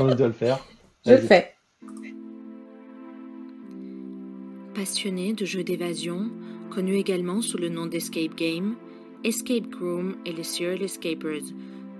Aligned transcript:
On 0.00 0.14
doit 0.14 0.26
le 0.28 0.32
faire. 0.32 0.58
Je 1.06 1.12
le 1.12 1.18
fais. 1.18 1.52
Passionné 4.74 5.34
de 5.34 5.44
jeux 5.44 5.64
d'évasion, 5.64 6.30
connu 6.70 6.94
également 6.94 7.42
sous 7.42 7.58
le 7.58 7.68
nom 7.68 7.86
d'Escape 7.86 8.34
Game, 8.34 8.76
Escape 9.24 9.68
Groom 9.68 10.16
et 10.24 10.32
les 10.32 10.42
Serial 10.42 10.82
Escapers 10.82 11.52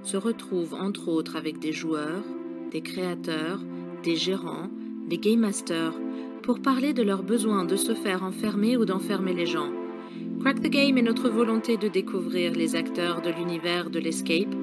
se 0.02 0.16
retrouvent 0.16 0.74
entre 0.74 1.08
autres 1.08 1.36
avec 1.36 1.58
des 1.58 1.72
joueurs, 1.72 2.24
des 2.70 2.80
créateurs, 2.80 3.60
des 4.02 4.16
gérants, 4.16 4.70
des 5.08 5.18
game 5.18 5.40
masters 5.40 5.94
pour 6.42 6.60
parler 6.60 6.94
de 6.94 7.02
leur 7.02 7.22
besoin 7.22 7.66
de 7.66 7.76
se 7.76 7.94
faire 7.94 8.22
enfermer 8.22 8.78
ou 8.78 8.86
d'enfermer 8.86 9.34
les 9.34 9.44
gens. 9.44 9.70
Crack 10.40 10.62
the 10.62 10.70
Game 10.70 10.96
est 10.96 11.02
notre 11.02 11.28
volonté 11.28 11.76
de 11.76 11.88
découvrir 11.88 12.52
les 12.52 12.76
acteurs 12.76 13.20
de 13.20 13.30
l'univers 13.30 13.90
de 13.90 13.98
l'escape 13.98 14.54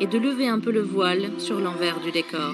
et 0.00 0.06
de 0.06 0.18
lever 0.18 0.48
un 0.48 0.60
peu 0.60 0.70
le 0.70 0.82
voile 0.82 1.30
sur 1.38 1.60
l'envers 1.60 2.00
du 2.00 2.10
décor. 2.10 2.52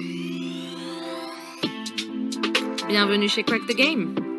Bienvenue 2.87 3.29
chez 3.29 3.43
Crack 3.43 3.65
the 3.67 3.75
Game. 3.75 4.30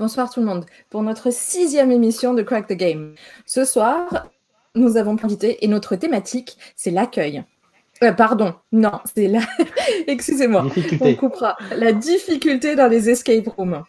Bonsoir 0.00 0.32
tout 0.32 0.40
le 0.40 0.46
monde 0.46 0.64
pour 0.88 1.02
notre 1.02 1.30
sixième 1.30 1.92
émission 1.92 2.32
de 2.32 2.40
Crack 2.40 2.66
the 2.66 2.72
Game. 2.72 3.14
Ce 3.44 3.66
soir, 3.66 4.30
nous 4.74 4.96
avons 4.96 5.14
invité 5.22 5.62
et 5.62 5.68
notre 5.68 5.94
thématique, 5.94 6.56
c'est 6.74 6.90
l'accueil. 6.90 7.44
Euh, 8.02 8.10
pardon, 8.12 8.54
non, 8.72 8.92
c'est 9.14 9.28
la. 9.28 9.40
Excusez-moi, 10.06 10.64
on 11.02 11.14
coupera. 11.16 11.58
La 11.76 11.92
difficulté 11.92 12.76
dans 12.76 12.88
les 12.88 13.10
escape 13.10 13.46
rooms. 13.48 13.84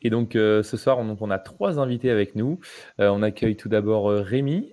Et 0.00 0.08
donc 0.08 0.34
euh, 0.34 0.62
ce 0.62 0.78
soir, 0.78 0.98
on, 0.98 1.14
on, 1.20 1.30
a 1.30 1.38
trois 1.38 1.78
invités 1.78 2.08
avec 2.08 2.34
nous. 2.36 2.58
Euh, 3.00 3.10
on 3.10 3.20
accueille 3.20 3.58
tout 3.58 3.68
d'abord 3.68 4.08
Rémi. 4.08 4.72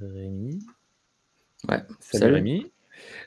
Rémi. 0.00 0.60
Ouais, 1.68 1.82
salut, 1.98 2.20
salut. 2.20 2.34
Rémi. 2.34 2.72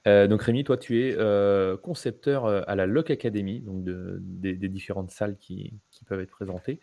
Euh, 0.07 0.27
donc 0.27 0.41
Rémi, 0.41 0.63
toi 0.63 0.77
tu 0.77 1.05
es 1.05 1.15
euh, 1.17 1.77
concepteur 1.77 2.45
euh, 2.45 2.61
à 2.67 2.75
la 2.75 2.85
Lock 2.85 3.11
Academy, 3.11 3.61
donc 3.61 3.83
de, 3.83 4.19
des, 4.21 4.53
des, 4.53 4.69
différentes 4.69 5.11
salles 5.11 5.37
qui, 5.37 5.73
qui, 5.91 6.05
peuvent 6.05 6.19
être 6.19 6.31
présentées. 6.31 6.79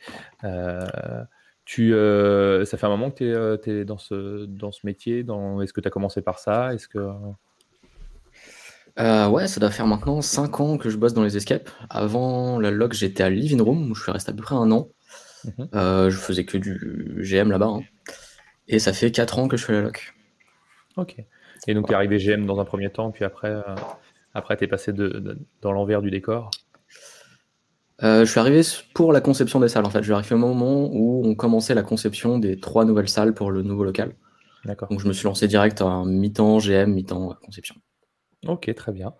tu, 1.64 1.90
ça 1.92 2.76
fait 2.76 2.86
un 2.86 2.90
moment 2.90 3.10
que 3.10 3.56
tu 3.56 3.70
es, 3.70 3.80
es, 3.80 3.84
dans, 3.84 3.98
ce, 3.98 4.44
dans 4.46 4.72
ce 4.72 4.86
métier. 4.86 5.22
Dans... 5.22 5.60
Est-ce 5.60 5.72
que 5.72 5.80
tu 5.80 5.88
as 5.88 5.90
commencé 5.90 6.22
par 6.22 6.38
ça? 6.38 6.74
Est-ce 6.74 6.88
que... 6.88 6.98
ouais, 8.98 9.46
ça 9.46 9.60
doit 9.60 9.70
faire 9.70 9.86
maintenant 9.86 10.20
5 10.20 10.60
ans 10.60 10.78
que 10.78 10.90
je 10.90 10.96
bosse 10.96 11.14
dans 11.14 11.24
les 11.24 11.36
escapes. 11.36 11.70
Avant 11.90 12.58
la 12.58 12.70
Lock, 12.70 12.92
j'étais 12.94 13.22
à 13.22 13.30
Living 13.30 13.60
Room, 13.60 13.90
où 13.90 13.94
je 13.94 14.02
suis 14.02 14.12
resté 14.12 14.30
à 14.30 14.34
peu 14.34 14.42
près 14.42 14.56
un 14.56 14.70
an. 14.70 14.88
Mmh 15.44 16.08
je 16.08 16.16
faisais 16.16 16.44
que 16.44 16.56
du 16.56 17.20
GM 17.22 17.50
là-bas. 17.50 17.66
Hein. 17.66 17.80
Et 18.68 18.78
ça 18.78 18.92
fait 18.92 19.10
4 19.10 19.38
ans 19.38 19.48
que 19.48 19.56
je 19.56 19.64
fais 19.64 19.72
la 19.72 19.82
Lock. 19.82 20.14
Ok. 20.96 21.16
Et 21.68 21.74
donc, 21.74 21.86
tu 21.86 21.92
es 21.92 21.94
arrivé 21.94 22.18
GM 22.18 22.46
dans 22.46 22.60
un 22.60 22.64
premier 22.64 22.90
temps, 22.90 23.10
puis 23.10 23.24
après, 23.24 23.50
euh, 23.50 23.62
après 24.34 24.56
tu 24.56 24.64
es 24.64 24.66
passé 24.66 24.92
de, 24.92 25.08
de, 25.08 25.38
dans 25.60 25.72
l'envers 25.72 26.02
du 26.02 26.10
décor 26.10 26.50
euh, 28.02 28.24
Je 28.24 28.30
suis 28.30 28.40
arrivé 28.40 28.62
pour 28.94 29.12
la 29.12 29.20
conception 29.20 29.60
des 29.60 29.68
salles, 29.68 29.84
en 29.86 29.90
fait. 29.90 29.98
Je 29.98 30.04
suis 30.04 30.12
arrivé 30.12 30.34
au 30.34 30.38
moment 30.38 30.88
où 30.92 31.22
on 31.24 31.34
commençait 31.34 31.74
la 31.74 31.82
conception 31.82 32.38
des 32.38 32.58
trois 32.58 32.84
nouvelles 32.84 33.08
salles 33.08 33.34
pour 33.34 33.50
le 33.50 33.62
nouveau 33.62 33.84
local. 33.84 34.14
D'accord. 34.64 34.88
Donc, 34.88 35.00
je 35.00 35.08
me 35.08 35.12
suis 35.12 35.24
lancé 35.24 35.46
direct 35.48 35.82
en 35.82 36.04
mi-temps 36.04 36.58
GM, 36.58 36.92
mi-temps 36.92 37.36
conception. 37.44 37.76
Ok, 38.46 38.72
très 38.74 38.92
bien. 38.92 39.14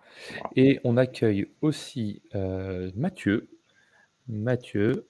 Et 0.55 0.81
on 0.83 0.97
accueille 0.97 1.47
aussi 1.61 2.21
euh, 2.35 2.91
Mathieu. 2.95 3.49
Mathieu, 4.27 5.07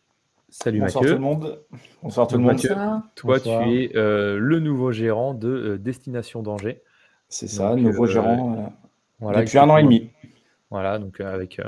Salut 0.49 0.81
Bonsoir 0.81 1.03
Mathieu. 1.03 1.15
tout 1.15 1.21
le 1.21 1.27
monde. 1.27 1.59
Bonsoir 2.03 2.27
tout 2.27 2.35
le 2.35 2.43
monde. 2.43 2.51
Mathieu, 2.53 2.75
toi, 3.15 3.37
Bonsoir. 3.37 3.63
tu 3.63 3.83
es 3.83 3.95
euh, 3.95 4.37
le 4.37 4.59
nouveau 4.59 4.91
gérant 4.91 5.33
de 5.33 5.77
Destination 5.81 6.43
Danger. 6.43 6.83
C'est 7.33 7.47
ça, 7.47 7.75
nouveau 7.75 8.05
euh, 8.05 8.07
gérant 8.07 8.73
voilà, 9.19 9.43
depuis 9.43 9.57
un 9.57 9.69
an 9.69 9.77
et 9.77 9.83
demi. 9.83 10.09
Voilà, 10.69 10.99
donc 10.99 11.19
avec 11.19 11.61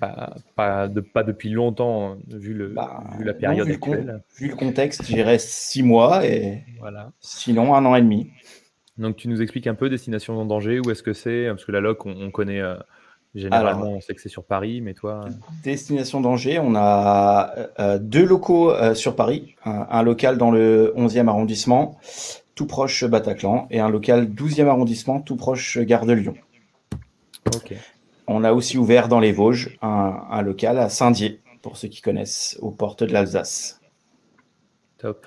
pas, 0.00 0.34
pas, 0.54 0.88
de, 0.88 1.00
pas, 1.00 1.22
depuis 1.24 1.50
longtemps 1.50 2.16
vu, 2.28 2.52
le, 2.52 2.68
bah, 2.68 3.02
vu 3.18 3.24
la 3.24 3.34
période 3.34 3.66
non, 3.66 3.72
vu 3.72 3.74
actuelle. 3.74 4.06
Le, 4.06 4.20
vu 4.38 4.48
le 4.48 4.56
contexte, 4.56 5.04
j'irais 5.04 5.38
six 5.38 5.82
mois 5.82 6.24
et 6.26 6.62
voilà. 6.78 7.10
sinon 7.20 7.74
un 7.74 7.84
an 7.84 7.96
et 7.96 8.02
demi. 8.02 8.30
Donc 8.98 9.16
tu 9.16 9.28
nous 9.28 9.42
expliques 9.42 9.66
un 9.66 9.74
peu 9.74 9.88
Destination 9.88 10.38
en 10.38 10.44
danger, 10.44 10.80
où 10.80 10.90
est-ce 10.90 11.02
que 11.02 11.12
c'est? 11.12 11.46
Parce 11.48 11.64
que 11.64 11.72
la 11.72 11.80
LOC, 11.80 12.06
on, 12.06 12.14
on 12.20 12.30
connaît 12.30 12.60
euh, 12.60 12.76
généralement, 13.34 13.82
Alors, 13.82 13.92
on 13.94 14.00
sait 14.00 14.14
que 14.14 14.20
c'est 14.20 14.28
sur 14.28 14.44
Paris, 14.44 14.80
mais 14.80 14.94
toi 14.94 15.24
Destination 15.64 16.20
danger, 16.20 16.60
on 16.60 16.74
a 16.76 17.52
euh, 17.80 17.98
deux 17.98 18.24
locaux 18.24 18.70
euh, 18.70 18.94
sur 18.94 19.16
Paris, 19.16 19.56
un, 19.64 19.86
un, 19.90 20.02
local 20.02 20.38
dans 20.38 20.50
le 20.50 20.92
11e 20.96 21.28
arrondissement 21.28 21.98
tout 22.54 22.66
proche 22.66 23.04
Bataclan, 23.04 23.66
et 23.70 23.80
un 23.80 23.88
local 23.88 24.26
12e 24.26 24.66
arrondissement, 24.66 25.20
tout 25.20 25.36
proche 25.36 25.78
Gare 25.78 26.06
de 26.06 26.12
Lyon. 26.12 26.34
Okay. 27.56 27.78
On 28.26 28.44
a 28.44 28.52
aussi 28.52 28.78
ouvert 28.78 29.08
dans 29.08 29.20
les 29.20 29.32
Vosges 29.32 29.76
un, 29.82 30.24
un 30.30 30.42
local 30.42 30.78
à 30.78 30.88
Saint-Dié, 30.88 31.40
pour 31.62 31.76
ceux 31.76 31.88
qui 31.88 32.00
connaissent, 32.00 32.56
aux 32.60 32.70
portes 32.70 33.02
de 33.02 33.12
l'Alsace. 33.12 33.80
Top. 34.98 35.26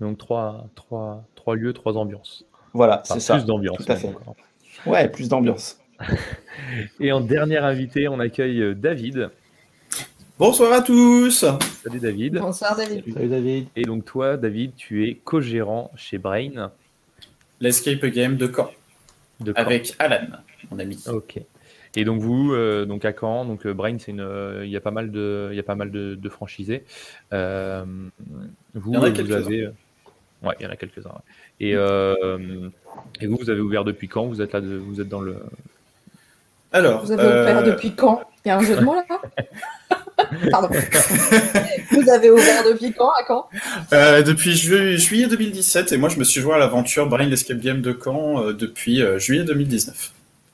Donc 0.00 0.18
trois, 0.18 0.66
trois, 0.74 1.24
trois 1.34 1.56
lieux, 1.56 1.72
trois 1.72 1.96
ambiances. 1.96 2.44
Voilà, 2.72 3.00
enfin, 3.02 3.14
c'est 3.14 3.20
ça. 3.20 3.36
Plus 3.36 3.46
d'ambiance. 3.46 3.78
Tout 3.78 3.92
à 3.92 3.96
fait. 3.96 4.08
Encore. 4.08 4.36
Ouais, 4.86 5.08
plus 5.08 5.28
d'ambiance. 5.28 5.80
et 7.00 7.12
en 7.12 7.20
dernier 7.20 7.58
invité, 7.58 8.08
on 8.08 8.20
accueille 8.20 8.74
David. 8.74 9.30
Bonsoir 10.40 10.72
à 10.72 10.80
tous. 10.80 11.44
Salut 11.84 12.00
David. 12.00 12.38
Bonsoir 12.38 12.74
David. 12.74 13.04
Salut 13.12 13.28
David. 13.28 13.66
Et 13.76 13.82
donc 13.82 14.06
toi, 14.06 14.38
David, 14.38 14.74
tu 14.74 15.06
es 15.06 15.14
co-gérant 15.22 15.90
chez 15.96 16.16
Brain. 16.16 16.72
L'escape 17.60 18.06
game 18.06 18.38
de 18.38 18.50
Caen. 18.50 18.70
De 19.40 19.52
Caen. 19.52 19.60
Avec 19.60 19.94
Alan, 19.98 20.28
mon 20.70 20.78
ami. 20.78 20.98
Ok. 21.08 21.42
Et 21.94 22.04
donc 22.06 22.22
vous, 22.22 22.54
euh, 22.54 22.86
donc 22.86 23.04
à 23.04 23.12
Caen, 23.12 23.44
donc 23.44 23.66
euh, 23.66 23.74
Brain, 23.74 23.98
c'est 23.98 24.12
une, 24.12 24.22
euh, 24.22 24.64
il 24.64 24.70
y 24.70 24.78
a 24.78 24.80
pas 24.80 24.92
mal 24.92 25.10
de, 25.10 25.50
il 25.52 25.56
y 25.56 25.60
a 25.60 25.62
pas 25.62 25.74
mal 25.74 25.90
de, 25.90 26.14
de 26.14 26.28
franchisés. 26.30 26.86
Euh, 27.34 27.84
vous, 28.72 28.92
il 28.92 28.94
y 28.94 28.96
en 28.96 29.02
a 29.02 29.10
vous 29.10 29.32
avez, 29.32 29.66
ouais, 30.42 30.54
il 30.58 30.62
y 30.62 30.66
en 30.66 30.70
a 30.70 30.76
quelques-uns. 30.76 31.10
Ouais. 31.10 31.66
Et, 31.66 31.72
et 31.72 33.26
vous, 33.26 33.36
vous 33.36 33.50
avez 33.50 33.60
ouvert 33.60 33.84
depuis 33.84 34.08
quand? 34.08 34.24
Vous 34.24 34.40
êtes 34.40 34.54
là, 34.54 34.62
de, 34.62 34.74
vous 34.74 35.02
êtes 35.02 35.08
dans 35.10 35.20
le. 35.20 35.36
Alors. 36.72 37.04
Vous 37.04 37.12
avez 37.12 37.24
ouvert 37.24 37.62
depuis 37.62 37.92
quand? 37.92 38.22
Il 38.46 38.48
y 38.48 38.50
a 38.52 38.56
un 38.56 38.62
jeu 38.62 38.74
de 38.74 38.80
mots 38.80 38.94
là? 38.94 39.04
Pardon. 40.50 40.68
Vous 41.90 42.10
avez 42.10 42.30
ouvert 42.30 42.64
depuis 42.64 42.92
quand 42.92 43.10
à 43.10 43.24
Caen 43.26 43.48
euh, 43.92 44.22
Depuis 44.22 44.56
ju 44.56 44.98
juillet 44.98 45.26
2017 45.26 45.92
et 45.92 45.96
moi 45.96 46.08
je 46.08 46.18
me 46.18 46.24
suis 46.24 46.40
joint 46.40 46.56
à 46.56 46.58
l'aventure 46.58 47.08
Brain 47.08 47.30
Escape 47.30 47.58
Game 47.58 47.80
de 47.80 47.96
Caen 48.02 48.42
euh, 48.42 48.52
depuis 48.52 49.02
euh, 49.02 49.18
juillet 49.18 49.44
2019. 49.44 50.12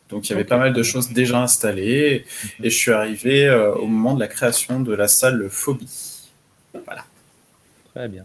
Donc 0.09 0.27
il 0.27 0.31
y 0.31 0.33
avait 0.33 0.43
okay. 0.43 0.49
pas 0.49 0.59
mal 0.59 0.73
de 0.73 0.83
choses 0.83 1.11
déjà 1.11 1.43
installées 1.43 2.25
et 2.63 2.71
je 2.71 2.77
suis 2.77 2.93
arrivé 2.93 3.47
euh, 3.47 3.75
au 3.75 3.87
moment 3.87 4.15
de 4.15 4.21
la 4.21 4.29
création 4.29 4.81
de 4.81 4.95
la 4.95 5.09
salle 5.09 5.49
Phobie. 5.51 6.31
Voilà. 6.85 7.05
Très 7.95 8.09
bien. 8.09 8.25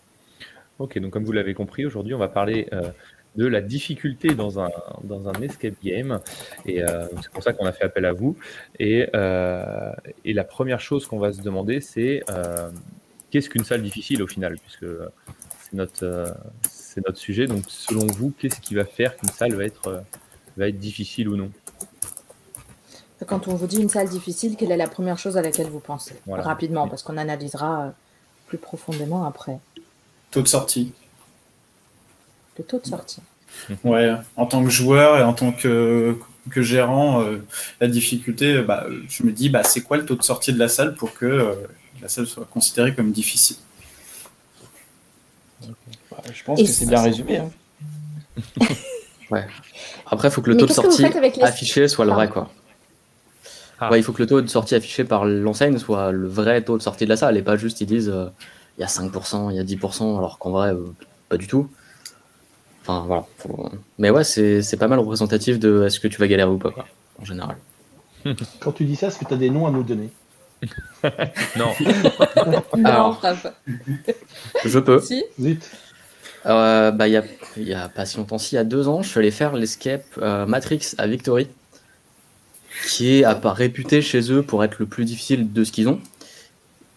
Ok, 0.80 0.98
donc 1.00 1.12
comme 1.12 1.26
vous 1.26 1.32
l'avez 1.32 1.54
compris, 1.54 1.86
aujourd'hui 1.86 2.14
on 2.14 2.20
va 2.20 2.28
parler 2.28 2.68
de 3.36 3.46
la 3.46 3.62
difficulté 3.62 4.34
dans 4.36 4.60
un, 4.60 4.70
dans 5.04 5.30
un 5.30 5.34
escape 5.42 5.76
game. 5.84 6.20
Et 6.66 6.84
euh, 6.84 7.08
c'est 7.22 7.32
pour 7.32 7.44
ça 7.44 7.54
qu'on 7.54 7.66
a 7.66 7.72
fait 7.72 7.86
appel 7.86 8.06
à 8.06 8.14
vous. 8.14 8.36
Et, 8.80 9.08
euh, 9.16 9.92
et 10.26 10.34
la 10.34 10.44
première 10.44 10.82
chose 10.82 11.08
qu'on 11.08 11.20
va 11.20 11.32
se 11.32 11.42
demander, 11.42 11.82
c'est 11.82 12.24
euh, 12.30 12.70
qu'est-ce 13.30 13.50
qu'une 13.50 13.64
salle 13.64 13.82
difficile 13.84 14.22
au 14.22 14.28
final? 14.28 14.58
Puisque 14.60 14.86
c'est 15.62 15.74
notre, 15.74 16.36
c'est 16.70 17.06
notre 17.06 17.20
sujet. 17.20 17.48
Donc, 17.48 17.64
selon 17.68 18.06
vous, 18.08 18.34
qu'est-ce 18.38 18.60
qui 18.60 18.76
va 18.76 18.86
faire 18.86 19.16
qu'une 19.16 19.30
salle 19.30 19.54
va 19.54 19.64
être, 19.64 20.04
va 20.58 20.68
être 20.68 20.80
difficile 20.80 21.30
ou 21.30 21.38
non? 21.38 21.52
Quand 23.28 23.48
on 23.48 23.54
vous 23.54 23.68
dit 23.68 23.80
une 23.80 23.90
salle 23.90 24.10
difficile, 24.10 24.56
quelle 24.58 24.72
est 24.72 24.78
la 24.78 24.88
première 24.90 25.20
chose 25.20 25.38
à 25.38 25.42
laquelle 25.42 25.68
vous 25.68 25.80
pensez? 25.80 26.16
Voilà. 26.26 26.44
Rapidement, 26.44 26.88
parce 26.88 27.04
qu'on 27.04 27.18
analysera 27.18 27.94
plus 28.48 28.58
profondément 28.58 29.26
après. 29.26 29.60
Taux 30.32 30.42
de 30.42 30.48
sortie 30.48 30.92
le 32.62 32.68
taux 32.68 32.80
de 32.80 32.88
sortie. 32.88 33.22
Ouais, 33.84 34.12
en 34.38 34.46
tant 34.46 34.64
que 34.64 34.70
joueur 34.70 35.18
et 35.18 35.24
en 35.24 35.34
tant 35.34 35.52
que, 35.52 36.16
que 36.50 36.62
gérant, 36.62 37.22
euh, 37.22 37.38
la 37.80 37.88
difficulté, 37.88 38.62
bah, 38.62 38.86
je 39.10 39.24
me 39.24 39.32
dis, 39.32 39.50
bah, 39.50 39.64
c'est 39.64 39.82
quoi 39.82 39.98
le 39.98 40.06
taux 40.06 40.16
de 40.16 40.24
sortie 40.24 40.54
de 40.54 40.60
la 40.60 40.68
salle 40.68 40.96
pour 40.96 41.14
que 41.14 41.26
euh, 41.26 41.54
la 42.02 42.08
salle 42.08 42.28
soit 42.28 42.46
considérée 42.46 42.96
comme 42.96 43.12
difficile? 43.12 43.58
Okay. 45.62 45.74
bah, 46.10 46.18
Je 46.34 46.44
pense 46.44 46.60
et 46.60 46.64
que 46.64 46.70
c'est 46.70 46.88
bien 46.88 47.02
résumé. 47.02 47.38
Hein. 47.38 47.50
ouais. 49.32 49.46
Après, 50.06 50.30
il 50.30 50.32
faut 50.32 50.42
que 50.42 50.50
le 50.50 50.56
Mais 50.56 50.62
taux 50.62 50.68
de 50.68 50.74
sortie 50.74 51.06
affiché 51.42 51.88
soit 51.88 52.06
le 52.06 52.12
vrai. 52.12 52.30
Quoi. 52.30 52.52
Ah. 53.80 53.90
il 53.98 54.04
faut 54.04 54.14
que 54.14 54.22
le 54.22 54.28
taux 54.28 54.42
de 54.42 54.48
sortie 54.48 54.76
affiché 54.76 55.04
par 55.04 55.26
l'enseigne 55.26 55.80
soit 55.80 56.12
le 56.12 56.28
vrai 56.28 56.62
taux 56.62 56.78
de 56.78 56.84
sortie 56.84 57.06
de 57.06 57.10
la 57.10 57.18
salle 57.18 57.36
et 57.36 57.42
pas 57.42 57.58
juste 57.58 57.82
ils 57.82 57.88
disent 57.88 58.10
euh, 58.10 58.28
il 58.78 58.82
y 58.82 58.84
a 58.84 58.88
5%, 58.88 59.52
il 59.52 59.58
y 59.58 59.60
a 59.60 59.64
10%, 59.64 60.18
alors 60.18 60.38
qu'en 60.38 60.52
vrai, 60.52 60.70
euh, 60.70 60.86
pas 61.30 61.38
du 61.38 61.48
tout. 61.48 61.70
Enfin 62.82 63.06
voilà. 63.06 63.26
Mais 63.98 64.10
ouais, 64.10 64.24
c'est 64.24 64.78
pas 64.78 64.88
mal 64.88 65.00
représentatif 65.00 65.60
de 65.60 65.84
est-ce 65.86 66.00
que 66.00 66.08
tu 66.08 66.20
vas 66.20 66.28
galérer 66.28 66.50
ou 66.50 66.58
pas, 66.58 66.72
quoi, 66.72 66.86
en 67.22 67.26
général. 67.26 67.58
Quand 68.60 68.72
tu 68.72 68.86
dis 68.86 68.96
ça, 68.96 69.08
est-ce 69.08 69.20
que 69.20 69.26
tu 69.26 69.34
as 69.34 69.38
des 69.38 69.50
noms 69.50 69.68
à 69.68 69.72
nous 69.72 69.84
donner? 69.84 70.10
Non. 71.58 71.74
Alors, 72.84 73.22
je 74.66 74.80
peux. 74.80 75.00
Si 75.00 75.24
euh, 76.46 76.92
bah, 76.92 77.08
il 77.08 77.14
y, 77.58 77.74
a, 77.74 77.90
pas 77.90 78.06
si 78.06 78.18
longtemps, 78.18 78.38
si, 78.38 78.56
il 78.56 78.58
y 78.58 78.60
a 78.60 78.64
deux 78.64 78.88
ans, 78.88 79.04
je 79.04 79.10
suis 79.10 79.20
allé 79.20 79.32
faire 79.32 79.54
l'escape 79.54 80.06
euh, 80.18 80.46
Matrix 80.48 80.96
à 80.98 81.06
Victory, 81.06 81.48
qui 82.88 83.20
est 83.20 83.24
à 83.24 83.36
part 83.36 83.56
réputé 83.56 84.02
chez 84.02 84.32
eux 84.32 84.42
pour 84.42 84.64
être 84.64 84.78
le 84.80 84.88
plus 84.88 85.06
difficile 85.06 85.54
de 85.54 85.64
ce 85.64 85.72
qu'ils 85.72 85.88
ont. 85.88 86.00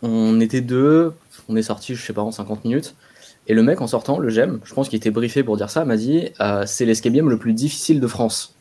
On 0.03 0.41
était 0.41 0.63
deux, 0.63 1.13
on 1.49 1.57
est 1.57 1.63
sorti, 1.63 1.95
je 1.95 2.03
sais 2.03 2.13
pas, 2.13 2.23
en 2.23 2.31
50 2.31 2.65
minutes. 2.65 2.95
Et 3.47 3.55
le 3.55 3.63
mec, 3.63 3.81
en 3.81 3.87
sortant, 3.87 4.19
le 4.19 4.29
GEM, 4.31 4.61
je 4.65 4.73
pense 4.75 4.89
qu'il 4.89 4.97
était 4.97 5.11
briefé 5.11 5.43
pour 5.43 5.57
dire 5.57 5.69
ça, 5.71 5.85
m'a 5.85 5.97
dit 5.97 6.31
euh, 6.41 6.65
c'est 6.67 6.87
l'escape 6.87 7.13
game 7.13 7.29
le 7.29 7.37
plus 7.37 7.53
difficile 7.53 8.01
de 8.01 8.07
France. 8.07 8.55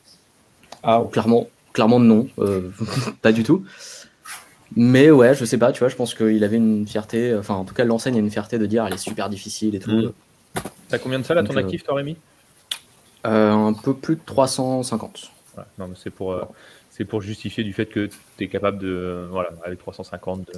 Ah, 0.83 1.01
clairement, 1.11 1.47
clairement 1.71 1.99
non, 1.99 2.27
pas 3.21 3.31
du 3.31 3.43
tout. 3.43 3.63
Mais 4.75 5.11
ouais, 5.11 5.35
je 5.35 5.45
sais 5.45 5.57
pas, 5.57 5.71
tu 5.71 5.79
vois, 5.79 5.89
je 5.89 5.95
pense 5.95 6.15
qu'il 6.15 6.43
avait 6.43 6.57
une 6.57 6.87
fierté, 6.87 7.35
enfin 7.35 7.53
en 7.53 7.63
tout 7.63 7.75
cas 7.75 7.85
l'enseigne 7.85 8.15
a 8.15 8.19
une 8.19 8.31
fierté 8.31 8.57
de 8.57 8.65
dire 8.65 8.85
elle 8.85 8.93
est 8.93 8.97
super 8.97 9.29
difficile 9.29 9.75
et 9.75 9.79
tout. 9.79 9.91
Mm. 9.91 10.11
T'as 10.89 10.99
combien 10.99 11.19
de 11.19 11.23
salles 11.23 11.39
à 11.39 11.43
ton 11.43 11.55
euh, 11.55 11.59
actif, 11.59 11.83
toi, 11.83 11.95
Rémi? 11.95 12.17
Euh, 13.25 13.51
Un 13.51 13.73
peu 13.73 13.93
plus 13.93 14.15
de 14.15 14.21
350. 14.25 15.31
non, 15.79 15.87
mais 15.87 15.95
c'est 15.95 16.09
pour, 16.09 16.33
euh, 16.33 16.43
c'est 16.91 17.05
pour 17.05 17.21
justifier 17.21 17.63
du 17.63 17.73
fait 17.73 17.85
que 17.85 18.09
tu 18.37 18.43
es 18.43 18.47
capable 18.47 18.79
de, 18.79 19.27
voilà, 19.31 19.49
avec 19.63 19.79
350, 19.79 20.51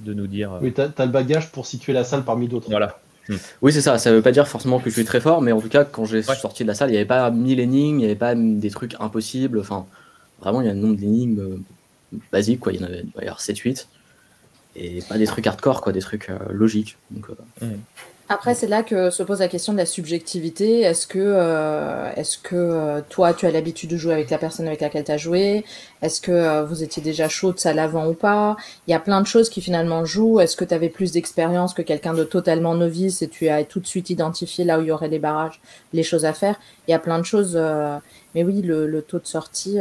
de, 0.00 0.14
nous 0.14 0.26
dire. 0.26 0.58
Oui, 0.62 0.72
tu 0.72 0.80
as, 0.80 1.04
le 1.04 1.10
bagage 1.10 1.50
pour 1.52 1.66
situer 1.66 1.92
la 1.92 2.04
salle 2.04 2.24
parmi 2.24 2.48
d'autres. 2.48 2.70
Voilà. 2.70 3.00
Hmm. 3.30 3.36
Oui, 3.62 3.72
c'est 3.72 3.80
ça. 3.80 3.96
Ça 3.98 4.12
veut 4.12 4.22
pas 4.22 4.32
dire 4.32 4.48
forcément 4.48 4.80
que 4.80 4.90
je 4.90 4.94
suis 4.94 5.04
très 5.04 5.20
fort, 5.20 5.40
mais 5.40 5.52
en 5.52 5.60
tout 5.60 5.68
cas, 5.68 5.84
quand 5.84 6.04
j'ai 6.04 6.22
sorti 6.22 6.64
de 6.64 6.68
la 6.68 6.74
salle, 6.74 6.90
il 6.90 6.92
n'y 6.92 6.98
avait 6.98 7.06
pas 7.06 7.30
mille 7.30 7.60
énigmes, 7.60 7.94
il 7.94 7.98
n'y 7.98 8.04
avait 8.04 8.16
pas 8.16 8.34
des 8.34 8.70
trucs 8.70 8.96
impossibles. 8.98 9.60
Enfin, 9.60 9.86
vraiment, 10.40 10.60
il 10.60 10.66
y 10.66 10.68
a 10.68 10.72
un 10.72 10.76
nombre 10.76 10.96
d'énigmes 10.96 11.62
basiques, 12.32 12.58
quoi. 12.58 12.72
Il 12.72 12.80
y 12.80 12.84
en 12.84 12.88
avait, 12.88 13.04
7-8. 13.38 13.86
Et 14.74 15.02
pas 15.08 15.16
des 15.16 15.26
trucs 15.26 15.46
hardcore, 15.46 15.80
quoi, 15.80 15.92
des 15.92 16.00
trucs 16.00 16.28
logiques. 16.50 16.96
Donc, 17.12 17.28
hmm. 17.60 17.66
Après, 18.32 18.54
c'est 18.54 18.68
là 18.68 18.84
que 18.84 19.10
se 19.10 19.24
pose 19.24 19.40
la 19.40 19.48
question 19.48 19.72
de 19.72 19.78
la 19.78 19.86
subjectivité. 19.86 20.82
Est-ce 20.82 21.08
que, 21.08 21.18
euh, 21.18 22.12
est-ce 22.14 22.38
que 22.38 22.54
euh, 22.54 23.00
toi, 23.08 23.34
tu 23.34 23.44
as 23.44 23.50
l'habitude 23.50 23.90
de 23.90 23.96
jouer 23.96 24.12
avec 24.12 24.30
la 24.30 24.38
personne 24.38 24.68
avec 24.68 24.82
laquelle 24.82 25.02
tu 25.02 25.10
as 25.10 25.16
joué? 25.16 25.64
Est-ce 26.00 26.20
que 26.20 26.30
euh, 26.30 26.62
vous 26.62 26.84
étiez 26.84 27.02
déjà 27.02 27.28
chaud 27.28 27.52
de 27.52 27.58
ça 27.58 27.74
l'avant 27.74 28.06
ou 28.06 28.14
pas? 28.14 28.56
Il 28.86 28.92
y 28.92 28.94
a 28.94 29.00
plein 29.00 29.20
de 29.20 29.26
choses 29.26 29.50
qui 29.50 29.60
finalement 29.60 30.04
jouent. 30.04 30.38
Est-ce 30.38 30.56
que 30.56 30.64
tu 30.64 30.72
avais 30.72 30.90
plus 30.90 31.10
d'expérience 31.10 31.74
que 31.74 31.82
quelqu'un 31.82 32.14
de 32.14 32.22
totalement 32.22 32.76
novice 32.76 33.20
et 33.22 33.26
tu 33.26 33.48
as 33.48 33.64
tout 33.64 33.80
de 33.80 33.86
suite 33.88 34.10
identifié 34.10 34.64
là 34.64 34.78
où 34.78 34.82
il 34.82 34.86
y 34.86 34.92
aurait 34.92 35.08
les 35.08 35.18
barrages, 35.18 35.60
les 35.92 36.04
choses 36.04 36.24
à 36.24 36.32
faire? 36.32 36.54
Il 36.86 36.92
y 36.92 36.94
a 36.94 37.00
plein 37.00 37.18
de 37.18 37.24
choses. 37.24 37.56
mais 38.36 38.44
oui, 38.44 38.62
le, 38.62 38.86
le, 38.86 39.02
taux 39.02 39.18
de 39.18 39.26
sortie. 39.26 39.78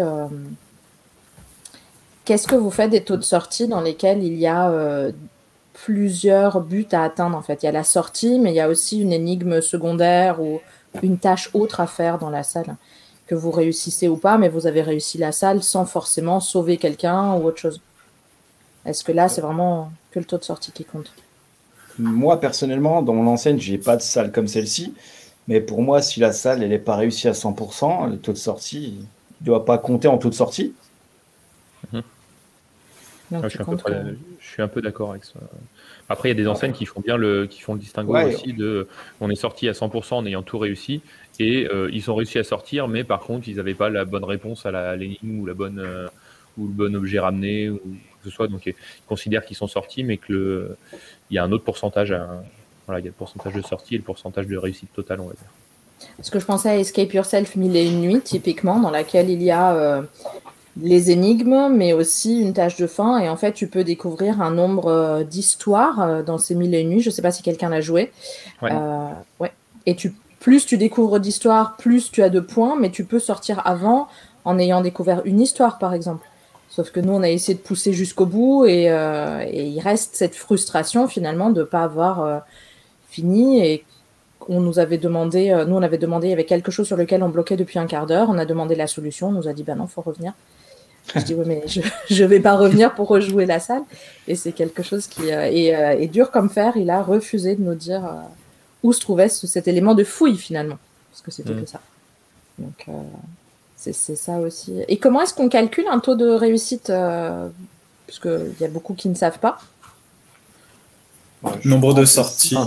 Qu'est-ce 2.25 2.47
que 2.47 2.55
vous 2.55 2.71
faites 2.71 2.89
des 2.89 3.03
taux 3.03 3.17
de 3.17 3.21
sortie 3.21 3.67
dans 3.67 3.81
lesquels 3.81 4.23
il 4.23 4.39
y 4.39 4.47
a 4.47 5.11
plusieurs 5.83 6.61
buts 6.61 6.87
à 6.91 7.03
atteindre 7.03 7.37
en 7.37 7.41
fait. 7.41 7.63
Il 7.63 7.65
y 7.65 7.69
a 7.69 7.71
la 7.71 7.83
sortie, 7.83 8.39
mais 8.39 8.51
il 8.51 8.55
y 8.55 8.59
a 8.59 8.69
aussi 8.69 8.99
une 9.01 9.13
énigme 9.13 9.61
secondaire 9.61 10.41
ou 10.41 10.61
une 11.01 11.17
tâche 11.17 11.49
autre 11.53 11.79
à 11.79 11.87
faire 11.87 12.17
dans 12.17 12.29
la 12.29 12.43
salle 12.43 12.75
que 13.27 13.35
vous 13.35 13.51
réussissez 13.51 14.07
ou 14.07 14.17
pas, 14.17 14.37
mais 14.37 14.49
vous 14.49 14.65
avez 14.65 14.81
réussi 14.81 15.17
la 15.17 15.31
salle 15.31 15.61
sans 15.61 15.85
forcément 15.85 16.39
sauver 16.39 16.77
quelqu'un 16.77 17.33
ou 17.35 17.45
autre 17.45 17.59
chose. 17.59 17.81
Est-ce 18.85 19.03
que 19.03 19.11
là, 19.11 19.29
c'est 19.29 19.41
vraiment 19.41 19.91
que 20.11 20.19
le 20.19 20.25
taux 20.25 20.37
de 20.37 20.43
sortie 20.43 20.71
qui 20.71 20.83
compte? 20.83 21.11
Moi, 21.99 22.39
personnellement, 22.39 23.01
dans 23.01 23.13
mon 23.13 23.31
enseigne, 23.31 23.59
j'ai 23.59 23.77
pas 23.77 23.97
de 23.97 24.01
salle 24.01 24.31
comme 24.31 24.47
celle-ci. 24.47 24.93
Mais 25.47 25.61
pour 25.61 25.81
moi, 25.81 26.01
si 26.01 26.19
la 26.19 26.31
salle 26.31 26.59
n'est 26.59 26.79
pas 26.79 26.95
réussie 26.95 27.27
à 27.27 27.33
100%, 27.33 28.09
le 28.09 28.17
taux 28.17 28.33
de 28.33 28.37
sortie 28.37 28.99
ne 29.41 29.45
doit 29.45 29.65
pas 29.65 29.77
compter 29.77 30.07
en 30.07 30.17
taux 30.17 30.29
de 30.29 30.35
sortie. 30.35 30.73
Mhm 31.91 32.01
je, 33.31 33.47
suis 33.47 33.59
un 34.57 34.67
peu 34.67 34.81
d'accord 34.81 35.11
avec 35.11 35.23
ça. 35.23 35.39
Après, 36.09 36.29
il 36.29 36.31
y 36.31 36.39
a 36.39 36.41
des 36.41 36.47
enseignes 36.47 36.73
qui 36.73 36.85
font 36.85 37.01
bien 37.01 37.17
le, 37.17 37.45
qui 37.45 37.61
font 37.61 37.73
le 37.73 37.79
distinguo 37.79 38.17
aussi 38.17 38.53
de, 38.53 38.87
on 39.21 39.29
est 39.29 39.35
sorti 39.35 39.69
à 39.69 39.73
100% 39.73 40.15
en 40.15 40.25
ayant 40.25 40.41
tout 40.41 40.57
réussi 40.57 41.01
et 41.39 41.67
euh, 41.71 41.89
ils 41.93 42.09
ont 42.09 42.15
réussi 42.15 42.39
à 42.39 42.43
sortir, 42.43 42.87
mais 42.87 43.03
par 43.03 43.21
contre, 43.21 43.47
ils 43.47 43.57
n'avaient 43.57 43.75
pas 43.75 43.89
la 43.89 44.05
bonne 44.05 44.23
réponse 44.23 44.65
à 44.65 44.71
la 44.71 44.95
l'énigme 44.95 45.39
ou 45.39 45.45
la 45.45 45.53
bonne 45.53 45.79
euh, 45.79 46.07
ou 46.57 46.67
le 46.67 46.73
bon 46.73 46.95
objet 46.95 47.19
ramené 47.19 47.69
ou 47.69 47.77
que 47.77 48.25
ce 48.25 48.29
soit. 48.29 48.47
Donc, 48.47 48.65
ils 48.65 48.75
considèrent 49.07 49.45
qu'ils 49.45 49.55
sont 49.55 49.67
sortis, 49.67 50.03
mais 50.03 50.17
que 50.17 50.33
le, 50.33 50.77
il 51.29 51.35
y 51.35 51.37
a 51.37 51.43
un 51.43 51.51
autre 51.51 51.63
pourcentage. 51.63 52.13
voilà, 52.87 52.99
il 52.99 53.05
y 53.05 53.07
a 53.07 53.11
le 53.11 53.13
pourcentage 53.13 53.53
de 53.53 53.61
sortie 53.61 53.95
et 53.95 53.97
le 53.97 54.03
pourcentage 54.03 54.47
de 54.47 54.57
réussite 54.57 54.91
totale, 54.93 55.21
on 55.21 55.27
va 55.27 55.33
dire. 55.33 55.49
Parce 56.17 56.29
que 56.29 56.39
je 56.39 56.45
pensais 56.45 56.69
à 56.69 56.77
Escape 56.77 57.13
Yourself 57.13 57.55
mille 57.55 57.75
et 57.75 57.85
une 57.85 58.01
nuits, 58.01 58.21
typiquement, 58.21 58.79
dans 58.79 58.89
laquelle 58.89 59.29
il 59.29 59.41
y 59.41 59.51
a 59.51 59.75
euh, 59.75 60.01
les 60.77 61.11
énigmes, 61.11 61.69
mais 61.69 61.93
aussi 61.93 62.39
une 62.39 62.53
tâche 62.53 62.77
de 62.77 62.87
fin. 62.87 63.19
Et 63.19 63.29
en 63.29 63.37
fait, 63.37 63.53
tu 63.53 63.67
peux 63.67 63.83
découvrir 63.83 64.41
un 64.41 64.51
nombre 64.51 64.87
euh, 64.87 65.23
d'histoires 65.23 66.01
euh, 66.01 66.23
dans 66.23 66.37
ces 66.37 66.55
mille 66.55 66.73
et 66.73 66.81
une 66.81 66.89
nuits. 66.89 67.01
Je 67.01 67.09
ne 67.09 67.13
sais 67.13 67.21
pas 67.21 67.31
si 67.31 67.43
quelqu'un 67.43 67.69
l'a 67.69 67.81
joué. 67.81 68.11
Ouais. 68.61 68.71
Euh, 68.71 69.09
ouais. 69.39 69.51
Et 69.85 69.95
tu, 69.95 70.13
plus 70.39 70.65
tu 70.65 70.77
découvres 70.77 71.19
d'histoires, 71.19 71.75
plus 71.77 72.11
tu 72.11 72.23
as 72.23 72.29
de 72.29 72.39
points, 72.39 72.77
mais 72.79 72.91
tu 72.91 73.03
peux 73.03 73.19
sortir 73.19 73.61
avant 73.65 74.07
en 74.45 74.57
ayant 74.57 74.81
découvert 74.81 75.21
une 75.25 75.41
histoire, 75.41 75.79
par 75.79 75.93
exemple. 75.93 76.27
Sauf 76.69 76.91
que 76.91 76.99
nous, 76.99 77.13
on 77.13 77.23
a 77.23 77.29
essayé 77.29 77.57
de 77.57 77.63
pousser 77.63 77.93
jusqu'au 77.93 78.25
bout 78.25 78.65
et, 78.65 78.83
et, 78.83 79.63
il 79.65 79.79
reste 79.79 80.15
cette 80.15 80.35
frustration 80.35 81.07
finalement 81.07 81.49
de 81.49 81.61
ne 81.61 81.65
pas 81.65 81.81
avoir 81.81 82.43
fini 83.09 83.59
et 83.65 83.83
on 84.49 84.59
nous 84.59 84.79
avait 84.79 84.97
demandé, 84.97 85.55
nous 85.67 85.75
on 85.75 85.81
avait 85.81 85.97
demandé, 85.97 86.27
il 86.27 86.29
y 86.31 86.33
avait 86.33 86.45
quelque 86.45 86.71
chose 86.71 86.87
sur 86.87 86.97
lequel 86.97 87.23
on 87.23 87.29
bloquait 87.29 87.55
depuis 87.55 87.79
un 87.79 87.85
quart 87.85 88.05
d'heure, 88.05 88.29
on 88.29 88.37
a 88.37 88.45
demandé 88.45 88.75
la 88.75 88.87
solution, 88.87 89.29
on 89.29 89.31
nous 89.31 89.47
a 89.47 89.53
dit 89.53 89.63
ben 89.63 89.75
non, 89.75 89.87
faut 89.87 90.01
revenir. 90.01 90.33
Je 91.15 91.21
dis, 91.21 91.33
oui, 91.33 91.43
mais 91.45 91.63
je 91.67 91.81
ne 92.23 92.27
vais 92.27 92.39
pas 92.39 92.55
revenir 92.55 92.93
pour 92.93 93.07
rejouer 93.07 93.45
la 93.45 93.59
salle. 93.59 93.83
Et 94.27 94.35
c'est 94.35 94.51
quelque 94.51 94.83
chose 94.83 95.07
qui 95.07 95.31
euh, 95.31 95.45
euh, 95.45 95.99
est, 95.99 96.07
dur 96.07 96.31
comme 96.31 96.49
fer. 96.49 96.73
Il 96.77 96.89
a 96.89 97.01
refusé 97.01 97.55
de 97.55 97.61
nous 97.61 97.75
dire 97.75 98.05
euh, 98.05 98.21
où 98.83 98.93
se 98.93 98.99
trouvait 98.99 99.29
cet 99.29 99.67
élément 99.67 99.95
de 99.95 100.03
fouille 100.03 100.37
finalement. 100.37 100.77
Parce 101.11 101.21
que 101.21 101.31
c'était 101.31 101.53
mm. 101.53 101.61
que 101.61 101.69
ça. 101.69 101.81
Donc, 102.59 102.87
c'est 103.77 103.93
ça 103.93 104.39
aussi. 104.39 104.81
Et 104.89 104.97
comment 104.97 105.21
est-ce 105.21 105.33
qu'on 105.33 105.47
calcule 105.47 105.87
un 105.89 105.99
taux 105.99 106.15
de 106.15 106.27
réussite 106.27 106.87
Parce 106.87 108.19
qu'il 108.21 108.53
y 108.59 108.65
a 108.65 108.67
beaucoup 108.67 108.93
qui 108.93 109.07
ne 109.07 109.15
savent 109.15 109.39
pas? 109.39 109.59
Nombre 111.63 111.93
de 111.93 112.03
sorties. 112.03 112.57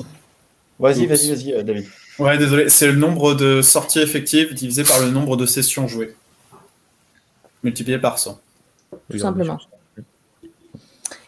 Vas-y, 0.82 1.06
vas-y, 1.06 1.34
vas-y, 1.34 1.64
David. 1.64 1.86
Ouais, 2.18 2.36
désolé. 2.36 2.68
C'est 2.68 2.88
le 2.88 2.96
nombre 2.96 3.34
de 3.34 3.62
sorties 3.62 4.00
effectives 4.00 4.52
divisé 4.52 4.84
par 4.84 5.00
le 5.00 5.10
nombre 5.10 5.36
de 5.36 5.46
sessions 5.46 5.88
jouées 5.88 6.14
multiplié 7.62 7.98
par 7.98 8.18
100. 8.18 8.38
Tout 9.10 9.18
simplement. 9.18 9.58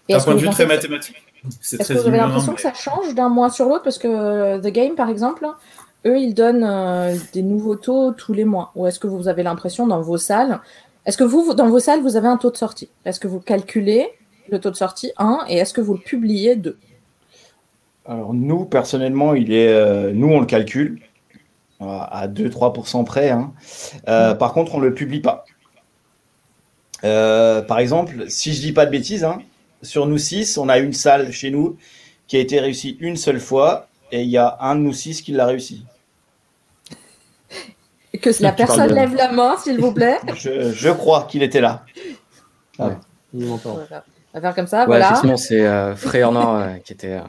D'un 0.08 0.20
point 0.20 0.34
de 0.34 0.40
vue 0.40 0.50
très 0.50 0.66
mathématique. 0.66 1.16
Est-ce 1.44 1.92
que 1.92 1.98
vous 1.98 2.08
avez 2.08 2.18
l'impression 2.18 2.54
que 2.54 2.60
ça 2.60 2.72
change 2.72 3.14
d'un 3.14 3.28
mois 3.28 3.50
sur 3.50 3.68
l'autre 3.68 3.82
Parce 3.82 3.98
que 3.98 4.08
euh, 4.08 4.58
The 4.58 4.68
Game, 4.68 4.94
par 4.94 5.08
exemple, 5.08 5.46
eux, 6.06 6.18
ils 6.18 6.34
donnent 6.34 6.64
euh, 6.64 7.14
des 7.32 7.42
nouveaux 7.42 7.76
taux 7.76 8.12
tous 8.12 8.32
les 8.32 8.44
mois. 8.44 8.72
Ou 8.74 8.86
est-ce 8.86 8.98
que 8.98 9.06
vous 9.06 9.28
avez 9.28 9.42
l'impression 9.42 9.86
dans 9.86 10.00
vos 10.00 10.18
salles 10.18 10.60
Est-ce 11.06 11.18
que 11.18 11.24
vous, 11.24 11.54
dans 11.54 11.68
vos 11.68 11.80
salles, 11.80 12.00
vous 12.00 12.16
avez 12.16 12.28
un 12.28 12.36
taux 12.36 12.50
de 12.50 12.56
sortie? 12.56 12.88
Est-ce 13.04 13.20
que 13.20 13.28
vous 13.28 13.40
calculez 13.40 14.08
le 14.50 14.58
taux 14.60 14.70
de 14.70 14.76
sortie 14.76 15.12
1 15.16 15.40
et 15.48 15.56
est-ce 15.56 15.72
que 15.72 15.80
vous 15.80 15.94
le 15.94 16.00
publiez 16.00 16.56
2 16.56 16.78
Alors, 18.06 18.34
nous, 18.34 18.64
personnellement, 18.64 19.34
il 19.34 19.52
est, 19.52 19.68
euh, 19.68 20.12
nous, 20.12 20.28
on 20.28 20.40
le 20.40 20.46
calcule 20.46 21.00
à 21.80 22.28
2-3% 22.28 23.04
près. 23.04 23.30
Hein. 23.30 23.52
Mm. 24.06 24.38
Par 24.38 24.52
contre, 24.54 24.74
on 24.74 24.78
ne 24.78 24.86
le 24.86 24.94
publie 24.94 25.20
pas. 25.20 25.44
Euh, 27.04 27.60
par 27.62 27.78
exemple, 27.78 28.24
si 28.28 28.52
je 28.54 28.60
dis 28.60 28.72
pas 28.72 28.86
de 28.86 28.90
bêtises, 28.90 29.24
hein, 29.24 29.40
sur 29.82 30.06
nous 30.06 30.18
six, 30.18 30.56
on 30.56 30.68
a 30.68 30.78
une 30.78 30.94
salle 30.94 31.32
chez 31.32 31.50
nous 31.50 31.76
qui 32.26 32.36
a 32.36 32.40
été 32.40 32.58
réussie 32.58 32.96
une 33.00 33.16
seule 33.16 33.40
fois 33.40 33.88
et 34.10 34.22
il 34.22 34.30
y 34.30 34.38
a 34.38 34.56
un 34.60 34.76
de 34.76 34.80
nous 34.80 34.94
six 34.94 35.20
qui 35.20 35.32
l'a 35.32 35.46
réussi. 35.46 35.84
Que 38.22 38.30
la 38.40 38.52
personne 38.52 38.92
lève 38.92 39.14
la 39.14 39.32
main, 39.32 39.56
s'il 39.56 39.78
vous 39.78 39.92
plaît. 39.92 40.18
je, 40.36 40.90
crois 40.90 41.24
qu'il 41.24 41.42
était 41.42 41.60
là. 41.60 41.84
Ah, 42.78 42.92
il 43.34 43.44
va 43.46 43.58
faire 44.40 44.54
comme 44.54 44.66
ça, 44.66 44.86
voilà. 44.86 45.08
Effectivement, 45.08 45.36
c'est 45.36 45.66
euh, 45.66 45.94
euh 45.94 46.76
qui 46.84 46.92
était, 46.92 47.20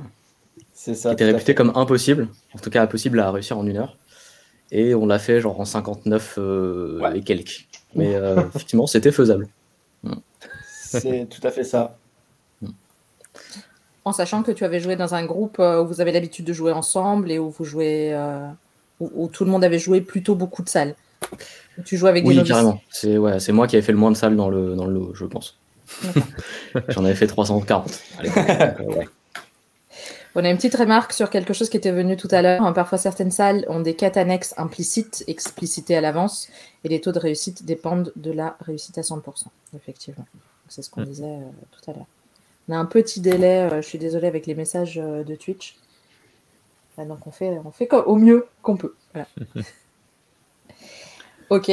euh, 0.87 0.93
ça, 0.93 1.13
était 1.13 1.25
réputé 1.25 1.55
comme 1.55 1.71
impossible, 1.75 2.27
en 2.53 2.59
tout 2.59 2.69
cas 2.69 2.83
impossible 2.83 3.19
à 3.19 3.31
réussir 3.31 3.57
en 3.57 3.65
une 3.65 3.77
heure. 3.77 3.97
Et 4.71 4.95
on 4.95 5.05
l'a 5.05 5.19
fait 5.19 5.41
genre 5.41 5.59
en 5.59 5.65
59 5.65 6.39
et 7.13 7.21
quelques. 7.21 7.67
Mais 7.93 8.13
effectivement, 8.55 8.87
c'était 8.87 9.11
faisable. 9.11 9.47
C'est 10.71 11.27
tout 11.29 11.45
à 11.45 11.51
fait 11.51 11.63
ça. 11.63 11.97
En 14.05 14.11
sachant 14.11 14.43
que 14.43 14.51
tu 14.51 14.63
avais 14.63 14.79
joué 14.79 14.95
dans 14.95 15.15
un 15.15 15.25
groupe 15.25 15.57
euh, 15.59 15.81
où 15.81 15.87
vous 15.87 15.99
avez 15.99 16.11
l'habitude 16.11 16.45
de 16.45 16.53
jouer 16.53 16.71
ensemble 16.71 17.31
et 17.31 17.39
où 17.39 17.49
vous 17.49 17.63
jouez, 17.65 18.13
euh, 18.13 18.47
où, 18.99 19.27
tout 19.27 19.45
le 19.45 19.51
monde 19.51 19.63
avait 19.63 19.79
joué 19.79 19.99
plutôt 19.99 20.35
beaucoup 20.35 20.61
de 20.61 20.69
salles. 20.69 20.95
Tu 21.85 21.97
joues 21.97 22.05
avec 22.05 22.23
oui, 22.23 22.41
carrément. 22.43 22.79
C'est 22.91 23.17
ouais, 23.17 23.39
c'est 23.39 23.51
moi 23.51 23.65
qui 23.65 23.75
avais 23.75 23.83
fait 23.83 23.91
le 23.91 23.97
moins 23.97 24.11
de 24.11 24.15
salles 24.15 24.35
dans 24.35 24.47
le 24.47 24.75
dans 24.75 24.85
le 24.85 24.93
lot, 24.93 25.11
je 25.15 25.25
pense. 25.25 25.57
J'en 26.89 27.03
avais 27.03 27.15
fait 27.15 27.25
340. 27.25 27.99
On 30.37 30.43
a 30.43 30.49
une 30.49 30.57
petite 30.57 30.75
remarque 30.75 31.13
sur 31.13 31.29
quelque 31.29 31.53
chose 31.53 31.69
qui 31.69 31.77
était 31.77 31.91
venu 31.91 32.17
tout 32.17 32.27
à 32.31 32.41
l'heure. 32.41 32.73
Parfois, 32.73 32.97
certaines 32.97 33.31
salles 33.31 33.65
ont 33.69 33.79
des 33.79 33.95
quêtes 33.95 34.17
annexes 34.17 34.53
implicites, 34.57 35.23
explicitées 35.27 35.95
à 35.95 36.01
l'avance, 36.01 36.49
et 36.83 36.89
les 36.89 36.99
taux 36.99 37.13
de 37.13 37.19
réussite 37.19 37.63
dépendent 37.63 38.11
de 38.17 38.31
la 38.31 38.57
réussite 38.59 38.97
à 38.97 39.01
100%. 39.01 39.45
Effectivement. 39.75 40.25
C'est 40.67 40.81
ce 40.81 40.89
qu'on 40.89 41.01
mm. 41.01 41.05
disait 41.05 41.23
euh, 41.23 41.49
tout 41.71 41.89
à 41.89 41.93
l'heure. 41.93 42.07
On 42.67 42.73
a 42.73 42.77
un 42.77 42.85
petit 42.85 43.21
délai, 43.21 43.69
euh, 43.71 43.81
je 43.81 43.87
suis 43.87 43.97
désolée, 43.97 44.27
avec 44.27 44.45
les 44.45 44.55
messages 44.55 44.97
euh, 44.97 45.23
de 45.23 45.35
Twitch. 45.35 45.77
donc, 46.97 47.25
on 47.25 47.31
fait, 47.31 47.57
on 47.63 47.71
fait 47.71 47.89
au 47.93 48.15
mieux 48.17 48.47
qu'on 48.61 48.75
peut. 48.75 48.95
ok. 51.49 51.71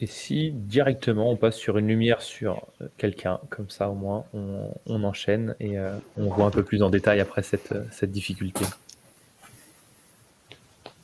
Et 0.00 0.06
si 0.06 0.50
directement 0.50 1.30
on 1.30 1.36
passe 1.36 1.56
sur 1.56 1.78
une 1.78 1.86
lumière 1.86 2.20
sur 2.20 2.66
euh, 2.80 2.88
quelqu'un, 2.98 3.40
comme 3.48 3.70
ça 3.70 3.88
au 3.88 3.94
moins 3.94 4.24
on, 4.34 5.04
enchaîne 5.04 5.54
et 5.60 5.78
euh, 5.78 5.96
on 6.16 6.28
voit 6.28 6.46
un 6.46 6.50
peu 6.50 6.64
plus 6.64 6.82
en 6.82 6.90
détail 6.90 7.20
après 7.20 7.42
cette, 7.42 7.72
euh, 7.72 7.84
cette 7.92 8.10
difficulté. 8.10 8.64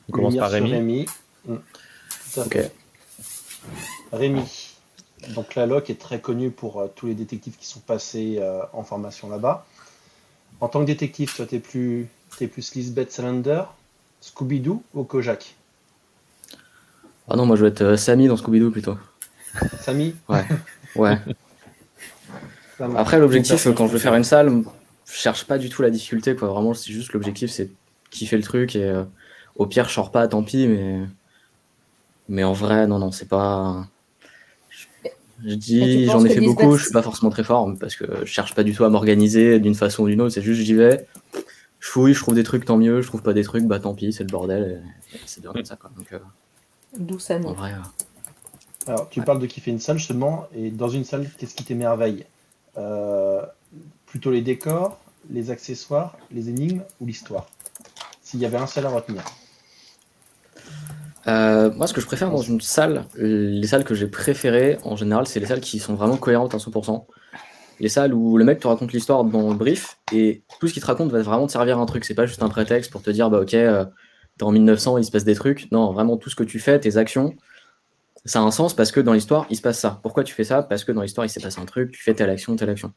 On 0.09 0.11
commence 0.11 0.35
par 0.35 0.51
Rémi. 0.51 0.73
Rémi. 0.73 1.05
Mm. 1.45 1.55
Rémi. 4.11 4.75
Donc 5.35 5.55
la 5.55 5.65
LOC 5.65 5.89
est 5.89 5.99
très 5.99 6.19
connue 6.19 6.51
pour 6.51 6.89
tous 6.95 7.07
les 7.07 7.13
détectives 7.13 7.55
qui 7.55 7.67
sont 7.67 7.79
passés 7.79 8.41
en 8.73 8.83
formation 8.83 9.29
là-bas. 9.29 9.65
En 10.59 10.67
tant 10.67 10.81
que 10.81 10.85
détective, 10.85 11.33
toi, 11.33 11.45
t'es 11.45 11.59
plus, 11.59 12.07
es 12.41 12.47
plus 12.47 12.73
Lisbeth 12.75 13.11
Salander, 13.11 13.63
Scooby-Doo 14.21 14.83
ou 14.93 15.03
Kojak? 15.03 15.55
Ah 17.31 17.37
non, 17.37 17.45
moi 17.45 17.55
je 17.55 17.61
vais 17.61 17.69
être 17.69 17.81
euh, 17.81 17.97
Samy 17.97 18.27
dans 18.27 18.35
Scooby-Doo 18.35 18.71
plutôt. 18.71 18.97
Samy 19.79 20.15
Ouais. 20.27 20.45
Ouais. 20.95 21.17
Après, 22.97 23.19
l'objectif, 23.19 23.67
quand 23.75 23.87
je 23.87 23.93
veux 23.93 23.99
faire 23.99 24.15
une 24.15 24.23
salle, 24.23 24.63
je 25.05 25.13
cherche 25.13 25.45
pas 25.45 25.57
du 25.57 25.69
tout 25.69 25.81
la 25.81 25.89
difficulté, 25.89 26.35
quoi. 26.35 26.49
Vraiment, 26.49 26.73
c'est 26.73 26.91
juste 26.91 27.13
l'objectif, 27.13 27.51
c'est 27.51 27.69
kiffer 28.09 28.37
le 28.37 28.43
truc 28.43 28.75
et 28.75 28.83
euh, 28.83 29.03
au 29.55 29.65
pire, 29.65 29.87
je 29.87 29.93
sors 29.93 30.11
pas, 30.11 30.27
tant 30.27 30.43
pis, 30.43 30.67
mais. 30.67 30.99
Mais 32.27 32.43
en 32.43 32.53
vrai, 32.53 32.87
non, 32.87 32.99
non, 32.99 33.11
c'est 33.11 33.27
pas. 33.27 33.87
Je 35.45 35.55
dis, 35.55 36.05
j'en 36.05 36.23
ai 36.25 36.29
fait 36.29 36.41
beaucoup, 36.41 36.75
je 36.75 36.83
suis 36.83 36.93
pas 36.93 37.01
forcément 37.01 37.31
très 37.31 37.43
fort 37.43 37.71
parce 37.79 37.95
que 37.95 38.05
je 38.21 38.25
cherche 38.25 38.53
pas 38.53 38.63
du 38.63 38.73
tout 38.73 38.83
à 38.83 38.89
m'organiser 38.89 39.59
d'une 39.59 39.73
façon 39.73 40.03
ou 40.03 40.07
d'une 40.07 40.21
autre, 40.21 40.33
c'est 40.33 40.41
juste 40.41 40.61
j'y 40.61 40.75
vais, 40.75 41.07
je 41.79 41.87
fouille, 41.87 42.13
je 42.13 42.19
trouve 42.19 42.35
des 42.35 42.43
trucs, 42.43 42.63
tant 42.63 42.77
mieux, 42.77 43.01
je 43.01 43.07
trouve 43.07 43.23
pas 43.23 43.33
des 43.33 43.43
trucs, 43.43 43.65
bah 43.65 43.79
tant 43.79 43.95
pis, 43.95 44.13
c'est 44.13 44.23
le 44.23 44.29
bordel, 44.29 44.83
c'est 45.25 45.41
bien 45.41 45.51
comme 45.51 45.65
ça, 45.65 45.75
quoi. 45.77 45.89
Donc, 45.97 46.13
euh, 46.13 46.19
D'où 46.97 47.19
ça 47.19 47.39
Alors, 48.87 49.09
tu 49.09 49.21
parles 49.21 49.39
de 49.39 49.45
kiffer 49.45 49.71
une 49.71 49.79
salle 49.79 49.97
justement, 49.97 50.47
et 50.53 50.71
dans 50.71 50.89
une 50.89 51.03
salle, 51.05 51.29
qu'est-ce 51.37 51.55
qui 51.55 51.63
t'émerveille? 51.63 52.25
Euh, 52.77 53.41
Plutôt 54.05 54.31
les 54.31 54.41
décors, 54.41 54.99
les 55.29 55.51
accessoires, 55.51 56.17
les 56.31 56.49
énigmes 56.49 56.83
ou 56.99 57.05
l'histoire? 57.05 57.47
S'il 58.21 58.41
y 58.41 58.45
avait 58.45 58.57
un 58.57 58.67
seul 58.67 58.85
à 58.85 58.89
retenir. 58.89 59.23
Euh, 61.27 61.71
moi, 61.73 61.87
ce 61.87 61.93
que 61.93 62.01
je 62.01 62.05
préfère 62.05 62.29
dans 62.29 62.41
une 62.41 62.59
salle, 62.59 63.05
les 63.15 63.67
salles 63.67 63.85
que 63.85 63.95
j'ai 63.95 64.07
préférées, 64.07 64.79
en 64.83 64.95
général, 64.97 65.27
c'est 65.27 65.39
les 65.39 65.45
salles 65.45 65.61
qui 65.61 65.79
sont 65.79 65.93
vraiment 65.93 66.17
cohérentes 66.17 66.55
à 66.55 66.57
100%. 66.57 67.05
Les 67.79 67.89
salles 67.89 68.13
où 68.13 68.37
le 68.37 68.43
mec 68.43 68.59
te 68.59 68.67
raconte 68.67 68.91
l'histoire 68.91 69.23
dans 69.23 69.49
le 69.49 69.55
brief 69.55 69.97
et 70.11 70.43
tout 70.59 70.67
ce 70.67 70.73
qu'il 70.73 70.81
te 70.81 70.87
raconte 70.87 71.11
va 71.11 71.21
vraiment 71.21 71.47
te 71.47 71.51
servir 71.51 71.79
à 71.79 71.81
un 71.81 71.85
truc. 71.85 72.03
C'est 72.05 72.13
pas 72.13 72.25
juste 72.25 72.43
un 72.43 72.49
prétexte 72.49 72.91
pour 72.91 73.01
te 73.01 73.09
dire, 73.09 73.29
bah 73.29 73.39
ok, 73.39 73.53
euh, 73.53 73.85
en 74.41 74.51
1900, 74.51 74.97
il 74.97 75.05
se 75.05 75.11
passe 75.11 75.23
des 75.23 75.35
trucs. 75.35 75.71
Non, 75.71 75.91
vraiment, 75.91 76.17
tout 76.17 76.29
ce 76.29 76.35
que 76.35 76.43
tu 76.43 76.59
fais, 76.59 76.79
tes 76.79 76.97
actions, 76.97 77.35
ça 78.25 78.39
a 78.39 78.41
un 78.43 78.51
sens 78.51 78.73
parce 78.73 78.91
que 78.91 78.99
dans 78.99 79.13
l'histoire, 79.13 79.45
il 79.49 79.57
se 79.57 79.61
passe 79.61 79.79
ça. 79.79 79.99
Pourquoi 80.03 80.23
tu 80.23 80.33
fais 80.33 80.43
ça? 80.43 80.63
Parce 80.63 80.83
que 80.83 80.91
dans 80.91 81.01
l'histoire, 81.01 81.25
il 81.25 81.29
s'est 81.29 81.39
passé 81.39 81.59
un 81.59 81.65
truc, 81.65 81.91
tu 81.91 82.01
fais 82.01 82.13
telle 82.13 82.29
action, 82.29 82.55
telle 82.55 82.69
action. 82.69 82.93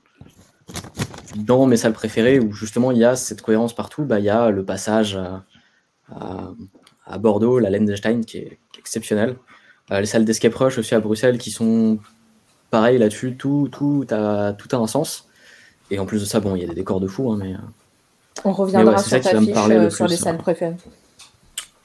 Dans 1.36 1.66
mes 1.66 1.76
salles 1.76 1.92
préférées, 1.92 2.38
où 2.38 2.52
justement 2.52 2.92
il 2.92 2.98
y 2.98 3.04
a 3.04 3.16
cette 3.16 3.42
cohérence 3.42 3.74
partout, 3.74 4.04
bah, 4.04 4.18
il 4.18 4.24
y 4.24 4.30
a 4.30 4.50
le 4.50 4.64
passage 4.64 5.18
à, 6.10 7.18
Bordeaux, 7.18 7.58
la 7.58 7.70
Lendenstein, 7.70 8.24
qui 8.24 8.38
est, 8.38 8.58
exceptionnelle. 8.78 9.36
Euh, 9.92 10.00
les 10.00 10.06
salles 10.06 10.26
d'escape 10.26 10.54
rush 10.54 10.76
aussi 10.76 10.94
à 10.94 11.00
Bruxelles, 11.00 11.38
qui 11.38 11.50
sont 11.50 11.98
pareil 12.70 12.98
là-dessus, 12.98 13.36
tout, 13.36 13.68
tout, 13.72 14.06
a, 14.10 14.52
tout 14.52 14.68
a 14.76 14.78
un 14.78 14.86
sens. 14.86 15.28
Et 15.90 15.98
en 15.98 16.06
plus 16.06 16.20
de 16.20 16.26
ça, 16.26 16.40
bon, 16.40 16.54
il 16.54 16.62
y 16.62 16.64
a 16.64 16.68
des 16.68 16.74
décors 16.74 17.00
de 17.00 17.06
fou, 17.06 17.32
hein, 17.32 17.38
mais... 17.40 17.54
Euh, 17.54 18.44
On 18.44 18.52
reviendra 18.52 18.98
sur 18.98 19.10
ta 19.20 19.40
fiche 19.40 19.48
euh, 19.56 19.90
sur 19.90 20.06
les 20.06 20.16
salles 20.16 20.38
préférées. 20.38 20.76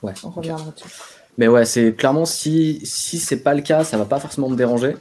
Ouais. 0.01 0.13
On 0.23 0.29
reviendra 0.29 0.71
dessus. 0.71 0.89
Mais 1.37 1.47
ouais, 1.47 1.65
c'est 1.65 1.93
clairement 1.93 2.25
si, 2.25 2.81
si 2.83 3.17
c'est 3.17 3.41
pas 3.43 3.53
le 3.53 3.61
cas, 3.61 3.83
ça 3.83 3.97
va 3.97 4.05
pas 4.05 4.19
forcément 4.19 4.49
me 4.49 4.55
déranger. 4.55 4.95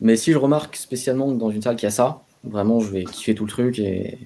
Mais 0.00 0.16
si 0.16 0.32
je 0.32 0.38
remarque 0.38 0.76
spécialement 0.76 1.30
dans 1.32 1.50
une 1.50 1.62
salle 1.62 1.76
qu'il 1.76 1.86
y 1.86 1.88
a 1.88 1.92
ça, 1.92 2.22
vraiment 2.42 2.80
je 2.80 2.90
vais 2.90 3.04
kiffer 3.04 3.34
tout 3.34 3.44
le 3.44 3.50
truc 3.50 3.78
et, 3.78 4.18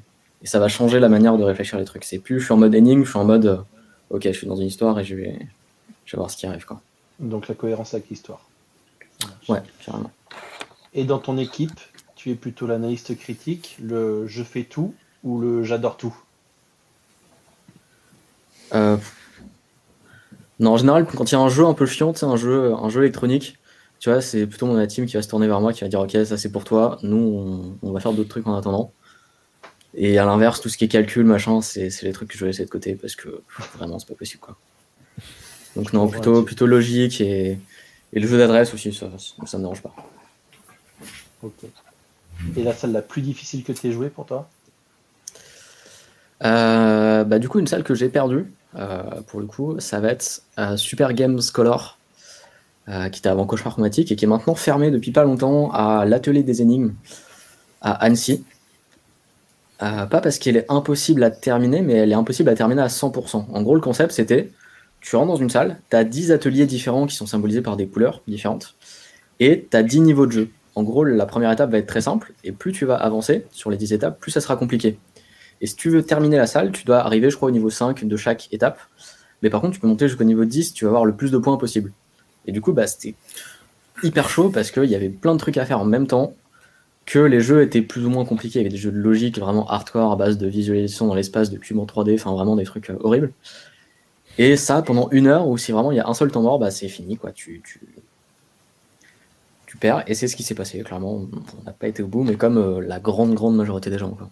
ça 0.44 0.60
va 0.60 0.68
changer 0.68 1.00
la 1.00 1.08
manière 1.08 1.36
de 1.36 1.42
réfléchir 1.42 1.78
les 1.78 1.84
trucs. 1.84 2.04
C'est 2.04 2.20
plus 2.20 2.38
je 2.38 2.44
suis 2.44 2.54
en 2.54 2.58
mode 2.58 2.74
énigme, 2.74 3.04
je 3.04 3.10
suis 3.10 3.18
en 3.18 3.24
mode 3.24 3.46
euh, 3.46 3.56
ok, 4.10 4.22
je 4.22 4.32
suis 4.32 4.46
dans 4.46 4.54
une 4.54 4.68
histoire 4.68 4.98
et 5.00 5.04
je 5.04 5.16
vais, 5.16 5.36
je 6.06 6.12
vais 6.12 6.16
voir 6.16 6.30
ce 6.30 6.36
qui 6.36 6.46
arrive. 6.46 6.64
Quoi. 6.64 6.80
Donc 7.18 7.48
la 7.48 7.56
cohérence 7.56 7.92
avec 7.92 8.08
l'histoire. 8.08 8.48
Ouais, 9.48 9.60
carrément. 9.84 10.12
Et 10.94 11.04
dans 11.04 11.18
ton 11.18 11.38
équipe, 11.38 11.80
tu 12.14 12.30
es 12.30 12.34
plutôt 12.34 12.66
l'analyste 12.66 13.18
critique, 13.18 13.76
le 13.82 14.26
je 14.28 14.44
fais 14.44 14.62
tout 14.62 14.94
ou 15.24 15.40
le 15.40 15.64
j'adore 15.64 15.96
tout? 15.96 16.16
Euh, 18.74 18.96
non, 20.60 20.72
en 20.72 20.76
général, 20.76 21.06
quand 21.06 21.30
il 21.30 21.34
y 21.34 21.36
a 21.36 21.40
un 21.40 21.48
jeu 21.48 21.64
un 21.64 21.74
peu 21.74 21.86
chiant, 21.86 22.12
un 22.22 22.36
jeu, 22.36 22.74
un 22.74 22.88
jeu 22.88 23.02
électronique, 23.02 23.58
tu 24.00 24.10
vois, 24.10 24.20
c'est 24.20 24.46
plutôt 24.46 24.66
mon 24.66 24.84
team 24.86 25.06
qui 25.06 25.14
va 25.14 25.22
se 25.22 25.28
tourner 25.28 25.46
vers 25.46 25.60
moi, 25.60 25.72
qui 25.72 25.82
va 25.82 25.88
dire 25.88 26.00
ok, 26.00 26.16
ça 26.24 26.36
c'est 26.36 26.50
pour 26.50 26.64
toi. 26.64 26.98
Nous, 27.02 27.76
on, 27.82 27.92
va 27.92 28.00
faire 28.00 28.12
d'autres 28.12 28.28
trucs 28.28 28.46
en 28.46 28.56
attendant. 28.56 28.92
Et 29.94 30.18
à 30.18 30.24
l'inverse, 30.24 30.60
tout 30.60 30.68
ce 30.68 30.76
qui 30.76 30.84
est 30.84 30.88
calcul, 30.88 31.24
machin, 31.24 31.60
c'est 31.62 31.90
les 32.02 32.12
trucs 32.12 32.28
que 32.28 32.34
je 32.34 32.44
vais 32.44 32.50
laisser 32.50 32.64
de 32.64 32.70
côté 32.70 32.94
parce 32.94 33.16
que 33.16 33.42
vraiment, 33.76 33.98
c'est 33.98 34.08
pas 34.08 34.14
possible 34.14 34.40
quoi. 34.40 34.56
Donc 35.76 35.92
non, 35.92 36.08
plutôt, 36.08 36.42
plutôt 36.42 36.66
logique 36.66 37.20
et, 37.20 37.58
le 38.12 38.26
jeu 38.26 38.38
d'adresse 38.38 38.72
aussi, 38.72 38.92
ça, 38.92 39.06
ça 39.44 39.58
me 39.58 39.64
dérange 39.64 39.82
pas. 39.82 39.94
Ok. 41.42 41.64
Et 42.56 42.62
la 42.62 42.72
salle 42.72 42.92
la 42.92 43.02
plus 43.02 43.22
difficile 43.22 43.64
que 43.64 43.72
tu 43.72 43.86
aies 43.86 43.92
joué 43.92 44.08
pour 44.08 44.26
toi? 44.26 44.48
Euh, 46.42 47.24
bah, 47.24 47.38
Du 47.38 47.48
coup, 47.48 47.58
une 47.58 47.66
salle 47.66 47.84
que 47.84 47.94
j'ai 47.94 48.08
perdue, 48.08 48.46
pour 49.26 49.40
le 49.40 49.46
coup, 49.46 49.80
ça 49.80 50.00
va 50.00 50.10
être 50.10 50.42
euh, 50.58 50.76
Super 50.76 51.12
Games 51.14 51.40
Color, 51.52 51.98
euh, 52.88 53.08
qui 53.08 53.20
était 53.20 53.28
avant 53.28 53.46
Cauchemar 53.46 53.74
Chromatique 53.74 54.12
et 54.12 54.16
qui 54.16 54.24
est 54.24 54.28
maintenant 54.28 54.54
fermé 54.54 54.90
depuis 54.90 55.10
pas 55.10 55.24
longtemps 55.24 55.70
à 55.72 56.04
l'atelier 56.04 56.42
des 56.42 56.62
énigmes 56.62 56.94
à 57.80 57.92
Annecy. 57.92 58.44
pas 59.78 60.06
parce 60.06 60.38
qu'elle 60.38 60.56
est 60.56 60.66
impossible 60.68 61.22
à 61.22 61.30
terminer, 61.30 61.82
mais 61.82 61.94
elle 61.94 62.10
est 62.10 62.16
impossible 62.16 62.48
à 62.48 62.54
terminer 62.54 62.82
à 62.82 62.88
100%. 62.88 63.46
En 63.52 63.62
gros, 63.62 63.74
le 63.74 63.80
concept, 63.80 64.12
c'était, 64.12 64.50
tu 65.00 65.16
rentres 65.16 65.28
dans 65.28 65.36
une 65.36 65.50
salle, 65.50 65.78
tu 65.90 65.96
as 65.96 66.04
10 66.04 66.32
ateliers 66.32 66.66
différents 66.66 67.06
qui 67.06 67.14
sont 67.14 67.26
symbolisés 67.26 67.62
par 67.62 67.76
des 67.76 67.86
couleurs 67.86 68.22
différentes, 68.26 68.74
et 69.40 69.66
tu 69.70 69.76
as 69.76 69.82
10 69.82 70.00
niveaux 70.00 70.26
de 70.26 70.32
jeu. 70.32 70.50
En 70.74 70.82
gros, 70.82 71.04
la 71.04 71.26
première 71.26 71.50
étape 71.50 71.70
va 71.70 71.78
être 71.78 71.86
très 71.86 72.00
simple, 72.00 72.32
et 72.44 72.52
plus 72.52 72.72
tu 72.72 72.84
vas 72.84 72.96
avancer 72.96 73.46
sur 73.52 73.70
les 73.70 73.76
10 73.76 73.92
étapes, 73.92 74.20
plus 74.20 74.30
ça 74.30 74.40
sera 74.40 74.56
compliqué. 74.56 74.98
Et 75.60 75.66
si 75.66 75.76
tu 75.76 75.90
veux 75.90 76.02
terminer 76.02 76.36
la 76.36 76.46
salle, 76.46 76.72
tu 76.72 76.84
dois 76.84 76.98
arriver, 76.98 77.30
je 77.30 77.36
crois, 77.36 77.48
au 77.48 77.52
niveau 77.52 77.70
5 77.70 78.04
de 78.04 78.16
chaque 78.16 78.52
étape. 78.52 78.78
Mais 79.42 79.50
par 79.50 79.60
contre, 79.60 79.74
tu 79.74 79.80
peux 79.80 79.86
monter 79.86 80.08
jusqu'au 80.08 80.24
niveau 80.24 80.44
10, 80.44 80.72
tu 80.72 80.84
vas 80.84 80.90
avoir 80.90 81.04
le 81.04 81.14
plus 81.14 81.30
de 81.30 81.38
points 81.38 81.56
possible. 81.56 81.92
Et 82.46 82.52
du 82.52 82.60
coup, 82.60 82.72
bah, 82.72 82.86
c'était 82.86 83.14
hyper 84.02 84.28
chaud 84.28 84.50
parce 84.50 84.70
qu'il 84.70 84.84
y 84.84 84.94
avait 84.94 85.08
plein 85.08 85.34
de 85.34 85.38
trucs 85.38 85.56
à 85.56 85.64
faire 85.64 85.80
en 85.80 85.84
même 85.84 86.06
temps, 86.06 86.34
que 87.08 87.18
les 87.18 87.40
jeux 87.40 87.62
étaient 87.62 87.80
plus 87.80 88.04
ou 88.04 88.10
moins 88.10 88.26
compliqués. 88.26 88.58
Il 88.58 88.62
y 88.62 88.66
avait 88.66 88.74
des 88.74 88.76
jeux 88.76 88.92
de 88.92 88.98
logique 88.98 89.38
vraiment 89.38 89.66
hardcore 89.66 90.12
à 90.12 90.16
base 90.16 90.36
de 90.36 90.46
visualisation 90.46 91.06
dans 91.06 91.14
l'espace, 91.14 91.50
de 91.50 91.56
cubes 91.56 91.78
en 91.78 91.86
3D, 91.86 92.14
enfin 92.14 92.32
vraiment 92.32 92.54
des 92.54 92.64
trucs 92.64 92.90
euh, 92.90 92.98
horribles. 93.00 93.32
Et 94.36 94.56
ça, 94.56 94.82
pendant 94.82 95.08
une 95.10 95.26
heure, 95.26 95.48
ou 95.48 95.56
si 95.56 95.72
vraiment 95.72 95.90
il 95.90 95.96
y 95.96 96.00
a 96.00 96.06
un 96.06 96.12
seul 96.12 96.30
temps 96.30 96.42
mort, 96.42 96.58
bah, 96.58 96.70
c'est 96.70 96.88
fini, 96.88 97.16
quoi. 97.16 97.32
Tu 97.32 97.62
perds. 99.80 100.04
Et 100.06 100.14
c'est 100.14 100.28
ce 100.28 100.36
qui 100.36 100.42
s'est 100.42 100.54
passé, 100.54 100.80
clairement. 100.80 101.26
On 101.60 101.64
n'a 101.64 101.72
pas 101.72 101.88
été 101.88 102.02
au 102.02 102.08
bout, 102.08 102.24
mais 102.24 102.34
comme 102.34 102.58
euh, 102.58 102.80
la 102.80 103.00
grande, 103.00 103.34
grande 103.34 103.56
majorité 103.56 103.88
des 103.88 103.98
gens. 103.98 104.10
Quoi. 104.10 104.28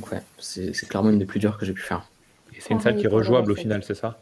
Donc 0.00 0.12
ouais, 0.12 0.22
c'est 0.38 0.88
clairement 0.88 1.10
une 1.10 1.18
des 1.18 1.26
plus 1.26 1.40
dures 1.40 1.58
que 1.58 1.66
j'ai 1.66 1.74
pu 1.74 1.82
faire. 1.82 2.08
Et 2.56 2.60
c'est 2.60 2.72
une 2.72 2.80
salle 2.80 2.96
qui 2.96 3.04
est 3.04 3.08
rejouable 3.08 3.52
au 3.52 3.54
final, 3.54 3.82
c'est 3.84 3.94
ça? 3.94 4.18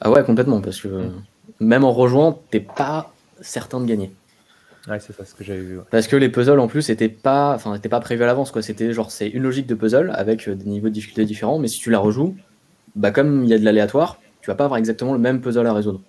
Ah 0.00 0.10
ouais, 0.10 0.22
complètement, 0.24 0.60
parce 0.60 0.80
que 0.80 1.08
même 1.58 1.84
en 1.84 1.92
rejoint, 1.92 2.38
t'es 2.50 2.60
pas 2.60 3.14
certain 3.40 3.80
de 3.80 3.86
gagner. 3.86 4.12
Ouais, 4.88 4.98
c'est 4.98 5.12
ça 5.14 5.24
ce 5.24 5.34
que 5.34 5.44
j'avais 5.44 5.60
vu. 5.60 5.78
Parce 5.90 6.08
que 6.08 6.16
les 6.16 6.28
puzzles 6.28 6.58
en 6.58 6.66
plus 6.66 6.88
n'étaient 6.88 7.08
pas, 7.08 7.54
enfin, 7.54 7.78
pas 7.78 8.00
prévus 8.00 8.24
à 8.24 8.26
l'avance, 8.26 8.50
quoi. 8.50 8.62
C'était 8.62 8.92
genre, 8.92 9.10
c'est 9.12 9.28
une 9.28 9.44
logique 9.44 9.68
de 9.68 9.76
puzzle 9.76 10.10
avec 10.14 10.48
euh, 10.48 10.56
des 10.56 10.68
niveaux 10.68 10.88
de 10.88 10.92
difficulté 10.92 11.24
différents, 11.24 11.58
mais 11.58 11.68
si 11.68 11.78
tu 11.78 11.90
la 11.90 12.00
rejoues, 12.00 12.36
bah 12.96 13.12
comme 13.12 13.44
il 13.44 13.48
y 13.50 13.54
a 13.54 13.58
de 13.58 13.64
l'aléatoire, 13.64 14.18
tu 14.40 14.50
vas 14.50 14.56
pas 14.56 14.64
avoir 14.64 14.78
exactement 14.78 15.12
le 15.12 15.20
même 15.20 15.40
puzzle 15.40 15.66
à 15.66 15.72
résoudre. 15.72 16.00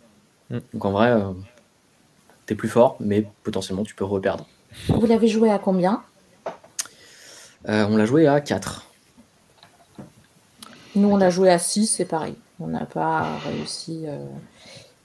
Hmm. 0.50 0.59
Donc 0.73 0.85
en 0.85 0.91
vrai, 0.91 1.12
euh, 1.12 1.31
t'es 2.47 2.55
plus 2.55 2.67
fort, 2.67 2.97
mais 3.00 3.27
potentiellement 3.43 3.83
tu 3.83 3.93
peux 3.93 4.05
reperdre. 4.05 4.47
Vous 4.88 5.05
l'avez 5.05 5.27
joué 5.27 5.51
à 5.51 5.59
combien? 5.59 6.01
Euh, 7.70 7.86
on 7.89 7.98
l'a 7.98 8.05
joué 8.05 8.27
à 8.27 8.41
4. 8.41 8.86
Nous, 10.96 11.10
on 11.10 11.17
l'a 11.17 11.29
joué 11.29 11.50
à 11.50 11.60
6, 11.60 11.88
c'est 11.88 12.05
pareil. 12.05 12.36
On 12.60 12.67
n'a 12.67 12.86
pas 12.86 13.39
réussi. 13.46 14.03
Euh, 14.05 14.25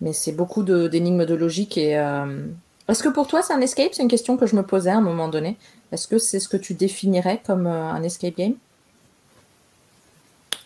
mais 0.00 0.12
c'est 0.12 0.32
beaucoup 0.32 0.62
d'énigmes 0.62 1.24
de, 1.24 1.34
logique 1.34 1.76
et, 1.76 1.98
euh, 1.98 2.46
Est-ce 2.88 3.02
que 3.02 3.08
pour 3.08 3.26
toi 3.26 3.42
c'est 3.42 3.52
un 3.52 3.60
escape? 3.60 3.90
C'est 3.92 4.02
une 4.02 4.08
question 4.08 4.36
que 4.36 4.46
je 4.46 4.54
me 4.54 4.62
posais 4.62 4.90
à 4.90 4.96
un 4.96 5.00
moment 5.00 5.28
donné. 5.28 5.56
Est-ce 5.92 6.06
que 6.06 6.18
c'est 6.18 6.40
ce 6.40 6.48
que 6.48 6.56
tu 6.56 6.74
définirais 6.74 7.40
comme 7.44 7.66
euh, 7.66 7.90
un 7.90 8.02
escape 8.02 8.36
game? 8.36 8.54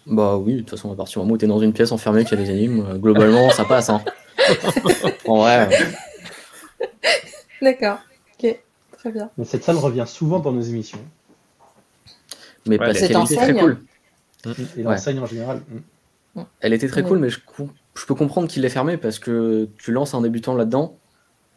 Bah 0.07 0.37
oui, 0.37 0.55
de 0.55 0.59
toute 0.61 0.71
façon, 0.71 0.91
à 0.93 0.97
partir 0.97 1.21
du 1.21 1.25
moment 1.25 1.35
où 1.35 1.39
tu 1.39 1.45
es 1.45 1.49
dans 1.49 1.61
une 1.61 1.73
pièce 1.73 1.93
enfermée 1.93 2.25
qui 2.25 2.35
a 2.35 2.37
des 2.37 2.51
énigmes, 2.51 2.85
euh, 2.91 2.99
globalement, 2.99 3.51
ça 3.51 3.65
passe. 3.65 3.89
Hein. 3.89 4.03
en 5.27 5.37
vrai. 5.37 5.69
D'accord. 7.63 7.99
Ok, 8.35 8.59
très 8.99 9.13
bien. 9.13 9.31
Mais 9.39 9.45
cette 9.45 9.63
salle 9.63 9.77
revient 9.77 10.05
souvent 10.07 10.41
dans 10.41 10.51
nos 10.51 10.61
émissions. 10.61 10.99
Mais 12.67 12.79
Ouais, 12.79 12.87
parce 12.87 13.01
qu'elle 13.01 13.17
était 13.17 13.37
très 13.37 13.55
cool. 13.55 13.79
Et 14.77 14.83
l'enseigne 14.83 15.19
en 15.19 15.27
général. 15.27 15.63
mm. 15.69 16.43
Elle 16.61 16.73
était 16.73 16.89
très 16.89 17.03
Ouais. 17.03 17.09
cool, 17.09 17.19
mais 17.19 17.29
je, 17.29 17.39
peux 18.07 18.15
comprendre 18.15 18.49
qu'il 18.49 18.63
l'ait 18.63 18.71
fermée 18.71 18.97
parce 18.97 19.19
que 19.19 19.69
tu 19.79 19.93
lances 19.93 20.15
un 20.15 20.23
débutant 20.23 20.55
là-dedans. 20.55 20.97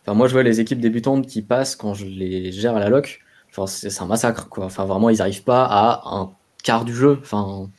Enfin, 0.02 0.14
moi, 0.14 0.28
je 0.28 0.34
vois 0.34 0.44
les 0.44 0.60
équipes 0.60 0.82
débutantes 0.82 1.26
qui 1.28 1.42
passent 1.42 1.76
quand 1.76 1.94
je 1.94 2.06
les 2.06 2.52
gère 2.52 2.76
à 2.76 2.80
la 2.80 2.90
loc. 2.90 3.22
Enfin, 3.52 3.68
c'est 3.68 4.02
un 4.02 4.06
massacre, 4.06 4.50
quoi. 4.50 4.66
Enfin, 4.66 4.86
vraiment, 4.86 5.10
ils 5.10 5.20
n'arrivent 5.20 5.44
pas 5.44 5.64
à 5.64 6.02
un 6.16 6.32
quart 6.64 6.84
du 6.86 6.94
jeu. 6.94 7.18
Enfin... 7.22 7.70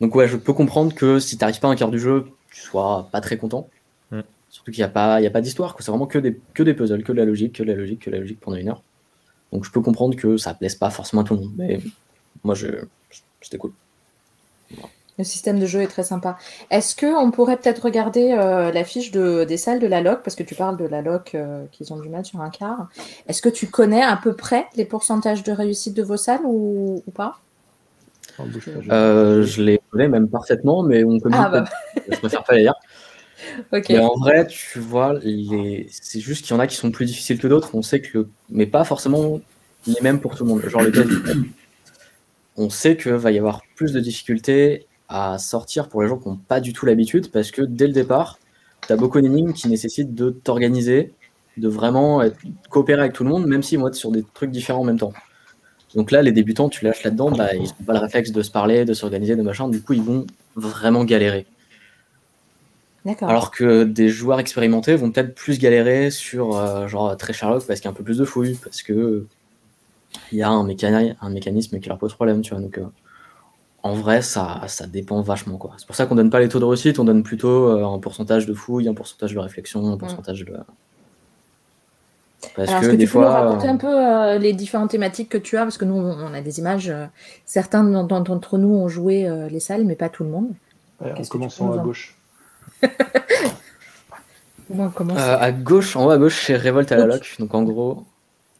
Donc, 0.00 0.14
ouais, 0.14 0.26
je 0.26 0.36
peux 0.36 0.54
comprendre 0.54 0.94
que 0.94 1.18
si 1.18 1.36
tu 1.36 1.44
n'arrives 1.44 1.60
pas 1.60 1.68
à 1.68 1.72
un 1.72 1.76
quart 1.76 1.90
du 1.90 1.98
jeu, 1.98 2.26
tu 2.50 2.62
sois 2.62 3.08
pas 3.12 3.20
très 3.20 3.36
content. 3.36 3.68
Mm. 4.10 4.20
Surtout 4.48 4.72
qu'il 4.72 4.80
n'y 4.80 4.86
a 4.86 4.88
pas, 4.88 5.20
il 5.20 5.24
y 5.24 5.26
a 5.26 5.30
pas 5.30 5.42
d'histoire, 5.42 5.74
quoi. 5.74 5.84
C'est 5.84 5.90
vraiment 5.90 6.06
que 6.06 6.18
des, 6.18 6.40
que 6.54 6.62
des 6.62 6.72
puzzles, 6.72 7.04
que 7.04 7.12
de 7.12 7.18
la 7.18 7.26
logique, 7.26 7.56
que 7.56 7.62
de 7.62 7.68
la 7.68 7.74
logique, 7.74 8.00
que 8.00 8.10
de 8.10 8.14
la 8.14 8.20
logique 8.20 8.40
pendant 8.40 8.56
une 8.56 8.70
heure. 8.70 8.82
Donc, 9.52 9.64
je 9.64 9.70
peux 9.70 9.80
comprendre 9.80 10.16
que 10.16 10.36
ça 10.36 10.54
plaise 10.54 10.74
pas 10.74 10.90
forcément 10.90 11.22
à 11.22 11.24
tout 11.24 11.34
le 11.34 11.40
monde. 11.40 11.52
Mais 11.56 11.80
moi, 12.44 12.54
je... 12.54 12.68
c'était 13.40 13.58
cool. 13.58 13.72
Le 15.18 15.24
système 15.24 15.58
de 15.58 15.66
jeu 15.66 15.82
est 15.82 15.86
très 15.86 16.04
sympa. 16.04 16.38
Est-ce 16.70 16.96
que 16.96 17.04
on 17.04 17.30
pourrait 17.30 17.58
peut-être 17.58 17.84
regarder 17.84 18.32
euh, 18.32 18.72
la 18.72 18.84
fiche 18.84 19.10
de, 19.10 19.44
des 19.44 19.58
salles 19.58 19.78
de 19.78 19.86
la 19.86 20.00
LOC? 20.00 20.22
Parce 20.22 20.34
que 20.34 20.42
tu 20.42 20.54
parles 20.54 20.78
de 20.78 20.86
la 20.86 21.02
LOC 21.02 21.34
euh, 21.34 21.66
qu'ils 21.72 21.92
ont 21.92 21.98
du 21.98 22.08
mal 22.08 22.24
sur 22.24 22.40
un 22.40 22.48
quart. 22.48 22.88
Est-ce 23.28 23.42
que 23.42 23.50
tu 23.50 23.66
connais 23.66 24.02
à 24.02 24.16
peu 24.16 24.32
près 24.32 24.66
les 24.76 24.86
pourcentages 24.86 25.42
de 25.42 25.52
réussite 25.52 25.92
de 25.94 26.02
vos 26.02 26.16
salles 26.16 26.40
ou, 26.44 27.02
ou 27.06 27.10
pas? 27.10 27.38
Oh, 28.38 28.44
Euh, 28.90 29.42
je 29.42 29.60
les 29.62 29.82
connais 29.90 30.08
même 30.08 30.28
parfaitement, 30.28 30.82
mais 30.82 31.04
on 31.04 31.18
communique 31.18 31.44
Ah 31.44 31.50
bah, 31.50 31.64
pas. 31.64 32.02
Je 32.08 32.16
préfère 32.18 32.44
pas 32.44 32.54
les 32.54 32.62
dire. 32.62 32.74
Mais 33.88 33.98
en 33.98 34.16
vrai, 34.18 34.46
tu 34.46 34.78
vois, 34.78 35.18
c'est 35.90 36.20
juste 36.20 36.44
qu'il 36.44 36.54
y 36.54 36.56
en 36.56 36.60
a 36.60 36.66
qui 36.66 36.76
sont 36.76 36.90
plus 36.90 37.06
difficiles 37.06 37.38
que 37.38 37.46
d'autres. 37.46 37.74
On 37.74 37.82
sait 37.82 38.00
que, 38.00 38.28
mais 38.50 38.66
pas 38.66 38.84
forcément 38.84 39.40
les 39.86 40.00
mêmes 40.02 40.20
pour 40.20 40.36
tout 40.36 40.44
le 40.44 40.50
monde. 40.50 40.62
Genre 40.66 40.82
le 40.82 40.92
On 42.56 42.70
sait 42.70 42.96
que 42.96 43.10
va 43.10 43.30
y 43.32 43.38
avoir 43.38 43.62
plus 43.76 43.92
de 43.92 44.00
difficultés 44.00 44.86
à 45.08 45.38
sortir 45.38 45.88
pour 45.88 46.02
les 46.02 46.08
gens 46.08 46.18
qui 46.18 46.28
n'ont 46.28 46.36
pas 46.36 46.60
du 46.60 46.72
tout 46.72 46.86
l'habitude, 46.86 47.30
parce 47.30 47.50
que 47.50 47.62
dès 47.62 47.86
le 47.86 47.92
départ, 47.92 48.38
tu 48.86 48.92
as 48.92 48.96
beaucoup 48.96 49.20
d'énigmes 49.20 49.52
qui 49.52 49.68
nécessitent 49.68 50.14
de 50.14 50.30
t'organiser, 50.30 51.12
de 51.56 51.68
vraiment 51.68 52.22
être- 52.22 52.38
coopérer 52.68 53.00
avec 53.00 53.12
tout 53.12 53.24
le 53.24 53.30
monde, 53.30 53.46
même 53.46 53.62
s'ils 53.62 53.78
vont 53.78 53.88
être 53.88 53.94
sur 53.94 54.12
des 54.12 54.24
trucs 54.34 54.50
différents 54.50 54.80
en 54.80 54.84
même 54.84 54.98
temps. 54.98 55.12
Donc 55.96 56.12
là, 56.12 56.22
les 56.22 56.30
débutants, 56.30 56.68
tu 56.68 56.84
lâches 56.84 57.02
là-dedans, 57.02 57.32
bah, 57.32 57.54
ils 57.54 57.62
n'ont 57.62 57.84
pas 57.86 57.94
le 57.94 57.98
réflexe 57.98 58.30
de 58.30 58.42
se 58.42 58.50
parler, 58.50 58.84
de 58.84 58.94
s'organiser, 58.94 59.34
de 59.34 59.42
machin, 59.42 59.68
du 59.68 59.82
coup, 59.82 59.94
ils 59.94 60.02
vont 60.02 60.26
vraiment 60.54 61.04
galérer. 61.04 61.46
Alors 63.28 63.50
que 63.50 63.84
des 63.84 64.08
joueurs 64.08 64.38
expérimentés 64.40 64.94
vont 64.96 65.10
peut-être 65.10 65.34
plus 65.34 65.58
galérer 65.58 66.10
sur 66.10 66.56
euh, 66.56 66.86
genre 66.86 67.16
très 67.16 67.32
Sherlock 67.32 67.64
parce 67.66 67.80
qu'il 67.80 67.86
y 67.86 67.88
a 67.88 67.92
un 67.92 67.94
peu 67.94 68.04
plus 68.04 68.18
de 68.18 68.24
fouilles, 68.24 68.58
parce 68.62 68.82
que 68.82 69.26
il 70.32 70.38
y 70.38 70.42
a 70.42 70.48
un, 70.50 70.64
mécani- 70.66 71.14
un 71.20 71.30
mécanisme 71.30 71.78
qui 71.80 71.88
leur 71.88 71.98
pose 71.98 72.12
problème, 72.14 72.42
tu 72.42 72.50
vois. 72.52 72.60
Donc 72.60 72.76
euh, 72.78 72.84
en 73.82 73.94
vrai, 73.94 74.20
ça, 74.20 74.60
ça 74.66 74.86
dépend 74.86 75.22
vachement 75.22 75.56
quoi. 75.56 75.72
C'est 75.78 75.86
pour 75.86 75.96
ça 75.96 76.04
qu'on 76.06 76.14
donne 76.14 76.30
pas 76.30 76.40
les 76.40 76.48
taux 76.48 76.60
de 76.60 76.64
réussite, 76.66 76.98
on 76.98 77.04
donne 77.04 77.22
plutôt 77.22 77.68
euh, 77.68 77.84
un 77.86 77.98
pourcentage 77.98 78.44
de 78.46 78.52
fouilles, 78.52 78.88
un 78.88 78.94
pourcentage 78.94 79.32
de 79.32 79.38
réflexion, 79.38 79.90
un 79.92 79.96
pourcentage 79.96 80.44
de. 80.44 80.52
Parce 82.56 82.68
Alors, 82.70 82.80
que 82.80 82.86
est-ce 82.86 82.92
que 82.92 82.96
des 82.96 83.06
tu 83.06 83.12
peux 83.12 83.18
nous 83.18 83.24
fois. 83.24 83.40
raconter 83.40 83.68
euh, 83.68 83.72
un 83.72 83.76
peu 83.76 83.86
euh, 83.88 84.38
les 84.38 84.52
différentes 84.54 84.90
thématiques 84.90 85.28
que 85.28 85.38
tu 85.38 85.56
as? 85.56 85.62
Parce 85.62 85.78
que 85.78 85.84
nous, 85.84 85.94
on 85.94 86.32
a 86.34 86.40
des 86.40 86.58
images. 86.58 86.92
certains 87.46 87.84
d'en- 87.84 88.04
d'entre 88.20 88.58
nous 88.58 88.74
ont 88.74 88.88
joué 88.88 89.28
euh, 89.28 89.48
les 89.48 89.60
salles, 89.60 89.84
mais 89.84 89.94
pas 89.94 90.08
tout 90.08 90.24
le 90.24 90.30
monde. 90.30 90.48
Ouais, 91.00 91.12
en 91.12 91.22
commençant 91.24 91.66
nous 91.66 91.72
à 91.74 91.76
en- 91.78 91.84
gauche. 91.84 92.16
On 94.72 94.88
Euh, 94.88 95.36
à 95.38 95.50
gauche, 95.52 95.96
en 95.96 96.06
haut 96.06 96.10
à 96.10 96.18
gauche, 96.18 96.44
c'est 96.46 96.56
Révolte 96.56 96.92
à 96.92 96.96
la 96.96 97.04
Ok. 97.04 97.10
loc. 97.12 97.36
Donc 97.38 97.54
en 97.54 97.62
gros, 97.64 98.04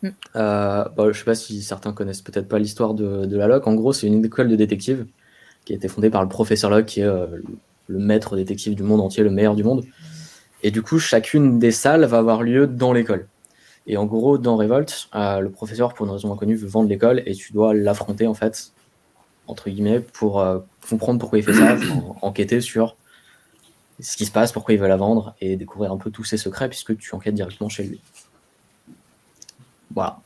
Mm. 0.02 0.09
euh, 0.37 0.85
bah, 0.96 1.04
je 1.12 1.18
sais 1.18 1.24
pas 1.24 1.35
si 1.35 1.62
certains 1.62 1.92
connaissent 1.92 2.22
peut-être 2.22 2.48
pas 2.48 2.59
l'histoire 2.59 2.94
de, 2.94 3.26
de 3.26 3.37
la 3.37 3.46
loc. 3.46 3.66
En 3.66 3.74
gros, 3.74 3.92
c'est 3.92 4.06
une 4.06 4.24
école 4.24 4.48
de 4.48 4.56
détectives 4.56 5.06
qui 5.64 5.74
a 5.74 5.76
été 5.76 5.88
fondée 5.88 6.09
par 6.11 6.22
le 6.22 6.28
professeur 6.28 6.70
Locke, 6.70 6.87
qui 6.87 7.00
est 7.00 7.04
euh, 7.04 7.26
le- 7.87 7.98
maître 7.98 8.35
détective 8.37 8.74
du 8.74 8.83
monde 8.83 9.00
entier, 9.00 9.22
le 9.22 9.30
meilleur 9.30 9.54
du 9.54 9.62
monde. 9.62 9.85
Et 10.62 10.70
du 10.70 10.80
coup, 10.83 10.98
chacune 10.98 11.59
des 11.59 11.70
salles 11.70 12.04
va 12.06 12.18
avoir 12.18 12.42
lieu 12.42 12.66
dans 12.66 12.92
l'école. 12.92 13.28
Et 13.87 13.96
en 13.96 14.06
gros, 14.06 14.38
dans 14.38 14.56
Révolte, 14.56 15.09
euh, 15.14 15.40
le 15.40 15.50
professeur, 15.50 15.92
pour 15.94 16.06
une 16.06 16.12
raison 16.12 16.33
inconnue, 16.33 16.54
veut 16.54 16.68
vendre 16.68 16.88
l'école 16.88 17.22
et 17.26 17.35
tu 17.35 17.52
dois 17.52 17.74
l'affronter, 17.74 18.26
en 18.26 18.35
fait, 18.35 18.72
entre 19.48 19.68
guillemets, 19.68 20.00
pour 20.00 20.40
euh, 20.40 20.61
comprendre 20.88 21.18
pourquoi 21.20 21.38
il 21.38 21.44
fait 21.44 21.52
ça, 21.54 21.76
en- 21.94 22.16
enquêter 22.26 22.61
sur 22.62 22.96
ce 24.00 24.16
qui 24.16 24.26
se 24.26 24.30
passe, 24.30 24.52
pourquoi 24.52 24.74
il 24.74 24.80
veut 24.80 24.88
la 24.88 24.96
vendre 24.96 25.34
et 25.40 25.56
découvrir 25.56 25.92
un 25.92 25.96
peu 25.96 26.10
tous 26.10 26.24
ses 26.24 26.36
secrets 26.36 26.68
puisque 26.68 26.96
tu 26.96 27.14
enquêtes 27.14 27.34
directement 27.34 27.68
chez 27.68 27.84
lui. 27.84 28.00
Voilà. 29.94 30.20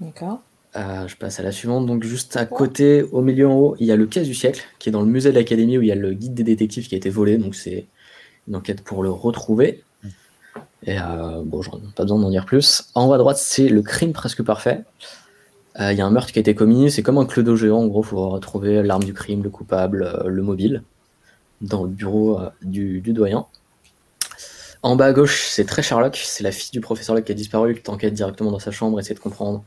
D'accord. 0.00 0.40
Euh, 0.76 1.08
je 1.08 1.16
passe 1.16 1.40
à 1.40 1.42
la 1.42 1.52
suivante. 1.52 1.86
Donc 1.86 2.04
juste 2.04 2.36
à 2.36 2.46
côté, 2.46 3.02
au 3.02 3.22
milieu 3.22 3.48
en 3.48 3.54
haut, 3.54 3.76
il 3.78 3.86
y 3.86 3.92
a 3.92 3.96
le 3.96 4.06
cas 4.06 4.22
du 4.22 4.34
siècle 4.34 4.64
qui 4.78 4.88
est 4.88 4.92
dans 4.92 5.00
le 5.00 5.08
musée 5.08 5.30
de 5.30 5.36
l'académie 5.36 5.78
où 5.78 5.82
il 5.82 5.88
y 5.88 5.92
a 5.92 5.96
le 5.96 6.12
guide 6.12 6.34
des 6.34 6.44
détectives 6.44 6.88
qui 6.88 6.94
a 6.94 6.98
été 6.98 7.10
volé. 7.10 7.38
Donc 7.38 7.54
c'est 7.54 7.86
une 8.46 8.56
enquête 8.56 8.82
pour 8.82 9.02
le 9.02 9.10
retrouver. 9.10 9.82
Et 10.84 10.98
euh, 10.98 11.42
bon, 11.44 11.62
j'en 11.62 11.78
ai 11.78 11.92
pas 11.94 12.04
besoin 12.04 12.18
d'en 12.18 12.30
dire 12.30 12.44
plus. 12.44 12.90
En 12.94 13.08
haut 13.08 13.12
à 13.12 13.18
droite, 13.18 13.38
c'est 13.38 13.68
le 13.68 13.82
crime 13.82 14.12
presque 14.12 14.42
parfait. 14.42 14.84
Euh, 15.80 15.92
Il 15.92 15.98
y 15.98 16.00
a 16.00 16.06
un 16.06 16.10
meurtre 16.10 16.32
qui 16.32 16.38
a 16.38 16.40
été 16.40 16.54
commis. 16.54 16.90
C'est 16.90 17.02
comme 17.02 17.18
un 17.18 17.26
clodo 17.26 17.56
géant. 17.56 17.78
En 17.78 17.86
gros, 17.86 18.02
il 18.02 18.06
faut 18.06 18.28
retrouver 18.28 18.82
l'arme 18.82 19.04
du 19.04 19.14
crime, 19.14 19.42
le 19.42 19.50
coupable, 19.50 20.22
le 20.26 20.42
mobile 20.42 20.82
dans 21.60 21.84
le 21.84 21.90
bureau 21.90 22.40
euh, 22.40 22.50
du, 22.62 23.00
doyen. 23.00 23.46
En 24.82 24.96
bas 24.96 25.06
à 25.06 25.12
gauche, 25.12 25.48
c'est 25.48 25.64
très 25.64 25.82
Sherlock. 25.82 26.16
C'est 26.16 26.44
la 26.44 26.52
fille 26.52 26.70
du 26.72 26.80
professeur 26.80 27.16
Locke 27.16 27.24
qui 27.24 27.32
a 27.32 27.34
disparu. 27.34 27.80
Tu 27.82 27.90
enquêtes 27.90 28.14
directement 28.14 28.50
dans 28.50 28.58
sa 28.58 28.70
chambre, 28.70 28.98
essayer 29.00 29.14
de 29.14 29.20
comprendre 29.20 29.64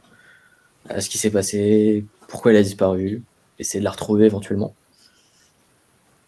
euh, 0.90 1.00
ce 1.00 1.10
qui 1.10 1.18
s'est 1.18 1.32
passé, 1.32 2.06
pourquoi 2.28 2.52
elle 2.52 2.58
a 2.58 2.64
disparu, 2.64 3.24
essayer 3.60 3.80
de 3.80 3.86
la 3.86 3.92
retrouver 3.92 4.26
éventuellement. 4.26 4.74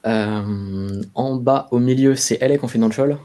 Euh, 0.05 1.01
en 1.15 1.35
bas, 1.35 1.67
au 1.71 1.79
milieu, 1.79 2.15
c'est 2.15 2.45
LA 2.45 2.57
Confidential. 2.57 3.17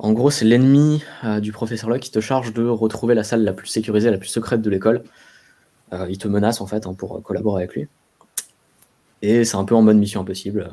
En 0.00 0.12
gros, 0.12 0.30
c'est 0.30 0.44
l'ennemi 0.44 1.04
du 1.40 1.52
professeur 1.52 1.88
Locke 1.88 2.00
qui 2.00 2.10
te 2.10 2.18
charge 2.18 2.52
de 2.52 2.66
retrouver 2.66 3.14
la 3.14 3.22
salle 3.22 3.44
la 3.44 3.52
plus 3.52 3.68
sécurisée, 3.68 4.10
la 4.10 4.18
plus 4.18 4.28
secrète 4.28 4.60
de 4.60 4.68
l'école. 4.68 5.04
Il 6.08 6.18
te 6.18 6.26
menace 6.26 6.60
en 6.60 6.66
fait 6.66 6.88
hein, 6.88 6.94
pour 6.94 7.22
collaborer 7.22 7.62
avec 7.62 7.76
lui. 7.76 7.86
Et 9.22 9.44
c'est 9.44 9.56
un 9.56 9.64
peu 9.64 9.76
en 9.76 9.82
mode 9.82 9.96
mission 9.96 10.22
impossible. 10.22 10.68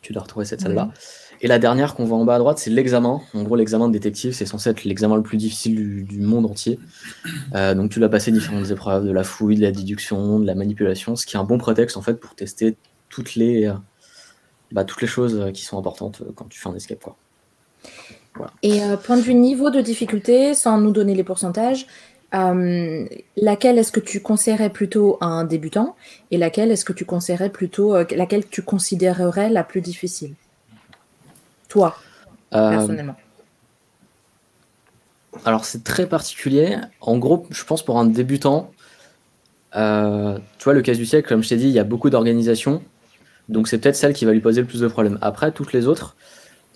Tu 0.00 0.12
dois 0.12 0.22
retrouver 0.22 0.44
cette 0.44 0.60
salle-là. 0.60 0.90
Et 1.40 1.48
la 1.48 1.58
dernière 1.58 1.94
qu'on 1.94 2.04
voit 2.04 2.18
en 2.18 2.24
bas 2.24 2.36
à 2.36 2.38
droite, 2.38 2.58
c'est 2.58 2.70
l'examen. 2.70 3.20
En 3.34 3.42
gros, 3.42 3.56
l'examen 3.56 3.88
de 3.88 3.92
détective, 3.92 4.32
c'est 4.32 4.46
censé 4.46 4.70
être 4.70 4.84
l'examen 4.84 5.16
le 5.16 5.22
plus 5.22 5.36
difficile 5.36 5.74
du, 5.74 6.02
du 6.04 6.20
monde 6.20 6.46
entier. 6.46 6.78
Euh, 7.54 7.74
donc 7.74 7.90
tu 7.90 7.98
dois 7.98 8.08
passer 8.08 8.30
différentes 8.30 8.70
épreuves, 8.70 9.04
de 9.04 9.10
la 9.10 9.24
fouille, 9.24 9.56
de 9.56 9.62
la 9.62 9.72
déduction, 9.72 10.38
de 10.38 10.46
la 10.46 10.54
manipulation, 10.54 11.16
ce 11.16 11.26
qui 11.26 11.36
est 11.36 11.40
un 11.40 11.44
bon 11.44 11.58
prétexte 11.58 11.96
en 11.96 12.02
fait 12.02 12.14
pour 12.14 12.34
tester 12.36 12.76
toutes 13.08 13.34
les, 13.34 13.66
euh, 13.66 13.74
bah, 14.70 14.84
toutes 14.84 15.02
les 15.02 15.08
choses 15.08 15.50
qui 15.52 15.64
sont 15.64 15.78
importantes 15.78 16.22
euh, 16.22 16.32
quand 16.34 16.48
tu 16.48 16.60
fais 16.60 16.68
un 16.68 16.74
escape. 16.76 17.00
Quoi. 17.00 17.16
Et 18.62 18.82
euh, 18.82 18.96
point 18.96 19.16
de 19.16 19.22
vue 19.22 19.34
niveau 19.34 19.70
de 19.70 19.80
difficulté, 19.80 20.54
sans 20.54 20.78
nous 20.78 20.92
donner 20.92 21.14
les 21.14 21.24
pourcentages, 21.24 21.86
euh, 22.34 23.06
laquelle 23.36 23.78
est-ce 23.78 23.92
que 23.92 24.00
tu 24.00 24.20
conseillerais 24.20 24.70
plutôt 24.70 25.18
à 25.20 25.26
un 25.26 25.44
débutant 25.44 25.96
et 26.30 26.38
laquelle 26.38 26.70
est-ce 26.70 26.84
que 26.84 26.92
tu 26.92 27.04
conseillerais 27.04 27.50
plutôt, 27.50 27.94
euh, 27.94 28.04
laquelle 28.16 28.46
tu 28.46 28.62
considérerais 28.62 29.50
la 29.50 29.64
plus 29.64 29.80
difficile? 29.80 30.34
Toi, 31.68 31.96
Euh, 32.54 32.70
personnellement. 32.70 33.16
alors 35.44 35.64
c'est 35.64 35.84
très 35.84 36.06
particulier. 36.06 36.76
En 37.00 37.18
gros, 37.18 37.46
je 37.50 37.64
pense 37.64 37.82
pour 37.82 37.98
un 37.98 38.04
débutant, 38.04 38.70
tu 39.72 39.78
vois, 39.78 40.74
le 40.74 40.82
cas 40.82 40.94
du 40.94 41.06
siècle, 41.06 41.28
comme 41.28 41.42
je 41.42 41.48
t'ai 41.48 41.56
dit, 41.56 41.68
il 41.68 41.72
y 41.72 41.78
a 41.78 41.84
beaucoup 41.84 42.10
d'organisation. 42.10 42.82
Donc 43.48 43.68
c'est 43.68 43.78
peut-être 43.78 43.96
celle 43.96 44.12
qui 44.12 44.24
va 44.24 44.32
lui 44.32 44.40
poser 44.40 44.60
le 44.60 44.66
plus 44.66 44.80
de 44.80 44.88
problèmes. 44.88 45.18
Après, 45.20 45.52
toutes 45.52 45.72
les 45.72 45.86
autres, 45.86 46.16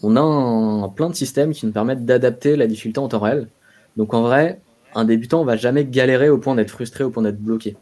on 0.03 0.17
a 0.17 0.21
un, 0.21 0.89
plein 0.89 1.09
de 1.09 1.15
systèmes 1.15 1.53
qui 1.53 1.67
nous 1.67 1.73
permettent 1.73 2.05
d'adapter 2.05 2.57
la 2.57 2.67
difficulté 2.67 2.99
en 3.01 3.09
temps 3.09 3.21
réel. 3.21 3.49
Donc 3.97 4.15
en 4.15 4.23
vrai, 4.23 4.61
un 4.95 5.05
débutant 5.05 5.45
va 5.45 5.57
jamais 5.57 5.85
galérer 5.85 6.29
au 6.29 6.39
point 6.39 6.55
d'être 6.55 6.71
frustré, 6.71 7.05
au 7.05 7.11
point 7.11 7.23
d'être 7.23 7.41
bloqué. 7.41 7.77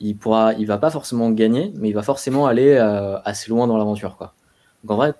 Il 0.00 0.16
pourra, 0.16 0.52
il 0.54 0.66
va 0.66 0.78
pas 0.78 0.90
forcément 0.90 1.30
gagner, 1.30 1.72
mais 1.76 1.88
il 1.88 1.94
va 1.94 2.02
forcément 2.02 2.46
aller 2.46 2.74
euh, 2.74 3.18
assez 3.24 3.50
loin 3.50 3.66
dans 3.66 3.78
l'aventure. 3.78 4.16
Donc 4.84 4.90
en 4.90 4.96
vrai, 4.96 5.14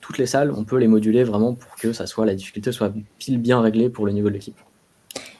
toutes 0.00 0.18
les 0.18 0.26
salles, 0.26 0.52
on 0.54 0.64
peut 0.64 0.76
les 0.76 0.88
moduler 0.88 1.24
vraiment 1.24 1.54
pour 1.54 1.74
que 1.76 1.92
ça 1.92 2.06
soit 2.06 2.26
la 2.26 2.34
difficulté 2.34 2.72
soit 2.72 2.92
pile 3.18 3.38
bien 3.38 3.60
réglée 3.60 3.88
pour 3.88 4.06
le 4.06 4.12
niveau 4.12 4.28
de 4.28 4.34
l'équipe. 4.34 4.58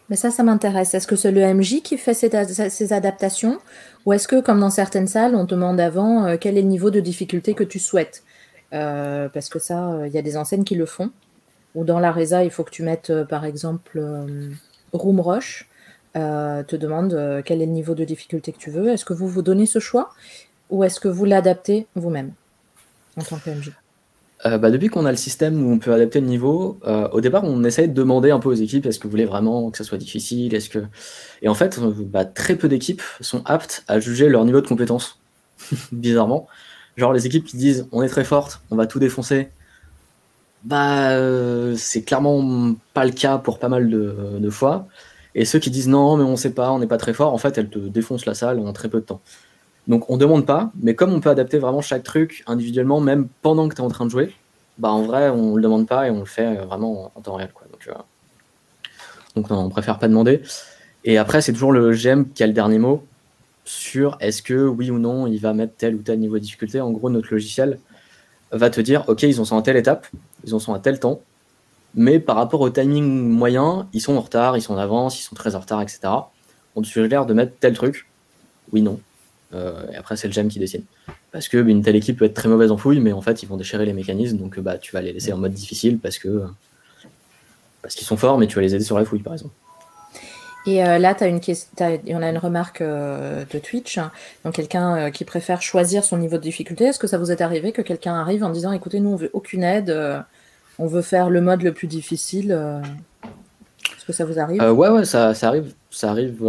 Mais 0.08 0.16
ça, 0.16 0.30
ça 0.30 0.42
m'intéresse. 0.42 0.94
Est-ce 0.94 1.06
que 1.06 1.14
c'est 1.14 1.30
le 1.30 1.54
MJ 1.54 1.82
qui 1.82 1.96
fait 1.96 2.14
ces, 2.14 2.92
adaptations? 2.92 3.58
Ou 4.06 4.12
est-ce 4.12 4.26
que, 4.26 4.40
comme 4.40 4.58
dans 4.58 4.70
certaines 4.70 5.06
salles, 5.06 5.36
on 5.36 5.46
te 5.46 5.54
demande 5.54 5.78
avant 5.78 6.24
euh, 6.24 6.36
quel 6.40 6.58
est 6.58 6.62
le 6.62 6.68
niveau 6.68 6.90
de 6.90 6.98
difficulté 6.98 7.54
que 7.54 7.62
tu 7.62 7.78
souhaites? 7.78 8.24
Euh, 8.72 9.28
Parce 9.28 9.48
que 9.48 9.58
ça, 9.58 10.00
il 10.06 10.12
y 10.12 10.18
a 10.18 10.22
des 10.22 10.36
enseignes 10.36 10.64
qui 10.64 10.74
le 10.74 10.86
font. 10.86 11.10
ou 11.74 11.84
dans 11.84 12.00
la 12.00 12.10
Reza, 12.10 12.42
il 12.42 12.50
faut 12.50 12.64
que 12.64 12.70
tu 12.70 12.82
mettes 12.82 13.12
par 13.28 13.44
exemple 13.44 14.00
Room 14.92 15.20
Rush, 15.20 15.68
te 16.14 16.76
demande 16.76 17.42
quel 17.44 17.62
est 17.62 17.66
le 17.66 17.72
niveau 17.72 17.94
de 17.94 18.04
difficulté 18.04 18.52
que 18.52 18.58
tu 18.58 18.70
veux. 18.70 18.88
Est-ce 18.88 19.04
que 19.04 19.12
vous 19.12 19.28
vous 19.28 19.42
donnez 19.42 19.66
ce 19.66 19.78
choix 19.78 20.10
ou 20.70 20.84
est-ce 20.84 21.00
que 21.00 21.08
vous 21.08 21.24
l'adaptez 21.24 21.86
vous-même 21.94 22.32
en 23.16 23.22
tant 23.22 23.38
que 23.38 23.50
MJ 23.50 23.72
euh, 24.46 24.56
bah, 24.56 24.70
depuis 24.70 24.88
qu'on 24.88 25.04
a 25.04 25.10
le 25.10 25.18
système 25.18 25.62
où 25.62 25.70
on 25.70 25.78
peut 25.78 25.92
adapter 25.92 26.18
le 26.18 26.26
niveau, 26.26 26.78
euh, 26.86 27.08
au 27.10 27.20
départ, 27.20 27.44
on 27.44 27.62
essaye 27.62 27.88
de 27.88 27.92
demander 27.92 28.30
un 28.30 28.38
peu 28.38 28.48
aux 28.48 28.54
équipes 28.54 28.86
est-ce 28.86 28.98
que 28.98 29.04
vous 29.04 29.10
voulez 29.10 29.26
vraiment 29.26 29.70
que 29.70 29.76
ça 29.76 29.84
soit 29.84 29.98
difficile 29.98 30.54
est-ce 30.54 30.70
que... 30.70 30.78
Et 31.42 31.48
en 31.48 31.54
fait, 31.54 31.78
euh, 31.78 31.92
bah, 31.98 32.24
très 32.24 32.56
peu 32.56 32.66
d'équipes 32.68 33.02
sont 33.20 33.42
aptes 33.44 33.84
à 33.86 34.00
juger 34.00 34.30
leur 34.30 34.46
niveau 34.46 34.62
de 34.62 34.66
compétence, 34.66 35.20
bizarrement. 35.92 36.46
Genre 36.96 37.12
les 37.12 37.26
équipes 37.26 37.44
qui 37.44 37.58
disent 37.58 37.86
on 37.92 38.02
est 38.02 38.08
très 38.08 38.24
forte, 38.24 38.62
on 38.70 38.76
va 38.76 38.86
tout 38.86 38.98
défoncer, 38.98 39.50
bah 40.64 41.16
c'est 41.76 42.02
clairement 42.02 42.74
pas 42.94 43.04
le 43.04 43.12
cas 43.12 43.38
pour 43.38 43.58
pas 43.58 43.68
mal 43.68 43.88
de, 43.90 44.50
fois. 44.50 44.86
Et 45.34 45.44
ceux 45.44 45.58
qui 45.58 45.70
disent 45.70 45.88
non 45.88 46.16
mais 46.16 46.24
on 46.24 46.36
sait 46.36 46.52
pas, 46.52 46.70
on 46.72 46.78
n'est 46.78 46.86
pas 46.86 46.98
très 46.98 47.14
fort, 47.14 47.32
en 47.32 47.38
fait 47.38 47.56
elles 47.58 47.70
te 47.70 47.78
défoncent 47.78 48.26
la 48.26 48.34
salle 48.34 48.58
en 48.60 48.72
très 48.72 48.88
peu 48.88 49.00
de 49.00 49.06
temps. 49.06 49.20
Donc 49.88 50.10
on 50.10 50.16
demande 50.16 50.46
pas, 50.46 50.70
mais 50.80 50.94
comme 50.94 51.12
on 51.12 51.20
peut 51.20 51.30
adapter 51.30 51.58
vraiment 51.58 51.80
chaque 51.80 52.02
truc 52.02 52.44
individuellement, 52.46 53.00
même 53.00 53.28
pendant 53.42 53.68
que 53.68 53.74
tu 53.74 53.80
es 53.80 53.84
en 53.84 53.88
train 53.88 54.06
de 54.06 54.10
jouer, 54.10 54.34
bah 54.78 54.90
en 54.90 55.02
vrai 55.02 55.30
on 55.30 55.56
le 55.56 55.62
demande 55.62 55.86
pas 55.86 56.06
et 56.06 56.10
on 56.10 56.20
le 56.20 56.24
fait 56.26 56.58
euh, 56.58 56.64
vraiment 56.64 57.12
en 57.14 57.20
temps 57.20 57.34
réel. 57.34 57.50
Quoi. 57.52 57.66
Donc, 57.72 57.88
euh, 57.88 57.94
donc 59.36 59.50
on 59.50 59.68
préfère 59.68 59.98
pas 59.98 60.08
demander. 60.08 60.42
Et 61.04 61.18
après 61.18 61.40
c'est 61.40 61.52
toujours 61.52 61.72
le 61.72 61.92
GM 61.92 62.24
qui 62.34 62.42
a 62.42 62.46
le 62.46 62.52
dernier 62.52 62.78
mot 62.78 63.04
sur 63.64 64.16
est-ce 64.20 64.42
que 64.42 64.66
oui 64.66 64.90
ou 64.90 64.98
non 64.98 65.26
il 65.26 65.38
va 65.38 65.52
mettre 65.54 65.74
tel 65.76 65.94
ou 65.94 66.02
tel 66.02 66.18
niveau 66.18 66.36
de 66.36 66.42
difficulté. 66.42 66.80
En 66.80 66.90
gros 66.90 67.10
notre 67.10 67.32
logiciel 67.32 67.78
va 68.52 68.70
te 68.70 68.80
dire 68.80 69.04
ok 69.08 69.22
ils 69.22 69.40
en 69.40 69.44
sont 69.44 69.56
à 69.56 69.62
telle 69.62 69.76
étape, 69.76 70.06
ils 70.44 70.54
en 70.54 70.58
sont 70.58 70.74
à 70.74 70.78
tel 70.78 70.98
temps, 70.98 71.20
mais 71.94 72.20
par 72.20 72.36
rapport 72.36 72.60
au 72.60 72.70
timing 72.70 73.28
moyen, 73.28 73.88
ils 73.92 74.00
sont 74.00 74.16
en 74.16 74.20
retard, 74.20 74.56
ils 74.56 74.62
sont 74.62 74.74
en 74.74 74.78
avance, 74.78 75.20
ils 75.20 75.22
sont 75.22 75.34
très 75.34 75.54
en 75.54 75.60
retard, 75.60 75.82
etc. 75.82 76.00
On 76.76 76.82
te 76.82 76.86
suggère 76.86 77.26
de 77.26 77.34
mettre 77.34 77.52
tel 77.58 77.74
truc, 77.74 78.06
oui, 78.72 78.82
non. 78.82 79.00
Euh, 79.52 79.90
et 79.92 79.96
après, 79.96 80.16
c'est 80.16 80.28
le 80.28 80.34
GM 80.34 80.48
qui 80.48 80.60
décide. 80.60 80.84
Parce 81.32 81.48
que 81.48 81.56
une 81.56 81.82
telle 81.82 81.96
équipe 81.96 82.18
peut 82.18 82.24
être 82.24 82.34
très 82.34 82.48
mauvaise 82.48 82.70
en 82.70 82.76
fouille, 82.76 83.00
mais 83.00 83.12
en 83.12 83.20
fait, 83.20 83.42
ils 83.42 83.46
vont 83.46 83.56
déchirer 83.56 83.84
les 83.84 83.92
mécanismes, 83.92 84.38
donc 84.38 84.58
bah, 84.60 84.78
tu 84.78 84.92
vas 84.92 85.02
les 85.02 85.12
laisser 85.12 85.32
en 85.32 85.38
mode 85.38 85.52
difficile 85.52 85.98
parce 85.98 86.18
que 86.18 86.44
parce 87.82 87.94
qu'ils 87.94 88.06
sont 88.06 88.16
forts, 88.16 88.38
mais 88.38 88.46
tu 88.46 88.56
vas 88.56 88.62
les 88.62 88.74
aider 88.74 88.84
sur 88.84 88.98
la 88.98 89.04
fouille, 89.04 89.22
par 89.22 89.32
exemple. 89.32 89.54
Et 90.66 90.84
euh, 90.84 90.98
là, 90.98 91.16
on 91.20 92.22
a 92.22 92.30
une 92.30 92.38
remarque 92.38 92.80
euh, 92.82 93.44
de 93.50 93.58
Twitch, 93.58 93.98
donc 94.44 94.54
quelqu'un 94.54 95.10
qui 95.10 95.24
préfère 95.24 95.62
choisir 95.62 96.04
son 96.04 96.18
niveau 96.18 96.36
de 96.36 96.42
difficulté. 96.42 96.84
Est-ce 96.84 96.98
que 96.98 97.06
ça 97.06 97.18
vous 97.18 97.32
est 97.32 97.40
arrivé 97.40 97.72
que 97.72 97.82
quelqu'un 97.82 98.14
arrive 98.14 98.44
en 98.44 98.50
disant, 98.50 98.72
écoutez, 98.72 99.00
nous, 99.00 99.10
on 99.10 99.16
veut 99.16 99.30
aucune 99.32 99.62
aide, 99.62 99.96
on 100.78 100.86
veut 100.86 101.02
faire 101.02 101.30
le 101.30 101.40
mode 101.40 101.62
le 101.62 101.72
plus 101.72 101.86
difficile 101.86 102.52
Est-ce 103.22 104.04
que 104.04 104.12
ça 104.12 104.24
vous 104.24 104.38
arrive? 104.38 104.60
Ouais, 104.60 104.88
ouais, 104.88 105.04
ça, 105.04 105.32
arrive, 105.42 105.72
ça 105.90 106.10
arrive 106.10 106.44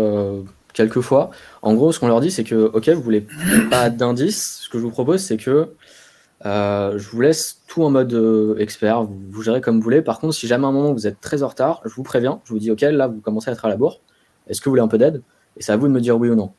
quelquefois. 0.73 1.31
En 1.61 1.73
gros, 1.73 1.91
ce 1.91 1.99
qu'on 1.99 2.07
leur 2.07 2.21
dit, 2.21 2.31
c'est 2.31 2.43
que, 2.43 2.69
ok, 2.73 2.89
vous 2.89 3.01
voulez 3.01 3.25
pas 3.69 3.89
d'indices. 3.89 4.59
Ce 4.63 4.69
que 4.69 4.77
je 4.77 4.83
vous 4.83 4.91
propose, 4.91 5.21
c'est 5.21 5.37
que 5.37 5.73
euh, 6.45 6.97
je 6.97 7.09
vous 7.09 7.21
laisse 7.21 7.61
tout 7.67 7.83
en 7.83 7.89
mode 7.89 8.13
euh, 8.13 8.55
expert. 8.57 9.03
Vous, 9.03 9.19
vous, 9.29 9.41
gérez 9.43 9.61
comme 9.61 9.77
vous 9.77 9.83
voulez. 9.83 10.01
Par 10.01 10.19
contre, 10.19 10.33
si 10.33 10.47
jamais 10.47 10.65
à 10.65 10.69
un 10.69 10.71
moment 10.71 10.93
vous 10.93 11.07
êtes 11.07 11.21
très 11.21 11.43
en 11.43 11.47
retard, 11.47 11.81
je 11.85 11.93
vous 11.93 12.03
préviens. 12.03 12.41
Je 12.45 12.53
vous 12.53 12.59
dis, 12.59 12.71
ok, 12.71 12.81
là, 12.81 13.07
vous 13.07 13.21
commencez 13.21 13.49
à 13.49 13.53
être 13.53 13.65
à 13.65 13.69
la 13.69 13.77
bourre. 13.77 14.01
Est-ce 14.47 14.59
que 14.59 14.65
vous 14.65 14.71
voulez 14.71 14.81
un 14.81 14.87
peu 14.87 14.97
d'aide? 14.97 15.21
Et 15.57 15.63
c'est 15.63 15.71
à 15.71 15.77
vous 15.77 15.87
de 15.87 15.93
me 15.93 16.01
dire 16.01 16.17
oui 16.17 16.29
ou 16.29 16.35
non. 16.35 16.51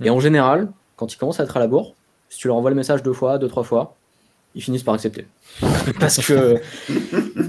Et 0.00 0.10
en 0.10 0.20
général, 0.20 0.68
quand 0.96 1.12
ils 1.12 1.16
commencent 1.16 1.40
à 1.40 1.44
être 1.44 1.56
à 1.56 1.60
la 1.60 1.66
bourre, 1.66 1.94
si 2.28 2.38
tu 2.38 2.48
leur 2.48 2.56
envoies 2.56 2.70
le 2.70 2.76
message 2.76 3.02
deux 3.02 3.12
fois, 3.12 3.38
deux, 3.38 3.48
trois 3.48 3.64
fois, 3.64 3.96
ils 4.54 4.62
finissent 4.62 4.82
par 4.82 4.94
accepter. 4.94 5.26
Parce 6.00 6.24
que 6.24 6.60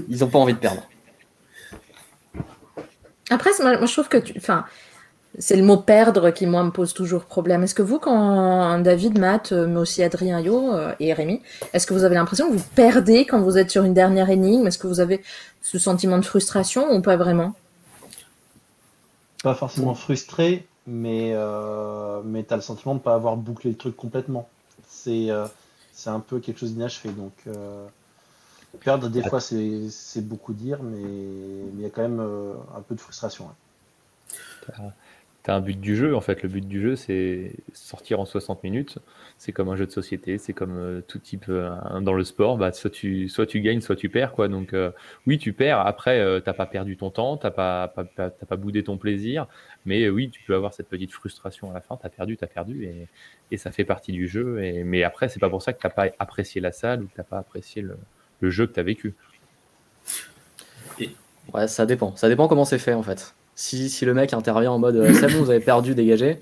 ils 0.08 0.20
n'ont 0.20 0.28
pas 0.28 0.38
envie 0.38 0.54
de 0.54 0.58
perdre. 0.58 0.82
Après, 3.30 3.50
moi, 3.60 3.86
je 3.86 3.92
trouve 3.92 4.08
que 4.08 4.18
tu. 4.18 4.34
Enfin, 4.36 4.64
c'est 5.38 5.56
le 5.56 5.62
mot 5.62 5.76
perdre 5.76 6.30
qui, 6.30 6.46
moi, 6.46 6.62
me 6.64 6.70
pose 6.70 6.92
toujours 6.92 7.24
problème. 7.24 7.62
Est-ce 7.62 7.74
que 7.74 7.82
vous, 7.82 7.98
quand 7.98 8.78
David, 8.80 9.18
Matt, 9.18 9.52
euh, 9.52 9.66
mais 9.66 9.78
aussi 9.78 10.02
Adrien 10.02 10.40
Yo 10.40 10.74
euh, 10.74 10.92
et 10.98 11.12
Rémi, 11.12 11.40
est-ce 11.72 11.86
que 11.86 11.94
vous 11.94 12.04
avez 12.04 12.16
l'impression 12.16 12.50
que 12.50 12.56
vous 12.56 12.64
perdez 12.74 13.24
quand 13.26 13.40
vous 13.40 13.56
êtes 13.56 13.70
sur 13.70 13.84
une 13.84 13.94
dernière 13.94 14.28
énigme? 14.30 14.66
Est-ce 14.66 14.78
que 14.78 14.88
vous 14.88 15.00
avez 15.00 15.22
ce 15.62 15.78
sentiment 15.78 16.18
de 16.18 16.24
frustration 16.24 16.92
ou 16.92 17.00
pas 17.00 17.16
vraiment? 17.16 17.54
Pas 19.44 19.54
forcément 19.54 19.94
frustré, 19.94 20.66
mais, 20.86 21.30
euh, 21.32 22.20
mais 22.24 22.42
tu 22.42 22.52
as 22.52 22.56
le 22.56 22.62
sentiment 22.62 22.94
de 22.94 22.98
ne 22.98 23.04
pas 23.04 23.14
avoir 23.14 23.36
bouclé 23.36 23.70
le 23.70 23.76
truc 23.76 23.96
complètement. 23.96 24.48
C'est 24.88 25.28
c'est 25.92 26.10
un 26.10 26.20
peu 26.20 26.40
quelque 26.40 26.58
chose 26.58 26.72
d'inachevé. 26.72 27.10
Donc, 27.10 27.32
perdre, 28.80 29.08
des 29.08 29.22
fois, 29.22 29.40
c'est 29.40 30.26
beaucoup 30.26 30.52
dire, 30.52 30.82
mais 30.82 31.00
il 31.00 31.80
y 31.80 31.86
a 31.86 31.90
quand 31.90 32.02
même 32.02 32.20
un 32.76 32.80
peu 32.80 32.94
de 32.94 33.00
frustration. 33.00 33.48
Un 35.50 35.60
but 35.60 35.80
du 35.80 35.96
jeu, 35.96 36.14
en 36.14 36.20
fait. 36.20 36.44
Le 36.44 36.48
but 36.48 36.66
du 36.66 36.80
jeu, 36.80 36.94
c'est 36.94 37.56
sortir 37.72 38.20
en 38.20 38.24
60 38.24 38.62
minutes. 38.62 38.98
C'est 39.36 39.50
comme 39.50 39.68
un 39.68 39.74
jeu 39.74 39.84
de 39.84 39.90
société, 39.90 40.38
c'est 40.38 40.52
comme 40.52 40.78
euh, 40.78 41.00
tout 41.00 41.18
type 41.18 41.46
euh, 41.48 41.74
dans 42.00 42.12
le 42.12 42.22
sport. 42.22 42.56
Bah, 42.56 42.70
soit, 42.72 42.90
tu, 42.90 43.28
soit 43.28 43.46
tu 43.46 43.60
gagnes, 43.60 43.80
soit 43.80 43.96
tu 43.96 44.08
perds. 44.08 44.32
Quoi. 44.32 44.46
Donc, 44.46 44.72
euh, 44.74 44.92
oui, 45.26 45.38
tu 45.38 45.52
perds. 45.52 45.80
Après, 45.80 46.40
t'as 46.42 46.52
pas 46.52 46.66
perdu 46.66 46.96
ton 46.96 47.10
temps, 47.10 47.36
t'as 47.36 47.50
pas, 47.50 47.88
pas, 47.88 48.04
pas, 48.04 48.56
boudé 48.56 48.84
ton 48.84 48.96
plaisir. 48.96 49.48
Mais 49.86 50.08
oui, 50.08 50.30
tu 50.30 50.40
peux 50.46 50.54
avoir 50.54 50.72
cette 50.72 50.88
petite 50.88 51.10
frustration 51.12 51.72
à 51.72 51.74
la 51.74 51.80
fin. 51.80 51.98
T'as 52.00 52.10
perdu, 52.10 52.36
t'as 52.36 52.46
perdu. 52.46 52.84
Et, 52.84 53.08
et, 53.50 53.56
ça 53.56 53.72
fait 53.72 53.84
partie 53.84 54.12
du 54.12 54.28
jeu. 54.28 54.62
Et, 54.62 54.84
mais 54.84 55.02
après, 55.02 55.28
c'est 55.28 55.40
pas 55.40 55.50
pour 55.50 55.62
ça 55.62 55.72
que 55.72 55.80
t'as 55.80 55.90
pas 55.90 56.06
apprécié 56.20 56.60
la 56.60 56.70
salle 56.70 57.02
ou 57.02 57.06
que 57.08 57.14
t'as 57.16 57.24
pas 57.24 57.38
apprécié 57.38 57.82
le, 57.82 57.96
le 58.38 58.50
jeu 58.50 58.68
que 58.68 58.72
t'as 58.72 58.84
vécu. 58.84 59.16
Ouais, 61.52 61.66
ça 61.66 61.86
dépend. 61.86 62.14
Ça 62.14 62.28
dépend 62.28 62.46
comment 62.46 62.64
c'est 62.64 62.78
fait, 62.78 62.94
en 62.94 63.02
fait. 63.02 63.34
Si, 63.60 63.90
si 63.90 64.06
le 64.06 64.14
mec 64.14 64.32
intervient 64.32 64.72
en 64.72 64.78
mode 64.78 64.96
euh, 64.96 65.12
c'est 65.12 65.30
bon, 65.30 65.44
vous 65.44 65.50
avez 65.50 65.60
perdu, 65.60 65.94
dégagez. 65.94 66.38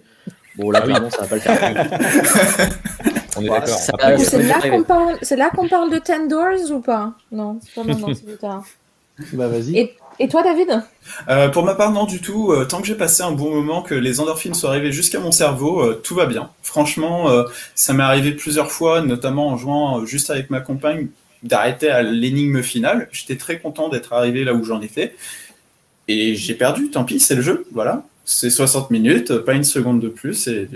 Bon, 0.54 0.70
là, 0.70 0.84
ah 0.84 1.10
ça 1.10 1.22
va 1.22 1.26
pas 1.26 1.34
le 1.34 1.40
faire. 1.40 1.58
On 3.36 3.42
est 3.42 3.48
d'accord. 3.48 3.76
C'est 5.20 5.34
là 5.34 5.50
qu'on 5.50 5.66
parle, 5.66 5.90
de 5.90 5.98
Ten 5.98 6.28
Doors 6.28 6.70
ou 6.70 6.78
pas? 6.78 7.14
Non, 7.32 7.58
c'est 7.60 7.74
pas 7.74 7.82
maintenant, 7.82 8.14
c'est 8.14 8.24
plus 8.24 8.36
tard. 8.36 8.62
Bah, 9.32 9.48
vas-y. 9.48 9.90
Et, 10.20 10.28
toi, 10.28 10.44
David? 10.44 10.80
Euh, 11.28 11.48
Pour 11.48 11.64
ma 11.64 11.74
part, 11.74 11.90
non 11.90 12.04
du 12.04 12.20
tout. 12.20 12.52
Euh, 12.52 12.64
tant 12.66 12.80
que 12.80 12.86
j'ai 12.86 12.94
passé 12.94 13.24
un 13.24 13.32
bon 13.32 13.52
moment, 13.52 13.82
que 13.82 13.96
les 13.96 14.20
endorphines 14.20 14.54
sont 14.54 14.68
arrivées 14.68 14.92
jusqu'à 14.92 15.18
mon 15.18 15.32
cerveau, 15.32 15.92
tout 15.94 16.14
va 16.14 16.26
bien. 16.26 16.50
Franchement, 16.62 17.26
ça 17.74 17.94
m'est 17.94 18.04
arrivé 18.04 18.30
plusieurs 18.30 18.70
fois, 18.70 19.00
notamment 19.00 19.48
en 19.48 19.56
jouant 19.56 20.06
juste 20.06 20.30
avec 20.30 20.50
ma 20.50 20.60
compagne, 20.60 21.08
d'arrêter 21.42 21.90
à 21.90 22.02
l'énigme 22.02 22.62
finale. 22.62 23.08
J'étais 23.10 23.36
très 23.36 23.58
content 23.58 23.88
d'être 23.88 24.12
arrivé 24.12 24.44
là 24.44 24.54
où 24.54 24.62
j'en 24.62 24.80
étais. 24.80 25.16
Et 26.08 26.34
j'ai 26.34 26.54
perdu, 26.54 26.90
tant 26.90 27.04
pis, 27.04 27.20
c'est 27.20 27.34
le 27.34 27.42
jeu, 27.42 27.66
voilà. 27.72 28.04
C'est 28.24 28.50
60 28.50 28.90
minutes, 28.90 29.38
pas 29.38 29.54
une 29.54 29.64
seconde 29.64 30.00
de 30.00 30.08
plus, 30.08 30.48
et 30.48 30.68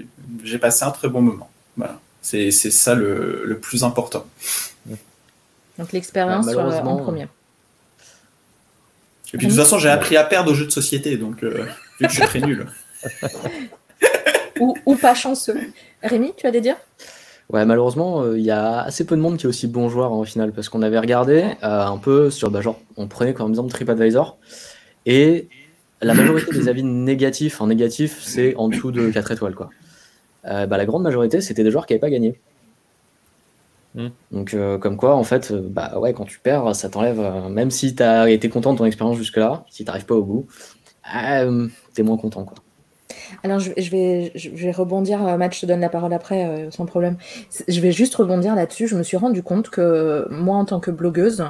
j'ai 0.44 0.58
passé 0.58 0.84
un 0.84 0.90
très 0.90 1.08
bon 1.08 1.22
moment. 1.22 1.50
Voilà. 1.76 1.98
C'est 2.22 2.50
ça 2.50 2.94
le, 2.94 3.42
le, 3.44 3.58
plus 3.58 3.82
important. 3.82 4.24
Donc 5.78 5.92
l'expérience 5.92 6.46
bah, 6.46 6.82
en 6.84 6.96
premier. 6.98 7.26
Et 9.34 9.38
puis 9.38 9.46
de 9.46 9.52
toute 9.52 9.60
façon, 9.60 9.78
j'ai 9.78 9.88
appris 9.88 10.16
à 10.16 10.24
perdre 10.24 10.52
au 10.52 10.54
jeu 10.54 10.66
de 10.66 10.70
société, 10.70 11.16
donc 11.16 11.42
euh, 11.42 11.66
vu 11.98 12.06
que 12.06 12.12
je 12.12 12.20
suis 12.20 12.26
très 12.26 12.40
nul. 12.40 12.66
ou, 14.60 14.76
ou, 14.84 14.94
pas 14.94 15.14
chanceux. 15.14 15.58
Rémi, 16.02 16.32
tu 16.36 16.46
as 16.46 16.50
des 16.50 16.60
dire 16.60 16.76
Ouais, 17.48 17.64
malheureusement, 17.64 18.22
euh, 18.22 18.38
il 18.38 18.44
y 18.44 18.50
a 18.50 18.80
assez 18.80 19.04
peu 19.04 19.16
de 19.16 19.20
monde 19.20 19.38
qui 19.38 19.46
est 19.46 19.48
aussi 19.48 19.66
bon 19.66 19.88
joueur 19.88 20.12
en 20.12 20.22
hein, 20.22 20.24
final, 20.24 20.52
parce 20.52 20.68
qu'on 20.68 20.82
avait 20.82 20.98
regardé 20.98 21.44
euh, 21.62 21.86
un 21.86 21.98
peu 21.98 22.30
sur, 22.30 22.50
bah, 22.50 22.60
genre, 22.60 22.78
on 22.96 23.08
prenait 23.08 23.34
comme 23.34 23.50
exemple 23.50 23.70
TripAdvisor, 23.70 24.38
et 25.06 25.48
la 26.00 26.14
majorité 26.14 26.52
des 26.52 26.68
avis 26.68 26.82
négatifs, 26.82 27.60
en 27.60 27.68
négatif, 27.68 28.20
c'est 28.22 28.54
en 28.56 28.68
dessous 28.68 28.90
de 28.90 29.10
4 29.10 29.32
étoiles. 29.32 29.54
Quoi. 29.54 29.70
Euh, 30.46 30.66
bah, 30.66 30.76
la 30.76 30.86
grande 30.86 31.02
majorité, 31.02 31.40
c'était 31.40 31.64
des 31.64 31.70
joueurs 31.70 31.86
qui 31.86 31.92
n'avaient 31.92 32.00
pas 32.00 32.10
gagné. 32.10 32.38
Hmm. 33.94 34.08
Donc, 34.30 34.54
euh, 34.54 34.78
comme 34.78 34.96
quoi, 34.96 35.14
en 35.14 35.22
fait, 35.22 35.50
euh, 35.50 35.60
bah 35.62 35.98
ouais, 35.98 36.12
quand 36.14 36.24
tu 36.24 36.38
perds, 36.40 36.74
ça 36.74 36.88
t'enlève. 36.88 37.20
même 37.50 37.70
si 37.70 37.94
tu 37.94 38.02
as 38.02 38.30
été 38.30 38.48
content 38.48 38.72
de 38.72 38.78
ton 38.78 38.84
expérience 38.84 39.16
jusque-là, 39.16 39.64
si 39.70 39.84
tu 39.84 39.88
n'arrives 39.88 40.06
pas 40.06 40.14
au 40.14 40.24
bout, 40.24 40.46
tu 41.04 42.00
es 42.00 42.02
moins 42.02 42.16
content. 42.16 42.44
Quoi. 42.44 42.56
Alors, 43.42 43.58
je, 43.60 43.90
vais, 43.90 44.32
je 44.34 44.50
vais 44.50 44.72
rebondir, 44.72 45.26
euh, 45.26 45.36
Matt, 45.36 45.54
je 45.54 45.60
te 45.60 45.66
donne 45.66 45.80
la 45.80 45.88
parole 45.88 46.12
après, 46.12 46.44
euh, 46.44 46.70
sans 46.70 46.86
problème. 46.86 47.16
Je 47.68 47.80
vais 47.80 47.92
juste 47.92 48.14
rebondir 48.14 48.54
là-dessus. 48.54 48.86
Je 48.86 48.96
me 48.96 49.02
suis 49.02 49.16
rendu 49.16 49.42
compte 49.42 49.70
que 49.70 50.26
moi, 50.30 50.56
en 50.56 50.64
tant 50.64 50.80
que 50.80 50.90
blogueuse, 50.90 51.44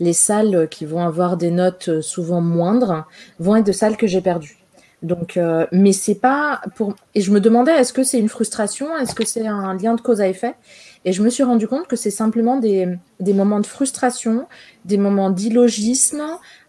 les 0.00 0.12
salles 0.12 0.68
qui 0.70 0.84
vont 0.84 1.00
avoir 1.00 1.36
des 1.36 1.50
notes 1.50 2.00
souvent 2.00 2.40
moindres 2.40 3.06
vont 3.38 3.56
être 3.56 3.66
de 3.66 3.72
salles 3.72 3.96
que 3.96 4.06
j'ai 4.06 4.20
perdues. 4.20 4.58
Donc, 5.02 5.36
euh, 5.36 5.66
mais 5.72 5.92
c'est 5.92 6.14
pas 6.14 6.60
pour. 6.74 6.94
Et 7.14 7.20
je 7.20 7.30
me 7.30 7.40
demandais, 7.40 7.72
est-ce 7.72 7.92
que 7.92 8.02
c'est 8.02 8.18
une 8.18 8.28
frustration? 8.28 8.96
Est-ce 8.98 9.14
que 9.14 9.24
c'est 9.24 9.46
un 9.46 9.74
lien 9.74 9.94
de 9.94 10.00
cause 10.00 10.20
à 10.20 10.28
effet? 10.28 10.54
Et 11.04 11.12
je 11.12 11.22
me 11.22 11.30
suis 11.30 11.44
rendu 11.44 11.68
compte 11.68 11.86
que 11.86 11.96
c'est 11.96 12.10
simplement 12.10 12.56
des, 12.56 12.88
des 13.20 13.32
moments 13.32 13.60
de 13.60 13.66
frustration, 13.66 14.46
des 14.84 14.96
moments 14.96 15.30
d'illogisme, 15.30 16.22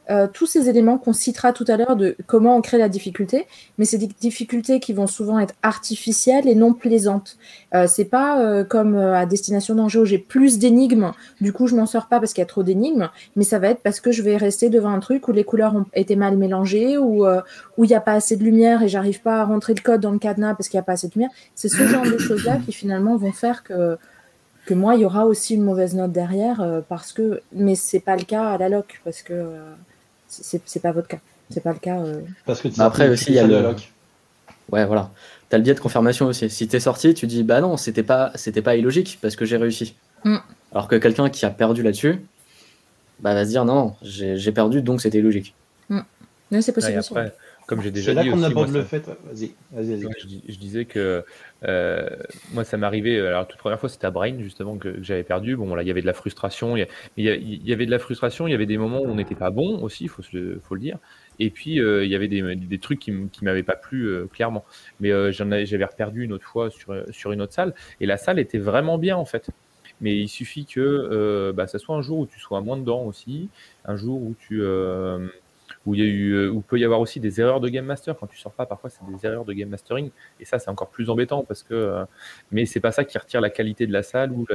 euh, 0.09 0.27
tous 0.31 0.45
ces 0.45 0.69
éléments 0.69 0.97
qu'on 0.97 1.13
citera 1.13 1.53
tout 1.53 1.65
à 1.67 1.77
l'heure 1.77 1.95
de 1.95 2.15
comment 2.25 2.55
on 2.55 2.61
crée 2.61 2.77
la 2.77 2.89
difficulté, 2.89 3.45
mais 3.77 3.85
c'est 3.85 3.97
des 3.97 4.07
difficultés 4.07 4.79
qui 4.79 4.93
vont 4.93 5.07
souvent 5.07 5.39
être 5.39 5.53
artificielles 5.63 6.47
et 6.47 6.55
non 6.55 6.73
plaisantes. 6.73 7.37
Euh, 7.73 7.87
c'est 7.87 8.05
pas 8.05 8.41
euh, 8.41 8.63
comme 8.63 8.95
à 8.95 9.25
Destination 9.25 9.75
Danger 9.75 9.99
où 9.99 10.05
j'ai 10.05 10.17
plus 10.17 10.59
d'énigmes, 10.59 11.11
du 11.41 11.53
coup 11.53 11.67
je 11.67 11.75
m'en 11.75 11.85
sors 11.85 12.07
pas 12.07 12.19
parce 12.19 12.33
qu'il 12.33 12.41
y 12.41 12.43
a 12.43 12.47
trop 12.47 12.63
d'énigmes, 12.63 13.09
mais 13.35 13.43
ça 13.43 13.59
va 13.59 13.69
être 13.69 13.81
parce 13.81 13.99
que 13.99 14.11
je 14.11 14.21
vais 14.21 14.37
rester 14.37 14.69
devant 14.69 14.89
un 14.89 14.99
truc 14.99 15.27
où 15.27 15.31
les 15.31 15.43
couleurs 15.43 15.75
ont 15.75 15.85
été 15.93 16.15
mal 16.15 16.37
mélangées, 16.37 16.97
ou 16.97 17.25
où 17.25 17.83
il 17.83 17.87
n'y 17.87 17.95
a 17.95 18.01
pas 18.01 18.13
assez 18.13 18.35
de 18.35 18.43
lumière 18.43 18.83
et 18.83 18.87
j'arrive 18.87 19.21
pas 19.21 19.41
à 19.41 19.45
rentrer 19.45 19.73
le 19.73 19.81
code 19.81 20.01
dans 20.01 20.11
le 20.11 20.19
cadenas 20.19 20.55
parce 20.55 20.69
qu'il 20.69 20.77
n'y 20.77 20.81
a 20.81 20.83
pas 20.83 20.93
assez 20.93 21.07
de 21.07 21.13
lumière. 21.13 21.29
C'est 21.55 21.69
ce 21.69 21.85
genre 21.87 22.05
de 22.05 22.17
choses-là 22.17 22.57
qui 22.65 22.71
finalement 22.71 23.17
vont 23.17 23.31
faire 23.31 23.63
que 23.63 23.97
que 24.67 24.73
moi, 24.73 24.95
il 24.95 25.01
y 25.01 25.05
aura 25.05 25.25
aussi 25.25 25.55
une 25.55 25.63
mauvaise 25.63 25.95
note 25.95 26.11
derrière, 26.11 26.61
euh, 26.61 26.81
parce 26.87 27.13
que, 27.13 27.41
mais 27.53 27.73
c'est 27.75 28.01
pas 28.01 28.17
le 28.17 28.23
cas 28.23 28.49
à 28.49 28.57
la 28.57 28.69
loc, 28.69 28.99
parce 29.03 29.23
que 29.23 29.33
euh, 29.33 29.73
c'est 30.41 30.81
pas 30.81 30.91
votre 30.91 31.07
cas. 31.07 31.19
C'est 31.49 31.63
pas 31.63 31.73
le 31.73 31.79
cas. 31.79 31.99
Euh. 31.99 32.21
Parce 32.45 32.61
que 32.61 32.67
après 32.79 33.09
aussi, 33.09 33.31
il 33.31 33.35
y 33.35 33.39
a 33.39 33.47
le. 33.47 33.75
Ouais, 34.71 34.85
voilà. 34.85 35.11
Tu 35.49 35.55
as 35.55 35.59
le 35.59 35.63
biais 35.63 35.73
de 35.73 35.79
confirmation 35.79 36.25
aussi. 36.27 36.49
Si 36.49 36.67
tu 36.67 36.75
es 36.75 36.79
sorti, 36.79 37.13
tu 37.13 37.25
dis 37.25 37.43
bah 37.43 37.61
non, 37.61 37.77
c'était 37.77 38.03
pas, 38.03 38.31
c'était 38.35 38.61
pas 38.61 38.75
illogique 38.75 39.17
parce 39.21 39.35
que 39.35 39.45
j'ai 39.45 39.57
réussi. 39.57 39.95
Mm. 40.25 40.37
Alors 40.73 40.87
que 40.87 40.95
quelqu'un 40.95 41.29
qui 41.29 41.45
a 41.45 41.49
perdu 41.49 41.83
là-dessus, 41.83 42.21
bah, 43.19 43.33
va 43.33 43.45
se 43.45 43.49
dire 43.49 43.63
non, 43.63 43.75
non, 43.75 43.95
j'ai 44.01 44.51
perdu 44.51 44.81
donc 44.81 45.01
c'était 45.01 45.19
illogique. 45.19 45.53
Mm. 45.89 46.01
c'est 46.59 46.73
possible. 46.73 47.01
Comme 47.67 47.81
j'ai 47.81 47.91
déjà 47.91 48.11
dit. 48.13 48.29
là 48.29 48.33
qu'on 48.33 48.43
aborde 48.43 48.71
le 48.71 48.81
fait. 48.81 49.05
Vas-y, 49.07 49.51
vas-y, 49.73 50.01
vas 50.01 50.09
je, 50.47 50.57
disais 50.57 50.85
que 50.85 51.25
euh, 51.65 52.09
moi, 52.53 52.63
ça 52.63 52.77
m'est 52.77 52.85
arrivé. 52.85 53.19
Alors, 53.19 53.45
toute 53.45 53.59
première 53.59 53.77
fois, 53.77 53.89
c'était 53.89 54.07
à 54.07 54.11
Brain, 54.11 54.39
justement, 54.39 54.77
que, 54.77 55.03
j'avais 55.03 55.23
perdu. 55.23 55.57
Bon, 55.57 55.75
là, 55.75 55.83
il 55.83 55.87
y 55.87 55.91
avait 55.91 55.99
de 55.99 56.05
la 56.05 56.13
frustration. 56.13 56.77
Il 56.77 56.87
y, 57.17 57.73
avait 57.73 57.85
de 57.85 57.91
la 57.91 57.99
frustration. 57.99 58.47
Il 58.47 58.51
y 58.51 58.53
avait 58.53 58.65
des 58.65 58.77
moments 58.77 59.01
où 59.01 59.07
on 59.07 59.15
n'était 59.15 59.35
pas 59.35 59.49
bon 59.49 59.81
aussi, 59.81 60.05
il 60.05 60.09
faut, 60.09 60.23
faut, 60.23 60.75
le 60.75 60.79
dire. 60.79 60.97
Et 61.39 61.49
puis, 61.49 61.81
euh, 61.81 62.05
il 62.05 62.09
y 62.09 62.15
avait 62.15 62.29
des, 62.29 62.55
des 62.55 62.79
trucs 62.79 62.99
qui 62.99 63.11
ne 63.11 63.27
m'avaient 63.41 63.63
pas 63.63 63.75
plu 63.75 64.05
euh, 64.05 64.27
clairement. 64.27 64.63
Mais 65.01 65.11
j'avais 65.33 65.85
reperdu 65.85 66.23
une 66.23 66.31
autre 66.31 66.47
fois 66.47 66.69
sur, 66.69 66.95
sur 67.11 67.33
une 67.33 67.41
autre 67.41 67.53
salle. 67.53 67.73
Et 67.99 68.05
la 68.05 68.15
salle 68.15 68.39
était 68.39 68.59
vraiment 68.59 68.97
bien, 68.97 69.17
en 69.17 69.25
fait. 69.25 69.49
Mais 69.99 70.15
il 70.15 70.29
suffit 70.29 70.65
que 70.65 71.51
bah, 71.53 71.67
ça 71.67 71.79
soit 71.79 71.97
un 71.97 72.01
jour 72.01 72.19
où 72.19 72.27
tu 72.27 72.39
sois 72.39 72.61
moins 72.61 72.77
dedans 72.77 73.03
aussi, 73.03 73.49
un 73.83 73.97
jour 73.97 74.21
où 74.21 74.35
tu 74.39 74.61
où 75.87 75.95
il 75.95 76.01
y 76.01 76.03
a 76.03 76.05
eu, 76.05 76.31
euh, 76.33 76.51
où 76.51 76.61
peut 76.61 76.77
y 76.77 76.85
avoir 76.85 76.99
aussi 76.99 77.19
des 77.19 77.41
erreurs 77.41 77.59
de 77.59 77.69
game 77.69 77.85
master 77.85 78.15
quand 78.15 78.27
tu 78.27 78.37
sors 78.37 78.51
pas. 78.51 78.67
Parfois, 78.67 78.91
c'est 78.91 78.99
des 79.09 79.25
erreurs 79.25 79.45
de 79.45 79.53
game 79.53 79.69
mastering, 79.69 80.11
et 80.39 80.45
ça, 80.45 80.59
c'est 80.59 80.69
encore 80.69 80.89
plus 80.89 81.09
embêtant 81.09 81.43
parce 81.43 81.63
que, 81.63 81.73
euh, 81.73 82.05
mais 82.51 82.65
c'est 82.65 82.81
pas 82.81 82.91
ça 82.91 83.03
qui 83.05 83.17
retire 83.17 83.41
la 83.41 83.49
qualité 83.49 83.87
de 83.87 83.93
la 83.93 84.03
salle 84.03 84.31
ou 84.31 84.45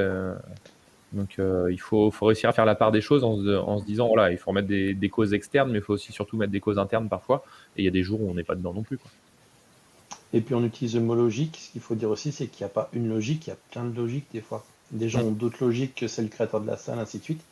donc 1.13 1.39
euh, 1.39 1.71
il 1.71 1.81
faut, 1.81 2.11
faut, 2.11 2.27
réussir 2.27 2.49
à 2.49 2.53
faire 2.53 2.65
la 2.65 2.75
part 2.75 2.91
des 2.91 3.03
choses 3.03 3.23
en, 3.23 3.33
en 3.47 3.79
se 3.79 3.85
disant 3.85 4.09
voilà, 4.09 4.33
il 4.33 4.39
faut 4.39 4.51
mettre 4.53 4.69
des, 4.69 4.95
des, 4.95 5.09
causes 5.11 5.35
externes, 5.35 5.71
mais 5.71 5.79
il 5.79 5.85
faut 5.85 5.93
aussi 5.93 6.11
surtout 6.11 6.37
mettre 6.37 6.53
des 6.53 6.61
causes 6.61 6.79
internes 6.79 7.09
parfois. 7.09 7.45
Et 7.77 7.83
il 7.83 7.85
y 7.85 7.89
a 7.89 7.91
des 7.91 8.03
jours 8.03 8.23
où 8.23 8.31
on 8.31 8.35
n'est 8.35 8.45
pas 8.45 8.55
dedans 8.55 8.73
non 8.73 8.83
plus. 8.83 8.97
Quoi. 8.97 9.11
Et 10.33 10.41
puis 10.41 10.55
on 10.55 10.65
utilise 10.65 10.95
le 10.95 11.03
mot 11.03 11.15
logique. 11.15 11.59
Ce 11.61 11.73
qu'il 11.73 11.83
faut 11.83 11.95
dire 11.95 12.09
aussi, 12.09 12.33
c'est 12.33 12.47
qu'il 12.47 12.65
n'y 12.65 12.71
a 12.71 12.75
pas 12.75 12.89
une 12.95 13.09
logique, 13.09 13.47
il 13.47 13.51
y 13.51 13.53
a 13.53 13.59
plein 13.71 13.85
de 13.85 13.95
logiques 13.95 14.27
des 14.33 14.41
fois. 14.41 14.65
Des 14.91 15.09
gens 15.09 15.23
ont 15.23 15.33
d'autres 15.33 15.63
logiques 15.63 15.95
que 15.95 16.09
celle 16.09 16.31
créateur 16.31 16.61
de 16.61 16.67
la 16.67 16.77
salle, 16.77 16.99
ainsi 16.99 17.19
de 17.19 17.25
suite. 17.25 17.43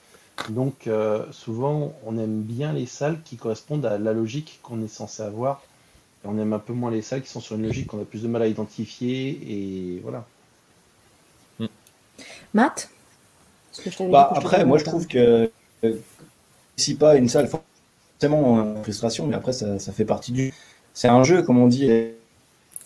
Donc 0.49 0.87
euh, 0.87 1.25
souvent, 1.33 1.93
on 2.05 2.19
aime 2.19 2.43
bien 2.43 2.73
les 2.73 2.87
salles 2.87 3.21
qui 3.25 3.37
correspondent 3.37 3.87
à 3.87 3.99
la 3.99 4.13
logique 4.13 4.61
qu'on 4.63 4.83
est 4.83 4.89
censé 4.89 5.23
avoir. 5.23 5.63
Et 6.25 6.29
on 6.29 6.39
aime 6.39 6.53
un 6.53 6.59
peu 6.59 6.73
moins 6.73 6.91
les 6.91 7.03
salles 7.03 7.23
qui 7.23 7.31
sont 7.31 7.41
sur 7.41 7.57
une 7.57 7.63
logique 7.63 7.89
qu'on 7.89 8.01
a 8.01 8.05
plus 8.05 8.23
de 8.23 8.29
mal 8.29 8.43
à 8.43 8.47
identifier. 8.47 9.29
Et 9.49 10.01
voilà. 10.03 10.27
Hmm. 11.59 11.67
Matt? 12.55 12.91
Bah, 14.11 14.33
Après, 14.35 14.65
moi 14.65 14.79
je 14.79 14.85
trouve 14.85 15.07
que 15.07 15.51
si 16.77 16.97
pas 16.97 17.17
une 17.17 17.29
salle, 17.29 17.49
forcément 17.49 18.59
euh, 18.59 18.83
frustration, 18.83 19.27
mais 19.27 19.37
après 19.37 19.53
ça, 19.53 19.79
fait 19.79 20.05
partie 20.05 20.33
du. 20.33 20.53
C'est 20.93 21.09
un 21.09 21.23
jeu, 21.23 21.43
comme 21.43 21.59
on 21.59 21.69
dit, 21.69 21.87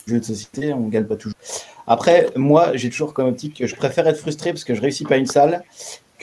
jeu 0.07 0.21
de 0.21 0.25
société, 0.25 0.73
on 0.73 0.89
gagne 0.89 1.05
pas 1.05 1.17
toujours. 1.17 1.39
Après, 1.87 2.31
moi, 2.37 2.77
j'ai 2.77 2.91
toujours 2.91 3.13
comme 3.15 3.29
optique 3.29 3.59
que 3.59 3.67
je 3.67 3.75
préfère 3.75 4.07
être 4.07 4.19
frustré 4.19 4.53
parce 4.53 4.65
que 4.65 4.75
je 4.75 4.81
réussis 4.81 5.05
pas 5.05 5.17
une 5.17 5.27
salle 5.27 5.65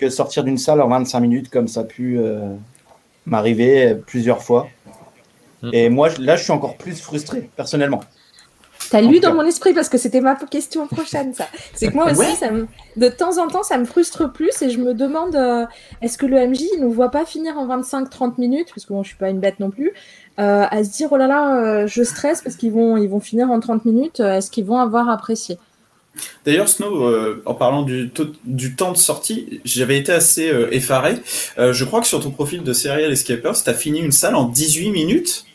que 0.01 0.09
sortir 0.09 0.43
d'une 0.43 0.57
salle 0.57 0.81
en 0.81 0.89
25 0.89 1.19
minutes, 1.19 1.49
comme 1.49 1.67
ça 1.67 1.81
a 1.81 1.83
pu 1.83 2.17
euh, 2.17 2.55
m'arriver 3.25 3.95
plusieurs 4.07 4.41
fois. 4.41 4.67
Mm. 5.61 5.69
Et 5.73 5.89
moi, 5.89 6.09
là, 6.19 6.35
je 6.35 6.43
suis 6.43 6.51
encore 6.51 6.75
plus 6.75 6.99
frustré, 6.99 7.49
personnellement. 7.55 8.01
T'as 8.89 9.01
lu 9.01 9.19
dans 9.19 9.35
mon 9.35 9.43
esprit 9.43 9.73
parce 9.73 9.87
que 9.87 9.97
c'était 9.97 10.19
ma 10.19 10.35
question 10.35 10.87
prochaine, 10.87 11.33
ça. 11.33 11.45
C'est 11.75 11.89
que 11.89 11.93
moi 11.93 12.11
aussi, 12.11 12.35
ça 12.35 12.49
de 12.97 13.07
temps 13.07 13.37
en 13.37 13.47
temps, 13.47 13.63
ça 13.63 13.77
me 13.77 13.85
frustre 13.85 14.33
plus 14.33 14.61
et 14.63 14.69
je 14.69 14.79
me 14.79 14.93
demande 14.93 15.35
euh, 15.35 15.65
est-ce 16.01 16.17
que 16.17 16.25
le 16.25 16.35
MJ 16.45 16.63
ne 16.77 16.81
nous 16.81 16.91
voit 16.91 17.11
pas 17.11 17.23
finir 17.23 17.57
en 17.57 17.67
25-30 17.67 18.33
minutes, 18.39 18.69
parce 18.73 18.85
que 18.85 18.91
bon, 18.91 19.03
je 19.03 19.09
suis 19.09 19.17
pas 19.17 19.29
une 19.29 19.39
bête 19.39 19.59
non 19.61 19.69
plus, 19.69 19.93
euh, 20.39 20.65
à 20.69 20.83
se 20.83 20.89
dire 20.89 21.09
oh 21.11 21.17
là 21.17 21.27
là, 21.27 21.85
je 21.85 22.03
stresse 22.03 22.41
parce 22.41 22.55
qu'ils 22.57 22.73
vont, 22.73 22.97
ils 22.97 23.07
vont 23.07 23.21
finir 23.21 23.49
en 23.51 23.59
30 23.59 23.85
minutes, 23.85 24.19
est-ce 24.19 24.49
qu'ils 24.49 24.65
vont 24.65 24.79
avoir 24.79 25.07
apprécié? 25.09 25.57
D'ailleurs, 26.45 26.67
Snow, 26.67 27.05
euh, 27.05 27.41
en 27.45 27.53
parlant 27.53 27.83
du, 27.83 28.11
temps 28.11 28.91
de 28.91 28.97
sortie, 28.97 29.61
j'avais 29.63 29.97
été 29.97 30.11
assez 30.11 30.49
euh, 30.49 30.73
effaré. 30.73 31.15
Euh, 31.57 31.73
je 31.73 31.85
crois 31.85 32.01
que 32.01 32.07
sur 32.07 32.21
ton 32.21 32.31
profil 32.31 32.63
de 32.63 32.73
Serial 32.73 33.11
Escapers, 33.11 33.63
tu 33.63 33.69
as 33.69 33.73
fini 33.73 33.99
une 33.99 34.11
salle 34.11 34.35
en 34.35 34.45
18 34.45 34.91
minutes. 34.91 35.45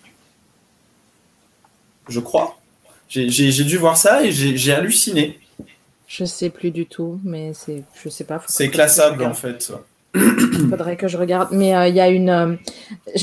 Je 2.08 2.20
crois. 2.20 2.58
J'ai 3.08 3.64
dû 3.64 3.76
voir 3.76 3.96
ça 3.96 4.24
et 4.24 4.32
j'ai 4.32 4.72
halluciné. 4.72 5.38
Je 6.08 6.24
sais 6.24 6.50
plus 6.50 6.70
du 6.70 6.86
tout, 6.86 7.20
mais 7.24 7.52
c'est, 7.52 7.82
je 8.02 8.08
sais 8.08 8.24
pas. 8.24 8.42
C'est 8.48 8.68
classable 8.68 9.24
en 9.24 9.34
fait. 9.34 9.72
Il 10.16 10.66
faudrait 10.70 10.96
que 10.96 11.08
je 11.08 11.16
regarde. 11.16 11.48
Mais 11.52 11.74
euh, 11.74 11.88
il 11.88 11.94
y 11.94 12.00
a 12.00 12.08
une. 12.08 12.30
Euh, 12.30 12.54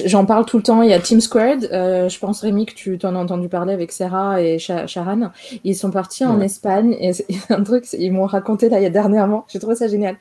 j'en 0.06 0.26
parle 0.26 0.46
tout 0.46 0.58
le 0.58 0.64
temps. 0.64 0.82
Il 0.82 0.90
y 0.90 0.94
a 0.94 1.00
Team 1.00 1.22
Squared. 1.22 1.70
Euh, 1.72 2.10
je 2.10 2.20
pense, 2.20 2.42
Rémi, 2.42 2.66
que 2.66 2.74
tu 2.74 2.98
t'en 2.98 3.16
as 3.16 3.20
entendu 3.20 3.50
parler 3.50 3.74
avec 3.74 3.92
Sarah 3.92 4.42
et 4.42 4.60
Sharon. 4.60 5.32
Ils 5.64 5.76
sont 5.76 5.92
partis 5.92 6.26
en 6.26 6.40
Espagne. 6.42 6.96
Et 7.00 7.12
un 7.50 7.64
truc, 7.64 7.86
ils 7.94 8.12
m'ont 8.12 8.26
raconté 8.26 8.70
là, 8.70 8.80
il 8.80 8.84
y 8.84 8.88
a 8.88 8.92
dernièrement. 8.92 9.46
J'ai 9.48 9.60
trouvé 9.60 9.76
ça 9.76 9.88
génial. 9.88 10.18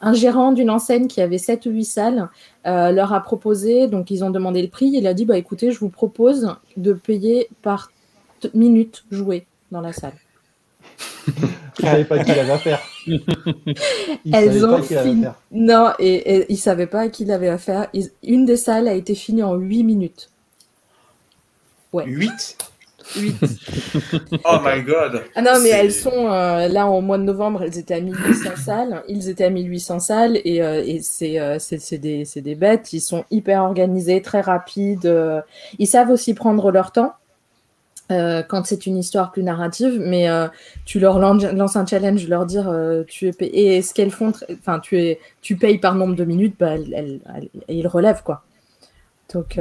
Un 0.00 0.12
gérant 0.12 0.52
d'une 0.52 0.70
enseigne 0.70 1.06
qui 1.06 1.20
avait 1.20 1.38
7 1.38 1.66
ou 1.66 1.70
8 1.70 1.84
salles 1.84 2.28
leur 2.64 3.12
a 3.12 3.20
proposé. 3.22 3.86
Donc, 3.86 4.10
ils 4.10 4.24
ont 4.24 4.30
demandé 4.30 4.62
le 4.62 4.68
prix. 4.68 4.90
Il 4.92 5.06
a 5.06 5.14
dit 5.14 5.24
bah, 5.24 5.38
écoutez, 5.38 5.70
je 5.70 5.78
vous 5.78 5.90
propose 5.90 6.54
de 6.76 6.92
payer 6.92 7.48
par 7.62 7.90
minute 8.54 9.04
jouée 9.10 9.46
dans 9.70 9.80
la 9.80 9.92
salle. 9.92 10.12
Je 11.78 11.82
savais 11.82 12.04
pas 12.04 12.24
qui 12.24 12.34
l'avait 12.34 12.52
à 12.52 12.58
faire. 12.58 12.82
Elles 14.32 14.64
ont 14.64 14.82
fini. 14.82 15.26
Non, 15.52 15.92
et, 15.98 16.36
et 16.36 16.46
ils 16.48 16.56
savaient 16.56 16.86
pas 16.86 17.02
à 17.02 17.08
qui 17.08 17.24
il 17.24 17.32
avait 17.32 17.48
affaire. 17.48 17.88
Une 18.22 18.46
des 18.46 18.56
salles 18.56 18.88
a 18.88 18.94
été 18.94 19.14
finie 19.14 19.42
en 19.42 19.54
8 19.54 19.84
minutes. 19.84 20.30
Ouais. 21.92 22.04
8 22.06 22.56
8. 23.14 23.34
oh 24.44 24.58
my 24.62 24.82
god. 24.82 25.22
Ah 25.34 25.42
non, 25.42 25.52
mais 25.62 25.68
elles 25.70 25.92
sont 25.92 26.10
euh, 26.30 26.68
là 26.68 26.86
en 26.86 27.00
mois 27.00 27.18
de 27.18 27.22
novembre, 27.22 27.62
elles 27.62 27.78
étaient 27.78 27.94
à 27.94 28.00
1800 28.00 28.50
salles. 28.56 29.02
Ils 29.08 29.28
étaient 29.28 29.44
à 29.44 29.50
1800 29.50 30.00
salles 30.00 30.40
et, 30.44 30.62
euh, 30.62 30.82
et 30.84 31.40
euh, 31.40 31.58
c'est 31.58 31.98
des, 31.98 32.24
des 32.36 32.54
bêtes. 32.54 32.92
Ils 32.92 33.00
sont 33.00 33.24
hyper 33.30 33.62
organisés, 33.62 34.22
très 34.22 34.40
rapides. 34.40 35.12
ils 35.78 35.86
savent 35.86 36.10
aussi 36.10 36.34
prendre 36.34 36.70
leur 36.70 36.92
temps. 36.92 37.12
Euh, 38.12 38.44
quand 38.44 38.64
c'est 38.66 38.86
une 38.86 38.96
histoire 38.96 39.32
plus 39.32 39.42
narrative, 39.42 39.98
mais 40.00 40.28
euh, 40.28 40.46
tu 40.84 41.00
leur 41.00 41.18
lances 41.18 41.76
un 41.76 41.86
challenge, 41.86 42.28
leur 42.28 42.46
dire 42.46 42.68
euh, 42.68 43.02
tu 43.04 43.26
es 43.26 43.32
payé, 43.32 43.76
et 43.76 43.82
ce 43.82 43.92
qu'elles 43.92 44.12
font, 44.12 44.32
enfin 44.48 44.78
tu 44.78 45.00
es, 45.00 45.18
tu 45.42 45.56
payes 45.56 45.78
par 45.78 45.96
nombre 45.96 46.14
de 46.14 46.24
minutes, 46.24 46.54
bah, 46.58 46.76
ils 47.68 47.88
relèvent 47.88 48.22
quoi. 48.22 48.44
Donc 49.34 49.58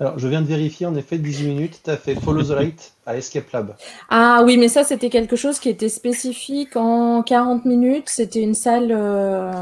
alors, 0.00 0.18
je 0.18 0.26
viens 0.28 0.40
de 0.40 0.46
vérifier, 0.46 0.86
en 0.86 0.94
effet, 0.94 1.18
18 1.18 1.46
minutes, 1.46 1.80
tu 1.84 1.90
as 1.90 1.98
fait 1.98 2.14
Follow 2.14 2.42
the 2.42 2.52
Light 2.52 2.94
à 3.04 3.18
Escape 3.18 3.52
Lab. 3.52 3.76
Ah 4.08 4.42
oui, 4.46 4.56
mais 4.56 4.68
ça, 4.68 4.82
c'était 4.82 5.10
quelque 5.10 5.36
chose 5.36 5.58
qui 5.58 5.68
était 5.68 5.90
spécifique 5.90 6.74
en 6.74 7.22
40 7.22 7.66
minutes. 7.66 8.08
C'était 8.08 8.40
une 8.40 8.54
salle, 8.54 8.92
euh, 8.92 9.52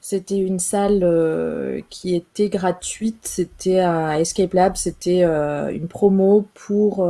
c'était 0.00 0.38
une 0.38 0.60
salle 0.60 1.00
euh, 1.02 1.80
qui 1.90 2.14
était 2.14 2.48
gratuite. 2.48 3.18
C'était 3.22 3.80
à 3.80 4.20
Escape 4.20 4.54
Lab, 4.54 4.76
c'était 4.76 5.24
euh, 5.24 5.72
une 5.72 5.88
promo 5.88 6.46
pour 6.54 7.04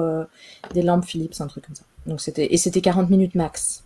des 0.72 0.81
lampes 0.81 1.05
Philips, 1.05 1.38
un 1.40 1.46
truc 1.48 1.66
comme 1.66 1.77
ça. 1.77 1.85
Donc, 2.07 2.22
c'était, 2.22 2.55
et 2.55 2.57
c'était 2.57 2.81
40 2.81 3.11
minutes 3.11 3.35
max. 3.35 3.85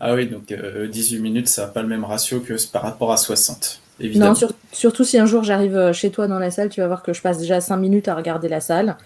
Ah 0.00 0.14
oui, 0.14 0.28
donc 0.28 0.50
18 0.50 1.18
minutes, 1.18 1.48
ça 1.48 1.66
n'a 1.66 1.68
pas 1.68 1.82
le 1.82 1.88
même 1.88 2.04
ratio 2.04 2.40
que 2.40 2.54
par 2.72 2.80
rapport 2.84 3.12
à 3.12 3.18
60. 3.18 3.82
Non, 4.00 4.34
surtout 4.72 5.04
si 5.04 5.18
un 5.18 5.26
jour 5.26 5.44
j'arrive 5.44 5.76
euh, 5.76 5.92
chez 5.92 6.10
toi 6.10 6.26
dans 6.26 6.38
la 6.38 6.50
salle, 6.50 6.68
tu 6.68 6.80
vas 6.80 6.88
voir 6.88 7.02
que 7.02 7.12
je 7.12 7.22
passe 7.22 7.38
déjà 7.38 7.60
5 7.60 7.76
minutes 7.76 8.08
à 8.08 8.14
regarder 8.14 8.48
la 8.48 8.60
salle, 8.60 8.96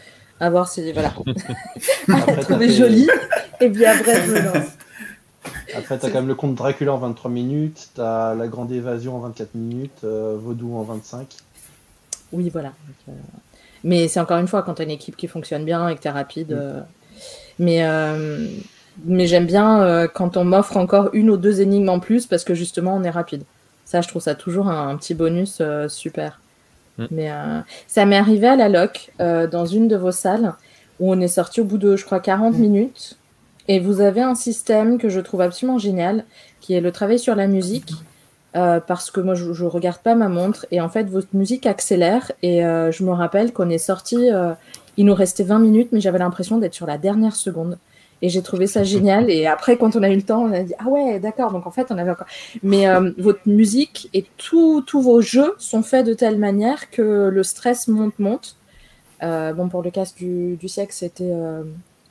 à 0.40 0.48
voir 0.48 0.68
si. 0.68 0.92
Voilà. 0.92 1.12
à 2.08 2.26
la 2.26 2.36
trouver 2.36 2.72
jolie, 2.72 3.08
et 3.60 3.68
bien 3.68 3.92
après, 3.98 4.26
je 4.26 4.32
me 4.32 4.40
lance. 4.40 4.68
Après, 5.76 5.98
tu 5.98 6.06
as 6.06 6.08
quand 6.08 6.16
même 6.16 6.28
le 6.28 6.34
compte 6.34 6.54
Dracula 6.54 6.94
en 6.94 6.98
23 6.98 7.30
minutes, 7.30 7.90
tu 7.94 8.00
as 8.00 8.34
la 8.34 8.48
grande 8.48 8.72
évasion 8.72 9.16
en 9.16 9.20
24 9.20 9.54
minutes, 9.54 9.90
euh, 10.04 10.36
Vaudou 10.40 10.74
en 10.74 10.82
25. 10.82 11.26
Oui, 12.32 12.48
voilà. 12.50 12.72
Euh, 13.08 13.12
mais 13.84 14.08
c'est 14.08 14.20
encore 14.20 14.38
une 14.38 14.48
fois 14.48 14.62
quand 14.62 14.74
tu 14.74 14.82
as 14.82 14.84
une 14.86 14.90
équipe 14.90 15.16
qui 15.16 15.28
fonctionne 15.28 15.64
bien 15.64 15.88
et 15.88 15.96
que 15.96 16.00
tu 16.00 16.08
es 16.08 16.10
rapide. 16.10 16.52
Mm. 16.52 16.84
Mais, 17.60 17.82
mais 19.04 19.26
j'aime 19.26 19.46
bien 19.46 20.06
quand 20.14 20.36
on 20.36 20.44
m'offre 20.44 20.76
encore 20.76 21.10
une 21.12 21.30
ou 21.30 21.36
deux 21.36 21.60
énigmes 21.60 21.88
en 21.88 21.98
plus 21.98 22.26
parce 22.26 22.44
que 22.44 22.54
justement 22.54 22.94
on 22.94 23.02
est 23.02 23.10
rapide. 23.10 23.42
Ça, 23.88 24.02
je 24.02 24.08
trouve 24.08 24.20
ça 24.20 24.34
toujours 24.34 24.68
un, 24.68 24.94
petit 24.98 25.14
bonus 25.14 25.60
euh, 25.62 25.88
super. 25.88 26.42
Mm. 26.98 27.06
Mais 27.10 27.30
ça 27.86 28.04
m'est 28.04 28.18
arrivé 28.18 28.46
à 28.46 28.54
la 28.54 28.68
loc, 28.68 29.10
dans 29.18 29.64
une 29.64 29.88
de 29.88 29.96
vos 29.96 30.12
salles, 30.12 30.52
où 31.00 31.10
on 31.10 31.18
est 31.20 31.28
sorti 31.28 31.62
au 31.62 31.64
bout 31.64 31.78
de, 31.78 31.96
je 31.96 32.04
crois, 32.04 32.20
40 32.20 32.54
mm. 32.54 32.58
minutes. 32.60 33.16
Et 33.66 33.80
vous 33.80 34.02
avez 34.02 34.20
un 34.20 34.34
système 34.34 34.98
que 34.98 35.08
je 35.08 35.20
trouve 35.20 35.40
absolument 35.40 35.78
génial, 35.78 36.26
qui 36.60 36.74
est 36.74 36.82
le 36.82 36.92
travail 36.92 37.18
sur 37.18 37.34
la 37.34 37.46
musique. 37.46 37.94
parce 38.52 39.10
que 39.10 39.20
moi, 39.20 39.34
je, 39.34 39.46
ne 39.46 39.68
regarde 39.68 40.02
pas 40.02 40.14
ma 40.14 40.28
montre. 40.28 40.66
Et 40.70 40.82
en 40.82 40.90
fait, 40.90 41.04
votre 41.04 41.28
musique 41.32 41.64
accélère. 41.64 42.30
Et 42.42 42.60
je 42.60 43.02
me 43.04 43.12
rappelle 43.12 43.54
qu'on 43.54 43.70
est 43.70 43.78
sorti, 43.78 44.28
il 44.98 45.06
nous 45.06 45.14
restait 45.14 45.44
20 45.44 45.60
minutes, 45.60 45.88
mais 45.92 46.00
j'avais 46.02 46.18
l'impression 46.18 46.58
d'être 46.58 46.74
sur 46.74 46.86
la 46.86 46.98
dernière 46.98 47.36
seconde. 47.36 47.78
Et 48.20 48.28
j'ai 48.28 48.42
trouvé 48.42 48.66
ça 48.66 48.82
génial. 48.82 49.30
Et 49.30 49.46
après, 49.46 49.76
quand 49.76 49.94
on 49.96 50.02
a 50.02 50.10
eu 50.10 50.16
le 50.16 50.22
temps, 50.22 50.42
on 50.42 50.52
a 50.52 50.62
dit 50.62 50.74
Ah 50.78 50.88
ouais, 50.88 51.20
d'accord. 51.20 51.52
Donc 51.52 51.66
en 51.66 51.70
fait, 51.70 51.86
on 51.90 51.98
avait 51.98 52.10
encore. 52.10 52.26
Mais 52.62 52.88
euh, 52.88 53.12
votre 53.18 53.46
musique 53.46 54.10
et 54.12 54.26
tous 54.36 54.82
vos 54.92 55.20
jeux 55.20 55.54
sont 55.58 55.82
faits 55.82 56.06
de 56.06 56.14
telle 56.14 56.38
manière 56.38 56.90
que 56.90 57.28
le 57.32 57.42
stress 57.42 57.88
monte, 57.88 58.18
monte. 58.18 58.56
Euh, 59.22 59.52
bon, 59.52 59.68
pour 59.68 59.82
le 59.82 59.90
casque 59.90 60.18
du, 60.18 60.56
du 60.56 60.68
siècle, 60.68 60.92
c'était. 60.92 61.30
Euh, 61.30 61.62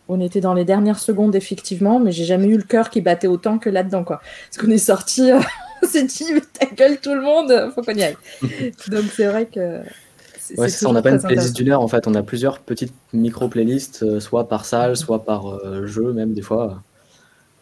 on 0.10 0.22
était 0.22 0.40
dans 0.40 0.54
les 0.54 0.64
dernières 0.64 1.00
secondes, 1.00 1.36
effectivement, 1.36 2.00
mais 2.00 2.14
j'ai 2.14 2.24
jamais 2.24 2.48
eu 2.48 2.56
le 2.56 2.64
cœur 2.64 2.90
qui 2.90 3.02
battait 3.02 3.28
autant 3.28 3.58
que 3.58 3.70
là-dedans, 3.70 4.06
quoi. 4.06 4.22
Parce 4.50 4.64
qu'on 4.66 4.72
est 4.72 4.78
sorti, 4.78 5.32
on 5.84 5.86
s'est 5.86 6.06
dit, 6.06 6.24
ta 6.58 6.66
gueule, 6.68 6.98
tout 7.02 7.14
le 7.14 7.22
monde, 7.22 7.72
faut 7.76 7.82
qu'on 7.82 7.94
y 7.94 8.04
aille. 8.04 8.18
Donc 8.88 9.04
c'est 9.14 9.26
vrai 9.26 9.48
que 9.48 9.82
Ouais, 10.58 10.70
ça, 10.70 10.88
on 10.88 10.94
n'a 10.94 11.02
pas 11.02 11.12
une 11.12 11.22
playlist 11.22 11.56
d'une 11.56 11.70
heure 11.70 11.82
en 11.82 11.88
fait, 11.88 12.08
on 12.08 12.16
a 12.16 12.24
plusieurs 12.24 12.60
petites 12.60 12.94
micro-playlists, 13.14 14.04
euh, 14.04 14.20
soit 14.20 14.48
par 14.48 14.66
salle, 14.66 14.96
soit 14.96 15.26
par 15.26 15.48
euh, 15.48 15.86
jeu, 15.86 16.14
même 16.14 16.34
des 16.34 16.42
fois, 16.42 16.84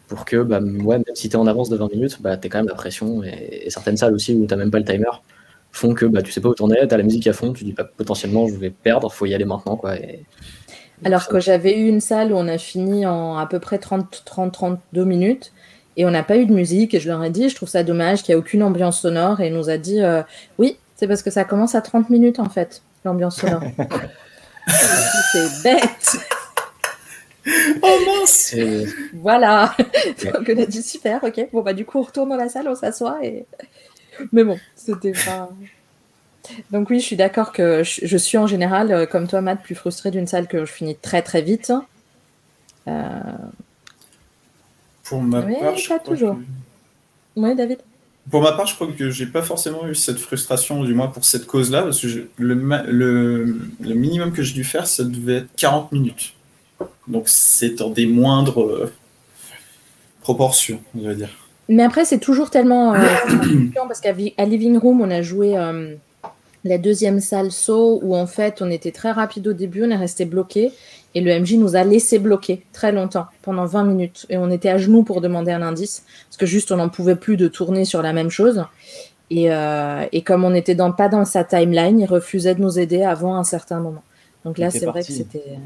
pour 0.08 0.26
que 0.26 0.38
bah, 0.44 0.60
ouais, 0.60 0.98
même 0.98 1.16
si 1.16 1.30
tu 1.30 1.36
es 1.36 1.40
en 1.40 1.48
avance 1.48 1.70
de 1.70 1.78
20 1.78 1.92
minutes, 1.92 2.22
bah, 2.22 2.38
tu 2.38 2.48
as 2.48 2.50
quand 2.50 2.60
même 2.60 2.68
la 2.68 2.76
pression. 2.76 3.24
Et, 3.24 3.66
certaines 3.70 3.98
salles 3.98 4.14
aussi 4.14 4.34
où 4.34 4.46
tu 4.46 4.56
même 4.56 4.72
pas 4.72 4.80
le 4.80 4.86
timer 4.86 5.10
font 5.72 5.94
que 5.94 6.06
bah, 6.06 6.22
tu 6.22 6.32
sais 6.32 6.42
pas 6.42 6.50
où 6.50 6.54
t'en 6.54 6.70
es, 6.72 6.88
tu 6.88 6.94
as 6.94 6.98
la 6.98 7.04
musique 7.04 7.28
à 7.28 7.34
fond, 7.34 7.54
tu 7.54 7.64
dis 7.64 7.74
pas 7.74 7.84
bah, 7.84 7.92
potentiellement 7.98 8.48
je 8.48 8.56
vais 8.56 8.70
perdre, 8.70 9.12
faut 9.12 9.26
y 9.26 9.34
aller 9.34 9.46
maintenant. 9.46 9.76
Quoi, 9.76 9.96
Alors 11.04 11.28
que 11.28 11.40
j'avais 11.40 11.78
eu 11.78 11.88
une 11.88 12.02
salle 12.02 12.32
où 12.32 12.36
on 12.36 12.48
a 12.48 12.58
fini 12.58 13.06
en 13.06 13.38
à 13.38 13.46
peu 13.46 13.60
près 13.60 13.78
30-32 13.78 15.04
minutes 15.04 15.54
et 15.98 16.06
on 16.06 16.12
n'a 16.12 16.24
pas 16.24 16.38
eu 16.38 16.46
de 16.46 16.54
musique 16.54 16.94
et 16.94 17.00
je 17.00 17.10
leur 17.10 17.24
ai 17.24 17.30
dit 17.30 17.50
je 17.50 17.56
trouve 17.56 17.70
ça 17.70 17.84
dommage 17.84 18.24
qu'il 18.24 18.34
n'y 18.34 18.40
ait 18.40 18.42
aucune 18.42 18.64
ambiance 18.64 19.02
sonore 19.02 19.42
et 19.42 19.50
nous 19.50 19.70
a 19.70 19.78
dit 19.78 20.02
euh, 20.02 20.24
oui 20.58 20.78
c'est 20.96 21.08
parce 21.08 21.22
que 21.24 21.32
ça 21.32 21.44
commence 21.44 21.76
à 21.76 21.82
30 21.82 22.10
minutes 22.10 22.40
en 22.40 22.50
fait, 22.50 22.82
l'ambiance 23.04 23.38
sonore. 23.38 23.62
c'est 24.68 25.64
bête. 25.64 26.18
Oh 27.82 27.98
mince 28.06 28.56
Voilà. 29.14 29.76
Donc 30.24 30.50
on 30.50 30.62
a 30.62 30.66
dit 30.66 30.82
super, 30.82 31.24
ok. 31.24 31.48
Bon 31.54 31.62
bah 31.62 31.74
du 31.74 31.86
coup 31.86 32.00
on 32.00 32.04
retourne 32.04 32.30
dans 32.30 32.36
la 32.36 32.50
salle, 32.50 32.68
on 32.68 32.76
s'assoit 32.76 33.24
et. 33.24 33.46
Mais 34.32 34.44
bon, 34.44 34.58
c'était 34.76 35.12
pas. 35.12 35.50
Donc 36.72 36.90
oui, 36.90 37.00
je 37.00 37.06
suis 37.06 37.16
d'accord 37.16 37.52
que 37.52 37.84
je, 37.84 38.18
suis 38.18 38.38
en 38.38 38.48
général, 38.48 38.92
euh, 38.92 39.06
comme 39.06 39.28
toi 39.28 39.42
Matt, 39.42 39.62
plus 39.62 39.76
frustrée 39.76 40.12
d'une 40.12 40.28
salle 40.28 40.48
que 40.48 40.66
je 40.66 40.72
finis 40.72 40.96
très 40.96 41.22
très 41.22 41.42
vite. 41.42 41.74
Euh... 42.88 43.12
Pour 45.04 45.22
ma 45.22 45.42
part, 45.42 45.76
je 45.76 45.90
pas 45.90 46.00
toujours. 46.00 46.38
Oui, 47.36 47.56
David? 47.56 47.80
Pour 48.30 48.42
ma 48.42 48.54
part, 48.54 48.66
je 48.66 48.74
crois 48.74 48.88
que 48.88 49.12
j'ai 49.12 49.28
pas 49.28 49.44
forcément 49.44 49.88
eu 49.88 49.94
cette 49.94 50.18
frustration, 50.18 50.84
du 50.84 50.94
moins 50.94 51.08
pour 51.08 51.24
cette 51.24 51.46
cause-là, 51.46 51.84
parce 51.84 52.02
que 52.02 52.28
le, 52.38 52.56
minimum 53.80 54.32
que 54.32 54.42
j'ai 54.42 54.54
dû 54.54 54.64
faire, 54.64 54.88
ça 54.88 55.04
devait 55.04 55.38
être 55.38 55.50
40 55.58 55.92
minutes. 55.92 56.34
Donc 57.08 57.24
c'est 57.28 57.76
dans 57.76 57.90
des 57.90 58.08
moindres 58.08 58.64
euh, 58.64 58.92
proportions, 60.22 60.80
on 60.98 61.08
va 61.08 61.14
dire. 61.14 61.30
Mais 61.70 61.84
après, 61.84 62.06
c'est 62.06 62.20
toujours 62.20 62.50
tellement 62.50 62.94
euh, 62.96 63.00
parce 63.76 64.02
qu'à 64.02 64.12
Living 64.12 64.78
Room, 64.78 65.02
on 65.02 65.12
a 65.12 65.22
joué 65.22 65.58
euh, 65.58 65.96
la 66.64 66.78
deuxième 66.80 67.20
salle 67.20 67.52
saut 67.52 68.00
où 68.02 68.16
en 68.16 68.28
fait, 68.28 68.62
on 68.62 68.72
était 68.72 68.92
très 68.92 69.12
rapide 69.12 69.48
au 69.48 69.54
début, 69.54 69.84
on 69.84 69.92
est 69.92 69.96
resté 69.96 70.26
bloqué. 70.26 70.72
Et 71.16 71.22
le 71.22 71.40
MJ 71.40 71.54
nous 71.54 71.78
a 71.78 71.84
laissé 71.86 72.20
bloquer 72.20 72.66
très 72.74 72.92
longtemps, 72.92 73.28
pendant 73.42 73.66
20 73.66 73.86
minutes. 73.86 74.26
Et 74.30 74.38
on 74.38 74.52
était 74.52 74.70
à 74.70 74.78
genoux 74.78 75.04
pour 75.04 75.22
demander 75.22 75.52
un 75.54 75.62
indice, 75.62 76.04
parce 76.28 76.38
que 76.38 76.46
juste 76.46 76.72
on 76.74 76.76
n'en 76.76 76.90
pouvait 76.90 77.16
plus 77.16 77.38
de 77.38 77.48
tourner 77.48 77.86
sur 77.86 78.02
la 78.02 78.12
même 78.12 78.30
chose. 78.30 78.66
Et, 79.30 79.52
euh, 79.52 80.06
et 80.12 80.22
comme 80.22 80.44
on 80.44 80.50
n'était 80.50 80.76
dans, 80.76 80.92
pas 80.92 81.08
dans 81.08 81.24
sa 81.24 81.46
timeline, 81.46 82.00
il 82.00 82.06
refusait 82.06 82.54
de 82.54 82.62
nous 82.62 82.78
aider 82.78 83.02
avant 83.04 83.36
un 83.38 83.46
certain 83.46 83.80
moment. 83.80 84.04
Donc 84.44 84.58
là, 84.58 84.70
c'est 84.70 84.86
vrai 84.86 85.02
que 85.02 85.12
c'était. 85.12 85.58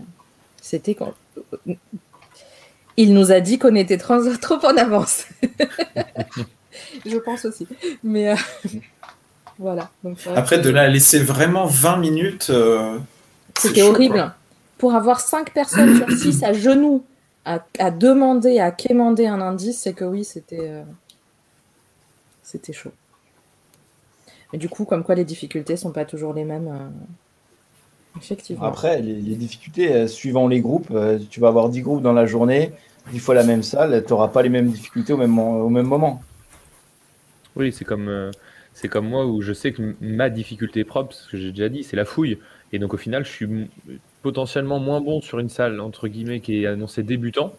C'était 0.62 0.94
quand. 0.94 1.14
Il 2.96 3.14
nous 3.14 3.32
a 3.32 3.40
dit 3.40 3.58
qu'on 3.58 3.76
était 3.76 3.98
trop, 3.98 4.20
trop 4.42 4.66
en 4.66 4.78
avance. 4.78 5.26
Je 7.06 7.18
pense 7.18 7.46
aussi. 7.46 7.68
Mais 8.04 8.30
euh, 8.30 8.36
voilà. 9.60 9.90
Après, 10.36 10.60
de 10.60 10.70
là 10.70 10.82
à 10.82 10.88
laisser 10.88 11.20
vraiment 11.20 11.66
20 11.66 11.98
minutes. 11.98 12.48
Euh, 12.50 12.98
c'était 13.58 13.82
horrible 13.82 14.34
pour 14.80 14.96
avoir 14.96 15.20
cinq 15.20 15.54
personnes 15.54 15.96
sur 15.98 16.10
six 16.18 16.44
à 16.44 16.54
genoux 16.54 17.04
à, 17.80 17.92
demander, 17.92 18.60
à 18.60 18.72
quémander 18.72 19.26
un 19.26 19.42
indice, 19.42 19.80
c'est 19.80 19.94
que 19.94 20.06
oui, 20.06 20.24
c'était 20.24 20.70
euh, 20.70 20.84
c'était 22.44 22.74
chaud. 22.74 22.92
Mais 24.52 24.60
du 24.60 24.70
coup, 24.70 24.86
comme 24.86 25.04
quoi 25.04 25.16
les 25.16 25.26
difficultés 25.26 25.76
sont 25.76 25.92
pas 25.92 26.06
toujours 26.06 26.34
les 26.34 26.44
mêmes. 26.44 26.68
Euh, 26.68 28.20
effectivement. 28.20 28.66
Après, 28.66 29.02
les, 29.02 29.36
difficultés, 29.36 29.92
euh, 29.92 30.08
suivant 30.08 30.48
les 30.48 30.62
groupes, 30.62 30.94
tu 31.30 31.40
vas 31.40 31.48
avoir 31.48 31.70
10 31.70 31.82
groupes 31.82 32.02
dans 32.04 32.14
la 32.14 32.26
journée, 32.26 32.72
10 33.12 33.20
fois 33.20 33.34
la 33.34 33.44
même 33.44 33.64
salle, 33.64 34.04
tu 34.06 34.12
n'auras 34.12 34.28
pas 34.28 34.44
les 34.44 34.50
mêmes 34.50 34.70
difficultés 34.70 35.14
au 35.14 35.18
même, 35.18 35.40
au 35.40 35.70
même 35.70 35.88
moment. 35.88 36.22
Oui, 37.56 37.72
c'est 37.72 37.86
comme, 37.86 38.32
c'est 38.74 38.90
comme 38.90 39.08
moi 39.08 39.26
où 39.26 39.42
je 39.42 39.54
sais 39.54 39.72
que 39.72 39.96
ma 40.02 40.30
difficulté 40.30 40.84
propre, 40.84 41.14
ce 41.14 41.30
que 41.30 41.38
j'ai 41.38 41.52
déjà 41.52 41.70
dit, 41.70 41.84
c'est 41.84 41.98
la 41.98 42.06
fouille. 42.06 42.38
Et 42.72 42.80
donc 42.80 42.94
au 42.94 42.98
final, 42.98 43.26
je 43.26 43.32
suis 43.32 43.70
potentiellement 44.22 44.80
moins 44.80 45.02
bon 45.02 45.22
sur 45.22 45.40
une 45.40 45.50
salle 45.50 45.80
entre 45.80 46.08
guillemets 46.08 46.40
qui 46.40 46.64
est 46.64 46.66
annoncée 46.66 47.04
débutant 47.04 47.56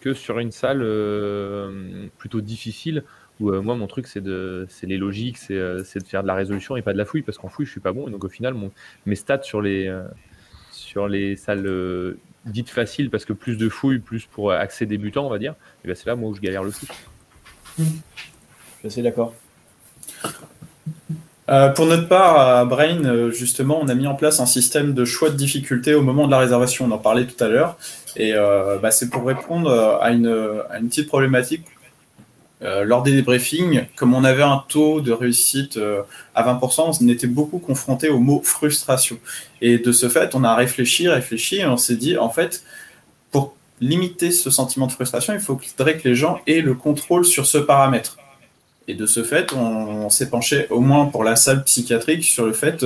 que 0.00 0.14
sur 0.14 0.38
une 0.38 0.50
salle 0.50 0.80
euh, 0.82 2.06
plutôt 2.18 2.40
difficile 2.40 3.04
où 3.38 3.50
euh, 3.50 3.60
moi 3.60 3.74
mon 3.74 3.86
truc 3.86 4.06
c'est 4.06 4.22
de 4.22 4.66
c'est 4.68 4.86
les 4.86 4.96
logiques 4.96 5.38
euh, 5.50 5.82
c'est 5.84 6.00
de 6.00 6.06
faire 6.06 6.22
de 6.22 6.26
la 6.26 6.34
résolution 6.34 6.76
et 6.76 6.82
pas 6.82 6.92
de 6.92 6.98
la 6.98 7.04
fouille 7.04 7.22
parce 7.22 7.38
qu'en 7.38 7.48
fouille 7.48 7.66
je 7.66 7.70
suis 7.70 7.80
pas 7.80 7.92
bon 7.92 8.08
et 8.08 8.10
donc 8.10 8.24
au 8.24 8.28
final 8.28 8.54
mon, 8.54 8.70
mes 9.06 9.14
stats 9.14 9.42
sur 9.42 9.60
les 9.60 9.94
sur 10.70 11.06
les 11.08 11.36
salles 11.36 12.16
dites 12.46 12.70
faciles 12.70 13.10
parce 13.10 13.26
que 13.26 13.34
plus 13.34 13.58
de 13.58 13.68
fouilles 13.68 13.98
plus 13.98 14.24
pour 14.26 14.52
accès 14.52 14.86
débutant 14.86 15.26
on 15.26 15.30
va 15.30 15.38
dire 15.38 15.54
et 15.84 15.88
ben 15.88 15.94
c'est 15.94 16.06
là 16.06 16.16
moi 16.16 16.30
où 16.30 16.34
je 16.34 16.40
galère 16.40 16.62
le 16.62 16.70
plus. 16.70 16.88
Je 18.82 18.88
suis 18.88 19.02
d'accord 19.02 19.34
euh, 21.50 21.68
pour 21.70 21.86
notre 21.86 22.06
part, 22.06 22.38
à 22.38 22.64
Brain, 22.64 23.04
euh, 23.04 23.32
justement, 23.32 23.80
on 23.82 23.88
a 23.88 23.94
mis 23.94 24.06
en 24.06 24.14
place 24.14 24.38
un 24.38 24.46
système 24.46 24.94
de 24.94 25.04
choix 25.04 25.30
de 25.30 25.36
difficulté 25.36 25.94
au 25.94 26.02
moment 26.02 26.26
de 26.26 26.30
la 26.30 26.38
réservation. 26.38 26.84
On 26.84 26.90
en 26.92 26.98
parlait 26.98 27.26
tout 27.26 27.42
à 27.42 27.48
l'heure. 27.48 27.76
Et 28.16 28.34
euh, 28.34 28.78
bah, 28.78 28.90
c'est 28.92 29.10
pour 29.10 29.24
répondre 29.24 29.98
à 30.00 30.10
une, 30.10 30.62
petite 30.88 31.08
problématique. 31.08 31.64
lors 32.60 33.02
des 33.02 33.12
débriefings, 33.12 33.86
comme 33.96 34.14
on 34.14 34.22
avait 34.22 34.42
un 34.42 34.62
taux 34.68 35.00
de 35.00 35.12
réussite 35.12 35.78
à 36.34 36.42
20%, 36.42 36.98
on 37.02 37.08
était 37.08 37.26
beaucoup 37.26 37.58
confronté 37.58 38.10
au 38.10 38.18
mot 38.18 38.42
frustration. 38.44 39.18
Et 39.62 39.78
de 39.78 39.92
ce 39.92 40.08
fait, 40.08 40.34
on 40.34 40.44
a 40.44 40.54
réfléchi, 40.54 41.08
réfléchi, 41.08 41.56
et 41.60 41.66
on 41.66 41.78
s'est 41.78 41.96
dit, 41.96 42.18
en 42.18 42.28
fait, 42.30 42.62
pour 43.30 43.54
limiter 43.80 44.30
ce 44.30 44.50
sentiment 44.50 44.86
de 44.86 44.92
frustration, 44.92 45.32
il 45.32 45.40
faudrait 45.40 45.96
que 45.96 46.08
les 46.08 46.14
gens 46.14 46.40
aient 46.46 46.60
le 46.60 46.74
contrôle 46.74 47.24
sur 47.24 47.46
ce 47.46 47.58
paramètre. 47.58 48.19
Et 48.90 48.94
de 48.94 49.06
ce 49.06 49.22
fait, 49.22 49.52
on, 49.52 50.10
s'est 50.10 50.28
penché 50.28 50.66
au 50.68 50.80
moins 50.80 51.06
pour 51.06 51.22
la 51.22 51.36
salle 51.36 51.62
psychiatrique 51.62 52.24
sur 52.24 52.44
le 52.44 52.52
fait 52.52 52.84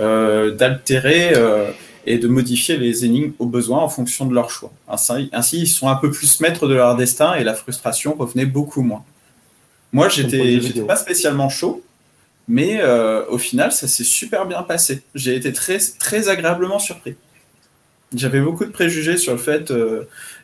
euh, 0.00 0.50
d'altérer 0.50 1.30
euh, 1.36 1.70
et 2.06 2.18
de 2.18 2.26
modifier 2.26 2.76
les 2.76 3.04
énigmes 3.04 3.30
au 3.38 3.46
besoin 3.46 3.78
en 3.78 3.88
fonction 3.88 4.26
de 4.26 4.34
leur 4.34 4.50
choix. 4.50 4.72
Ainsi, 4.88 5.60
ils 5.60 5.68
sont 5.68 5.86
un 5.86 5.94
peu 5.94 6.10
plus 6.10 6.40
maîtres 6.40 6.66
de 6.66 6.74
leur 6.74 6.96
destin 6.96 7.34
et 7.34 7.44
la 7.44 7.54
frustration 7.54 8.16
revenait 8.18 8.46
beaucoup 8.46 8.82
moins. 8.82 9.04
Moi, 9.92 10.08
j'étais 10.08 10.58
pas 10.88 10.96
spécialement 10.96 11.48
chaud, 11.48 11.84
mais 12.48 12.80
euh, 12.80 13.24
au 13.28 13.38
final, 13.38 13.70
ça 13.70 13.86
s'est 13.86 14.02
super 14.02 14.46
bien 14.46 14.64
passé. 14.64 15.02
J'ai 15.14 15.36
été 15.36 15.52
très, 15.52 15.78
très 16.00 16.28
agréablement 16.28 16.80
surpris. 16.80 17.14
J'avais 18.12 18.40
beaucoup 18.40 18.64
de 18.64 18.72
préjugés 18.72 19.18
sur 19.18 19.34
le 19.34 19.38
fait 19.38 19.72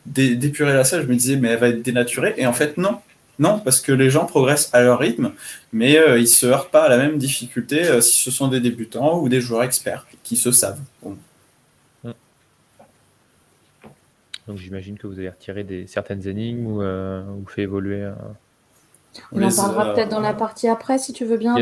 d'épurer 0.05 0.71
la 0.71 0.85
salle. 0.85 1.01
Je 1.01 1.07
me 1.07 1.15
disais, 1.15 1.35
mais 1.35 1.49
elle 1.49 1.59
va 1.59 1.67
être 1.67 1.81
dénaturée. 1.81 2.33
Et 2.37 2.45
en 2.45 2.53
fait, 2.53 2.77
non. 2.77 2.99
Non, 3.39 3.59
parce 3.59 3.81
que 3.81 3.91
les 3.91 4.09
gens 4.09 4.25
progressent 4.25 4.69
à 4.73 4.81
leur 4.81 4.99
rythme, 4.99 5.33
mais 5.73 5.97
euh, 5.97 6.17
ils 6.17 6.23
ne 6.23 6.27
se 6.27 6.45
heurtent 6.45 6.71
pas 6.71 6.83
à 6.83 6.89
la 6.89 6.97
même 6.97 7.17
difficulté 7.17 7.83
euh, 7.85 8.01
si 8.01 8.21
ce 8.21 8.29
sont 8.29 8.47
des 8.47 8.59
débutants 8.59 9.19
ou 9.19 9.29
des 9.29 9.41
joueurs 9.41 9.63
experts 9.63 10.05
qui 10.23 10.35
se 10.35 10.51
savent. 10.51 10.81
Donc 14.47 14.57
j'imagine 14.57 14.97
que 14.97 15.07
vous 15.07 15.17
avez 15.17 15.29
retiré 15.29 15.63
des, 15.63 15.87
certaines 15.87 16.27
énigmes 16.27 16.65
ou, 16.67 16.81
euh, 16.81 17.23
fait 17.47 17.61
évoluer. 17.63 18.11
On 19.31 19.43
en 19.43 19.53
parlera 19.53 19.93
peut-être 19.93 20.09
dans 20.09 20.19
la 20.19 20.33
partie 20.33 20.67
après, 20.67 20.97
si 20.97 21.11
tu 21.11 21.25
veux 21.25 21.37
bien, 21.37 21.55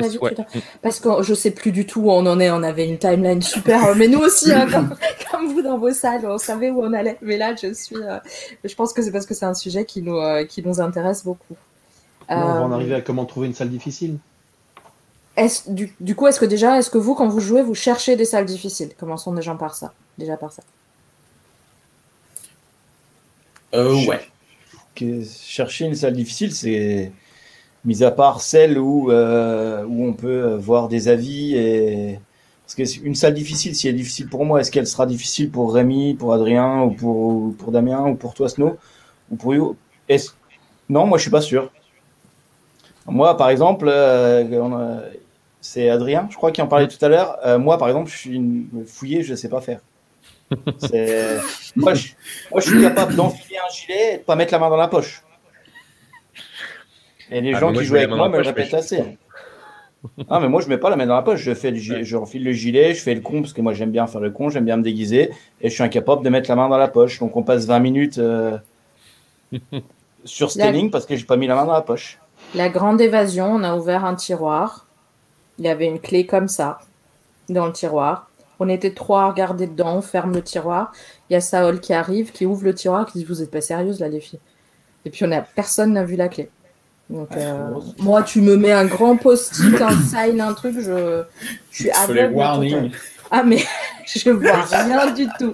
Parce 0.82 1.00
que 1.00 1.24
je 1.24 1.34
sais 1.34 1.52
plus 1.52 1.72
du 1.72 1.86
tout 1.86 2.02
où 2.02 2.12
on 2.12 2.26
en 2.26 2.40
est. 2.40 2.52
On 2.52 2.64
avait 2.64 2.88
une 2.88 2.98
timeline 2.98 3.42
super, 3.42 3.96
mais 3.96 4.08
nous 4.08 4.20
aussi, 4.20 4.52
hein, 4.52 4.68
comme, 5.32 5.48
vous 5.48 5.62
dans 5.62 5.78
vos 5.78 5.92
salles, 5.92 6.26
on 6.26 6.38
savait 6.38 6.70
où 6.70 6.82
on 6.82 6.94
allait. 6.94 7.18
Mais 7.22 7.38
là, 7.38 7.56
je 7.56 7.74
suis. 7.74 7.98
je 8.64 8.76
pense 8.76 8.94
que 8.94 9.02
c'est 9.02 9.12
parce 9.12 9.26
que 9.26 9.34
c'est 9.34 9.46
un 9.46 9.54
sujet 9.54 9.86
qui 9.86 10.02
nous, 10.02 10.20
qui 10.48 10.62
nous 10.64 10.80
intéresse 10.80 11.24
beaucoup 11.24 11.56
on 12.30 12.46
va 12.46 12.62
en 12.62 12.72
euh, 12.72 12.76
arriver 12.76 12.96
à 12.96 13.02
comment 13.02 13.26
trouver 13.26 13.48
une 13.48 13.54
salle 13.54 13.70
difficile. 13.70 14.18
est 15.36 15.70
du, 15.70 15.94
du, 16.00 16.16
coup, 16.16 16.28
est-ce 16.28 16.40
que 16.40 16.46
déjà, 16.46 16.78
est-ce 16.78 16.90
que 16.90 16.98
vous, 16.98 17.16
quand 17.16 17.28
vous 17.28 17.40
jouez, 17.40 17.62
vous 17.62 17.76
cherchez 17.76 18.16
des 18.16 18.26
salles 18.26 18.46
difficiles? 18.46 18.92
Commençons 18.98 19.34
déjà 19.34 19.56
par 19.56 19.76
ça. 19.76 19.94
Déjà 20.18 20.38
par 20.38 20.52
ça. 20.52 20.64
Euh, 23.74 24.06
ouais. 24.06 24.22
Chercher 25.26 25.86
une 25.86 25.96
salle 25.96 26.14
difficile, 26.14 26.54
c'est 26.54 27.12
mis 27.86 28.04
à 28.04 28.12
part 28.12 28.42
celle 28.42 28.78
où, 28.78 29.12
euh, 29.12 29.84
où 29.86 30.06
on 30.06 30.14
peut 30.14 30.56
voir 30.56 30.88
des 30.88 31.08
avis 31.08 31.56
et 31.56 32.20
parce 32.76 32.76
qu'une 32.76 33.16
salle 33.16 33.34
difficile, 33.34 33.76
si 33.76 33.88
elle 33.88 33.96
est 33.96 33.98
difficile 33.98 34.28
pour 34.30 34.46
moi, 34.46 34.62
est-ce 34.62 34.70
qu'elle 34.70 34.86
sera 34.86 35.08
difficile 35.08 35.50
pour 35.50 35.74
Rémi, 35.74 36.14
pour 36.14 36.34
Adrien 36.34 36.84
ou 36.84 36.92
pour, 36.92 37.56
pour 37.56 37.72
Damien 37.72 38.06
ou 38.06 38.14
pour 38.14 38.36
toi 38.36 38.48
Snow 38.48 38.78
ou 39.32 39.36
pour 39.38 39.56
You 39.56 39.76
Non, 40.88 41.08
moi 41.08 41.18
je 41.18 41.24
suis 41.24 41.32
pas 41.32 41.42
sûr. 41.42 41.72
Moi, 43.08 43.36
par 43.38 43.50
exemple, 43.50 43.88
euh, 43.90 45.02
c'est 45.62 45.90
Adrien, 45.90 46.28
je 46.30 46.38
crois, 46.38 46.52
qui 46.52 46.62
en 46.62 46.68
parlait 46.68 46.88
tout 46.88 47.04
à 47.04 47.10
l'heure. 47.10 47.38
Euh, 47.44 47.58
moi, 47.58 47.78
par 47.78 47.88
exemple, 47.88 48.12
je 48.12 48.18
suis 48.18 48.36
une 48.36 48.86
fouillée, 48.86 49.24
je 49.24 49.32
ne 49.32 49.36
sais 49.36 49.50
pas 49.50 49.62
faire. 49.62 49.80
moi, 51.76 51.94
je, 51.94 52.10
moi, 52.52 52.62
je 52.62 52.70
suis 52.70 52.82
capable 52.82 53.16
d'enfiler 53.16 53.58
un 53.58 53.74
gilet 53.74 54.14
et 54.14 54.18
de 54.18 54.24
pas 54.24 54.36
mettre 54.36 54.54
la 54.54 54.60
main 54.60 54.70
dans 54.70 54.78
la 54.78 54.88
poche. 54.88 55.24
Et 57.32 57.42
les 57.42 57.54
ah, 57.54 57.60
gens 57.60 57.74
qui 57.74 57.84
jouent 57.84 57.96
avec 57.96 58.10
moi 58.10 58.30
me 58.30 58.38
le 58.38 58.44
répètent 58.44 58.74
assez. 58.74 59.18
Ah, 60.30 60.40
mais 60.40 60.48
moi, 60.48 60.62
je 60.62 60.70
mets 60.70 60.78
pas 60.78 60.90
la 60.90 60.96
main 60.96 61.06
dans 61.06 61.16
la 61.16 61.22
poche. 61.22 61.42
Je 61.42 61.54
fais 61.54 61.76
je 61.76 62.16
enfile 62.16 62.44
le 62.44 62.54
gilet, 62.54 62.94
je 62.94 63.02
fais 63.02 63.14
le 63.14 63.22
con 63.22 63.42
parce 63.42 63.54
que 63.54 63.62
moi, 63.62 63.74
j'aime 63.74 63.92
bien 63.92 64.08
faire 64.08 64.22
le 64.22 64.32
con, 64.32 64.50
j'aime 64.50 64.66
bien 64.66 64.78
me 64.78 64.84
déguiser 64.84 65.32
et 65.62 65.70
je 65.70 65.74
suis 65.74 65.84
incapable 65.84 66.24
de 66.24 66.30
mettre 66.30 66.50
la 66.50 66.56
main 66.56 66.70
dans 66.70 66.78
la 66.78 66.88
poche. 66.88 67.20
Donc, 67.20 67.36
on 67.36 67.44
passe 67.44 67.66
20 67.66 67.80
minutes 67.80 68.18
euh, 68.18 68.58
sur 70.24 70.52
Stelling 70.52 70.90
parce 70.90 71.06
que 71.06 71.16
j'ai 71.16 71.26
pas 71.26 71.38
mis 71.38 71.48
la 71.48 71.56
main 71.56 71.66
dans 71.66 71.74
la 71.74 71.82
poche. 71.82 72.20
La 72.56 72.70
grande 72.70 73.02
évasion, 73.02 73.52
on 73.52 73.64
a 73.64 73.76
ouvert 73.76 74.06
un 74.06 74.16
tiroir. 74.16 74.88
Il 75.58 75.66
y 75.66 75.68
avait 75.68 75.88
une 75.88 76.00
clé 76.00 76.26
comme 76.26 76.48
ça 76.48 76.80
dans 77.50 77.66
le 77.66 77.74
tiroir. 77.74 78.30
On 78.60 78.68
était 78.68 78.94
trois 78.94 79.24
à 79.24 79.30
regarder 79.30 79.68
dedans, 79.68 79.98
on 79.98 80.02
ferme 80.02 80.34
le 80.34 80.42
tiroir. 80.42 80.92
Il 81.30 81.34
y 81.34 81.36
a 81.36 81.42
Saol 81.42 81.80
qui 81.80 81.94
arrive, 81.94 82.32
qui 82.32 82.46
ouvre 82.46 82.64
le 82.64 82.74
tiroir, 82.74 83.06
qui 83.06 83.20
dit 83.20 83.26
Vous 83.26 83.42
êtes 83.42 83.52
pas 83.52 83.62
sérieuse 83.62 84.00
là, 84.00 84.10
les 84.10 84.20
filles 84.20 84.40
Et 85.06 85.10
puis 85.10 85.26
on 85.26 85.32
a 85.32 85.42
personne 85.42 85.94
n'a 85.94 86.04
vu 86.04 86.16
la 86.16 86.28
clé. 86.28 86.50
Donc, 87.10 87.30
euh, 87.36 87.72
moi, 87.98 88.22
tu 88.22 88.42
me 88.42 88.56
mets 88.56 88.72
un 88.72 88.86
grand 88.86 89.18
post-it, 89.18 89.82
un 89.82 90.00
sign, 90.02 90.40
un 90.42 90.54
truc, 90.54 90.76
je, 90.80 91.24
je 91.72 91.76
suis 91.76 91.92
aveugle. 91.92 92.92
Ah, 93.32 93.44
mais 93.44 93.64
je 94.06 94.30
vois 94.30 94.62
rien 94.64 95.12
du 95.12 95.28
tout. 95.40 95.54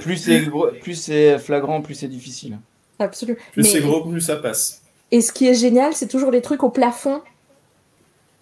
Plus 0.00 0.16
c'est, 0.16 0.44
plus 0.80 0.94
c'est 0.94 1.38
flagrant, 1.38 1.82
plus 1.82 1.94
c'est 1.94 2.08
difficile. 2.08 2.58
Absolument. 2.98 3.38
Plus 3.52 3.64
c'est 3.64 3.80
gros, 3.80 4.04
plus 4.04 4.22
ça 4.22 4.36
passe. 4.36 4.82
Et 5.10 5.20
ce 5.20 5.32
qui 5.32 5.46
est 5.46 5.54
génial, 5.54 5.94
c'est 5.94 6.08
toujours 6.08 6.30
les 6.30 6.40
trucs 6.40 6.62
au 6.62 6.70
plafond. 6.70 7.20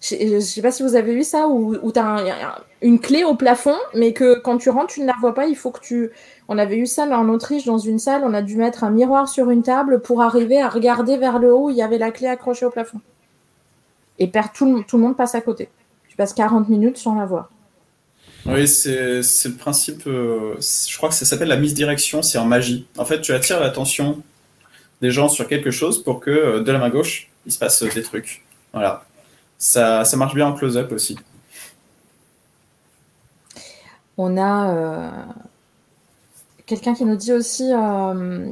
Je 0.01 0.35
ne 0.35 0.39
sais 0.39 0.61
pas 0.61 0.71
si 0.71 0.83
vous 0.83 0.95
avez 0.95 1.13
vu 1.13 1.23
ça, 1.23 1.47
où, 1.47 1.75
où 1.81 1.91
tu 1.91 1.99
as 1.99 2.63
une 2.81 2.99
clé 2.99 3.23
au 3.23 3.35
plafond, 3.35 3.75
mais 3.93 4.13
que 4.13 4.39
quand 4.39 4.57
tu 4.57 4.69
rentres, 4.69 4.93
tu 4.93 5.01
ne 5.01 5.07
la 5.07 5.15
vois 5.19 5.33
pas. 5.33 5.47
Il 5.47 5.55
faut 5.55 5.71
que 5.71 5.81
tu. 5.81 6.11
On 6.47 6.57
avait 6.57 6.77
eu 6.77 6.85
ça 6.85 7.03
en 7.05 7.27
Autriche, 7.29 7.65
dans 7.65 7.79
une 7.79 7.97
salle, 7.97 8.21
on 8.23 8.33
a 8.33 8.41
dû 8.41 8.55
mettre 8.55 8.83
un 8.83 8.91
miroir 8.91 9.27
sur 9.27 9.49
une 9.49 9.63
table 9.63 10.01
pour 10.01 10.21
arriver 10.21 10.61
à 10.61 10.69
regarder 10.69 11.17
vers 11.17 11.39
le 11.39 11.53
haut 11.53 11.67
où 11.67 11.69
il 11.71 11.75
y 11.75 11.81
avait 11.81 11.97
la 11.97 12.11
clé 12.11 12.27
accrochée 12.27 12.65
au 12.65 12.69
plafond. 12.69 13.01
Et 14.19 14.31
tout, 14.53 14.83
tout 14.87 14.97
le 14.97 15.03
monde 15.03 15.17
passe 15.17 15.35
à 15.35 15.41
côté. 15.41 15.69
Tu 16.07 16.15
passes 16.15 16.33
40 16.33 16.69
minutes 16.69 16.97
sans 16.97 17.15
la 17.15 17.25
voir. 17.25 17.49
Oui, 18.45 18.67
c'est 18.67 19.21
le 19.21 19.55
principe. 19.57 20.03
Euh, 20.05 20.55
je 20.59 20.95
crois 20.97 21.09
que 21.09 21.15
ça 21.15 21.25
s'appelle 21.25 21.47
la 21.47 21.57
mise 21.57 21.73
direction, 21.73 22.21
c'est 22.21 22.37
en 22.37 22.45
magie. 22.45 22.87
En 22.97 23.05
fait, 23.05 23.21
tu 23.21 23.33
attires 23.33 23.59
l'attention 23.59 24.21
des 25.01 25.09
gens 25.09 25.29
sur 25.29 25.47
quelque 25.47 25.71
chose 25.71 26.03
pour 26.03 26.19
que 26.19 26.29
euh, 26.29 26.63
de 26.63 26.71
la 26.71 26.77
main 26.77 26.89
gauche, 26.89 27.29
il 27.45 27.51
se 27.51 27.57
passe 27.57 27.81
des 27.81 28.03
trucs. 28.03 28.45
Voilà. 28.71 29.03
Ça, 29.57 30.05
ça 30.05 30.15
marche 30.15 30.35
bien 30.35 30.47
en 30.47 30.53
close-up 30.53 30.91
aussi. 30.91 31.17
On 34.17 34.37
a 34.37 34.73
euh, 34.73 35.09
quelqu'un 36.65 36.93
qui 36.93 37.05
nous 37.05 37.15
dit 37.15 37.33
aussi 37.33 37.71
euh, 37.73 38.51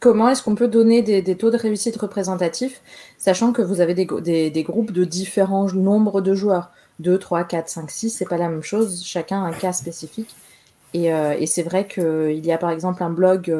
comment 0.00 0.28
est-ce 0.28 0.42
qu'on 0.42 0.54
peut 0.54 0.68
donner 0.68 1.02
des, 1.02 1.36
taux 1.36 1.50
de 1.50 1.56
réussite 1.56 1.96
représentatifs, 1.96 2.80
sachant 3.18 3.52
que 3.52 3.62
vous 3.62 3.80
avez 3.80 3.94
des, 3.94 4.62
groupes 4.62 4.92
de 4.92 5.04
différents 5.04 5.72
nombres 5.72 6.20
de 6.20 6.34
joueurs. 6.34 6.70
2, 6.98 7.18
3, 7.18 7.44
4, 7.44 7.68
5, 7.68 7.90
6, 7.90 8.10
c'est 8.10 8.28
pas 8.28 8.36
la 8.36 8.48
même 8.48 8.62
chose, 8.62 9.02
chacun 9.04 9.42
a 9.42 9.46
un 9.46 9.52
cas 9.52 9.72
spécifique. 9.72 10.36
Et, 10.94 11.06
et 11.06 11.46
c'est 11.46 11.62
vrai 11.62 11.88
qu'il 11.88 12.44
y 12.44 12.52
a 12.52 12.58
par 12.58 12.70
exemple 12.70 13.02
un 13.02 13.10
blog 13.10 13.50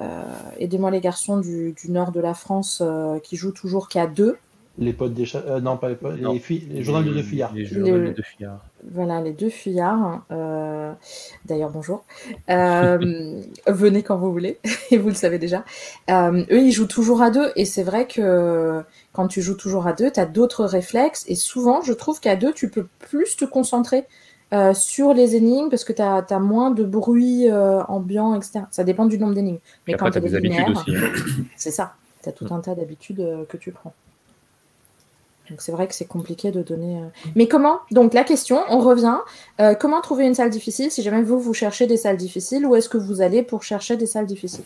euh, 0.00 0.22
aidez-moi 0.58 0.90
les 0.90 1.00
garçons 1.00 1.38
du, 1.38 1.74
nord 1.88 2.12
de 2.12 2.20
la 2.20 2.34
France 2.34 2.82
euh, 2.84 3.18
qui 3.20 3.36
jouent 3.36 3.52
toujours 3.52 3.88
qu'à 3.88 4.06
deux. 4.06 4.38
Les 4.78 4.92
potes 4.92 5.12
des 5.12 5.26
chats. 5.26 5.42
Euh, 5.46 5.60
non, 5.60 5.76
pas 5.76 5.88
les 5.88 5.94
potes. 5.94 6.18
Les, 6.18 6.38
filles, 6.38 6.66
les 6.70 6.82
journaux 6.82 7.02
de 7.02 7.12
deux 7.12 7.22
fuyards. 7.22 7.52
Les, 7.54 7.64
les 7.64 8.12
deux 8.12 8.22
fuyards. 8.22 8.64
Voilà, 8.90 9.20
les 9.20 9.32
deux 9.32 9.50
fuyards. 9.50 10.24
D'ailleurs, 11.44 11.70
bonjour. 11.70 12.04
venez 12.48 14.02
quand 14.02 14.16
vous 14.16 14.32
voulez, 14.32 14.58
et 14.90 14.98
vous 14.98 15.08
le 15.08 15.14
savez 15.14 15.38
déjà. 15.38 15.64
eux, 16.10 16.46
ils 16.50 16.72
jouent 16.72 16.86
toujours 16.86 17.22
à 17.22 17.30
deux, 17.30 17.52
et 17.56 17.64
c'est 17.64 17.82
vrai 17.82 18.06
que 18.06 18.82
quand 19.12 19.28
tu 19.28 19.42
joues 19.42 19.56
toujours 19.56 19.86
à 19.86 19.92
deux, 19.92 20.10
tu 20.10 20.20
as 20.20 20.26
d'autres 20.26 20.64
réflexes, 20.64 21.24
et 21.28 21.34
souvent, 21.34 21.82
je 21.82 21.92
trouve 21.92 22.20
qu'à 22.20 22.36
deux, 22.36 22.52
tu 22.52 22.70
peux 22.70 22.86
plus 23.00 23.36
te 23.36 23.44
concentrer 23.44 24.06
euh, 24.52 24.74
sur 24.74 25.14
les 25.14 25.36
énigmes, 25.36 25.68
parce 25.68 25.84
que 25.84 25.92
tu 25.92 26.02
as, 26.02 26.38
moins 26.40 26.72
de 26.72 26.82
bruit 26.82 27.48
euh, 27.48 27.84
ambiant, 27.84 28.34
etc. 28.34 28.62
Ça 28.72 28.82
dépend 28.82 29.06
du 29.06 29.16
nombre 29.16 29.34
d'énigmes. 29.34 29.60
Mais 29.86 29.94
quand 29.94 30.10
tu 30.10 30.18
as 30.18 30.20
des 30.20 30.34
habitudes 30.34 30.68
aussi. 30.70 30.96
Hein. 30.96 31.44
C'est 31.56 31.70
ça. 31.70 31.94
Tu 32.22 32.28
as 32.28 32.32
tout 32.32 32.46
un 32.50 32.58
tas 32.60 32.74
d'habitudes 32.74 33.20
euh, 33.20 33.44
que 33.44 33.56
tu 33.56 33.70
prends. 33.70 33.92
Donc 35.50 35.60
c'est 35.60 35.72
vrai 35.72 35.88
que 35.88 35.94
c'est 35.94 36.06
compliqué 36.06 36.50
de 36.50 36.62
donner. 36.62 37.00
Mais 37.34 37.48
comment 37.48 37.80
Donc 37.90 38.14
la 38.14 38.24
question, 38.24 38.60
on 38.68 38.78
revient. 38.78 39.18
comment 39.80 40.00
trouver 40.00 40.24
une 40.26 40.34
salle 40.34 40.50
difficile 40.50 40.90
Si 40.90 41.02
jamais 41.02 41.22
vous, 41.22 41.40
vous 41.40 41.54
cherchez 41.54 41.86
des 41.86 41.96
salles 41.96 42.16
difficiles, 42.16 42.64
où 42.64 42.76
est-ce 42.76 42.88
que 42.88 42.98
vous 42.98 43.20
allez 43.20 43.42
pour 43.42 43.62
chercher 43.62 43.96
des 43.96 44.06
salles 44.06 44.26
difficiles? 44.26 44.64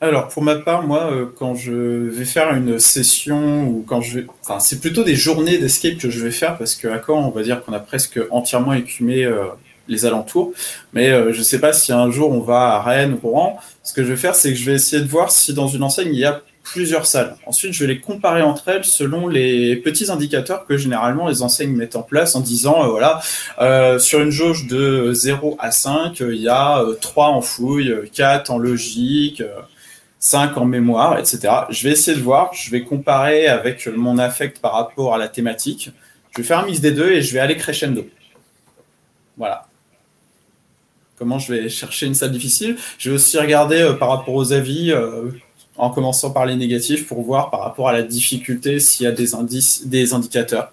Alors, 0.00 0.28
pour 0.28 0.42
ma 0.42 0.56
part, 0.56 0.82
moi, 0.82 1.10
euh, 1.10 1.26
quand 1.38 1.54
je 1.54 1.72
vais 1.72 2.26
faire 2.26 2.54
une 2.54 2.78
session 2.78 3.66
ou 3.66 3.84
quand 3.86 4.02
je 4.02 4.18
vais. 4.20 4.26
Enfin, 4.42 4.60
c'est 4.60 4.78
plutôt 4.78 5.04
des 5.04 5.14
journées 5.14 5.56
d'escape 5.56 5.96
que 5.96 6.10
je 6.10 6.22
vais 6.22 6.30
faire 6.30 6.58
parce 6.58 6.74
qu'à 6.74 7.00
Caen, 7.04 7.26
on 7.26 7.30
va 7.30 7.42
dire 7.42 7.64
qu'on 7.64 7.72
a 7.72 7.80
presque 7.80 8.20
entièrement 8.30 8.74
écumé 8.74 9.24
euh, 9.24 9.46
les 9.88 10.04
alentours. 10.04 10.52
Mais 10.92 11.10
euh, 11.10 11.32
je 11.32 11.38
ne 11.38 11.44
sais 11.44 11.60
pas 11.60 11.72
si 11.72 11.92
un 11.92 12.10
jour 12.10 12.30
on 12.30 12.40
va 12.40 12.74
à 12.74 12.82
Rennes 12.82 13.18
ou 13.22 13.28
Rouen. 13.28 13.56
Ce 13.82 13.94
que 13.94 14.04
je 14.04 14.10
vais 14.10 14.16
faire, 14.16 14.34
c'est 14.34 14.50
que 14.50 14.58
je 14.58 14.66
vais 14.70 14.76
essayer 14.76 15.00
de 15.02 15.08
voir 15.08 15.30
si 15.30 15.54
dans 15.54 15.68
une 15.68 15.82
enseigne 15.82 16.12
il 16.12 16.20
y 16.20 16.26
a 16.26 16.42
plusieurs 16.72 17.06
salles. 17.06 17.36
Ensuite, 17.46 17.72
je 17.72 17.84
vais 17.84 17.94
les 17.94 18.00
comparer 18.00 18.42
entre 18.42 18.68
elles 18.68 18.84
selon 18.84 19.28
les 19.28 19.76
petits 19.76 20.10
indicateurs 20.10 20.66
que 20.66 20.76
généralement 20.76 21.28
les 21.28 21.42
enseignes 21.42 21.74
mettent 21.74 21.96
en 21.96 22.02
place 22.02 22.34
en 22.34 22.40
disant, 22.40 22.88
voilà, 22.88 23.20
sur 23.98 24.20
une 24.20 24.30
jauge 24.30 24.66
de 24.66 25.12
0 25.12 25.56
à 25.60 25.70
5, 25.70 26.20
il 26.20 26.36
y 26.36 26.48
a 26.48 26.84
3 27.00 27.28
en 27.28 27.40
fouille, 27.40 27.94
4 28.12 28.50
en 28.50 28.58
logique, 28.58 29.42
5 30.18 30.56
en 30.56 30.64
mémoire, 30.64 31.18
etc. 31.18 31.48
Je 31.70 31.84
vais 31.84 31.92
essayer 31.92 32.16
de 32.16 32.22
voir, 32.22 32.52
je 32.52 32.70
vais 32.70 32.82
comparer 32.82 33.46
avec 33.46 33.86
mon 33.86 34.18
affect 34.18 34.58
par 34.60 34.72
rapport 34.72 35.14
à 35.14 35.18
la 35.18 35.28
thématique. 35.28 35.90
Je 36.32 36.42
vais 36.42 36.46
faire 36.46 36.58
un 36.58 36.66
mix 36.66 36.80
des 36.80 36.90
deux 36.90 37.12
et 37.12 37.22
je 37.22 37.32
vais 37.32 37.40
aller 37.40 37.56
crescendo. 37.56 38.06
Voilà. 39.36 39.66
Comment 41.18 41.38
je 41.38 41.52
vais 41.52 41.68
chercher 41.68 42.06
une 42.06 42.14
salle 42.14 42.32
difficile? 42.32 42.76
Je 42.98 43.10
vais 43.10 43.16
aussi 43.16 43.38
regarder 43.38 43.80
euh, 43.80 43.94
par 43.94 44.10
rapport 44.10 44.34
aux 44.34 44.52
avis, 44.52 44.92
euh, 44.92 45.30
en 45.78 45.90
commençant 45.90 46.30
par 46.30 46.46
les 46.46 46.56
négatifs, 46.56 47.06
pour 47.06 47.22
voir 47.22 47.50
par 47.50 47.60
rapport 47.60 47.88
à 47.88 47.92
la 47.92 48.02
difficulté 48.02 48.80
s'il 48.80 49.04
y 49.04 49.06
a 49.06 49.12
des 49.12 49.34
indices, 49.34 49.86
des 49.86 50.14
indicateurs. 50.14 50.72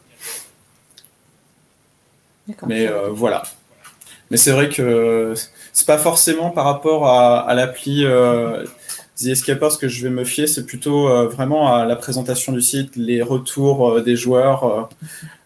Mais 2.66 2.88
euh, 2.88 3.10
voilà. 3.10 3.44
Mais 4.32 4.38
c'est 4.38 4.52
vrai 4.52 4.70
que 4.70 5.34
c'est 5.72 5.88
pas 5.88 5.98
forcément 5.98 6.50
par 6.50 6.66
rapport 6.66 7.08
à, 7.08 7.54
l'appli 7.54 8.06
The 9.16 9.28
Escapers, 9.28 9.74
ce 9.74 9.78
que 9.78 9.88
je 9.88 10.04
vais 10.04 10.10
me 10.10 10.24
fier, 10.24 10.48
c'est 10.48 10.66
plutôt 10.66 11.08
euh, 11.08 11.28
vraiment 11.28 11.74
à 11.74 11.86
la 11.86 11.96
présentation 11.96 12.52
du 12.52 12.62
site, 12.62 12.96
les 12.96 13.22
retours 13.22 13.92
euh, 13.92 14.02
des 14.02 14.16
joueurs 14.16 14.64
euh, 14.64 14.84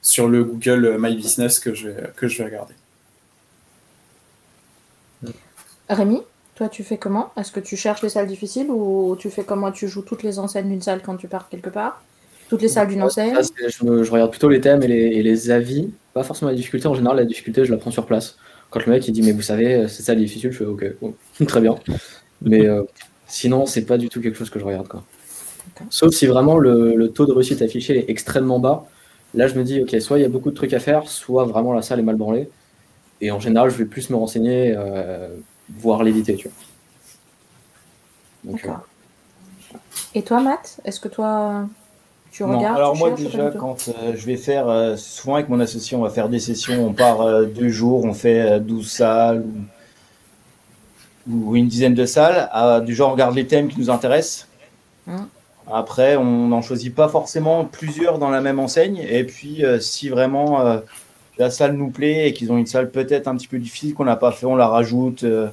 sur 0.01 0.29
le 0.29 0.43
Google 0.45 0.97
My 0.97 1.15
Business 1.15 1.59
que 1.59 1.73
je 1.73 1.89
vais, 1.89 2.11
que 2.15 2.27
je 2.27 2.37
vais 2.37 2.45
regarder. 2.45 2.73
Rémi, 5.89 6.21
toi, 6.57 6.69
tu 6.69 6.83
fais 6.83 6.97
comment? 6.97 7.31
Est-ce 7.37 7.51
que 7.51 7.59
tu 7.59 7.77
cherches 7.77 8.01
les 8.01 8.09
salles 8.09 8.27
difficiles 8.27 8.67
ou 8.69 9.15
tu 9.17 9.29
fais 9.29 9.43
comment? 9.43 9.71
Tu 9.71 9.87
joues 9.87 10.01
toutes 10.01 10.23
les 10.23 10.39
enseignes 10.39 10.69
d'une 10.69 10.81
salle 10.81 11.01
quand 11.01 11.15
tu 11.15 11.27
pars 11.27 11.49
quelque 11.49 11.69
part? 11.69 12.03
Toutes 12.49 12.61
les 12.61 12.67
salles 12.67 12.87
d'une 12.87 13.03
enseigne? 13.03 13.35
je, 13.35 14.11
regarde 14.11 14.31
plutôt 14.31 14.49
les 14.49 14.61
thèmes 14.61 14.83
et 14.83 14.87
les, 14.87 15.51
avis, 15.51 15.89
pas 16.13 16.23
forcément 16.23 16.51
la 16.51 16.57
difficulté. 16.57 16.87
En 16.87 16.93
général, 16.93 17.17
la 17.17 17.25
difficulté, 17.25 17.63
je 17.65 17.71
la 17.71 17.77
prends 17.77 17.91
sur 17.91 18.05
place. 18.05 18.37
Quand 18.69 18.85
le 18.85 18.91
mec 18.91 19.07
il 19.07 19.11
dit, 19.11 19.21
mais 19.21 19.31
vous 19.31 19.41
savez, 19.41 19.87
c'est 19.87 20.03
ça 20.03 20.15
difficile, 20.15 20.51
je 20.51 20.57
fais, 20.57 20.65
ok, 20.65 20.85
très 21.47 21.61
bien. 21.61 21.75
Mais 22.41 22.67
Sinon, 23.27 23.65
c'est 23.65 23.85
pas 23.85 23.97
du 23.97 24.07
tout 24.07 24.21
quelque 24.21 24.37
chose 24.37 24.49
que 24.49 24.57
je 24.57 24.63
regarde. 24.63 24.87
Quoi. 24.87 25.03
Sauf 25.89 26.13
si 26.13 26.25
vraiment 26.25 26.57
le, 26.57 27.07
taux 27.09 27.25
de 27.25 27.33
réussite 27.33 27.61
affiché 27.61 27.97
est 27.97 28.09
extrêmement 28.09 28.59
bas. 28.59 28.85
Là, 29.33 29.47
je 29.47 29.55
me 29.55 29.63
dis, 29.63 29.81
ok, 29.81 29.95
soit 29.99 30.17
il 30.17 30.21
y 30.21 30.25
a 30.25 30.29
beaucoup 30.29 30.49
de 30.49 30.55
trucs 30.55 30.73
à 30.73 30.79
faire, 30.79 31.09
soit 31.09 31.43
vraiment 31.43 31.73
la 31.73 31.81
salle 31.81 31.99
est 31.99 32.03
mal 32.03 32.15
branlée. 32.15 32.49
Et 33.19 33.31
en 33.31 33.39
général, 33.39 33.69
je 33.69 33.75
vais 33.75 33.85
plus 33.85 34.09
me 34.09 34.15
renseigner, 34.15 34.73
euh, 34.77 35.27
voire 35.69 36.03
l'éviter. 36.03 36.35
Tu 36.35 36.49
vois. 38.45 38.53
Euh, 38.65 38.73
Et 40.15 40.21
toi, 40.21 40.41
Matt, 40.41 40.79
est-ce 40.85 40.99
que 40.99 41.07
toi. 41.07 41.67
Tu 42.31 42.43
regardes 42.43 42.77
Alors 42.77 42.95
moi 42.95 43.11
déjà, 43.11 43.51
quand 43.51 43.89
je 44.13 44.25
vais 44.25 44.35
faire, 44.35 44.97
souvent 44.97 45.35
avec 45.35 45.49
mon 45.49 45.59
associé, 45.59 45.97
on 45.97 46.01
va 46.01 46.09
faire 46.09 46.29
des 46.29 46.39
sessions, 46.39 46.85
on 46.85 46.93
part 46.93 47.45
deux 47.45 47.69
jours, 47.69 48.03
on 48.03 48.13
fait 48.13 48.59
12 48.59 48.91
salles 48.91 49.45
ou, 51.27 51.55
une 51.55 51.67
dizaine 51.67 51.95
de 51.95 52.05
salles. 52.05 52.83
du 52.85 52.93
genre, 52.93 53.09
on 53.09 53.13
regarde 53.13 53.33
les 53.33 53.47
thèmes 53.47 53.69
qui 53.69 53.79
nous 53.79 53.89
intéressent. 53.89 54.47
Hein. 55.07 55.29
Après, 55.71 56.15
on 56.15 56.47
n'en 56.47 56.61
choisit 56.61 56.93
pas 56.93 57.07
forcément 57.07 57.65
plusieurs 57.65 58.19
dans 58.19 58.29
la 58.29 58.41
même 58.41 58.59
enseigne. 58.59 58.97
Et 58.97 59.23
puis, 59.23 59.63
si 59.79 60.09
vraiment 60.09 60.81
la 61.37 61.49
salle 61.49 61.73
nous 61.73 61.89
plaît 61.89 62.27
et 62.27 62.33
qu'ils 62.33 62.51
ont 62.51 62.57
une 62.57 62.65
salle 62.65 62.89
peut-être 62.89 63.27
un 63.27 63.35
petit 63.35 63.47
peu 63.47 63.59
difficile 63.59 63.93
qu'on 63.93 64.05
n'a 64.05 64.15
pas 64.15 64.31
fait, 64.31 64.45
on 64.45 64.55
la 64.55 64.67
rajoute. 64.67 65.23
Euh. 65.23 65.49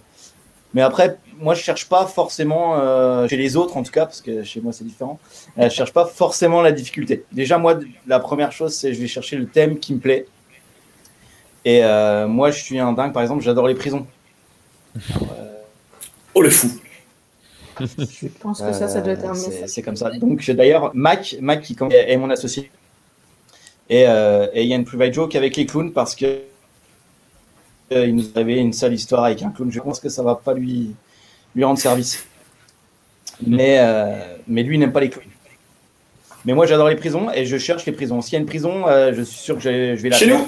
Mais 0.73 0.83
après, 0.83 1.19
moi, 1.39 1.55
je 1.55 1.63
cherche 1.63 1.89
pas 1.89 2.07
forcément, 2.07 2.79
euh, 2.79 3.29
chez 3.29 3.37
les 3.37 3.57
autres 3.57 3.77
en 3.77 3.83
tout 3.83 3.93
cas, 3.93 4.07
parce 4.07 4.21
que 4.21 4.43
chez 4.43 4.61
moi 4.61 4.73
c'est 4.73 4.85
différent, 4.85 5.21
euh, 5.59 5.69
je 5.69 5.75
cherche 5.75 5.93
pas 5.93 6.07
forcément 6.07 6.63
la 6.63 6.73
difficulté. 6.73 7.25
Déjà, 7.33 7.59
moi, 7.59 7.79
la 8.07 8.19
première 8.19 8.53
chose, 8.53 8.75
c'est 8.75 8.93
je 8.93 9.01
vais 9.01 9.07
chercher 9.07 9.37
le 9.37 9.47
thème 9.47 9.79
qui 9.79 9.95
me 9.95 10.01
plaît. 10.01 10.27
Et 11.67 11.83
moi, 12.27 12.51
je 12.51 12.63
suis 12.63 12.79
un 12.79 12.93
dingue, 12.93 13.15
par 13.15 13.23
exemple, 13.23 13.43
j'adore 13.43 13.67
les 13.67 13.75
prisons. 13.75 14.07
oh 16.35 16.43
le 16.43 16.51
fou 16.51 16.69
Je 17.81 18.29
pense 18.39 18.61
que 18.61 18.73
ça, 18.75 18.87
ça 18.87 19.01
doit 19.01 19.15
être 19.15 19.25
un 19.25 19.35
C'est 19.35 19.81
comme 19.81 19.97
ça. 19.97 20.11
Donc, 20.11 20.45
d'ailleurs, 20.51 20.91
Mac, 20.93 21.37
Mac 21.41 21.63
qui 21.63 21.75
est 21.91 22.17
mon 22.19 22.29
associé, 22.29 22.71
euh, 23.91 24.47
et 24.53 24.63
il 24.63 24.69
y 24.69 24.73
a 24.73 24.77
une 24.77 24.85
private 24.85 25.13
joke 25.13 25.35
avec 25.35 25.57
les 25.57 25.67
clowns 25.67 25.93
parce 25.93 26.15
que 26.15 26.41
euh, 27.93 28.07
il 28.07 28.15
nous 28.17 28.25
avait 28.35 28.57
une 28.57 28.73
sale 28.73 28.95
histoire 28.95 29.25
avec 29.25 29.43
un 29.43 29.51
clown. 29.51 29.71
Je 29.71 29.81
pense 29.81 30.01
que 30.01 30.09
ça 30.09 30.23
va 30.23 30.35
pas 30.35 30.55
lui, 30.55 30.95
lui 31.55 31.65
rendre 31.65 31.79
service. 31.79 32.27
Mais, 33.47 33.79
euh, 33.81 34.37
mais 34.49 34.63
lui, 34.63 34.77
il 34.77 34.79
n'aime 34.79 34.93
pas 34.93 35.01
les 35.01 35.11
clowns. 35.11 35.25
Mais 36.45 36.53
moi, 36.53 36.67
j'adore 36.67 36.89
les 36.89 36.97
prisons 36.97 37.31
et 37.31 37.47
je 37.47 37.57
cherche 37.57 37.87
les 37.87 37.93
prisons. 37.93 38.21
S'il 38.21 38.35
y 38.35 38.37
a 38.37 38.41
une 38.41 38.47
prison, 38.47 38.85
je 38.87 39.23
suis 39.23 39.39
sûr 39.39 39.57
que 39.57 39.63
je, 39.63 39.69
vais 40.03 40.09
la 40.11 40.17
Chez 40.17 40.27
nous 40.27 40.47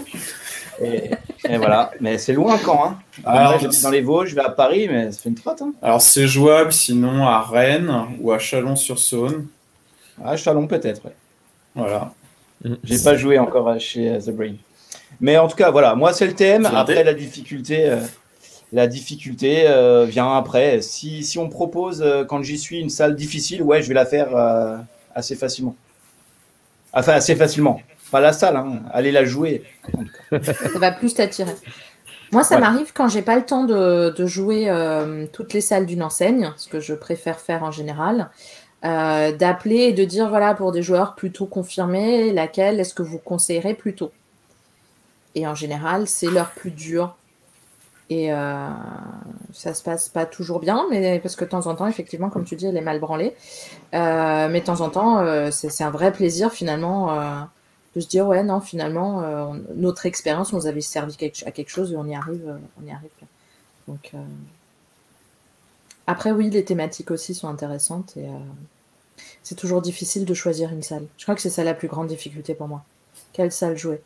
et, 0.82 1.56
voilà. 1.56 1.90
Mais 2.00 2.18
c'est 2.18 2.34
loin 2.34 2.58
quand. 2.58 2.84
Hein. 2.84 2.98
Alors, 3.24 3.58
dans 3.58 3.90
les 3.90 4.02
Vosges, 4.02 4.30
je 4.30 4.34
vais 4.34 4.42
à 4.42 4.50
Paris, 4.50 4.88
mais 4.90 5.10
ça 5.10 5.22
fait 5.22 5.28
une 5.30 5.34
trotte. 5.34 5.62
Hein. 5.62 5.72
Alors, 5.80 6.02
c'est 6.02 6.26
jouable 6.26 6.70
sinon 6.70 7.26
à 7.26 7.40
Rennes 7.40 8.08
ou 8.20 8.30
à 8.30 8.38
Chalon-sur-Saône. 8.38 9.46
À 10.22 10.36
Chalon, 10.36 10.66
peut-être. 10.66 11.02
Voilà. 11.74 12.12
J'ai 12.84 13.02
pas 13.02 13.16
joué 13.16 13.38
encore 13.38 13.78
chez 13.78 14.10
euh, 14.10 14.18
The 14.18 14.30
Brain. 14.30 14.54
Mais 15.20 15.38
en 15.38 15.48
tout 15.48 15.56
cas, 15.56 15.70
voilà, 15.70 15.94
moi 15.94 16.12
c'est 16.12 16.26
le 16.26 16.34
thème. 16.34 16.66
Après, 16.66 17.04
la 17.04 17.14
difficulté, 17.14 17.88
euh, 17.88 18.00
la 18.72 18.86
difficulté 18.86 19.64
euh, 19.66 20.04
vient 20.04 20.36
après. 20.36 20.82
Si, 20.82 21.24
si 21.24 21.38
on 21.38 21.48
propose, 21.48 22.04
quand 22.28 22.42
j'y 22.42 22.58
suis, 22.58 22.80
une 22.80 22.90
salle 22.90 23.14
difficile, 23.14 23.62
ouais, 23.62 23.82
je 23.82 23.88
vais 23.88 23.94
la 23.94 24.06
faire 24.06 24.28
assez 25.14 25.36
facilement. 25.36 25.76
Enfin, 26.92 27.12
assez 27.12 27.36
facilement. 27.36 27.80
Pas 28.10 28.20
la 28.20 28.32
salle, 28.32 28.56
hein. 28.56 28.80
allez 28.92 29.10
la 29.10 29.24
jouer. 29.24 29.64
ça 30.30 30.78
va 30.78 30.92
plus 30.92 31.14
t'attirer. 31.14 31.54
Moi, 32.32 32.42
ça 32.42 32.58
m'arrive 32.58 32.92
quand 32.92 33.08
j'ai 33.08 33.22
pas 33.22 33.36
le 33.36 33.44
temps 33.44 33.64
de, 33.64 34.10
de 34.16 34.26
jouer 34.26 34.70
toutes 35.32 35.52
les 35.52 35.60
salles 35.60 35.86
d'une 35.86 36.02
enseigne, 36.02 36.52
ce 36.56 36.68
que 36.68 36.80
je 36.80 36.94
préfère 36.94 37.38
faire 37.40 37.62
en 37.62 37.70
général. 37.70 38.30
Euh, 38.84 39.32
d'appeler 39.32 39.76
et 39.76 39.92
de 39.92 40.04
dire 40.04 40.28
voilà 40.28 40.54
pour 40.54 40.70
des 40.70 40.82
joueurs 40.82 41.14
plutôt 41.14 41.46
confirmés, 41.46 42.32
laquelle 42.32 42.78
est-ce 42.78 42.94
que 42.94 43.02
vous 43.02 43.18
conseillerez 43.18 43.74
plutôt? 43.74 44.12
Et 45.34 45.46
en 45.46 45.54
général, 45.54 46.06
c'est 46.06 46.26
l'heure 46.26 46.50
plus 46.50 46.70
dure. 46.70 47.16
Et 48.10 48.32
euh, 48.32 48.68
ça 49.52 49.74
se 49.74 49.82
passe 49.82 50.08
pas 50.08 50.26
toujours 50.26 50.60
bien, 50.60 50.86
mais 50.90 51.18
parce 51.18 51.34
que 51.36 51.44
de 51.44 51.50
temps 51.50 51.66
en 51.66 51.74
temps, 51.74 51.88
effectivement, 51.88 52.30
comme 52.30 52.44
tu 52.44 52.54
dis, 52.54 52.66
elle 52.66 52.76
est 52.76 52.82
mal 52.82 53.00
branlée. 53.00 53.34
Euh, 53.94 54.48
mais 54.48 54.60
de 54.60 54.66
temps 54.66 54.80
en 54.80 54.90
temps, 54.90 55.50
c'est 55.50 55.82
un 55.82 55.90
vrai 55.90 56.12
plaisir 56.12 56.52
finalement 56.52 57.46
de 57.96 58.00
se 58.00 58.06
dire 58.06 58.26
ouais 58.26 58.42
non 58.44 58.60
finalement 58.60 59.54
notre 59.74 60.04
expérience 60.04 60.52
nous 60.52 60.66
avait 60.66 60.82
servi 60.82 61.16
à 61.46 61.50
quelque 61.50 61.70
chose 61.70 61.92
et 61.92 61.96
on 61.96 62.06
y 62.06 62.14
arrive, 62.14 62.58
on 62.80 62.86
y 62.86 62.92
arrive. 62.92 63.10
Donc 63.88 64.12
après, 66.06 66.30
oui, 66.30 66.50
les 66.50 66.64
thématiques 66.64 67.10
aussi 67.10 67.34
sont 67.34 67.48
intéressantes 67.48 68.16
et 68.16 68.26
euh, 68.26 68.38
c'est 69.42 69.56
toujours 69.56 69.82
difficile 69.82 70.24
de 70.24 70.34
choisir 70.34 70.70
une 70.70 70.82
salle. 70.82 71.06
Je 71.18 71.24
crois 71.24 71.34
que 71.34 71.40
c'est 71.40 71.50
ça 71.50 71.64
la 71.64 71.74
plus 71.74 71.88
grande 71.88 72.06
difficulté 72.06 72.54
pour 72.54 72.68
moi. 72.68 72.84
Quelle 73.32 73.50
salle 73.50 73.76
jouer? 73.76 74.00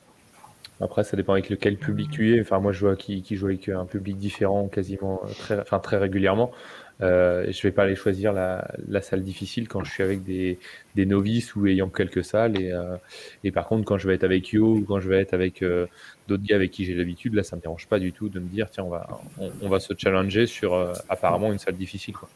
Après, 0.81 1.05
ça 1.05 1.17
dépend 1.17 1.35
avec 1.35 1.51
lequel 1.51 1.77
public 1.77 2.11
tu 2.11 2.35
es. 2.35 2.45
Moi, 2.59 2.73
je 2.73 2.81
vois 2.81 2.97
qui, 2.97 3.23
joue 3.31 3.47
avec 3.47 3.69
un 3.69 3.85
public 3.85 4.17
différent 4.17 4.67
quasiment 4.69 5.21
euh, 5.51 5.63
très 5.83 5.99
régulièrement. 5.99 6.53
Euh, 7.03 7.51
je 7.51 7.63
vais 7.63 7.73
pas 7.73 7.85
aller 7.85 7.97
choisir 7.97 8.33
la, 8.33 9.03
salle 9.03 9.23
difficile 9.23 9.69
quand 9.69 9.85
je 9.85 9.91
suis 9.91 10.03
avec 10.03 10.23
des, 10.23 10.59
novices 10.97 11.55
ou 11.57 11.67
ayant 11.67 11.89
quelques 11.89 12.25
salles. 12.25 12.61
Et, 12.61 12.73
euh, 12.73 12.97
et, 13.45 13.51
par 13.51 13.67
contre, 13.67 13.85
quand 13.85 13.99
je 13.99 14.07
vais 14.07 14.15
être 14.15 14.25
avec 14.25 14.49
Yo 14.49 14.77
ou 14.77 14.85
quand 14.87 15.01
je 15.01 15.09
vais 15.09 15.21
être 15.21 15.35
avec 15.35 15.63
euh, 15.63 15.87
d'autres 16.29 16.45
gars 16.45 16.57
avec 16.57 16.71
qui 16.71 16.85
j'ai 16.85 16.95
l'habitude, 16.95 17.35
là, 17.35 17.43
ça 17.43 17.57
me 17.57 17.63
dérange 17.63 17.87
pas 17.87 17.99
du 17.99 18.13
tout 18.13 18.29
de 18.29 18.39
me 18.39 18.49
dire 18.49 18.71
tiens, 18.71 18.85
on 18.85 18.91
va, 18.91 19.09
on, 19.39 19.69
va 19.69 19.81
se 19.81 19.95
challenger 19.97 20.47
sur 20.47 20.75
euh, 20.75 20.93
apparemment 21.09 21.53
une 21.53 21.59
salle 21.59 21.77
difficile. 21.77 22.15
Quoi. 22.15 22.29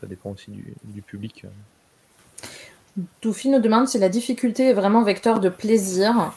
Ça 0.00 0.06
dépend 0.06 0.32
aussi 0.32 0.50
du, 0.50 0.74
du 0.84 1.00
public. 1.00 1.46
Toufi 3.20 3.48
nous 3.48 3.60
demande 3.60 3.88
si 3.88 3.98
la 3.98 4.08
difficulté 4.08 4.68
est 4.68 4.72
vraiment 4.74 5.02
vecteur 5.02 5.40
de 5.40 5.48
plaisir. 5.48 6.32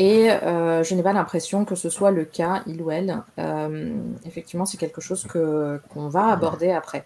Et 0.00 0.30
euh, 0.30 0.82
je 0.82 0.94
n'ai 0.94 1.02
pas 1.02 1.12
l'impression 1.12 1.66
que 1.66 1.74
ce 1.74 1.90
soit 1.90 2.10
le 2.10 2.24
cas, 2.24 2.62
il 2.66 2.80
ou 2.80 2.90
elle. 2.90 3.22
Euh, 3.38 3.92
effectivement, 4.24 4.64
c'est 4.64 4.78
quelque 4.78 5.02
chose 5.02 5.26
que, 5.26 5.78
qu'on 5.92 6.08
va 6.08 6.28
aborder 6.28 6.70
après. 6.70 7.04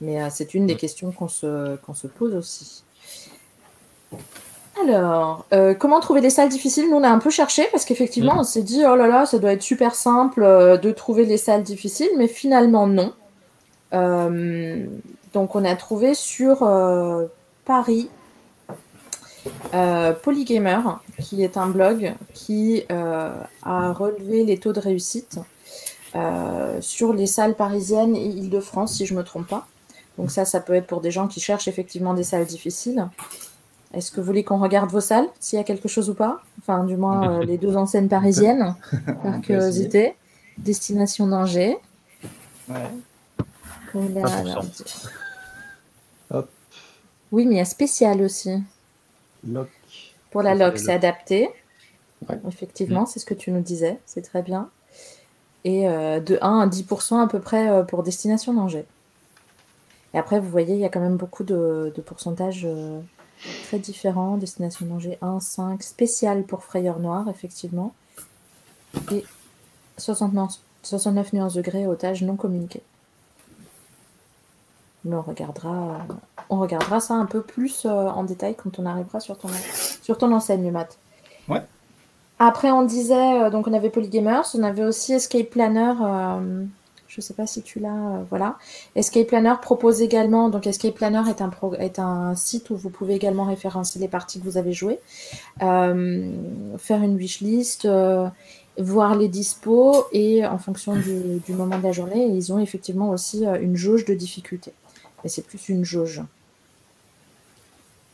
Mais 0.00 0.20
euh, 0.20 0.26
c'est 0.28 0.52
une 0.52 0.66
des 0.66 0.74
questions 0.74 1.12
qu'on 1.12 1.28
se, 1.28 1.76
qu'on 1.76 1.94
se 1.94 2.08
pose 2.08 2.34
aussi. 2.34 2.82
Alors, 4.82 5.46
comment 5.78 6.00
trouver 6.00 6.20
des 6.20 6.30
salles 6.30 6.48
difficiles? 6.48 6.90
Nous, 6.90 6.96
on 6.96 7.04
a 7.04 7.08
un 7.08 7.20
peu 7.20 7.30
cherché 7.30 7.68
parce 7.70 7.84
qu'effectivement, 7.84 8.34
on 8.38 8.42
s'est 8.42 8.62
dit, 8.62 8.82
oh 8.84 8.96
là 8.96 9.06
là, 9.06 9.24
ça 9.24 9.38
doit 9.38 9.52
être 9.52 9.62
super 9.62 9.94
simple 9.94 10.42
de 10.42 10.90
trouver 10.90 11.26
les 11.26 11.36
salles 11.36 11.62
difficiles, 11.62 12.10
mais 12.18 12.26
finalement, 12.26 12.88
non. 12.88 13.12
donc, 13.92 15.54
on 15.54 15.64
a 15.64 15.76
trouvé 15.76 16.14
sur 16.14 16.68
Paris 17.64 18.10
euh, 19.74 20.12
Polygamer, 20.12 20.80
qui 21.20 21.42
est 21.42 21.56
un 21.56 21.68
blog 21.68 22.14
qui 22.34 22.84
euh, 22.90 23.30
a 23.62 23.92
relevé 23.92 24.44
les 24.44 24.58
taux 24.58 24.72
de 24.72 24.80
réussite 24.80 25.38
euh, 26.14 26.80
sur 26.80 27.12
les 27.12 27.26
salles 27.26 27.54
parisiennes 27.54 28.16
et 28.16 28.26
Île-de-France, 28.26 28.94
si 28.94 29.06
je 29.06 29.14
ne 29.14 29.18
me 29.18 29.24
trompe 29.24 29.46
pas. 29.46 29.66
Donc 30.18 30.30
ça, 30.30 30.44
ça 30.44 30.60
peut 30.60 30.74
être 30.74 30.86
pour 30.86 31.00
des 31.00 31.10
gens 31.10 31.28
qui 31.28 31.40
cherchent 31.40 31.68
effectivement 31.68 32.14
des 32.14 32.22
salles 32.22 32.46
difficiles. 32.46 33.08
Est-ce 33.92 34.10
que 34.10 34.20
vous 34.20 34.26
voulez 34.26 34.44
qu'on 34.44 34.58
regarde 34.58 34.90
vos 34.90 35.00
salles, 35.00 35.28
s'il 35.40 35.58
y 35.58 35.60
a 35.60 35.64
quelque 35.64 35.88
chose 35.88 36.10
ou 36.10 36.14
pas? 36.14 36.42
Enfin, 36.60 36.84
du 36.84 36.96
moins, 36.96 37.44
les 37.44 37.58
deux 37.58 37.76
enseignes 37.76 38.08
parisiennes, 38.08 38.74
par 39.22 39.40
curiosité. 39.40 40.14
Destination 40.58 41.26
d'Angers. 41.26 41.78
Ouais. 42.68 42.76
Oui, 47.32 47.46
mais 47.46 47.54
il 47.54 47.58
y 47.58 47.60
a 47.60 47.64
spécial 47.64 48.22
aussi. 48.22 48.62
Pour 50.30 50.42
la 50.42 50.54
lock, 50.54 50.78
c'est 50.78 50.92
adapté. 50.92 51.48
Effectivement, 52.48 53.02
mm. 53.02 53.06
c'est 53.06 53.18
ce 53.20 53.26
que 53.26 53.34
tu 53.34 53.50
nous 53.50 53.60
disais. 53.60 53.98
C'est 54.06 54.22
très 54.22 54.42
bien. 54.42 54.70
Et 55.64 55.88
euh, 55.88 56.20
de 56.20 56.38
1 56.40 56.60
à 56.60 56.66
10% 56.66 57.22
à 57.22 57.26
peu 57.26 57.40
près 57.40 57.68
euh, 57.68 57.82
pour 57.82 58.02
destination 58.02 58.54
d'Angers. 58.54 58.86
Et 60.14 60.18
après, 60.18 60.40
vous 60.40 60.48
voyez, 60.48 60.74
il 60.74 60.80
y 60.80 60.84
a 60.84 60.88
quand 60.88 61.00
même 61.00 61.16
beaucoup 61.16 61.44
de, 61.44 61.92
pourcentages 62.04 62.62
euh, 62.64 63.00
très 63.64 63.78
différents. 63.78 64.36
Destination 64.36 64.86
d'Angers 64.86 65.18
1, 65.20 65.40
5, 65.40 65.82
spécial 65.82 66.44
pour 66.44 66.62
Frayeur 66.62 67.00
Noir, 67.00 67.28
effectivement. 67.28 67.94
Et 69.12 69.24
69, 69.98 70.52
69 70.82 71.32
nuances 71.32 71.54
degrés, 71.54 71.86
otage 71.86 72.22
non 72.22 72.36
communiqué. 72.36 72.82
Mais 75.06 75.14
on 75.14 75.22
regardera, 75.22 75.98
on 76.50 76.58
regardera 76.58 76.98
ça 76.98 77.14
un 77.14 77.26
peu 77.26 77.40
plus 77.40 77.84
euh, 77.84 77.90
en 77.90 78.24
détail 78.24 78.56
quand 78.56 78.80
on 78.80 78.86
arrivera 78.86 79.20
sur 79.20 79.38
ton, 79.38 79.48
sur 80.02 80.18
ton 80.18 80.32
enseigne, 80.32 80.68
Matt. 80.72 80.98
Ouais. 81.48 81.62
Après, 82.40 82.72
on 82.72 82.82
disait, 82.82 83.42
euh, 83.42 83.50
donc 83.50 83.68
on 83.68 83.72
avait 83.72 83.88
Polygamers, 83.88 84.46
on 84.54 84.64
avait 84.64 84.84
aussi 84.84 85.12
Escape 85.12 85.48
Planner. 85.48 85.94
Euh, 86.02 86.64
je 87.06 87.20
ne 87.20 87.22
sais 87.22 87.34
pas 87.34 87.46
si 87.46 87.62
tu 87.62 87.78
l'as, 87.78 88.24
voilà. 88.30 88.56
Escape 88.96 89.28
Planner 89.28 89.54
propose 89.62 90.02
également, 90.02 90.48
donc 90.48 90.66
Escape 90.66 90.96
Planner 90.96 91.22
est 91.30 91.40
un, 91.40 91.50
est 91.78 92.00
un 92.00 92.34
site 92.34 92.70
où 92.70 92.76
vous 92.76 92.90
pouvez 92.90 93.14
également 93.14 93.44
référencer 93.44 94.00
les 94.00 94.08
parties 94.08 94.40
que 94.40 94.44
vous 94.44 94.58
avez 94.58 94.72
jouées, 94.72 94.98
faire 95.60 97.02
une 97.02 97.16
wishlist, 97.16 97.88
voir 98.76 99.14
les 99.14 99.28
dispos 99.28 100.04
et 100.12 100.44
en 100.44 100.58
fonction 100.58 100.94
du, 100.96 101.38
du, 101.46 101.52
moment 101.54 101.78
de 101.78 101.84
la 101.84 101.92
journée, 101.92 102.26
ils 102.26 102.52
ont 102.52 102.58
effectivement 102.58 103.10
aussi 103.10 103.46
une 103.46 103.76
jauge 103.76 104.04
de 104.04 104.12
difficulté 104.12 104.74
mais 105.26 105.30
c'est 105.30 105.42
plus 105.42 105.68
une 105.70 105.84
jauge. 105.84 106.22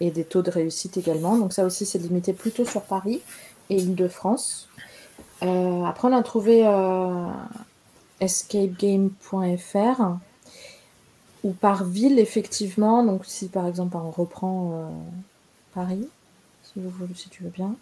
Et 0.01 0.11
des 0.11 0.25
taux 0.25 0.41
de 0.41 0.51
réussite 0.51 0.97
également. 0.97 1.37
Donc 1.37 1.53
ça 1.53 1.67
aussi, 1.67 1.85
c'est 1.85 1.99
limité 1.99 2.33
plutôt 2.33 2.65
sur 2.65 2.81
Paris 2.81 3.21
et 3.69 3.77
Île-de-France. 3.77 4.71
Euh, 5.43 5.85
après, 5.85 6.09
on 6.09 6.17
a 6.17 6.23
trouvé 6.23 6.67
euh, 6.67 7.27
escapegame.fr 8.21 10.17
ou 11.45 11.53
par 11.53 11.85
ville, 11.85 12.19
effectivement. 12.19 13.05
Donc 13.05 13.27
si 13.27 13.49
par 13.49 13.67
exemple 13.67 13.99
on 13.99 14.11
reprend 14.11 14.91
Paris, 15.75 16.09
si, 16.65 16.73
vous, 16.77 17.15
si 17.15 17.29
tu 17.29 17.43
veux 17.43 17.51
bien. 17.51 17.75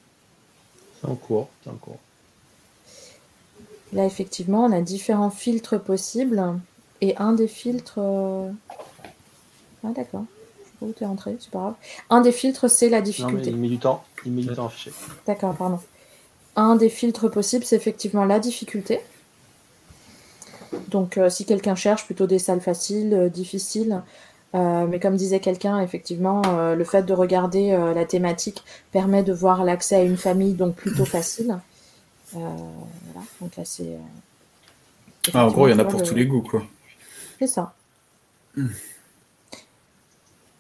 C'est 1.01 1.07
en 1.07 1.15
cours, 1.15 1.51
c'est 1.63 1.71
en 1.71 1.75
cours. 1.75 2.01
Là, 3.93 4.07
effectivement, 4.07 4.65
on 4.65 4.73
a 4.73 4.81
différents 4.81 5.31
filtres 5.31 5.81
possibles. 5.81 6.59
Et 7.01 7.17
un 7.17 7.33
des 7.33 7.49
filtres. 7.49 8.01
Euh, 9.85 9.89
ah, 9.89 9.93
d'accord. 9.95 10.25
Je 10.59 10.65
sais 10.65 10.73
pas 10.79 10.87
où 10.87 10.93
tu 10.97 11.05
es 11.05 11.07
entré, 11.07 11.37
c'est 11.41 11.51
pas 11.51 11.59
grave. 11.59 11.75
Un 12.11 12.21
des 12.21 12.33
filtres, 12.33 12.69
c'est 12.69 12.89
la 12.89 13.01
difficulté. 13.01 13.51
il 13.51 13.57
met 13.57 13.69
du 13.69 13.79
temps. 13.79 14.05
Il 14.25 14.33
met 14.33 14.43
du 14.43 14.49
temps 14.49 14.65
à 14.65 14.67
afficher. 14.67 14.93
D'accord, 15.27 15.55
pardon. 15.55 15.81
Un 16.57 16.77
des 16.77 16.89
filtres 16.89 17.31
possibles, 17.31 17.65
c'est 17.65 17.77
effectivement 17.77 18.25
la 18.25 18.39
difficulté. 18.39 19.01
Donc, 20.89 21.19
euh, 21.19 21.31
si 21.31 21.45
quelqu'un 21.45 21.75
cherche 21.75 22.05
plutôt 22.05 22.27
des 22.27 22.39
salles 22.39 22.61
faciles, 22.61 23.15
euh, 23.15 23.29
difficiles, 23.29 24.03
mais 24.53 24.99
comme 24.99 25.15
disait 25.15 25.39
quelqu'un, 25.39 25.81
effectivement, 25.81 26.43
le 26.75 26.83
fait 26.83 27.05
de 27.05 27.13
regarder 27.13 27.71
la 27.95 28.05
thématique 28.05 28.65
permet 28.91 29.23
de 29.23 29.33
voir 29.33 29.63
l'accès 29.63 29.95
à 29.95 30.03
une 30.03 30.17
famille, 30.17 30.55
donc 30.55 30.75
plutôt 30.75 31.05
facile. 31.05 31.57
voilà, 32.33 32.57
donc 33.41 33.57
là, 33.57 33.65
c'est. 33.65 33.97
Ah, 35.33 35.47
en 35.47 35.53
gros, 35.53 35.69
il 35.69 35.71
y 35.71 35.75
en 35.75 35.79
a 35.79 35.85
pour 35.85 36.03
tous 36.03 36.17
les 36.17 36.27
goûts, 36.27 36.43
quoi. 36.43 36.65
C'est 37.39 37.47
ça. 37.47 37.75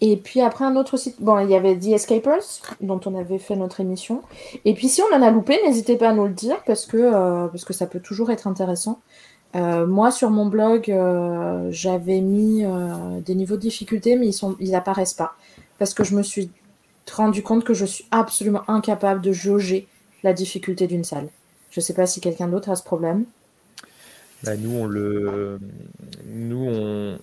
Et 0.00 0.16
puis 0.16 0.40
après 0.40 0.64
un 0.64 0.76
autre 0.76 0.96
site, 0.96 1.16
bon, 1.20 1.38
il 1.40 1.50
y 1.50 1.54
avait 1.54 1.78
The 1.78 1.88
Escapers, 1.88 2.62
dont 2.80 3.00
on 3.04 3.14
avait 3.14 3.38
fait 3.38 3.56
notre 3.56 3.80
émission. 3.80 4.22
Et 4.64 4.74
puis 4.74 4.88
si 4.88 5.02
on 5.02 5.14
en 5.14 5.22
a 5.22 5.30
loupé, 5.30 5.58
n'hésitez 5.64 5.96
pas 5.96 6.10
à 6.10 6.12
nous 6.14 6.26
le 6.26 6.32
dire, 6.32 6.56
parce 6.64 6.86
que, 6.86 6.96
euh, 6.96 7.48
parce 7.48 7.64
que 7.64 7.74
ça 7.74 7.86
peut 7.86 8.00
toujours 8.00 8.30
être 8.30 8.46
intéressant. 8.46 9.00
Euh, 9.56 9.86
moi, 9.86 10.10
sur 10.10 10.30
mon 10.30 10.46
blog, 10.46 10.90
euh, 10.90 11.68
j'avais 11.70 12.20
mis 12.20 12.64
des 13.24 13.34
niveaux 13.34 13.56
de 13.56 13.60
difficulté, 13.60 14.16
mais 14.16 14.28
ils 14.28 14.32
sont, 14.32 14.56
ils 14.58 14.74
apparaissent 14.74 15.14
pas. 15.14 15.34
Parce 15.78 15.92
que 15.92 16.04
je 16.04 16.14
me 16.14 16.22
suis 16.22 16.50
rendu 17.12 17.42
compte 17.42 17.64
que 17.64 17.74
je 17.74 17.84
suis 17.84 18.06
absolument 18.10 18.62
incapable 18.68 19.20
de 19.20 19.32
jauger 19.32 19.86
la 20.22 20.32
difficulté 20.32 20.86
d'une 20.86 21.04
salle. 21.04 21.28
Je 21.70 21.80
ne 21.80 21.82
sais 21.82 21.94
pas 21.94 22.06
si 22.06 22.20
quelqu'un 22.20 22.48
d'autre 22.48 22.70
a 22.70 22.76
ce 22.76 22.82
problème. 22.82 23.24
Bah, 24.44 24.56
nous, 24.56 24.74
on 24.74 24.86
le, 24.86 25.58
nous, 26.26 26.66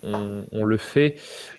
on, 0.03 0.65
le 0.65 0.77
fait. 0.77 1.15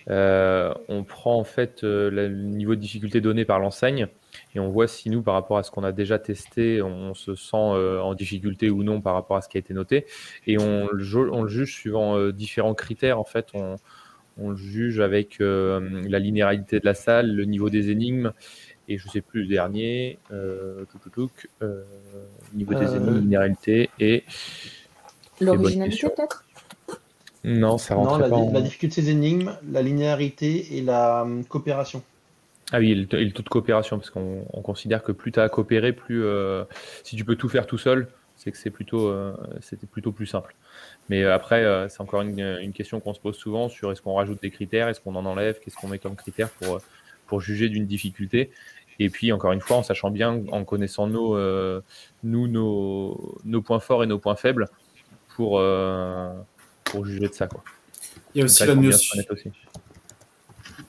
Euh, 0.09 0.73
on 0.87 1.03
prend 1.03 1.37
en 1.37 1.43
fait 1.43 1.83
euh, 1.83 2.09
le 2.09 2.29
niveau 2.29 2.75
de 2.75 2.79
difficulté 2.79 3.19
donné 3.19 3.43
par 3.43 3.59
l'enseigne 3.59 4.07
et 4.55 4.59
on 4.59 4.69
voit 4.69 4.87
si 4.87 5.09
nous, 5.09 5.21
par 5.21 5.33
rapport 5.33 5.57
à 5.57 5.63
ce 5.63 5.71
qu'on 5.71 5.83
a 5.83 5.91
déjà 5.91 6.17
testé, 6.17 6.81
on 6.81 7.13
se 7.13 7.35
sent 7.35 7.57
euh, 7.57 7.99
en 7.99 8.13
difficulté 8.13 8.69
ou 8.69 8.83
non 8.83 9.01
par 9.01 9.15
rapport 9.15 9.35
à 9.37 9.41
ce 9.41 9.49
qui 9.49 9.57
a 9.57 9.59
été 9.59 9.73
noté. 9.73 10.05
Et 10.47 10.57
on, 10.57 10.87
le 10.91 11.47
juge 11.47 11.73
suivant 11.73 12.29
différents 12.29 12.73
critères. 12.73 13.19
En 13.19 13.25
fait, 13.25 13.47
on, 13.53 13.75
le 14.37 14.55
juge 14.55 15.01
avec 15.01 15.39
la 15.39 16.19
linéarité 16.19 16.79
de 16.79 16.85
la 16.85 16.93
salle, 16.93 17.35
le 17.35 17.43
niveau 17.43 17.69
des 17.69 17.89
énigmes 17.89 18.31
et 18.87 18.97
je 18.97 19.07
sais 19.09 19.21
plus 19.21 19.41
le 19.41 19.47
dernier, 19.47 20.17
tout, 20.29 21.29
niveau 22.53 22.73
des 22.73 22.95
énigmes, 22.95 23.19
linéarité 23.19 23.89
et 23.99 24.23
L'originalité 25.41 26.07
peut-être? 26.09 26.43
Non, 27.43 27.77
ça 27.77 27.95
rentre 27.95 28.11
non, 28.11 28.17
la, 28.17 28.29
pas. 28.29 28.53
La 28.53 28.61
difficulté 28.61 29.01
des 29.01 29.11
énigmes, 29.11 29.55
la 29.71 29.81
linéarité 29.81 30.77
et 30.77 30.81
la 30.81 31.23
hum, 31.23 31.45
coopération. 31.45 32.03
Ah 32.71 32.79
oui, 32.79 32.91
et 32.91 32.95
le, 32.95 33.31
taux 33.31 33.43
de 33.43 33.49
coopération, 33.49 33.97
parce 33.97 34.11
qu'on 34.11 34.43
considère 34.63 35.01
que 35.03 35.11
plus 35.11 35.31
tu 35.31 35.39
as 35.39 35.43
à 35.43 35.49
coopérer, 35.49 35.91
plus 35.91 36.23
euh, 36.23 36.63
si 37.03 37.15
tu 37.15 37.25
peux 37.25 37.35
tout 37.35 37.49
faire 37.49 37.65
tout 37.65 37.79
seul, 37.79 38.07
c'est 38.35 38.51
que 38.51 38.57
c'est 38.57 38.69
plutôt, 38.69 39.07
euh, 39.07 39.33
c'était 39.59 39.87
plutôt 39.87 40.11
plus 40.11 40.27
simple. 40.27 40.55
Mais 41.09 41.23
euh, 41.23 41.33
après, 41.33 41.65
c'est 41.89 42.01
encore 42.01 42.21
une, 42.21 42.71
question 42.73 42.99
qu'on 42.99 43.13
se 43.13 43.19
pose 43.19 43.35
souvent 43.35 43.69
sur 43.69 43.91
est-ce 43.91 44.01
qu'on 44.01 44.13
rajoute 44.13 44.41
des 44.41 44.51
critères, 44.51 44.87
est-ce 44.87 45.01
qu'on 45.01 45.15
en 45.15 45.25
enlève, 45.25 45.59
qu'est-ce 45.59 45.77
qu'on 45.77 45.87
met 45.87 45.97
comme 45.97 46.15
critère 46.15 46.49
pour, 46.49 46.79
pour 47.25 47.41
juger 47.41 47.69
d'une 47.69 47.87
difficulté. 47.87 48.51
Et 48.99 49.09
puis, 49.09 49.31
encore 49.31 49.53
une 49.53 49.61
fois, 49.61 49.77
en 49.77 49.83
sachant 49.83 50.11
bien, 50.11 50.43
en 50.51 50.63
connaissant 50.63 51.07
nos, 51.07 51.39
nous, 52.23 52.47
nos, 52.47 53.39
nos 53.45 53.61
points 53.61 53.79
forts 53.79 54.03
et 54.03 54.07
nos 54.07 54.19
points 54.19 54.35
faibles, 54.35 54.67
pour, 55.39 55.57
euh, 55.57 56.33
pour 56.83 57.05
juger 57.05 57.29
de 57.29 57.33
ça. 57.33 57.47
Quoi. 57.47 57.63
Il 58.35 58.39
y 58.39 58.41
a 58.41 58.43
aussi 58.43 58.65
la 58.65 58.75
notion. 58.75 59.21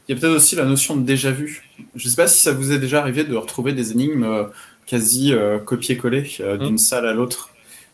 Il 0.09 0.13
y 0.13 0.13
a 0.13 0.21
peut-être 0.21 0.35
aussi 0.35 0.57
la 0.57 0.65
notion 0.65 0.97
de 0.97 1.03
déjà 1.03 1.31
vu. 1.31 1.71
Je 1.95 2.05
ne 2.05 2.11
sais 2.11 2.17
pas 2.17 2.27
si 2.27 2.43
ça 2.43 2.51
vous 2.51 2.73
est 2.73 2.81
déjà 2.81 2.99
arrivé 2.99 3.23
de 3.23 3.37
retrouver 3.37 3.73
des 3.75 3.93
énigmes 3.93 4.25
euh, 4.25 4.45
quasi 4.87 5.33
euh, 5.33 5.61
copier-coller 5.61 6.23
d'une 6.59 6.75
mmh. 6.75 6.79
salle 6.79 7.07
à 7.07 7.13
l'autre. 7.13 7.51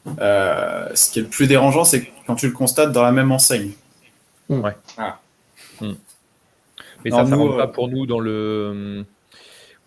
ce 0.07 1.13
qui 1.13 1.19
est 1.19 1.23
le 1.23 1.29
plus 1.29 1.47
dérangeant, 1.47 1.85
c'est 1.85 2.11
quand 2.27 2.37
tu 2.37 2.47
le 2.47 2.55
constates 2.55 2.91
dans 2.91 3.03
la 3.03 3.13
même 3.13 3.33
enseigne. 3.33 3.73
Mmh. 4.49 4.61
Ouais. 4.61 4.77
Ah. 4.97 5.21
Mmh. 5.83 5.93
Mais 7.05 7.11
ça, 7.11 7.25
ne 7.25 7.35
rentre 7.35 7.59
pas 7.59 7.69
pour 7.69 7.89
nous 7.89 8.07
dans 8.07 8.19
le. 8.19 9.05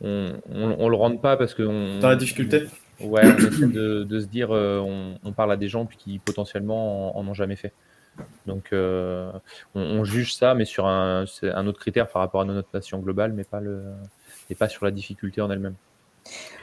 On, 0.02 0.40
on, 0.52 0.88
le 0.88 0.96
rentre 0.96 1.20
pas 1.20 1.36
parce 1.36 1.56
que. 1.56 1.64
Dans 2.00 2.10
la 2.10 2.16
difficulté 2.16 2.68
Ouais, 3.02 3.22
on 3.26 3.38
essaie 3.38 3.68
de, 3.68 4.04
de 4.04 4.20
se 4.20 4.26
dire, 4.26 4.50
euh, 4.52 4.80
on, 5.24 5.32
parle 5.32 5.52
à 5.52 5.58
des 5.58 5.68
gens 5.68 5.86
qui 5.86 6.20
potentiellement 6.20 7.18
en, 7.18 7.28
ont 7.28 7.34
jamais 7.34 7.56
fait. 7.56 7.74
Donc, 8.45 8.70
euh, 8.74 9.32
on, 9.76 10.04
juge 10.04 10.34
ça, 10.36 10.54
mais 10.54 10.66
sur 10.66 10.86
un, 10.86 11.26
un, 11.43 11.68
autre 11.68 11.80
critère 11.80 12.10
par 12.10 12.22
rapport 12.22 12.41
à 12.41 12.45
notre 12.45 12.58
notation 12.58 13.00
globale, 13.00 13.32
mais 13.34 13.45
pas, 13.45 13.62
le, 13.62 13.84
et 14.50 14.56
pas 14.56 14.68
sur 14.68 14.84
la 14.84 14.91
difficulté 14.91 15.41
en 15.41 15.50
elle-même. 15.50 15.76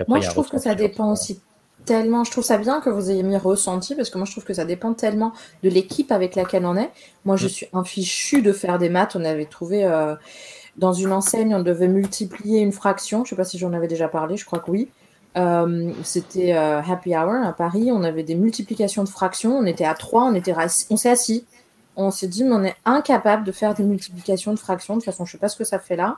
Moi, 0.06 0.20
je 0.20 0.28
trouve 0.28 0.48
que 0.48 0.58
ça 0.58 0.74
dépend 0.74 1.12
aussi 1.12 1.40
tellement. 1.86 2.24
Je 2.24 2.30
trouve 2.30 2.44
ça 2.44 2.58
bien 2.58 2.80
que 2.80 2.90
vous 2.90 3.10
ayez 3.10 3.22
mis 3.22 3.38
ressenti, 3.38 3.94
parce 3.94 4.10
que 4.10 4.18
moi, 4.18 4.26
je 4.26 4.32
trouve 4.32 4.44
que 4.44 4.54
ça 4.54 4.66
dépend 4.66 4.92
tellement 4.92 5.32
de 5.62 5.70
l'équipe 5.70 6.12
avec 6.12 6.34
laquelle 6.34 6.66
on 6.66 6.76
est. 6.76 6.90
Moi, 7.24 7.36
je 7.36 7.46
mm. 7.46 7.50
suis 7.50 7.66
un 7.72 7.84
fichu 7.84 8.42
de 8.42 8.52
faire 8.52 8.78
des 8.78 8.90
maths. 8.90 9.16
On 9.16 9.24
avait 9.24 9.46
trouvé. 9.46 9.84
Euh, 9.84 10.14
dans 10.76 10.92
une 10.92 11.12
enseigne, 11.12 11.54
on 11.54 11.62
devait 11.62 11.88
multiplier 11.88 12.60
une 12.60 12.72
fraction. 12.72 13.18
Je 13.24 13.28
ne 13.28 13.28
sais 13.30 13.36
pas 13.36 13.44
si 13.44 13.58
j'en 13.58 13.72
avais 13.72 13.88
déjà 13.88 14.08
parlé, 14.08 14.36
je 14.36 14.44
crois 14.44 14.58
que 14.58 14.70
oui. 14.70 14.90
Euh, 15.36 15.92
c'était 16.02 16.54
euh, 16.54 16.80
Happy 16.80 17.14
Hour 17.14 17.44
à 17.44 17.52
Paris. 17.52 17.90
On 17.92 18.02
avait 18.02 18.22
des 18.22 18.34
multiplications 18.34 19.04
de 19.04 19.08
fractions. 19.08 19.56
On 19.56 19.66
était 19.66 19.84
à 19.84 19.94
3, 19.94 20.24
on, 20.24 20.42
on 20.90 20.96
s'est 20.96 21.10
assis. 21.10 21.44
On 21.96 22.10
s'est 22.10 22.26
dit, 22.26 22.44
mais 22.44 22.52
on 22.52 22.64
est 22.64 22.76
incapable 22.84 23.44
de 23.44 23.52
faire 23.52 23.74
des 23.74 23.82
multiplications 23.82 24.52
de 24.52 24.58
fractions. 24.58 24.94
De 24.94 25.00
toute 25.00 25.06
façon, 25.06 25.24
je 25.24 25.32
sais 25.32 25.38
pas 25.38 25.48
ce 25.48 25.56
que 25.56 25.64
ça 25.64 25.78
fait 25.78 25.96
là. 25.96 26.16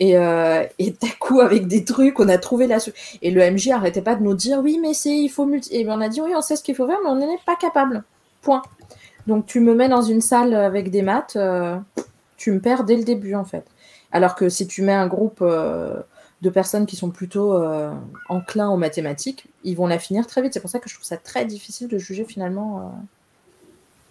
Et, 0.00 0.16
euh, 0.16 0.64
et 0.78 0.90
d'un 0.90 1.08
coup, 1.20 1.40
avec 1.40 1.66
des 1.66 1.84
trucs, 1.84 2.18
on 2.20 2.28
a 2.28 2.38
trouvé 2.38 2.66
la. 2.66 2.78
Et 3.22 3.30
le 3.30 3.50
MJ 3.50 3.68
arrêtait 3.68 4.02
pas 4.02 4.16
de 4.16 4.22
nous 4.22 4.34
dire, 4.34 4.58
oui, 4.62 4.78
mais 4.80 4.94
c'est, 4.94 5.16
il 5.16 5.28
faut 5.28 5.46
multiplier. 5.46 5.82
Et 5.82 5.88
on 5.88 6.00
a 6.00 6.08
dit, 6.08 6.20
oui, 6.20 6.32
on 6.34 6.40
sait 6.40 6.56
ce 6.56 6.62
qu'il 6.62 6.74
faut 6.74 6.86
faire, 6.86 6.98
mais 7.02 7.10
on 7.10 7.16
n'est 7.16 7.38
pas 7.46 7.56
capable. 7.56 8.02
Point. 8.42 8.62
Donc, 9.26 9.46
tu 9.46 9.60
me 9.60 9.74
mets 9.74 9.88
dans 9.88 10.02
une 10.02 10.20
salle 10.20 10.54
avec 10.54 10.90
des 10.90 11.02
maths, 11.02 11.38
tu 12.36 12.52
me 12.52 12.60
perds 12.60 12.84
dès 12.84 12.96
le 12.96 13.04
début, 13.04 13.34
en 13.34 13.44
fait. 13.44 13.64
Alors 14.12 14.34
que 14.34 14.48
si 14.48 14.66
tu 14.66 14.82
mets 14.82 14.92
un 14.92 15.06
groupe 15.06 15.42
de 16.44 16.50
personnes 16.50 16.84
qui 16.84 16.94
sont 16.94 17.10
plutôt 17.10 17.56
euh, 17.56 17.90
enclins 18.28 18.68
aux 18.68 18.76
mathématiques, 18.76 19.46
ils 19.64 19.74
vont 19.74 19.86
la 19.86 19.98
finir 19.98 20.26
très 20.26 20.42
vite. 20.42 20.52
C'est 20.52 20.60
pour 20.60 20.68
ça 20.68 20.78
que 20.78 20.90
je 20.90 20.94
trouve 20.94 21.06
ça 21.06 21.16
très 21.16 21.46
difficile 21.46 21.88
de 21.88 21.96
juger 21.96 22.26
finalement 22.26 22.78
euh, 22.78 22.82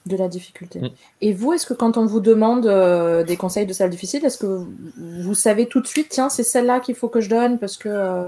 de 0.08 0.18
la 0.18 0.28
difficulté. 0.28 0.82
Mm. 0.82 0.90
Et 1.22 1.34
vous, 1.34 1.54
est-ce 1.54 1.68
que 1.68 1.76
quand 1.76 1.96
on 1.96 2.08
vous 2.08 2.20
demande 2.20 2.66
euh, 2.66 3.24
des 3.24 3.38
conseils 3.38 3.68
de 3.68 3.74
salle 3.74 3.92
difficile, 3.92 4.26
est-ce 4.26 4.40
que 4.40 4.66
vous, 4.98 5.36
savez 5.36 5.68
tout 5.68 5.80
de 5.80 5.86
suite, 5.86 6.08
tiens, 6.10 6.30
c'est 6.30 6.44
celle-là 6.44 6.80
qu'il 6.80 6.96
faut 6.96 7.08
que 7.08 7.22
je 7.22 7.30
donne 7.30 7.60
parce 7.60 7.78
que 7.78 8.26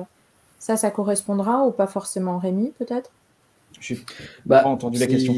ça, 0.60 0.78
ça 0.78 0.92
correspondra 0.92 1.66
ou 1.66 1.72
pas 1.72 1.88
forcément 1.88 2.38
Rémi, 2.38 2.74
peut-être? 2.78 3.10
Je 3.80 3.96
n'ai 3.96 4.00
bah, 4.46 4.62
pas 4.62 4.70
entendu 4.70 5.00
la 5.00 5.08
question. 5.08 5.34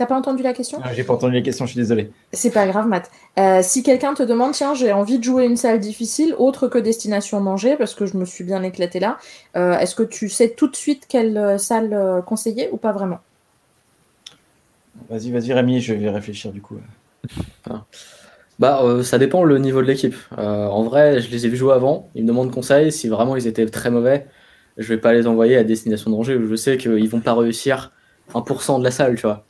T'as 0.00 0.06
pas 0.06 0.16
entendu 0.16 0.42
la 0.42 0.54
question? 0.54 0.80
J'ai 0.94 1.04
pas 1.04 1.12
entendu 1.12 1.34
la 1.34 1.42
question, 1.42 1.66
je 1.66 1.72
suis 1.72 1.78
désolé. 1.78 2.10
C'est 2.32 2.52
pas 2.54 2.66
grave, 2.66 2.88
Matt. 2.88 3.10
Euh, 3.38 3.60
si 3.62 3.82
quelqu'un 3.82 4.14
te 4.14 4.22
demande, 4.22 4.52
tiens, 4.52 4.72
j'ai 4.72 4.92
envie 4.92 5.18
de 5.18 5.24
jouer 5.24 5.44
une 5.44 5.58
salle 5.58 5.78
difficile, 5.78 6.34
autre 6.38 6.68
que 6.68 6.78
Destination 6.78 7.38
Manger, 7.42 7.76
parce 7.76 7.94
que 7.94 8.06
je 8.06 8.16
me 8.16 8.24
suis 8.24 8.42
bien 8.42 8.62
éclaté 8.62 8.98
là, 8.98 9.18
euh, 9.58 9.78
est-ce 9.78 9.94
que 9.94 10.02
tu 10.02 10.30
sais 10.30 10.54
tout 10.56 10.68
de 10.68 10.74
suite 10.74 11.04
quelle 11.06 11.36
euh, 11.36 11.58
salle 11.58 12.22
conseiller 12.24 12.70
ou 12.72 12.78
pas 12.78 12.92
vraiment? 12.92 13.18
Vas-y, 15.10 15.32
vas-y, 15.32 15.52
Rémi, 15.52 15.82
je 15.82 15.92
vais 15.92 16.08
réfléchir 16.08 16.50
du 16.50 16.62
coup. 16.62 16.78
Ah. 17.68 17.84
Bah, 18.58 18.82
ça 19.02 19.18
dépend 19.18 19.44
le 19.44 19.58
niveau 19.58 19.82
de 19.82 19.86
l'équipe. 19.86 20.16
en 20.38 20.82
vrai, 20.82 21.20
je 21.20 21.30
les 21.30 21.44
ai 21.44 21.50
vus 21.50 21.58
jouer 21.58 21.74
avant. 21.74 22.08
Ils 22.14 22.22
me 22.22 22.28
demandent 22.28 22.50
conseil. 22.50 22.90
Si 22.90 23.06
vraiment 23.06 23.36
ils 23.36 23.46
étaient 23.46 23.66
très 23.66 23.90
mauvais, 23.90 24.28
je 24.78 24.88
vais 24.88 24.98
pas 24.98 25.12
les 25.12 25.26
envoyer 25.26 25.58
à 25.58 25.62
Destination 25.62 26.10
Danger 26.10 26.36
où 26.36 26.48
je 26.48 26.54
sais 26.54 26.78
qu'ils 26.78 27.10
vont 27.10 27.20
pas 27.20 27.34
réussir 27.34 27.92
1% 28.32 28.78
de 28.78 28.84
la 28.84 28.90
salle, 28.90 29.16
tu 29.16 29.26
vois. 29.26 29.44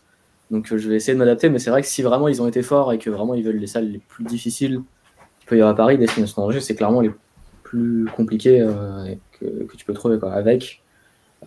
Donc 0.51 0.73
euh, 0.73 0.79
je 0.79 0.89
vais 0.89 0.97
essayer 0.97 1.15
de 1.15 1.19
m'adapter, 1.19 1.49
mais 1.49 1.59
c'est 1.59 1.71
vrai 1.71 1.83
que 1.83 1.89
si 1.89 2.03
vraiment 2.03 2.29
ils 2.29 2.43
ont 2.43 2.49
été 2.49 2.63
forts 2.63 2.93
et 2.93 2.99
que 2.99 3.11
vraiment 3.11 3.35
ils 3.35 3.45
veulent 3.45 3.59
les 3.59 3.67
salles 3.67 3.91
les 3.91 3.99
plus 3.99 4.25
difficiles 4.25 4.83
qu'il 5.39 5.49
peut 5.49 5.57
y 5.57 5.61
avoir 5.61 5.73
à 5.73 5.77
Paris, 5.77 5.99
Destination 5.99 6.43
Danger, 6.43 6.61
c'est 6.61 6.75
clairement 6.75 7.01
les 7.01 7.11
plus 7.63 8.07
compliqués 8.17 8.61
euh, 8.61 9.15
que, 9.39 9.77
tu 9.77 9.85
peux 9.85 9.95
trouver, 9.95 10.19
quoi, 10.19 10.33
avec 10.33 10.83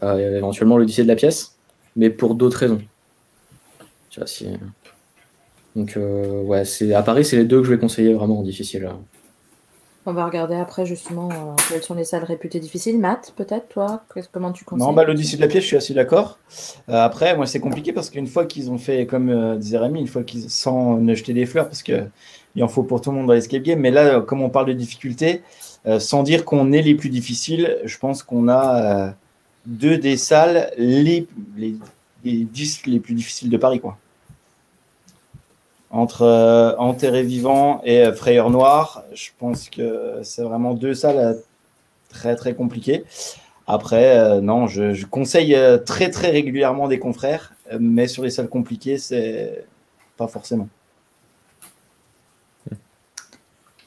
euh, 0.02 0.38
éventuellement 0.38 0.78
le 0.78 0.86
lycée 0.86 1.04
de 1.04 1.08
la 1.08 1.16
pièce, 1.16 1.58
mais 1.96 2.10
pour 2.10 2.36
d'autres 2.36 2.58
raisons. 2.58 2.82
Tu 4.10 4.20
vois, 4.20 4.28
si... 4.28 4.48
Donc 5.76 5.98
ouais, 5.98 6.66
c'est 6.66 6.94
à 6.94 7.02
Paris, 7.02 7.26
c'est 7.26 7.36
les 7.36 7.46
deux 7.46 7.58
que 7.58 7.66
je 7.66 7.74
vais 7.74 7.80
conseiller 7.80 8.14
vraiment 8.14 8.40
en 8.40 8.44
difficile. 8.44 8.90
On 10.06 10.12
va 10.12 10.26
regarder 10.26 10.56
après 10.56 10.86
justement 10.86 11.30
euh, 11.32 11.56
quelles 11.70 11.82
sont 11.82 11.94
les 11.94 12.04
salles 12.04 12.26
réputées 12.26 12.60
difficiles. 12.60 13.00
Matt, 13.00 13.34
peut-être, 13.38 13.70
toi, 13.70 14.04
comment 14.34 14.52
tu 14.52 14.66
conseilles 14.66 14.86
Non, 14.86 14.94
bah, 14.94 15.06
l'Odyssée 15.06 15.38
de 15.38 15.42
la 15.42 15.48
pièce, 15.48 15.64
je 15.64 15.68
suis 15.68 15.78
assez 15.78 15.94
d'accord. 15.94 16.40
Euh, 16.90 16.94
après, 16.94 17.38
moi, 17.38 17.46
c'est 17.46 17.62
compliqué 17.62 17.94
parce 17.94 18.10
qu'une 18.10 18.28
fois 18.28 18.46
qu'ils 18.46 18.70
ont 18.70 18.78
fait, 18.78 19.06
comme 19.06 19.30
euh, 19.30 19.56
disait 19.56 19.78
Rémi, 19.78 20.02
une 20.02 20.08
fois 20.08 20.24
qu'ils, 20.24 20.50
sans 20.50 20.98
ne 20.98 21.16
jeter 21.16 21.34
des 21.34 21.46
fleurs, 21.46 21.68
parce 21.68 21.84
qu'il 21.84 22.10
en 22.62 22.68
faut 22.68 22.84
pour 22.84 23.00
tout 23.00 23.12
le 23.12 23.18
monde 23.18 23.28
dans 23.28 23.34
l'escape 23.34 23.64
game, 23.64 23.80
mais 23.80 23.92
là, 23.92 24.20
comme 24.20 24.42
on 24.42 24.50
parle 24.50 24.66
de 24.68 24.74
difficulté, 24.74 25.42
sans 26.00 26.24
dire 26.24 26.46
qu'on 26.46 26.72
est 26.72 26.82
les 26.82 26.96
plus 26.96 27.10
difficiles, 27.10 27.78
je 27.84 27.98
pense 27.98 28.24
qu'on 28.24 28.48
a 28.48 29.16
deux 29.66 29.98
des 29.98 30.18
salles 30.18 30.72
les, 30.78 31.28
les, 31.58 31.76
les 32.24 32.44
10 32.44 32.86
les 32.88 33.00
plus 33.00 33.14
difficiles 33.14 33.50
de 33.50 33.58
Paris. 33.58 33.80
Quoi. 33.80 33.98
Entre 35.94 36.24
euh, 36.24 36.76
Enterré 36.78 37.22
Vivant 37.22 37.80
et 37.84 38.00
euh, 38.00 38.14
Frayeur 38.14 38.50
Noir, 38.50 39.04
je 39.14 39.30
pense 39.38 39.70
que 39.70 40.22
c'est 40.24 40.42
vraiment 40.42 40.74
deux 40.74 40.96
salles 40.96 41.20
euh, 41.20 41.34
très 42.10 42.36
très 42.36 42.56
compliquées. 42.56 43.06
Après, 43.68 44.42
non, 44.42 44.66
je, 44.68 45.06
conseille 45.06 45.58
très 45.86 46.10
très 46.10 46.32
régulièrement 46.32 46.90
des 46.90 47.00
confrères, 47.00 47.54
mais 47.80 48.08
sur 48.08 48.24
les 48.24 48.30
salles 48.30 48.50
compliquées, 48.50 48.98
c'est 48.98 49.66
pas 50.18 50.28
forcément. 50.28 50.68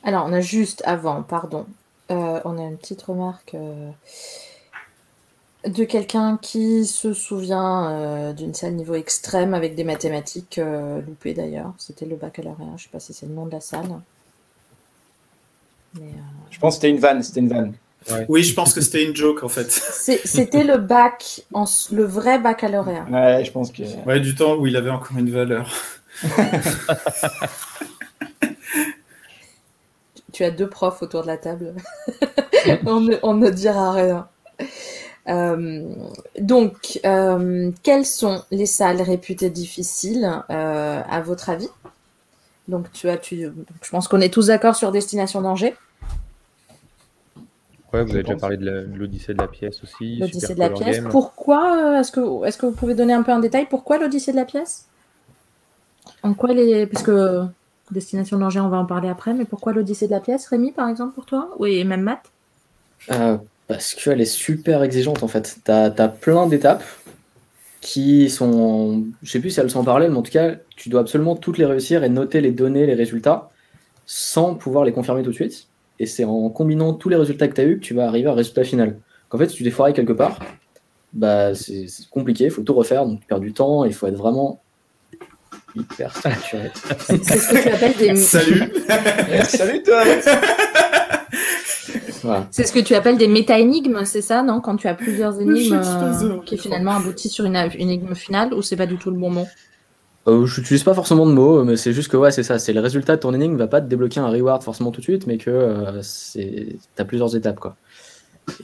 Alors, 0.03 0.25
on 0.27 0.33
a 0.33 0.41
juste 0.41 0.83
avant, 0.87 1.23
pardon, 1.23 1.67
on 2.09 2.59
a 2.59 2.63
une 2.63 2.79
petite 2.79 3.03
remarque 3.03 3.55
de 5.69 5.85
quelqu'un 5.85 6.39
qui 6.41 6.87
se 6.87 7.13
souvient 7.13 7.91
euh, 7.91 8.33
d'une 8.33 8.55
salle 8.55 8.75
niveau 8.75 8.95
extrême 8.95 9.53
avec 9.55 9.75
des 9.75 9.85
mathématiques 9.85 10.59
euh, 10.59 11.01
loupées 11.01 11.35
d'ailleurs. 11.35 11.73
C'était 11.79 12.07
le 12.07 12.17
baccalauréat. 12.17 12.75
Je 12.77 12.85
sais 12.85 12.91
pas 12.91 13.01
si 13.01 13.13
c'est 13.13 13.27
le 13.27 13.35
nom 13.35 13.47
de 13.47 13.53
la 13.53 13.61
salle. 13.61 13.89
Mais, 15.95 16.07
euh... 16.07 16.21
Je 16.51 16.59
pense 16.59 16.75
que 16.75 16.83
c'était 16.83 16.91
une 16.91 17.01
vanne. 17.01 17.23
C'était 17.23 17.41
une 17.41 17.49
vanne. 17.49 17.75
Ouais. 18.11 18.27
Oui, 18.29 18.45
je 18.45 18.55
pense 18.55 18.73
que 18.73 18.81
c'était 18.81 19.05
une 19.05 19.17
joke 19.17 19.43
en 19.43 19.49
fait. 19.49 19.69
C'était 20.25 20.63
le 20.63 20.77
bac, 20.77 21.43
en, 21.53 21.65
le 21.91 22.05
vrai 22.05 22.39
baccalauréat. 22.39 23.05
Ouais, 23.11 23.45
je 23.45 23.51
pense 23.51 23.73
que. 23.73 23.83
Ouais, 24.07 24.21
du 24.21 24.37
temps 24.37 24.55
où 24.55 24.69
il 24.69 24.77
avait 24.77 24.91
encore 24.91 25.19
une 25.19 25.31
valeur. 25.31 25.69
tu 30.33 30.45
as 30.45 30.53
deux 30.53 30.69
profs 30.69 31.03
autour 31.03 31.23
de 31.23 31.27
la 31.27 31.37
table. 31.37 31.75
on, 32.87 33.01
ne, 33.01 33.17
on 33.25 33.35
ne 33.35 33.51
dira 33.51 33.91
rien. 33.93 34.29
Euh, 35.29 35.95
donc, 36.39 37.01
euh, 37.05 37.71
quelles 37.83 38.07
sont 38.07 38.43
les 38.51 38.67
salles 38.67 39.03
réputées 39.03 39.51
difficiles 39.51 40.43
euh, 40.51 41.03
à 41.09 41.21
votre 41.21 41.51
avis? 41.51 41.69
Donc, 42.69 42.91
tu 42.93 43.09
as, 43.09 43.17
tu, 43.17 43.49
je 43.83 43.91
pense 43.91 44.09
qu'on 44.09 44.21
est 44.21 44.33
tous 44.33 44.49
d'accord 44.49 44.77
sur 44.77 44.93
Destination 44.93 45.41
Danger. 45.41 45.75
Ouais, 47.93 48.03
vous 48.03 48.13
avez 48.13 48.23
déjà 48.23 48.37
parlé 48.37 48.57
de 48.57 48.89
l'Odyssée 48.95 49.35
de 49.35 49.39
la 49.39 49.49
pièce 49.49 49.83
aussi. 49.83 50.17
L'Odyssée 50.17 50.55
de 50.55 50.59
la 50.59 50.71
pièce. 50.71 50.97
Game. 50.97 51.09
Pourquoi 51.09 52.01
Est-ce 52.01 52.13
que, 52.13 52.47
est 52.47 52.59
que 52.59 52.67
vous 52.67 52.73
pouvez 52.73 52.95
donner 52.95 53.13
un 53.13 53.23
peu 53.23 53.33
en 53.33 53.39
détail? 53.39 53.67
Pourquoi 53.71 53.99
l'Odyssée 53.99 54.33
de 54.33 54.37
la 54.37 54.45
pièce? 54.45 54.87
En 56.23 56.35
quoi 56.35 56.53
les, 56.53 56.87
parce 56.87 57.05
que 57.05 57.45
Destination 57.93 58.39
Danger, 58.39 58.61
on 58.61 58.69
va 58.69 58.79
en 58.79 58.87
parler 58.87 59.09
après, 59.09 59.33
mais 59.33 59.45
pourquoi 59.45 59.73
l'Odyssée 59.73 60.07
de 60.07 60.13
la 60.13 60.21
pièce, 60.21 60.47
Rémi, 60.49 60.73
par 60.73 60.89
exemple, 60.89 61.15
pour 61.15 61.25
toi? 61.25 61.51
Oui, 61.59 61.77
et 61.77 61.85
même 61.85 62.03
Matt? 62.03 62.23
Euh, 63.13 63.39
parce 63.69 63.95
qu'elle 63.95 64.21
est 64.21 64.25
super 64.25 64.83
exigeante 64.83 65.23
en 65.23 65.29
fait. 65.29 65.59
Tu 65.65 65.71
as, 65.71 65.93
as, 65.97 66.09
plein 66.09 66.47
d'étapes 66.47 66.85
qui 67.81 68.31
sont. 68.31 69.05
Je 69.23 69.31
sais 69.31 69.41
plus 69.41 69.51
si 69.51 69.61
elles 69.61 69.71
sont 69.71 69.81
en 69.81 69.85
parallèle, 69.85 70.11
mais 70.11 70.17
en 70.17 70.23
tout 70.23 70.33
cas, 70.33 70.55
tu 70.77 70.89
dois 70.89 71.01
absolument 71.01 71.37
toutes 71.37 71.59
les 71.59 71.67
réussir 71.67 72.05
et 72.05 72.09
noter 72.09 72.41
les 72.41 72.53
données, 72.53 72.87
les 72.87 72.95
résultats, 72.95 73.51
sans 74.07 74.55
pouvoir 74.55 74.85
les 74.85 74.93
confirmer 74.93 75.23
tout 75.23 75.31
de 75.31 75.35
suite. 75.35 75.69
Et 75.99 76.07
c'est 76.07 76.25
en 76.25 76.49
combinant 76.51 76.93
tous 76.95 77.09
les 77.09 77.17
résultats 77.17 77.49
que 77.49 77.55
tu 77.55 77.61
as 77.61 77.65
eu 77.65 77.79
que 77.79 77.85
tu 77.85 77.95
vas 77.95 78.07
arriver 78.07 78.29
au 78.29 78.35
résultat 78.35 78.65
final. 78.65 78.91
Donc 78.91 79.35
en 79.35 79.39
fait, 79.39 79.49
si 79.49 79.63
tu 79.63 79.71
foiré 79.71 79.93
quelque 79.93 80.13
part, 80.13 80.39
bah, 81.13 81.55
c'est 81.55 81.87
compliqué, 82.11 82.45
il 82.45 82.51
faut 82.51 82.63
tout 82.63 82.75
refaire, 82.75 83.07
donc 83.07 83.21
tu 83.21 83.27
perds 83.27 83.41
du 83.41 83.53
temps, 83.53 83.85
il 83.85 83.95
faut 83.95 84.07
être 84.07 84.17
vraiment 84.17 84.61
hyper 85.75 86.15
structuré. 86.15 86.71
c'est 86.75 87.25
ce 87.25 87.55
que 87.55 87.63
tu 87.63 87.69
appelles 87.69 87.97
des. 87.97 88.17
Salut 88.17 88.73
Salut 89.45 89.83
toi 89.83 90.03
voilà. 92.27 92.47
C'est 92.51 92.65
ce 92.65 92.73
que 92.73 92.81
tu 92.81 92.95
appelles 92.95 93.17
des 93.17 93.29
méta-énigmes, 93.29 94.05
c'est 94.05 94.21
ça, 94.21 94.43
non? 94.43 94.61
Quand 94.61 94.77
tu 94.77 94.87
as 94.89 94.95
plusieurs 94.95 95.41
énigmes 95.41 95.81
euh, 95.83 96.39
qui 96.45 96.59
finalement 96.59 96.93
aboutissent 96.93 97.33
sur 97.33 97.45
une, 97.45 97.57
une 97.57 97.91
énigme 97.91 98.15
finale, 98.15 98.53
ou 98.53 98.63
c'est 98.63 98.77
pas 98.77 98.87
du 98.87 98.97
tout 98.97 99.11
le 99.11 99.17
bon 99.17 99.31
mot? 99.31 99.47
Euh, 100.29 100.45
Je 100.45 100.61
n'utilise 100.61 100.83
pas 100.83 100.95
forcément 100.95 101.27
de 101.27 101.33
mots, 101.33 101.65
mais 101.65 101.77
c'est 101.77 101.93
juste 101.93 102.11
que 102.11 102.17
ouais, 102.17 102.31
c'est 102.33 102.43
ça. 102.43 102.59
C'est 102.59 102.73
le 102.73 102.81
résultat 102.81 103.17
de 103.17 103.21
ton 103.21 103.33
énigme 103.33 103.57
va 103.57 103.69
pas 103.69 103.81
te 103.81 103.87
débloquer 103.87 104.21
un 104.21 104.29
reward 104.29 104.63
forcément 104.63 104.91
tout 104.91 105.01
de 105.01 105.05
suite, 105.05 105.27
mais 105.27 105.39
que 105.39 105.51
euh, 105.51 106.03
c'est 106.03 106.77
as 106.99 107.05
plusieurs 107.05 107.35
étapes 107.37 107.61
quoi. 107.61 107.77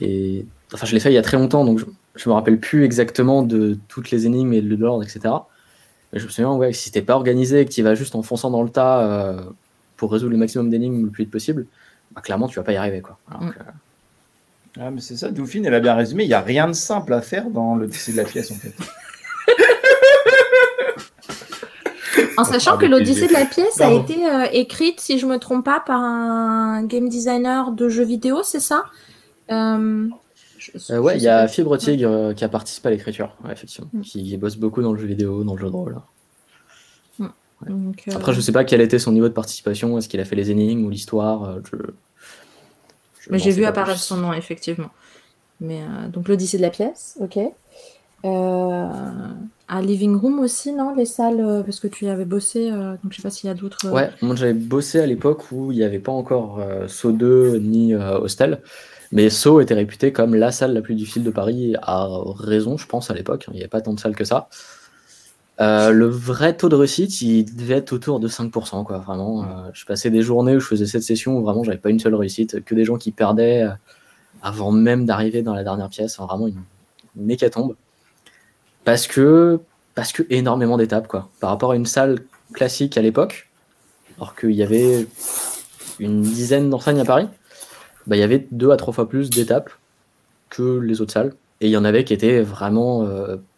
Et 0.01 0.45
enfin, 0.73 0.85
je 0.85 0.93
l'ai 0.93 0.99
fait 0.99 1.11
il 1.11 1.15
y 1.15 1.17
a 1.17 1.21
très 1.21 1.37
longtemps, 1.37 1.65
donc 1.65 1.79
je, 1.79 1.85
je 2.15 2.29
me 2.29 2.33
rappelle 2.33 2.59
plus 2.59 2.83
exactement 2.83 3.43
de 3.43 3.77
toutes 3.87 4.11
les 4.11 4.25
énigmes 4.25 4.53
et 4.53 4.61
de 4.61 4.75
l'ordre, 4.75 5.03
etc. 5.03 5.33
Mais 6.11 6.19
je 6.19 6.25
me 6.25 6.29
souviens 6.29 6.53
ouais, 6.53 6.71
que 6.71 6.77
si 6.77 6.91
t'es 6.91 7.01
pas 7.01 7.15
organisé 7.15 7.61
et 7.61 7.65
que 7.65 7.71
tu 7.71 7.81
vas 7.81 7.95
juste 7.95 8.15
en 8.15 8.21
fonçant 8.23 8.51
dans 8.51 8.63
le 8.63 8.69
tas 8.69 9.01
euh, 9.01 9.41
pour 9.97 10.11
résoudre 10.11 10.31
le 10.31 10.37
maximum 10.37 10.69
d'énigmes 10.69 11.05
le 11.05 11.11
plus 11.11 11.23
vite 11.23 11.31
possible, 11.31 11.65
bah, 12.13 12.21
clairement, 12.21 12.47
tu 12.47 12.55
vas 12.55 12.63
pas 12.63 12.73
y 12.73 12.77
arriver. 12.77 13.01
Quoi. 13.01 13.17
Alors 13.29 13.43
mm. 13.43 13.51
que... 13.51 13.59
Ah, 14.79 14.89
mais 14.91 15.01
c'est 15.01 15.15
ça, 15.17 15.29
Dauphine, 15.29 15.65
elle 15.65 15.75
a 15.75 15.79
bien 15.79 15.93
résumé. 15.93 16.23
Il 16.23 16.27
n'y 16.27 16.33
a 16.33 16.41
rien 16.41 16.67
de 16.67 16.73
simple 16.73 17.13
à 17.13 17.21
faire 17.21 17.49
dans 17.49 17.75
l'Odyssée 17.75 18.11
de 18.11 18.17
la 18.17 18.23
pièce, 18.23 18.51
en 18.51 18.55
fait. 18.55 18.73
en 22.37 22.43
sachant 22.43 22.77
que 22.77 22.85
l'Odyssée 22.87 23.27
de 23.27 23.33
la 23.33 23.45
pièce 23.45 23.79
a 23.81 23.91
été 23.91 24.25
euh, 24.25 24.45
écrite, 24.51 24.99
si 24.99 25.19
je 25.19 25.27
me 25.27 25.37
trompe 25.37 25.63
pas, 25.63 25.79
par 25.79 26.01
un 26.01 26.83
game 26.85 27.07
designer 27.07 27.71
de 27.71 27.87
jeux 27.87 28.03
vidéo, 28.03 28.41
c'est 28.41 28.59
ça? 28.59 28.85
Euh, 29.51 30.07
euh, 30.89 30.97
Ouais, 30.97 31.17
il 31.17 31.23
y 31.23 31.27
a 31.27 31.47
Fibre 31.47 31.77
Tigre 31.77 32.09
euh, 32.09 32.33
qui 32.33 32.43
a 32.43 32.49
participé 32.49 32.87
à 32.87 32.91
l'écriture, 32.91 33.35
ouais, 33.43 33.51
effectivement, 33.51 33.89
mm. 33.93 34.01
qui 34.01 34.37
bosse 34.37 34.57
beaucoup 34.57 34.81
dans 34.81 34.93
le 34.93 34.99
jeu 34.99 35.07
vidéo, 35.07 35.43
dans 35.43 35.53
le 35.53 35.59
jeu 35.59 35.67
de 35.67 35.75
rôle. 35.75 35.97
Donc, 37.67 38.03
euh... 38.07 38.15
Après, 38.15 38.33
je 38.33 38.41
sais 38.41 38.51
pas 38.51 38.63
quel 38.63 38.81
était 38.81 38.99
son 38.99 39.11
niveau 39.11 39.27
de 39.27 39.33
participation. 39.33 39.97
Est-ce 39.97 40.09
qu'il 40.09 40.19
a 40.19 40.25
fait 40.25 40.35
les 40.35 40.51
énigmes 40.51 40.85
ou 40.85 40.89
l'histoire 40.89 41.57
je... 41.71 41.77
je 43.19 43.29
Mais 43.31 43.39
j'ai 43.39 43.51
vu 43.51 43.65
apparaître 43.65 43.99
son 43.99 44.17
nom, 44.17 44.33
effectivement. 44.33 44.89
Mais 45.61 45.81
euh, 45.81 46.07
donc 46.09 46.27
l'Odyssée 46.27 46.57
de 46.57 46.63
la 46.63 46.69
pièce, 46.69 47.17
ok. 47.19 47.39
Euh, 48.25 48.87
à 49.67 49.81
Living 49.81 50.15
Room 50.15 50.39
aussi, 50.39 50.71
non 50.71 50.95
Les 50.95 51.05
salles, 51.05 51.41
euh, 51.41 51.61
parce 51.61 51.79
que 51.79 51.87
tu 51.87 52.05
y 52.05 52.09
avais 52.09 52.25
bossé, 52.25 52.71
euh, 52.71 52.91
donc 53.03 53.11
je 53.11 53.17
sais 53.17 53.21
pas 53.21 53.29
s'il 53.29 53.47
y 53.47 53.51
a 53.51 53.53
d'autres. 53.53 53.89
Ouais, 53.89 54.11
moi 54.21 54.35
j'avais 54.35 54.53
bossé 54.53 54.99
à 54.99 55.05
l'époque 55.05 55.51
où 55.51 55.71
il 55.71 55.77
n'y 55.77 55.83
avait 55.83 55.99
pas 55.99 56.11
encore 56.11 56.61
So 56.87 57.11
2 57.11 57.57
ni 57.57 57.95
Hostel. 57.95 58.61
Mais 59.11 59.29
So 59.29 59.61
était 59.61 59.75
réputé 59.75 60.11
comme 60.11 60.33
la 60.35 60.51
salle 60.51 60.73
la 60.73 60.81
plus 60.81 60.95
difficile 60.95 61.23
de 61.23 61.29
Paris, 61.29 61.75
à 61.81 62.07
raison, 62.35 62.77
je 62.77 62.87
pense, 62.87 63.11
à 63.11 63.13
l'époque. 63.13 63.45
Il 63.49 63.53
n'y 63.53 63.59
avait 63.59 63.67
pas 63.67 63.81
tant 63.81 63.93
de 63.93 63.99
salles 63.99 64.15
que 64.15 64.25
ça. 64.25 64.49
Euh, 65.61 65.91
le 65.91 66.07
vrai 66.07 66.57
taux 66.57 66.69
de 66.69 66.75
réussite, 66.75 67.21
il 67.21 67.45
devait 67.55 67.75
être 67.75 67.93
autour 67.93 68.19
de 68.19 68.27
5%, 68.27 68.83
quoi, 68.83 68.97
vraiment. 68.97 69.43
Euh, 69.43 69.69
je 69.73 69.85
passais 69.85 70.09
des 70.09 70.21
journées 70.21 70.55
où 70.55 70.59
je 70.59 70.65
faisais 70.65 70.87
cette 70.87 71.03
session 71.03 71.37
où 71.37 71.43
vraiment 71.43 71.63
j'avais 71.63 71.77
pas 71.77 71.89
une 71.89 71.99
seule 71.99 72.15
réussite, 72.15 72.63
que 72.63 72.73
des 72.73 72.85
gens 72.85 72.97
qui 72.97 73.11
perdaient 73.11 73.63
euh, 73.63 73.71
avant 74.41 74.71
même 74.71 75.05
d'arriver 75.05 75.43
dans 75.43 75.53
la 75.53 75.63
dernière 75.63 75.89
pièce, 75.89 76.17
vraiment 76.17 76.47
une, 76.47 76.63
une, 77.19 77.29
hécatombe. 77.29 77.75
Parce 78.83 79.05
que, 79.05 79.59
parce 79.93 80.11
que 80.11 80.23
énormément 80.29 80.77
d'étapes, 80.77 81.07
quoi. 81.07 81.29
Par 81.39 81.51
rapport 81.51 81.71
à 81.71 81.75
une 81.75 81.85
salle 81.85 82.19
classique 82.53 82.97
à 82.97 83.01
l'époque, 83.01 83.49
alors 84.17 84.35
qu'il 84.35 84.51
y 84.51 84.63
avait 84.63 85.07
une 85.99 86.23
dizaine 86.23 86.69
d'enseignes 86.69 86.99
à 86.99 87.05
Paris, 87.05 87.29
bah, 88.07 88.15
il 88.15 88.19
y 88.19 88.23
avait 88.23 88.47
deux 88.51 88.71
à 88.71 88.77
trois 88.77 88.93
fois 88.93 89.07
plus 89.07 89.29
d'étapes 89.29 89.69
que 90.49 90.79
les 90.79 90.99
autres 90.99 91.13
salles. 91.13 91.35
Et 91.61 91.67
il 91.67 91.71
y 91.71 91.77
en 91.77 91.85
avait 91.85 92.03
qui 92.03 92.13
étaient 92.13 92.41
vraiment 92.41 93.07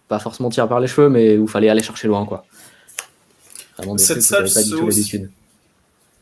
pas 0.07 0.19
forcément 0.19 0.49
tiré 0.49 0.67
par 0.67 0.79
les 0.79 0.87
cheveux, 0.87 1.09
mais 1.09 1.37
où 1.37 1.43
il 1.43 1.49
fallait 1.49 1.69
aller 1.69 1.83
chercher 1.83 2.07
loin, 2.07 2.25
quoi. 2.25 2.45
Vraiment 3.77 3.97
Cette 3.97 4.21
salle, 4.21 4.47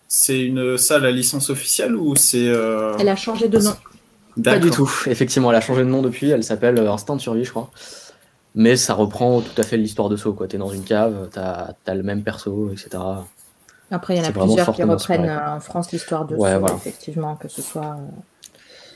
c'est 0.07 0.39
une 0.41 0.77
salle 0.77 1.05
à 1.05 1.11
licence 1.11 1.49
officielle 1.49 1.95
ou 1.95 2.15
c'est. 2.15 2.47
Euh... 2.47 2.95
Elle 2.99 3.09
a 3.09 3.15
changé 3.15 3.47
de 3.47 3.57
nom. 3.57 3.75
Pas 4.43 4.59
du 4.59 4.69
tout. 4.69 4.91
Effectivement, 5.07 5.49
elle 5.51 5.57
a 5.57 5.61
changé 5.61 5.81
de 5.81 5.89
nom 5.89 6.01
depuis. 6.01 6.29
Elle 6.29 6.43
s'appelle 6.43 6.79
Instinct 6.79 7.15
de 7.15 7.21
survie, 7.21 7.43
je 7.43 7.51
crois. 7.51 7.71
Mais 8.55 8.75
ça 8.75 8.93
reprend 8.93 9.41
tout 9.41 9.59
à 9.59 9.63
fait 9.63 9.77
l'histoire 9.77 10.09
de 10.09 10.15
saut. 10.15 10.37
Tu 10.47 10.55
es 10.55 10.59
dans 10.59 10.69
une 10.69 10.83
cave, 10.83 11.29
tu 11.33 11.39
as, 11.39 11.75
as, 11.85 11.95
le 11.95 12.03
même 12.03 12.23
perso, 12.23 12.71
etc. 12.71 13.03
Après, 13.89 14.15
il 14.15 14.23
y 14.23 14.25
en 14.25 14.29
a 14.29 14.31
plusieurs 14.31 14.71
qui 14.71 14.83
reprennent 14.83 15.29
en 15.29 15.59
France 15.59 15.91
l'histoire 15.91 16.25
de 16.25 16.35
ouais, 16.35 16.53
saut, 16.53 16.59
voilà. 16.59 16.75
effectivement, 16.75 17.35
que 17.35 17.47
ce 17.47 17.61
soit. 17.61 17.97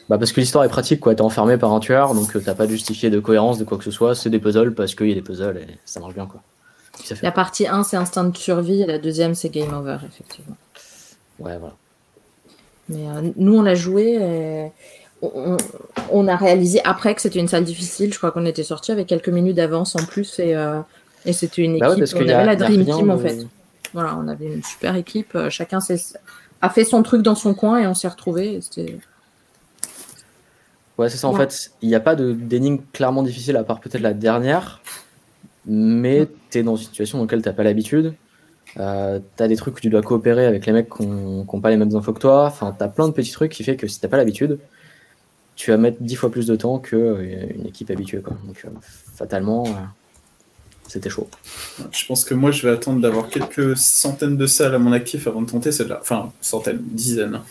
Bah 0.10 0.18
parce 0.18 0.32
que 0.32 0.40
l'histoire 0.40 0.64
est 0.64 0.70
pratique, 0.70 1.02
quoi. 1.02 1.16
T'es 1.16 1.22
enfermé 1.22 1.58
par 1.58 1.74
un 1.74 1.80
tueur, 1.80 2.14
donc 2.14 2.32
t'as 2.44 2.56
pas 2.56 2.66
de 2.66 2.72
justifié 2.72 3.10
de 3.10 3.20
cohérence 3.20 3.58
de 3.58 3.66
quoi 3.66 3.78
que 3.78 3.84
ce 3.84 3.92
soit. 3.92 4.16
C'est 4.16 4.30
des 4.30 4.40
puzzles 4.40 4.74
parce 4.74 4.96
qu'il 4.96 5.10
y 5.10 5.12
a 5.12 5.16
des 5.16 5.22
puzzles 5.22 5.58
et 5.58 5.78
ça 5.86 6.00
marche 6.00 6.14
bien, 6.14 6.26
quoi. 6.26 6.42
La 7.22 7.32
partie 7.32 7.68
1, 7.68 7.84
c'est 7.84 7.98
instinct 7.98 8.24
de 8.24 8.36
survie, 8.36 8.82
et 8.82 8.86
la 8.86 8.98
deuxième, 8.98 9.36
c'est 9.36 9.50
game 9.50 9.74
over, 9.74 9.98
effectivement. 10.06 10.56
Ouais, 11.40 11.58
voilà. 11.58 11.76
Mais 12.90 13.08
euh, 13.08 13.32
nous, 13.36 13.58
on 13.58 13.62
l'a 13.62 13.76
joué 13.76 14.14
et 14.14 14.72
on, 15.22 15.58
on, 16.12 16.28
a 16.28 16.36
réalisé 16.36 16.82
après 16.84 17.14
que 17.14 17.22
c'était 17.22 17.40
une 17.40 17.48
salle 17.48 17.66
difficile. 17.66 18.14
Je 18.14 18.18
crois 18.18 18.32
qu'on 18.32 18.46
était 18.46 18.64
sorti 18.64 18.92
avec 18.92 19.08
quelques 19.08 19.30
minutes 19.30 19.58
d'avance 19.58 19.96
en 19.96 20.06
plus 20.06 20.40
et, 20.40 20.56
euh, 20.56 20.80
et 21.26 21.34
c'était 21.34 21.64
une 21.64 21.72
équipe. 21.72 21.82
Bah 21.82 21.90
ouais, 21.92 22.00
parce 22.00 22.14
on 22.14 22.22
avait 22.22 22.34
a, 22.34 22.46
la 22.46 22.56
Dream 22.56 22.84
de... 22.84 22.92
Team, 22.92 23.10
en 23.10 23.18
fait. 23.18 23.46
Voilà, 23.94 24.18
on 24.18 24.28
avait 24.28 24.48
une 24.48 24.64
super 24.64 24.96
équipe. 24.96 25.38
Chacun 25.50 25.80
a 26.62 26.70
fait 26.70 26.84
son 26.86 27.04
truc 27.04 27.22
dans 27.22 27.36
son 27.36 27.54
coin 27.54 27.78
et 27.80 27.88
on 27.88 27.94
s'est 27.94 28.08
retrouvés. 28.08 28.60
C'était. 28.62 28.98
Ouais, 30.98 31.10
c'est 31.10 31.18
ça. 31.18 31.28
En 31.28 31.34
ouais. 31.34 31.40
fait, 31.40 31.72
il 31.82 31.90
n'y 31.90 31.96
a 31.96 32.00
pas 32.00 32.16
d'énigme 32.16 32.80
clairement 32.94 33.24
difficile 33.24 33.56
à 33.58 33.64
part 33.64 33.80
peut-être 33.80 34.02
la 34.02 34.14
dernière, 34.14 34.82
mais 35.66 36.28
tu 36.50 36.60
es 36.60 36.64
dans 36.64 36.76
une 36.76 36.86
situation 36.86 37.18
dans 37.20 37.26
laquelle 37.26 37.42
tu 37.42 37.50
n'as 37.50 37.54
pas 37.54 37.64
l'habitude. 37.64 38.14
Euh, 38.80 39.20
t'as 39.36 39.48
des 39.48 39.56
trucs 39.56 39.78
où 39.78 39.80
tu 39.80 39.90
dois 39.90 40.02
coopérer 40.02 40.46
avec 40.46 40.66
les 40.66 40.74
mecs 40.74 40.90
qui 40.90 41.06
n'ont 41.06 41.62
pas 41.62 41.70
les 41.70 41.78
mêmes 41.78 41.96
infos 41.96 42.14
que 42.14 42.20
toi. 42.20 42.46
Enfin, 42.46 42.76
t'as 42.78 42.88
plein 42.88 43.08
de 43.08 43.14
petits 43.14 43.32
trucs 43.32 43.52
qui 43.52 43.64
fait 43.64 43.76
que 43.76 43.88
si 43.88 44.00
t'as 44.00 44.08
pas 44.08 44.18
l'habitude, 44.18 44.60
tu 45.56 45.72
vas 45.72 45.78
mettre 45.78 45.98
dix 46.02 46.16
fois 46.16 46.32
plus 46.32 46.46
de 46.48 46.56
temps 46.56 46.80
qu'une 46.80 47.66
équipe 47.66 47.90
habituée. 47.90 48.22
Quoi. 48.22 48.38
Donc, 48.46 48.66
fatalement, 49.16 49.66
c'était 50.88 51.10
chaud. 51.10 51.28
Je 51.92 52.06
pense 52.06 52.24
que 52.24 52.34
moi, 52.34 52.52
je 52.52 52.68
vais 52.68 52.74
attendre 52.74 53.02
d'avoir 53.02 53.30
quelques 53.30 53.76
centaines 53.78 54.38
de 54.38 54.46
salles 54.46 54.76
à 54.76 54.80
mon 54.80 54.94
actif 54.94 55.28
avant 55.28 55.42
de 55.42 55.50
tenter 55.50 55.72
celle-là. 55.72 56.00
Enfin, 56.02 56.32
centaines, 56.42 56.82
dizaines. 56.82 57.42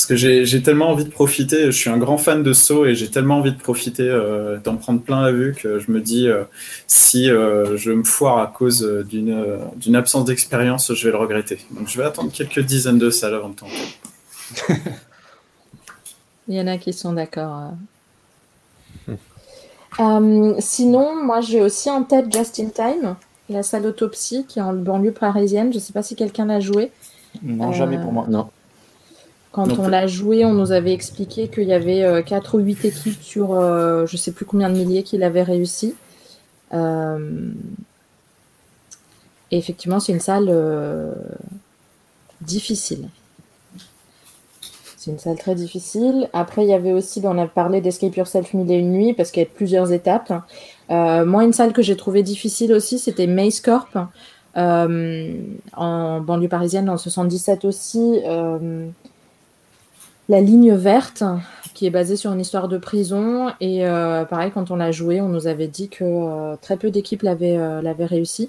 Parce 0.00 0.06
que 0.06 0.16
j'ai 0.16 0.62
tellement 0.62 0.88
envie 0.88 1.04
de 1.04 1.10
profiter, 1.10 1.66
je 1.66 1.72
suis 1.72 1.90
un 1.90 1.98
grand 1.98 2.16
fan 2.16 2.42
de 2.42 2.54
saut 2.54 2.86
et 2.86 2.94
j'ai 2.94 3.10
tellement 3.10 3.36
envie 3.36 3.52
de 3.52 3.58
profiter 3.58 4.08
euh, 4.08 4.56
d'en 4.56 4.76
prendre 4.76 5.02
plein 5.02 5.20
la 5.20 5.30
vue 5.30 5.54
que 5.54 5.78
je 5.78 5.90
me 5.90 6.00
dis 6.00 6.26
euh, 6.26 6.44
si 6.86 7.30
euh, 7.30 7.76
je 7.76 7.92
me 7.92 8.02
foire 8.02 8.38
à 8.38 8.46
cause 8.46 8.82
d'une 9.06 9.94
absence 9.94 10.24
d'expérience, 10.24 10.94
je 10.94 11.04
vais 11.04 11.10
le 11.12 11.18
regretter. 11.18 11.58
Donc 11.72 11.86
je 11.88 11.98
vais 11.98 12.04
attendre 12.04 12.32
quelques 12.32 12.60
dizaines 12.60 12.96
de 12.96 13.10
salles 13.10 13.34
avant 13.34 13.50
de 13.50 13.56
tenter. 13.56 14.70
Il 16.48 16.54
y 16.54 16.60
en 16.62 16.66
a 16.66 16.78
qui 16.78 16.94
sont 16.94 17.12
d'accord. 17.12 17.72
Hmm. 19.98 20.54
sinon, 20.60 21.22
moi 21.22 21.42
j'ai 21.42 21.60
aussi 21.60 21.90
en 21.90 22.04
tête 22.04 22.32
Just 22.32 22.58
in 22.58 22.70
Time, 22.70 23.16
la 23.50 23.62
salle 23.62 23.84
autopsie 23.84 24.46
qui 24.48 24.60
est 24.60 24.62
en 24.62 24.72
banlieue 24.72 25.12
parisienne. 25.12 25.70
Je 25.72 25.76
ne 25.76 25.82
sais 25.82 25.92
pas 25.92 26.02
si 26.02 26.16
quelqu'un 26.16 26.46
l'a 26.46 26.60
joué. 26.60 26.90
Non, 27.42 27.72
jamais 27.72 27.98
pour 27.98 28.12
moi. 28.14 28.24
Non. 28.30 28.48
Quand 29.52 29.78
on 29.80 29.88
l'a 29.88 30.06
joué, 30.06 30.44
on 30.44 30.52
nous 30.52 30.70
avait 30.70 30.92
expliqué 30.92 31.48
qu'il 31.48 31.64
y 31.64 31.72
avait 31.72 32.22
4 32.24 32.54
euh, 32.54 32.58
ou 32.58 32.62
8 32.62 32.84
équipes 32.84 33.20
sur 33.20 33.52
euh, 33.52 34.06
je 34.06 34.14
ne 34.14 34.18
sais 34.18 34.30
plus 34.30 34.44
combien 34.44 34.70
de 34.70 34.76
milliers 34.76 35.02
qui 35.02 35.18
l'avaient 35.18 35.42
réussi. 35.42 35.96
Euh, 36.72 37.50
et 39.50 39.58
effectivement, 39.58 39.98
c'est 39.98 40.12
une 40.12 40.20
salle 40.20 40.54
difficile. 42.40 43.08
C'est 44.96 45.10
une 45.10 45.18
salle 45.18 45.38
très 45.38 45.56
difficile. 45.56 46.28
Après, 46.32 46.62
il 46.62 46.68
y 46.68 46.74
avait 46.74 46.92
aussi, 46.92 47.20
on 47.24 47.36
a 47.36 47.48
parlé 47.48 47.80
d'Escape 47.80 48.14
Yourself 48.14 48.54
mille 48.54 48.70
et 48.70 48.76
une 48.76 48.92
nuits 48.92 49.14
parce 49.14 49.32
qu'il 49.32 49.42
y 49.42 49.46
a 49.46 49.48
plusieurs 49.48 49.90
étapes. 49.90 50.32
moi, 50.88 51.42
une 51.42 51.52
salle 51.52 51.72
que 51.72 51.82
j'ai 51.82 51.96
trouvée 51.96 52.22
difficile 52.22 52.72
aussi, 52.72 53.00
c'était 53.00 53.26
Maze 53.26 53.58
Corp. 53.58 53.98
en 54.54 56.20
banlieue 56.20 56.48
parisienne, 56.48 56.84
dans 56.84 56.92
le 56.92 56.98
77 56.98 57.64
aussi 57.64 58.20
la 60.30 60.40
ligne 60.40 60.72
verte, 60.74 61.24
qui 61.74 61.86
est 61.86 61.90
basée 61.90 62.14
sur 62.14 62.32
une 62.32 62.40
histoire 62.40 62.68
de 62.68 62.78
prison. 62.78 63.50
Et 63.60 63.84
euh, 63.84 64.24
pareil, 64.24 64.52
quand 64.54 64.70
on 64.70 64.76
l'a 64.76 64.92
joué, 64.92 65.20
on 65.20 65.28
nous 65.28 65.48
avait 65.48 65.66
dit 65.66 65.88
que 65.88 66.04
euh, 66.04 66.56
très 66.62 66.76
peu 66.76 66.90
d'équipes 66.92 67.22
l'avaient 67.22 67.56
euh, 67.58 67.80
réussi. 67.98 68.48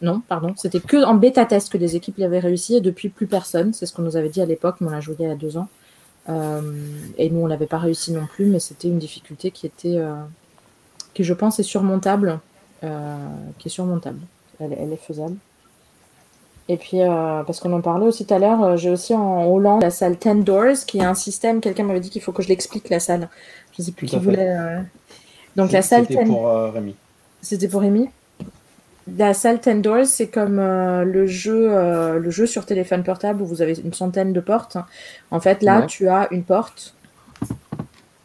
non, 0.00 0.22
pardon, 0.28 0.54
c'était 0.56 0.78
que 0.78 1.04
en 1.04 1.14
bêta 1.14 1.44
test 1.44 1.72
que 1.72 1.76
des 1.76 1.96
équipes 1.96 2.18
l'avaient 2.18 2.38
réussi 2.38 2.76
et 2.76 2.80
depuis 2.80 3.08
plus 3.08 3.26
personne. 3.26 3.72
C'est 3.74 3.84
ce 3.84 3.92
qu'on 3.92 4.02
nous 4.02 4.16
avait 4.16 4.28
dit 4.28 4.40
à 4.40 4.46
l'époque, 4.46 4.76
mais 4.80 4.86
on 4.86 4.90
l'a 4.90 5.00
joué 5.00 5.16
il 5.18 5.26
y 5.26 5.30
a 5.30 5.34
deux 5.34 5.56
ans. 5.56 5.68
et 7.18 7.30
nous, 7.30 7.40
on 7.40 7.48
l'avait 7.48 7.66
pas 7.66 7.78
réussi 7.78 8.12
non 8.12 8.26
plus, 8.26 8.46
mais 8.46 8.60
c'était 8.60 8.86
une 8.86 9.00
difficulté 9.00 9.50
qui 9.50 9.66
était, 9.66 9.98
qui 11.14 11.24
je 11.24 11.34
pense 11.34 11.58
est 11.58 11.64
surmontable, 11.64 12.38
qui 13.58 13.66
est 13.66 13.74
surmontable. 13.80 14.20
elle 14.60 14.92
est 14.92 15.04
faisable. 15.04 15.36
Et 16.68 16.76
puis, 16.76 17.00
euh, 17.00 17.44
parce 17.44 17.60
qu'on 17.60 17.72
en 17.72 17.80
parlait 17.80 18.06
aussi 18.06 18.26
tout 18.26 18.34
à 18.34 18.38
l'heure, 18.38 18.62
euh, 18.62 18.76
j'ai 18.76 18.90
aussi 18.90 19.14
en 19.14 19.44
Hollande 19.46 19.82
la 19.82 19.90
salle 19.90 20.16
Ten 20.16 20.42
Doors, 20.42 20.84
qui 20.86 20.98
est 20.98 21.04
un 21.04 21.14
système, 21.14 21.60
quelqu'un 21.60 21.84
m'avait 21.84 22.00
dit 22.00 22.10
qu'il 22.10 22.22
faut 22.22 22.32
que 22.32 22.42
je 22.42 22.48
l'explique, 22.48 22.88
la 22.88 22.98
salle. 22.98 23.28
Je 23.76 23.82
ne 23.82 23.86
sais 23.86 23.92
plus 23.92 24.06
qui 24.06 24.18
voulait. 24.18 24.56
Euh. 24.56 24.80
Donc 25.54 25.70
la 25.70 25.82
salle 25.82 26.06
C'était 26.08 26.24
pour 26.24 26.48
Rémi. 26.72 26.96
C'était 27.40 27.68
pour 27.68 27.82
Rémi 27.82 28.10
La 29.16 29.32
salle 29.32 29.60
Ten 29.60 29.80
Doors, 29.80 30.06
c'est 30.06 30.26
comme 30.26 30.56
le, 30.56 31.26
jeu, 31.26 31.68
le 32.18 32.30
jeu 32.30 32.46
sur 32.46 32.66
téléphone 32.66 33.04
portable 33.04 33.42
où 33.42 33.46
vous 33.46 33.62
avez 33.62 33.78
une 33.78 33.94
centaine 33.94 34.32
de 34.32 34.40
portes. 34.40 34.76
En 35.30 35.38
fait, 35.38 35.62
là, 35.62 35.82
tu 35.82 36.08
as 36.08 36.28
une 36.32 36.42
porte, 36.42 36.94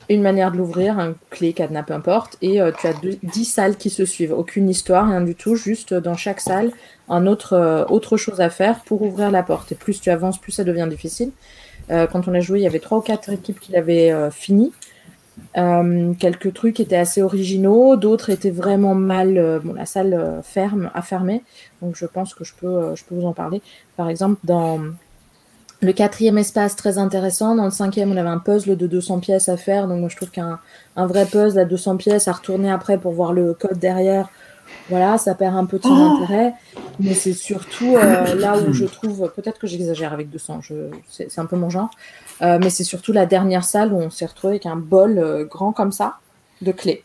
une 0.09 0.23
manière 0.23 0.51
de 0.51 0.57
l'ouvrir, 0.57 0.99
un 0.99 1.13
clé, 1.29 1.53
cadenas, 1.53 1.83
peu 1.83 1.93
importe, 1.93 2.37
et 2.41 2.59
tu 2.79 2.87
as 2.87 2.93
10 3.23 3.45
salles 3.45 3.77
qui 3.77 3.89
se 3.89 4.03
suivent. 4.03 4.33
Aucune 4.33 4.67
histoire, 4.67 5.07
rien 5.07 5.21
du 5.21 5.35
tout, 5.35 5.55
juste 5.55 5.93
dans 5.93 6.15
chaque 6.17 6.41
salle, 6.41 6.71
un 7.11 7.27
autre, 7.27 7.53
euh, 7.53 7.85
autre 7.89 8.17
chose 8.17 8.41
à 8.41 8.49
faire 8.49 8.79
pour 8.79 9.01
ouvrir 9.01 9.29
la 9.31 9.43
porte. 9.43 9.71
Et 9.71 9.75
plus 9.75 9.99
tu 9.99 10.09
avances, 10.09 10.39
plus 10.39 10.53
ça 10.53 10.63
devient 10.63 10.87
difficile. 10.89 11.31
Euh, 11.91 12.07
quand 12.07 12.27
on 12.27 12.33
a 12.33 12.39
joué, 12.39 12.59
il 12.59 12.63
y 12.63 12.67
avait 12.67 12.79
trois 12.79 12.99
ou 12.99 13.01
quatre 13.01 13.29
équipes 13.29 13.59
qui 13.59 13.73
l'avaient 13.73 14.11
euh, 14.11 14.31
fini. 14.31 14.71
quelques 15.53 16.53
trucs 16.53 16.79
étaient 16.79 16.95
assez 16.95 17.21
originaux, 17.21 17.97
d'autres 17.97 18.29
étaient 18.29 18.51
vraiment 18.51 18.95
mal. 18.95 19.59
bon, 19.63 19.73
la 19.73 19.85
salle 19.85 20.41
ferme, 20.43 20.89
a 20.93 21.01
fermé, 21.01 21.43
donc 21.81 21.95
je 21.95 22.05
pense 22.05 22.33
que 22.33 22.43
je 22.43 22.53
peux, 22.53 22.95
je 22.95 23.03
peux 23.03 23.15
vous 23.15 23.25
en 23.25 23.33
parler. 23.33 23.61
Par 23.97 24.09
exemple, 24.09 24.39
dans 24.43 24.79
le 25.83 25.93
quatrième 25.93 26.37
espace, 26.37 26.75
très 26.75 26.99
intéressant. 26.99 27.55
Dans 27.55 27.65
le 27.65 27.71
cinquième, 27.71 28.11
on 28.11 28.17
avait 28.17 28.29
un 28.29 28.37
puzzle 28.37 28.77
de 28.77 28.85
200 28.85 29.19
pièces 29.19 29.49
à 29.49 29.57
faire. 29.57 29.87
Donc, 29.87 29.99
moi, 29.99 30.09
je 30.09 30.15
trouve 30.15 30.29
qu'un 30.29 30.59
un 30.95 31.07
vrai 31.07 31.25
puzzle 31.25 31.57
à 31.57 31.65
200 31.65 31.97
pièces 31.97 32.27
à 32.27 32.33
retourner 32.33 32.69
après 32.69 32.99
pour 32.99 33.13
voir 33.13 33.33
le 33.33 33.55
code 33.55 33.79
derrière, 33.79 34.29
voilà, 34.89 35.17
ça 35.17 35.35
perd 35.35 35.55
un 35.55 35.65
peu 35.65 35.77
de 35.77 35.83
son 35.83 35.89
oh 35.89 36.23
intérêt, 36.23 36.53
mais 36.99 37.13
c'est 37.13 37.33
surtout 37.33 37.95
euh, 37.95 38.35
là 38.39 38.57
où 38.57 38.73
je 38.73 38.85
trouve, 38.85 39.31
peut-être 39.35 39.59
que 39.59 39.67
j'exagère 39.67 40.13
avec 40.13 40.29
200, 40.29 40.61
c'est 41.09 41.39
un 41.39 41.45
peu 41.45 41.55
mon 41.55 41.69
genre, 41.69 41.89
euh, 42.41 42.59
mais 42.61 42.69
c'est 42.69 42.83
surtout 42.83 43.13
la 43.13 43.25
dernière 43.25 43.63
salle 43.63 43.93
où 43.93 43.97
on 43.97 44.09
s'est 44.09 44.25
retrouvé 44.25 44.53
avec 44.53 44.65
un 44.65 44.75
bol 44.75 45.17
euh, 45.17 45.45
grand 45.45 45.71
comme 45.71 45.91
ça 45.91 46.17
de 46.61 46.71
clés 46.71 47.03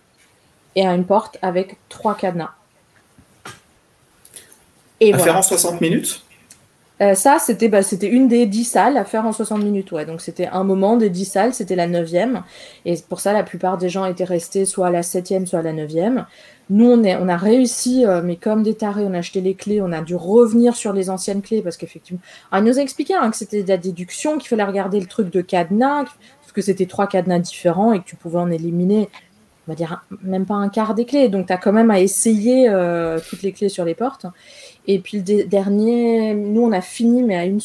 et 0.74 0.86
à 0.86 0.94
une 0.94 1.04
porte 1.04 1.38
avec 1.42 1.76
trois 1.88 2.14
cadenas. 2.14 2.50
Et 5.00 5.12
à 5.12 5.18
faire 5.18 5.36
en 5.36 5.42
60 5.42 5.80
minutes? 5.80 6.25
Ça, 6.98 7.38
c'était 7.38 7.68
bah, 7.68 7.80
une 8.02 8.28
des 8.28 8.46
10 8.46 8.64
salles 8.64 8.96
à 8.96 9.04
faire 9.04 9.26
en 9.26 9.32
60 9.32 9.62
minutes. 9.62 9.92
Ouais. 9.92 10.06
Donc, 10.06 10.20
c'était 10.20 10.46
un 10.46 10.64
moment 10.64 10.96
des 10.96 11.10
10 11.10 11.24
salles, 11.24 11.54
c'était 11.54 11.76
la 11.76 11.86
9e. 11.86 12.42
Et 12.84 12.94
pour 13.08 13.20
ça, 13.20 13.32
la 13.32 13.42
plupart 13.42 13.76
des 13.76 13.88
gens 13.88 14.04
étaient 14.06 14.24
restés 14.24 14.64
soit 14.64 14.86
à 14.86 14.90
la 14.90 15.02
7e, 15.02 15.46
soit 15.46 15.58
à 15.58 15.62
la 15.62 15.72
9e. 15.72 16.24
Nous, 16.68 16.90
on, 16.90 17.04
on 17.04 17.28
a 17.28 17.36
réussi, 17.36 18.04
euh, 18.06 18.22
mais 18.24 18.36
comme 18.36 18.62
des 18.62 18.74
tarés, 18.74 19.04
on 19.04 19.14
a 19.14 19.18
acheté 19.18 19.40
les 19.40 19.54
clés, 19.54 19.80
on 19.80 19.92
a 19.92 20.00
dû 20.00 20.16
revenir 20.16 20.74
sur 20.74 20.92
les 20.92 21.10
anciennes 21.10 21.42
clés 21.42 21.62
parce 21.62 21.76
qu'effectivement. 21.76 22.20
il 22.52 22.64
nous 22.64 22.78
a 22.78 22.82
expliqué 22.82 23.14
hein, 23.14 23.30
que 23.30 23.36
c'était 23.36 23.62
de 23.62 23.68
la 23.68 23.76
déduction, 23.76 24.38
qu'il 24.38 24.48
fallait 24.48 24.64
regarder 24.64 24.98
le 24.98 25.06
truc 25.06 25.30
de 25.30 25.42
cadenas, 25.42 26.06
que 26.56 26.62
c'était 26.62 26.86
trois 26.86 27.06
cadenas 27.06 27.38
différents 27.38 27.92
et 27.92 28.00
que 28.00 28.04
tu 28.04 28.16
pouvais 28.16 28.38
en 28.38 28.50
éliminer, 28.50 29.10
on 29.68 29.72
va 29.72 29.76
dire, 29.76 30.02
même 30.22 30.46
pas 30.46 30.54
un 30.54 30.70
quart 30.70 30.94
des 30.94 31.04
clés. 31.04 31.28
Donc, 31.28 31.48
tu 31.48 31.52
as 31.52 31.58
quand 31.58 31.72
même 31.72 31.90
à 31.90 32.00
essayer 32.00 32.68
euh, 32.70 33.20
toutes 33.28 33.42
les 33.42 33.52
clés 33.52 33.68
sur 33.68 33.84
les 33.84 33.94
portes. 33.94 34.24
Et 34.86 34.98
puis, 34.98 35.22
le 35.26 35.44
dernier, 35.44 36.34
nous, 36.34 36.62
on 36.62 36.72
a 36.72 36.80
fini, 36.80 37.22
mais 37.22 37.36
à 37.36 37.44
une, 37.44 37.60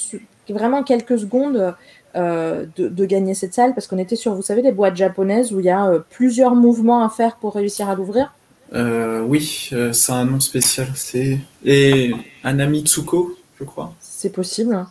vraiment 0.49 0.84
quelques 0.84 1.19
secondes. 1.19 1.74
Euh, 2.13 2.65
de, 2.76 2.89
de, 2.89 3.05
gagner 3.05 3.34
cette 3.34 3.53
salle 3.53 3.74
parce 3.74 3.88
qu'on 3.88 3.97
était 3.97 4.17
sur, 4.17 4.36
vous 4.36 4.41
savez, 4.41 4.61
les 4.61 4.74
boîtes 4.74 4.97
japonaises 4.97 5.53
où 5.53 5.61
il 5.61 5.67
y 5.67 5.69
a 5.69 6.03
plusieurs 6.09 6.55
mouvements 6.55 7.05
à 7.05 7.09
faire 7.09 7.38
pour 7.38 7.55
réussir 7.55 7.88
à 7.88 7.95
l'ouvrir. 7.95 8.34
Euh, 8.74 9.22
oui, 9.22 9.69
euh, 9.74 9.91
c'est 9.93 10.11
un 10.11 10.26
nom 10.26 10.39
spécial. 10.39 10.88
C'est 10.95 11.39
et 11.65 12.11
Anamitsuko, 12.43 13.38
je 13.59 13.63
crois. 13.63 13.93
C'est 13.99 14.32
possible. 14.32 14.86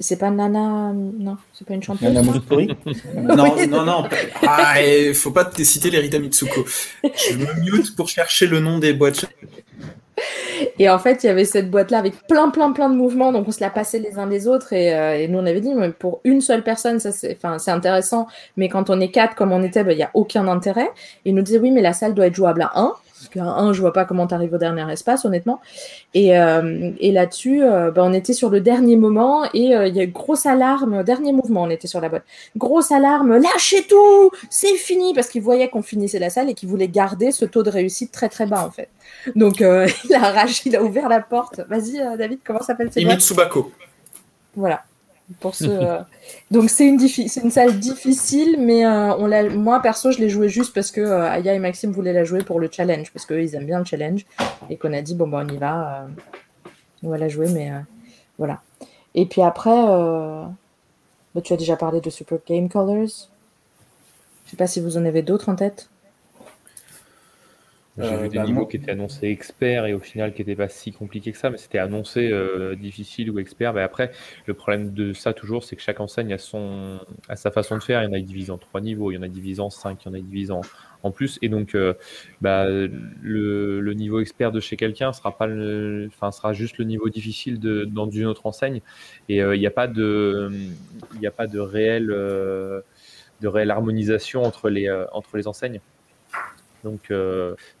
C'est 0.00 0.18
pas 0.18 0.30
Nana, 0.30 0.92
non, 0.92 1.38
c'est 1.54 1.66
pas 1.66 1.72
une 1.72 1.82
chanteuse. 1.82 2.12
Nana 2.12 2.22
Non, 3.36 3.66
non, 3.68 3.84
non. 3.84 4.04
Ah, 4.46 4.74
faut 5.14 5.30
pas 5.30 5.46
te 5.46 5.62
citer 5.62 5.88
les 5.88 5.98
Rita 5.98 6.18
Mitsuko. 6.18 6.66
Je 7.02 7.36
me 7.36 7.70
mute 7.70 7.96
pour 7.96 8.06
chercher 8.06 8.46
le 8.46 8.60
nom 8.60 8.78
des 8.78 8.92
boîtes. 8.92 9.24
Et 10.78 10.88
en 10.88 10.98
fait, 10.98 11.24
il 11.24 11.26
y 11.26 11.30
avait 11.30 11.44
cette 11.44 11.70
boîte-là 11.70 11.98
avec 11.98 12.14
plein, 12.26 12.50
plein, 12.50 12.72
plein 12.72 12.88
de 12.88 12.94
mouvements. 12.94 13.32
Donc, 13.32 13.48
on 13.48 13.52
se 13.52 13.60
la 13.60 13.70
passait 13.70 13.98
les 13.98 14.18
uns 14.18 14.26
des 14.26 14.48
autres. 14.48 14.72
Et, 14.72 14.94
euh, 14.94 15.18
et 15.18 15.28
nous, 15.28 15.38
on 15.38 15.46
avait 15.46 15.60
dit, 15.60 15.74
mais 15.74 15.90
pour 15.90 16.20
une 16.24 16.40
seule 16.40 16.62
personne, 16.62 17.00
ça 17.00 17.12
c'est, 17.12 17.36
enfin, 17.36 17.58
c'est 17.58 17.70
intéressant. 17.70 18.26
Mais 18.56 18.68
quand 18.68 18.90
on 18.90 19.00
est 19.00 19.10
quatre, 19.10 19.34
comme 19.34 19.52
on 19.52 19.62
était, 19.62 19.84
ben, 19.84 19.92
il 19.92 19.96
n'y 19.96 20.02
a 20.02 20.10
aucun 20.14 20.46
intérêt. 20.48 20.90
Et 21.24 21.32
nous 21.32 21.42
disait, 21.42 21.58
oui, 21.58 21.70
mais 21.70 21.82
la 21.82 21.92
salle 21.92 22.14
doit 22.14 22.26
être 22.26 22.34
jouable 22.34 22.62
à 22.62 22.72
1. 22.74 22.92
Parce 23.34 23.48
1, 23.48 23.72
je 23.72 23.80
vois 23.80 23.92
pas 23.92 24.04
comment 24.04 24.26
tu 24.26 24.34
arrives 24.34 24.52
au 24.52 24.58
dernier 24.58 24.90
espace, 24.92 25.24
honnêtement. 25.24 25.60
Et, 26.14 26.38
euh, 26.38 26.90
et 27.00 27.12
là-dessus, 27.12 27.62
euh, 27.62 27.90
ben, 27.90 28.04
on 28.04 28.12
était 28.12 28.32
sur 28.32 28.50
le 28.50 28.60
dernier 28.60 28.96
moment 28.96 29.44
et 29.54 29.64
il 29.64 29.94
y 29.94 30.00
a 30.00 30.04
eu 30.04 30.08
grosse 30.08 30.46
alarme. 30.46 31.02
Dernier 31.04 31.32
mouvement, 31.32 31.62
on 31.62 31.70
était 31.70 31.88
sur 31.88 32.00
la 32.00 32.08
boîte. 32.08 32.24
Grosse 32.56 32.92
alarme, 32.92 33.36
lâchez 33.38 33.86
tout, 33.88 34.30
c'est 34.50 34.74
fini. 34.74 35.14
Parce 35.14 35.28
qu'il 35.28 35.42
voyait 35.42 35.68
qu'on 35.68 35.82
finissait 35.82 36.18
la 36.18 36.30
salle 36.30 36.50
et 36.50 36.54
qu'il 36.54 36.68
voulait 36.68 36.88
garder 36.88 37.32
ce 37.32 37.44
taux 37.44 37.62
de 37.62 37.70
réussite 37.70 38.12
très, 38.12 38.28
très 38.28 38.46
bas, 38.46 38.64
en 38.66 38.70
fait. 38.70 38.88
Donc, 39.34 39.60
euh, 39.60 39.88
il 40.04 40.14
a 40.14 40.24
arraché, 40.24 40.62
il 40.66 40.76
a 40.76 40.82
ouvert 40.82 41.08
la 41.08 41.20
porte. 41.20 41.60
Vas-y, 41.68 42.00
euh, 42.00 42.16
David, 42.16 42.40
comment 42.44 42.62
s'appelle 42.62 42.90
cette 42.92 43.02
Imitsubako. 43.02 43.72
Voilà. 44.56 44.82
Euh, 45.62 46.00
Donc, 46.50 46.70
c'est 46.70 46.86
une, 46.86 46.98
salle 47.50 47.78
difficile, 47.78 48.56
mais 48.58 48.86
on 48.86 49.26
l'a... 49.26 49.48
moi, 49.48 49.80
perso, 49.80 50.10
je 50.10 50.18
l'ai 50.18 50.28
joué 50.28 50.48
juste 50.48 50.74
parce 50.74 50.90
que 50.90 51.00
Aya 51.00 51.54
et 51.54 51.58
Maxime 51.58 51.92
voulaient 51.92 52.12
la 52.12 52.24
jouer 52.24 52.42
pour 52.42 52.60
le 52.60 52.68
challenge, 52.70 53.12
parce 53.12 53.26
qu'eux, 53.26 53.42
ils 53.42 53.54
aiment 53.54 53.66
bien 53.66 53.78
le 53.78 53.84
challenge, 53.84 54.24
et 54.70 54.76
qu'on 54.76 54.92
a 54.92 55.02
dit, 55.02 55.14
bon, 55.14 55.28
bah, 55.28 55.44
on 55.44 55.52
y 55.52 55.56
va, 55.56 56.06
on 57.02 57.10
va 57.10 57.18
la 57.18 57.28
jouer, 57.28 57.48
mais 57.50 57.70
voilà. 58.38 58.60
Et 59.14 59.26
puis 59.26 59.42
après, 59.42 59.70
bah, 61.34 61.40
tu 61.42 61.52
as 61.52 61.56
déjà 61.56 61.76
parlé 61.76 62.00
de 62.00 62.10
Super 62.10 62.38
Game 62.46 62.68
Colors. 62.68 63.28
Je 64.46 64.50
sais 64.50 64.56
pas 64.56 64.66
si 64.66 64.80
vous 64.80 64.96
en 64.96 65.04
avez 65.04 65.22
d'autres 65.22 65.50
en 65.50 65.56
tête. 65.56 65.90
J'ai 67.98 68.16
vu 68.16 68.28
des 68.28 68.38
bah, 68.38 68.44
niveaux 68.44 68.66
qui 68.66 68.76
étaient 68.76 68.90
annoncés 68.90 69.28
experts 69.28 69.86
et 69.86 69.94
au 69.94 69.98
final 69.98 70.32
qui 70.32 70.42
n'étaient 70.42 70.56
pas 70.56 70.68
si 70.68 70.92
compliqués 70.92 71.32
que 71.32 71.38
ça, 71.38 71.50
mais 71.50 71.58
c'était 71.58 71.78
annoncé 71.78 72.32
difficile 72.78 73.30
ou 73.30 73.38
expert. 73.38 73.72
Mais 73.74 73.82
après, 73.82 74.10
le 74.46 74.54
problème 74.54 74.92
de 74.92 75.12
ça 75.12 75.32
toujours, 75.32 75.64
c'est 75.64 75.76
que 75.76 75.82
chaque 75.82 76.00
enseigne 76.00 76.32
a, 76.32 76.38
son, 76.38 77.00
a 77.28 77.36
sa 77.36 77.50
façon 77.50 77.76
de 77.76 77.82
faire. 77.82 78.02
Il 78.02 78.06
y 78.06 78.08
en 78.08 78.12
a 78.12 78.20
divisé 78.20 78.50
en 78.50 78.58
trois 78.58 78.80
niveaux, 78.80 79.10
il 79.10 79.16
y 79.16 79.18
en 79.18 79.22
a 79.22 79.28
divisé 79.28 79.60
en 79.60 79.70
cinq, 79.70 80.04
il 80.04 80.08
y 80.08 80.10
en 80.10 80.14
a 80.14 80.20
divisé 80.20 80.52
en, 80.52 80.62
en 81.02 81.10
plus. 81.10 81.38
Et 81.42 81.48
donc, 81.48 81.74
euh, 81.74 81.94
bah, 82.40 82.66
le, 82.68 83.92
niveau 83.94 84.20
expert 84.20 84.52
de 84.52 84.60
chez 84.60 84.76
quelqu'un 84.76 85.12
sera 85.12 85.36
pas, 85.36 85.48
enfin, 86.06 86.30
sera 86.30 86.52
juste 86.52 86.78
le 86.78 86.84
niveau 86.84 87.08
difficile 87.08 87.58
de, 87.58 87.84
dans 87.84 88.08
une 88.10 88.26
autre 88.26 88.46
enseigne. 88.46 88.80
Et 89.28 89.42
euh, 89.42 89.56
il 89.56 89.60
n'y 89.60 89.66
a 89.66 89.70
pas 89.72 89.88
de, 89.88 90.50
il 91.20 91.26
a 91.26 91.30
pas 91.30 91.46
de 91.46 91.58
réelle, 91.58 92.10
euh, 92.10 92.80
de 93.40 93.48
réelle 93.48 93.70
harmonisation 93.70 94.42
entre 94.42 94.68
les, 94.68 94.90
entre 95.12 95.36
les 95.36 95.48
enseignes. 95.48 95.80
Donc, 96.84 97.12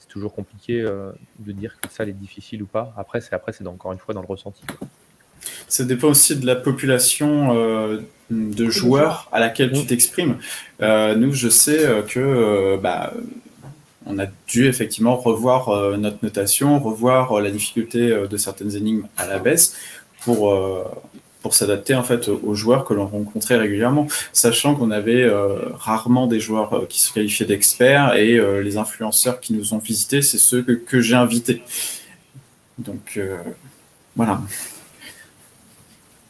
c'est 0.08 0.12
toujours 0.14 0.34
compliqué 0.34 0.82
de 0.82 1.52
dire 1.52 1.76
que 1.80 1.90
ça 1.90 2.04
est 2.04 2.12
difficile 2.12 2.62
ou 2.62 2.66
pas. 2.66 2.94
Après, 2.96 3.20
c'est 3.20 3.34
après, 3.34 3.52
c'est 3.52 3.66
encore 3.66 3.92
une 3.92 3.98
fois 3.98 4.14
dans 4.14 4.22
le 4.22 4.26
ressenti. 4.26 4.62
Ça 5.68 5.84
dépend 5.84 6.08
aussi 6.08 6.36
de 6.36 6.46
la 6.46 6.56
population 6.56 7.54
euh, 7.56 8.00
de 8.30 8.70
joueurs 8.70 9.28
à 9.32 9.40
laquelle 9.40 9.72
tu 9.72 9.86
t'exprimes. 9.86 10.38
Euh, 10.80 11.14
nous, 11.14 11.32
je 11.32 11.48
sais 11.48 11.84
euh, 11.84 12.02
que 12.02 12.78
bah, 12.78 13.12
on 14.06 14.18
a 14.18 14.26
dû 14.46 14.66
effectivement 14.66 15.16
revoir 15.16 15.98
notre 15.98 16.18
notation, 16.22 16.78
revoir 16.78 17.40
la 17.40 17.50
difficulté 17.50 18.08
de 18.08 18.36
certaines 18.38 18.74
énigmes 18.74 19.06
à 19.18 19.26
la 19.26 19.38
baisse 19.38 19.76
pour 20.22 20.54
pour 21.42 21.54
s'adapter 21.54 21.94
en 21.94 22.02
fait 22.02 22.28
aux 22.28 22.54
joueurs 22.54 22.84
que 22.84 22.94
l'on 22.94 23.06
rencontrait 23.06 23.56
régulièrement, 23.56 24.08
sachant 24.32 24.74
qu'on 24.74 24.90
avait 24.90 25.24
rarement 25.74 26.26
des 26.26 26.40
joueurs 26.40 26.86
qui 26.88 27.00
se 27.00 27.12
qualifiaient 27.12 27.46
d'experts 27.46 28.14
et 28.14 28.40
les 28.60 28.76
influenceurs 28.76 29.38
qui 29.38 29.52
nous 29.52 29.72
ont 29.72 29.78
visités, 29.78 30.20
c'est 30.20 30.38
ceux 30.38 30.62
que, 30.62 30.72
que 30.72 31.00
j'ai 31.00 31.14
invités. 31.14 31.62
Donc 32.78 33.20
voilà. 34.16 34.40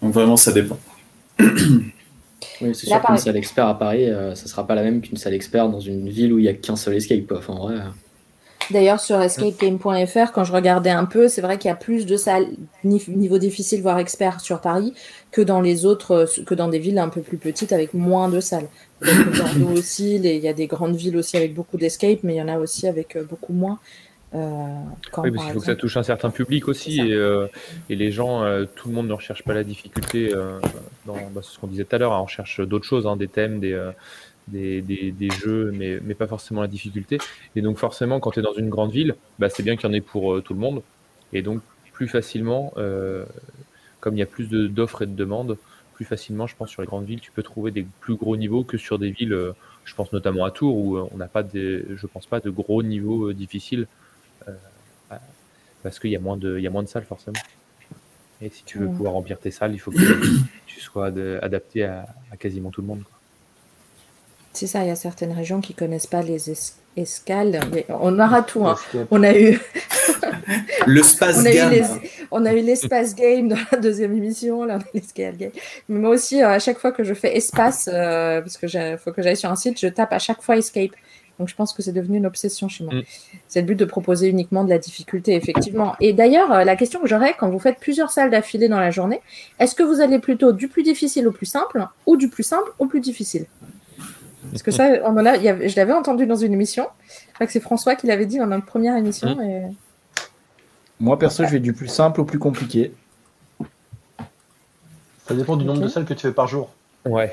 Donc 0.03 0.13
vraiment, 0.13 0.37
ça 0.37 0.53
dépend. 0.53 0.79
oui, 1.41 2.75
c'est 2.75 2.87
sûr 2.87 3.03
qu'une 3.03 3.17
salle 3.17 3.37
expert 3.37 3.67
à 3.67 3.79
Paris, 3.79 4.09
euh, 4.09 4.35
ça 4.35 4.47
sera 4.47 4.67
pas 4.67 4.75
la 4.75 4.83
même 4.83 5.01
qu'une 5.01 5.17
salle 5.17 5.35
expert 5.35 5.69
dans 5.69 5.81
une 5.81 6.09
ville 6.09 6.33
où 6.33 6.39
il 6.39 6.43
n'y 6.43 6.49
a 6.49 6.55
qu'un 6.55 6.77
seul 6.77 6.95
escape. 6.95 7.33
Enfin, 7.33 7.55
en 7.55 7.67
vrai. 7.67 7.77
Euh. 8.71 8.75
D'ailleurs, 8.75 9.01
sur 9.01 9.21
escapegame.fr, 9.21 10.33
quand 10.33 10.45
je 10.45 10.53
regardais 10.53 10.91
un 10.91 11.05
peu, 11.05 11.29
c'est 11.29 11.41
vrai 11.41 11.59
qu'il 11.59 11.69
y 11.69 11.73
a 11.73 11.77
plus 11.77 12.07
de 12.07 12.16
salles 12.16 12.49
niveau 12.85 13.39
difficile, 13.39 13.83
voire 13.83 13.99
expert 13.99 14.41
sur 14.41 14.61
Paris, 14.61 14.95
que 15.31 15.41
dans 15.41 15.61
les 15.61 15.87
autres, 15.87 16.11
euh, 16.12 16.43
que 16.45 16.55
dans 16.55 16.69
des 16.69 16.79
villes 16.79 16.99
un 16.99 17.09
peu 17.09 17.21
plus 17.21 17.39
petites 17.39 17.73
avec 17.73 17.95
moins 17.95 18.29
de 18.29 18.41
salles. 18.41 18.69
Bordeaux 19.01 19.79
aussi, 19.79 20.16
il 20.16 20.25
y 20.25 20.49
a 20.49 20.53
des 20.53 20.66
grandes 20.66 20.97
villes 20.97 21.16
aussi 21.16 21.37
avec 21.37 21.55
beaucoup 21.55 21.77
d'escape, 21.77 22.21
mais 22.23 22.35
il 22.35 22.39
y 22.39 22.43
en 22.43 22.49
a 22.49 22.59
aussi 22.59 22.89
avec 22.89 23.16
beaucoup 23.29 23.53
moins. 23.53 23.79
Euh, 24.35 24.83
oui, 25.19 25.31
parce 25.31 25.45
qu'il 25.45 25.55
faut 25.55 25.61
que 25.61 25.66
ça 25.66 25.77
touche 25.77 25.97
un 25.97 26.03
certain 26.03 26.31
public 26.31 26.69
aussi, 26.69 27.01
et, 27.01 27.14
euh, 27.14 27.47
et, 27.89 27.97
les 27.97 28.12
gens, 28.12 28.43
euh, 28.43 28.66
tout 28.77 28.89
le 28.89 28.95
monde 28.95 29.09
ne 29.09 29.14
recherche 29.14 29.43
pas 29.43 29.55
la 29.55 29.64
difficulté. 29.64 30.31
dans 31.07 31.16
bah, 31.33 31.41
ce 31.43 31.59
qu'on 31.59 31.66
disait 31.66 31.85
tout 31.85 31.97
à 31.97 31.99
l'heure, 31.99 32.12
hein, 32.12 32.21
on 32.23 32.27
cherche 32.27 32.61
d'autres 32.61 32.85
choses, 32.85 33.07
hein, 33.07 33.16
des 33.16 33.29
thèmes, 33.29 33.61
des, 34.49 34.82
des, 34.82 35.12
des, 35.12 35.30
jeux, 35.30 35.70
mais, 35.72 35.99
mais, 36.03 36.14
pas 36.14 36.26
forcément 36.26 36.61
la 36.61 36.68
difficulté. 36.68 37.18
Et 37.57 37.62
donc 37.62 37.78
forcément, 37.78 38.20
quand 38.20 38.32
tu 38.32 38.40
es 38.40 38.42
dans 38.42 38.55
une 38.55 38.68
grande 38.68 38.90
ville, 38.90 39.14
bah, 39.38 39.49
c'est 39.49 39.62
bien 39.62 39.76
qu'il 39.76 39.88
y 39.88 39.92
en 39.92 39.94
ait 39.94 40.01
pour 40.01 40.42
tout 40.42 40.55
le 40.55 40.61
monde. 40.61 40.82
Et 41.32 41.42
donc 41.42 41.62
plus 41.92 42.09
facilement, 42.09 42.72
comme 44.01 44.14
il 44.14 44.18
y 44.18 44.22
a 44.22 44.26
plus 44.26 44.49
d'offres 44.49 45.03
et 45.03 45.07
de 45.07 45.14
demandes, 45.14 45.59
plus 45.94 46.05
facilement, 46.05 46.46
je 46.46 46.55
pense, 46.55 46.70
sur 46.70 46.82
les 46.82 46.86
grandes 46.86 47.07
villes, 47.07 47.20
tu 47.20 47.32
peux 47.32 47.42
trouver 47.42 47.70
des 47.72 47.84
plus 48.01 48.14
gros 48.14 48.36
niveaux 48.36 48.62
que 48.62 48.78
sur 48.78 48.99
des 48.99 49.11
villes, 49.11 49.36
je 49.84 49.94
pense 49.94 50.12
notamment 50.12 50.44
à 50.44 50.51
Tours, 50.51 50.76
où 50.76 50.99
on 50.99 51.16
n'a 51.16 51.26
pas, 51.26 51.42
des, 51.42 51.84
je 51.96 52.07
pense 52.07 52.26
pas, 52.26 52.40
de 52.40 52.51
gros 52.51 52.82
niveaux 52.82 53.32
difficiles. 53.32 53.88
Euh, 54.46 54.53
parce 55.82 55.99
qu'il 55.99 56.11
y, 56.11 56.16
a 56.16 56.20
moins 56.20 56.36
de, 56.36 56.59
il 56.59 56.62
y 56.62 56.66
a 56.66 56.70
moins 56.70 56.82
de 56.82 56.88
salles 56.88 57.05
forcément. 57.05 57.38
Et 58.40 58.51
si 58.51 58.64
tu 58.64 58.78
veux 58.78 58.86
pouvoir 58.86 59.14
remplir 59.14 59.38
tes 59.38 59.51
salles, 59.51 59.74
il 59.74 59.78
faut 59.78 59.90
que 59.90 59.96
tu 60.66 60.80
sois 60.80 61.07
adapté 61.07 61.84
à, 61.84 62.07
quasiment 62.38 62.70
tout 62.70 62.80
le 62.80 62.86
monde. 62.86 63.03
C'est 64.59 64.67
ça, 64.67 64.83
il 64.83 64.89
y 64.89 64.91
a 64.91 64.97
certaines 64.97 65.31
régions 65.31 65.61
qui 65.61 65.73
connaissent 65.73 66.09
pas 66.09 66.21
les 66.21 66.51
escales. 66.97 67.61
On 67.89 68.19
aura 68.19 68.43
tout. 68.43 68.67
Hein. 68.67 68.75
On 69.13 69.23
a 69.23 69.33
eu 69.39 69.61
le 70.89 71.01
space 71.05 71.45
game. 71.45 71.87
on 72.33 72.45
a 72.45 72.53
eu 72.53 72.61
l'espace 72.63 73.15
game 73.15 73.47
dans 73.47 73.59
la 73.71 73.79
deuxième 73.79 74.17
émission. 74.17 74.65
Là, 74.65 74.81
on 74.93 74.99
game. 75.15 75.53
Mais 75.89 76.01
moi 76.01 76.11
aussi, 76.11 76.43
à 76.43 76.59
chaque 76.59 76.81
fois 76.81 76.91
que 76.91 77.05
je 77.05 77.15
fais 77.15 77.37
espace, 77.37 77.89
euh, 77.93 78.41
parce 78.41 78.57
que 78.57 78.97
faut 78.97 79.13
que 79.13 79.23
j'aille 79.23 79.37
sur 79.37 79.49
un 79.49 79.55
site, 79.55 79.79
je 79.79 79.87
tape 79.87 80.13
à 80.13 80.19
chaque 80.19 80.43
fois 80.43 80.57
escape. 80.57 80.91
Donc 81.39 81.47
je 81.47 81.55
pense 81.55 81.73
que 81.73 81.81
c'est 81.81 81.93
devenu 81.93 82.17
une 82.17 82.27
obsession 82.27 82.69
chez 82.69 82.83
moi. 82.83 82.95
Mm. 82.95 83.03
C'est 83.47 83.61
le 83.61 83.67
but 83.69 83.77
de 83.77 83.85
proposer 83.85 84.27
uniquement 84.27 84.65
de 84.65 84.71
la 84.71 84.79
difficulté, 84.79 85.37
effectivement. 85.37 85.95
Et 86.01 86.13
d'ailleurs, 86.15 86.51
euh, 86.51 86.65
la 86.65 86.75
question 86.75 87.01
que 87.01 87.07
j'aurais, 87.07 87.37
quand 87.39 87.49
vous 87.49 87.61
faites 87.61 87.79
plusieurs 87.79 88.11
salles 88.11 88.31
d'affilée 88.33 88.69
dans 88.69 88.81
la 88.81 88.91
journée, 88.91 89.21
est-ce 89.61 89.77
que 89.77 89.85
vous 89.85 90.01
allez 90.01 90.19
plutôt 90.19 90.51
du 90.51 90.67
plus 90.67 90.83
difficile 90.83 91.29
au 91.29 91.31
plus 91.31 91.47
simple 91.47 91.87
ou 92.07 92.17
du 92.17 92.29
plus 92.29 92.43
simple 92.43 92.73
au 92.81 92.87
plus 92.87 92.99
difficile? 92.99 93.47
Parce 94.51 94.62
que 94.62 94.70
ça, 94.70 94.88
on 95.05 95.16
a, 95.16 95.38
je 95.38 95.76
l'avais 95.76 95.92
entendu 95.92 96.26
dans 96.26 96.36
une 96.36 96.53
émission. 96.53 96.86
Je 97.28 97.34
crois 97.34 97.46
que 97.46 97.53
c'est 97.53 97.61
François 97.61 97.94
qui 97.94 98.07
l'avait 98.07 98.26
dit 98.26 98.38
dans 98.38 98.46
notre 98.46 98.66
première 98.66 98.96
émission. 98.96 99.36
Mm. 99.36 99.74
Moi, 101.01 101.18
perso, 101.18 101.44
je 101.44 101.51
vais 101.51 101.61
du 101.61 101.72
plus 101.72 101.88
simple 101.88 102.20
au 102.20 102.24
plus 102.24 102.38
compliqué. 102.38 102.92
Ça 105.26 105.34
dépend 105.34 105.57
du 105.57 105.64
nombre 105.64 105.80
de 105.80 105.88
salles 105.88 106.07
que 106.07 106.14
tu 106.14 106.22
fais 106.22 106.32
par 106.32 106.49
jour. 106.49 106.70
Ouais. 107.05 107.32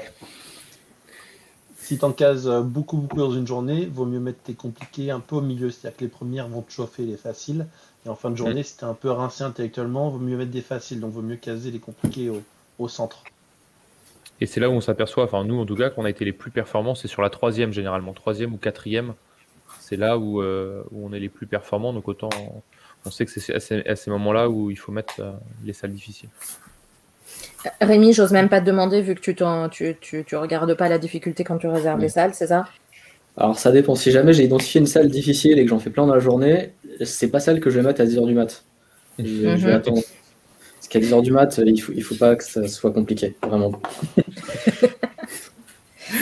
Si 1.78 1.98
tu 1.98 2.06
en 2.06 2.12
cases 2.12 2.46
beaucoup, 2.46 2.98
beaucoup 2.98 3.18
dans 3.18 3.32
une 3.32 3.48
journée, 3.48 3.86
vaut 3.86 4.06
mieux 4.06 4.20
mettre 4.20 4.40
tes 4.40 4.54
compliqués 4.54 5.12
un 5.12 5.20
peu 5.20 5.38
au 5.38 5.42
milieu. 5.42 5.72
C'est-à-dire 5.72 5.98
que 5.98 6.04
les 6.04 6.10
premières 6.10 6.48
vont 6.48 6.62
te 6.62 6.72
chauffer 6.72 7.04
les 7.04 7.18
faciles. 7.18 7.68
Et 8.06 8.10
en 8.10 8.16
fin 8.16 8.30
de 8.30 8.36
journée, 8.36 8.62
mm. 8.62 8.66
si 8.66 8.78
tu 8.78 8.86
es 8.86 8.88
un 8.88 8.94
peu 8.94 9.12
rincé 9.12 9.44
intellectuellement, 9.44 10.10
vaut 10.10 10.20
mieux 10.20 10.38
mettre 10.38 10.52
des 10.52 10.62
faciles. 10.62 11.00
Donc, 11.00 11.12
vaut 11.14 11.22
mieux 11.22 11.38
caser 11.38 11.72
les 11.72 11.80
compliqués 11.80 12.32
au, 12.80 12.88
centre. 12.88 13.24
Et 14.42 14.46
c'est 14.46 14.60
là 14.60 14.70
où 14.70 14.74
on 14.74 14.82
s'aperçoit, 14.82 15.24
enfin 15.24 15.44
nous 15.46 15.60
en 15.60 15.66
tout 15.66 15.76
cas, 15.76 15.90
qu'on 15.90 16.06
a 16.06 16.10
été 16.10 16.26
les 16.26 16.34
plus 16.34 16.52
performants, 16.52 16.96
c'est 16.96 17.08
sur 17.08 17.22
la 17.22 17.30
troisième 17.30 17.72
généralement, 17.72 18.14
troisième 18.14 18.54
ou 18.54 18.58
quatrième. 18.58 19.14
C'est 19.80 19.98
là 19.98 20.18
où, 20.18 20.42
euh, 20.42 20.84
on 20.92 21.14
est 21.14 21.20
les 21.20 21.30
plus 21.30 21.48
performants, 21.48 21.94
donc 21.94 22.08
autant 22.08 22.30
on 23.06 23.12
sait 23.12 23.26
que 23.26 23.40
c'est 23.40 23.54
à 23.54 23.96
ces, 23.96 24.10
moments-là 24.10 24.50
où 24.50 24.72
il 24.72 24.78
faut 24.78 24.92
mettre 24.92 25.14
euh, 25.20 25.32
les 25.64 25.74
salles 25.74 25.92
difficiles. 25.92 26.30
Rémi, 27.82 28.14
j'ose 28.14 28.32
même 28.32 28.50
pas 28.50 28.62
te 28.62 28.66
demander, 28.66 29.02
vu 29.02 29.16
que 29.16 29.20
tu, 29.20 29.36
tu, 30.02 30.26
tu, 30.26 30.36
regardes 30.36 30.74
pas 30.76 30.90
la 30.90 30.98
difficulté 30.98 31.44
quand 31.44 31.58
tu 31.58 31.68
réserves 31.68 32.00
les 32.00 32.10
salles, 32.10 32.34
c'est 32.34 32.48
ça? 32.48 32.66
Alors 33.38 33.60
ça 33.60 33.72
dépend. 33.72 33.96
Si 33.96 34.12
jamais 34.12 34.34
j'ai 34.34 34.44
identifié 34.44 34.80
une 34.80 34.88
salle 34.88 35.10
difficile 35.10 35.60
et 35.60 35.64
que 35.64 35.70
j'en 35.70 35.80
fais 35.80 35.90
plein 35.90 36.08
dans 36.08 36.14
la 36.14 36.20
journée, 36.20 36.72
c'est 37.04 37.30
pas 37.30 37.40
celle 37.40 37.60
que 37.60 37.70
je 37.70 37.80
vais 37.80 37.86
mettre 37.86 38.02
à 38.02 38.06
10h 38.06 38.26
du 38.26 38.34
mat. 38.34 38.64
Je, 39.20 39.24
vais 39.24 39.58
mhm. 39.58 39.68
attendre. 39.68 40.02
Parce 40.86 41.04
qu'à 41.04 41.16
10h 41.16 41.24
du 41.24 41.32
mat, 41.32 41.60
il 41.66 41.82
faut, 41.82 41.94
il 41.96 42.04
faut 42.04 42.14
pas 42.14 42.36
que 42.36 42.44
ça 42.44 42.68
soit 42.68 42.92
compliqué, 42.92 43.36
vraiment. 43.42 43.72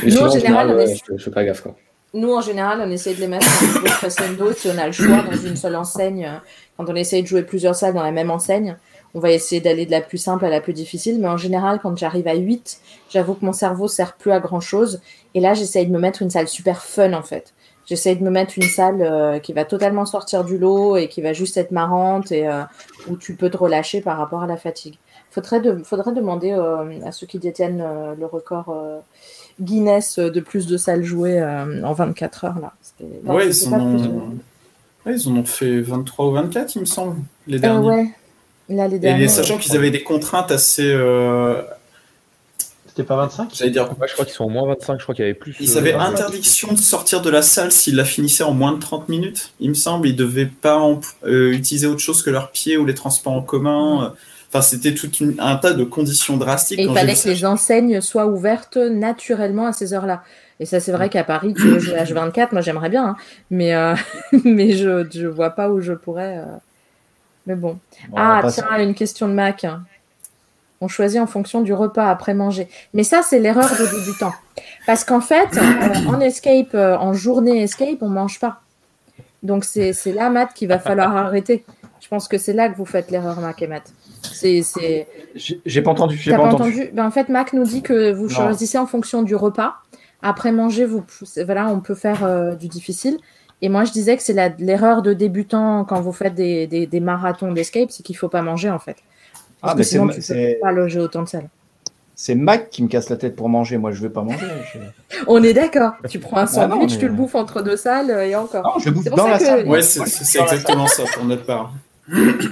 Nous, 0.05 0.17
en 0.17 0.29
général, 0.29 0.85
je, 1.17 1.21
fais 1.21 1.31
pas 1.31 1.43
gaffe. 1.43 1.59
Quoi. 1.61 1.75
Nous, 2.13 2.31
en 2.31 2.39
général, 2.39 2.79
on 2.81 2.89
essaie 2.89 3.13
de 3.13 3.19
les 3.19 3.27
mettre 3.27 3.45
en 3.45 3.83
crescendo 3.83 4.53
si 4.53 4.69
on 4.69 4.77
a 4.77 4.85
le 4.85 4.93
choix 4.93 5.21
dans 5.21 5.35
une 5.35 5.57
seule 5.57 5.75
enseigne. 5.75 6.39
Quand 6.77 6.85
on 6.87 6.95
essaie 6.95 7.21
de 7.21 7.27
jouer 7.27 7.43
plusieurs 7.43 7.75
salles 7.75 7.93
dans 7.93 8.03
la 8.03 8.11
même 8.11 8.31
enseigne, 8.31 8.77
on 9.13 9.19
va 9.19 9.31
essayer 9.31 9.59
d'aller 9.59 9.85
de 9.85 9.91
la 9.91 9.99
plus 9.99 10.17
simple 10.17 10.45
à 10.45 10.49
la 10.49 10.61
plus 10.61 10.73
difficile. 10.73 11.19
Mais 11.19 11.27
en 11.27 11.37
général, 11.37 11.79
quand 11.83 11.97
j'arrive 11.97 12.29
à 12.29 12.35
8, 12.35 12.79
j'avoue 13.09 13.33
que 13.33 13.43
mon 13.43 13.53
cerveau 13.53 13.89
sert 13.89 14.13
plus 14.15 14.31
à 14.31 14.39
grand 14.39 14.61
chose. 14.61 15.01
Et 15.35 15.41
là, 15.41 15.53
j'essaye 15.53 15.87
de 15.87 15.91
me 15.91 15.99
mettre 15.99 16.21
une 16.21 16.29
salle 16.29 16.47
super 16.47 16.83
fun, 16.83 17.11
en 17.11 17.23
fait. 17.23 17.52
J'essaye 17.85 18.15
de 18.15 18.23
me 18.23 18.29
mettre 18.29 18.53
une 18.57 18.63
salle 18.63 19.01
euh, 19.01 19.39
qui 19.39 19.53
va 19.53 19.65
totalement 19.65 20.05
sortir 20.05 20.43
du 20.43 20.57
lot 20.57 20.95
et 20.95 21.07
qui 21.07 21.21
va 21.21 21.33
juste 21.33 21.57
être 21.57 21.71
marrante 21.71 22.31
et 22.31 22.47
euh, 22.47 22.61
où 23.09 23.17
tu 23.17 23.35
peux 23.35 23.49
te 23.49 23.57
relâcher 23.57 24.01
par 24.01 24.17
rapport 24.17 24.41
à 24.41 24.47
la 24.47 24.57
fatigue. 24.57 24.95
Faudrait, 25.31 25.59
de, 25.59 25.77
faudrait 25.83 26.13
demander 26.13 26.51
euh, 26.51 27.05
à 27.05 27.11
ceux 27.11 27.25
qui 27.25 27.39
détiennent 27.39 27.83
le 28.17 28.25
record 28.25 28.75
Guinness 29.59 30.19
de 30.19 30.39
plus 30.39 30.67
de 30.67 30.77
salles 30.77 31.03
jouées 31.03 31.41
en 31.41 31.93
24 31.93 32.45
heures. 32.45 32.59
Là. 32.59 32.73
Oui, 33.25 33.43
ils, 33.47 33.67
ils 35.05 35.27
en 35.27 35.35
ont 35.35 35.43
fait 35.43 35.81
23 35.81 36.25
ou 36.27 36.31
24, 36.31 36.75
il 36.75 36.79
me 36.81 36.85
semble, 36.85 37.17
les 37.47 37.59
derniers. 37.59 37.87
ouais. 37.87 38.13
Et 38.69 39.27
sachant 39.27 39.57
qu'ils 39.57 39.75
avaient 39.75 39.91
des 39.91 40.03
contraintes 40.03 40.51
assez. 40.51 40.89
Euh, 40.89 41.61
C'était 42.95 43.07
pas 43.07 43.15
25 43.15 43.49
dire... 43.71 43.89
Je 44.07 44.13
crois 44.13 44.23
qu'ils 44.23 44.35
sont 44.35 44.43
au 44.43 44.49
moins 44.49 44.67
25, 44.67 44.99
je 44.99 45.03
crois 45.03 45.15
qu'il 45.15 45.25
y 45.25 45.27
avait 45.27 45.33
plus. 45.33 45.55
Ils 45.59 45.79
avaient 45.79 45.93
interdiction 45.93 46.71
de 46.73 46.77
sortir 46.77 47.23
de 47.23 47.29
la 47.31 47.41
salle 47.41 47.71
s'ils 47.71 47.95
la 47.95 48.05
finissaient 48.05 48.43
en 48.43 48.53
moins 48.53 48.71
de 48.71 48.79
30 48.79 49.09
minutes, 49.09 49.51
il 49.59 49.69
me 49.69 49.73
semble. 49.73 50.07
Ils 50.07 50.15
devaient 50.15 50.45
pas 50.45 50.79
euh, 51.25 51.51
utiliser 51.53 51.87
autre 51.87 52.01
chose 52.01 52.21
que 52.21 52.29
leurs 52.29 52.51
pieds 52.51 52.77
ou 52.77 52.85
les 52.85 52.93
transports 52.93 53.33
en 53.33 53.41
commun. 53.41 54.13
Enfin, 54.49 54.61
c'était 54.61 54.93
tout 54.93 55.09
un 55.39 55.55
tas 55.55 55.73
de 55.73 55.83
conditions 55.83 56.37
drastiques. 56.37 56.77
Et 56.77 56.83
il 56.83 56.93
fallait 56.93 57.15
que 57.15 57.27
les 57.27 57.45
enseignes 57.45 57.99
soient 57.99 58.27
ouvertes 58.27 58.77
naturellement 58.77 59.65
à 59.65 59.73
ces 59.73 59.95
heures-là. 59.95 60.21
Et 60.59 60.65
ça, 60.67 60.79
c'est 60.79 60.91
vrai 60.91 61.09
qu'à 61.09 61.23
Paris, 61.23 61.55
tu 61.55 61.63
veux 61.63 61.79
jouer 61.79 61.95
H24, 61.95 62.49
moi 62.51 62.61
j'aimerais 62.61 62.89
bien, 62.89 63.05
hein. 63.05 63.15
mais, 63.49 63.73
euh, 63.73 63.95
mais 64.45 64.73
je 64.73 65.19
ne 65.19 65.27
vois 65.29 65.49
pas 65.49 65.71
où 65.71 65.81
je 65.81 65.93
pourrais. 65.93 66.39
Mais 67.47 67.55
bon. 67.55 67.79
ah, 68.15 68.43
tiens, 68.53 68.77
une 68.77 68.93
question 68.93 69.27
de 69.27 69.33
Mac. 69.33 69.65
On 70.83 70.89
choisit 70.89 71.21
en 71.21 71.27
fonction 71.27 71.61
du 71.61 71.73
repas 71.73 72.09
après 72.09 72.33
manger. 72.33 72.67
Mais 72.93 73.03
ça, 73.03 73.21
c'est 73.23 73.39
l'erreur 73.39 73.69
de 73.69 73.99
débutant. 73.99 74.33
Parce 74.85 75.05
qu'en 75.05 75.21
fait, 75.21 75.57
euh, 75.57 76.09
en 76.09 76.19
escape, 76.19 76.73
euh, 76.73 76.97
en 76.97 77.13
journée 77.13 77.63
escape, 77.63 77.99
on 78.01 78.09
mange 78.09 78.37
pas. 78.41 78.59
Donc 79.43 79.63
c'est 79.63 79.93
là, 80.13 80.29
Matt, 80.29 80.53
qu'il 80.53 80.67
va 80.67 80.79
falloir 80.79 81.15
arrêter. 81.25 81.63
Je 82.01 82.09
pense 82.09 82.27
que 82.27 82.37
c'est 82.37 82.51
là 82.51 82.67
que 82.67 82.75
vous 82.75 82.85
faites 82.85 83.11
l'erreur, 83.11 83.39
Mac 83.39 83.61
et 83.61 83.67
Matt. 83.67 83.93
C'est. 84.23 84.61
J'ai 85.35 85.81
pas 85.81 85.91
entendu. 85.91 86.17
J'ai 86.17 86.35
pas, 86.35 86.43
entendu. 86.43 86.89
Ben, 86.91 87.05
en 87.05 87.11
fait, 87.11 87.29
Mac 87.29 87.53
nous 87.53 87.63
dit 87.63 87.81
que 87.81 88.11
vous 88.11 88.27
choisissez 88.27 88.77
en 88.77 88.85
fonction 88.85 89.23
du 89.23 89.35
repas. 89.35 89.75
Après 90.21 90.51
manger, 90.51 90.85
vous, 90.85 91.05
voilà, 91.45 91.69
on 91.69 91.79
peut 91.79 91.95
faire 91.95 92.25
euh, 92.25 92.55
du 92.55 92.67
difficile. 92.67 93.17
Et 93.61 93.69
moi, 93.69 93.85
je 93.85 93.93
disais 93.93 94.17
que 94.17 94.23
c'est 94.23 94.57
l'erreur 94.59 95.01
de 95.01 95.13
débutant 95.13 95.85
quand 95.85 96.01
vous 96.01 96.11
faites 96.11 96.35
des, 96.35 96.67
des, 96.67 96.99
marathons 96.99 97.53
d'escape, 97.53 97.89
c'est 97.91 98.03
qu'il 98.03 98.15
ne 98.15 98.19
faut 98.19 98.27
pas 98.27 98.41
manger 98.41 98.69
en 98.69 98.79
fait. 98.79 98.97
Parce 99.63 99.75
ah, 99.75 99.77
que 99.77 99.83
sinon, 99.83 100.07
tu 100.09 100.19
ne 100.19 100.53
peux 100.53 100.59
pas 100.59 100.73
loger 100.73 100.99
autant 100.99 101.23
de 101.23 101.29
salles. 101.29 101.47
C'est 102.15 102.35
Mac 102.35 102.69
qui 102.69 102.83
me 102.83 102.89
casse 102.89 103.09
la 103.09 103.15
tête 103.15 103.33
pour 103.33 103.47
manger. 103.47 103.77
Moi, 103.77 103.93
je 103.93 104.03
ne 104.03 104.07
vais 104.07 104.13
pas 104.13 104.21
manger. 104.21 104.45
On 105.25 105.41
est 105.41 105.53
d'accord. 105.53 105.93
Tu 106.09 106.19
prends 106.19 106.37
un 106.37 106.43
ah 106.43 106.47
sandwich, 106.47 106.99
tu 106.99 107.07
le 107.07 107.13
bouffes 107.13 107.35
entre 107.35 107.61
deux 107.61 107.77
salles 107.77 108.11
euh, 108.11 108.27
et 108.27 108.35
encore. 108.35 108.63
Non, 108.65 108.79
je 108.83 108.89
bouffe 108.89 109.05
dans 109.05 109.25
la 109.25 109.39
salle. 109.39 109.65
Ouais, 109.65 109.81
c'est 109.81 110.41
exactement 110.41 110.87
ça 110.87 111.03
pour 111.13 111.23
notre 111.23 111.45
part. 111.45 111.71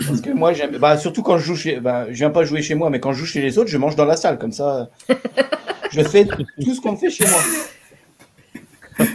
Parce 0.08 0.22
que 0.22 0.30
moi, 0.32 0.54
j'aime. 0.54 0.78
Bah, 0.78 0.98
surtout 0.98 1.22
quand 1.22 1.38
je 1.38 1.44
joue 1.44 1.56
chez. 1.58 1.82
Bah, 1.82 2.06
je 2.10 2.18
viens 2.18 2.30
pas 2.30 2.46
jouer 2.46 2.62
chez 2.62 2.76
moi, 2.76 2.90
mais 2.90 3.02
quand 3.02 3.12
je 3.12 3.20
joue 3.20 3.26
chez 3.26 3.42
les 3.42 3.58
autres, 3.58 3.70
je 3.70 3.78
mange 3.78 3.98
dans 3.98 4.06
la 4.06 4.16
salle. 4.16 4.40
Comme 4.40 4.54
ça, 4.54 4.90
je 5.92 6.02
fais 6.04 6.24
tout 6.26 6.74
ce 6.74 6.80
qu'on 6.80 6.96
fait 6.96 7.10
chez 7.10 7.26
moi. 7.26 9.08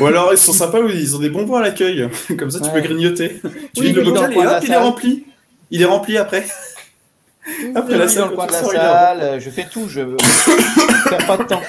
Ou 0.00 0.06
alors 0.06 0.32
ils 0.32 0.38
sont 0.38 0.52
sympas, 0.52 0.80
ils 0.80 1.14
ont 1.14 1.20
des 1.20 1.30
bonbons 1.30 1.54
à 1.54 1.62
l'accueil. 1.62 2.08
Comme 2.36 2.50
ça, 2.50 2.58
tu 2.58 2.70
peux 2.70 2.80
grignoter. 2.80 3.40
Tu 3.74 3.82
oui, 3.82 3.92
le 3.92 4.02
bocal 4.02 4.32
et 4.32 4.38
hop, 4.38 4.62
il 4.64 4.72
est 4.72 4.76
rempli. 4.76 5.26
Il 5.70 5.82
est 5.82 5.86
rempli 5.86 6.18
après. 6.18 6.44
Après 7.74 7.96
la 7.96 8.08
salle, 8.08 8.34
dans 8.34 8.42
le 8.42 8.48
de 8.48 8.52
la 8.52 8.62
salle, 8.62 9.40
je 9.40 9.50
fais 9.50 9.66
tout, 9.70 9.88
je 9.88 10.02
perds 11.08 11.26
pas 11.26 11.36
de 11.36 11.44
temps. 11.44 11.62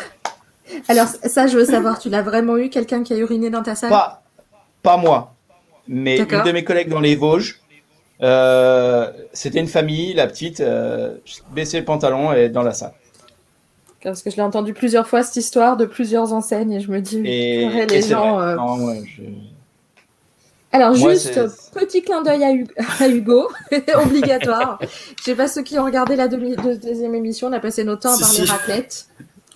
Alors, 0.87 1.07
ça, 1.07 1.47
je 1.47 1.57
veux 1.57 1.65
savoir, 1.65 1.99
tu 1.99 2.09
l'as 2.09 2.21
vraiment 2.21 2.57
eu, 2.57 2.69
quelqu'un 2.69 3.03
qui 3.03 3.13
a 3.13 3.17
uriné 3.17 3.49
dans 3.49 3.63
ta 3.63 3.75
salle? 3.75 3.89
Pas, 3.89 4.23
pas 4.83 4.97
moi, 4.97 5.33
mais 5.87 6.17
une 6.17 6.25
de 6.25 6.51
mes 6.51 6.63
collègues 6.63 6.89
dans 6.89 6.99
les 6.99 7.15
Vosges. 7.15 7.61
Euh, 8.21 9.11
c'était 9.31 9.59
une 9.59 9.67
famille, 9.67 10.13
la 10.13 10.27
petite, 10.27 10.59
euh, 10.59 11.17
baissait 11.51 11.79
le 11.79 11.85
pantalon 11.85 12.33
et 12.33 12.49
dans 12.49 12.63
la 12.63 12.73
salle. 12.73 12.93
Parce 14.03 14.23
que 14.23 14.29
je 14.29 14.37
l'ai 14.37 14.41
entendu 14.41 14.73
plusieurs 14.73 15.07
fois 15.07 15.21
cette 15.23 15.35
histoire 15.35 15.75
de 15.77 15.85
plusieurs 15.85 16.33
enseignes 16.33 16.71
et 16.71 16.79
je 16.79 16.89
me 16.89 17.01
dis, 17.01 17.21
et, 17.25 17.85
les 17.85 18.01
gens. 18.01 18.39
Euh, 18.39 18.55
Alors, 20.71 20.93
juste 20.93 21.39
petit 21.73 22.03
clin 22.03 22.21
d'œil 22.21 22.67
à, 22.99 23.07
Hugo, 23.07 23.49
obligatoire. 23.95 24.79
je 24.81 25.23
sais 25.23 25.35
pas 25.35 25.47
ceux 25.47 25.63
qui 25.63 25.79
ont 25.79 25.85
regardé 25.85 26.15
la 26.15 26.27
deuxième 26.27 27.15
émission, 27.15 27.47
on 27.47 27.53
a 27.53 27.59
passé 27.59 27.83
notre 27.83 28.01
temps 28.01 28.15
à 28.15 28.19
parler 28.19 28.43
raclette. 28.43 29.07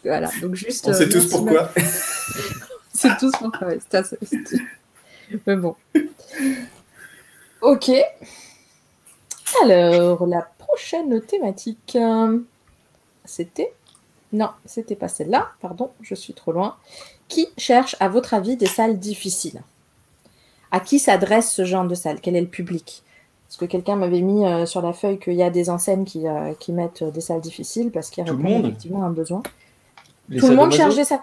Voilà, 0.03 0.29
donc 0.41 0.55
juste. 0.55 0.87
On 0.87 0.93
sait 0.93 1.09
tous 1.09 1.27
pourquoi. 1.27 1.69
C'est 2.93 3.17
tous 3.19 3.31
pourquoi, 3.31 3.69
Mais 5.45 5.55
bon. 5.55 5.75
Ok. 7.61 7.91
Alors, 9.63 10.25
la 10.25 10.47
prochaine 10.57 11.21
thématique, 11.21 11.97
euh, 11.97 12.39
c'était 13.25 13.73
non, 14.33 14.49
c'était 14.65 14.95
pas 14.95 15.07
celle-là. 15.09 15.51
Pardon, 15.61 15.91
je 16.01 16.15
suis 16.15 16.33
trop 16.33 16.51
loin. 16.51 16.77
Qui 17.27 17.49
cherche, 17.57 17.95
à 17.99 18.07
votre 18.07 18.33
avis, 18.33 18.55
des 18.55 18.65
salles 18.65 18.97
difficiles? 18.97 19.61
À 20.71 20.79
qui 20.79 20.99
s'adresse 20.99 21.51
ce 21.51 21.65
genre 21.65 21.85
de 21.85 21.95
salle? 21.95 22.19
Quel 22.21 22.35
est 22.35 22.41
le 22.41 22.47
public? 22.47 23.03
Parce 23.47 23.57
que 23.57 23.65
quelqu'un 23.65 23.97
m'avait 23.97 24.21
mis 24.21 24.45
euh, 24.45 24.65
sur 24.65 24.81
la 24.81 24.93
feuille 24.93 25.19
qu'il 25.19 25.33
y 25.33 25.43
a 25.43 25.49
des 25.49 25.69
enseignes 25.69 26.05
qui, 26.05 26.27
euh, 26.27 26.53
mettent 26.69 27.03
des 27.03 27.19
salles 27.19 27.41
difficiles 27.41 27.91
parce 27.91 28.09
qu'il 28.09 28.25
y 28.25 28.29
a 28.29 28.33
effectivement 28.33 29.03
un 29.03 29.09
besoin. 29.09 29.43
Tout 30.39 30.47
le 30.47 30.55
monde 30.55 30.71
cherche 30.71 30.95
des 30.95 31.03
salles. 31.03 31.19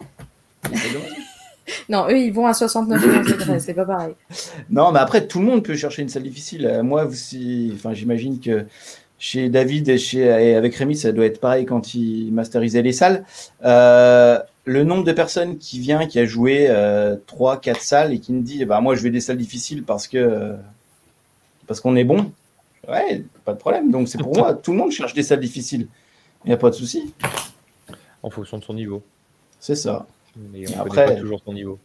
non, 1.89 2.07
eux, 2.09 2.19
ils 2.19 2.33
vont 2.33 2.47
à 2.47 2.55
69 2.55 3.27
degrés, 3.27 3.61
c'est 3.61 3.75
pas 3.75 3.85
pareil. 3.85 4.15
Non, 4.69 4.93
mais 4.93 4.99
après, 4.99 5.27
tout 5.27 5.39
le 5.39 5.47
monde 5.47 5.63
peut 5.63 5.75
chercher 5.75 6.03
une 6.03 6.09
salle 6.09 6.25
difficile. 6.25 6.67
Euh, 6.67 6.83
moi, 6.83 7.07
aussi, 7.07 7.73
enfin, 7.75 7.95
j'imagine 7.95 8.41
que 8.41 8.67
chez 9.19 9.49
David 9.49 9.89
et, 9.89 9.99
chez, 9.99 10.31
avec 10.55 10.75
Rémi, 10.75 10.97
ça 10.97 11.13
doit 11.13 11.25
être 11.25 11.41
pareil 11.41 11.65
quand 11.65 11.95
il 11.95 12.31
masterisait 12.33 12.83
les 12.83 12.93
salles. 12.93 13.25
Euh, 13.65 14.39
le 14.69 14.85
nombre 14.85 15.05
de 15.05 15.13
personnes 15.13 15.57
qui 15.57 15.81
vient, 15.81 16.07
qui 16.07 16.19
a 16.19 16.27
joué 16.27 16.67
euh, 16.69 17.17
3, 17.27 17.61
4 17.61 17.81
salles 17.81 18.13
et 18.13 18.21
qui 18.21 18.33
me 18.33 18.43
dit 18.43 18.65
bah, 18.67 18.81
Moi, 18.81 18.95
je 18.95 19.03
vais 19.03 19.11
des 19.11 19.21
salles 19.21 19.39
difficiles 19.39 19.83
parce 19.83 20.07
que 20.07 20.55
parce 21.67 21.81
qu'on 21.81 21.97
est 21.97 22.05
bon. 22.05 22.33
Ouais, 22.87 23.25
pas 23.45 23.55
de 23.55 23.59
problème. 23.59 23.91
Donc, 23.91 24.09
c'est 24.09 24.19
pour 24.19 24.37
moi. 24.37 24.55
Tout 24.55 24.73
le 24.73 24.79
monde 24.79 24.91
cherche 24.91 25.15
des 25.15 25.23
salles 25.23 25.41
difficiles. 25.41 25.89
Il 26.45 26.49
n'y 26.49 26.55
a 26.55 26.57
pas 26.59 26.71
de 26.71 26.75
souci. 26.75 27.13
En 28.23 28.31
fonction 28.31 28.59
de 28.59 28.65
son 28.65 28.75
niveau. 28.75 29.03
C'est 29.59 29.75
ça. 29.75 30.07
Mais 30.53 30.65
on 30.75 30.81
Après, 30.83 31.07
pas 31.07 31.15
toujours 31.15 31.41
son 31.45 31.53
niveau. 31.53 31.79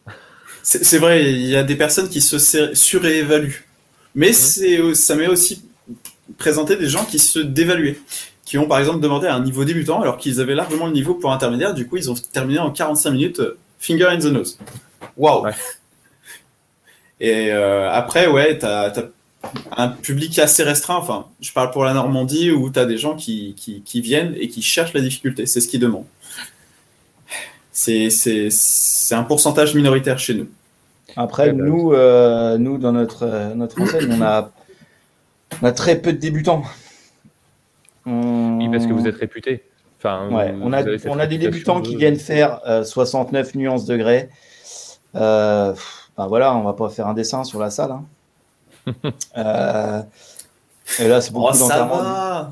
C'est 0.62 0.98
vrai, 0.98 1.32
il 1.32 1.48
y 1.48 1.56
a 1.56 1.64
des 1.64 1.76
personnes 1.76 2.08
qui 2.08 2.22
se 2.22 2.38
surévaluent. 2.74 3.66
Mais 4.16 4.30
mmh. 4.30 4.34
c'est 4.34 4.94
ça 4.94 5.16
met 5.16 5.28
aussi 5.28 5.66
présenter 6.38 6.76
des 6.76 6.88
gens 6.88 7.04
qui 7.04 7.20
se 7.20 7.40
dévaluaient, 7.40 8.00
qui 8.46 8.58
ont 8.58 8.68
par 8.68 8.80
exemple 8.80 9.00
demandé 9.00 9.28
un 9.28 9.40
niveau 9.40 9.64
débutant 9.64 10.02
alors 10.02 10.18
qu'ils 10.18 10.42
avaient 10.42 10.56
largement 10.56 10.88
le 10.88 10.94
niveau 10.94 11.16
pour 11.16 11.32
intermédiaire. 11.32 11.74
Du 11.74 11.88
coup, 11.88 11.98
ils 11.98 12.12
ont 12.12 12.16
terminé 12.16 12.60
en 12.60 12.72
45 12.72 13.12
minutes, 13.12 13.40
euh, 13.40 13.58
finger 13.80 14.08
in 14.08 14.20
the 14.20 14.26
nose. 14.26 14.58
Waouh! 15.18 15.48
Et 17.20 17.52
euh, 17.52 17.90
après, 17.90 18.28
ouais, 18.28 18.58
t'as 18.58 18.92
as 19.72 19.84
un 19.84 19.90
public 19.90 20.40
assez 20.40 20.64
restreint. 20.64 20.96
Enfin, 20.96 21.28
je 21.40 21.52
parle 21.52 21.72
pour 21.72 21.86
la 21.86 21.94
Normandie 21.94 22.52
où 22.52 22.70
tu 22.70 22.80
as 22.80 22.86
des 22.86 22.98
gens 22.98 23.16
qui, 23.16 23.56
qui, 23.56 24.02
viennent 24.02 24.36
et 24.38 24.50
qui 24.50 24.62
cherchent 24.62 24.94
la 24.94 25.02
difficulté. 25.02 25.46
C'est 25.46 25.62
ce 25.62 25.68
qu'ils 25.68 25.80
demandent. 25.80 26.06
C'est 27.72 28.10
un 29.12 29.24
pourcentage 29.24 29.74
minoritaire 29.74 30.20
chez 30.20 30.34
nous. 30.34 30.50
Après, 31.16 31.52
bah 31.52 31.64
nous, 31.64 31.94
euh, 31.94 32.58
nous, 32.58 32.78
dans 32.78 32.92
notre, 32.92 33.54
notre 33.56 33.82
enseigne, 33.82 34.12
on 34.12 34.22
a 34.22 34.52
on 35.62 35.66
a 35.68 35.72
très 35.72 36.00
peu 36.00 36.14
de 36.14 36.18
débutants. 36.18 36.64
Oui, 38.06 38.70
parce 38.70 38.86
que 38.86 38.94
vous 38.94 39.08
êtes 39.08 39.16
réputé. 39.16 39.64
Enfin, 40.00 40.28
on, 40.30 40.74
a, 40.74 40.84
on 41.08 41.20
a 41.20 41.28
des 41.28 41.38
débutants 41.38 41.82
qui 41.82 41.96
viennent 41.96 42.18
faire 42.18 42.60
69 42.84 43.48
euh, 43.48 43.58
nuances 43.58 43.86
degrés. 43.86 44.30
Euh, 45.16 45.74
ben 46.18 46.28
voilà, 46.28 46.56
on 46.56 46.64
va 46.64 46.74
pas 46.74 46.90
faire 46.90 47.08
un 47.08 47.14
dessin 47.14 47.44
sur 47.44 47.60
la 47.60 47.70
salle. 47.70 47.92
Hein. 47.92 48.06
Euh, 49.38 50.02
et 51.00 51.08
là, 51.08 51.22
c'est 51.22 51.32
beaucoup 51.32 51.48
oh, 51.50 51.54
ça 51.54 51.86
va 51.86 52.52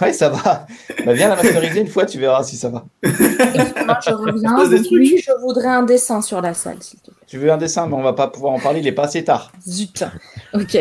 Ouais, 0.00 0.12
ça 0.12 0.28
va. 0.30 0.66
Bah, 1.04 1.12
viens 1.12 1.28
la 1.28 1.36
masteriser 1.36 1.80
une 1.80 1.88
fois, 1.88 2.06
tu 2.06 2.18
verras 2.18 2.42
si 2.42 2.56
ça 2.56 2.68
va. 2.68 2.84
je 3.02 4.12
reviens. 4.12 4.56
oui, 4.90 5.22
je 5.24 5.30
voudrais 5.40 5.68
un 5.68 5.82
dessin 5.82 6.22
sur 6.22 6.40
la 6.40 6.54
salle, 6.54 6.78
s'il 6.80 7.00
te 7.00 7.10
plaît. 7.10 7.24
Tu 7.26 7.38
veux 7.38 7.52
un 7.52 7.56
dessin, 7.56 7.86
mais 7.86 7.94
on 7.94 8.02
va 8.02 8.12
pas 8.12 8.28
pouvoir 8.28 8.54
en 8.54 8.58
parler, 8.58 8.80
il 8.80 8.86
est 8.86 8.92
pas 8.92 9.04
assez 9.04 9.24
tard. 9.24 9.52
Zut. 9.66 10.04
Ok. 10.54 10.78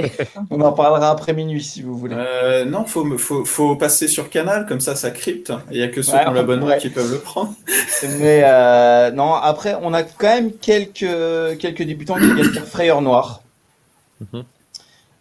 on 0.52 0.61
en 0.61 0.72
parlera 0.72 1.10
après 1.10 1.34
minuit 1.34 1.64
si 1.64 1.81
vous 1.81 1.98
voulez. 1.98 2.15
Euh, 2.15 2.64
non, 2.64 2.85
faut, 2.85 3.18
faut, 3.18 3.44
faut, 3.44 3.76
passer 3.76 4.07
sur 4.07 4.30
Canal, 4.30 4.68
comme 4.68 4.80
ça, 4.80 4.95
ça 4.95 5.10
crypte. 5.10 5.52
Il 5.72 5.77
n'y 5.77 5.84
a 5.84 5.88
que 5.88 6.03
ceux 6.03 6.15
qui 6.15 6.27
ont 6.27 6.34
l'abonnement 6.34 6.77
qui 6.77 6.90
peuvent 6.90 7.11
le 7.11 7.18
prendre. 7.18 7.56
mais 8.19 8.44
euh, 8.45 9.10
non, 9.10 9.34
après, 9.34 9.76
on 9.81 9.94
a 9.95 10.03
quand 10.03 10.27
même 10.27 10.52
quelques, 10.52 11.57
quelques 11.57 11.81
débutants 11.81 12.15
qui 12.15 12.31
viennent 12.34 12.53
faire 12.53 12.68
Frayeur 12.68 13.02
Noir. 13.02 13.41
Mhm. 14.22 14.27
Euh, 14.34 14.44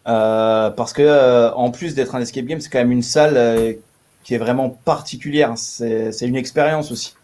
parce 0.05 0.93
que 0.93 1.53
en 1.55 1.71
plus 1.71 1.95
d'être 1.95 2.15
un 2.15 2.21
escape 2.21 2.47
game, 2.47 2.61
c'est 2.61 2.71
quand 2.71 2.79
même 2.79 2.93
une 2.93 3.03
salle 3.03 3.77
qui 4.25 4.35
est 4.35 4.39
vraiment 4.39 4.71
particulière. 4.71 5.55
C'est 5.57 6.13
une 6.23 6.37
expérience 6.37 6.91
aussi. 6.93 7.15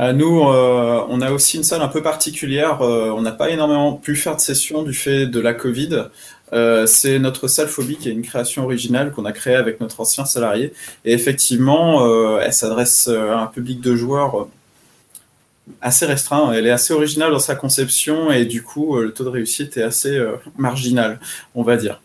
Euh, 0.00 0.12
nous, 0.12 0.48
euh, 0.48 1.04
on 1.08 1.20
a 1.20 1.30
aussi 1.30 1.56
une 1.56 1.64
salle 1.64 1.82
un 1.82 1.88
peu 1.88 2.02
particulière. 2.02 2.82
Euh, 2.82 3.10
on 3.10 3.22
n'a 3.22 3.32
pas 3.32 3.50
énormément 3.50 3.92
pu 3.92 4.16
faire 4.16 4.36
de 4.36 4.40
sessions 4.40 4.82
du 4.82 4.92
fait 4.92 5.26
de 5.26 5.40
la 5.40 5.54
Covid. 5.54 6.06
c'est 6.86 7.18
notre 7.18 7.48
salle 7.48 7.66
phobie 7.66 7.96
qui 7.96 8.08
est 8.08 8.12
une 8.12 8.22
création 8.22 8.64
originale 8.64 9.10
qu'on 9.10 9.24
a 9.24 9.32
créée 9.32 9.56
avec 9.56 9.80
notre 9.80 10.00
ancien 10.00 10.24
salarié. 10.24 10.72
Et 11.04 11.12
effectivement, 11.12 12.38
elle 12.38 12.52
s'adresse 12.52 13.08
à 13.08 13.40
un 13.40 13.46
public 13.46 13.80
de 13.80 13.96
joueurs 13.96 14.48
assez 15.80 16.06
restreint. 16.06 16.52
Elle 16.52 16.66
est 16.66 16.70
assez 16.70 16.92
originale 16.92 17.30
dans 17.32 17.38
sa 17.38 17.54
conception 17.54 18.30
et 18.30 18.44
du 18.44 18.62
coup, 18.62 18.98
le 18.98 19.12
taux 19.12 19.24
de 19.24 19.30
réussite 19.30 19.76
est 19.76 19.82
assez 19.82 20.20
marginal, 20.56 21.20
on 21.54 21.62
va 21.62 21.76
dire. 21.76 22.00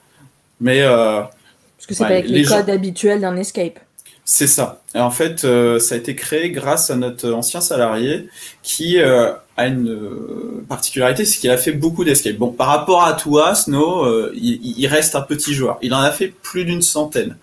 Mais 0.62 0.82
parce 0.82 1.88
que 1.88 1.94
c'est 1.94 2.04
pas 2.04 2.10
avec 2.10 2.28
les, 2.28 2.44
codes 2.44 2.70
habituels 2.70 3.22
d'un 3.22 3.38
escape. 3.38 3.80
C'est 4.26 4.48
ça. 4.48 4.84
en 4.94 5.10
fait, 5.10 5.44
euh, 5.44 5.80
ça 5.80 5.96
a 5.96 5.98
été 5.98 6.14
créé 6.14 6.52
grâce 6.52 6.92
à 6.92 6.96
notre 6.96 7.32
ancien 7.32 7.62
salarié 7.62 8.28
qui 8.62 9.00
euh, 9.00 9.32
a 9.56 9.66
une 9.66 9.90
euh, 9.90 10.64
particularité, 10.68 11.26
c'est 11.26 11.40
qu'il 11.40 11.50
a 11.50 11.58
fait 11.58 11.72
beaucoup 11.72 12.04
d'escape. 12.04 12.36
Bon, 12.36 12.52
par 12.52 12.68
rapport 12.68 13.04
à 13.04 13.14
toi, 13.14 13.56
Snow, 13.56 14.06
il, 14.34 14.86
reste 14.88 15.16
un 15.16 15.22
petit 15.22 15.54
joueur. 15.54 15.80
Il 15.82 15.94
en 15.94 16.02
a 16.02 16.12
fait 16.12 16.28
plus 16.28 16.66
d'une 16.66 16.82
centaine, 16.82 17.38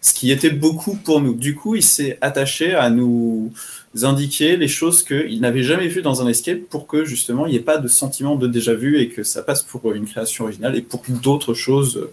ce 0.00 0.14
qui 0.14 0.32
était 0.32 0.50
beaucoup 0.50 0.96
pour 0.96 1.20
nous. 1.20 1.34
Du 1.34 1.54
coup, 1.54 1.76
il 1.76 1.84
s'est 1.84 2.18
attaché 2.22 2.74
à 2.74 2.88
nous 2.90 3.52
indiquer 4.02 4.56
les 4.56 4.68
choses 4.68 5.02
qu'il 5.02 5.40
n'avait 5.40 5.62
jamais 5.62 5.88
vues 5.88 6.02
dans 6.02 6.22
un 6.22 6.28
escape 6.28 6.60
pour 6.70 6.86
que 6.86 7.04
justement 7.04 7.46
il 7.46 7.50
n'y 7.50 7.56
ait 7.56 7.60
pas 7.60 7.78
de 7.78 7.88
sentiment 7.88 8.36
de 8.36 8.46
déjà 8.46 8.74
vu 8.74 8.98
et 8.98 9.08
que 9.08 9.22
ça 9.22 9.42
passe 9.42 9.62
pour 9.62 9.92
une 9.92 10.06
création 10.06 10.44
originale 10.44 10.76
et 10.76 10.82
pour 10.82 11.02
d'autres 11.08 11.54
choses, 11.54 12.08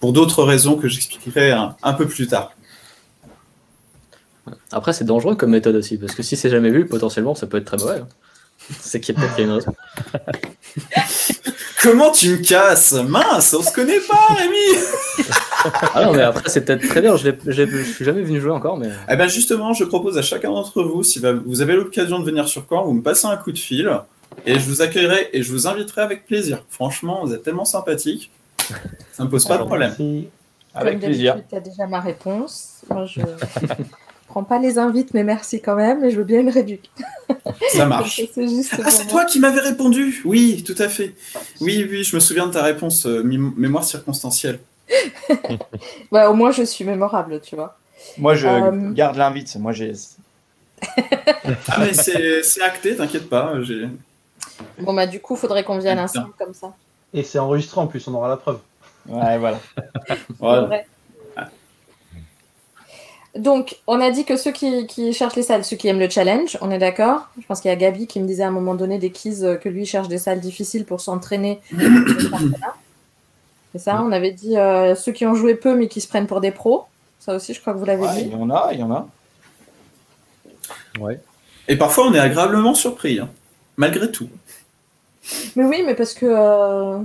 pour 0.00 0.12
d'autres 0.12 0.42
raisons 0.42 0.76
que 0.76 0.88
j'expliquerai 0.88 1.50
un 1.50 1.92
peu 1.92 2.06
plus 2.06 2.26
tard. 2.26 2.54
Après, 4.72 4.92
c'est 4.92 5.04
dangereux 5.04 5.34
comme 5.34 5.50
méthode 5.50 5.76
aussi, 5.76 5.96
parce 5.96 6.14
que 6.14 6.22
si 6.22 6.36
c'est 6.36 6.50
jamais 6.50 6.70
vu, 6.70 6.86
potentiellement, 6.86 7.34
ça 7.34 7.46
peut 7.46 7.58
être 7.58 7.64
très 7.64 7.76
mauvais. 7.76 8.00
Hein. 8.00 8.08
C'est 8.80 9.00
qu'il 9.00 9.14
y 9.14 9.18
a 9.18 9.20
peut-être 9.20 9.40
une 9.40 9.50
raison. 9.50 9.74
Comment 11.82 12.10
tu 12.10 12.30
me 12.30 12.36
casses? 12.38 12.92
Mince, 12.92 13.54
on 13.54 13.62
se 13.62 13.72
connaît 13.72 14.00
pas, 14.00 14.34
Rémi 14.34 14.56
Ah 15.94 16.04
non, 16.04 16.12
mais 16.12 16.22
après, 16.22 16.48
c'est 16.48 16.64
peut-être 16.64 16.86
très 16.88 17.00
bien. 17.00 17.16
Je 17.16 17.28
ne 17.28 17.84
suis 17.84 18.04
jamais 18.04 18.22
venu 18.22 18.40
jouer 18.40 18.50
encore. 18.50 18.76
mais... 18.76 18.88
Eh 19.08 19.16
ben 19.16 19.28
justement, 19.28 19.72
je 19.72 19.84
propose 19.84 20.18
à 20.18 20.22
chacun 20.22 20.50
d'entre 20.50 20.82
vous, 20.82 21.02
si 21.02 21.20
vous 21.44 21.60
avez 21.62 21.74
l'occasion 21.74 22.18
de 22.18 22.24
venir 22.24 22.48
sur 22.48 22.64
Caen, 22.68 22.84
vous 22.84 22.94
me 22.94 23.02
passez 23.02 23.26
un 23.26 23.36
coup 23.36 23.52
de 23.52 23.58
fil 23.58 23.90
et 24.44 24.58
je 24.58 24.64
vous 24.64 24.82
accueillerai 24.82 25.30
et 25.32 25.42
je 25.42 25.50
vous 25.50 25.66
inviterai 25.66 26.02
avec 26.02 26.26
plaisir. 26.26 26.64
Franchement, 26.68 27.24
vous 27.24 27.32
êtes 27.32 27.42
tellement 27.42 27.64
sympathique. 27.64 28.30
Ça 29.12 29.24
me 29.24 29.28
pose 29.28 29.44
pas 29.46 29.58
de 29.58 29.64
problème. 29.64 29.94
Avec 30.74 31.00
plaisir. 31.00 31.36
Tu 31.48 31.56
as 31.56 31.60
déjà 31.60 31.86
ma 31.86 32.00
réponse. 32.00 32.82
Moi, 32.90 33.06
je 33.06 33.20
prends 34.38 34.44
pas 34.44 34.58
les 34.60 34.78
invites, 34.78 35.14
mais 35.14 35.24
merci 35.24 35.60
quand 35.60 35.74
même. 35.74 36.04
Et 36.04 36.10
je 36.10 36.16
veux 36.16 36.24
bien 36.24 36.40
une 36.40 36.48
réduction. 36.48 36.92
Ça 37.70 37.86
marche. 37.86 38.20
ah, 38.84 38.90
c'est 38.90 39.08
toi 39.08 39.24
qui 39.24 39.40
m'avais 39.40 39.60
répondu. 39.60 40.22
Oui, 40.24 40.62
tout 40.64 40.76
à 40.78 40.88
fait. 40.88 41.14
Oui, 41.60 41.86
oui, 41.90 42.04
je 42.04 42.14
me 42.14 42.20
souviens 42.20 42.46
de 42.46 42.52
ta 42.52 42.62
réponse. 42.62 43.06
Euh, 43.06 43.22
mémoire 43.24 43.84
circonstancielle. 43.84 44.60
bah, 46.12 46.30
au 46.30 46.34
moins, 46.34 46.52
je 46.52 46.62
suis 46.62 46.84
mémorable, 46.84 47.40
tu 47.40 47.56
vois. 47.56 47.76
Moi, 48.16 48.36
je 48.36 48.46
euh, 48.46 48.92
garde 48.92 49.16
l'invite. 49.16 49.56
Moi, 49.56 49.72
j'ai. 49.72 49.92
ah, 50.86 51.78
mais 51.80 51.92
c'est 51.92 52.62
acté, 52.62 52.94
t'inquiète 52.96 53.28
pas. 53.28 53.54
Bon, 54.78 54.94
bah, 54.94 55.06
du 55.08 55.18
coup, 55.18 55.34
faudrait 55.34 55.64
qu'on 55.64 55.78
vienne 55.78 55.98
ensemble 55.98 56.30
comme 56.38 56.54
ça. 56.54 56.74
Et 57.12 57.24
c'est 57.24 57.40
enregistré 57.40 57.80
en 57.80 57.88
plus, 57.88 58.06
on 58.06 58.14
aura 58.14 58.28
la 58.28 58.36
preuve. 58.36 58.60
Ouais, 59.08 59.38
voilà. 59.38 59.58
Donc, 63.36 63.76
on 63.86 64.00
a 64.00 64.10
dit 64.10 64.24
que 64.24 64.36
ceux 64.36 64.52
qui, 64.52 65.12
cherchent 65.12 65.36
les 65.36 65.42
salles, 65.42 65.64
ceux 65.64 65.76
qui 65.76 65.86
aiment 65.88 66.00
le 66.00 66.08
challenge, 66.08 66.56
on 66.60 66.70
est 66.70 66.78
d'accord 66.78 67.28
Je 67.40 67.46
pense 67.46 67.60
qu'il 67.60 67.70
y 67.70 67.72
a 67.72 67.76
Gabi 67.76 68.06
qui 68.06 68.20
me 68.20 68.26
disait 68.26 68.42
à 68.42 68.48
un 68.48 68.52
moment 68.52 68.74
donné 68.74 68.98
des 68.98 69.10
keys 69.10 69.44
euh, 69.44 69.56
que 69.56 69.68
lui 69.68 69.84
cherche 69.84 70.08
des 70.08 70.18
salles 70.18 70.40
difficiles 70.40 70.84
pour 70.84 71.00
s'entraîner. 71.00 71.60
C'est 73.72 73.78
ça, 73.78 74.02
on 74.02 74.12
avait 74.12 74.32
dit 74.32 74.56
euh, 74.56 74.94
ceux 74.94 75.12
qui 75.12 75.26
ont 75.26 75.34
joué 75.34 75.54
peu 75.54 75.74
mais 75.76 75.88
qui 75.88 76.00
se 76.00 76.08
prennent 76.08 76.26
pour 76.26 76.40
des 76.40 76.50
pros. 76.50 76.86
Ça 77.18 77.34
aussi, 77.34 77.52
je 77.52 77.60
crois 77.60 77.74
que 77.74 77.78
vous 77.78 77.84
l'avez 77.84 78.08
dit. 78.08 78.22
Il 78.22 78.32
y 78.32 78.34
en 78.34 78.48
a, 78.48 78.70
il 78.72 78.80
y 78.80 78.82
en 78.82 78.90
a. 78.90 79.06
Ouais. 80.98 81.20
Et 81.68 81.76
parfois, 81.76 82.06
on 82.06 82.14
est 82.14 82.18
agréablement 82.18 82.74
surpris, 82.74 83.20
hein, 83.20 83.28
malgré 83.76 84.10
tout. 84.10 84.30
Mais 85.54 85.64
oui, 85.64 85.82
mais 85.84 85.94
parce 85.94 86.14
que. 86.14 86.26
Euh, 86.26 86.98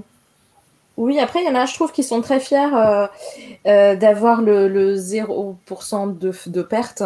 oui, 0.97 1.19
après, 1.19 1.41
il 1.41 1.45
y 1.45 1.49
en 1.49 1.55
a, 1.55 1.65
je 1.65 1.73
trouve, 1.73 1.91
qui 1.91 2.03
sont 2.03 2.21
très 2.21 2.39
fiers 2.39 2.69
euh, 2.75 3.07
euh, 3.65 3.95
d'avoir 3.95 4.41
le, 4.41 4.95
0% 4.95 6.17
de, 6.17 6.31
de 6.47 6.61
perte 6.61 7.03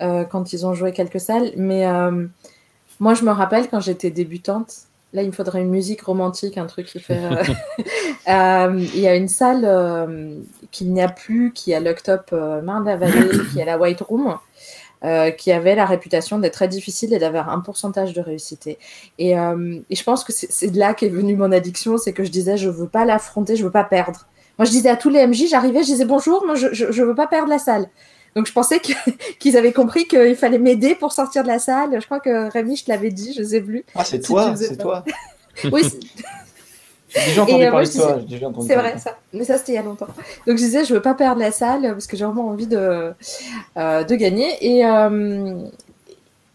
quand 0.00 0.52
ils 0.52 0.64
ont 0.64 0.74
joué 0.74 0.92
quelques 0.92 1.20
salles. 1.20 1.52
Mais 1.56 1.84
moi, 3.00 3.14
je 3.14 3.24
me 3.24 3.32
rappelle 3.32 3.68
quand 3.68 3.80
j'étais 3.80 4.10
débutante, 4.10 4.72
là, 5.12 5.22
il 5.22 5.26
me 5.26 5.32
faudrait 5.32 5.60
une 5.60 5.70
musique 5.70 6.02
romantique, 6.02 6.56
un 6.56 6.66
truc 6.66 6.86
qui 6.86 7.00
fait. 7.00 7.20
Il 8.28 9.00
y 9.00 9.08
a 9.08 9.14
une 9.16 9.28
salle 9.28 10.38
qu'il 10.70 10.92
n'y 10.92 11.02
a 11.02 11.08
plus, 11.08 11.52
qui 11.52 11.72
est 11.72 11.74
à 11.74 11.80
l'Octop 11.80 12.32
Marne-la-Vallée, 12.32 13.30
qui 13.52 13.58
est 13.58 13.62
à 13.62 13.66
la 13.66 13.78
White 13.78 14.00
Room. 14.02 14.38
Euh, 15.04 15.30
qui 15.30 15.52
avait 15.52 15.76
la 15.76 15.86
réputation 15.86 16.40
d'être 16.40 16.54
très 16.54 16.66
difficile 16.66 17.14
et 17.14 17.20
d'avoir 17.20 17.50
un 17.50 17.60
pourcentage 17.60 18.12
de 18.14 18.20
réussite. 18.20 18.66
Et, 19.18 19.38
euh, 19.38 19.78
et 19.88 19.94
je 19.94 20.02
pense 20.02 20.24
que 20.24 20.32
c'est 20.32 20.70
de 20.72 20.76
là 20.76 20.92
qu'est 20.92 21.08
venue 21.08 21.36
mon 21.36 21.52
addiction, 21.52 21.98
c'est 21.98 22.12
que 22.12 22.24
je 22.24 22.32
disais 22.32 22.56
je 22.56 22.68
veux 22.68 22.88
pas 22.88 23.04
l'affronter, 23.04 23.54
je 23.54 23.62
veux 23.62 23.70
pas 23.70 23.84
perdre. 23.84 24.26
Moi 24.58 24.66
je 24.66 24.72
disais 24.72 24.88
à 24.88 24.96
tous 24.96 25.08
les 25.08 25.24
MJ, 25.24 25.44
j'arrivais, 25.48 25.82
je 25.82 25.86
disais 25.86 26.04
bonjour, 26.04 26.44
moi 26.44 26.56
je, 26.56 26.74
je, 26.74 27.02
veux 27.04 27.14
pas 27.14 27.28
perdre 27.28 27.48
la 27.48 27.60
salle. 27.60 27.86
Donc 28.34 28.48
je 28.48 28.52
pensais 28.52 28.80
qu'ils 29.38 29.56
avaient 29.56 29.72
compris 29.72 30.08
qu'il 30.08 30.34
fallait 30.34 30.58
m'aider 30.58 30.96
pour 30.96 31.12
sortir 31.12 31.44
de 31.44 31.48
la 31.48 31.60
salle. 31.60 32.00
Je 32.00 32.04
crois 32.04 32.18
que 32.18 32.50
Rémi, 32.50 32.74
je 32.74 32.86
te 32.86 32.90
l'avais 32.90 33.10
dit, 33.10 33.32
je 33.38 33.44
sais 33.44 33.60
plus. 33.60 33.84
Ah 33.94 34.04
c'est 34.04 34.18
toi, 34.18 34.56
c'est 34.56 34.78
toi. 34.78 35.04
oui, 35.70 35.82
déjà 37.26 37.42
entendu 37.42 37.64
euh, 37.64 37.70
parler 37.70 37.86
de 37.86 37.92
toi. 37.92 38.18
C'est 38.66 38.74
vrai, 38.74 38.98
ça. 38.98 39.16
Mais 39.32 39.44
ça, 39.44 39.58
c'était 39.58 39.72
il 39.72 39.74
y 39.76 39.78
a 39.78 39.82
longtemps. 39.82 40.06
Donc, 40.46 40.56
je 40.58 40.62
disais, 40.62 40.84
je 40.84 40.94
veux 40.94 41.02
pas 41.02 41.14
perdre 41.14 41.40
la 41.40 41.52
salle 41.52 41.82
parce 41.82 42.06
que 42.06 42.16
j'ai 42.16 42.24
vraiment 42.24 42.48
envie 42.48 42.66
de, 42.66 43.12
euh, 43.76 44.04
de 44.04 44.14
gagner. 44.14 44.48
Et, 44.60 44.84
euh, 44.84 45.62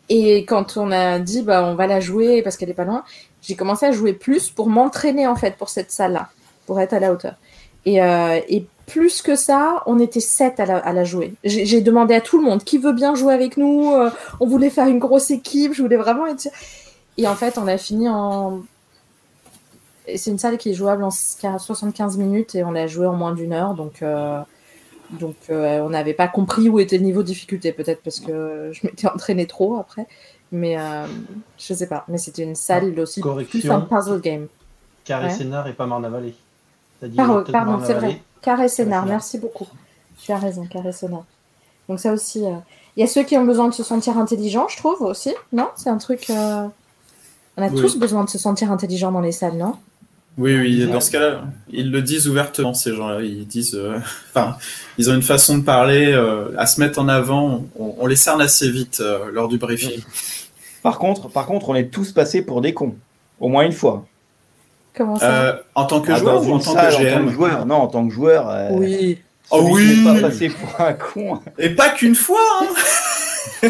et 0.09 0.45
quand 0.45 0.77
on 0.77 0.91
a 0.91 1.19
dit, 1.19 1.41
bah, 1.41 1.65
on 1.65 1.75
va 1.75 1.87
la 1.87 1.99
jouer 1.99 2.41
parce 2.41 2.57
qu'elle 2.57 2.69
est 2.69 2.75
pas 2.75 2.85
loin, 2.85 3.03
j'ai 3.41 3.55
commencé 3.55 3.85
à 3.85 3.91
jouer 3.91 4.13
plus 4.13 4.49
pour 4.49 4.69
m'entraîner, 4.69 5.27
en 5.27 5.35
fait, 5.35 5.55
pour 5.57 5.69
cette 5.69 5.91
salle-là, 5.91 6.29
pour 6.65 6.79
être 6.79 6.93
à 6.93 6.99
la 6.99 7.11
hauteur. 7.11 7.35
Et, 7.85 7.97
et 7.97 8.65
plus 8.85 9.21
que 9.21 9.35
ça, 9.35 9.83
on 9.87 9.99
était 9.99 10.21
sept 10.21 10.59
à 10.59 10.65
la, 10.65 10.77
à 10.77 10.93
la 10.93 11.03
jouer. 11.03 11.33
J'ai 11.43 11.81
demandé 11.81 12.13
à 12.13 12.21
tout 12.21 12.37
le 12.37 12.43
monde 12.43 12.63
qui 12.63 12.77
veut 12.77 12.93
bien 12.93 13.15
jouer 13.15 13.33
avec 13.33 13.57
nous. 13.57 13.91
on 14.39 14.47
voulait 14.47 14.69
faire 14.69 14.87
une 14.87 14.99
grosse 14.99 15.31
équipe. 15.31 15.73
Je 15.73 15.81
voulais 15.81 15.97
vraiment 15.97 16.27
être. 16.27 16.47
Et 17.17 17.27
en 17.27 17.35
fait, 17.35 17.57
on 17.57 17.67
a 17.67 17.77
fini 17.77 18.07
en 18.09 18.61
c'est 20.05 20.31
une 20.31 20.37
salle 20.37 20.57
qui 20.57 20.71
est 20.71 20.73
jouable 20.73 21.03
en 21.03 21.11
75 21.11 22.17
minutes 22.17 22.55
et 22.55 22.63
on 22.63 22.71
l'a 22.71 22.87
joué 22.87 23.07
en 23.07 23.13
moins 23.13 23.33
d'une 23.33 23.53
heure. 23.53 23.73
Donc, 23.73 24.01
euh, 24.01 24.41
donc 25.11 25.35
euh, 25.49 25.79
on 25.81 25.89
n'avait 25.89 26.13
pas 26.13 26.27
compris 26.27 26.69
où 26.69 26.79
était 26.79 26.97
le 26.97 27.03
niveau 27.03 27.21
de 27.21 27.27
difficulté, 27.27 27.71
peut-être 27.71 28.01
parce 28.03 28.19
que 28.19 28.71
je 28.73 28.85
m'étais 28.85 29.07
entraîné 29.07 29.47
trop 29.47 29.77
après. 29.77 30.07
Mais 30.51 30.77
euh, 30.77 31.05
je 31.57 31.73
sais 31.73 31.87
pas. 31.87 32.05
Mais 32.07 32.17
c'était 32.17 32.43
une 32.43 32.55
salle 32.55 32.99
aussi 32.99 33.21
plus 33.49 33.69
un 33.69 33.81
puzzle 33.81 34.21
game. 34.21 34.47
Carré 35.03 35.31
Sénard 35.31 35.67
et 35.67 35.73
pas 35.73 35.85
Marne-la-Vallée. 35.85 36.35
pardon, 37.51 37.79
c'est 37.83 37.93
vrai. 37.93 38.21
Carré 38.41 38.67
Sénard, 38.67 39.05
merci 39.05 39.37
beaucoup. 39.37 39.67
Tu 40.21 40.31
as 40.31 40.37
raison, 40.37 40.65
Carré 40.65 40.91
Sénard. 40.91 41.25
Donc 41.89 41.99
ça 41.99 42.13
aussi. 42.13 42.43
Il 42.95 42.99
y 42.99 43.03
a 43.03 43.07
ceux 43.07 43.23
qui 43.23 43.35
ont 43.37 43.45
besoin 43.45 43.67
de 43.69 43.73
se 43.73 43.83
sentir 43.83 44.17
intelligents, 44.17 44.67
je 44.67 44.77
trouve 44.77 45.01
aussi. 45.01 45.33
Non? 45.51 45.69
C'est 45.75 45.89
un 45.89 45.97
truc. 45.97 46.31
On 47.55 47.61
a 47.61 47.69
tous 47.69 47.97
besoin 47.97 48.23
de 48.23 48.29
se 48.29 48.37
sentir 48.37 48.71
intelligents 48.71 49.11
dans 49.11 49.21
les 49.21 49.31
salles, 49.31 49.57
non? 49.57 49.75
Oui, 50.37 50.57
oui, 50.57 50.87
dans 50.87 50.99
ce 50.99 51.11
cas-là, 51.11 51.43
ils 51.69 51.91
le 51.91 52.01
disent 52.01 52.27
ouvertement, 52.27 52.73
ces 52.73 52.95
gens-là. 52.95 53.21
Ils 53.21 53.45
disent, 53.45 53.75
euh, 53.75 53.99
enfin, 54.33 54.57
ils 54.97 55.09
ont 55.11 55.13
une 55.13 55.21
façon 55.21 55.59
de 55.59 55.63
parler 55.63 56.11
euh, 56.11 56.51
à 56.57 56.65
se 56.65 56.79
mettre 56.79 56.99
en 56.99 57.07
avant. 57.07 57.65
On, 57.77 58.07
les 58.07 58.15
cerne 58.15 58.41
assez 58.41 58.69
vite 58.69 58.99
euh, 58.99 59.31
lors 59.31 59.47
du 59.47 59.57
briefing. 59.57 60.01
Par 60.81 60.97
contre, 60.97 61.29
par 61.29 61.45
contre, 61.45 61.69
on 61.69 61.75
est 61.75 61.89
tous 61.89 62.11
passés 62.11 62.41
pour 62.41 62.61
des 62.61 62.73
cons, 62.73 62.95
au 63.39 63.47
moins 63.47 63.63
une 63.63 63.71
fois. 63.71 64.05
Comment 64.95 65.17
ça 65.17 65.61
En 65.75 65.85
tant 65.85 66.01
que 66.01 66.11
ah, 66.11 66.15
joueur 66.15 66.47
ou 66.47 66.53
en 66.53 66.59
tant 66.59 66.73
que 66.73 67.01
GM 67.01 67.29
joueur 67.29 67.65
Non, 67.65 67.75
en 67.75 67.87
tant 67.87 68.07
que 68.07 68.13
joueur. 68.13 68.71
oui. 68.71 69.19
Oh 69.51 69.69
oui. 69.71 70.03
Pas 70.03 70.19
passé 70.19 70.49
pour 70.49 70.81
un 70.81 70.93
con. 70.93 71.39
Et 71.59 71.69
pas 71.69 71.89
qu'une 71.89 72.15
fois. 72.15 72.39
Hein 72.61 73.69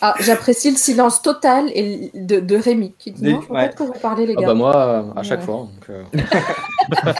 Ah, 0.00 0.14
j'apprécie 0.20 0.70
le 0.70 0.76
silence 0.76 1.22
total 1.22 1.70
et 1.74 2.10
de, 2.14 2.38
de 2.38 2.56
Rémi 2.56 2.94
qui 2.98 3.10
dit 3.10 3.24
non, 3.24 3.40
je 3.40 3.46
de 3.48 3.74
quoi 3.74 3.86
vous 3.86 3.92
parlez, 4.00 4.26
les 4.26 4.34
ah 4.36 4.40
gars. 4.40 4.46
bah 4.48 4.54
moi, 4.54 5.12
à 5.16 5.22
chaque 5.24 5.42
fois. 5.42 5.68
Donc, 5.68 5.90
euh. 5.90 6.04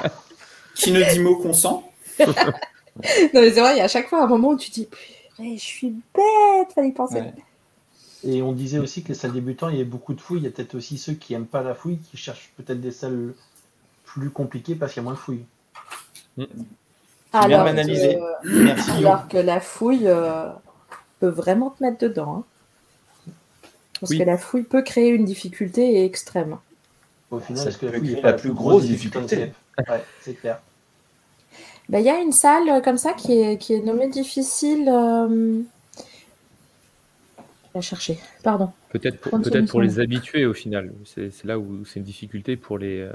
qui 0.75 0.93
ne 0.93 1.03
dit 1.13 1.21
mot 1.21 1.37
consent? 1.37 1.85
Non, 3.33 3.43
mais 3.43 3.53
c'est 3.53 3.61
vrai, 3.61 3.75
il 3.75 3.79
y 3.79 3.81
a 3.81 3.85
à 3.85 3.89
chaque 3.89 4.09
fois 4.09 4.25
un 4.25 4.27
moment 4.27 4.49
où 4.49 4.57
tu 4.57 4.73
dis 4.73 4.89
je 5.39 5.57
suis 5.57 5.95
bête, 6.15 6.73
fallait 6.75 6.89
y 6.89 6.93
penser. 6.93 7.23
Et 8.25 8.43
on 8.43 8.53
disait 8.53 8.79
aussi 8.79 9.03
que 9.03 9.09
les 9.09 9.15
salles 9.15 9.33
débutants, 9.33 9.69
il 9.69 9.79
y 9.79 9.81
a 9.81 9.85
beaucoup 9.85 10.15
de 10.15 10.21
fouilles. 10.21 10.41
Il 10.41 10.45
y 10.45 10.49
a 10.49 10.51
peut-être 10.51 10.75
aussi 10.75 10.99
ceux 10.99 11.13
qui 11.13 11.33
n'aiment 11.33 11.47
pas 11.47 11.63
la 11.63 11.75
fouille, 11.75 11.99
qui 11.99 12.17
cherchent 12.17 12.53
peut-être 12.57 12.81
des 12.81 12.91
salles 12.91 13.35
plus 14.05 14.31
compliquées 14.31 14.75
parce 14.75 14.93
qu'il 14.93 15.03
y 15.03 15.05
a 15.05 15.05
moins 15.05 15.13
de 15.13 15.19
fouilles. 15.19 15.45
Alors, 17.33 17.47
bien 17.47 17.67
analysé. 17.67 18.19
Merci. 18.45 18.91
Alors 18.99 19.29
que 19.29 19.39
la 19.39 19.61
fouille 19.61 20.09
euh, 20.09 20.49
peut 21.21 21.29
vraiment 21.29 21.71
te 21.71 21.83
mettre 21.85 21.99
dedans. 21.99 22.39
Hein. 22.39 22.45
Parce 24.01 24.15
que 24.15 24.23
la 24.23 24.39
fouille 24.39 24.63
peut 24.63 24.83
créer 24.83 25.11
une 25.11 25.25
difficulté 25.25 26.05
extrême. 26.05 26.59
Au 27.31 27.41
final, 27.41 27.69
est-ce 27.69 27.79
que 27.79 27.87
la 27.87 27.99
fouille 27.99 28.15
est 28.15 28.23
la 28.23 28.33
plus 28.33 28.53
grosse 28.53 28.87
difficulté 28.87 29.53
Ouais, 29.79 30.03
c'est 30.21 30.35
clair. 30.35 30.61
Ben, 31.89 32.01
il 32.01 32.05
y 32.05 32.11
a 32.11 32.21
une 32.21 32.33
salle 32.33 32.69
euh, 32.69 32.81
comme 32.81 32.99
ça 32.99 33.13
qui 33.15 33.41
est, 33.41 33.59
qui 33.59 33.75
est 33.75 33.81
nommée 33.81 34.09
difficile. 34.09 34.89
Euh... 34.89 35.61
À 37.75 37.81
chercher, 37.81 38.19
pardon. 38.43 38.71
Peut-être 38.91 39.21
pour, 39.21 39.41
peut 39.41 39.65
pour 39.67 39.81
les 39.81 40.01
habitués 40.01 40.47
au 40.47 40.55
final. 40.55 40.93
C'est 41.05 41.45
là 41.45 41.59
où 41.59 41.85
c'est 41.85 42.01
une 42.01 42.05
difficulté 42.05 42.57
pour 42.57 42.79
les, 42.79 43.01
euh, 43.01 43.13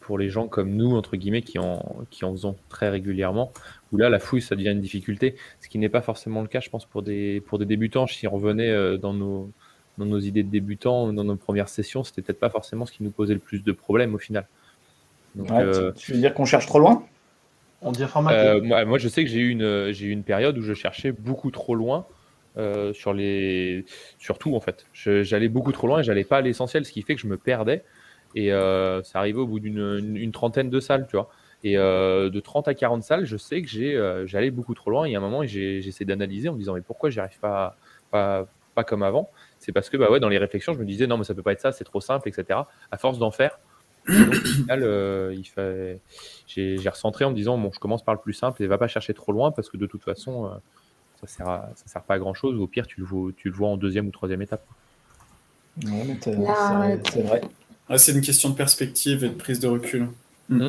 pour 0.00 0.18
les 0.18 0.30
gens 0.30 0.48
comme 0.48 0.70
nous, 0.70 0.96
entre 0.96 1.16
guillemets, 1.16 1.42
qui 1.42 1.58
en, 1.58 1.84
qui 2.10 2.24
en 2.24 2.32
faisons 2.32 2.56
très 2.68 2.88
régulièrement. 2.88 3.52
Où 3.92 3.98
là, 3.98 4.08
la 4.08 4.18
fouille, 4.18 4.40
ça 4.40 4.56
devient 4.56 4.70
une 4.70 4.80
difficulté. 4.80 5.36
Ce 5.60 5.68
qui 5.68 5.78
n'est 5.78 5.88
pas 5.88 6.00
forcément 6.00 6.40
le 6.42 6.48
cas, 6.48 6.60
je 6.60 6.70
pense, 6.70 6.86
pour 6.86 7.02
des, 7.02 7.42
pour 7.42 7.58
des 7.58 7.66
débutants. 7.66 8.06
Si 8.06 8.26
on 8.26 8.30
revenait 8.30 8.98
dans 8.98 9.12
nos, 9.12 9.50
dans 9.98 10.06
nos 10.06 10.20
idées 10.20 10.42
de 10.42 10.50
débutants, 10.50 11.12
dans 11.12 11.24
nos 11.24 11.36
premières 11.36 11.68
sessions, 11.68 12.04
c'était 12.04 12.22
peut-être 12.22 12.40
pas 12.40 12.50
forcément 12.50 12.86
ce 12.86 12.92
qui 12.92 13.02
nous 13.02 13.10
posait 13.10 13.34
le 13.34 13.40
plus 13.40 13.62
de 13.62 13.72
problèmes 13.72 14.14
au 14.14 14.18
final. 14.18 14.46
Euh, 15.50 15.92
tu 15.92 16.12
veux 16.12 16.18
dire 16.18 16.34
qu'on 16.34 16.44
cherche 16.44 16.66
trop 16.66 16.78
loin? 16.78 17.04
On 17.82 17.92
dit 17.92 18.02
euh, 18.02 18.84
moi, 18.86 18.98
je 18.98 19.08
sais 19.08 19.24
que 19.24 19.30
j'ai 19.30 19.38
eu 19.38 19.50
une, 19.50 19.92
j'ai 19.92 20.06
eu 20.06 20.10
une 20.10 20.24
période 20.24 20.58
où 20.58 20.62
je 20.62 20.74
cherchais 20.74 21.12
beaucoup 21.12 21.50
trop 21.50 21.74
loin. 21.74 22.06
Euh, 22.56 22.92
sur 22.92 23.12
les 23.12 23.84
surtout 24.18 24.56
en 24.56 24.60
fait. 24.60 24.84
J'allais 24.92 25.48
beaucoup 25.48 25.70
trop 25.70 25.86
loin 25.86 26.00
et 26.00 26.02
j'allais 26.02 26.24
pas 26.24 26.38
à 26.38 26.40
l'essentiel 26.40 26.84
ce 26.84 26.90
qui 26.90 27.02
fait 27.02 27.14
que 27.14 27.20
je 27.20 27.28
me 27.28 27.36
perdais. 27.36 27.84
Et 28.34 28.48
ça 28.50 29.18
arrivait 29.18 29.38
au 29.38 29.46
bout 29.46 29.60
d'une 29.60 30.32
trentaine 30.32 30.70
de 30.70 30.80
salles 30.80 31.06
tu 31.08 31.16
vois. 31.16 31.30
Et 31.62 31.74
de 31.74 32.40
30 32.40 32.66
à 32.66 32.74
40 32.74 33.02
salles 33.04 33.26
je 33.26 33.36
sais 33.36 33.62
que 33.62 33.68
j'ai 33.68 34.22
j'allais 34.26 34.50
beaucoup 34.50 34.74
trop 34.74 34.90
loin. 34.90 35.04
Et 35.04 35.14
à 35.14 35.18
un 35.18 35.20
moment 35.20 35.44
j'ai 35.44 35.82
j'essaie 35.82 36.04
d'analyser 36.04 36.48
en 36.48 36.54
me 36.54 36.58
disant 36.58 36.74
mais 36.74 36.80
pourquoi 36.80 37.10
j'y 37.10 37.20
arrive 37.20 37.38
pas, 37.38 37.76
pas 38.10 38.48
pas 38.74 38.82
comme 38.82 39.04
avant? 39.04 39.30
C'est 39.58 39.72
parce 39.72 39.90
que 39.90 39.96
bah 39.96 40.10
ouais, 40.10 40.20
dans 40.20 40.28
les 40.28 40.38
réflexions, 40.38 40.74
je 40.74 40.78
me 40.78 40.84
disais 40.84 41.06
non, 41.06 41.18
mais 41.18 41.24
ça 41.24 41.34
peut 41.34 41.42
pas 41.42 41.52
être 41.52 41.60
ça, 41.60 41.72
c'est 41.72 41.84
trop 41.84 42.00
simple, 42.00 42.28
etc. 42.28 42.60
À 42.90 42.98
force 42.98 43.18
d'en 43.18 43.30
faire, 43.30 43.58
donc, 44.08 44.34
au 44.34 44.46
final, 44.46 44.82
euh, 44.82 45.34
il 45.36 45.44
fait... 45.44 46.00
j'ai, 46.46 46.88
recentré 46.88 47.24
en 47.24 47.30
me 47.30 47.34
disant 47.34 47.58
bon, 47.58 47.70
je 47.72 47.78
commence 47.78 48.02
par 48.02 48.14
le 48.14 48.20
plus 48.20 48.32
simple 48.32 48.62
et 48.62 48.66
va 48.66 48.78
pas 48.78 48.88
chercher 48.88 49.14
trop 49.14 49.32
loin 49.32 49.50
parce 49.50 49.68
que 49.68 49.76
de 49.76 49.86
toute 49.86 50.02
façon, 50.02 50.46
euh, 50.46 50.50
ça 51.20 51.26
sert 51.26 51.46
ça 51.74 51.86
sert 51.86 52.02
pas 52.02 52.14
à 52.14 52.18
grand 52.18 52.34
chose. 52.34 52.58
Au 52.58 52.66
pire, 52.66 52.86
tu 52.86 53.00
le 53.00 53.06
vois, 53.06 53.30
tu 53.36 53.48
le 53.48 53.54
vois 53.54 53.68
en 53.68 53.76
deuxième 53.76 54.08
ou 54.08 54.10
troisième 54.10 54.40
étape. 54.42 54.64
c'est, 55.82 57.22
vrai. 57.22 57.42
c'est 57.96 58.12
une 58.12 58.22
question 58.22 58.48
de 58.50 58.54
perspective 58.54 59.24
et 59.24 59.28
de 59.28 59.34
prise 59.34 59.60
de 59.60 59.68
recul. 59.68 60.08
Mm. 60.48 60.68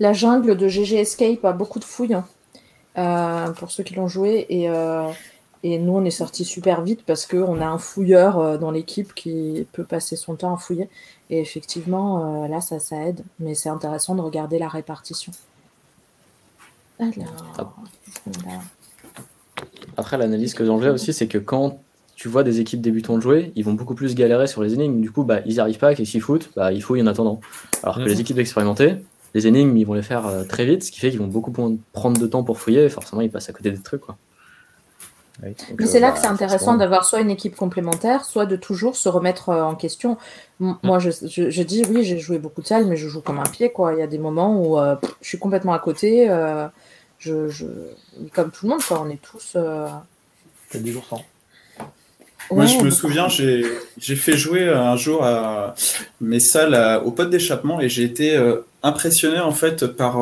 La 0.00 0.12
jungle 0.12 0.56
de 0.56 0.68
GG 0.68 0.96
Escape 0.96 1.44
a 1.44 1.52
beaucoup 1.52 1.78
de 1.78 1.84
fouilles 1.84 2.14
hein, 2.14 2.26
euh, 2.96 3.52
pour 3.52 3.70
ceux 3.70 3.84
qui 3.84 3.94
l'ont 3.94 4.08
joué 4.08 4.46
et 4.48 4.68
et 5.64 5.78
nous, 5.78 5.92
on 5.92 6.04
est 6.04 6.10
sorti 6.10 6.44
super 6.44 6.82
vite 6.82 7.04
parce 7.06 7.26
qu'on 7.26 7.60
a 7.60 7.66
un 7.66 7.78
fouilleur 7.78 8.38
euh, 8.38 8.58
dans 8.58 8.72
l'équipe 8.72 9.14
qui 9.14 9.66
peut 9.72 9.84
passer 9.84 10.16
son 10.16 10.34
temps 10.34 10.54
à 10.54 10.56
fouiller. 10.56 10.88
Et 11.30 11.40
effectivement, 11.40 12.44
euh, 12.44 12.48
là, 12.48 12.60
ça, 12.60 12.80
ça 12.80 12.96
aide. 13.06 13.22
Mais 13.38 13.54
c'est 13.54 13.68
intéressant 13.68 14.14
de 14.16 14.20
regarder 14.20 14.58
la 14.58 14.68
répartition. 14.68 15.32
Après, 19.96 20.18
l'analyse 20.18 20.54
que 20.54 20.64
j'en 20.64 20.80
fais 20.80 20.88
aussi, 20.88 21.12
c'est 21.12 21.28
que 21.28 21.38
quand 21.38 21.80
tu 22.16 22.28
vois 22.28 22.42
des 22.42 22.60
équipes 22.60 22.80
débutantes 22.80 23.22
jouer, 23.22 23.52
ils 23.54 23.64
vont 23.64 23.72
beaucoup 23.72 23.94
plus 23.94 24.14
galérer 24.14 24.48
sur 24.48 24.62
les 24.62 24.74
énigmes. 24.74 25.00
Du 25.00 25.10
coup, 25.10 25.22
bah, 25.22 25.40
ils 25.46 25.54
n'y 25.54 25.60
arrivent 25.60 25.78
pas, 25.78 25.94
qu'est-ce 25.94 26.10
qu'ils 26.10 26.20
foutent? 26.20 26.50
Bah, 26.56 26.72
Ils 26.72 26.82
fouillent 26.82 27.02
en 27.02 27.06
attendant. 27.06 27.40
Alors 27.82 27.96
que 27.96 28.02
les 28.02 28.14
mhm. 28.14 28.20
équipes 28.20 28.38
expérimentées, 28.38 28.96
les 29.34 29.46
énigmes, 29.46 29.76
ils 29.76 29.86
vont 29.86 29.94
les 29.94 30.02
faire 30.02 30.26
euh, 30.26 30.44
très 30.44 30.66
vite, 30.66 30.82
ce 30.82 30.90
qui 30.90 30.98
fait 30.98 31.10
qu'ils 31.10 31.20
vont 31.20 31.28
beaucoup 31.28 31.52
prendre 31.92 32.20
de 32.20 32.26
temps 32.26 32.42
pour 32.42 32.58
fouiller, 32.58 32.84
et 32.84 32.88
forcément, 32.88 33.22
ils 33.22 33.30
passent 33.30 33.48
à 33.48 33.52
côté 33.52 33.70
des 33.70 33.80
trucs. 33.80 34.02
Quoi. 34.02 34.16
Mais 35.40 35.86
c'est 35.86 36.00
là 36.00 36.12
que 36.12 36.18
c'est 36.18 36.26
intéressant 36.26 36.76
d'avoir 36.76 37.04
soit 37.04 37.20
une 37.20 37.30
équipe 37.30 37.56
complémentaire, 37.56 38.24
soit 38.24 38.46
de 38.46 38.56
toujours 38.56 38.96
se 38.96 39.08
remettre 39.08 39.48
euh, 39.48 39.62
en 39.62 39.74
question. 39.74 40.18
Mm. 40.60 40.72
Moi, 40.82 40.98
je, 40.98 41.10
je, 41.10 41.62
dis 41.62 41.84
oui, 41.88 42.04
j'ai 42.04 42.18
joué 42.18 42.38
beaucoup 42.38 42.60
de 42.60 42.66
salles, 42.66 42.86
mais 42.86 42.96
je 42.96 43.08
joue 43.08 43.22
comme 43.22 43.38
un 43.38 43.48
pied. 43.48 43.70
Quoi. 43.72 43.94
Il 43.94 43.98
y 43.98 44.02
a 44.02 44.06
des 44.06 44.18
moments 44.18 44.60
où 44.60 44.78
euh, 44.78 44.96
je 45.22 45.28
suis 45.28 45.38
complètement 45.38 45.72
à 45.72 45.78
côté. 45.78 46.28
Euh, 46.28 46.66
je, 47.18 47.48
je, 47.48 47.64
Comme 48.34 48.50
tout 48.50 48.66
le 48.66 48.70
monde, 48.70 48.82
quoi. 48.82 49.02
on 49.04 49.08
est 49.08 49.22
tous. 49.22 49.54
Euh... 49.56 49.88
des 50.74 50.92
jours 50.92 51.06
sans. 51.08 51.22
Moi, 52.50 52.66
je 52.66 52.78
me 52.80 52.90
souviens, 52.90 53.28
j'ai 53.28 54.16
fait 54.16 54.36
jouer 54.36 54.68
un 54.68 54.96
jour 54.96 55.24
à 55.24 55.74
mes 56.20 56.40
salles 56.40 57.00
au 57.04 57.10
pot 57.12 57.24
d'échappement 57.24 57.80
et 57.80 57.88
j'ai 57.88 58.02
été 58.02 58.36
impressionné 58.82 59.40
en 59.40 59.52
fait 59.52 59.86
par 59.86 60.18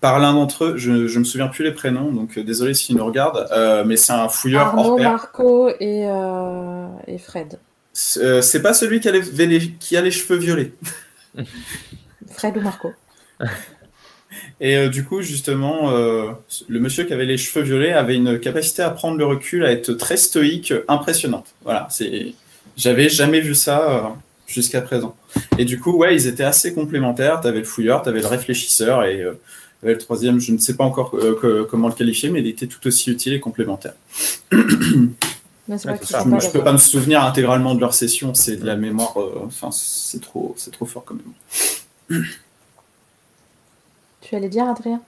par 0.00 0.18
l'un 0.18 0.34
d'entre 0.34 0.64
eux, 0.64 0.76
je 0.76 0.90
ne 0.90 1.18
me 1.18 1.24
souviens 1.24 1.48
plus 1.48 1.64
les 1.64 1.72
prénoms, 1.72 2.12
donc 2.12 2.36
euh, 2.36 2.44
désolé 2.44 2.74
s'ils 2.74 2.96
nous 2.96 3.04
regardent, 3.04 3.48
euh, 3.52 3.84
mais 3.84 3.96
c'est 3.96 4.12
un 4.12 4.28
fouilleur 4.28 4.66
Arnaud, 4.66 4.98
Marco 4.98 5.68
et, 5.80 6.06
euh, 6.06 6.86
et 7.06 7.18
Fred. 7.18 7.58
C'est 7.92 8.62
pas 8.62 8.74
celui 8.74 9.00
qui 9.00 9.08
a, 9.08 9.12
les, 9.12 9.72
qui 9.80 9.96
a 9.96 10.02
les 10.02 10.10
cheveux 10.10 10.36
violets. 10.36 10.72
Fred 12.30 12.56
ou 12.56 12.60
Marco. 12.60 12.92
Et 14.60 14.88
du 14.88 15.04
coup, 15.04 15.22
justement, 15.22 15.90
le 15.90 16.80
monsieur 16.80 17.04
qui 17.04 17.12
avait 17.12 17.26
les 17.26 17.36
cheveux 17.36 17.62
violets 17.62 17.92
avait 17.92 18.16
une 18.16 18.38
capacité 18.38 18.82
à 18.82 18.90
prendre 18.90 19.18
le 19.18 19.24
recul, 19.26 19.64
à 19.64 19.70
être 19.70 19.92
très 19.92 20.16
stoïque, 20.16 20.72
impressionnante. 20.88 21.54
Voilà, 21.62 21.86
c'est, 21.90 22.34
j'avais 22.76 23.08
jamais 23.08 23.40
vu 23.40 23.54
ça 23.54 24.14
jusqu'à 24.46 24.80
présent. 24.80 25.14
Et 25.58 25.64
du 25.64 25.78
coup, 25.78 25.96
ouais, 25.96 26.14
ils 26.14 26.26
étaient 26.26 26.44
assez 26.44 26.74
complémentaires. 26.74 27.40
T'avais 27.40 27.60
le 27.60 27.64
fouilleur, 27.64 28.02
t'avais 28.02 28.20
le 28.20 28.26
réfléchisseur, 28.26 29.04
et 29.04 29.24
le 29.82 29.98
troisième, 29.98 30.40
je 30.40 30.52
ne 30.52 30.58
sais 30.58 30.76
pas 30.76 30.84
encore 30.84 31.14
euh, 31.14 31.66
comment 31.68 31.88
le 31.88 31.94
qualifier, 31.94 32.30
mais 32.30 32.40
il 32.40 32.46
était 32.46 32.66
tout 32.66 32.84
aussi 32.86 33.10
utile 33.10 33.34
et 33.34 33.40
complémentaire. 33.40 33.94
je 34.50 34.56
ne 35.68 36.52
peux 36.52 36.64
pas 36.64 36.72
me 36.72 36.78
souvenir 36.78 37.22
intégralement 37.22 37.74
de 37.74 37.80
leur 37.80 37.94
session, 37.94 38.34
c'est 38.34 38.56
de 38.56 38.66
la 38.66 38.76
mémoire, 38.76 39.20
euh, 39.20 39.42
enfin, 39.46 39.70
c'est 39.72 40.20
trop, 40.20 40.54
c'est 40.56 40.70
trop 40.70 40.86
fort 40.86 41.04
quand 41.04 41.14
même. 41.14 42.24
Tu 44.20 44.34
allais 44.34 44.48
dire, 44.48 44.66
Adrien? 44.66 45.02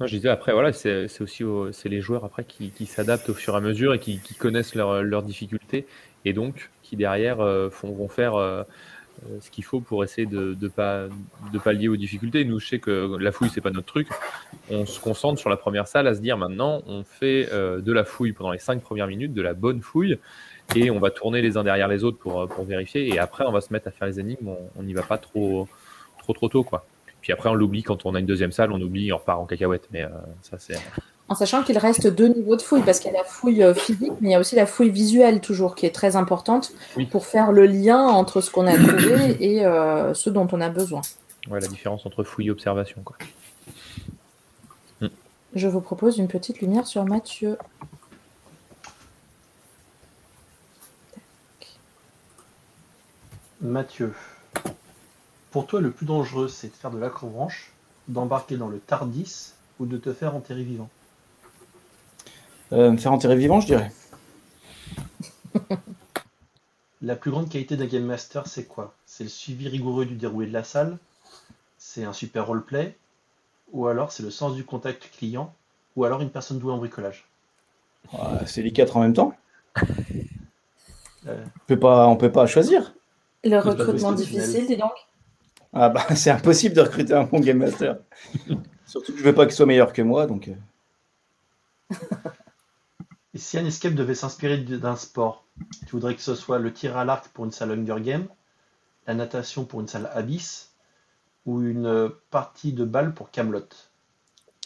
Non, 0.00 0.06
je 0.06 0.16
disais 0.16 0.28
après, 0.28 0.52
voilà, 0.52 0.72
c'est 0.72 1.20
aussi 1.20 1.44
c'est 1.72 1.88
les 1.88 2.00
joueurs 2.00 2.24
après 2.24 2.44
qui, 2.44 2.86
s'adaptent 2.86 3.28
au 3.28 3.34
fur 3.34 3.54
et 3.54 3.56
à 3.56 3.60
mesure 3.60 3.94
et 3.94 3.98
qui, 3.98 4.20
connaissent 4.38 4.74
leurs 4.74 5.22
difficultés 5.22 5.86
et 6.24 6.32
donc 6.32 6.70
qui 6.82 6.96
derrière 6.96 7.40
euh, 7.40 7.70
font, 7.70 7.92
vont 7.92 8.08
faire 8.08 8.34
euh, 8.34 8.62
ce 9.40 9.50
qu'il 9.50 9.64
faut 9.64 9.80
pour 9.80 10.04
essayer 10.04 10.26
de 10.26 10.56
ne 10.60 10.68
pas, 10.68 11.06
de 11.52 11.58
pas 11.58 11.72
lier 11.72 11.88
aux 11.88 11.96
difficultés. 11.96 12.44
Nous, 12.44 12.60
je 12.60 12.68
sais 12.68 12.78
que 12.78 13.16
la 13.18 13.32
fouille, 13.32 13.50
c'est 13.50 13.60
pas 13.60 13.70
notre 13.70 13.86
truc. 13.86 14.08
On 14.70 14.86
se 14.86 15.00
concentre 15.00 15.40
sur 15.40 15.50
la 15.50 15.56
première 15.56 15.86
salle 15.86 16.06
à 16.06 16.14
se 16.14 16.20
dire 16.20 16.36
maintenant, 16.36 16.82
on 16.86 17.04
fait 17.04 17.48
euh, 17.52 17.80
de 17.80 17.92
la 17.92 18.04
fouille 18.04 18.32
pendant 18.32 18.52
les 18.52 18.58
cinq 18.58 18.82
premières 18.82 19.06
minutes, 19.06 19.34
de 19.34 19.42
la 19.42 19.54
bonne 19.54 19.80
fouille, 19.80 20.18
et 20.74 20.90
on 20.90 20.98
va 20.98 21.10
tourner 21.10 21.42
les 21.42 21.56
uns 21.56 21.64
derrière 21.64 21.88
les 21.88 22.04
autres 22.04 22.18
pour, 22.18 22.48
pour 22.48 22.64
vérifier. 22.64 23.08
Et 23.08 23.18
après, 23.18 23.44
on 23.44 23.52
va 23.52 23.60
se 23.60 23.72
mettre 23.72 23.88
à 23.88 23.90
faire 23.90 24.08
les 24.08 24.20
énigmes. 24.20 24.54
On 24.76 24.82
n'y 24.82 24.94
va 24.94 25.02
pas 25.02 25.18
trop, 25.18 25.68
trop, 26.18 26.32
trop 26.32 26.48
tôt, 26.48 26.64
quoi. 26.64 26.86
Puis 27.20 27.32
après, 27.32 27.48
on 27.48 27.54
l'oublie 27.54 27.84
quand 27.84 28.04
on 28.04 28.14
a 28.14 28.20
une 28.20 28.26
deuxième 28.26 28.52
salle, 28.52 28.72
on 28.72 28.80
oublie, 28.80 29.12
on 29.12 29.18
repart 29.18 29.40
en 29.40 29.46
cacahuète. 29.46 29.88
Mais 29.92 30.02
euh, 30.02 30.08
ça, 30.42 30.58
c'est 30.58 30.76
en 31.32 31.34
sachant 31.34 31.62
qu'il 31.62 31.78
reste 31.78 32.06
deux 32.06 32.28
niveaux 32.28 32.56
de 32.56 32.62
fouille, 32.62 32.82
parce 32.82 33.00
qu'il 33.00 33.10
y 33.10 33.14
a 33.14 33.18
la 33.18 33.24
fouille 33.24 33.62
euh, 33.62 33.72
physique, 33.72 34.12
mais 34.20 34.28
il 34.28 34.32
y 34.32 34.34
a 34.34 34.38
aussi 34.38 34.54
la 34.54 34.66
fouille 34.66 34.90
visuelle 34.90 35.40
toujours, 35.40 35.74
qui 35.74 35.86
est 35.86 35.94
très 35.94 36.14
importante 36.14 36.72
pour 37.10 37.24
faire 37.24 37.52
le 37.52 37.64
lien 37.64 38.02
entre 38.02 38.42
ce 38.42 38.50
qu'on 38.50 38.66
a 38.66 38.76
trouvé 38.76 39.38
et 39.40 39.64
euh, 39.64 40.12
ce 40.12 40.28
dont 40.28 40.46
on 40.52 40.60
a 40.60 40.68
besoin. 40.68 41.00
Ouais, 41.50 41.58
la 41.58 41.68
différence 41.68 42.04
entre 42.04 42.22
fouille 42.22 42.48
et 42.48 42.50
observation. 42.50 43.00
Quoi. 43.02 43.16
Hmm. 45.00 45.08
Je 45.54 45.68
vous 45.68 45.80
propose 45.80 46.18
une 46.18 46.28
petite 46.28 46.60
lumière 46.60 46.86
sur 46.86 47.06
Mathieu. 47.06 47.56
Mathieu, 53.62 54.12
pour 55.50 55.66
toi, 55.66 55.80
le 55.80 55.92
plus 55.92 56.04
dangereux, 56.04 56.48
c'est 56.48 56.68
de 56.68 56.74
faire 56.74 56.90
de 56.90 56.98
l'acrobranche, 56.98 57.72
d'embarquer 58.08 58.58
dans 58.58 58.68
le 58.68 58.80
Tardis 58.80 59.52
ou 59.80 59.86
de 59.86 59.96
te 59.96 60.12
faire 60.12 60.36
enterrer 60.36 60.62
vivant? 60.62 60.90
Me 62.72 62.96
faire 62.96 63.12
enterrer 63.12 63.36
vivant, 63.36 63.60
je 63.60 63.66
dirais. 63.66 63.92
La 67.02 67.16
plus 67.16 67.32
grande 67.32 67.48
qualité 67.48 67.76
d'un 67.76 67.86
Game 67.86 68.04
Master, 68.04 68.46
c'est 68.46 68.64
quoi? 68.64 68.94
C'est 69.06 69.24
le 69.24 69.30
suivi 69.30 69.68
rigoureux 69.68 70.06
du 70.06 70.14
déroulé 70.14 70.46
de 70.46 70.52
la 70.52 70.62
salle? 70.62 70.98
C'est 71.76 72.04
un 72.04 72.12
super 72.12 72.46
roleplay? 72.46 72.96
Ou 73.72 73.88
alors 73.88 74.12
c'est 74.12 74.22
le 74.22 74.30
sens 74.30 74.54
du 74.54 74.64
contact 74.64 75.10
client? 75.10 75.52
Ou 75.96 76.04
alors 76.04 76.20
une 76.20 76.30
personne 76.30 76.60
douée 76.60 76.72
en 76.72 76.78
bricolage? 76.78 77.26
C'est 78.46 78.62
les 78.62 78.72
quatre 78.72 78.96
en 78.96 79.00
même 79.00 79.14
temps 79.14 79.34
euh. 81.26 81.44
on 81.44 81.66
peut 81.66 81.78
pas, 81.78 82.06
on 82.06 82.16
peut 82.16 82.30
pas 82.30 82.46
choisir. 82.46 82.94
Le 83.42 83.58
recrutement 83.58 84.12
difficile, 84.12 84.66
dis 84.66 84.76
donc. 84.76 84.92
Ah 85.72 85.88
bah 85.88 86.04
c'est 86.14 86.30
impossible 86.30 86.74
de 86.74 86.82
recruter 86.82 87.14
un 87.14 87.24
bon 87.24 87.40
game 87.40 87.58
master. 87.58 87.96
Surtout 88.86 89.12
que 89.12 89.18
je 89.18 89.24
veux 89.24 89.34
pas 89.34 89.46
qu'il 89.46 89.54
soit 89.54 89.66
meilleur 89.66 89.92
que 89.92 90.02
moi, 90.02 90.26
donc. 90.26 90.50
Et 93.34 93.38
si 93.38 93.58
un 93.58 93.64
escape 93.64 93.94
devait 93.94 94.14
s'inspirer 94.14 94.58
d'un 94.58 94.96
sport, 94.96 95.46
tu 95.86 95.92
voudrais 95.92 96.14
que 96.14 96.20
ce 96.20 96.34
soit 96.34 96.58
le 96.58 96.72
tir 96.72 96.96
à 96.96 97.04
l'arc 97.04 97.28
pour 97.28 97.44
une 97.44 97.52
salle 97.52 97.70
Hunger 97.70 98.02
Game, 98.02 98.26
la 99.06 99.14
natation 99.14 99.64
pour 99.64 99.80
une 99.80 99.88
salle 99.88 100.10
Abyss, 100.12 100.72
ou 101.46 101.62
une 101.62 102.10
partie 102.30 102.72
de 102.72 102.84
balle 102.84 103.14
pour 103.14 103.30
Camelot? 103.30 103.68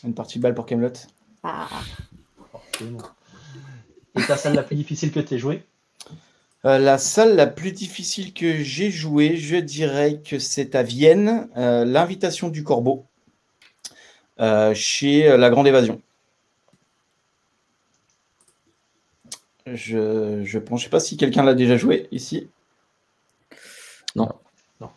Une 0.04 0.14
partie 0.14 0.38
de 0.38 0.42
balle 0.42 0.54
pour 0.54 0.66
Camelot 0.66 0.92
Ah. 1.42 1.68
Et 4.14 4.22
ta 4.26 4.36
salle 4.36 4.54
la 4.54 4.62
plus 4.62 4.76
difficile 4.76 5.12
que 5.12 5.20
tu 5.20 5.34
aies 5.34 5.38
jouée? 5.38 5.64
Euh, 6.64 6.78
la 6.78 6.98
salle 6.98 7.36
la 7.36 7.46
plus 7.46 7.70
difficile 7.70 8.34
que 8.34 8.62
j'ai 8.62 8.90
jouée, 8.90 9.36
je 9.36 9.56
dirais 9.56 10.20
que 10.20 10.40
c'est 10.40 10.74
à 10.74 10.82
Vienne, 10.82 11.48
euh, 11.56 11.84
l'invitation 11.84 12.48
du 12.48 12.64
corbeau, 12.64 13.06
euh, 14.40 14.74
chez 14.74 15.36
La 15.36 15.48
Grande 15.50 15.68
Évasion. 15.68 16.02
Je, 19.66 20.42
je 20.44 20.58
pense, 20.58 20.80
je 20.80 20.84
sais 20.84 20.90
pas 20.90 21.00
si 21.00 21.16
quelqu'un 21.16 21.42
l'a 21.42 21.54
déjà 21.54 21.76
joué 21.76 22.08
ici. 22.12 22.48
Non. 24.14 24.28
non. 24.80 24.90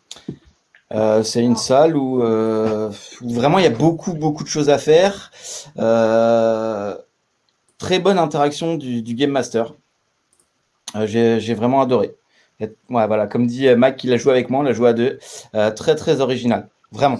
Euh, 0.91 1.23
c'est 1.23 1.43
une 1.43 1.55
salle 1.55 1.95
euh, 1.95 2.91
où, 3.21 3.29
vraiment 3.33 3.59
il 3.59 3.63
y 3.63 3.67
a 3.67 3.71
beaucoup 3.71 4.13
beaucoup 4.13 4.43
de 4.43 4.49
choses 4.49 4.69
à 4.69 4.77
faire. 4.77 5.31
Euh, 5.77 6.95
très 7.77 7.99
bonne 7.99 8.17
interaction 8.17 8.75
du, 8.75 9.01
game 9.01 9.31
master. 9.31 9.73
J'ai 11.05 11.53
vraiment 11.53 11.81
adoré. 11.81 12.15
ouais, 12.59 12.69
voilà, 12.89 13.27
comme 13.27 13.47
dit 13.47 13.73
Mac 13.75 13.97
qui 13.97 14.07
l'a 14.07 14.17
joué 14.17 14.31
avec 14.33 14.49
moi, 14.49 14.61
on 14.61 14.63
l'a 14.63 14.73
joué 14.73 14.89
à 14.89 14.93
deux. 14.93 15.19
très 15.75 15.95
très 15.95 16.21
original, 16.21 16.69
vraiment. 16.91 17.19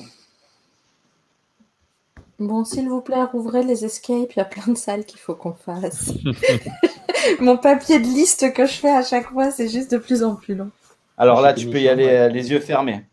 Bon, 2.40 2.64
s'il 2.64 2.88
vous 2.88 3.02
plaît, 3.02 3.24
rouvrez 3.24 3.64
les 3.64 3.84
escapes. 3.84 4.32
Il 4.36 4.38
y 4.38 4.40
a 4.40 4.46
plein 4.46 4.72
de 4.72 4.78
salles 4.78 5.04
qu'il 5.04 5.20
faut 5.20 5.36
qu'on 5.36 5.54
fasse. 5.54 6.14
Mon 7.40 7.58
papier 7.58 8.00
de 8.00 8.06
liste 8.06 8.54
que 8.54 8.66
je 8.66 8.74
fais 8.74 8.90
à 8.90 9.04
chaque 9.04 9.30
fois, 9.30 9.52
c'est 9.52 9.70
juste 9.70 9.92
de 9.92 9.98
plus 9.98 10.24
en 10.24 10.36
plus 10.36 10.56
long. 10.56 10.72
Alors 11.18 11.42
là, 11.42 11.54
tu 11.54 11.68
peux 11.68 11.80
y 11.82 11.88
aller 11.90 12.08
euh, 12.08 12.30
les 12.30 12.52
yeux 12.52 12.60
fermés. 12.60 13.04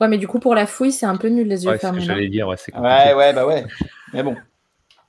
Ouais, 0.00 0.08
mais 0.08 0.18
du 0.18 0.28
coup, 0.28 0.38
pour 0.38 0.54
la 0.54 0.66
fouille, 0.66 0.92
c'est 0.92 1.06
un 1.06 1.16
peu 1.16 1.28
nul 1.28 1.48
les 1.48 1.64
yeux 1.64 1.76
fermés. 1.76 2.02
J'allais 2.02 2.28
dire, 2.28 2.46
ouais, 2.48 2.56
c'est 2.58 2.74
Ouais, 2.76 3.14
ouais, 3.14 3.32
bah 3.32 3.46
ouais. 3.46 3.64
Mais 4.12 4.22
bon. 4.22 4.36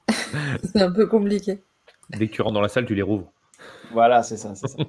c'est 0.63 0.81
un 0.81 0.91
peu 0.91 1.07
compliqué. 1.07 1.61
Dès 2.09 2.27
que 2.27 2.33
tu 2.33 2.41
rentres 2.41 2.53
dans 2.53 2.61
la 2.61 2.69
salle, 2.69 2.85
tu 2.85 2.95
les 2.95 3.01
rouvres. 3.01 3.31
Voilà, 3.91 4.23
c'est 4.23 4.37
ça, 4.37 4.55
c'est 4.55 4.67
ça. 4.67 4.77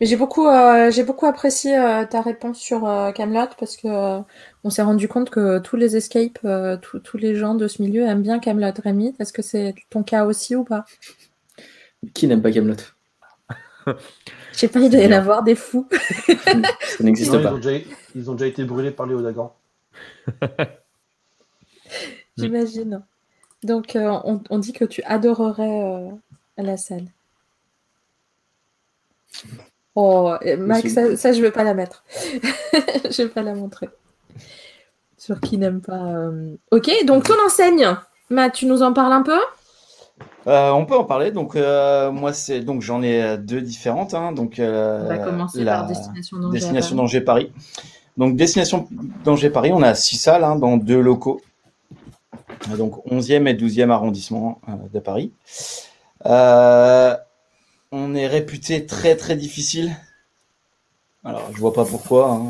Mais 0.00 0.06
j'ai 0.06 0.16
beaucoup, 0.16 0.46
euh, 0.48 0.90
j'ai 0.90 1.04
beaucoup 1.04 1.26
apprécié 1.26 1.78
euh, 1.78 2.04
ta 2.04 2.20
réponse 2.20 2.58
sur 2.58 2.84
euh, 2.86 3.12
Camelot 3.12 3.46
parce 3.58 3.76
que 3.76 3.86
euh, 3.86 4.20
on 4.64 4.70
s'est 4.70 4.82
rendu 4.82 5.06
compte 5.06 5.30
que 5.30 5.60
tous 5.60 5.76
les 5.76 5.96
escapes, 5.96 6.40
euh, 6.44 6.76
tous- 6.76 6.98
tous 6.98 7.16
les 7.16 7.36
gens 7.36 7.54
de 7.54 7.68
ce 7.68 7.80
milieu 7.80 8.02
aiment 8.02 8.22
bien 8.22 8.40
Camelot. 8.40 8.72
Rémi, 8.82 9.14
est-ce 9.20 9.32
que 9.32 9.42
c'est 9.42 9.74
ton 9.90 10.02
cas 10.02 10.24
aussi 10.24 10.56
ou 10.56 10.64
pas? 10.64 10.84
Qui 12.12 12.26
n'aime 12.26 12.42
pas 12.42 12.50
Camelot? 12.52 12.74
Je 13.86 13.92
sais 14.58 14.68
pas, 14.68 14.80
il 14.80 14.90
doit 14.90 15.00
y 15.00 15.06
en 15.06 15.12
avoir 15.12 15.42
des 15.42 15.54
fous. 15.54 15.88
Ça 16.44 16.54
n'existe 17.00 17.32
ils, 17.32 17.42
pas. 17.42 17.52
ont 17.52 17.58
déjà, 17.58 17.84
ils 18.14 18.30
ont 18.30 18.34
déjà 18.34 18.46
été 18.46 18.64
brûlés 18.64 18.90
par 18.90 19.06
les 19.06 19.14
Odagan. 19.14 19.54
J'imagine. 22.36 23.02
Donc, 23.62 23.96
euh, 23.96 24.08
on, 24.24 24.42
on 24.50 24.58
dit 24.58 24.72
que 24.72 24.84
tu 24.84 25.02
adorerais 25.04 25.82
euh, 25.84 26.10
la 26.58 26.76
salle. 26.76 27.06
Oh, 29.94 30.34
Max, 30.58 30.92
ça, 30.92 31.16
ça, 31.16 31.32
je 31.32 31.40
vais 31.40 31.52
pas 31.52 31.64
la 31.64 31.74
mettre. 31.74 32.04
je 33.10 33.22
vais 33.22 33.28
pas 33.28 33.42
la 33.42 33.54
montrer. 33.54 33.88
Sur 35.16 35.40
qui 35.40 35.56
n'aime 35.58 35.80
pas. 35.80 36.02
euh. 36.04 36.56
Ok, 36.70 36.90
donc 37.06 37.24
ton 37.24 37.34
enseigne, 37.44 37.88
Matt, 38.30 38.54
tu 38.54 38.66
nous 38.66 38.82
en 38.82 38.92
parles 38.92 39.12
un 39.12 39.22
peu? 39.22 39.38
Euh, 40.46 40.70
on 40.70 40.84
peut 40.84 40.96
en 40.96 41.04
parler. 41.04 41.30
Donc, 41.32 41.56
euh, 41.56 42.12
moi, 42.12 42.32
c'est 42.32 42.60
donc 42.60 42.82
j'en 42.82 43.02
ai 43.02 43.22
euh, 43.22 43.36
deux 43.36 43.60
différentes. 43.60 44.14
hein. 44.14 44.32
donc, 44.32 44.58
euh, 44.58 45.04
On 45.04 45.08
va 45.08 45.18
commencer 45.18 45.64
la 45.64 45.78
par 45.78 45.86
Destination 45.86 46.38
Danger. 46.38 46.58
Destination 46.58 46.94
à 46.94 46.96
Danger 46.98 47.20
Paris. 47.22 47.52
Donc, 48.16 48.36
Destination 48.36 48.86
Danger 49.24 49.50
Paris, 49.50 49.72
on 49.72 49.82
a 49.82 49.94
six 49.94 50.16
salles 50.18 50.44
hein, 50.44 50.56
dans 50.56 50.76
deux 50.76 51.00
locaux. 51.00 51.40
Donc, 52.76 53.04
11e 53.06 53.46
et 53.48 53.54
12e 53.54 53.90
arrondissement 53.90 54.60
de 54.92 54.98
Paris. 55.00 55.32
On 57.96 58.14
est 58.14 58.26
réputé 58.26 58.86
très 58.86 59.16
très 59.16 59.36
difficile. 59.36 59.96
Alors, 61.24 61.48
je 61.52 61.58
vois 61.58 61.72
pas 61.72 61.84
pourquoi. 61.84 62.32
hein. 62.32 62.42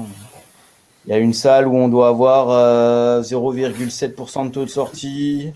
Il 1.07 1.11
y 1.11 1.13
a 1.13 1.19
une 1.19 1.35
salle 1.35 1.69
où 1.69 1.77
on 1.77 1.89
doit 1.89 2.09
avoir 2.09 2.49
euh, 2.51 3.21
0,7% 3.23 4.47
de 4.47 4.51
taux 4.51 4.65
de 4.65 4.71
sortie. 4.71 5.53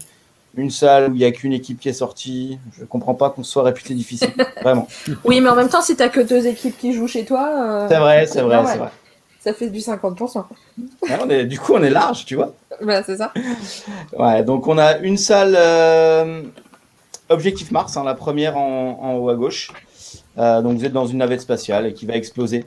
Une 0.58 0.70
salle 0.70 1.10
où 1.12 1.14
il 1.14 1.18
n'y 1.18 1.24
a 1.24 1.30
qu'une 1.30 1.52
équipe 1.52 1.78
qui 1.78 1.88
est 1.88 1.92
sortie. 1.92 2.58
Je 2.76 2.84
comprends 2.84 3.14
pas 3.14 3.30
qu'on 3.30 3.44
soit 3.44 3.62
réputé 3.62 3.94
difficile. 3.94 4.30
Vraiment. 4.62 4.88
Oui, 5.24 5.40
mais 5.40 5.48
en 5.48 5.54
même 5.54 5.68
temps, 5.68 5.82
si 5.82 5.94
t'as 5.94 6.08
que 6.08 6.20
deux 6.20 6.48
équipes 6.48 6.76
qui 6.76 6.92
jouent 6.92 7.06
chez 7.06 7.24
toi, 7.24 7.48
euh, 7.56 7.86
C'est 7.88 7.98
vrai, 7.98 8.26
c'est 8.26 8.42
vrai, 8.42 8.60
c'est 8.66 8.78
vrai. 8.78 8.88
ça 9.40 9.54
fait 9.54 9.70
du 9.70 9.78
50%. 9.78 10.44
Ouais, 11.02 11.08
on 11.24 11.30
est- 11.30 11.44
du 11.44 11.60
coup, 11.60 11.74
on 11.74 11.82
est 11.84 11.90
large, 11.90 12.24
tu 12.24 12.34
vois. 12.34 12.52
Bah, 12.82 13.04
c'est 13.04 13.16
ça. 13.18 13.32
Ouais, 14.18 14.42
donc 14.42 14.66
on 14.66 14.78
a 14.78 14.98
une 14.98 15.16
salle 15.16 15.54
euh, 15.56 16.42
Objectif 17.28 17.70
Mars, 17.70 17.96
hein, 17.96 18.02
la 18.04 18.14
première 18.14 18.56
en, 18.56 18.98
en 19.00 19.14
haut 19.14 19.28
à 19.28 19.36
gauche. 19.36 19.70
Euh, 20.38 20.60
donc 20.60 20.76
vous 20.78 20.84
êtes 20.84 20.92
dans 20.92 21.06
une 21.06 21.18
navette 21.18 21.40
spatiale 21.42 21.86
et 21.86 21.94
qui 21.94 22.04
va 22.04 22.16
exploser. 22.16 22.64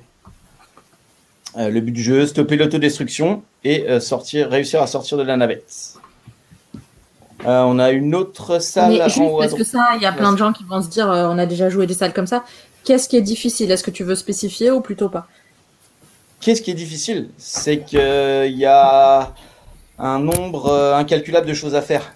Euh, 1.58 1.70
le 1.70 1.82
but 1.82 1.92
du 1.92 2.02
jeu, 2.02 2.26
stopper 2.26 2.56
l'autodestruction 2.56 3.44
et 3.66 4.00
sortir, 4.00 4.50
réussir 4.50 4.82
à 4.82 4.88
sortir 4.88 5.18
de 5.18 5.24
la 5.24 5.36
navette. 5.36 5.96
Euh, 7.46 7.62
on 7.64 7.80
a 7.80 7.92
une 7.92 8.14
autre 8.16 8.60
salle 8.60 8.92
Mais 8.92 9.02
en 9.02 9.08
juste 9.08 9.20
haut 9.20 9.40
parce 9.40 9.54
que 9.54 9.64
ça, 9.64 9.90
il 9.96 10.02
y 10.02 10.06
a 10.06 10.12
plein 10.12 10.32
de 10.32 10.38
gens 10.38 10.54
qui 10.54 10.64
vont 10.64 10.82
se 10.82 10.90
dire 10.90 11.10
euh, 11.10 11.28
on 11.28 11.38
a 11.38 11.46
déjà 11.46 11.70
joué 11.70 11.88
des 11.88 11.94
salles 11.94 12.14
comme 12.14 12.28
ça. 12.28 12.44
Qu'est-ce 12.84 13.10
qui 13.10 13.18
est 13.18 13.22
difficile? 13.22 13.72
Est-ce 13.72 13.84
que 13.84 13.92
tu 13.92 14.04
veux 14.04 14.16
spécifier 14.16 14.72
ou 14.72 14.82
plutôt 14.82 15.10
pas? 15.10 15.28
Qu'est-ce 16.40 16.62
qui 16.62 16.72
est 16.72 16.76
difficile? 16.76 17.30
C'est 17.38 17.80
qu'il 17.82 18.00
y 18.58 18.66
a 18.66 19.34
un 20.00 20.20
nombre 20.20 20.68
euh, 20.68 20.96
incalculable 20.96 21.48
de 21.48 21.54
choses 21.54 21.76
à 21.76 21.82
faire. 21.82 22.14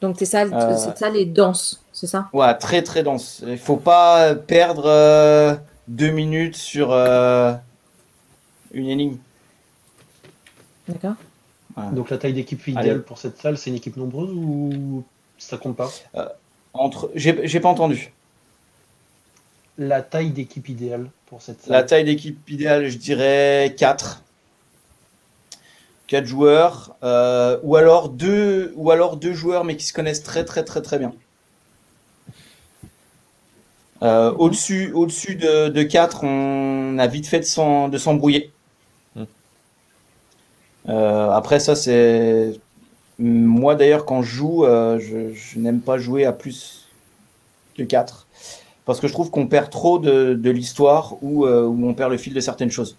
Donc 0.00 0.16
tes 0.16 0.26
salles, 0.26 0.52
Euh. 0.54 0.76
cette 0.76 0.98
salle 0.98 1.16
est 1.16 1.24
dense, 1.24 1.82
c'est 1.92 2.06
ça? 2.06 2.28
Ouais, 2.32 2.54
très 2.56 2.82
très 2.82 3.02
dense. 3.02 3.42
Il 3.46 3.58
faut 3.58 3.76
pas 3.76 4.34
perdre 4.34 4.84
euh, 4.86 5.54
deux 5.88 6.10
minutes 6.10 6.56
sur 6.56 6.92
euh, 6.92 7.52
une 8.72 8.88
énigme. 8.88 9.16
D'accord. 10.88 11.14
Donc 11.92 12.10
la 12.10 12.18
taille 12.18 12.32
d'équipe 12.32 12.60
Allez. 12.66 12.72
idéale 12.72 13.02
pour 13.02 13.18
cette 13.18 13.38
salle, 13.38 13.58
c'est 13.58 13.70
une 13.70 13.76
équipe 13.76 13.96
nombreuse 13.96 14.30
ou 14.32 15.04
ça 15.38 15.56
compte 15.56 15.76
pas 15.76 15.90
Entre, 16.74 17.10
j'ai 17.14 17.60
pas 17.60 17.68
entendu. 17.68 18.12
La 19.78 20.02
taille 20.02 20.30
d'équipe 20.30 20.68
idéale 20.68 21.08
pour 21.26 21.40
cette 21.40 21.62
salle. 21.62 21.72
La 21.72 21.82
taille 21.84 22.04
d'équipe 22.04 22.48
idéale, 22.50 22.88
je 22.88 22.98
dirais 22.98 23.74
4. 23.78 24.22
4 26.08 26.24
joueurs, 26.24 26.96
euh, 27.02 27.58
ou 27.62 27.76
alors 27.76 28.08
deux, 28.08 28.72
ou 28.76 28.90
alors 28.90 29.16
deux 29.18 29.34
joueurs, 29.34 29.64
mais 29.64 29.76
qui 29.76 29.84
se 29.84 29.92
connaissent 29.92 30.22
très 30.22 30.44
très 30.44 30.64
très 30.64 30.80
très 30.80 30.98
bien. 30.98 31.12
Euh, 34.02 34.32
au-dessus, 34.32 34.92
au-dessus 34.92 35.34
de, 35.36 35.68
de 35.68 35.82
4, 35.82 36.24
on 36.24 36.98
a 36.98 37.06
vite 37.06 37.26
fait 37.26 37.40
de 37.40 37.98
s'embrouiller. 37.98 38.52
Euh, 40.88 41.30
après 41.30 41.60
ça, 41.60 41.74
c'est 41.74 42.58
moi 43.18 43.74
d'ailleurs 43.74 44.04
quand 44.04 44.22
je 44.22 44.36
joue, 44.36 44.64
euh, 44.64 44.98
je, 44.98 45.34
je 45.34 45.58
n'aime 45.58 45.80
pas 45.80 45.98
jouer 45.98 46.24
à 46.24 46.32
plus 46.32 46.88
que 47.76 47.82
4 47.82 48.26
parce 48.88 49.00
que 49.00 49.06
je 49.06 49.12
trouve 49.12 49.30
qu'on 49.30 49.46
perd 49.46 49.68
trop 49.68 49.98
de, 49.98 50.32
de 50.32 50.50
l'histoire 50.50 51.16
ou 51.20 51.44
euh, 51.44 51.66
où 51.66 51.86
on 51.86 51.92
perd 51.92 52.10
le 52.10 52.16
fil 52.16 52.32
de 52.32 52.40
certaines 52.40 52.70
choses. 52.70 52.96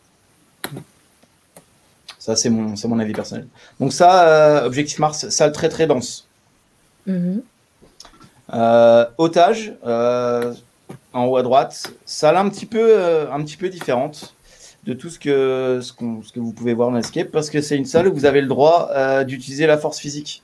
Ça, 2.19 2.35
c'est 2.35 2.49
mon, 2.51 2.99
avis 2.99 3.13
personnel. 3.13 3.47
Donc 3.79 3.91
ça, 3.91 4.27
euh, 4.27 4.65
Objectif 4.67 4.99
Mars, 4.99 5.29
salle 5.29 5.51
très 5.51 5.67
très 5.67 5.87
dense. 5.87 6.27
Mhm. 7.07 7.41
Euh, 8.53 9.05
otage, 9.17 9.73
euh, 9.83 10.53
en 11.11 11.25
haut 11.25 11.37
à 11.37 11.41
droite, 11.41 11.91
salle 12.05 12.37
un 12.37 12.49
petit 12.49 12.67
peu, 12.67 13.27
un 13.31 13.41
petit 13.43 13.57
peu 13.57 13.69
différente 13.69 14.35
de 14.89 14.95
tout 14.95 15.09
ce 15.11 15.19
que, 15.19 15.79
ce, 15.83 15.93
ce 15.93 16.33
que 16.33 16.39
vous 16.39 16.51
pouvez 16.51 16.73
voir 16.73 16.89
dans 16.89 16.97
Escape, 16.97 17.29
parce 17.29 17.51
que 17.51 17.61
c'est 17.61 17.77
une 17.77 17.85
salle 17.85 18.07
où 18.07 18.13
vous 18.13 18.25
avez 18.25 18.41
le 18.41 18.47
droit 18.47 18.89
euh, 18.91 19.23
d'utiliser 19.23 19.67
la 19.67 19.77
force 19.77 19.99
physique. 19.99 20.41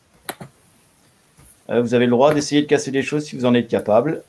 Euh, 1.71 1.81
vous 1.81 1.95
avez 1.95 2.05
le 2.05 2.11
droit 2.11 2.31
d'essayer 2.31 2.61
de 2.61 2.67
casser 2.67 2.91
des 2.91 3.01
choses 3.01 3.25
si 3.25 3.35
vous 3.35 3.45
en 3.45 3.55
êtes 3.55 3.67
capable. 3.67 4.21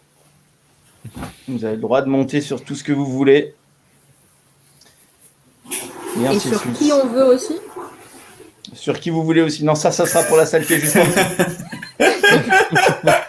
Vous 1.47 1.67
avez 1.67 1.77
le 1.77 1.83
droit 1.83 2.01
de 2.01 2.09
monter 2.09 2.41
sur 2.41 2.65
tout 2.65 2.75
ce 2.75 2.83
que 2.83 2.93
vous 2.93 3.05
voulez. 3.05 3.55
Et 6.19 6.39
sur 6.39 6.59
suite. 6.61 6.73
qui 6.73 6.91
on 6.93 7.07
veut 7.09 7.25
aussi? 7.25 7.57
Sur 8.73 8.99
qui 8.99 9.11
vous 9.11 9.23
voulez 9.23 9.43
aussi. 9.43 9.65
Non, 9.65 9.75
ça, 9.75 9.93
ça 9.93 10.07
sera 10.07 10.23
pour 10.23 10.39
la 10.39 10.47
salle 10.47 10.65
qui 10.65 10.73
est 10.73 10.81
juste 10.81 10.97
en 10.97 11.05
dessous. 11.05 11.21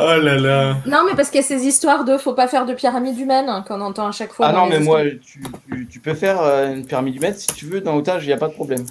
Oh 0.00 0.16
là 0.20 0.36
là. 0.36 0.76
Non, 0.86 1.02
mais 1.08 1.16
parce 1.16 1.28
qu'il 1.30 1.40
y 1.40 1.44
a 1.44 1.46
ces 1.46 1.66
histoires 1.66 2.04
de 2.04 2.16
faut 2.18 2.34
pas 2.34 2.46
faire 2.46 2.66
de 2.66 2.74
pyramide 2.74 3.18
humaine 3.18 3.48
hein, 3.48 3.64
qu'on 3.66 3.80
entend 3.80 4.06
à 4.06 4.12
chaque 4.12 4.32
fois. 4.32 4.46
Ah 4.46 4.52
non, 4.52 4.66
mais 4.66 4.78
moi, 4.78 5.02
tu, 5.24 5.42
tu- 5.68 5.88
tu 5.90 6.00
peux 6.00 6.14
faire 6.14 6.40
euh, 6.40 6.72
une 6.74 6.86
pyramide 6.86 7.14
du 7.14 7.20
mètre 7.20 7.38
si 7.38 7.48
tu 7.48 7.66
veux 7.66 7.80
dans 7.80 7.96
Otage, 7.96 8.22
il 8.24 8.28
n'y 8.28 8.32
a 8.32 8.36
pas 8.36 8.48
de 8.48 8.52
problème. 8.54 8.84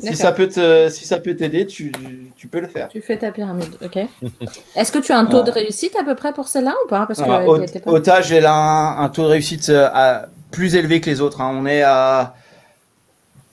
Si 0.00 0.16
ça 0.16 0.32
peut 0.32 0.48
te, 0.48 0.88
si 0.88 1.04
ça 1.04 1.18
peut 1.18 1.34
t'aider, 1.36 1.66
tu, 1.66 1.92
tu 2.36 2.46
peux 2.48 2.60
le 2.60 2.66
faire. 2.68 2.88
Tu 2.88 3.02
fais 3.02 3.18
ta 3.18 3.30
pyramide, 3.32 3.76
ok. 3.84 3.98
Est-ce 4.76 4.90
que 4.92 4.98
tu 4.98 5.12
as 5.12 5.18
un 5.18 5.26
taux 5.26 5.42
de 5.42 5.50
réussite 5.50 5.96
à 5.96 6.04
peu 6.04 6.14
près 6.14 6.32
pour 6.32 6.48
celle-là 6.48 6.74
ou 6.84 6.88
pas? 6.88 7.06
Parce 7.06 7.18
que 7.18 7.24
Alors, 7.24 7.44
pas. 7.84 7.90
Otage, 7.90 8.32
elle 8.32 8.46
a 8.46 8.54
un, 8.54 9.04
un 9.04 9.08
taux 9.10 9.22
de 9.24 9.28
réussite 9.28 9.68
euh, 9.68 9.90
à- 9.92 10.26
plus 10.50 10.76
élevé 10.76 11.00
que 11.00 11.10
les 11.10 11.20
autres. 11.20 11.40
hein. 11.42 11.50
On 11.54 11.66
est 11.66 11.82
à, 11.82 12.34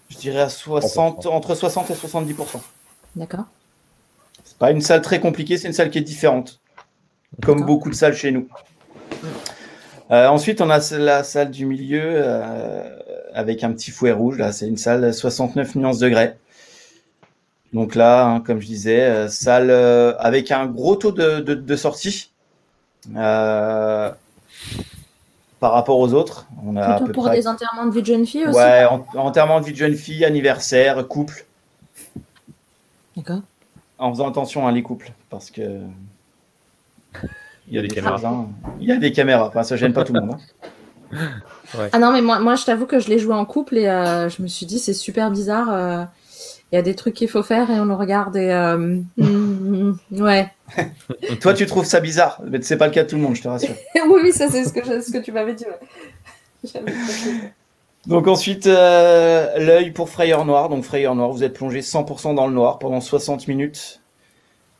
je 0.09 0.17
dirais 0.17 0.41
à 0.41 0.49
60, 0.49 1.25
entre 1.25 1.55
60 1.55 1.89
et 1.91 1.93
70% 1.93 2.61
D'accord. 3.15 3.45
C'est 4.45 4.57
pas 4.57 4.71
une 4.71 4.81
salle 4.81 5.01
très 5.01 5.19
compliquée, 5.19 5.57
c'est 5.57 5.67
une 5.67 5.73
salle 5.73 5.89
qui 5.89 5.97
est 5.97 6.01
différente, 6.01 6.59
comme 7.43 7.63
beaucoup 7.65 7.89
de 7.89 7.95
salles 7.95 8.15
chez 8.15 8.31
nous. 8.31 8.47
Euh, 10.11 10.27
ensuite, 10.27 10.61
on 10.61 10.69
a 10.69 10.79
la 10.97 11.23
salle 11.23 11.51
du 11.51 11.65
milieu 11.65 12.01
euh, 12.03 12.97
avec 13.33 13.63
un 13.63 13.71
petit 13.71 13.91
fouet 13.91 14.11
rouge. 14.11 14.37
Là, 14.39 14.51
c'est 14.51 14.67
une 14.67 14.77
salle 14.77 15.13
69 15.13 15.75
nuances 15.75 15.99
degrés. 15.99 16.33
Donc 17.73 17.93
là, 17.93 18.25
hein, 18.25 18.39
comme 18.41 18.59
je 18.59 18.65
disais, 18.65 19.01
euh, 19.01 19.27
salle 19.27 19.69
avec 20.19 20.51
un 20.51 20.65
gros 20.65 20.95
taux 20.95 21.11
de, 21.11 21.39
de, 21.39 21.53
de 21.53 21.75
sortie 21.75 22.31
par 25.59 25.73
rapport 25.73 25.99
aux 25.99 26.13
autres. 26.13 26.47
On 26.65 26.75
a 26.75 26.81
à 26.83 26.89
Plutôt 26.95 27.05
peu 27.07 27.11
pour 27.13 27.25
près 27.25 27.35
des 27.35 27.47
enterrements 27.47 27.85
de 27.85 27.91
vie 27.91 28.01
de 28.01 28.05
jeune 28.07 28.25
fille 28.25 28.45
aussi? 28.47 28.57
Ouais, 28.57 28.85
en- 28.85 29.05
enterrement 29.17 29.59
de 29.59 29.65
vie 29.65 29.73
de 29.73 29.77
jeune 29.77 29.95
fille, 29.95 30.23
anniversaire, 30.25 31.07
couple. 31.07 31.45
D'accord. 33.15 33.41
En 33.97 34.11
faisant 34.11 34.29
attention 34.29 34.65
à 34.65 34.71
les 34.71 34.81
couples, 34.81 35.11
parce 35.29 35.51
que 35.51 35.81
Il 37.67 37.75
y 37.75 37.79
a 37.79 37.81
des 37.81 37.87
caméras. 37.89 38.47
Il 38.79 38.87
y 38.87 38.91
a 38.91 38.97
des 38.97 39.11
caméras. 39.11 39.47
Enfin, 39.47 39.63
ça 39.63 39.75
gêne 39.75 39.93
pas 39.93 40.03
tout 40.03 40.13
le 40.13 40.21
monde. 40.21 40.31
hein. 40.33 40.39
Ah 41.91 41.99
non, 41.99 42.11
mais 42.11 42.21
moi, 42.21 42.39
moi 42.39 42.55
je 42.55 42.65
t'avoue 42.65 42.87
que 42.87 42.99
je 42.99 43.09
l'ai 43.09 43.19
joué 43.19 43.33
en 43.35 43.45
couple 43.45 43.77
et 43.77 43.87
euh, 43.87 44.27
je 44.27 44.41
me 44.41 44.47
suis 44.47 44.65
dit 44.65 44.79
c'est 44.79 44.93
super 44.93 45.29
bizarre. 45.29 45.71
euh, 45.71 46.03
Il 46.71 46.75
y 46.75 46.77
a 46.79 46.81
des 46.81 46.95
trucs 46.95 47.13
qu'il 47.13 47.27
faut 47.29 47.43
faire 47.43 47.69
et 47.69 47.79
on 47.79 47.85
le 47.85 47.93
regarde 47.93 48.35
et. 48.37 48.51
euh, 48.51 48.75
mm, 48.77 49.03
mm, 49.17 49.97
ouais. 50.21 50.51
Toi, 51.41 51.53
tu 51.53 51.65
trouves 51.67 51.85
ça 51.85 51.99
bizarre, 51.99 52.41
mais 52.45 52.59
c'est 52.63 52.77
pas 52.77 52.87
le 52.87 52.91
cas 52.93 53.03
de 53.03 53.09
tout 53.09 53.15
le 53.17 53.21
monde, 53.21 53.35
je 53.35 53.43
te 53.43 53.47
rassure. 53.47 53.75
oui, 53.95 54.19
oui, 54.23 54.31
ça 54.33 54.47
c'est 54.49 54.63
ce 54.65 54.73
que, 54.73 54.83
je- 54.83 54.99
ce 55.01 55.11
que 55.11 55.19
tu 55.19 55.31
m'avais 55.31 55.53
dit. 55.53 55.65
Donc 58.07 58.27
ensuite, 58.27 58.65
euh, 58.67 59.57
l'œil 59.59 59.91
pour 59.91 60.09
frayeur 60.09 60.45
noir. 60.45 60.69
Donc 60.69 60.83
frayeur 60.83 61.15
noir, 61.15 61.29
vous 61.29 61.43
êtes 61.43 61.53
plongé 61.53 61.81
100% 61.81 62.33
dans 62.33 62.47
le 62.47 62.53
noir 62.53 62.79
pendant 62.79 63.01
60 63.01 63.47
minutes. 63.47 64.01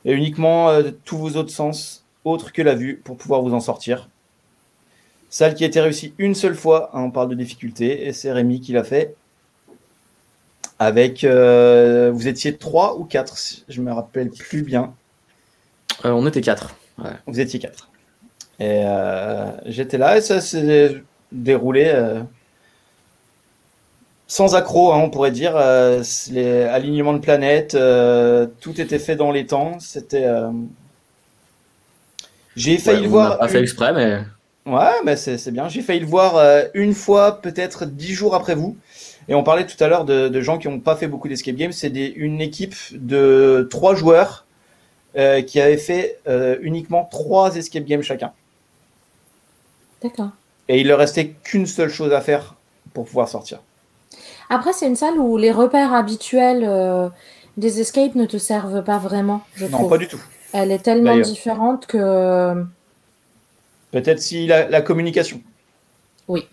Et 0.04 0.12
uniquement 0.12 0.70
euh, 0.70 0.90
tous 1.04 1.18
vos 1.18 1.36
autres 1.36 1.50
sens 1.52 2.04
autre 2.24 2.52
que 2.52 2.62
la 2.62 2.74
vue 2.74 3.00
pour 3.04 3.16
pouvoir 3.16 3.42
vous 3.42 3.54
en 3.54 3.60
sortir. 3.60 4.08
Salle 5.30 5.54
qui 5.54 5.62
a 5.62 5.68
été 5.68 5.80
réussie 5.80 6.12
une 6.18 6.34
seule 6.34 6.56
fois, 6.56 6.90
hein, 6.92 7.02
on 7.02 7.10
parle 7.12 7.28
de 7.28 7.36
difficulté, 7.36 8.06
et 8.06 8.12
c'est 8.12 8.32
Rémi 8.32 8.60
qui 8.60 8.72
l'a 8.72 8.82
fait. 8.82 9.14
Avec, 10.80 11.24
euh, 11.24 12.10
vous 12.12 12.26
étiez 12.26 12.56
trois 12.56 12.98
ou 12.98 13.04
quatre, 13.04 13.36
je 13.68 13.80
me 13.80 13.92
rappelle 13.92 14.30
plus 14.30 14.62
bien. 14.62 14.94
Euh, 16.04 16.10
on 16.10 16.26
était 16.26 16.40
quatre. 16.40 16.74
Vous 17.26 17.38
étiez 17.38 17.60
quatre. 17.60 17.90
Et 18.58 18.82
euh, 18.84 19.52
j'étais 19.66 19.98
là 19.98 20.18
et 20.18 20.20
ça 20.20 20.40
s'est 20.40 21.02
déroulé 21.32 21.94
sans 24.26 24.54
accro, 24.54 24.92
hein, 24.92 24.98
on 24.98 25.10
pourrait 25.10 25.30
dire. 25.30 25.56
les 26.30 26.62
alignements 26.64 27.12
de 27.14 27.18
planètes, 27.18 27.76
tout 28.60 28.80
était 28.80 28.98
fait 28.98 29.16
dans 29.16 29.30
les 29.30 29.46
temps. 29.46 29.78
C'était. 29.78 30.26
J'ai 32.60 32.76
failli 32.76 33.02
le 33.02 33.08
voir. 33.08 33.38
Pas 33.38 33.48
fait 33.48 33.60
exprès, 33.60 33.92
mais. 33.92 34.18
Ouais, 34.66 34.92
mais 35.04 35.16
c'est 35.16 35.50
bien. 35.50 35.68
J'ai 35.68 35.80
failli 35.80 36.00
le 36.00 36.06
voir 36.06 36.36
euh, 36.36 36.64
une 36.74 36.92
fois, 36.92 37.40
peut-être 37.40 37.86
dix 37.86 38.12
jours 38.12 38.34
après 38.34 38.54
vous. 38.54 38.76
Et 39.28 39.34
on 39.34 39.42
parlait 39.42 39.66
tout 39.66 39.82
à 39.82 39.88
l'heure 39.88 40.04
de, 40.04 40.40
gens 40.40 40.58
qui 40.58 40.68
n'ont 40.68 40.80
pas 40.80 40.96
fait 40.96 41.06
beaucoup 41.06 41.28
d'escape 41.28 41.54
games. 41.54 41.72
C'est 41.72 41.88
une 41.88 42.40
équipe 42.40 42.74
de 42.92 43.66
trois 43.70 43.94
joueurs 43.94 44.44
euh, 45.16 45.40
qui 45.40 45.60
avaient 45.60 45.78
fait 45.78 46.18
euh, 46.28 46.56
uniquement 46.60 47.08
trois 47.10 47.56
escape 47.56 47.84
games 47.84 48.02
chacun. 48.02 48.32
D'accord. 50.02 50.30
Et 50.68 50.80
il 50.80 50.88
leur 50.88 50.98
restait 50.98 51.28
qu'une 51.42 51.66
seule 51.66 51.90
chose 51.90 52.12
à 52.12 52.20
faire 52.20 52.56
pour 52.92 53.06
pouvoir 53.06 53.28
sortir. 53.28 53.60
Après, 54.50 54.72
c'est 54.72 54.86
une 54.86 54.96
salle 54.96 55.18
où 55.18 55.36
les 55.36 55.52
repères 55.52 55.94
habituels 55.94 57.10
des 57.56 57.80
escapes 57.80 58.14
ne 58.16 58.26
te 58.26 58.36
servent 58.36 58.82
pas 58.82 58.98
vraiment, 58.98 59.42
je 59.54 59.66
non, 59.66 59.88
pas 59.88 59.98
du 59.98 60.08
tout. 60.08 60.20
Elle 60.52 60.72
est 60.72 60.80
tellement 60.80 61.18
différente 61.18 61.86
que 61.86 62.64
Peut-être 63.90 64.20
si 64.20 64.46
la, 64.46 64.82
communication. 64.82 65.40
Oui. 66.28 66.46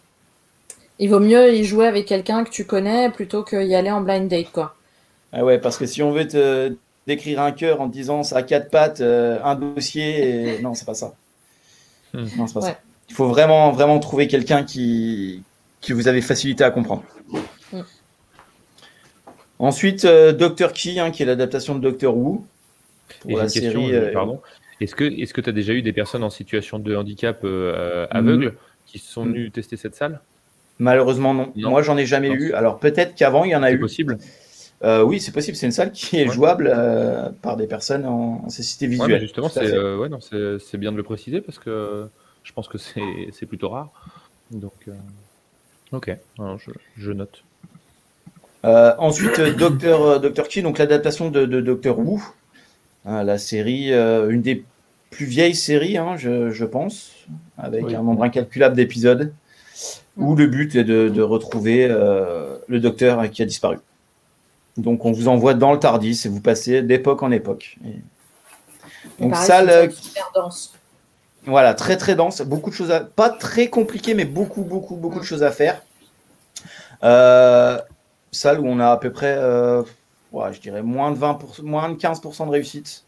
Il 0.99 1.09
vaut 1.09 1.19
mieux 1.19 1.53
y 1.53 1.63
jouer 1.63 1.87
avec 1.87 2.07
quelqu'un 2.07 2.43
que 2.43 2.49
tu 2.49 2.65
connais 2.65 3.09
plutôt 3.09 3.43
qu'y 3.43 3.75
aller 3.75 3.91
en 3.91 4.01
blind 4.01 4.27
date, 4.27 4.51
quoi. 4.51 4.75
Ah 5.31 5.45
ouais, 5.45 5.59
parce 5.59 5.77
que 5.77 5.85
si 5.85 6.01
on 6.01 6.11
veut 6.11 6.27
te 6.27 6.75
décrire 7.05 7.41
un 7.41 7.51
cœur 7.51 7.81
en 7.81 7.87
disant 7.87 8.23
ça 8.23 8.37
a 8.37 8.43
quatre 8.43 8.71
pattes, 8.71 9.01
euh, 9.01 9.37
un 9.43 9.55
dossier, 9.55 10.55
et... 10.55 10.59
non, 10.61 10.73
c'est 10.73 10.85
pas 10.85 10.95
ça. 10.95 11.13
Hmm. 12.13 12.25
Non, 12.37 12.47
c'est 12.47 12.53
pas 12.55 12.61
ça. 12.61 12.79
Il 13.09 13.13
faut 13.13 13.27
vraiment, 13.27 13.71
vraiment 13.71 13.99
trouver 13.99 14.27
quelqu'un 14.27 14.63
qui, 14.63 15.43
qui 15.79 15.93
vous 15.93 16.07
avez 16.07 16.21
facilité 16.21 16.63
à 16.63 16.71
comprendre. 16.71 17.03
Hmm. 17.71 17.81
Ensuite, 19.59 20.05
euh, 20.05 20.33
Doctor 20.33 20.73
Key, 20.73 20.97
hein, 20.99 21.11
qui 21.11 21.21
est 21.21 21.25
l'adaptation 21.25 21.75
de 21.75 21.81
Doctor 21.81 22.17
Who. 22.17 22.45
Pour 23.21 23.37
la 23.37 23.49
série. 23.49 23.95
Euh, 23.95 24.11
pardon. 24.13 24.41
Est-ce 24.79 24.95
que 24.95 25.41
tu 25.41 25.49
as 25.49 25.53
déjà 25.53 25.73
eu 25.73 25.81
des 25.81 25.93
personnes 25.93 26.23
en 26.23 26.29
situation 26.29 26.79
de 26.79 26.95
handicap 26.95 27.41
euh, 27.43 28.05
aveugle 28.11 28.53
qui 28.85 28.99
sont 28.99 29.25
mm. 29.25 29.29
venues 29.29 29.51
tester 29.51 29.77
cette 29.77 29.95
salle? 29.95 30.21
Malheureusement 30.79 31.33
non. 31.33 31.51
Moi 31.55 31.81
j'en 31.81 31.97
ai 31.97 32.05
jamais 32.05 32.29
eu. 32.29 32.53
Alors 32.53 32.79
peut-être 32.79 33.15
qu'avant 33.15 33.43
il 33.43 33.51
y 33.51 33.55
en 33.55 33.63
a 33.63 33.71
eu. 33.71 33.75
C'est 33.75 33.79
possible. 33.79 34.17
Euh, 34.83 35.01
oui, 35.01 35.19
c'est 35.19 35.31
possible. 35.31 35.57
C'est 35.57 35.65
une 35.65 35.71
salle 35.71 35.91
qui 35.91 36.17
est 36.17 36.27
jouable 36.27 36.71
euh, 36.71 37.29
par 37.41 37.57
des 37.57 37.65
personnes 37.65 38.05
en, 38.05 38.47
cécité 38.49 38.85
visuelle. 38.85 39.21
justement, 39.21 39.49
c'est 39.49 40.77
bien 40.77 40.91
de 40.91 40.97
le 40.97 41.03
préciser 41.03 41.41
parce 41.41 41.57
que 41.57 42.07
je 42.43 42.53
pense 42.53 42.67
que 42.67 42.77
c'est 42.77 43.45
plutôt 43.47 43.69
rare. 43.69 43.89
Donc, 44.51 44.87
ok, 45.91 46.15
je, 46.95 47.11
note. 47.11 47.43
ensuite, 48.63 49.41
Docteur 49.57 50.19
Docteur 50.21 50.47
Key, 50.47 50.61
donc 50.61 50.77
l'adaptation 50.77 51.31
de, 51.31 51.45
de 51.45 51.59
Docteur 51.59 51.97
Who, 51.97 52.21
Hein, 53.07 53.23
la 53.23 53.37
série, 53.37 53.93
euh, 53.93 54.29
une 54.29 54.41
des 54.41 54.65
plus 55.11 55.25
vieilles 55.25 55.55
séries, 55.55 55.97
hein, 55.97 56.17
je, 56.17 56.65
pense, 56.65 57.13
avec 57.57 57.85
un 57.93 58.03
nombre 58.03 58.23
incalculable 58.23 58.75
d'épisodes, 58.75 59.33
où 60.17 60.35
le 60.35 60.45
but 60.47 60.75
est 60.75 60.83
de, 60.83 61.21
retrouver 61.21 61.87
euh, 61.89 62.57
le 62.67 62.81
docteur 62.81 63.29
qui 63.31 63.41
a 63.41 63.45
disparu. 63.45 63.77
Donc 64.75 65.05
on 65.05 65.13
vous 65.13 65.29
envoie 65.29 65.53
dans 65.53 65.71
le 65.71 65.79
Tardis 65.79 66.21
et 66.25 66.29
vous 66.29 66.41
passez 66.41 66.81
d'époque 66.81 67.23
en 67.23 67.31
époque. 67.31 67.77
Donc 69.19 69.35
salle 69.37 69.69
euh, 69.69 69.87
dense. 70.35 70.73
Voilà, 71.45 71.73
très 71.73 71.95
très 71.95 72.15
dense, 72.15 72.41
beaucoup 72.41 72.69
de 72.69 72.75
choses 72.75 72.91
à... 72.91 72.99
pas 72.99 73.29
très 73.29 73.69
compliqué, 73.69 74.15
mais 74.15 74.25
beaucoup 74.25 74.63
beaucoup 74.63 74.97
beaucoup 74.97 75.19
de 75.21 75.25
choses 75.25 75.43
à 75.43 75.51
faire. 75.51 75.81
salle 77.01 78.59
où 78.59 78.67
on 78.67 78.79
a 78.81 78.91
à 78.91 78.97
peu 78.97 79.11
près 79.11 79.39
je 80.51 80.59
dirais 80.59 80.81
moins 80.81 81.11
de 81.11 81.17
20 81.17 81.61
moins 81.63 81.89
de 81.89 81.95
15% 81.95 82.45
de 82.45 82.51
réussite. 82.51 83.03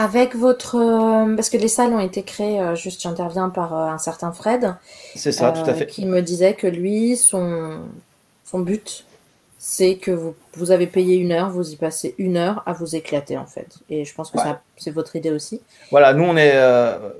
Avec 0.00 0.36
votre. 0.36 0.76
Euh, 0.76 1.34
parce 1.34 1.50
que 1.50 1.56
les 1.56 1.66
salles 1.66 1.92
ont 1.92 1.98
été 1.98 2.22
créées, 2.22 2.60
euh, 2.60 2.76
juste 2.76 3.02
j'interviens 3.02 3.48
par 3.48 3.76
euh, 3.76 3.90
un 3.90 3.98
certain 3.98 4.30
Fred. 4.30 4.76
C'est 5.16 5.32
ça, 5.32 5.50
tout 5.50 5.68
à 5.68 5.74
fait. 5.74 5.86
Qui 5.86 6.06
me 6.06 6.22
disait 6.22 6.54
que 6.54 6.68
lui, 6.68 7.16
son, 7.16 7.80
son 8.44 8.60
but, 8.60 9.04
c'est 9.58 9.96
que 9.96 10.12
vous, 10.12 10.36
vous, 10.54 10.70
avez 10.70 10.86
payé 10.86 11.16
une 11.16 11.32
heure, 11.32 11.50
vous 11.50 11.72
y 11.72 11.76
passez 11.76 12.14
une 12.18 12.36
heure 12.36 12.62
à 12.64 12.74
vous 12.74 12.94
éclater 12.94 13.36
en 13.36 13.46
fait. 13.46 13.78
Et 13.90 14.04
je 14.04 14.14
pense 14.14 14.30
que 14.30 14.38
ça, 14.38 14.60
c'est 14.76 14.92
votre 14.92 15.16
idée 15.16 15.32
aussi. 15.32 15.60
Voilà, 15.90 16.14
nous 16.14 16.24
on 16.24 16.36
est. 16.36 16.56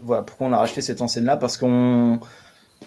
voilà, 0.02 0.22
pourquoi 0.22 0.46
on 0.46 0.52
a 0.52 0.58
racheté 0.58 0.80
cette 0.80 1.02
enseigne-là? 1.02 1.36
Parce 1.36 1.56
qu'on 1.56 2.20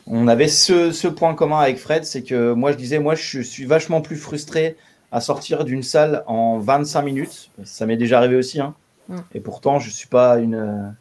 on 0.08 0.28
avait 0.30 0.48
ce, 0.48 0.94
ce, 0.94 1.10
point 1.10 1.36
commun 1.36 1.60
avec 1.60 1.78
Fred, 1.78 2.06
c'est 2.06 2.24
que 2.24 2.54
moi 2.54 2.72
je 2.72 2.78
disais, 2.78 3.00
moi 3.00 3.16
je 3.16 3.42
suis 3.42 3.66
vachement 3.66 4.00
plus 4.00 4.16
frustré 4.16 4.78
à 5.12 5.22
sortir 5.22 5.66
d'une 5.66 5.84
salle 5.84 6.24
en 6.28 6.60
25 6.60 7.02
minutes. 7.02 7.52
Ça 7.64 7.86
m'est 7.86 7.98
déjà 7.98 8.18
arrivé 8.18 8.36
aussi. 8.36 8.60
Hein. 8.60 8.76
Mm. 9.10 9.18
Et 9.36 9.40
pourtant, 9.40 9.80
je 9.80 9.90
suis 9.90 10.08
pas 10.08 10.40
une, 10.40 10.94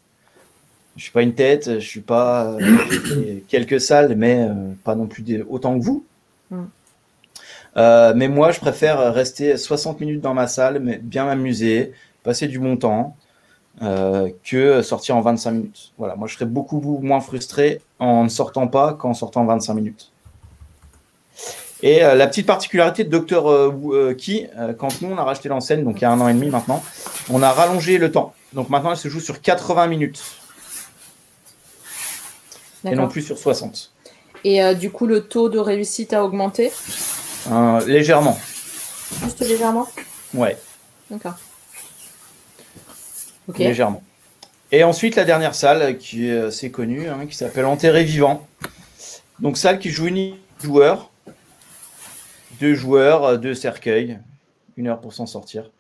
je 0.96 1.04
suis 1.04 1.12
pas 1.12 1.22
une 1.22 1.34
tête. 1.34 1.80
Je 1.80 1.86
suis 1.86 2.00
pas 2.00 2.52
euh, 2.52 3.40
quelques 3.48 3.80
salles, 3.80 4.14
mais 4.16 4.46
euh, 4.48 4.72
pas 4.84 4.94
non 4.94 5.06
plus 5.06 5.24
autant 5.48 5.78
que 5.78 5.84
vous. 5.84 6.04
Mm. 6.50 6.64
Euh, 7.76 8.12
mais 8.16 8.28
moi, 8.28 8.50
je 8.50 8.60
préfère 8.60 9.14
rester 9.14 9.56
60 9.56 10.00
minutes 10.00 10.20
dans 10.20 10.34
ma 10.34 10.48
salle, 10.48 10.80
mais 10.80 10.98
bien 10.98 11.24
m'amuser, 11.24 11.92
passer 12.24 12.48
du 12.48 12.58
bon 12.58 12.76
temps, 12.76 13.16
que 13.80 14.82
sortir 14.82 15.16
en 15.16 15.20
25 15.20 15.50
minutes. 15.52 15.92
Voilà, 15.96 16.16
moi, 16.16 16.26
je 16.26 16.34
serais 16.34 16.46
beaucoup 16.46 16.80
moins 17.00 17.20
frustré 17.20 17.80
en 17.98 18.24
ne 18.24 18.28
sortant 18.28 18.66
pas 18.66 18.94
qu'en 18.94 19.14
sortant 19.14 19.42
en 19.42 19.46
25 19.46 19.74
minutes. 19.74 20.12
Et 21.82 22.04
euh, 22.04 22.14
la 22.14 22.26
petite 22.26 22.46
particularité 22.46 23.04
de 23.04 23.08
Docteur 23.08 23.50
euh, 23.50 24.14
Key, 24.14 24.50
euh, 24.58 24.74
quand 24.74 25.00
nous 25.00 25.08
on 25.10 25.18
a 25.18 25.24
racheté 25.24 25.48
l'enseigne, 25.48 25.84
donc 25.84 26.00
il 26.00 26.02
y 26.02 26.04
a 26.04 26.10
un 26.10 26.20
an 26.20 26.28
et 26.28 26.34
demi 26.34 26.48
maintenant, 26.48 26.82
on 27.30 27.42
a 27.42 27.50
rallongé 27.50 27.98
le 27.98 28.12
temps. 28.12 28.34
Donc 28.52 28.68
maintenant 28.68 28.90
elle 28.90 28.98
se 28.98 29.08
joue 29.08 29.20
sur 29.20 29.40
80 29.40 29.86
minutes. 29.86 30.22
Et 32.84 32.94
non 32.94 33.08
plus 33.08 33.22
sur 33.22 33.38
60. 33.38 33.92
Et 34.42 34.74
du 34.74 34.90
coup, 34.90 35.06
le 35.06 35.24
taux 35.24 35.50
de 35.50 35.58
réussite 35.58 36.14
a 36.14 36.24
augmenté? 36.24 36.72
Légèrement. 37.86 38.40
Juste 39.22 39.40
légèrement? 39.40 39.86
Ouais. 40.32 40.56
D'accord. 41.10 41.34
Légèrement. 43.58 44.02
Et 44.72 44.82
ensuite, 44.82 45.16
la 45.16 45.24
dernière 45.24 45.54
salle 45.54 45.98
qui 45.98 46.28
est 46.28 46.38
assez 46.38 46.70
connue, 46.70 47.08
hein, 47.10 47.26
qui 47.28 47.36
s'appelle 47.36 47.66
Enterré 47.66 48.04
Vivant. 48.04 48.46
Donc, 49.40 49.58
salle 49.58 49.78
qui 49.78 49.90
joue 49.90 50.06
une 50.06 50.36
joueur 50.62 51.09
deux 52.60 52.74
joueurs, 52.74 53.24
euh, 53.24 53.36
deux 53.36 53.54
cercueils, 53.54 54.20
une 54.76 54.86
heure 54.86 55.00
pour 55.00 55.12
s'en 55.12 55.26
sortir. 55.26 55.70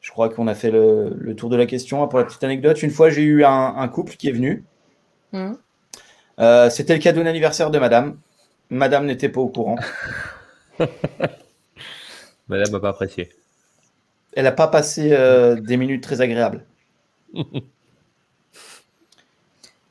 Je 0.00 0.10
crois 0.10 0.28
qu'on 0.28 0.48
a 0.48 0.54
fait 0.54 0.70
le, 0.70 1.34
tour 1.36 1.50
de 1.50 1.56
la 1.56 1.66
question. 1.66 2.06
Pour 2.08 2.18
la 2.18 2.24
petite 2.24 2.42
anecdote, 2.44 2.82
une 2.82 2.90
fois 2.90 3.10
j'ai 3.10 3.22
eu 3.22 3.44
un, 3.44 3.88
couple 3.88 4.14
qui 4.16 4.28
est 4.28 4.32
venu. 4.32 4.64
Mmh. 5.32 5.52
Euh, 6.38 6.70
c'était 6.70 6.94
le 6.94 7.00
cadeau 7.00 7.22
d'anniversaire 7.22 7.70
de 7.70 7.78
madame. 7.78 8.18
Madame 8.70 9.06
n'était 9.06 9.28
pas 9.28 9.40
au 9.40 9.48
courant. 9.48 9.76
madame 12.48 12.70
n'a 12.70 12.80
pas 12.80 12.90
apprécié. 12.90 13.30
Elle 14.34 14.44
n'a 14.44 14.52
pas 14.52 14.68
passé 14.68 15.10
euh, 15.12 15.56
des 15.56 15.76
minutes 15.76 16.02
très 16.02 16.20
agréables. 16.20 16.64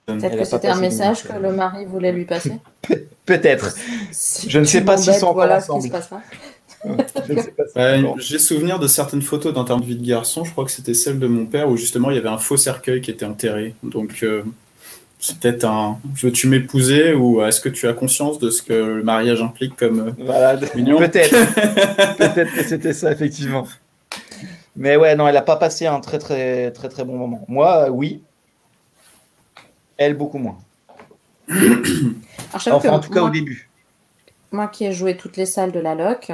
Peut-être 0.05 0.37
que 0.37 0.43
c'était 0.43 0.67
un 0.67 0.79
message 0.79 1.23
que 1.23 1.33
le 1.33 1.51
mari 1.51 1.85
voulait 1.85 2.11
lui 2.11 2.25
passer. 2.25 2.53
Peut-être. 3.25 3.73
Je 4.47 4.59
ne 4.59 4.65
sais 4.65 4.81
pas 4.81 4.97
s'ils 4.97 5.15
sont 5.15 5.33
voilà 5.33 5.57
ensemble. 5.57 5.89
J'ai 8.17 8.37
souvenir 8.37 8.77
de 8.77 8.87
certaines 8.87 9.23
photos 9.23 9.53
d'un 9.53 9.77
de 9.77 9.83
vie 9.83 9.95
de 9.95 10.05
garçon. 10.05 10.43
Je 10.43 10.51
crois 10.51 10.65
que 10.65 10.71
c'était 10.71 10.93
celle 10.93 11.17
de 11.19 11.27
mon 11.27 11.45
père 11.45 11.69
où 11.69 11.77
justement 11.77 12.11
il 12.11 12.15
y 12.15 12.19
avait 12.19 12.29
un 12.29 12.37
faux 12.37 12.57
cercueil 12.57 13.01
qui 13.01 13.09
était 13.09 13.25
enterré. 13.25 13.73
Donc 13.81 14.19
euh, 14.21 14.43
c'est 15.19 15.39
peut-être 15.39 15.65
un. 15.65 15.97
Veux-tu 16.21 16.47
m'épouser 16.47 17.13
ou 17.13 17.41
est-ce 17.43 17.59
que 17.59 17.69
tu 17.69 17.87
as 17.87 17.93
conscience 17.93 18.37
de 18.37 18.51
ce 18.51 18.61
que 18.61 18.73
le 18.73 19.03
mariage 19.03 19.41
implique 19.41 19.75
comme 19.75 20.13
voilà, 20.19 20.55
Peut-être. 20.55 21.31
peut-être 22.17 22.53
que 22.53 22.63
c'était 22.63 22.93
ça 22.93 23.11
effectivement. 23.11 23.67
Mais 24.75 24.97
ouais, 24.97 25.15
non, 25.15 25.27
elle 25.27 25.33
n'a 25.33 25.41
pas 25.41 25.55
passé 25.55 25.87
un 25.87 25.99
très 25.99 26.19
très 26.19 26.69
très 26.71 26.89
très 26.89 27.05
bon 27.05 27.17
moment. 27.17 27.45
Moi, 27.47 27.89
oui, 27.89 28.21
elle, 29.97 30.15
beaucoup 30.15 30.37
moins. 30.37 30.57
enfin, 32.53 32.71
en 32.71 32.99
tout 32.99 33.11
cas, 33.11 33.21
au 33.21 33.29
début. 33.29 33.69
Moi 34.51 34.67
qui 34.67 34.85
ai 34.85 34.93
joué 34.93 35.17
toutes 35.17 35.37
les 35.37 35.45
salles 35.45 35.71
de 35.71 35.79
la 35.79 35.95
LOC, 35.95 36.31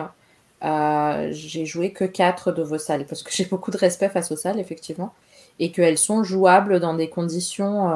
euh, 0.63 1.29
j'ai 1.31 1.65
joué 1.65 1.91
que 1.91 2.05
quatre 2.05 2.51
de 2.51 2.61
vos 2.61 2.77
salles 2.77 3.05
parce 3.05 3.23
que 3.23 3.31
j'ai 3.35 3.45
beaucoup 3.45 3.71
de 3.71 3.77
respect 3.77 4.09
face 4.09 4.31
aux 4.31 4.35
salles, 4.35 4.59
effectivement. 4.59 5.13
et 5.59 5.71
qu'elles 5.71 5.97
sont 5.97 6.23
jouables 6.23 6.79
dans 6.79 6.93
des 6.93 7.09
conditions. 7.09 7.89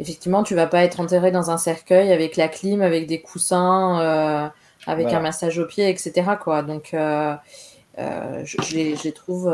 Effectivement, 0.00 0.42
tu 0.42 0.54
vas 0.54 0.66
pas 0.66 0.82
être 0.82 1.00
enterré 1.00 1.30
dans 1.30 1.50
un 1.50 1.58
cercueil 1.58 2.12
avec 2.12 2.36
la 2.36 2.48
clim, 2.48 2.82
avec 2.82 3.06
des 3.06 3.20
coussins, 3.20 4.52
avec 4.86 5.12
un 5.12 5.20
massage 5.20 5.58
au 5.58 5.66
pied, 5.66 5.88
etc. 5.88 6.32
Quoi. 6.40 6.62
Donc, 6.62 6.90
je, 6.92 7.36
je, 7.96 8.74
les, 8.74 9.12
trouve 9.12 9.52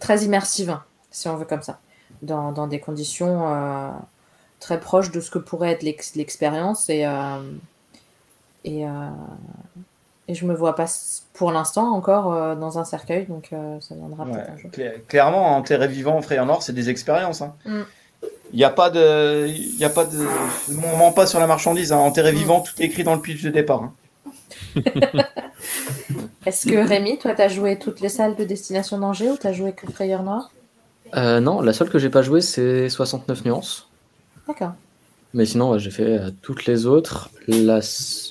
très 0.00 0.24
immersives, 0.24 0.78
si 1.10 1.28
on 1.28 1.36
veut 1.36 1.44
comme 1.44 1.62
ça, 1.62 1.78
dans, 2.22 2.52
dans 2.52 2.66
des 2.66 2.80
conditions 2.80 3.92
très 4.60 4.80
proches 4.80 5.10
de 5.10 5.20
ce 5.20 5.30
que 5.30 5.38
pourrait 5.38 5.72
être 5.72 5.82
l'expérience. 5.82 6.88
Et, 6.88 7.06
et, 8.64 8.84
et 10.28 10.34
je 10.34 10.44
me 10.44 10.54
vois 10.54 10.74
pas 10.74 10.86
pour 11.34 11.52
l'instant 11.52 11.92
encore 11.94 12.32
euh, 12.32 12.54
dans 12.56 12.78
un 12.78 12.84
cercueil, 12.84 13.26
donc 13.26 13.50
euh, 13.52 13.78
ça 13.80 13.94
viendra 13.94 14.24
peut-être 14.24 14.50
un 14.50 14.56
jour. 14.56 14.70
clairement, 15.06 15.56
enterré 15.56 15.86
vivant 15.86 16.16
en 16.16 16.22
Frayeur 16.22 16.46
Nord, 16.46 16.62
c'est 16.62 16.72
des 16.72 16.90
expériences. 16.90 17.42
Hein. 17.42 17.54
Mm. 17.64 17.82
Il 18.52 18.56
n'y 18.56 18.64
a 18.64 18.70
pas 18.70 18.90
de, 18.90 19.46
il 19.46 19.76
y 19.76 19.84
a 19.84 19.90
pas 19.90 20.04
de, 20.04 20.18
on 20.70 20.96
ment 20.96 21.12
pas 21.12 21.26
sur 21.26 21.38
la 21.38 21.46
marchandise. 21.46 21.92
Hein. 21.92 21.98
Enterré 21.98 22.32
mm. 22.32 22.36
vivant, 22.36 22.60
tout 22.60 22.72
est 22.80 22.86
écrit 22.86 23.04
dans 23.04 23.14
le 23.14 23.20
pitch 23.20 23.42
de 23.42 23.50
départ. 23.50 23.84
Hein. 23.84 23.92
Est-ce 26.46 26.66
que 26.66 26.76
Rémi, 26.76 27.18
toi, 27.18 27.34
tu 27.34 27.42
as 27.42 27.48
joué 27.48 27.78
toutes 27.78 28.00
les 28.00 28.08
salles 28.08 28.34
de 28.34 28.44
Destination 28.44 28.98
Danger 28.98 29.30
ou 29.30 29.36
tu 29.36 29.46
as 29.46 29.52
joué 29.52 29.72
que 29.72 29.90
Frayeur 29.90 30.22
Noir? 30.22 30.50
Euh, 31.14 31.40
Non, 31.40 31.60
la 31.60 31.72
seule 31.72 31.88
que 31.88 31.98
j'ai 31.98 32.10
pas 32.10 32.22
joué, 32.22 32.40
c'est 32.40 32.88
69 32.88 33.44
nuances. 33.44 33.88
D'accord. 34.48 34.72
Mais 35.36 35.44
sinon, 35.44 35.76
j'ai 35.76 35.90
fait 35.90 36.18
euh, 36.18 36.30
toutes 36.40 36.64
les 36.64 36.86
autres. 36.86 37.28
Là, 37.46 37.80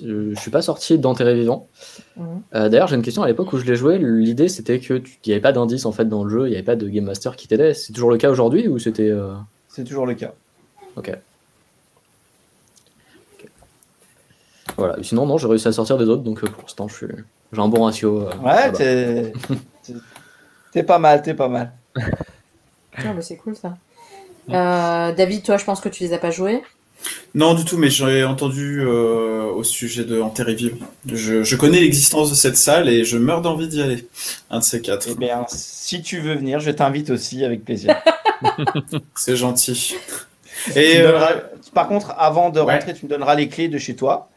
euh, 0.03 0.33
je 0.33 0.39
suis 0.39 0.49
pas 0.49 0.63
sorti 0.63 0.97
d'enterré 0.97 1.35
vivant. 1.35 1.67
Mhm. 2.17 2.41
Euh, 2.55 2.69
d'ailleurs, 2.69 2.87
j'ai 2.87 2.95
une 2.95 3.03
question. 3.03 3.21
À 3.21 3.27
l'époque 3.27 3.53
où 3.53 3.57
je 3.57 3.65
l'ai 3.65 3.75
joué, 3.75 3.99
l'idée 3.99 4.47
c'était 4.47 4.79
que 4.79 4.95
il 4.95 5.27
n'y 5.27 5.33
avait 5.33 5.41
pas 5.41 5.51
d'indice 5.51 5.85
en 5.85 5.91
fait 5.91 6.05
dans 6.05 6.23
le 6.23 6.31
jeu, 6.31 6.47
il 6.47 6.49
n'y 6.49 6.55
avait 6.55 6.63
pas 6.63 6.75
de 6.75 6.87
game 6.87 7.05
master 7.05 7.35
qui 7.35 7.47
t'aidait. 7.47 7.75
C'est 7.75 7.93
toujours 7.93 8.09
le 8.09 8.17
cas 8.17 8.31
aujourd'hui 8.31 8.67
ou 8.67 8.79
c'était 8.79 9.13
C'est 9.67 9.83
toujours 9.83 10.07
le 10.07 10.15
cas. 10.15 10.33
Ok. 10.95 11.15
Voilà. 14.77 14.95
Sinon, 15.03 15.27
non, 15.27 15.37
j'ai 15.37 15.47
réussi 15.47 15.67
à 15.67 15.71
sortir 15.71 15.99
des 15.99 16.09
autres, 16.09 16.23
donc 16.23 16.41
pour 16.43 16.63
l'instant, 16.63 16.87
je 16.87 16.95
suis... 16.95 17.07
j'ai 17.53 17.61
un 17.61 17.67
bon 17.67 17.83
ratio. 17.83 18.27
ouais, 18.43 18.71
t'es... 18.73 19.31
t'es 20.71 20.83
pas 20.83 20.97
mal, 20.97 21.21
t'es 21.21 21.35
pas 21.35 21.47
mal. 21.47 21.71
Ah, 22.97 23.13
bah, 23.13 23.21
c'est 23.21 23.37
cool 23.37 23.55
ça. 23.55 23.75
David, 24.47 25.43
toi, 25.43 25.57
je 25.57 25.65
pense 25.65 25.81
que 25.81 25.89
tu 25.89 26.03
les 26.03 26.13
as 26.13 26.19
pas 26.19 26.31
joués. 26.31 26.61
Non, 27.33 27.53
du 27.53 27.65
tout, 27.65 27.77
mais 27.77 27.89
j'ai 27.89 28.23
entendu 28.23 28.81
euh, 28.81 29.43
au 29.43 29.63
sujet 29.63 30.05
de 30.05 30.21
Enterré 30.21 30.55
Je, 31.05 31.43
je 31.43 31.55
connais 31.55 31.79
l'existence 31.81 32.29
de 32.29 32.35
cette 32.35 32.57
salle 32.57 32.87
et 32.87 33.03
je 33.03 33.17
meurs 33.17 33.41
d'envie 33.41 33.67
d'y 33.67 33.81
aller. 33.81 34.07
Un 34.49 34.59
de 34.59 34.63
ces 34.63 34.81
quatre. 34.81 35.07
Eh 35.11 35.15
bien, 35.15 35.45
si 35.49 36.01
tu 36.01 36.19
veux 36.19 36.35
venir, 36.35 36.59
je 36.59 36.71
t'invite 36.71 37.09
aussi 37.09 37.43
avec 37.43 37.65
plaisir. 37.65 37.95
C'est 39.15 39.35
gentil. 39.35 39.95
Et 40.75 40.97
euh, 40.99 41.19
Par 41.73 41.87
contre, 41.87 42.13
avant 42.17 42.49
de 42.49 42.59
rentrer, 42.59 42.93
tu 42.93 43.05
me 43.05 43.09
donneras 43.09 43.35
les 43.35 43.49
clés 43.49 43.67
de 43.67 43.77
chez 43.77 43.95
toi, 43.95 44.29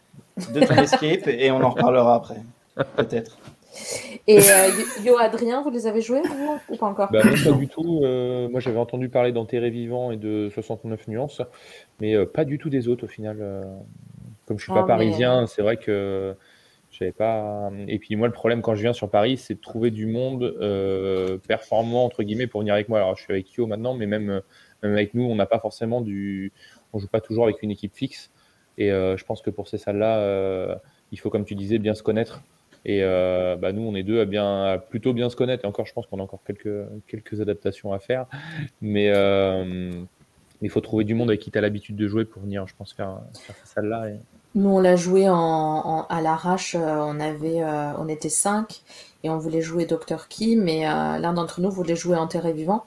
de 0.53 0.61
ton 0.61 0.75
escape, 0.75 1.29
et 1.29 1.51
on 1.51 1.63
en 1.63 1.71
reparlera 1.71 2.17
après. 2.17 2.43
Peut-être. 2.97 3.39
Et 4.27 4.39
euh, 4.39 4.71
Yo 5.05 5.17
Adrien, 5.19 5.63
vous 5.63 5.71
les 5.71 5.87
avez 5.87 6.01
joués 6.01 6.23
ou 6.69 6.77
pas 6.77 6.87
encore? 6.87 7.11
Bah, 7.11 7.23
Pas 7.23 7.53
du 7.53 7.69
tout. 7.69 8.01
Euh, 8.03 8.49
moi 8.49 8.61
j'avais 8.61 8.79
entendu 8.79 9.09
parler 9.09 9.33
d'Enterré 9.33 9.71
Vivant 9.71 10.11
et 10.11 10.17
de 10.17 10.51
69 10.53 11.09
nuances, 11.09 11.43
mais 12.01 12.15
euh, 12.15 12.27
pas 12.27 12.45
du 12.45 12.59
tout 12.59 12.71
des 12.71 12.89
autres 12.89 13.05
au 13.05 13.09
final. 13.09 13.39
comme 14.47 14.59
je 14.59 14.65
suis 14.65 14.73
pas 14.73 14.81
ah, 14.81 14.87
parisien, 14.87 15.47
c'est 15.47 15.63
vrai 15.63 15.77
que 15.77 16.35
j'avais 16.91 17.13
pas. 17.13 17.71
Et 17.87 17.99
puis 17.99 18.17
moi 18.17 18.27
le 18.27 18.33
problème 18.33 18.63
quand 18.63 18.75
je 18.75 18.83
viens 18.83 18.93
sur 18.93 19.11
Paris, 19.11 19.39
c'est 19.39 19.55
de 19.55 19.61
trouver 19.61 19.91
du 19.91 20.07
monde 20.07 20.55
performant 21.47 22.05
entre 22.05 22.23
guillemets 22.23 22.47
pour 22.47 22.61
venir 22.61 22.75
avec 22.75 22.89
moi. 22.89 22.99
Alors 22.99 23.17
je 23.17 23.23
suis 23.23 23.33
avec 23.33 23.51
Yo 23.53 23.67
maintenant, 23.67 23.95
mais 23.95 24.07
même, 24.07 24.43
même 24.83 24.93
avec 24.93 25.15
nous, 25.15 25.25
on 25.25 25.35
n'a 25.35 25.47
pas 25.47 25.59
forcément 25.59 26.01
du. 26.01 26.53
On 26.93 26.99
joue 26.99 27.09
pas 27.09 27.21
toujours 27.21 27.45
avec 27.45 27.63
une 27.63 27.71
équipe 27.71 27.95
fixe. 27.95 28.31
Et 28.77 28.91
je 28.91 29.25
pense 29.25 29.43
que 29.43 29.51
pour 29.51 29.69
ces 29.69 29.79
salles-là, 29.79 30.79
il 31.13 31.19
faut, 31.19 31.31
comme 31.31 31.45
tu 31.45 31.55
disais, 31.55 31.79
bien 31.79 31.95
se 31.95 32.03
connaître. 32.03 32.43
Et 32.89 33.01
euh, 33.03 33.57
bah, 33.57 33.73
nous, 33.73 33.83
on 33.83 33.95
est 33.95 34.03
deux 34.03 34.19
à, 34.19 34.25
bien, 34.25 34.83
plutôt 34.89 35.13
bien 35.13 35.29
se 35.29 35.37
connaître. 35.37 35.63
Et 35.67 35.69
encore, 35.69 35.85
je 35.85 35.93
pense 35.93 36.07
qu'on 36.07 36.21
a 36.21 36.23
encore 36.23 36.41
quelques, 36.45 36.87
quelques 37.07 37.39
adaptations 37.39 37.93
à 37.93 37.99
faire. 37.99 38.25
Mais 38.81 39.13
euh, 39.15 39.93
il 40.63 40.71
faut 40.71 40.81
trouver 40.81 41.05
du 41.05 41.15
monde 41.15 41.29
avec 41.29 41.41
qui 41.41 41.51
tu 41.51 41.59
as 41.59 41.61
l'habitude 41.61 41.97
de 41.97 42.09
jouer 42.09 42.25
pour 42.25 42.41
venir, 42.41 42.67
je 42.67 42.75
pense, 42.75 42.95
faire, 42.95 43.21
faire 43.35 43.57
cette 43.57 43.75
salle-là. 43.75 44.07
Nous, 44.55 44.71
on 44.71 44.81
l'a 44.81 44.97
joué 44.97 45.29
en, 45.29 46.07
à 46.09 46.23
l'arrache. 46.23 46.77
Euh, 46.77 46.97
on, 47.01 47.21
avait, 47.21 47.63
on 47.63 48.09
était 48.09 48.31
cinq 48.31 48.81
et 49.23 49.29
on 49.29 49.37
voulait 49.37 49.61
jouer 49.61 49.85
Dr. 49.85 50.27
Key, 50.31 50.57
mais 50.57 50.85
l'un 50.85 51.35
d'entre 51.35 51.61
nous 51.61 51.71
voulait 51.71 51.97
jouer 51.97 52.17
Enterré 52.17 52.55
Vivant. 52.55 52.87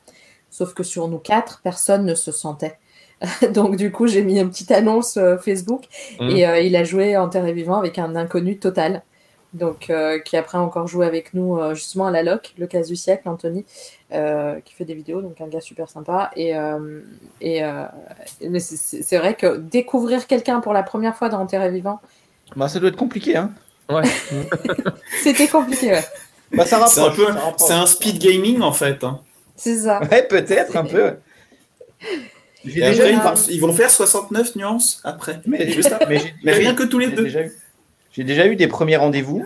Sauf 0.50 0.74
que 0.74 0.82
sur 0.82 1.10
nous 1.10 1.20
quatre, 1.20 1.62
personne 1.64 2.06
ne 2.06 2.16
se 2.16 2.32
sentait. 2.32 2.80
Donc 3.54 3.76
du 3.76 3.92
coup, 3.92 4.08
j'ai 4.08 4.24
mis 4.24 4.40
une 4.40 4.50
petite 4.50 4.72
annonce 4.72 5.20
Facebook 5.44 5.84
mmh. 6.20 6.30
et 6.32 6.66
il 6.66 6.76
a 6.76 6.84
joué 6.84 7.18
Enterré 7.18 7.54
Vivant 7.54 7.78
avec 7.78 8.00
un 8.00 8.16
inconnu 8.16 8.58
total 8.58 9.04
donc 9.54 9.90
euh, 9.90 10.20
qui 10.20 10.38
après 10.38 10.58
encore 10.58 10.88
joué 10.88 11.06
avec 11.06 11.34
nous 11.34 11.58
euh, 11.58 11.74
justement 11.74 12.08
à 12.08 12.12
la 12.12 12.24
LOC, 12.24 12.54
le 12.58 12.68
cas 12.68 12.82
du 12.84 12.96
siècle, 12.96 13.28
Anthony, 13.28 13.66
euh, 14.14 14.60
qui 14.64 14.74
fait 14.74 14.86
des 14.86 14.94
vidéos, 14.94 15.22
donc 15.22 15.42
un 15.42 15.48
gars 15.48 15.62
super 15.62 15.90
sympa. 15.90 16.32
Et, 16.36 16.54
et 17.42 17.64
c'est 18.60 19.18
vrai 19.18 19.36
que 19.36 19.58
découvrir 19.58 20.28
quelqu'un 20.28 20.62
pour 20.62 20.74
la 20.74 20.84
première 20.84 21.16
fois 21.16 21.30
dans 21.30 21.46
Terre 21.46 21.70
Vivant. 21.70 22.00
Bah, 22.56 22.68
ça 22.68 22.80
doit 22.80 22.90
être 22.90 22.98
compliqué, 22.98 23.36
hein. 23.36 23.52
Ouais. 23.90 24.04
C'était 25.24 25.48
compliqué, 25.48 25.92
ouais. 25.92 26.04
Bah, 26.54 26.66
ça 26.66 26.86
c'est 26.88 27.02
un, 27.02 27.12
peu, 27.12 27.28
c'est 27.58 27.74
un 27.74 27.86
speed 27.86 28.20
gaming 28.20 28.62
en 28.62 28.74
fait. 28.74 29.04
Hein. 29.04 29.22
C'est 29.56 29.80
ça. 29.80 30.02
Ouais, 30.12 30.24
peut-être 30.24 30.76
un 30.76 30.86
peu. 30.86 31.16
ils, 32.66 33.60
vont 33.62 33.74
faire 33.74 33.90
69 33.90 34.56
nuances 34.56 35.02
après. 35.04 35.42
Mais, 35.46 35.72
juste 35.72 35.94
mais, 36.44 36.52
rien 36.52 36.74
que 36.74 36.84
tous 36.84 37.00
les 37.00 37.08
deux. 37.08 37.28
J'ai 38.14 38.24
déjà 38.24 38.48
eu 38.48 38.56
des 38.56 38.68
premiers 38.68 38.98
rendez-vous, 38.98 39.46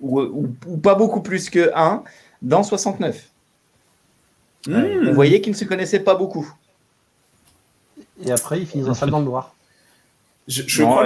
ou, 0.00 0.48
pas 0.82 0.94
beaucoup 0.94 1.20
plus 1.20 1.50
que 1.50 1.70
un, 1.74 2.02
dans 2.42 2.62
69. 2.62 3.28
Hmm. 4.66 5.06
Vous 5.06 5.14
voyez 5.14 5.40
qu'ils 5.40 5.52
ne 5.52 5.56
se 5.56 5.64
connaissaient 5.64 6.00
pas 6.00 6.14
beaucoup. 6.14 6.52
Et 8.24 8.30
après, 8.30 8.60
ils 8.60 8.66
finissent 8.66 8.88
en 8.88 8.94
salle 8.94 9.10
dans 9.10 9.20
le 9.20 9.24
noir. 9.24 9.54
Je, 10.48 10.82
crois 10.82 11.04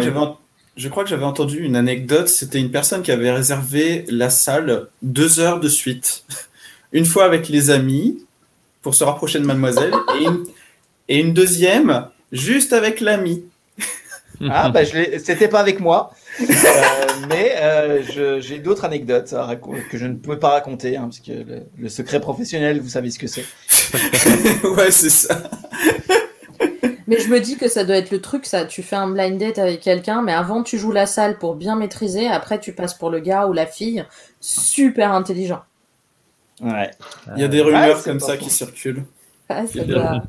que 1.05 1.11
j'avais 1.11 1.25
entendu 1.25 1.63
une 1.63 1.77
anecdote. 1.77 2.29
C'était 2.29 2.61
une 2.61 2.71
personne 2.71 3.03
qui 3.03 3.13
avait 3.13 3.31
réservé 3.31 4.05
la 4.09 4.31
salle 4.31 4.89
deux 5.03 5.41
heures 5.41 5.61
de 5.61 5.69
suite. 5.69 6.25
Une 6.93 7.07
fois 7.07 7.25
avec 7.25 7.49
les 7.49 7.71
amis, 7.71 8.23
pour 8.83 8.95
se 8.95 9.03
rapprocher 9.03 9.39
de 9.41 9.47
mademoiselle, 9.47 9.95
et 11.09 11.19
une, 11.19 11.33
deuxième, 11.33 12.09
juste 12.33 12.75
avec 12.75 13.01
l'ami. 13.01 13.45
Ah, 14.51 14.69
bah, 14.69 14.85
c'était 14.85 15.49
pas 15.49 15.61
avec 15.61 15.81
moi. 15.81 16.13
Euh, 16.41 16.45
mais 17.29 17.55
euh, 17.61 18.41
j'ai 18.41 18.59
d'autres 18.59 18.85
anecdotes 18.85 19.35
que 19.91 19.99
je 19.99 20.07
ne 20.07 20.15
peux 20.15 20.39
pas 20.39 20.51
raconter, 20.51 20.97
hein, 20.97 21.03
parce 21.03 21.21
que 21.21 21.63
le, 21.79 21.89
secret 21.89 22.21
professionnel, 22.21 22.81
vous 22.81 22.89
savez 22.89 23.11
ce 23.11 23.19
que 23.19 23.27
c'est. 23.27 23.45
ouais, 24.65 24.91
c'est 24.91 25.11
ça. 25.11 25.43
Mais 27.07 27.19
je 27.19 27.29
me 27.29 27.41
dis 27.41 27.57
que 27.57 27.69
ça 27.69 27.85
doit 27.85 27.97
être 27.97 28.11
le 28.11 28.21
truc, 28.21 28.47
ça. 28.47 28.65
Tu 28.65 28.83
fais 28.83 28.97
un 28.97 29.09
blind 29.09 29.39
date 29.39 29.59
avec 29.59 29.81
quelqu'un, 29.81 30.23
mais 30.23 30.33
avant 30.33 30.63
tu 30.63 30.79
joues 30.79 30.93
la 30.93 31.07
salle 31.07 31.37
pour 31.39 31.57
bien 31.57 31.77
maîtriser, 31.77 32.27
après 32.29 32.59
tu 32.59 32.73
passes 32.73 32.95
pour 32.95 33.11
le 33.11 33.21
gars 33.21 33.47
ou 33.47 33.53
la 33.53 33.67
fille 33.67 34.05
super 34.41 35.13
intelligent. 35.13 35.63
Ouais. 36.63 36.91
Il 37.37 37.43
y 37.43 37.45
a 37.45 37.49
des 37.49 37.61
rumeurs 37.61 38.03
comme 38.03 38.21
ça 38.21 38.37
qui 38.37 38.51
circulent. 38.51 39.05
Ah, 39.49 39.67
ça 39.67 39.85
doit... 39.85 40.23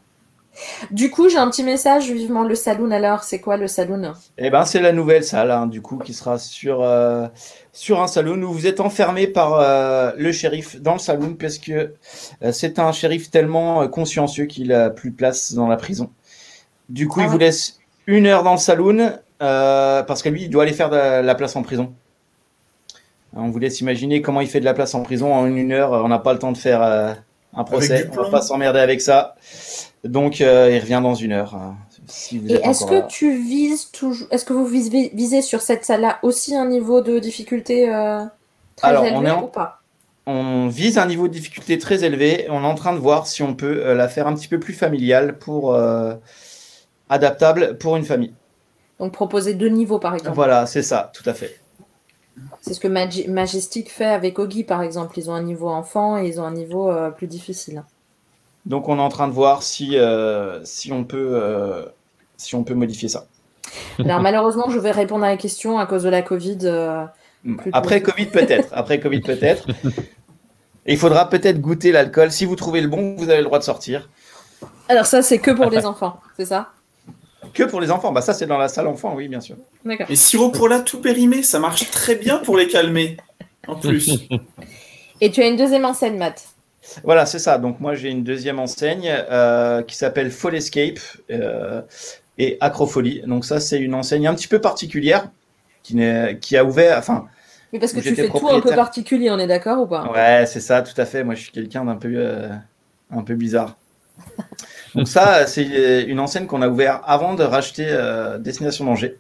Du 0.92 1.10
coup, 1.10 1.30
j'ai 1.30 1.38
un 1.38 1.50
petit 1.50 1.64
message, 1.64 2.12
vivement 2.12 2.44
le 2.44 2.56
saloon 2.56 2.92
alors. 2.92 3.24
C'est 3.24 3.40
quoi 3.40 3.58
le 3.58 3.68
saloon? 3.68 4.14
Eh 4.38 4.50
ben, 4.50 4.66
c'est 4.66 4.82
la 4.82 4.92
nouvelle 4.92 5.24
salle, 5.24 5.52
hein, 5.52 5.68
du 5.68 5.82
coup, 5.82 5.98
qui 5.98 6.14
sera 6.14 6.38
sur, 6.38 6.84
euh, 6.84 7.28
sur 7.72 8.02
un 8.02 8.08
saloon 8.08 8.42
où 8.44 8.52
vous 8.52 8.68
êtes 8.68 8.80
enfermé 8.80 9.28
par 9.28 9.56
euh, 9.56 10.12
le 10.18 10.32
shérif 10.32 10.80
dans 10.80 10.94
le 10.94 11.00
saloon 11.00 11.36
parce 11.40 11.58
que 11.58 11.94
euh, 12.44 12.52
c'est 12.52 12.80
un 12.80 12.92
shérif 12.92 13.32
tellement 13.32 13.88
consciencieux 13.88 14.46
qu'il 14.46 14.72
a 14.74 14.90
plus 14.90 15.12
de 15.12 15.16
place 15.16 15.54
dans 15.54 15.68
la 15.68 15.78
prison. 15.78 16.12
Du 16.90 17.08
coup, 17.08 17.22
il 17.22 17.26
ah 17.28 17.30
vous 17.30 17.38
laisse 17.38 17.80
une 18.06 18.28
heure 18.28 18.44
dans 18.44 18.54
le 18.54 18.60
saloon 18.60 19.18
parce 19.40 20.22
que 20.22 20.30
lui, 20.30 20.44
il 20.44 20.50
doit 20.50 20.64
aller 20.64 20.74
faire 20.74 20.90
de 20.90 20.96
la 20.96 21.36
place 21.36 21.56
en 21.56 21.64
prison. 21.64 21.94
On 23.36 23.50
vous 23.50 23.60
laisse 23.60 23.82
imaginer 23.82 24.22
comment 24.22 24.42
il 24.42 24.48
fait 24.48 24.60
de 24.60 24.66
la 24.66 24.76
place 24.76 24.94
en 24.94 25.02
prison 25.02 25.34
en 25.34 25.48
une 25.48 25.72
heure. 25.72 25.92
On 25.92 26.08
n'a 26.08 26.20
pas 26.20 26.34
le 26.34 26.40
temps 26.40 26.52
de 26.52 26.58
faire 26.58 26.82
un 27.56 27.64
procès. 27.64 28.10
On 28.12 28.22
va 28.22 28.30
pas 28.30 28.42
s'emmerder 28.42 28.80
avec 28.80 29.02
ça. 29.02 29.36
Donc, 30.04 30.42
euh, 30.42 30.70
il 30.72 30.80
revient 30.80 31.00
dans 31.02 31.16
une 31.16 31.32
heure. 31.32 31.56
Hein, 31.56 31.78
et 32.34 32.56
est-ce 32.56 32.86
que 32.86 33.08
tu 33.08 33.38
vises 33.38 33.90
toujours, 33.92 34.28
est-ce 34.32 34.44
que 34.44 34.52
vous 34.52 34.66
visez, 34.66 35.42
sur 35.42 35.62
cette 35.62 35.86
salle-là 35.86 36.20
aussi 36.24 36.56
un 36.56 36.68
niveau 36.68 37.02
de 37.02 37.20
difficulté 37.20 37.90
euh, 37.90 38.26
très 38.76 38.90
Alors, 38.90 39.06
élevé 39.06 39.32
on 39.32 39.46
ou 39.46 39.48
pas? 39.48 39.80
On 40.26 40.68
vise 40.68 40.98
un 40.98 41.06
niveau 41.06 41.28
de 41.30 41.34
difficulté 41.34 41.78
très 41.78 42.04
élevé. 42.04 42.48
On 42.50 42.64
est 42.64 42.68
en 42.68 42.76
train 42.76 42.94
de 42.94 43.00
voir 43.00 43.28
si 43.28 43.44
on 43.44 43.56
peut 43.56 43.86
euh, 43.86 43.96
la 43.96 44.10
faire 44.10 44.28
un 44.28 44.34
petit 44.34 44.48
peu 44.50 44.60
plus 44.60 44.74
familiale 44.74 45.38
pour 45.38 45.78
adaptable 47.10 47.78
pour 47.78 47.96
une 47.96 48.06
famille. 48.06 48.34
Donc 49.00 49.14
proposer 49.14 49.54
deux 49.54 49.70
niveaux 49.70 50.00
par 50.00 50.16
exemple. 50.16 50.36
Voilà, 50.36 50.66
c'est 50.66 50.84
ça, 50.84 51.12
tout 51.14 51.28
à 51.30 51.34
fait. 51.34 51.60
C'est 52.62 52.74
ce 52.74 52.80
que 52.80 52.88
Majestic 52.88 53.92
fait 53.92 54.06
avec 54.06 54.40
Ogi, 54.40 54.64
par 54.64 54.82
exemple. 54.82 55.20
Ils 55.20 55.30
ont 55.30 55.34
un 55.34 55.44
niveau 55.44 55.70
enfant 55.70 56.18
et 56.18 56.28
ils 56.28 56.42
ont 56.42 56.46
un 56.46 56.54
niveau 56.54 56.92
plus 57.16 57.28
difficile. 57.28 57.84
Donc 58.66 58.88
on 58.88 58.98
est 58.98 59.02
en 59.02 59.10
train 59.10 59.28
de 59.28 59.34
voir 59.34 59.64
si, 59.64 59.98
si, 60.64 60.92
on, 60.92 61.04
peut, 61.04 61.86
si 62.38 62.56
on 62.56 62.64
peut 62.64 62.74
modifier 62.74 63.10
ça. 63.10 63.28
Alors 64.00 64.22
malheureusement, 64.22 64.70
je 64.70 64.80
vais 64.80 64.92
répondre 64.92 65.26
à 65.26 65.30
la 65.30 65.38
question 65.38 65.80
à 65.80 65.86
cause 65.86 66.04
de 66.04 66.10
la 66.10 66.22
Covid. 66.22 66.60
Après 67.72 68.02
Covid 68.02 68.28
peut-être. 68.28 68.70
Après 68.72 69.00
Covid 69.00 69.22
peut-être. 69.22 69.68
il 70.86 70.98
faudra 70.98 71.30
peut-être 71.30 71.60
goûter 71.60 71.92
l'alcool. 71.92 72.32
Si 72.32 72.46
vous 72.46 72.56
trouvez 72.56 72.82
le 72.82 72.88
bon, 72.88 73.16
vous 73.18 73.30
avez 73.30 73.40
le 73.40 73.46
droit 73.46 73.60
de 73.60 73.64
sortir. 73.64 74.10
Alors 74.90 75.06
ça, 75.06 75.22
c'est 75.22 75.40
que 75.40 75.52
pour 75.52 75.70
les 75.70 75.86
enfants, 75.86 76.20
c'est 76.38 76.46
ça? 76.46 76.70
Que 77.54 77.64
pour 77.64 77.82
les 77.82 77.92
enfants. 77.92 78.12
Bah 78.12 78.22
ça, 78.22 78.34
c'est 78.34 78.46
dans 78.46 78.58
la 78.58 78.68
salle 78.68 78.88
enfant, 78.88 79.14
oui, 79.16 79.28
bien 79.28 79.42
sûr. 79.42 79.58
Et 80.10 80.16
sirop 80.16 80.50
pour 80.50 80.70
la 80.70 80.80
tout 80.80 81.02
périmé, 81.02 81.44
ça 81.44 81.60
marche 81.60 81.90
très 81.92 82.16
bien 82.16 82.38
pour 82.38 82.58
les 82.58 82.68
calmer. 82.68 83.18
En 83.68 83.76
plus. 83.76 84.28
Et 85.22 85.32
tu 85.32 85.42
as 85.42 85.48
une 85.48 85.56
deuxième 85.56 85.86
enseigne, 85.86 86.18
Matt. 86.18 86.53
Voilà, 87.04 87.26
c'est 87.26 87.40
ça. 87.40 87.58
Donc 87.58 87.80
moi, 87.80 87.96
j'ai 87.96 88.10
une 88.10 88.24
deuxième 88.24 88.60
enseigne 88.60 89.10
euh, 89.10 89.82
qui 89.84 89.96
s'appelle 89.96 90.32
Fall 90.32 90.56
Escape 90.56 91.00
euh, 91.32 91.82
et 92.38 92.58
Acrofolie. 92.60 93.22
Donc 93.26 93.46
ça, 93.46 93.60
c'est 93.60 93.80
une 93.80 93.94
enseigne 93.94 94.28
un 94.28 94.34
petit 94.34 94.48
peu 94.48 94.60
particulière 94.60 95.30
qui, 95.82 95.98
qui 96.42 96.58
a 96.58 96.64
ouvert, 96.64 96.98
enfin, 96.98 97.26
mais 97.72 97.80
parce 97.80 97.94
que 97.94 98.02
tu 98.02 98.14
fais 98.14 98.30
tout 98.30 98.48
un 98.48 98.62
peu 98.62 98.76
particulier, 98.76 99.32
on 99.32 99.40
est 99.40 99.48
d'accord 99.48 99.82
ou 99.82 99.88
pas? 99.88 100.12
Ouais, 100.12 100.46
c'est 100.46 100.60
ça, 100.60 100.84
tout 100.84 101.00
à 101.02 101.06
fait. 101.06 101.24
Moi, 101.24 101.34
je 101.34 101.42
suis 101.42 101.52
quelqu'un 101.52 101.84
d'un 101.86 101.96
peu, 101.96 102.14
euh, 102.16 102.50
un 103.10 103.24
peu 103.24 103.34
bizarre. 103.34 103.78
Donc 104.94 105.08
ça, 105.08 105.48
c'est 105.48 106.04
une 106.04 106.20
enseigne 106.20 106.46
qu'on 106.46 106.62
a 106.62 106.68
ouvert 106.70 107.02
avant 107.04 107.34
de 107.34 107.44
racheter 107.44 107.88
Destination 108.40 108.86
Danger. 108.86 109.18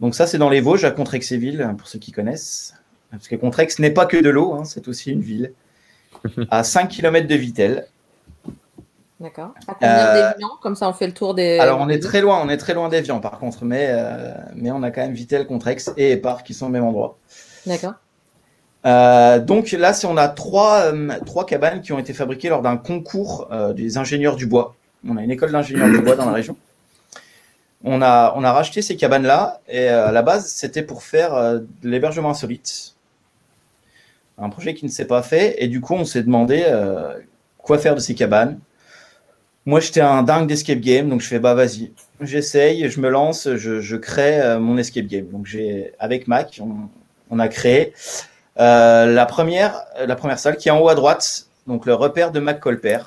Donc 0.00 0.14
ça, 0.14 0.28
c'est 0.28 0.38
dans 0.38 0.48
les 0.48 0.60
Vosges, 0.60 0.84
à 0.84 0.92
Contrexéville, 0.92 1.74
pour 1.76 1.88
ceux 1.88 1.98
qui 1.98 2.12
connaissent. 2.12 2.74
Parce 3.10 3.26
que 3.26 3.34
Contrex 3.34 3.80
n'est 3.80 3.90
pas 3.90 4.06
que 4.06 4.16
de 4.16 4.28
l'eau, 4.28 4.54
hein, 4.54 4.64
c'est 4.64 4.86
aussi 4.86 5.10
une 5.10 5.22
ville. 5.22 5.52
À 6.50 6.64
5 6.64 6.88
km 6.88 7.26
de 7.26 7.34
Vittel. 7.34 7.86
D'accord. 9.20 9.52
À 9.66 9.74
combien 9.74 9.90
euh, 9.90 10.32
d'Evian 10.32 10.50
Comme 10.62 10.76
ça, 10.76 10.88
on 10.88 10.92
fait 10.92 11.06
le 11.06 11.12
tour 11.12 11.34
des. 11.34 11.58
Alors, 11.58 11.80
on 11.80 11.88
est 11.88 12.00
très 12.00 12.20
loin, 12.20 12.40
on 12.42 12.48
est 12.48 12.56
très 12.56 12.74
loin 12.74 12.88
d'Evian, 12.88 13.20
par 13.20 13.38
contre, 13.38 13.64
mais, 13.64 13.92
mais 14.54 14.70
on 14.70 14.82
a 14.82 14.90
quand 14.90 15.00
même 15.00 15.14
Vittel, 15.14 15.46
Contrex 15.46 15.90
et 15.96 16.12
Épar 16.12 16.44
qui 16.44 16.54
sont 16.54 16.66
au 16.66 16.70
même 16.70 16.84
endroit. 16.84 17.18
D'accord. 17.66 17.94
Euh, 18.86 19.38
donc 19.38 19.72
là, 19.72 19.92
on 20.04 20.16
a 20.16 20.28
trois, 20.28 20.92
euh, 20.92 21.10
trois 21.26 21.44
cabanes 21.44 21.80
qui 21.80 21.92
ont 21.92 21.98
été 21.98 22.12
fabriquées 22.12 22.48
lors 22.48 22.62
d'un 22.62 22.76
concours 22.76 23.48
euh, 23.50 23.72
des 23.72 23.98
ingénieurs 23.98 24.36
du 24.36 24.46
bois. 24.46 24.74
On 25.06 25.16
a 25.16 25.22
une 25.22 25.30
école 25.30 25.52
d'ingénieurs 25.52 25.88
du 25.88 26.00
bois 26.00 26.16
dans 26.16 26.26
la 26.26 26.32
région. 26.32 26.56
On 27.84 28.02
a, 28.02 28.34
on 28.36 28.42
a 28.42 28.52
racheté 28.52 28.82
ces 28.82 28.96
cabanes-là 28.96 29.60
et 29.68 29.86
à 29.88 30.10
la 30.10 30.22
base, 30.22 30.48
c'était 30.48 30.82
pour 30.82 31.04
faire 31.04 31.34
de 31.34 31.66
l'hébergement 31.84 32.30
insolite. 32.30 32.96
Un 34.38 34.50
projet 34.50 34.74
qui 34.74 34.84
ne 34.84 34.90
s'est 34.90 35.06
pas 35.06 35.22
fait 35.22 35.62
et 35.62 35.68
du 35.68 35.80
coup, 35.80 35.94
on 35.94 36.04
s'est 36.04 36.22
demandé 36.22 36.64
quoi 37.58 37.78
faire 37.78 37.94
de 37.94 38.00
ces 38.00 38.14
cabanes. 38.14 38.58
Moi, 39.66 39.80
j'étais 39.80 40.00
un 40.00 40.22
dingue 40.22 40.46
d'escape 40.46 40.78
game, 40.78 41.08
donc 41.08 41.20
je 41.20 41.26
fais 41.26 41.38
bah 41.38 41.54
vas-y, 41.54 41.92
j'essaye, 42.20 42.88
je 42.88 43.00
me 43.00 43.08
lance, 43.10 43.48
je, 43.56 43.96
crée 43.96 44.56
mon 44.58 44.78
escape 44.78 45.06
game. 45.06 45.26
Donc 45.26 45.46
j'ai 45.46 45.92
avec 45.98 46.28
Mac, 46.28 46.60
on, 47.30 47.38
a 47.38 47.48
créé 47.48 47.92
euh, 48.58 49.06
la, 49.06 49.26
première, 49.26 49.84
salle 50.36 50.56
qui 50.56 50.68
est 50.68 50.72
en 50.72 50.80
haut 50.80 50.88
à 50.88 50.94
droite, 50.94 51.46
donc 51.66 51.86
le 51.86 51.94
repère 51.94 52.32
de 52.32 52.40
McColper. 52.40 52.98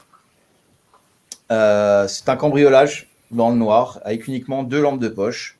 Euh, 1.51 2.07
c'est 2.07 2.29
un 2.29 2.37
cambriolage 2.37 3.09
dans 3.31 3.49
le 3.49 3.55
noir 3.55 3.99
avec 4.05 4.27
uniquement 4.27 4.63
deux 4.63 4.81
lampes 4.81 4.99
de 4.99 5.09
poche. 5.09 5.57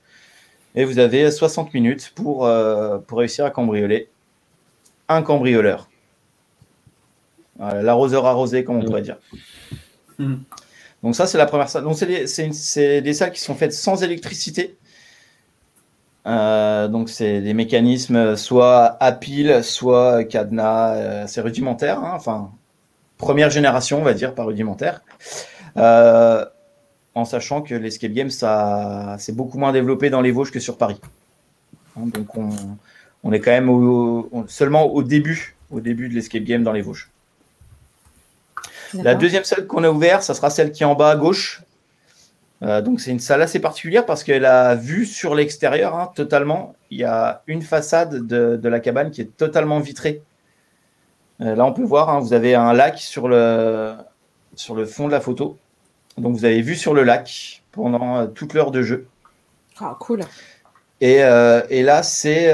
Et 0.76 0.86
vous 0.86 1.00
avez 1.00 1.30
60 1.30 1.74
minutes 1.74 2.14
euh, 2.20 2.98
pour 3.00 3.18
réussir 3.18 3.44
à 3.44 3.50
cambrioler 3.50 4.08
un 5.14 5.22
cambrioleur. 5.22 5.90
L'arroseur 7.60 8.26
arrosé, 8.26 8.64
comme 8.64 8.78
on 8.78 8.84
pourrait 8.84 9.04
dire. 9.04 9.18
Mmh. 10.18 10.36
Donc 11.04 11.16
ça, 11.16 11.28
c'est 11.28 11.38
la 11.38 11.46
première 11.46 11.70
salle. 11.70 11.84
Donc 11.84 11.96
c'est 11.96 13.02
des 13.02 13.14
salles 13.14 13.32
qui 13.32 13.42
sont 13.42 13.54
faites 13.54 13.74
sans 13.74 14.02
électricité. 14.04 14.78
Euh, 16.28 16.88
donc 16.88 17.10
c'est 17.10 17.42
des 17.42 17.54
mécanismes 17.54 18.36
soit 18.36 18.98
à 19.00 19.12
pile, 19.12 19.64
soit 19.64 20.24
cadenas, 20.24 20.96
euh, 20.96 21.24
c'est 21.28 21.42
rudimentaire, 21.42 21.98
hein, 21.98 22.12
enfin 22.14 22.52
première 23.18 23.50
génération 23.50 24.00
on 24.00 24.04
va 24.04 24.14
dire, 24.14 24.36
pas 24.36 24.44
rudimentaire. 24.44 25.02
Euh, 25.78 26.46
en 27.16 27.26
sachant 27.26 27.62
que 27.62 27.74
l'escape 27.74 28.12
game 28.12 28.30
ça 28.30 29.16
c'est 29.18 29.36
beaucoup 29.36 29.58
moins 29.58 29.72
développé 29.72 30.12
dans 30.12 30.22
les 30.22 30.32
Vosges 30.32 30.52
que 30.52 30.60
sur 30.60 30.78
Paris. 30.78 31.02
Hein, 31.98 32.06
donc 32.06 32.38
on, 32.38 32.50
on, 33.24 33.32
est 33.32 33.40
quand 33.40 33.52
même 33.52 34.48
seulement 34.48 34.88
au 34.88 35.04
début, 35.04 35.56
au 35.72 35.80
début 35.80 36.10
de 36.10 36.14
l'escape 36.14 36.44
game 36.44 36.64
dans 36.64 36.74
les 36.74 36.82
Vosges. 36.82 37.10
La 38.94 39.16
deuxième 39.16 39.46
salle 39.46 39.68
qu'on 39.68 39.84
a 39.84 39.90
ouverte, 39.90 40.24
ça 40.24 40.34
sera 40.34 40.50
celle 40.50 40.72
qui 40.72 40.84
est 40.84 40.86
en 40.86 40.96
bas 40.96 41.12
à 41.12 41.16
gauche, 41.16 41.64
euh, 42.64 42.82
donc 42.82 43.00
c'est 43.02 43.12
une 43.12 43.20
salle 43.20 43.42
assez 43.42 43.60
particulière 43.60 44.06
parce 44.06 44.24
qu'elle 44.24 44.46
a 44.46 44.76
vue 44.76 45.06
sur 45.06 45.34
l'extérieur 45.34 45.96
hein, 45.96 46.12
totalement. 46.14 46.76
Il 46.92 47.00
y 47.00 47.04
a 47.04 47.42
une 47.48 47.62
façade 47.62 48.28
de, 48.28 48.68
la 48.68 48.80
cabane 48.80 49.12
qui 49.12 49.22
est 49.22 49.36
totalement 49.38 49.80
vitrée. 49.80 50.22
Euh, 51.42 51.56
là 51.56 51.66
on 51.66 51.74
peut 51.74 51.84
voir, 51.84 52.10
hein, 52.10 52.20
vous 52.20 52.34
avez 52.34 52.54
un 52.54 52.74
lac 52.74 53.00
sur 53.00 53.28
le, 53.28 53.96
sur 54.56 54.76
le 54.76 54.86
fond 54.86 55.08
de 55.08 55.12
la 55.12 55.22
photo. 55.22 55.58
Donc 56.18 56.36
vous 56.36 56.46
avez 56.46 56.62
vu 56.62 56.76
sur 56.76 56.94
le 56.94 57.04
lac 57.04 57.64
pendant 57.72 58.18
euh, 58.18 58.28
toute 58.28 58.54
l'heure 58.54 58.70
de 58.70 58.84
jeu. 58.84 59.08
Ah 59.80 59.98
cool. 60.00 60.22
Et, 61.02 61.16
et 61.16 61.84
là 61.84 62.04
c'est 62.04 62.54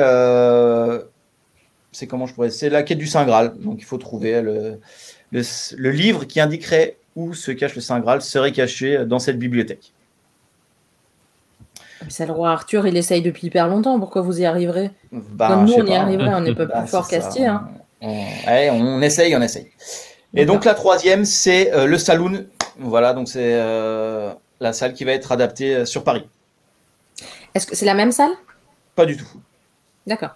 c'est 1.91 2.07
comment 2.07 2.25
je 2.25 2.33
pourrais 2.33 2.49
c'est 2.49 2.69
la 2.69 2.83
quête 2.83 2.97
du 2.97 3.07
Saint 3.07 3.25
Graal. 3.25 3.53
Donc 3.59 3.79
il 3.79 3.85
faut 3.85 3.97
trouver 3.97 4.41
le, 4.41 4.79
le, 5.31 5.41
le 5.77 5.91
livre 5.91 6.25
qui 6.25 6.39
indiquerait 6.39 6.97
où 7.15 7.33
se 7.33 7.51
cache 7.51 7.75
le 7.75 7.81
Saint 7.81 7.99
Graal 7.99 8.21
serait 8.21 8.51
caché 8.51 9.05
dans 9.05 9.19
cette 9.19 9.37
bibliothèque. 9.37 9.93
C'est 12.09 12.25
le 12.25 12.31
roi 12.31 12.51
Arthur, 12.51 12.87
il 12.87 12.95
essaye 12.95 13.21
depuis 13.21 13.47
hyper 13.47 13.67
longtemps. 13.67 13.99
Pourquoi 13.99 14.21
vous 14.21 14.41
y 14.41 14.45
arriverez? 14.45 14.91
Bah, 15.11 15.47
Comme 15.49 15.65
nous, 15.65 15.73
on 15.73 15.85
y 15.85 15.93
arriverait, 15.93 16.33
on 16.33 16.41
n'est 16.41 16.55
pas 16.55 16.65
bah, 16.65 16.81
plus 16.81 16.89
fort 16.89 17.07
qu'Astier. 17.07 17.47
Hein. 17.47 17.67
On, 18.01 19.01
essaye, 19.01 19.35
on 19.35 19.41
essaye. 19.41 19.67
Et 20.35 20.45
donc 20.45 20.65
la 20.65 20.73
troisième, 20.73 21.25
c'est 21.25 21.73
euh, 21.73 21.85
le 21.85 21.97
saloon. 21.97 22.45
Voilà, 22.79 23.13
donc 23.13 23.27
c'est 23.27 23.53
euh, 23.55 24.31
la 24.59 24.73
salle 24.73 24.93
qui 24.93 25.03
va 25.03 25.13
être 25.13 25.31
adaptée 25.31 25.75
euh, 25.75 25.85
sur 25.85 26.03
Paris. 26.03 26.25
Est-ce 27.57 27.65
que 27.65 27.75
c'est 27.75 27.87
la 27.87 27.95
même 27.95 28.11
salle? 28.11 28.33
Pas 28.95 29.07
du 29.07 29.17
tout. 29.17 29.25
D'accord. 30.05 30.35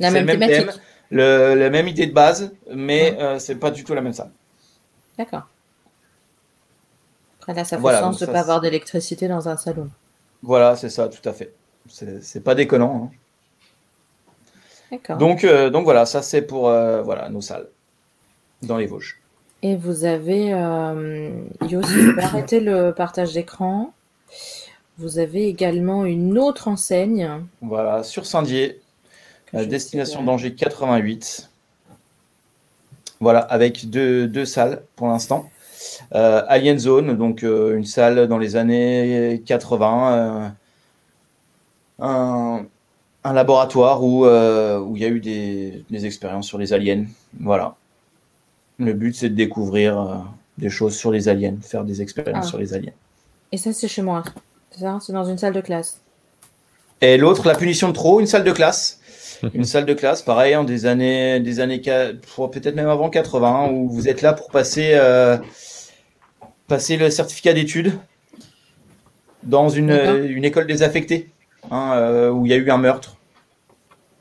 La 0.00 0.10
même, 0.10 0.26
thématique. 0.26 0.66
la 1.12 1.70
même 1.70 1.86
idée 1.86 2.06
de 2.06 2.12
base, 2.12 2.52
mais 2.74 3.16
c'est 3.38 3.54
pas 3.54 3.70
du 3.70 3.84
tout 3.84 3.94
la 3.94 4.00
même 4.00 4.12
salle. 4.12 4.30
D'accord. 5.16 5.46
Après 7.40 7.54
là, 7.54 7.64
ça 7.64 7.78
fait 7.78 8.00
sens 8.00 8.18
de 8.18 8.26
ne 8.26 8.32
pas 8.32 8.40
avoir 8.40 8.60
d'électricité 8.60 9.28
dans 9.28 9.48
un 9.48 9.56
salon. 9.56 9.88
Voilà, 10.42 10.74
c'est 10.74 10.90
ça, 10.90 11.08
tout 11.08 11.26
à 11.28 11.32
fait. 11.32 11.54
C'est 11.88 12.42
pas 12.42 12.56
déconnant. 12.56 13.10
Hein. 14.90 14.98
Donc, 15.18 15.44
euh, 15.44 15.70
donc 15.70 15.84
voilà, 15.84 16.06
ça 16.06 16.22
c'est 16.22 16.42
pour 16.42 16.68
euh, 16.68 17.02
voilà, 17.02 17.28
nos 17.28 17.40
salles 17.40 17.68
dans 18.62 18.76
les 18.76 18.86
Vosges. 18.86 19.20
Et 19.62 19.76
vous 19.76 20.04
avez, 20.04 20.52
euh, 20.54 21.30
Yo, 21.68 21.82
si 21.82 22.06
vous 22.06 22.20
arrêter 22.22 22.60
le 22.60 22.92
partage 22.92 23.32
d'écran, 23.32 23.92
vous 24.98 25.18
avez 25.18 25.46
également 25.48 26.04
une 26.04 26.38
autre 26.38 26.68
enseigne. 26.68 27.30
Voilà, 27.62 28.02
sur 28.02 28.26
Saint-Dié, 28.26 28.80
destination 29.52 30.22
d'Angers 30.24 30.54
88. 30.54 31.48
Voilà, 33.20 33.40
avec 33.40 33.88
deux, 33.90 34.26
deux 34.26 34.44
salles 34.44 34.82
pour 34.96 35.08
l'instant. 35.08 35.48
Euh, 36.14 36.42
Alien 36.48 36.78
Zone, 36.78 37.16
donc 37.16 37.42
euh, 37.42 37.76
une 37.76 37.84
salle 37.84 38.26
dans 38.28 38.38
les 38.38 38.56
années 38.56 39.42
80, 39.46 40.52
euh, 42.00 42.58
un, 43.24 43.32
laboratoire 43.32 44.02
où 44.02 44.24
où 44.24 44.96
il 44.96 45.02
y 45.02 45.04
a 45.04 45.08
eu 45.08 45.20
des, 45.20 46.06
expériences 46.06 46.46
sur 46.46 46.58
les 46.58 46.72
aliens. 46.72 47.04
Voilà. 47.40 47.76
Le 48.78 48.92
but 48.92 49.14
c'est 49.14 49.28
de 49.28 49.34
découvrir 49.34 50.24
des 50.56 50.70
choses 50.70 50.96
sur 50.96 51.10
les 51.10 51.28
aliens, 51.28 51.56
faire 51.60 51.84
des 51.84 52.00
expériences 52.00 52.46
ah. 52.46 52.48
sur 52.48 52.58
les 52.58 52.74
aliens. 52.74 52.92
Et 53.52 53.56
ça 53.56 53.72
c'est 53.72 53.88
chez 53.88 54.02
moi, 54.02 54.22
c'est 54.78 54.84
ça 54.84 54.98
C'est 55.00 55.12
dans 55.12 55.24
une 55.24 55.38
salle 55.38 55.52
de 55.52 55.60
classe. 55.60 56.00
Et 57.00 57.16
l'autre, 57.16 57.46
la 57.46 57.54
punition 57.54 57.88
de 57.88 57.92
trop, 57.92 58.20
une 58.20 58.26
salle 58.26 58.44
de 58.44 58.52
classe. 58.52 59.00
une 59.54 59.64
salle 59.64 59.86
de 59.86 59.94
classe, 59.94 60.22
pareil, 60.22 60.56
en 60.56 60.64
des 60.64 60.86
années, 60.86 61.38
des 61.38 61.60
années, 61.60 61.80
peut-être 61.80 62.74
même 62.74 62.88
avant 62.88 63.08
80, 63.08 63.68
où 63.70 63.88
vous 63.88 64.08
êtes 64.08 64.22
là 64.22 64.32
pour 64.32 64.50
passer 64.50 64.98
passer 66.68 66.96
le 66.96 67.10
certificat 67.10 67.54
d'études 67.54 67.92
dans 69.42 69.68
une, 69.68 69.90
une, 69.90 70.44
école 70.44 70.66
désaffectée 70.66 71.30
hein, 71.70 71.94
euh, 71.96 72.30
où 72.30 72.46
il 72.46 72.50
y 72.50 72.54
a 72.54 72.58
eu 72.58 72.70
un 72.70 72.78
meurtre. 72.78 73.16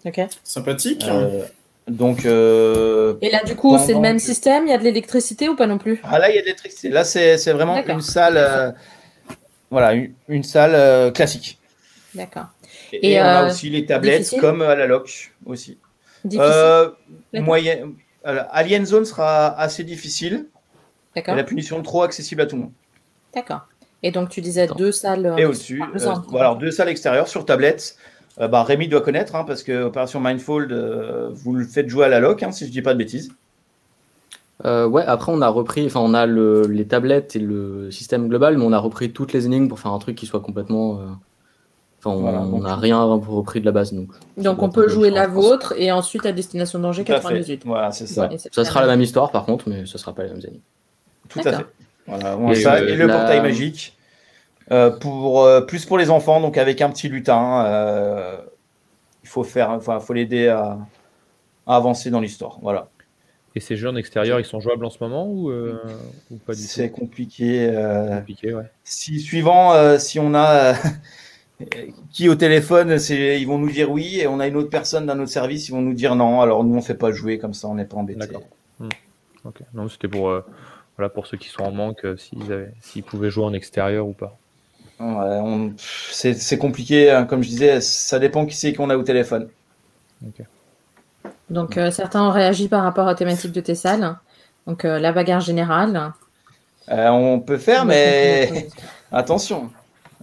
Ok. 0.05 0.21
Sympathique. 0.43 1.05
Euh, 1.07 1.43
donc. 1.87 2.25
Euh, 2.25 3.15
Et 3.21 3.29
là, 3.29 3.43
du 3.43 3.55
coup, 3.55 3.77
c'est 3.77 3.93
le 3.93 3.99
même 3.99 4.19
système 4.19 4.65
Il 4.65 4.69
y 4.69 4.73
a 4.73 4.77
de 4.77 4.83
l'électricité 4.83 5.49
ou 5.49 5.55
pas 5.55 5.67
non 5.67 5.77
plus? 5.77 5.99
Ah, 6.03 6.19
là, 6.19 6.29
il 6.29 6.35
y 6.35 6.37
a 6.37 6.41
de 6.41 6.45
l'électricité. 6.45 6.89
Là, 6.89 7.03
c'est 7.03 7.51
vraiment 7.51 7.83
une 7.85 8.01
salle. 8.01 8.75
Voilà, 9.69 9.93
une, 10.27 10.43
salle 10.43 11.11
classique. 11.13 11.59
D'accord. 12.15 12.47
Et, 12.93 13.19
on 13.19 13.23
a 13.23 13.47
aussi 13.47 13.69
les 13.69 13.85
tablettes 13.85 14.33
comme 14.39 14.61
à 14.61 14.75
la 14.75 14.87
loc 14.87 15.33
aussi. 15.45 15.77
Difficile. 16.23 16.91
moyen... 17.33 17.91
Alien 18.23 18.85
Zone 18.85 19.05
sera 19.05 19.57
assez 19.59 19.83
difficile. 19.83 20.47
D'accord. 21.15 21.33
Et 21.33 21.37
la 21.37 21.43
punition 21.43 21.81
trop 21.81 22.03
accessible 22.03 22.41
à 22.41 22.45
tout 22.45 22.55
le 22.55 22.63
monde. 22.63 22.71
D'accord. 23.33 23.67
Et 24.03 24.11
donc 24.11 24.29
tu 24.29 24.41
disais 24.41 24.67
deux 24.67 24.91
salles. 24.91 25.33
Et 25.37 25.45
au-dessus. 25.45 25.81
voilà, 26.29 26.55
deux 26.55 26.71
salles 26.71 26.89
extérieures 26.89 27.27
sur 27.27 27.45
tablette. 27.45 27.97
bah, 28.37 28.63
Rémi 28.63 28.87
doit 28.87 29.01
connaître, 29.01 29.35
hein, 29.35 29.43
parce 29.45 29.63
que 29.63 29.83
Opération 29.83 30.19
Mindfold, 30.19 30.73
vous 31.33 31.53
le 31.53 31.65
faites 31.65 31.87
jouer 31.87 32.05
à 32.05 32.09
la 32.09 32.19
loc, 32.19 32.43
hein, 32.43 32.51
si 32.51 32.65
je 32.65 32.71
dis 32.71 32.81
pas 32.81 32.93
de 32.93 32.99
bêtises. 32.99 33.31
Euh, 34.65 34.87
ouais, 34.87 35.03
après 35.05 35.31
on 35.31 35.41
a 35.41 35.49
repris, 35.49 35.85
enfin 35.85 35.99
on 35.99 36.13
a 36.13 36.25
le, 36.25 36.63
les 36.63 36.87
tablettes 36.87 37.35
et 37.35 37.39
le 37.39 37.91
système 37.91 38.27
global, 38.27 38.57
mais 38.57 38.65
on 38.65 38.73
a 38.73 38.79
repris 38.79 39.11
toutes 39.11 39.31
les 39.33 39.45
énigmes 39.45 39.67
pour 39.67 39.79
faire 39.79 39.91
un 39.91 39.99
truc 39.99 40.15
qui 40.15 40.25
soit 40.25 40.39
complètement. 40.39 40.99
Euh, 40.99 41.05
enfin, 41.99 42.09
on 42.09 42.59
n'a 42.61 42.75
rien 42.75 43.03
repris 43.03 43.59
de 43.61 43.65
la 43.65 43.71
base. 43.71 43.93
Donc, 43.93 44.09
donc 44.37 44.63
on 44.63 44.69
peut 44.69 44.87
jouer 44.87 45.11
la 45.11 45.27
vôtre 45.27 45.75
et 45.77 45.91
ensuite 45.91 46.25
à 46.25 46.31
Destination 46.31 46.79
Danger 46.79 47.03
98. 47.03 47.63
Voilà, 47.65 47.91
c'est 47.91 48.07
ça. 48.07 48.29
ça 48.51 48.65
sera 48.65 48.81
la 48.81 48.87
même 48.87 49.01
histoire 49.01 49.31
par 49.31 49.45
contre, 49.45 49.69
mais 49.69 49.85
ce 49.85 49.99
sera 49.99 50.13
pas 50.13 50.23
les 50.23 50.29
mêmes 50.29 50.41
énigmes. 50.43 50.61
Tout 51.29 51.41
à 51.45 51.53
fait. 51.53 51.65
Voilà, 52.07 52.51
et, 52.51 52.55
ça, 52.55 52.81
et, 52.81 52.95
le 52.95 53.07
portail 53.07 53.41
magique. 53.41 53.93
Euh, 54.71 54.89
pour, 54.89 55.47
plus 55.65 55.85
pour 55.85 55.97
les 55.97 56.09
enfants, 56.09 56.41
donc 56.41 56.57
avec 56.57 56.81
un 56.81 56.89
petit 56.89 57.09
lutin. 57.09 57.63
il 59.23 59.29
faut 59.29 59.43
faire, 59.43 59.69
enfin, 59.69 59.99
faut 59.99 60.13
l'aider 60.13 60.47
à, 60.47 60.79
à 61.67 61.75
avancer 61.75 62.09
dans 62.09 62.21
l'histoire. 62.21 62.57
Voilà. 62.63 62.87
Et 63.57 63.59
ces 63.59 63.75
jeux 63.75 63.89
en 63.89 63.95
extérieur, 63.95 64.39
ils 64.39 64.45
sont 64.45 64.59
jouables 64.59 64.85
en 64.85 64.91
ce 64.91 64.99
moment 65.01 65.27
ou, 65.27 65.49
euh, 65.49 65.79
pas 66.45 66.53
du 66.53 66.61
tout 66.61 66.67
C'est 66.67 66.91
compliqué. 66.91 67.67
Euh, 67.67 68.17
compliqué 68.17 68.53
ouais. 68.53 68.69
Si 68.83 69.19
suivant, 69.19 69.73
euh, 69.73 69.97
si 69.97 70.19
on 70.19 70.35
a 70.35 70.75
qui 72.11 72.29
au 72.29 72.35
téléphone, 72.35 72.99
c'est 72.99 73.41
ils 73.41 73.47
vont 73.47 73.57
nous 73.57 73.71
dire 73.71 73.89
oui, 73.89 74.19
et 74.19 74.27
on 74.27 74.39
a 74.39 74.45
une 74.45 74.57
autre 74.57 74.69
personne 74.69 75.07
d'un 75.07 75.19
autre 75.19 75.31
service, 75.31 75.69
ils 75.69 75.71
vont 75.71 75.81
nous 75.81 75.95
dire 75.95 76.13
non. 76.13 76.41
Alors 76.41 76.63
nous, 76.63 76.75
on 76.75 76.83
fait 76.83 76.93
pas 76.93 77.11
jouer 77.11 77.39
comme 77.39 77.55
ça, 77.55 77.67
on 77.67 77.73
n'est 77.73 77.85
pas 77.85 77.97
embêté. 77.97 78.19
D'accord. 78.19 78.43
Non, 79.73 79.89
c'était 79.89 80.07
pour 80.07 80.31
voilà 80.97 81.09
pour 81.09 81.25
ceux 81.25 81.37
qui 81.37 81.47
sont 81.47 81.63
en 81.63 81.71
manque, 81.71 82.05
s'ils 82.19 82.53
avaient, 82.53 82.73
s'ils 82.81 83.01
pouvaient 83.01 83.31
jouer 83.31 83.45
en 83.45 83.53
extérieur 83.53 84.07
ou 84.07 84.13
pas. 84.13 84.37
Ouais, 84.99 85.71
c'est 85.79 86.59
compliqué, 86.59 87.09
hein, 87.09 87.25
comme 87.25 87.41
je 87.41 87.49
disais, 87.49 87.81
ça 87.81 88.19
dépend 88.19 88.45
qui 88.45 88.55
c'est 88.55 88.73
qu'on 88.73 88.91
a 88.91 88.97
au 88.97 89.03
téléphone. 89.03 89.49
Ok. 90.23 90.45
Donc 91.49 91.77
euh, 91.77 91.91
certains 91.91 92.23
ont 92.23 92.31
réagi 92.31 92.67
par 92.67 92.83
rapport 92.83 93.07
aux 93.07 93.13
thématiques 93.13 93.51
de 93.51 93.61
tes 93.61 93.75
salles. 93.75 94.15
Donc 94.65 94.83
euh, 94.85 94.99
la 94.99 95.11
bagarre 95.11 95.39
générale. 95.39 96.11
Euh, 96.89 97.09
on 97.09 97.39
peut 97.39 97.57
faire, 97.57 97.85
mais 97.85 98.67
attention, 99.11 99.69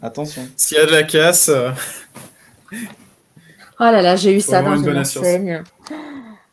attention. 0.03 0.43
S'il 0.57 0.79
y 0.79 0.81
a 0.81 0.87
de 0.87 0.93
la 0.93 1.03
casse. 1.03 1.51
Oh 2.73 2.77
là 3.79 4.03
là, 4.03 4.17
j'ai 4.17 4.35
eu 4.35 4.41
ça 4.41 4.63
dans 4.63 4.77
une, 4.77 4.99
enseigne. 4.99 5.63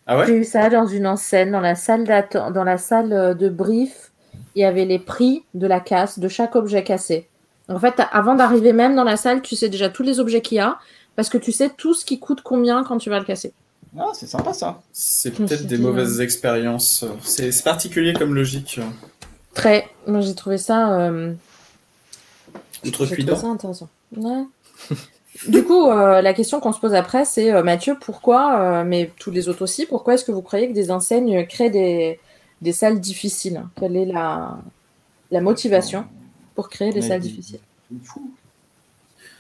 Ah 0.08 0.18
ouais 0.18 0.26
j'ai 0.26 0.38
eu 0.38 0.44
ça 0.44 0.70
dans 0.70 0.88
une 0.88 1.08
enseigne, 1.08 1.52
dans 1.52 1.60
la 1.60 1.76
salle 1.76 2.06
dans 2.54 2.64
la 2.64 2.78
salle 2.78 3.38
de 3.38 3.50
brief. 3.50 4.12
Il 4.56 4.62
y 4.62 4.66
avait 4.66 4.86
les 4.86 5.00
prix 5.00 5.46
de 5.54 5.68
la 5.68 5.80
casse 5.80 6.20
de 6.20 6.28
chaque 6.28 6.56
objet 6.56 6.84
cassé. 6.84 7.28
En 7.70 7.80
fait, 7.80 8.02
avant 8.12 8.36
d'arriver 8.36 8.74
même 8.74 8.96
dans 8.96 9.06
la 9.06 9.16
salle, 9.16 9.42
tu 9.42 9.56
sais 9.56 9.70
déjà 9.70 9.90
tous 9.90 10.04
les 10.04 10.20
objets 10.20 10.42
qu'il 10.42 10.58
y 10.58 10.62
a 10.62 10.78
parce 11.16 11.30
que 11.30 11.38
tu 11.38 11.52
sais 11.52 11.70
tout 11.70 11.94
ce 11.94 12.04
qui 12.04 12.20
coûte 12.20 12.42
combien 12.42 12.84
quand 12.84 12.98
tu 12.98 13.10
vas 13.10 13.20
le 13.20 13.26
casser. 13.26 13.54
Ah, 13.98 14.12
c'est 14.14 14.28
sympa 14.28 14.54
ça. 14.54 14.82
C'est 14.94 15.32
peut-être 15.32 15.66
des 15.66 15.78
mauvaises 15.78 16.20
euh, 16.20 16.24
expériences. 16.24 17.04
C'est 17.24 17.64
particulier 17.64 18.14
comme 18.14 18.34
logique. 18.34 18.80
Très. 19.54 19.90
Moi, 20.08 20.22
j'ai 20.22 20.34
trouvé 20.34 20.58
ça. 20.58 20.98
Euh... 20.98 21.34
Outre 22.86 23.06
ça 23.06 23.48
intéressant. 23.48 23.90
du 25.48 25.64
coup, 25.64 25.90
euh, 25.90 26.22
la 26.22 26.34
question 26.34 26.60
qu'on 26.60 26.72
se 26.72 26.80
pose 26.80 26.96
après, 26.96 27.26
c'est 27.26 27.54
euh, 27.54 27.64
Mathieu, 27.64 27.98
pourquoi, 28.00 28.84
mais 28.84 29.12
tous 29.20 29.30
les 29.30 29.50
autres 29.50 29.62
aussi, 29.62 29.86
pourquoi 29.86 30.16
est-ce 30.16 30.26
que 30.26 30.32
vous 30.32 30.42
croyez 30.42 30.70
que 30.70 30.74
des 30.74 30.90
enseignes 30.90 31.46
créent 31.46 31.70
des, 31.70 32.20
des 32.62 32.74
salles 32.74 33.00
difficiles? 33.00 33.64
Quelle 33.80 33.98
est 33.98 34.06
la, 34.06 34.58
la 35.32 35.42
motivation 35.42 36.06
pour 36.56 36.70
créer 36.70 36.92
des 36.92 37.02
salles 37.02 37.22
difficiles? 37.22 37.60
fou. 38.04 38.32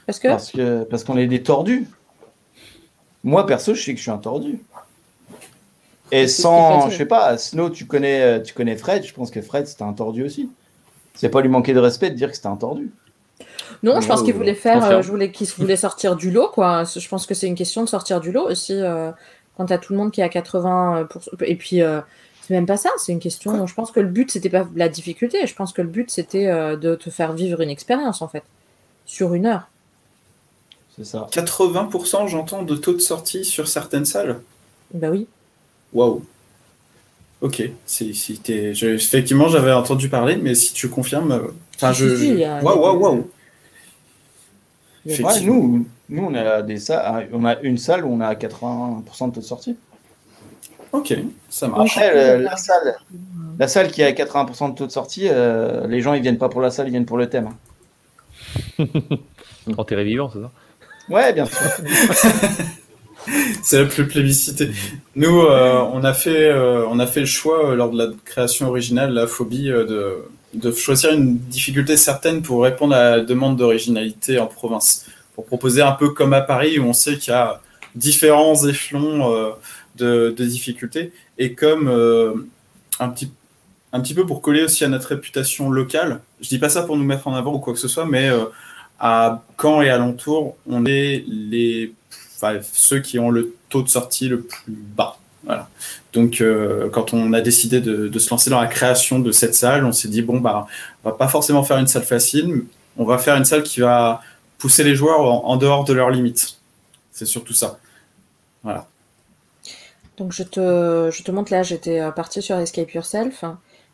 Parce 0.05 0.19
que 0.19 0.27
parce 0.27 0.51
que 0.51 0.83
parce 0.83 1.03
qu'on 1.03 1.17
est 1.17 1.27
des 1.27 1.41
tordus. 1.41 1.87
Moi, 3.23 3.45
perso, 3.45 3.73
je 3.73 3.83
sais 3.83 3.91
que 3.91 3.97
je 3.97 4.03
suis 4.03 4.11
un 4.11 4.17
tordu. 4.17 4.59
Et 6.11 6.27
sans, 6.27 6.89
je 6.89 6.97
sais 6.97 7.05
pas, 7.05 7.37
Snow, 7.37 7.69
tu 7.69 7.85
connais, 7.85 8.21
euh, 8.21 8.39
tu 8.41 8.53
connais 8.53 8.75
Fred, 8.75 9.05
je 9.05 9.13
pense 9.13 9.31
que 9.31 9.41
Fred, 9.41 9.65
c'était 9.65 9.83
un 9.83 9.93
tordu 9.93 10.23
aussi. 10.23 10.49
C'est 11.15 11.29
pas 11.29 11.41
lui 11.41 11.49
manquer 11.49 11.73
de 11.73 11.79
respect 11.79 12.09
de 12.09 12.15
dire 12.15 12.29
que 12.29 12.35
c'était 12.35 12.47
un 12.47 12.57
tordu. 12.57 12.91
Non, 13.81 14.01
je 14.01 14.07
pense 14.07 14.21
qu'il 14.21 14.33
voulait 14.33 14.53
faire, 14.53 14.83
euh, 14.83 15.01
je 15.01 15.09
voulais 15.09 15.31
qu'il 15.31 15.47
voulait 15.47 15.77
sortir 15.77 16.15
du 16.15 16.29
lot, 16.29 16.49
quoi. 16.49 16.83
Je 16.83 17.07
pense 17.07 17.25
que 17.25 17.33
c'est 17.33 17.47
une 17.47 17.55
question 17.55 17.83
de 17.83 17.89
sortir 17.89 18.19
du 18.19 18.31
lot 18.31 18.49
aussi. 18.49 18.73
Euh, 18.75 19.11
quand 19.55 19.65
t'as 19.67 19.77
tout 19.77 19.93
le 19.93 19.99
monde 19.99 20.11
qui 20.11 20.21
est 20.21 20.23
à 20.23 20.27
80% 20.27 21.07
et 21.45 21.55
puis 21.55 21.81
c'est 22.41 22.53
même 22.53 22.65
pas 22.65 22.77
ça, 22.77 22.89
c'est 22.97 23.11
une 23.11 23.19
question. 23.19 23.65
je 23.65 23.73
pense 23.73 23.91
que 23.91 23.99
le 23.99 24.07
but 24.07 24.31
c'était 24.31 24.49
pas 24.49 24.67
la 24.75 24.89
difficulté. 24.89 25.45
Je 25.45 25.55
pense 25.55 25.71
que 25.71 25.81
le 25.81 25.87
but 25.87 26.09
c'était 26.11 26.45
de 26.77 26.95
te 26.95 27.09
faire 27.09 27.33
vivre 27.33 27.61
une 27.61 27.69
expérience 27.69 28.21
en 28.21 28.27
fait 28.27 28.43
sur 29.05 29.33
une 29.33 29.45
heure. 29.45 29.70
C'est 30.97 31.05
ça. 31.05 31.27
80% 31.31 32.27
j'entends 32.27 32.63
de 32.63 32.75
taux 32.75 32.93
de 32.93 32.99
sortie 32.99 33.45
sur 33.45 33.67
certaines 33.67 34.05
salles. 34.05 34.41
Bah 34.93 35.09
oui. 35.09 35.27
Waouh. 35.93 36.23
Ok. 37.41 37.63
Si, 37.85 38.13
si 38.13 38.39
effectivement, 38.47 39.47
j'avais 39.47 39.71
entendu 39.71 40.09
parler, 40.09 40.35
mais 40.37 40.53
si 40.53 40.73
tu 40.73 40.89
confirmes. 40.89 41.31
Euh, 41.31 41.47
enfin, 41.75 41.93
je. 41.93 42.63
Waouh, 42.63 42.79
waouh, 42.79 42.99
waouh. 42.99 43.29
nous, 45.43 45.85
nous, 46.09 46.23
on 46.23 46.35
a 46.35 46.61
des 46.61 46.77
salles, 46.77 47.29
on 47.33 47.45
a 47.45 47.59
une 47.61 47.77
salle 47.77 48.05
où 48.05 48.13
on 48.13 48.19
a 48.19 48.33
80% 48.35 49.29
de 49.29 49.33
taux 49.33 49.41
de 49.41 49.45
sortie. 49.45 49.77
Ok, 50.91 51.15
ça 51.49 51.69
marche. 51.69 51.97
Après, 51.97 52.37
la, 52.37 52.57
salle, 52.57 52.95
la 53.57 53.67
salle 53.67 53.91
qui 53.91 54.03
a 54.03 54.11
80% 54.11 54.71
de 54.71 54.75
taux 54.75 54.87
de 54.87 54.91
sortie, 54.91 55.27
euh, 55.29 55.87
les 55.87 56.01
gens 56.01 56.13
ils 56.13 56.21
viennent 56.21 56.37
pas 56.37 56.49
pour 56.49 56.61
la 56.61 56.69
salle, 56.69 56.87
ils 56.87 56.91
viennent 56.91 57.05
pour 57.05 57.17
le 57.17 57.29
thème. 57.29 57.49
Quand 59.75 59.85
t'es 59.85 60.03
vivant, 60.03 60.29
c'est 60.31 60.41
ça? 60.41 60.51
Ouais, 61.11 61.33
bien 61.33 61.45
sûr. 61.45 61.57
c'est 63.61 63.79
la 63.79 63.85
plus 63.85 64.07
plébiscitée. 64.07 64.71
Nous, 65.15 65.41
euh, 65.41 65.81
on, 65.93 66.05
a 66.05 66.13
fait, 66.13 66.49
euh, 66.49 66.87
on 66.87 66.99
a 66.99 67.05
fait 67.05 67.19
le 67.19 67.25
choix 67.25 67.71
euh, 67.71 67.75
lors 67.75 67.91
de 67.91 67.97
la 67.97 68.07
création 68.23 68.69
originale, 68.69 69.13
la 69.13 69.27
phobie, 69.27 69.67
de, 69.67 70.23
de, 70.53 70.71
choisir 70.71 71.11
une 71.11 71.37
difficulté 71.37 71.97
certaine 71.97 72.41
pour 72.41 72.63
répondre 72.63 72.95
à 72.95 73.17
la 73.17 73.19
demande 73.19 73.57
d'originalité 73.57 74.39
en 74.39 74.47
province. 74.47 75.05
Pour 75.35 75.45
proposer 75.45 75.81
un 75.81 75.91
peu 75.91 76.11
comme 76.11 76.31
à 76.31 76.41
Paris, 76.41 76.79
où 76.79 76.85
on 76.85 76.93
sait 76.93 77.17
qu'il 77.17 77.31
y 77.31 77.35
a 77.35 77.61
différents 77.95 78.55
échelons 78.65 79.53
de, 79.97 80.33
de 80.35 80.45
difficultés, 80.45 81.11
et 81.37 81.53
comme 81.53 81.89
un 82.99 83.09
petit 83.09 83.31
un 83.93 83.99
petit 83.99 84.13
peu 84.13 84.25
pour 84.25 84.41
coller 84.41 84.63
aussi 84.63 84.85
à 84.85 84.87
notre 84.87 85.09
réputation 85.09 85.69
locale. 85.69 86.21
Je 86.39 86.47
dis 86.47 86.59
pas 86.59 86.69
ça 86.69 86.83
pour 86.83 86.95
nous 86.95 87.03
mettre 87.03 87.27
en 87.27 87.35
avant 87.35 87.53
ou 87.53 87.59
quoi 87.59 87.73
que 87.73 87.79
ce 87.79 87.89
soit, 87.89 88.05
mais 88.05 88.29
à 89.01 89.41
Caen 89.59 89.81
et 89.81 89.89
alentour, 89.89 90.55
on 90.69 90.85
est 90.85 91.25
les, 91.27 91.91
ceux 92.61 92.99
qui 92.99 93.17
ont 93.17 93.31
le 93.31 93.55
taux 93.69 93.81
de 93.81 93.89
sortie 93.89 94.29
le 94.29 94.41
plus 94.41 94.73
bas. 94.73 95.17
Voilà. 95.43 95.69
Donc, 96.13 96.39
euh, 96.39 96.87
quand 96.91 97.13
on 97.13 97.33
a 97.33 97.41
décidé 97.41 97.81
de, 97.81 98.19
se 98.19 98.29
lancer 98.29 98.51
dans 98.51 98.61
la 98.61 98.67
création 98.67 99.17
de 99.17 99.31
cette 99.31 99.55
salle, 99.55 99.85
on 99.85 99.91
s'est 99.91 100.07
dit 100.07 100.21
bon 100.21 100.39
bah, 100.39 100.67
on 101.03 101.09
va 101.09 101.15
pas 101.15 101.27
forcément 101.27 101.63
faire 101.63 101.79
une 101.79 101.87
salle 101.87 102.03
facile, 102.03 102.65
on 102.95 103.05
va 103.05 103.17
faire 103.17 103.35
une 103.35 103.45
salle 103.45 103.63
qui 103.63 103.79
va 103.79 104.21
pousser 104.59 104.83
les 104.83 104.95
joueurs 104.95 105.21
en, 105.21 105.57
dehors 105.57 105.83
de 105.83 105.93
leurs 105.93 106.11
limites. 106.11 106.59
C'est 107.11 107.25
surtout 107.25 107.53
ça. 107.53 107.79
Voilà. 108.61 108.85
Donc, 110.17 110.31
je 110.31 110.43
te, 110.43 111.09
je 111.11 111.23
te 111.23 111.31
montre 111.31 111.51
là, 111.51 111.63
j'étais 111.63 111.99
euh, 111.99 112.11
parti 112.11 112.43
sur 112.43 112.55
Escape 112.57 112.91
Yourself. 112.91 113.43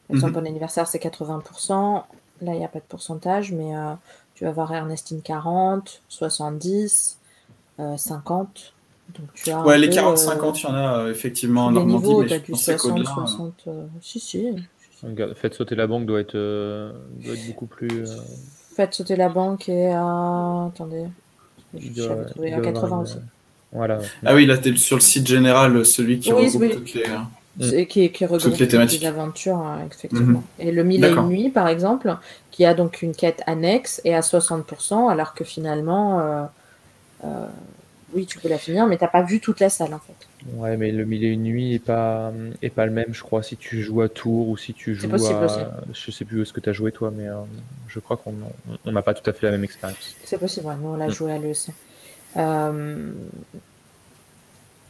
Exemple, 0.10 0.42
mm 0.42 0.48
anniversaire, 0.48 0.88
c'est 0.88 1.02
80%. 1.02 2.04
Là, 2.42 2.54
il 2.54 2.60
n'y 2.60 2.66
a 2.66 2.68
pas 2.68 2.80
de 2.80 2.86
pourcentage, 2.88 3.52
mais 3.54 3.76
euh, 3.76 3.94
tu 4.38 4.44
vas 4.44 4.52
voir 4.52 4.72
Ernestine 4.72 5.22
40, 5.24 6.04
70, 6.10 7.18
50. 7.98 8.74
Donc 9.18 9.28
tu 9.34 9.50
as 9.50 9.62
ouais, 9.64 9.80
les 9.80 9.90
40-50, 9.90 9.98
euh, 9.98 10.52
il 10.54 10.62
y 10.62 10.66
en 10.68 10.76
a 10.76 11.00
euh, 11.00 11.12
effectivement 11.12 11.66
en 11.66 11.72
Normandie, 11.72 12.16
mais 12.30 12.42
je 12.48 12.54
60, 12.54 13.06
60, 13.06 13.54
euh, 13.68 13.86
si, 14.02 14.20
si. 14.20 14.48
Faites 15.36 15.56
sauter 15.56 15.76
la 15.76 15.88
banque 15.88 16.06
doit 16.06 16.20
être, 16.20 16.38
doit 16.38 17.34
être 17.34 17.48
beaucoup 17.48 17.66
plus. 17.66 18.04
Faites 18.76 18.94
sauter 18.94 19.16
la 19.16 19.30
banque 19.30 19.70
et 19.70 19.92
à. 19.92 20.66
Attendez. 20.68 21.06
Je 21.74 22.26
trouvé 22.30 22.54
à 22.54 22.62
80 22.62 23.00
aussi. 23.00 23.18
Voilà. 23.72 24.00
Ah 24.24 24.36
oui, 24.36 24.46
là, 24.46 24.58
tu 24.58 24.70
es 24.70 24.78
sur 24.78 24.98
le 24.98 25.02
site 25.02 25.28
général, 25.28 25.84
celui 25.84 26.20
qui 26.20 26.32
oui, 26.32 26.46
regroupe 26.46 26.62
oui. 26.62 26.72
toutes 26.76 26.94
les. 26.94 27.06
Mm. 27.58 27.86
Qui, 27.86 28.12
qui 28.12 28.26
regroupe 28.26 28.56
toutes 28.56 28.72
les, 28.72 29.06
aventures, 29.06 29.66
effectivement. 29.92 30.44
Mm-hmm. 30.60 30.68
Et 30.68 30.72
le 30.72 30.84
Mille 30.84 31.04
et 31.04 31.10
une 31.10 31.28
nuits, 31.28 31.50
par 31.50 31.68
exemple, 31.68 32.16
qui 32.52 32.66
a 32.66 32.76
donc 32.76 33.02
une 33.02 33.16
quête 33.16 33.42
annexe 33.48 34.00
et 34.06 34.14
à 34.14 34.20
60%, 34.20 35.10
alors 35.10 35.34
que 35.34 35.44
finalement, 35.44 36.20
euh, 36.20 36.44
euh, 37.24 37.48
oui, 38.14 38.28
tu 38.28 38.38
peux 38.38 38.48
la 38.48 38.60
finir, 38.60 38.86
mais 38.86 38.98
tu 38.98 39.04
n'as 39.04 39.10
pas 39.10 39.24
vu 39.24 39.40
toute 39.40 39.60
la 39.60 39.70
salle 39.70 39.94
en 39.96 40.00
fait. 40.00 40.14
Ouais, 40.54 40.78
mais 40.78 40.92
le 40.92 41.04
mille 41.04 41.24
et 41.24 41.30
une 41.30 41.44
nuits 41.44 41.72
n'est 41.72 41.80
pas, 41.80 42.32
est 42.62 42.70
pas 42.70 42.86
le 42.86 42.92
même, 42.92 43.12
je 43.12 43.24
crois, 43.24 43.42
si 43.42 43.58
tu 43.58 43.82
joues 43.82 44.02
à 44.02 44.10
Tours 44.10 44.50
ou 44.50 44.58
si 44.58 44.76
tu 44.76 44.94
joues 44.94 45.10
possible, 45.10 45.44
à. 45.44 45.72
Je 45.94 46.12
sais 46.12 46.26
plus 46.26 46.40
où 46.40 46.42
est-ce 46.44 46.54
que 46.54 46.60
tu 46.60 46.70
as 46.70 46.74
joué 46.74 46.92
toi, 46.92 47.12
mais 47.16 47.28
euh, 47.28 47.36
je 47.88 48.00
crois 48.00 48.18
qu'on 48.18 48.34
n'a 48.92 49.02
pas 49.02 49.16
tout 49.16 49.28
à 49.28 49.34
fait 49.34 49.48
la 49.48 49.52
même 49.52 49.64
expérience. 49.64 50.16
C'est 50.24 50.40
possible, 50.40 50.68
nous 50.80 50.90
on 50.90 50.96
l'a 50.96 51.08
mm. 51.08 51.12
joué 51.12 51.32
à 51.32 51.40
l'EC. 51.40 51.72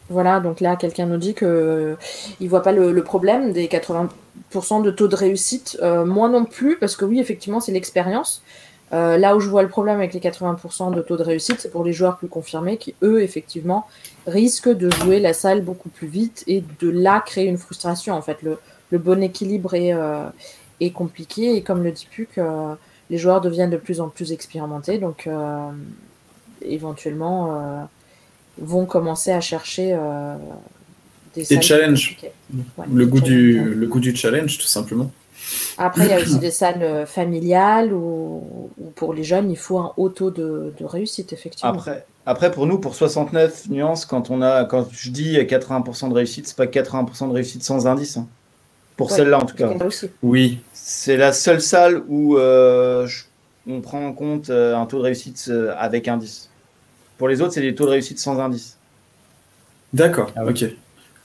Voilà, 0.09 0.39
donc 0.39 0.61
là, 0.61 0.75
quelqu'un 0.75 1.05
nous 1.05 1.17
dit 1.17 1.33
que 1.33 1.97
il 2.39 2.49
voit 2.49 2.63
pas 2.63 2.71
le, 2.71 3.03
problème 3.03 3.51
des 3.51 3.67
80% 3.67 4.81
de 4.81 4.91
taux 4.91 5.07
de 5.07 5.15
réussite. 5.15 5.77
moi 5.81 6.29
non 6.29 6.45
plus, 6.45 6.77
parce 6.77 6.95
que 6.95 7.05
oui, 7.05 7.19
effectivement, 7.19 7.59
c'est 7.59 7.73
l'expérience. 7.73 8.41
là 8.91 9.35
où 9.35 9.41
je 9.41 9.49
vois 9.49 9.63
le 9.63 9.69
problème 9.69 9.97
avec 9.97 10.13
les 10.13 10.21
80% 10.21 10.93
de 10.93 11.01
taux 11.01 11.17
de 11.17 11.23
réussite, 11.23 11.57
c'est 11.59 11.71
pour 11.71 11.83
les 11.83 11.91
joueurs 11.91 12.17
plus 12.17 12.29
confirmés 12.29 12.77
qui, 12.77 12.95
eux, 13.03 13.21
effectivement, 13.21 13.85
risquent 14.27 14.73
de 14.73 14.89
jouer 14.89 15.19
la 15.19 15.33
salle 15.33 15.61
beaucoup 15.61 15.89
plus 15.89 16.07
vite 16.07 16.45
et 16.47 16.63
de 16.79 16.89
là 16.89 17.21
créer 17.25 17.47
une 17.47 17.57
frustration. 17.57 18.13
En 18.15 18.21
fait, 18.21 18.37
le, 18.43 18.57
bon 18.97 19.21
équilibre 19.21 19.73
est, 19.73 19.93
est 20.79 20.91
compliqué. 20.91 21.55
Et 21.55 21.63
comme 21.63 21.83
le 21.83 21.91
dit 21.91 22.07
Puc, 22.09 22.37
euh, 22.37 22.75
les 23.09 23.17
joueurs 23.17 23.41
deviennent 23.41 23.69
de 23.69 23.77
plus 23.77 24.01
en 24.01 24.09
plus 24.09 24.31
expérimentés, 24.31 24.97
donc 24.97 25.27
euh, 25.27 25.69
éventuellement 26.61 27.55
euh, 27.55 27.83
vont 28.59 28.85
commencer 28.85 29.31
à 29.31 29.41
chercher 29.41 29.97
des, 31.35 31.43
des 31.43 31.61
challenges. 31.61 32.17
le, 32.91 33.05
goût 33.05 33.21
du, 33.21 33.59
le 33.59 33.87
goût 33.87 33.99
du 33.99 34.15
challenge, 34.15 34.57
tout 34.57 34.67
simplement. 34.67 35.11
Après, 35.77 36.05
il 36.05 36.09
y 36.09 36.13
a 36.13 36.19
aussi 36.19 36.39
des 36.39 36.51
salles 36.51 37.05
familiales 37.07 37.93
où, 37.93 38.69
pour 38.95 39.13
les 39.13 39.23
jeunes, 39.23 39.51
il 39.51 39.57
faut 39.57 39.77
un 39.79 39.93
haut 39.97 40.09
taux 40.09 40.31
de, 40.31 40.73
de 40.77 40.85
réussite, 40.85 41.33
effectivement. 41.33 41.71
Après, 41.71 42.05
après, 42.29 42.51
pour 42.51 42.67
nous, 42.67 42.77
pour 42.77 42.93
69 42.93 43.69
nuances, 43.69 44.03
quand, 44.03 44.29
on 44.31 44.41
a, 44.41 44.65
quand 44.65 44.85
je 44.91 45.11
dis 45.11 45.37
80% 45.37 46.09
de 46.09 46.13
réussite, 46.13 46.45
c'est 46.45 46.57
pas 46.57 46.65
80% 46.65 47.29
de 47.29 47.33
réussite 47.33 47.63
sans 47.63 47.87
indice. 47.87 48.17
Hein. 48.17 48.27
Pour 48.97 49.11
celle-là, 49.11 49.39
en 49.39 49.45
tout 49.45 49.55
cas. 49.55 49.71
Oui. 50.21 50.59
C'est 50.73 51.15
la 51.15 51.31
seule 51.31 51.61
salle 51.61 52.03
où 52.09 52.37
euh, 52.37 53.07
on 53.65 53.79
prend 53.79 54.05
en 54.05 54.11
compte 54.11 54.49
euh, 54.49 54.75
un 54.75 54.85
taux 54.87 54.97
de 54.97 55.03
réussite 55.03 55.45
euh, 55.47 55.73
avec 55.77 56.09
indice. 56.09 56.46
Pour 57.17 57.27
les 57.27 57.41
autres, 57.41 57.53
c'est 57.53 57.61
des 57.61 57.75
taux 57.75 57.85
de 57.85 57.91
réussite 57.91 58.19
sans 58.19 58.39
indice. 58.39 58.77
D'accord, 59.93 60.31
ah 60.35 60.45
ok. 60.45 60.65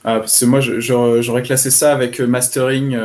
Ah, 0.05 0.19
parce 0.19 0.39
que 0.39 0.45
moi, 0.45 0.59
j'aurais 0.59 1.43
classé 1.43 1.71
ça 1.71 1.93
avec 1.93 2.19
mastering, 2.19 2.97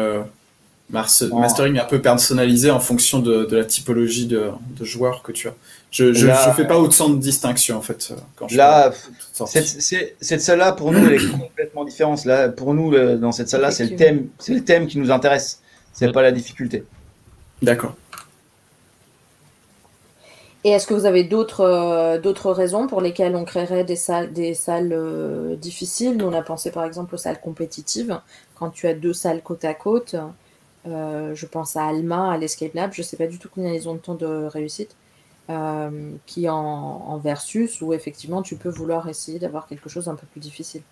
mastering 0.91 1.79
un 1.79 1.85
peu 1.85 2.01
personnalisé 2.01 2.71
en 2.71 2.81
fonction 2.81 3.19
de, 3.21 3.47
la 3.51 3.65
typologie 3.65 4.27
de, 4.27 4.51
de 4.79 4.85
joueurs 4.85 5.23
que 5.23 5.33
tu 5.33 5.49
as. 5.49 5.55
Je 5.91 6.05
ne 6.05 6.55
fais 6.55 6.67
pas 6.67 6.79
autant 6.79 7.09
de 7.09 7.19
distinction 7.19 7.77
en 7.77 7.83
fait. 7.83 8.13
Quand 8.37 8.51
là, 8.53 8.93
cette 9.33 10.41
salle-là 10.41 10.73
pour 10.73 10.93
nous 10.93 11.07
elle 11.07 11.15
est 11.15 11.31
complètement 11.31 11.85
différente. 11.85 12.25
Là, 12.25 12.49
pour 12.49 12.75
nous 12.75 12.95
dans 13.17 13.33
cette 13.33 13.49
salle-là, 13.49 13.71
c'est 13.71 13.87
le 13.87 13.97
thème, 13.97 14.27
c'est 14.39 14.55
le 14.55 14.65
thème 14.65 14.87
qui 14.87 14.99
nous 14.99 15.11
intéresse. 15.11 15.61
C'est 15.93 16.13
pas 16.13 16.23
la 16.23 16.33
difficulté. 16.33 16.85
D'accord. 17.63 17.97
Et 20.65 20.71
est-ce 20.71 20.87
que 20.87 20.95
vous 20.95 21.07
avez 21.07 21.23
d'autres 21.23 21.61
euh, 21.61 22.19
d'autres 22.19 22.51
raisons 22.51 22.89
pour 22.89 23.01
lesquelles 23.01 23.37
on 23.37 23.45
créerait 23.45 23.85
des 23.85 23.97
salles 23.97 24.33
des 24.33 24.55
salles 24.55 24.93
euh, 24.93 25.55
difficiles? 25.55 26.17
Nous 26.17 26.27
on 26.27 26.33
a 26.33 26.43
pensé 26.43 26.71
par 26.73 26.85
exemple 26.85 27.15
aux 27.15 27.19
salles 27.19 27.41
compétitives. 27.41 28.21
Quand 28.57 28.71
tu 28.71 28.89
as 28.89 28.95
deux 28.95 29.13
salles 29.13 29.43
côte 29.43 29.65
à 29.65 29.75
côte, 29.75 30.17
euh, 30.87 31.35
je 31.35 31.47
pense 31.47 31.77
à 31.77 31.85
Alma, 31.85 32.33
à 32.33 32.39
l'Escape 32.39 32.75
Lab. 32.75 32.91
Je 32.93 33.03
sais 33.03 33.17
pas 33.17 33.29
du 33.29 33.39
tout 33.39 33.49
combien 33.55 33.73
ils 33.73 33.89
ont 33.89 33.95
de 33.95 34.01
temps 34.01 34.17
de 34.17 34.27
réussite. 34.47 34.97
Euh, 35.51 36.11
qui 36.27 36.47
en, 36.47 36.57
en, 36.59 37.17
versus, 37.17 37.81
où 37.81 37.95
effectivement 37.95 38.43
tu 38.43 38.57
peux 38.57 38.69
vouloir 38.69 39.09
essayer 39.09 39.39
d'avoir 39.39 39.67
quelque 39.67 39.89
chose 39.89 40.07
un 40.07 40.15
peu 40.15 40.27
plus 40.27 40.41
difficile. 40.41 40.83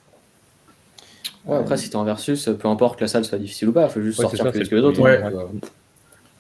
après, 1.47 1.77
si 1.77 1.91
tu 1.91 1.93
es 1.93 1.97
en 1.97 2.05
versus, 2.05 2.49
peu 2.59 2.67
importe 2.67 2.97
que 2.99 3.05
la 3.05 3.09
salle 3.09 3.27
soit 3.27 3.37
difficile 3.37 3.69
ou 3.69 3.73
pas, 3.73 3.83
il 3.85 3.91
faut 3.91 4.01
juste 4.01 4.19
sortir 4.19 4.51
plus 4.51 4.67
que 4.67 4.75
les 4.75 4.81
autres. 4.81 5.03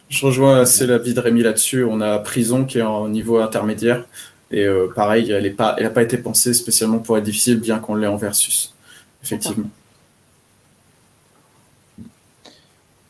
Je 0.08 0.24
rejoins 0.24 0.60
assez 0.60 0.86
l'avis 0.86 1.14
de 1.14 1.20
Rémi 1.20 1.42
là-dessus. 1.42 1.84
On 1.84 2.00
a 2.00 2.18
Prison 2.18 2.64
qui 2.64 2.78
est 2.78 2.82
en 2.82 3.08
niveau 3.08 3.38
intermédiaire. 3.38 4.04
Et 4.50 4.64
euh, 4.64 4.92
pareil, 4.94 5.30
elle 5.30 5.44
n'a 5.44 5.50
pas, 5.50 5.74
pas 5.90 6.02
été 6.02 6.18
pensée 6.18 6.54
spécialement 6.54 6.98
pour 6.98 7.18
être 7.18 7.24
difficile, 7.24 7.58
bien 7.58 7.78
qu'on 7.78 7.96
l'ait 7.96 8.06
en 8.06 8.16
versus. 8.16 8.74
Effectivement. 9.22 9.68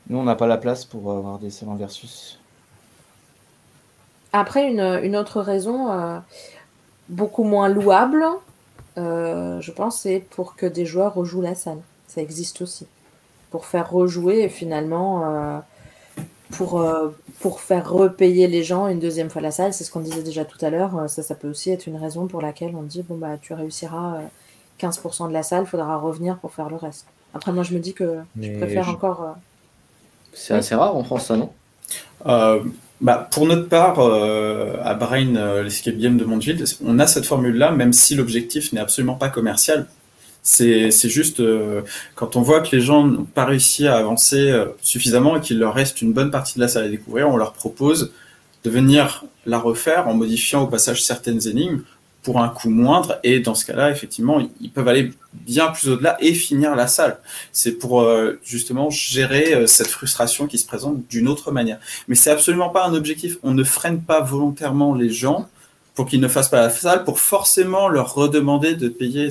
Nous, 0.08 0.18
on 0.18 0.22
n'a 0.22 0.36
pas 0.36 0.46
la 0.46 0.56
place 0.56 0.84
pour 0.84 1.10
avoir 1.12 1.38
des 1.38 1.50
salles 1.50 1.68
en 1.68 1.76
versus. 1.76 2.38
Après, 4.32 4.70
une, 4.70 5.16
autre 5.16 5.40
raison 5.40 5.90
euh, 5.90 6.18
beaucoup 7.08 7.44
moins 7.44 7.68
louable, 7.68 8.24
euh, 8.98 9.60
je 9.60 9.72
pense, 9.72 10.00
c'est 10.00 10.24
pour 10.30 10.56
que 10.56 10.66
des 10.66 10.86
joueurs 10.86 11.14
rejouent 11.14 11.42
la 11.42 11.54
salle. 11.54 11.80
Ça 12.06 12.22
existe 12.22 12.62
aussi. 12.62 12.86
Pour 13.50 13.66
faire 13.66 13.90
rejouer 13.90 14.42
et 14.42 14.48
finalement, 16.50 16.80
euh, 16.80 17.08
pour, 17.08 17.12
pour 17.40 17.60
faire 17.60 17.90
repayer 17.90 18.46
les 18.46 18.64
gens 18.64 18.88
une 18.88 18.98
deuxième 18.98 19.30
fois 19.30 19.42
la 19.42 19.50
salle, 19.50 19.72
c'est 19.72 19.84
ce 19.84 19.90
qu'on 19.90 20.00
disait 20.00 20.22
déjà 20.22 20.44
tout 20.44 20.62
à 20.64 20.70
l'heure. 20.70 21.08
Ça, 21.08 21.22
ça 21.22 21.34
peut 21.34 21.48
aussi 21.48 21.70
être 21.70 21.86
une 21.86 21.96
raison 21.96 22.26
pour 22.26 22.42
laquelle 22.42 22.74
on 22.74 22.82
dit 22.82 23.02
bon, 23.02 23.16
bah, 23.16 23.36
tu 23.40 23.52
réussiras 23.54 24.20
15% 24.80 25.28
de 25.28 25.32
la 25.32 25.42
salle, 25.42 25.64
il 25.64 25.68
faudra 25.68 25.96
revenir 25.96 26.38
pour 26.38 26.52
faire 26.52 26.68
le 26.68 26.76
reste. 26.76 27.06
Après, 27.34 27.52
moi, 27.52 27.62
je 27.62 27.74
me 27.74 27.78
dis 27.78 27.92
que 27.92 28.18
je 28.40 28.56
préfère 28.56 28.88
encore. 28.88 29.36
C'est 30.32 30.54
assez 30.54 30.74
rare 30.74 30.96
en 30.96 31.04
France, 31.04 31.26
ça, 31.26 31.36
non? 31.36 31.50
Bah, 33.00 33.28
pour 33.30 33.46
notre 33.46 33.68
part, 33.68 33.98
euh, 34.00 34.76
à 34.82 34.94
Brain, 34.94 35.36
euh, 35.36 35.62
l'escape 35.62 35.96
game 35.96 36.16
de 36.16 36.24
Mondeville, 36.24 36.64
on 36.82 36.98
a 36.98 37.06
cette 37.06 37.26
formule-là, 37.26 37.70
même 37.72 37.92
si 37.92 38.14
l'objectif 38.14 38.72
n'est 38.72 38.80
absolument 38.80 39.16
pas 39.16 39.28
commercial. 39.28 39.86
C'est 40.48 41.08
juste 41.08 41.40
euh, 41.40 41.82
quand 42.14 42.36
on 42.36 42.40
voit 42.40 42.60
que 42.60 42.74
les 42.76 42.80
gens 42.80 43.04
n'ont 43.04 43.24
pas 43.24 43.44
réussi 43.44 43.88
à 43.88 43.96
avancer 43.96 44.52
euh, 44.52 44.66
suffisamment 44.80 45.36
et 45.36 45.40
qu'il 45.40 45.58
leur 45.58 45.74
reste 45.74 46.02
une 46.02 46.12
bonne 46.12 46.30
partie 46.30 46.54
de 46.54 46.60
la 46.60 46.68
salle 46.68 46.84
à 46.84 46.88
découvrir, 46.88 47.28
on 47.28 47.36
leur 47.36 47.52
propose 47.52 48.12
de 48.62 48.70
venir 48.70 49.24
la 49.44 49.58
refaire 49.58 50.06
en 50.06 50.14
modifiant 50.14 50.62
au 50.62 50.68
passage 50.68 51.02
certaines 51.04 51.48
énigmes 51.48 51.82
pour 52.22 52.40
un 52.40 52.48
coût 52.48 52.70
moindre. 52.70 53.18
Et 53.24 53.40
dans 53.40 53.56
ce 53.56 53.66
cas-là, 53.66 53.90
effectivement, 53.90 54.40
ils 54.60 54.70
peuvent 54.70 54.86
aller 54.86 55.12
bien 55.32 55.66
plus 55.68 55.88
au-delà 55.88 56.16
et 56.20 56.32
finir 56.32 56.76
la 56.76 56.86
salle. 56.86 57.18
C'est 57.52 57.72
pour 57.72 58.02
euh, 58.02 58.38
justement 58.44 58.88
gérer 58.88 59.52
euh, 59.52 59.66
cette 59.66 59.88
frustration 59.88 60.46
qui 60.46 60.58
se 60.58 60.66
présente 60.66 61.06
d'une 61.08 61.26
autre 61.26 61.50
manière. 61.50 61.78
Mais 62.06 62.14
c'est 62.14 62.30
absolument 62.30 62.68
pas 62.68 62.86
un 62.86 62.94
objectif. 62.94 63.36
On 63.42 63.52
ne 63.52 63.64
freine 63.64 64.00
pas 64.00 64.20
volontairement 64.20 64.94
les 64.94 65.10
gens 65.10 65.48
pour 65.96 66.06
qu'ils 66.06 66.20
ne 66.20 66.28
fassent 66.28 66.50
pas 66.50 66.60
la 66.60 66.70
salle, 66.70 67.02
pour 67.02 67.18
forcément 67.18 67.88
leur 67.88 68.14
redemander 68.14 68.74
de 68.74 68.88
payer. 68.88 69.28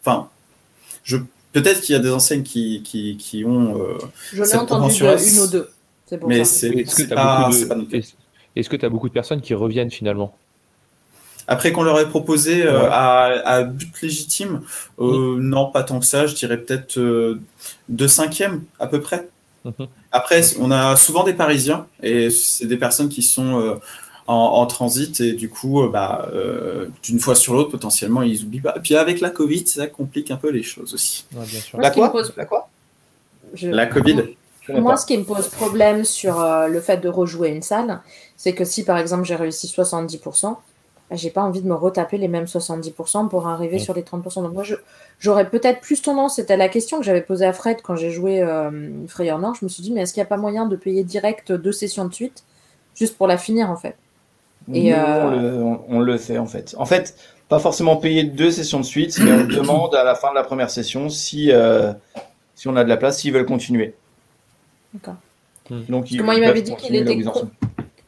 Enfin, 0.00 0.28
je 1.06 1.18
peut-être 1.52 1.80
qu'il 1.80 1.94
y 1.94 1.98
a 1.98 2.02
des 2.02 2.10
enseignes 2.10 2.42
qui, 2.42 2.82
qui, 2.82 3.16
qui 3.16 3.44
ont. 3.44 3.80
Euh, 3.80 3.98
je 4.32 4.42
l'ai 4.42 4.54
entendu 4.56 4.92
une 4.94 5.38
ou 5.38 5.46
deux. 5.46 5.70
Mais 6.26 6.44
c'est 6.44 6.84
pas, 7.08 7.50
Est-ce 8.54 8.68
que 8.68 8.76
tu 8.76 8.84
as 8.84 8.88
beaucoup 8.88 9.08
de 9.08 9.14
personnes 9.14 9.40
qui 9.40 9.54
reviennent 9.54 9.90
finalement? 9.90 10.36
Après 11.48 11.70
qu'on 11.72 11.84
leur 11.84 11.98
ait 12.00 12.08
proposé 12.08 12.66
euh, 12.66 12.88
à, 12.90 13.62
but 13.62 14.02
légitime, 14.02 14.62
euh, 14.98 15.36
non, 15.38 15.70
pas 15.70 15.84
tant 15.84 16.00
que 16.00 16.06
ça. 16.06 16.26
Je 16.26 16.34
dirais 16.34 16.58
peut-être 16.58 16.98
euh, 16.98 17.40
deux 17.88 18.08
cinquièmes 18.08 18.64
à 18.80 18.88
peu 18.88 19.00
près. 19.00 19.28
Mhm. 19.64 19.86
Après, 20.10 20.42
on 20.58 20.70
a 20.72 20.96
souvent 20.96 21.22
des 21.22 21.34
Parisiens 21.34 21.86
et 22.02 22.30
c'est 22.30 22.66
des 22.66 22.76
personnes 22.76 23.08
qui 23.08 23.22
sont 23.22 23.78
en, 24.26 24.66
transit 24.66 25.20
et 25.20 25.32
du 25.32 25.48
coup, 25.48 25.86
bah, 25.88 26.28
d'une 27.02 27.18
fois 27.18 27.34
sur 27.34 27.54
l'autre, 27.54 27.70
potentiellement, 27.70 28.22
ils 28.22 28.44
oublient 28.44 28.60
pas. 28.60 28.78
Puis 28.82 28.96
avec 28.96 29.20
la 29.20 29.30
Covid, 29.30 29.66
ça 29.66 29.86
complique 29.86 30.30
un 30.30 30.36
peu 30.36 30.50
les 30.50 30.62
choses 30.62 30.94
aussi. 30.94 31.24
La 31.78 31.90
quoi, 31.90 32.12
la 32.36 32.44
quoi 32.44 32.68
La 33.62 33.86
Covid. 33.86 34.24
Moi, 34.68 34.96
ce 34.96 35.06
qui 35.06 35.16
me 35.16 35.24
pose 35.24 35.48
problème 35.48 36.04
sur 36.04 36.40
le 36.68 36.80
fait 36.80 36.98
de 36.98 37.08
rejouer 37.08 37.50
une 37.50 37.62
salle, 37.62 38.00
c'est 38.36 38.54
que 38.54 38.64
si 38.64 38.84
par 38.84 38.98
exemple 38.98 39.24
j'ai 39.24 39.36
réussi 39.36 39.68
70%, 39.68 40.56
j'ai 41.12 41.30
pas 41.30 41.42
envie 41.42 41.62
de 41.62 41.68
me 41.68 41.74
retaper 41.74 42.18
les 42.18 42.28
mêmes 42.28 42.46
70% 42.46 43.28
pour 43.28 43.46
arriver 43.46 43.78
sur 43.78 43.94
les 43.94 44.02
30%. 44.02 44.42
Donc 44.42 44.52
moi, 44.52 44.64
j'aurais 45.20 45.48
peut-être 45.48 45.80
plus 45.80 46.02
tendance, 46.02 46.36
c'était 46.36 46.56
la 46.56 46.68
question 46.68 46.98
que 46.98 47.04
j'avais 47.04 47.22
posée 47.22 47.46
à 47.46 47.52
Fred 47.52 47.80
quand 47.82 47.96
j'ai 47.96 48.10
joué 48.10 48.42
euh, 48.42 49.06
Frayeur 49.06 49.38
Nord, 49.38 49.54
je 49.54 49.64
me 49.64 49.68
suis 49.68 49.82
dit, 49.82 49.92
mais 49.92 50.02
est-ce 50.02 50.12
qu'il 50.12 50.20
n'y 50.20 50.26
a 50.26 50.28
pas 50.28 50.36
moyen 50.36 50.66
de 50.66 50.74
payer 50.74 51.04
direct 51.04 51.52
deux 51.52 51.72
sessions 51.72 52.06
de 52.06 52.12
suite, 52.12 52.44
juste 52.96 53.16
pour 53.16 53.28
la 53.28 53.38
finir 53.38 53.70
en 53.70 53.76
fait? 53.76 53.96
Et, 54.72 54.92
euh, 54.92 55.76
on, 55.88 56.00
le, 56.00 56.18
fait 56.18 56.38
en 56.38 56.46
fait. 56.46 56.74
En 56.78 56.86
fait, 56.86 57.16
pas 57.48 57.58
forcément 57.58 57.96
payer 57.96 58.24
deux 58.24 58.50
sessions 58.50 58.80
de 58.80 58.84
suite, 58.84 59.18
mais 59.20 59.32
on 59.32 59.44
demande 59.60 59.94
à 59.94 60.04
la 60.04 60.14
fin 60.14 60.30
de 60.30 60.34
la 60.34 60.42
première 60.42 60.70
session 60.70 61.08
si, 61.08 61.52
euh, 61.52 61.92
si 62.54 62.68
on 62.68 62.76
a 62.76 62.84
de 62.84 62.88
la 62.88 62.96
place, 62.96 63.20
s'ils 63.20 63.32
veulent 63.32 63.46
continuer. 63.46 63.94
D'accord. 64.92 65.16
Donc, 65.88 66.10
il, 66.10 66.22
moi, 66.22 66.34
il 66.34 66.40
m'avait 66.40 66.62
dit 66.62 66.74
qu'il 66.76 66.94
était, 66.94 67.18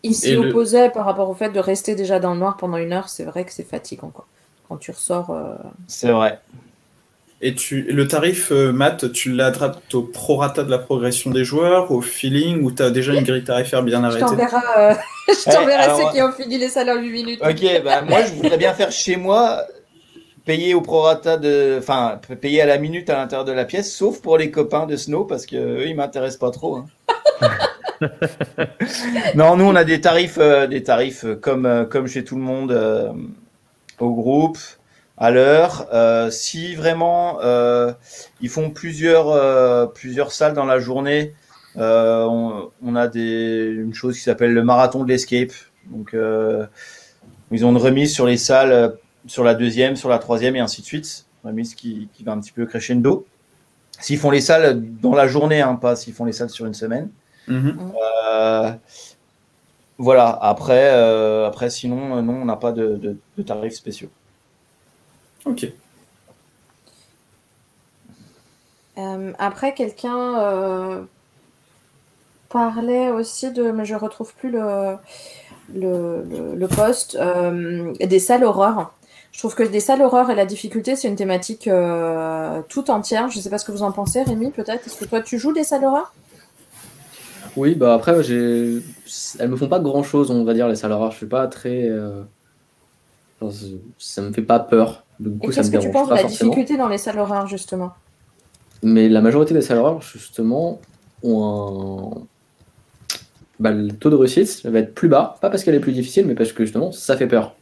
il 0.02 0.14
s'y 0.14 0.36
opposait 0.36 0.90
par 0.90 1.04
rapport 1.04 1.28
au 1.28 1.34
fait 1.34 1.50
de 1.50 1.60
rester 1.60 1.94
déjà 1.94 2.20
dans 2.20 2.32
le 2.32 2.38
noir 2.38 2.56
pendant 2.56 2.76
une 2.76 2.92
heure. 2.92 3.08
C'est 3.08 3.24
vrai 3.24 3.44
que 3.44 3.52
c'est 3.52 3.68
fatigant 3.68 4.10
quoi. 4.10 4.26
quand 4.68 4.76
tu 4.76 4.90
ressors. 4.90 5.30
Euh, 5.30 5.54
c'est 5.86 6.12
vrai. 6.12 6.40
Et 7.40 7.54
tu, 7.54 7.82
le 7.82 8.08
tarif, 8.08 8.50
euh, 8.50 8.72
Matt, 8.72 9.12
tu 9.12 9.32
l'adaptes 9.32 9.94
au 9.94 10.02
prorata 10.02 10.64
de 10.64 10.70
la 10.70 10.78
progression 10.78 11.30
des 11.30 11.44
joueurs, 11.44 11.92
au 11.92 12.00
feeling, 12.00 12.62
ou 12.62 12.72
tu 12.72 12.82
as 12.82 12.90
déjà 12.90 13.14
une 13.14 13.22
grille 13.22 13.44
tarifaire 13.44 13.84
bien 13.84 14.02
arrêtée 14.02 14.24
euh, 14.24 14.94
Je 15.28 15.50
t'enverrai 15.52 15.84
ceux 15.96 16.12
qui 16.12 16.20
ont 16.20 16.32
fini 16.32 16.58
les 16.58 16.68
salaires 16.68 17.00
8 17.00 17.10
minutes. 17.10 17.40
Ok, 17.40 17.82
bah, 17.84 18.02
moi 18.02 18.22
je 18.24 18.34
voudrais 18.34 18.56
bien 18.56 18.74
faire 18.74 18.90
chez 18.90 19.14
moi, 19.14 19.62
payer 20.44 20.74
au 20.74 20.80
prorata 20.80 21.36
de. 21.36 21.76
Enfin, 21.78 22.20
payer 22.40 22.62
à 22.62 22.66
la 22.66 22.78
minute 22.78 23.08
à 23.08 23.16
l'intérieur 23.16 23.44
de 23.44 23.52
la 23.52 23.64
pièce, 23.64 23.94
sauf 23.94 24.20
pour 24.20 24.36
les 24.36 24.50
copains 24.50 24.86
de 24.86 24.96
Snow, 24.96 25.24
parce 25.24 25.46
qu'eux, 25.46 25.86
ils 25.86 25.94
m'intéressent 25.94 26.40
pas 26.40 26.50
trop. 26.50 26.76
Hein. 26.76 26.86
non, 29.34 29.56
nous 29.56 29.64
on 29.64 29.74
a 29.74 29.84
des 29.84 30.00
tarifs, 30.00 30.38
euh, 30.38 30.66
des 30.66 30.82
tarifs 30.82 31.24
euh, 31.24 31.34
comme, 31.34 31.66
euh, 31.66 31.84
comme 31.84 32.06
chez 32.06 32.24
tout 32.24 32.36
le 32.36 32.42
monde 32.42 32.72
au 33.98 34.12
groupe. 34.12 34.58
À 35.18 35.30
l'heure. 35.30 35.86
Euh, 35.92 36.30
si 36.30 36.74
vraiment 36.74 37.38
euh, 37.42 37.92
ils 38.40 38.48
font 38.48 38.70
plusieurs, 38.70 39.28
euh, 39.28 39.86
plusieurs 39.86 40.32
salles 40.32 40.54
dans 40.54 40.64
la 40.64 40.78
journée, 40.78 41.34
on, 41.76 42.70
on, 42.82 42.96
a 42.96 43.06
des, 43.06 43.66
une 43.66 43.94
chose 43.94 44.16
qui 44.16 44.22
s'appelle 44.22 44.52
le 44.52 44.64
marathon 44.64 45.04
de 45.04 45.08
l'escape. 45.08 45.52
Donc, 45.86 46.16
ils 47.50 47.64
ont 47.64 47.70
une 47.70 47.76
remise 47.76 48.12
sur 48.12 48.26
les 48.26 48.36
salles, 48.36 48.96
sur 49.26 49.44
la 49.44 49.54
deuxième, 49.54 49.94
sur 49.94 50.08
la 50.08 50.18
troisième 50.18 50.56
et 50.56 50.60
ainsi 50.60 50.80
de 50.80 50.86
suite. 50.86 51.26
Remise 51.44 51.76
qui, 51.76 52.08
qui 52.14 52.24
va 52.24 52.32
un 52.32 52.40
petit 52.40 52.50
peu 52.50 52.66
crescendo. 52.66 53.26
S'ils 54.00 54.18
font 54.18 54.32
les 54.32 54.40
salles 54.40 54.82
dans 55.00 55.14
la 55.14 55.28
journée, 55.28 55.60
hein, 55.60 55.76
pas 55.76 55.94
s'ils 55.94 56.14
font 56.14 56.24
les 56.24 56.32
salles 56.32 56.50
sur 56.50 56.66
une 56.66 56.74
semaine. 56.74 57.10
Euh, 57.48 58.72
voilà, 59.98 60.38
après, 60.40 60.90
euh, 60.92 61.46
après 61.46 61.70
sinon, 61.70 62.22
non, 62.22 62.34
on 62.34 62.44
n'a 62.44 62.56
pas 62.56 62.72
de, 62.72 62.96
de, 62.96 63.16
de, 63.36 63.42
tarifs 63.42 63.74
spéciaux. 63.74 64.10
Ok. 65.48 65.72
Euh, 68.98 69.32
après, 69.38 69.74
quelqu'un 69.74 70.38
euh, 70.40 71.02
parlait 72.48 73.10
aussi 73.10 73.50
de, 73.52 73.70
mais 73.70 73.84
je 73.84 73.94
retrouve 73.94 74.34
plus 74.34 74.50
le, 74.50 74.96
le, 75.74 76.22
le, 76.24 76.54
le 76.54 76.68
poste, 76.68 77.16
euh, 77.20 77.94
des 77.94 78.18
salles 78.18 78.44
horreurs. 78.44 78.92
Je 79.32 79.38
trouve 79.38 79.54
que 79.54 79.62
des 79.62 79.80
salles 79.80 80.02
horreurs 80.02 80.30
et 80.30 80.34
la 80.34 80.46
difficulté, 80.46 80.96
c'est 80.96 81.08
une 81.08 81.16
thématique 81.16 81.68
euh, 81.68 82.60
tout 82.68 82.90
entière. 82.90 83.30
Je 83.30 83.38
ne 83.38 83.42
sais 83.42 83.50
pas 83.50 83.58
ce 83.58 83.64
que 83.64 83.72
vous 83.72 83.82
en 83.82 83.92
pensez, 83.92 84.22
Rémi, 84.22 84.50
peut-être. 84.50 84.86
Est-ce 84.86 84.98
que 84.98 85.04
toi, 85.04 85.22
tu 85.22 85.38
joues 85.38 85.52
des 85.52 85.64
salles 85.64 85.84
horreurs? 85.84 86.12
Oui, 87.56 87.74
bah 87.74 87.94
après, 87.94 88.12
elles 88.12 89.48
me 89.48 89.56
font 89.56 89.68
pas 89.68 89.80
grand-chose, 89.80 90.30
on 90.30 90.44
va 90.44 90.54
dire, 90.54 90.68
les 90.68 90.76
salles 90.76 90.92
horreurs. 90.92 91.12
Je 91.12 91.18
suis 91.18 91.26
pas 91.26 91.46
très... 91.46 91.88
Euh... 91.88 92.22
Ça 93.98 94.20
me 94.22 94.32
fait 94.32 94.42
pas 94.42 94.58
peur. 94.58 95.04
Qu'est-ce 95.42 95.70
que 95.70 95.78
tu 95.78 95.90
penses 95.90 96.08
de 96.08 96.14
la 96.14 96.20
forcément. 96.20 96.50
difficulté 96.50 96.76
dans 96.76 96.88
les 96.88 96.98
salles 96.98 97.18
horreurs, 97.18 97.46
justement? 97.46 97.92
Mais 98.82 99.08
la 99.08 99.20
majorité 99.20 99.54
des 99.54 99.62
salles 99.62 99.78
horreurs, 99.78 100.02
justement, 100.02 100.80
ont 101.22 102.12
un... 102.14 102.26
Bah, 103.58 103.72
le 103.72 103.90
taux 103.90 104.10
de 104.10 104.14
réussite 104.14 104.64
va 104.66 104.78
être 104.78 104.94
plus 104.94 105.08
bas, 105.08 105.36
pas 105.40 105.50
parce 105.50 105.64
qu'elle 105.64 105.74
est 105.74 105.80
plus 105.80 105.92
difficile, 105.92 106.26
mais 106.26 106.36
parce 106.36 106.52
que 106.52 106.64
justement, 106.64 106.92
ça 106.92 107.16
fait 107.16 107.26
peur. 107.26 107.56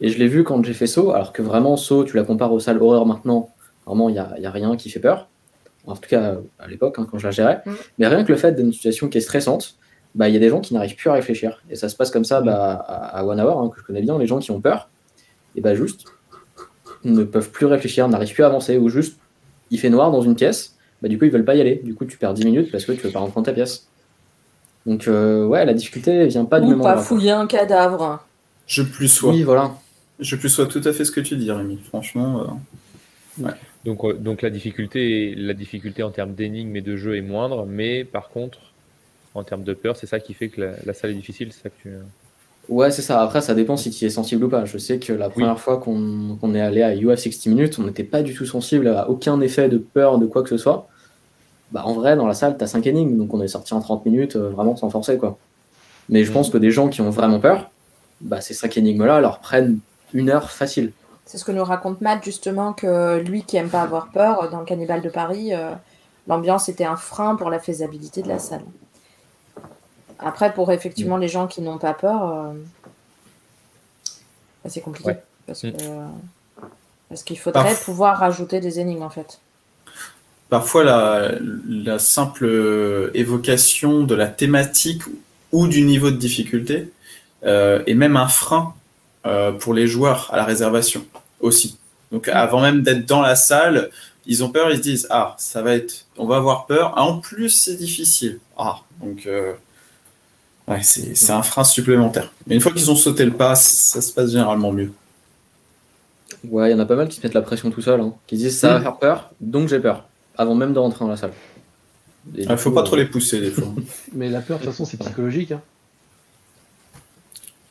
Et 0.00 0.08
je 0.08 0.18
l'ai 0.18 0.26
vu 0.26 0.44
quand 0.44 0.64
j'ai 0.64 0.72
fait 0.72 0.86
Saut, 0.86 1.12
alors 1.12 1.34
que 1.34 1.42
vraiment 1.42 1.76
Saut, 1.76 2.04
tu 2.04 2.16
la 2.16 2.24
compares 2.24 2.52
aux 2.52 2.60
salles 2.60 2.82
horreur 2.82 3.04
maintenant, 3.04 3.50
vraiment 3.84 4.08
il 4.08 4.14
n'y 4.14 4.18
a, 4.18 4.34
y 4.38 4.46
a, 4.46 4.50
rien 4.50 4.74
qui 4.76 4.88
fait 4.88 4.98
peur. 4.98 5.28
En 5.86 5.94
tout 5.94 6.08
cas, 6.08 6.36
à 6.58 6.68
l'époque, 6.68 6.96
hein, 6.98 7.06
quand 7.10 7.18
je 7.18 7.26
la 7.26 7.32
gérais. 7.32 7.60
Mm. 7.66 7.70
Mais 7.98 8.06
rien 8.06 8.24
que 8.24 8.32
le 8.32 8.38
fait 8.38 8.52
d'une 8.52 8.72
situation 8.72 9.08
qui 9.08 9.18
est 9.18 9.22
stressante, 9.22 9.76
bah, 10.14 10.30
il 10.30 10.32
y 10.32 10.36
a 10.38 10.40
des 10.40 10.48
gens 10.48 10.60
qui 10.60 10.72
n'arrivent 10.72 10.96
plus 10.96 11.10
à 11.10 11.12
réfléchir. 11.12 11.62
Et 11.68 11.76
ça 11.76 11.90
se 11.90 11.96
passe 11.96 12.10
comme 12.10 12.24
ça 12.24 12.40
bah, 12.40 12.72
à, 12.72 13.18
à 13.18 13.24
One 13.24 13.38
Hour, 13.38 13.60
hein, 13.60 13.68
que 13.68 13.78
je 13.78 13.84
connais 13.84 14.00
bien, 14.00 14.18
les 14.18 14.26
gens 14.26 14.38
qui 14.38 14.50
ont 14.52 14.60
peur, 14.60 14.88
et 15.54 15.60
bah 15.60 15.74
juste 15.74 16.06
ne 17.04 17.24
peuvent 17.24 17.50
plus 17.50 17.66
réfléchir, 17.66 18.08
n'arrivent 18.08 18.34
plus 18.34 18.44
à 18.44 18.46
avancer, 18.46 18.78
ou 18.78 18.88
juste 18.88 19.18
il 19.70 19.78
fait 19.78 19.90
noir 19.90 20.10
dans 20.10 20.22
une 20.22 20.34
pièce, 20.34 20.76
bah, 21.00 21.08
du 21.08 21.18
coup 21.18 21.24
ils 21.24 21.30
veulent 21.30 21.44
pas 21.44 21.54
y 21.54 21.60
aller. 21.60 21.80
Du 21.82 21.94
coup 21.94 22.04
tu 22.04 22.16
perds 22.16 22.34
10 22.34 22.44
minutes 22.44 22.70
parce 22.70 22.84
que 22.84 22.92
tu 22.92 23.00
veux 23.00 23.10
pas 23.10 23.20
rentrer 23.20 23.34
dans 23.36 23.42
ta 23.42 23.52
pièce. 23.52 23.88
Donc 24.86 25.08
euh, 25.08 25.46
ouais, 25.46 25.64
la 25.64 25.74
difficulté 25.74 26.26
vient 26.26 26.44
pas 26.44 26.60
ou 26.60 26.64
du 26.64 26.70
même 26.70 26.82
pas 26.82 26.98
fouiller 26.98 27.30
un 27.30 27.46
cadavre. 27.46 28.24
Je 28.66 28.82
plus 28.82 29.08
sois. 29.08 29.32
Oui, 29.32 29.42
voilà. 29.42 29.74
Je 30.20 30.36
plus 30.36 30.48
sois 30.48 30.66
tout 30.66 30.82
à 30.84 30.92
fait 30.92 31.04
ce 31.04 31.10
que 31.10 31.20
tu 31.20 31.36
dis, 31.36 31.50
Rémi. 31.50 31.78
Franchement. 31.88 32.40
Euh... 32.42 33.44
Ouais. 33.44 33.52
Donc, 33.84 34.04
euh, 34.04 34.12
donc 34.12 34.42
la 34.42 34.50
difficulté, 34.50 35.34
la 35.36 35.54
difficulté 35.54 36.02
en 36.02 36.10
termes 36.10 36.34
d'énigmes 36.34 36.76
et 36.76 36.80
de 36.80 36.96
jeu 36.96 37.16
est 37.16 37.22
moindre, 37.22 37.66
mais 37.66 38.04
par 38.04 38.28
contre, 38.28 38.58
en 39.34 39.42
termes 39.42 39.64
de 39.64 39.74
peur, 39.74 39.96
c'est 39.96 40.06
ça 40.06 40.20
qui 40.20 40.34
fait 40.34 40.48
que 40.48 40.60
la, 40.60 40.72
la 40.84 40.94
salle 40.94 41.10
est 41.10 41.14
difficile, 41.14 41.52
c'est 41.52 41.62
ça 41.62 41.70
que 41.70 41.82
tu. 41.82 41.90
Ouais, 42.68 42.90
c'est 42.90 43.02
ça. 43.02 43.20
Après, 43.20 43.40
ça 43.40 43.54
dépend 43.54 43.76
si 43.76 43.90
tu 43.90 44.04
es 44.04 44.10
sensible 44.10 44.44
ou 44.44 44.48
pas. 44.48 44.64
Je 44.64 44.78
sais 44.78 44.98
que 44.98 45.12
la 45.12 45.28
première 45.28 45.54
oui. 45.54 45.60
fois 45.60 45.78
qu'on 45.78 46.38
qu 46.40 46.56
est 46.56 46.60
allé 46.60 46.82
à 46.82 46.94
UF 46.94 47.18
60 47.18 47.46
minutes, 47.46 47.78
on 47.78 47.84
n'était 47.84 48.04
pas 48.04 48.22
du 48.22 48.34
tout 48.34 48.46
sensible 48.46 48.88
à 48.88 49.10
aucun 49.10 49.40
effet 49.40 49.68
de 49.68 49.78
peur 49.78 50.18
de 50.18 50.26
quoi 50.26 50.42
que 50.42 50.48
ce 50.48 50.56
soit. 50.56 50.88
Bah, 51.72 51.82
en 51.84 51.94
vrai, 51.94 52.16
dans 52.16 52.26
la 52.26 52.34
salle, 52.34 52.56
tu 52.56 52.64
as 52.64 52.66
5 52.66 52.86
énigmes, 52.86 53.16
donc 53.16 53.32
on 53.34 53.40
est 53.42 53.48
sorti 53.48 53.74
en 53.74 53.80
30 53.80 54.04
minutes, 54.04 54.36
euh, 54.36 54.50
vraiment 54.50 54.76
sans 54.76 54.90
forcer, 54.90 55.16
quoi. 55.16 55.38
Mais 56.08 56.24
je 56.24 56.30
pense 56.30 56.50
que 56.50 56.58
des 56.58 56.70
gens 56.70 56.88
qui 56.88 57.00
ont 57.00 57.10
vraiment 57.10 57.40
peur, 57.40 57.70
bah, 58.20 58.40
ces 58.40 58.54
5 58.54 58.76
énigmes-là 58.76 59.20
leur 59.20 59.38
prennent 59.40 59.78
une 60.12 60.28
heure 60.28 60.50
facile. 60.50 60.92
C'est 61.24 61.38
ce 61.38 61.44
que 61.44 61.52
nous 61.52 61.64
raconte 61.64 62.00
Matt, 62.00 62.22
justement, 62.22 62.74
que 62.74 63.18
lui 63.20 63.42
qui 63.42 63.56
aime 63.56 63.70
pas 63.70 63.82
avoir 63.82 64.10
peur, 64.10 64.50
dans 64.50 64.60
le 64.60 64.66
Cannibal 64.66 65.00
de 65.00 65.08
Paris, 65.08 65.54
euh, 65.54 65.70
l'ambiance 66.28 66.68
était 66.68 66.84
un 66.84 66.96
frein 66.96 67.36
pour 67.36 67.48
la 67.48 67.58
faisabilité 67.58 68.22
de 68.22 68.28
la 68.28 68.38
salle. 68.38 68.64
Après, 70.24 70.52
pour 70.52 70.72
effectivement 70.72 71.16
les 71.16 71.28
gens 71.28 71.46
qui 71.46 71.62
n'ont 71.62 71.78
pas 71.78 71.94
peur, 71.94 72.28
euh, 72.28 72.52
bah, 74.62 74.70
c'est 74.70 74.80
compliqué. 74.80 75.10
Ouais. 75.10 75.22
Parce 75.46 75.62
que, 75.62 75.68
parce 77.08 77.22
qu'il 77.24 77.38
faudrait 77.38 77.64
Parf 77.64 77.84
pouvoir 77.84 78.18
rajouter 78.18 78.60
des 78.60 78.78
énigmes, 78.78 79.02
en 79.02 79.10
fait. 79.10 79.40
Parfois, 80.48 80.84
la, 80.84 81.32
la, 81.68 81.98
simple 81.98 83.10
évocation 83.14 84.04
de 84.04 84.14
la 84.14 84.26
thématique 84.26 85.02
ou 85.50 85.66
du 85.66 85.82
niveau 85.82 86.10
de 86.10 86.16
difficulté 86.16 86.90
euh, 87.44 87.82
est 87.86 87.94
même 87.94 88.16
un 88.16 88.28
frein 88.28 88.74
euh, 89.26 89.52
pour 89.52 89.74
les 89.74 89.86
joueurs 89.86 90.28
à 90.32 90.36
la 90.36 90.44
réservation 90.44 91.04
aussi. 91.40 91.78
Donc, 92.10 92.28
avant 92.28 92.60
même 92.60 92.82
d'être 92.82 93.06
dans 93.06 93.20
la 93.20 93.34
salle, 93.34 93.90
ils 94.26 94.44
ont 94.44 94.50
peur, 94.50 94.70
ils 94.70 94.76
se 94.76 94.82
disent 94.82 95.06
Ah, 95.10 95.34
ça 95.38 95.62
va 95.62 95.74
être, 95.74 96.06
on 96.16 96.26
va 96.26 96.36
avoir 96.36 96.66
peur. 96.66 96.92
Ah, 96.96 97.02
en 97.02 97.18
plus, 97.18 97.50
c'est 97.50 97.76
difficile. 97.76 98.38
Ah, 98.56 98.80
donc. 99.00 99.26
Euh, 99.26 99.54
Ouais, 100.68 100.80
c'est 100.82 101.30
un 101.30 101.42
frein 101.42 101.64
supplémentaire. 101.64 102.32
Mais 102.46 102.54
une 102.54 102.60
fois 102.60 102.72
qu'ils 102.72 102.90
ont 102.90 102.96
sauté 102.96 103.24
le 103.24 103.32
pas, 103.32 103.54
ça 103.54 104.00
se 104.00 104.12
passe 104.12 104.30
généralement 104.30 104.72
mieux. 104.72 104.92
Ouais, 106.48 106.70
il 106.70 106.72
y 106.72 106.74
en 106.74 106.78
a 106.78 106.86
pas 106.86 106.96
mal 106.96 107.08
qui 107.08 107.16
se 107.16 107.26
mettent 107.26 107.34
la 107.34 107.42
pression 107.42 107.70
tout 107.70 107.82
seul, 107.82 108.00
hein, 108.00 108.14
qui 108.26 108.36
disent 108.36 108.58
ça 108.58 108.74
va 108.74 108.80
faire 108.80 108.96
peur, 108.96 109.30
donc 109.40 109.68
j'ai 109.68 109.78
peur, 109.78 110.08
avant 110.36 110.54
même 110.54 110.72
de 110.72 110.78
rentrer 110.78 111.04
dans 111.04 111.10
la 111.10 111.16
salle. 111.16 111.32
Il 112.34 112.46
ah, 112.48 112.56
faut 112.56 112.70
coup, 112.70 112.74
pas 112.76 112.82
euh... 112.82 112.84
trop 112.84 112.96
les 112.96 113.06
pousser 113.06 113.40
des 113.40 113.50
fois. 113.50 113.68
Mais 114.12 114.28
la 114.28 114.40
peur, 114.40 114.58
de 114.58 114.64
toute 114.64 114.72
façon, 114.72 114.84
c'est 114.84 114.96
psychologique. 114.96 115.52
Hein. 115.52 115.60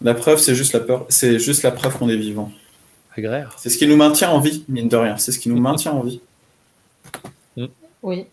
La 0.01 0.13
preuve, 0.13 0.39
c'est 0.39 0.55
juste 0.55 0.73
la 0.73 0.79
peur, 0.79 1.05
c'est 1.09 1.39
juste 1.39 1.63
la 1.63 1.71
preuve 1.71 1.97
qu'on 1.97 2.09
est 2.09 2.17
vivant. 2.17 2.51
Agraire. 3.15 3.53
C'est 3.57 3.69
ce 3.69 3.77
qui 3.77 3.87
nous 3.87 3.97
maintient 3.97 4.29
en 4.29 4.39
vie, 4.39 4.63
mine 4.67 4.87
de 4.87 4.95
rien. 4.95 5.17
C'est 5.17 5.31
ce 5.31 5.39
qui 5.39 5.49
nous 5.49 5.59
maintient 5.59 5.91
en 5.91 6.01
vie. 6.01 6.21
Oui. 8.01 8.25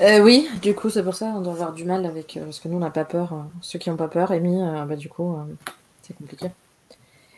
Euh, 0.00 0.20
oui, 0.20 0.48
du 0.62 0.74
coup, 0.74 0.90
c'est 0.90 1.02
pour 1.02 1.14
ça 1.14 1.26
on 1.36 1.40
doit 1.40 1.54
avoir 1.54 1.72
du 1.72 1.84
mal 1.84 2.06
avec. 2.06 2.36
Euh, 2.36 2.44
parce 2.44 2.60
que 2.60 2.68
nous, 2.68 2.76
on 2.76 2.80
n'a 2.80 2.90
pas 2.90 3.04
peur. 3.04 3.32
Euh, 3.32 3.36
ceux 3.60 3.78
qui 3.78 3.90
n'ont 3.90 3.96
pas 3.96 4.08
peur, 4.08 4.30
Amy, 4.30 4.60
euh, 4.62 4.84
bah, 4.84 4.96
du 4.96 5.08
coup, 5.08 5.36
c'est 6.02 6.16
compliqué. 6.16 6.46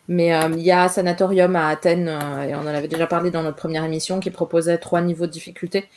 Mais 0.08 0.32
il 0.54 0.62
y 0.62 0.72
a 0.72 0.88
Sanatorium 0.88 1.54
à 1.54 1.68
Athènes, 1.68 2.08
et 2.08 2.54
on 2.56 2.62
en 2.62 2.66
avait 2.66 2.88
déjà 2.88 3.06
parlé 3.06 3.30
dans 3.30 3.44
notre 3.44 3.56
première 3.56 3.84
émission, 3.84 4.18
qui 4.18 4.30
proposait 4.30 4.76
trois 4.78 5.02
niveaux 5.02 5.26
de 5.26 5.30
difficulté. 5.30 5.88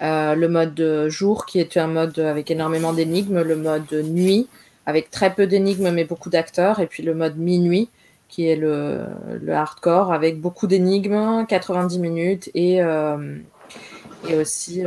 le 0.00 0.46
mode 0.46 1.06
jour, 1.08 1.46
qui 1.46 1.58
était 1.58 1.80
un 1.80 1.86
mode 1.86 2.18
avec 2.18 2.50
énormément 2.50 2.92
d'énigmes, 2.92 3.40
le 3.40 3.56
mode 3.56 3.90
nuit, 3.90 4.48
avec 4.84 5.10
très 5.10 5.34
peu 5.34 5.46
d'énigmes 5.46 5.90
mais 5.90 6.04
beaucoup 6.04 6.28
d'acteurs, 6.28 6.80
et 6.80 6.86
puis 6.86 7.02
le 7.02 7.14
mode 7.14 7.38
minuit, 7.38 7.88
qui 8.28 8.46
est 8.46 8.56
le, 8.56 9.06
le 9.40 9.52
hardcore, 9.54 10.12
avec 10.12 10.38
beaucoup 10.38 10.66
d'énigmes, 10.66 11.46
90 11.48 11.98
minutes, 11.98 12.50
et, 12.54 12.82
et 14.28 14.36
aussi 14.36 14.84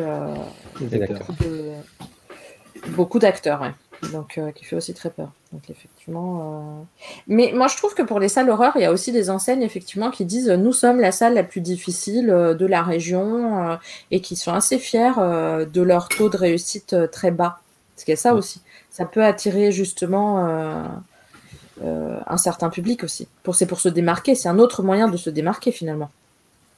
beaucoup 2.90 3.20
d'acteurs, 3.20 3.62
ouais. 3.62 4.10
donc 4.12 4.38
euh, 4.38 4.52
qui 4.52 4.66
fait 4.66 4.76
aussi 4.76 4.94
très 4.94 5.10
peur. 5.10 5.32
Donc 5.52 5.70
effectivement, 5.70 6.40
euh... 6.41 6.84
mais 7.28 7.52
moi 7.53 7.68
je 7.68 7.78
trouve 7.78 7.94
que 7.94 8.02
pour 8.02 8.20
les 8.20 8.30
salles 8.30 8.49
horreur, 8.49 8.74
il 8.76 8.82
y 8.82 8.86
a 8.86 8.91
aussi 8.91 9.12
des 9.12 9.30
enseignes 9.30 9.62
effectivement 9.62 10.12
qui 10.12 10.26
disent 10.26 10.49
nous 10.49 10.74
sommes 10.74 10.99
la 10.99 11.12
salle 11.12 11.34
la 11.34 11.44
plus 11.44 11.62
difficile 11.62 12.30
euh, 12.30 12.53
de 12.53 12.66
la 12.66 12.84
région 12.84 13.70
euh, 13.70 13.76
et 14.12 14.22
qui 14.22 14.36
sont 14.36 14.53
assez 14.53 14.78
fiers 14.78 15.14
euh, 15.18 15.66
de 15.66 15.82
leur 15.82 16.10
taux 16.10 16.30
de 16.30 16.38
réussite 16.38 16.94
euh, 16.94 17.07
très 17.07 17.32
bas. 17.32 17.60
Parce 17.95 18.03
qu'il 18.03 18.12
y 18.12 18.18
a 18.18 18.18
ça 18.18 18.34
ouais. 18.34 18.40
aussi. 18.40 18.62
Ça 18.90 19.06
peut 19.06 19.24
attirer 19.24 19.72
justement 19.72 20.45
un 21.82 22.38
certain 22.38 22.70
public 22.70 23.06
aussi. 23.06 23.30
Pour 23.41 23.56
c'est 23.56 23.66
pour 23.66 23.80
se 23.80 23.88
démarquer. 23.88 24.36
C'est 24.36 24.49
un 24.49 24.60
autre 24.60 24.84
moyen 24.84 25.07
de 25.07 25.16
se 25.16 25.30
démarquer 25.30 25.72
finalement. 25.72 26.10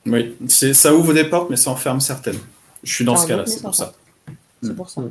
Oui, 0.08 0.36
c'est 0.48 0.74
ça 0.74 0.94
ouvre 0.96 1.14
des 1.14 1.26
portes, 1.26 1.50
mais 1.50 1.56
ça 1.58 1.72
enferme 1.72 2.00
certaines. 2.00 2.40
Je 2.84 2.94
suis 2.94 3.06
dans 3.06 3.16
Ah, 3.16 3.18
ce 3.18 3.28
cas-là, 3.28 3.46
c'est 3.46 3.62
pour 3.62 3.76
ça. 3.76 3.94
C'est 4.62 4.76
pour 4.76 4.90
ça. 4.90 5.02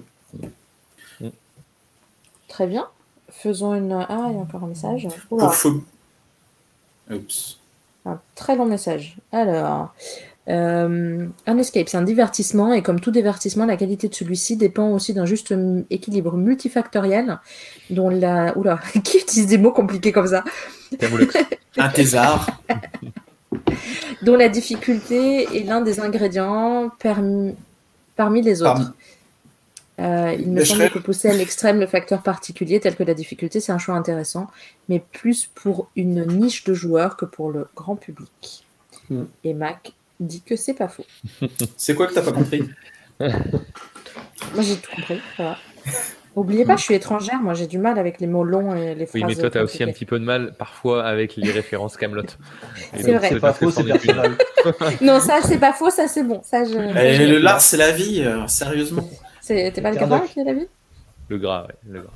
Très 2.48 2.66
bien. 2.66 2.86
Faisons 3.30 3.74
une. 3.74 3.92
Ah, 3.92 4.06
il 4.28 4.34
y 4.34 4.36
a 4.36 4.40
encore 4.40 4.64
un 4.64 4.68
message. 4.68 5.06
Oups. 7.10 7.58
Un 8.04 8.20
très 8.34 8.56
long 8.56 8.66
message. 8.66 9.16
Alors, 9.32 9.94
euh, 10.48 11.26
un 11.46 11.58
escape, 11.58 11.88
c'est 11.88 11.96
un 11.96 12.02
divertissement 12.02 12.72
et 12.72 12.82
comme 12.82 13.00
tout 13.00 13.10
divertissement, 13.10 13.66
la 13.66 13.76
qualité 13.76 14.08
de 14.08 14.14
celui-ci 14.14 14.56
dépend 14.56 14.88
aussi 14.90 15.12
d'un 15.12 15.26
juste 15.26 15.52
équilibre 15.90 16.36
multifactoriel 16.36 17.38
dont 17.90 18.08
la. 18.08 18.56
Oula, 18.56 18.80
qui 19.04 19.18
utilise 19.18 19.48
des 19.48 19.58
mots 19.58 19.72
compliqués 19.72 20.12
comme 20.12 20.28
ça 20.28 20.44
Un 21.76 21.88
thésard. 21.90 22.46
dont 24.22 24.36
la 24.36 24.48
difficulté 24.48 25.42
est 25.56 25.64
l'un 25.64 25.80
des 25.80 26.00
ingrédients 26.00 26.90
permis- 26.98 27.54
parmi 28.16 28.42
les 28.42 28.62
autres. 28.62 28.92
Euh, 29.98 30.34
il 30.38 30.48
me 30.48 30.56
Mais 30.56 30.64
semble 30.64 30.90
que 30.90 30.98
pousser 30.98 31.30
à 31.30 31.32
l'extrême 31.32 31.80
le 31.80 31.86
facteur 31.86 32.22
particulier 32.22 32.80
tel 32.80 32.96
que 32.96 33.02
la 33.02 33.14
difficulté, 33.14 33.60
c'est 33.60 33.72
un 33.72 33.78
choix 33.78 33.94
intéressant, 33.94 34.46
mais 34.90 35.02
plus 35.12 35.48
pour 35.54 35.88
une 35.96 36.26
niche 36.26 36.64
de 36.64 36.74
joueurs 36.74 37.16
que 37.16 37.24
pour 37.24 37.50
le 37.50 37.66
grand 37.74 37.96
public. 37.96 38.66
Mm. 39.08 39.22
Et 39.44 39.54
Mac 39.54 39.92
dit 40.20 40.42
que 40.42 40.54
c'est 40.54 40.74
pas 40.74 40.88
faux. 40.88 41.06
c'est 41.78 41.94
quoi 41.94 42.06
que 42.08 42.14
t'as 42.14 42.22
pas 42.22 42.32
compris? 42.32 42.62
Moi 43.20 43.30
j'ai 44.60 44.76
tout 44.76 44.90
compris. 44.94 45.20
Ça 45.36 45.56
Oubliez 46.36 46.66
pas, 46.66 46.76
je 46.76 46.82
suis 46.82 46.94
étrangère, 46.94 47.40
moi 47.40 47.54
j'ai 47.54 47.66
du 47.66 47.78
mal 47.78 47.98
avec 47.98 48.20
les 48.20 48.26
mots 48.26 48.44
longs 48.44 48.76
et 48.76 48.94
les 48.94 49.06
phrases. 49.06 49.22
Oui, 49.22 49.24
mais 49.26 49.34
toi, 49.34 49.50
tu 49.50 49.58
as 49.58 49.62
aussi 49.62 49.82
un 49.82 49.86
petit 49.86 50.04
peu 50.04 50.18
de 50.18 50.24
mal 50.24 50.52
parfois 50.58 51.04
avec 51.04 51.34
les 51.36 51.50
références 51.50 51.96
Camelot. 51.96 52.24
C'est 52.94 53.14
vrai. 53.14 53.30
C'est 53.30 53.40
pas 53.40 53.54
faux, 53.54 53.70
c'est 53.70 53.84
personnel. 53.84 54.36
non, 55.00 55.18
ça 55.18 55.40
c'est 55.42 55.58
pas 55.58 55.72
faux, 55.72 55.90
ça 55.90 56.08
c'est 56.08 56.24
bon. 56.24 56.42
Ça, 56.42 56.64
je... 56.64 56.76
Et 56.98 57.26
le 57.26 57.38
lard, 57.38 57.60
c'est 57.60 57.76
la 57.76 57.90
vie, 57.90 58.22
euh, 58.22 58.46
sérieusement. 58.46 59.08
T'es 59.46 59.70
pas 59.70 59.92
le 59.92 59.96
gras 59.96 60.20
qui 60.20 60.40
est 60.40 60.44
la 60.44 60.52
vie? 60.52 60.68
Le 61.28 61.38
gras, 61.38 61.66
oui. 61.68 61.74
Le 61.88 62.00
gras. 62.02 62.12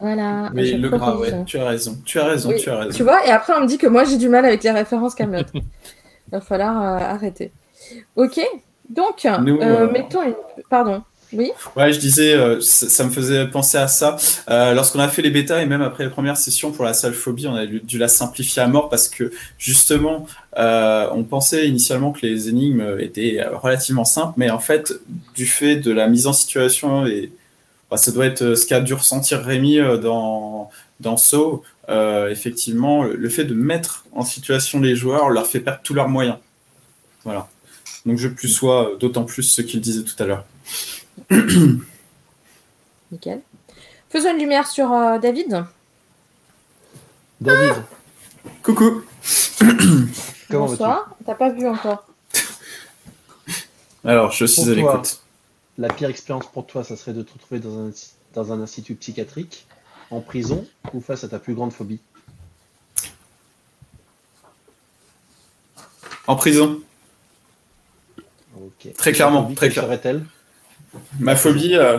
Voilà. 0.00 0.50
Mais 0.52 0.72
le 0.72 0.88
gras, 0.88 1.16
ouais, 1.16 1.44
tu 1.46 1.58
as 1.58 1.64
raison. 1.64 1.96
Tu 2.04 2.18
as 2.18 2.24
raison, 2.24 2.52
tu 2.58 2.68
as 2.68 2.78
raison. 2.78 2.90
Tu 2.90 3.02
vois, 3.02 3.24
et 3.26 3.30
après 3.30 3.52
on 3.56 3.60
me 3.60 3.66
dit 3.66 3.78
que 3.78 3.86
moi 3.86 4.04
j'ai 4.04 4.18
du 4.18 4.28
mal 4.28 4.44
avec 4.44 4.62
les 4.62 4.72
références 4.72 5.14
Camelot. 5.14 5.44
Il 5.54 5.62
va 6.32 6.40
falloir 6.40 6.82
euh, 6.82 6.98
arrêter. 6.98 7.52
Ok, 8.16 8.40
donc, 8.88 9.26
Nous, 9.42 9.56
euh, 9.56 9.62
euh, 9.62 9.90
mettons 9.90 10.22
une. 10.22 10.34
Pardon. 10.68 11.02
Oui. 11.32 11.50
Ouais, 11.76 11.92
je 11.92 11.98
disais, 11.98 12.34
euh, 12.34 12.60
ça, 12.60 13.04
me 13.04 13.10
faisait 13.10 13.46
penser 13.46 13.78
à 13.78 13.88
ça. 13.88 14.16
Euh, 14.50 14.74
Lorsqu'on 14.74 14.98
a 15.00 15.08
fait 15.08 15.22
les 15.22 15.30
bêtas 15.30 15.62
et 15.62 15.66
même 15.66 15.82
après 15.82 16.04
les 16.04 16.10
premières 16.10 16.36
sessions 16.36 16.72
pour 16.72 16.84
la 16.84 16.94
salle 16.94 17.14
phobie, 17.14 17.46
on 17.46 17.54
a 17.54 17.66
dû, 17.66 17.98
la 17.98 18.08
simplifier 18.08 18.62
à 18.62 18.68
mort 18.68 18.88
parce 18.88 19.08
que 19.08 19.32
justement, 19.58 20.26
euh, 20.58 21.08
on 21.12 21.24
pensait 21.24 21.66
initialement 21.68 22.12
que 22.12 22.26
les 22.26 22.48
énigmes 22.48 22.98
étaient 22.98 23.42
relativement 23.52 24.04
simples, 24.04 24.34
mais 24.36 24.50
en 24.50 24.58
fait, 24.58 24.92
du 25.34 25.46
fait 25.46 25.76
de 25.76 25.90
la 25.90 26.08
mise 26.08 26.26
en 26.26 26.32
situation 26.32 27.06
et 27.06 27.32
bah, 27.90 27.96
ça 27.96 28.12
doit 28.12 28.26
être 28.26 28.54
ce 28.54 28.66
qu'a 28.66 28.80
dû 28.80 28.94
ressentir 28.94 29.42
Rémi 29.42 29.78
dans 30.02 30.70
dans 31.02 31.16
euh, 31.88 32.30
effectivement, 32.30 33.04
le 33.04 33.28
fait 33.28 33.44
de 33.44 33.54
mettre 33.54 34.04
en 34.12 34.24
situation 34.24 34.80
les 34.80 34.94
joueurs 34.94 35.30
leur 35.30 35.46
fait 35.46 35.60
perdre 35.60 35.80
tous 35.82 35.94
leurs 35.94 36.08
moyens. 36.08 36.38
Voilà. 37.24 37.48
Donc 38.06 38.18
je 38.18 38.28
plus 38.28 38.48
sois 38.48 38.92
d'autant 39.00 39.24
plus 39.24 39.42
ce 39.42 39.62
qu'il 39.62 39.80
disait 39.80 40.02
tout 40.02 40.20
à 40.22 40.26
l'heure. 40.26 40.44
Nickel. 43.10 43.40
Faisons 44.10 44.30
une 44.32 44.38
lumière 44.38 44.66
sur 44.66 44.92
euh, 44.92 45.18
David. 45.18 45.64
David, 47.40 47.82
Coucou. 48.62 49.02
comment 49.58 50.66
vas-tu 50.66 50.78
Bonsoir. 50.78 51.16
T'as 51.24 51.34
pas 51.34 51.50
vu 51.50 51.66
encore. 51.66 52.06
Alors, 54.04 54.32
je 54.32 54.44
suis 54.44 54.62
Pour 54.62 54.70
à 54.72 54.74
l'écoute. 54.74 55.20
La 55.78 55.88
pire 55.88 56.10
expérience 56.10 56.46
pour 56.46 56.66
toi, 56.66 56.84
ça 56.84 56.96
serait 56.96 57.14
de 57.14 57.22
te 57.22 57.32
retrouver 57.32 57.60
dans 57.60 57.78
un, 57.78 57.90
dans 58.34 58.52
un 58.52 58.60
institut 58.60 58.94
psychiatrique, 58.94 59.66
en 60.10 60.20
prison 60.20 60.66
ou 60.92 61.00
face 61.00 61.24
à 61.24 61.28
ta 61.28 61.38
plus 61.38 61.54
grande 61.54 61.72
phobie 61.72 62.00
En 66.26 66.36
prison. 66.36 66.80
Ok. 68.56 68.92
Très 68.94 69.12
clairement, 69.12 69.46
très 69.54 69.66
quelle 69.66 69.72
clair. 69.72 69.84
serait-elle? 69.84 70.24
Ma 71.20 71.36
phobie. 71.36 71.76
euh, 71.76 71.98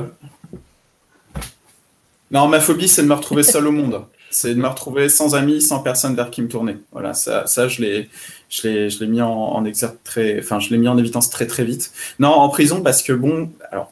Non, 2.32 2.48
ma 2.48 2.60
phobie, 2.60 2.88
c'est 2.88 3.04
de 3.04 3.08
me 3.08 3.14
retrouver 3.14 3.44
seul 3.44 3.68
au 3.68 3.72
monde. 3.72 4.06
C'est 4.32 4.56
de 4.56 4.60
me 4.60 4.68
retrouver 4.68 5.10
sans 5.10 5.36
amis, 5.36 5.62
sans 5.62 5.80
personne 5.80 6.16
vers 6.16 6.32
qui 6.32 6.42
me 6.42 6.48
tourner. 6.48 6.78
Voilà, 6.92 7.14
ça, 7.14 7.46
je 7.68 7.82
l'ai, 7.82 8.10
je 8.50 8.68
l'ai, 8.68 8.90
je 8.90 9.00
l'ai 9.00 9.08
mis 9.08 9.22
en, 9.22 9.30
en 9.32 9.64
très, 10.04 10.40
enfin, 10.40 10.60
je 10.60 10.70
l'ai 10.72 10.78
mis 10.80 10.88
en 10.88 10.98
évidence 10.98 11.30
très 11.30 11.46
très 11.46 11.64
vite. 11.64 11.92
Non, 12.18 12.30
en 12.30 12.50
prison 12.50 12.82
parce 12.82 13.04
que 13.04 13.14
bon, 13.14 13.52
alors, 13.72 13.92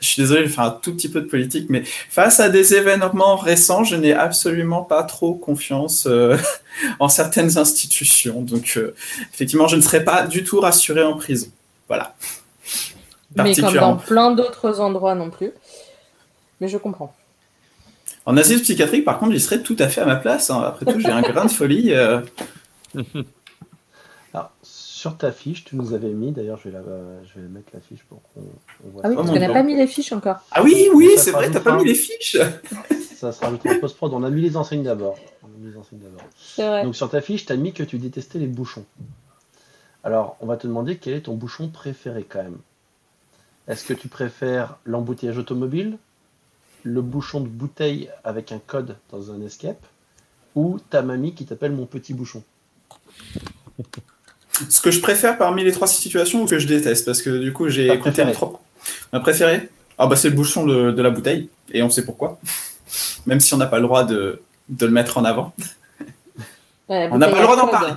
je 0.00 0.06
suis 0.06 0.22
désolé, 0.22 0.42
je 0.42 0.46
vais 0.48 0.52
faire 0.54 0.64
un 0.64 0.70
tout 0.82 0.92
petit 0.94 1.08
peu 1.08 1.22
de 1.22 1.26
politique, 1.26 1.66
mais 1.70 1.82
face 2.10 2.38
à 2.38 2.50
des 2.50 2.74
événements 2.74 3.36
récents, 3.36 3.82
je 3.82 3.96
n'ai 3.96 4.12
absolument 4.12 4.82
pas 4.82 5.02
trop 5.04 5.34
confiance 5.34 6.06
euh, 6.06 6.36
en 7.00 7.08
certaines 7.08 7.56
institutions. 7.56 8.42
Donc, 8.42 8.74
euh, 8.76 8.94
effectivement, 9.32 9.68
je 9.68 9.76
ne 9.76 9.80
serais 9.80 10.04
pas 10.04 10.26
du 10.26 10.44
tout 10.44 10.60
rassuré 10.60 11.02
en 11.02 11.16
prison. 11.16 11.48
Voilà. 11.88 12.14
Mais 13.36 13.54
comme 13.54 13.74
dans 13.74 13.96
plein 13.96 14.30
d'autres 14.30 14.80
endroits 14.80 15.14
non 15.14 15.30
plus. 15.30 15.52
Mais 16.60 16.68
je 16.68 16.78
comprends. 16.78 17.14
En 18.26 18.36
asile 18.36 18.60
psychiatrique, 18.60 19.04
par 19.04 19.18
contre, 19.18 19.32
j'y 19.32 19.40
serais 19.40 19.62
tout 19.62 19.76
à 19.78 19.88
fait 19.88 20.00
à 20.00 20.06
ma 20.06 20.16
place. 20.16 20.50
hein. 20.50 20.60
Après 20.62 20.86
tout, 20.86 21.00
j'ai 21.00 21.10
un 21.10 21.22
grain 21.22 21.44
de 21.46 21.50
folie. 21.50 21.92
euh. 21.92 22.20
Alors, 24.34 24.50
sur 24.62 25.16
ta 25.16 25.32
fiche, 25.32 25.64
tu 25.64 25.76
nous 25.76 25.94
avais 25.94 26.10
mis, 26.10 26.32
d'ailleurs, 26.32 26.58
je 26.58 26.68
vais, 26.68 26.74
la, 26.76 26.82
je 27.24 27.40
vais 27.40 27.48
mettre 27.48 27.70
la 27.72 27.80
fiche 27.80 28.02
pour 28.08 28.20
qu'on 28.22 28.42
on 28.84 28.90
voit 28.90 29.02
Ah 29.04 29.08
oui, 29.08 29.14
parce 29.16 29.30
qu'on 29.30 29.38
n'a 29.38 29.48
pas 29.48 29.62
mis 29.62 29.76
les 29.76 29.86
fiches 29.86 30.12
encore. 30.12 30.36
Ah 30.50 30.62
oui, 30.62 30.88
oui, 30.92 31.10
c'est 31.16 31.30
vrai, 31.30 31.50
t'as 31.50 31.60
pas 31.60 31.76
mis 31.76 31.84
les 31.84 31.94
fiches. 31.94 32.36
Ça 33.16 33.32
sera 33.32 33.50
en 33.50 33.56
post-prod. 33.80 34.12
On 34.14 34.22
a 34.22 34.30
mis 34.30 34.42
les 34.42 34.56
enseignes 34.56 34.84
d'abord. 34.84 35.16
On 35.42 35.46
a 35.46 35.58
mis 35.58 35.72
les 35.72 35.76
enseignes 35.76 35.98
d'abord. 35.98 36.22
C'est 36.36 36.66
vrai. 36.68 36.84
Donc 36.84 36.94
sur 36.94 37.10
ta 37.10 37.20
fiche, 37.20 37.46
tu 37.46 37.52
as 37.52 37.56
mis 37.56 37.72
que 37.72 37.82
tu 37.82 37.98
détestais 37.98 38.38
les 38.38 38.46
bouchons. 38.46 38.84
Alors, 40.04 40.36
on 40.40 40.46
va 40.46 40.56
te 40.56 40.66
demander 40.68 40.98
quel 40.98 41.14
est 41.14 41.22
ton 41.22 41.34
bouchon 41.34 41.68
préféré 41.68 42.24
quand 42.28 42.42
même. 42.42 42.58
Est-ce 43.68 43.84
que 43.84 43.92
tu 43.92 44.08
préfères 44.08 44.76
l'embouteillage 44.86 45.38
automobile, 45.38 45.98
le 46.84 47.02
bouchon 47.02 47.40
de 47.40 47.48
bouteille 47.48 48.08
avec 48.24 48.50
un 48.52 48.60
code 48.64 48.96
dans 49.12 49.30
un 49.30 49.40
escape, 49.42 49.84
ou 50.54 50.78
ta 50.90 51.02
mamie 51.02 51.34
qui 51.34 51.44
t'appelle 51.44 51.72
mon 51.72 51.86
petit 51.86 52.14
bouchon? 52.14 52.42
Ce 54.68 54.80
que 54.80 54.90
je 54.90 55.00
préfère 55.00 55.38
parmi 55.38 55.62
les 55.64 55.72
trois 55.72 55.86
situations 55.86 56.42
ou 56.42 56.46
que 56.46 56.58
je 56.58 56.66
déteste, 56.66 57.04
parce 57.04 57.22
que 57.22 57.38
du 57.38 57.52
coup, 57.52 57.68
j'ai 57.68 57.96
préférée. 57.98 58.28
les 58.30 58.34
trois. 58.34 58.60
Ma 59.12 59.20
préférée? 59.20 59.68
Ah 59.98 60.06
bah 60.06 60.16
c'est 60.16 60.30
le 60.30 60.34
bouchon 60.36 60.64
de, 60.64 60.90
de 60.92 61.02
la 61.02 61.10
bouteille, 61.10 61.48
et 61.72 61.82
on 61.82 61.90
sait 61.90 62.04
pourquoi. 62.04 62.40
Même 63.26 63.40
si 63.40 63.52
on 63.54 63.58
n'a 63.58 63.66
pas 63.66 63.76
le 63.76 63.82
droit 63.82 64.04
de, 64.04 64.40
de 64.68 64.86
le 64.86 64.92
mettre 64.92 65.18
en 65.18 65.24
avant. 65.24 65.52
Ouais, 66.88 67.08
On 67.12 67.18
n'a 67.18 67.28
pas 67.28 67.36
le 67.36 67.42
droit 67.42 67.56
d'en 67.56 67.68
parler. 67.68 67.92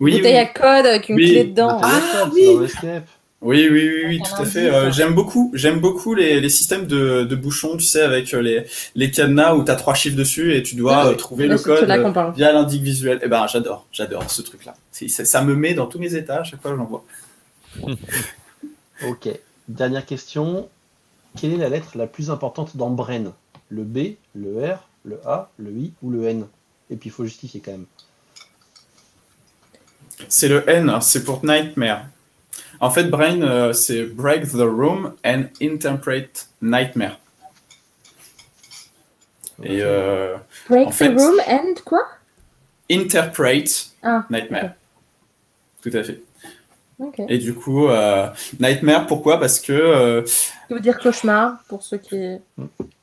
Oui, 0.00 0.16
bouteille 0.16 0.32
oui. 0.34 0.38
à 0.38 0.46
code 0.46 0.86
avec 0.86 1.08
une 1.08 1.16
Oui. 1.16 1.30
clé 1.30 1.44
dedans. 1.44 1.80
Ah, 1.82 2.28
oui. 2.32 2.44
dans. 2.56 3.02
Oui, 3.42 3.68
oui, 3.68 3.90
oui, 3.92 4.02
oui, 4.06 4.22
tout 4.22 4.40
à 4.40 4.44
fait. 4.44 4.70
Euh, 4.72 4.92
j'aime 4.92 5.14
beaucoup, 5.14 5.50
j'aime 5.54 5.80
beaucoup 5.80 6.14
les, 6.14 6.40
les 6.40 6.48
systèmes 6.48 6.86
de, 6.86 7.24
de 7.24 7.34
bouchons, 7.34 7.76
tu 7.76 7.84
sais, 7.84 8.02
avec 8.02 8.32
euh, 8.34 8.40
les, 8.40 8.66
les 8.94 9.10
cadenas 9.10 9.54
où 9.56 9.64
tu 9.64 9.70
as 9.72 9.74
trois 9.74 9.94
chiffres 9.94 10.16
dessus 10.16 10.54
et 10.54 10.62
tu 10.62 10.76
dois 10.76 11.06
Ouais, 11.06 11.12
euh, 11.12 11.16
trouver 11.16 11.48
le 11.48 11.58
code 11.58 11.90
via 12.36 12.52
l'indice 12.52 12.80
visuel. 12.80 13.18
Eh 13.20 13.28
ben, 13.28 13.48
j'adore, 13.48 13.86
j'adore 13.90 14.30
ce 14.30 14.42
truc-là. 14.42 14.74
Ça, 14.92 15.24
ça 15.24 15.42
me 15.42 15.56
met 15.56 15.74
dans 15.74 15.86
tous 15.86 15.98
mes 15.98 16.14
états 16.14 16.40
à 16.40 16.44
chaque 16.44 16.62
fois 16.62 16.70
que 16.70 16.76
j'en 16.76 16.84
vois. 16.84 17.04
Ok. 19.08 19.28
Dernière 19.66 20.06
question. 20.06 20.68
Quelle 21.36 21.54
est 21.54 21.56
la 21.56 21.68
lettre 21.68 21.98
la 21.98 22.06
plus 22.06 22.30
importante 22.30 22.76
dans 22.76 22.90
Brain? 22.90 23.32
Le 23.68 23.82
B, 23.82 24.14
le 24.36 24.64
R, 24.64 24.86
le 25.04 25.18
A, 25.26 25.50
le 25.58 25.72
I 25.72 25.92
ou 26.02 26.10
le 26.10 26.28
N? 26.28 26.46
Et 26.90 26.94
puis 26.94 27.08
il 27.08 27.12
faut 27.12 27.24
justifier 27.24 27.60
quand 27.64 27.72
même. 27.72 27.86
C'est 30.28 30.46
le 30.46 30.68
N, 30.70 30.88
hein, 30.88 31.00
c'est 31.00 31.24
pour 31.24 31.44
Nightmare. 31.44 32.04
En 32.80 32.90
fait, 32.90 33.04
Brain, 33.04 33.42
euh, 33.42 33.72
c'est 33.72 34.02
Break 34.04 34.48
the 34.50 34.56
Room 34.62 35.14
and 35.24 35.44
Interpret 35.60 36.30
Nightmare. 36.60 37.18
Et 39.62 39.78
euh, 39.82 40.36
Break 40.68 40.88
En 40.88 40.90
the 40.90 40.94
fait- 40.94 41.08
room 41.08 41.40
and 41.46 41.74
quoi? 41.84 42.00
Interpret 42.90 43.64
Ah, 44.02 44.24
Nightmare. 44.30 44.72
Tout 45.82 45.90
à 45.94 46.02
fait. 46.02 46.20
Et 47.28 47.38
du 47.38 47.54
coup, 47.54 47.88
euh, 47.88 48.28
Nightmare, 48.60 49.06
pourquoi? 49.06 49.40
Parce 49.40 49.58
que, 49.60 49.72
euh, 49.72 50.26
Ça 50.26 50.52
veut 50.70 50.80
dire 50.80 50.98
cauchemar 50.98 51.58
pour 51.68 51.82
ceux 51.82 51.98
qui. 51.98 52.36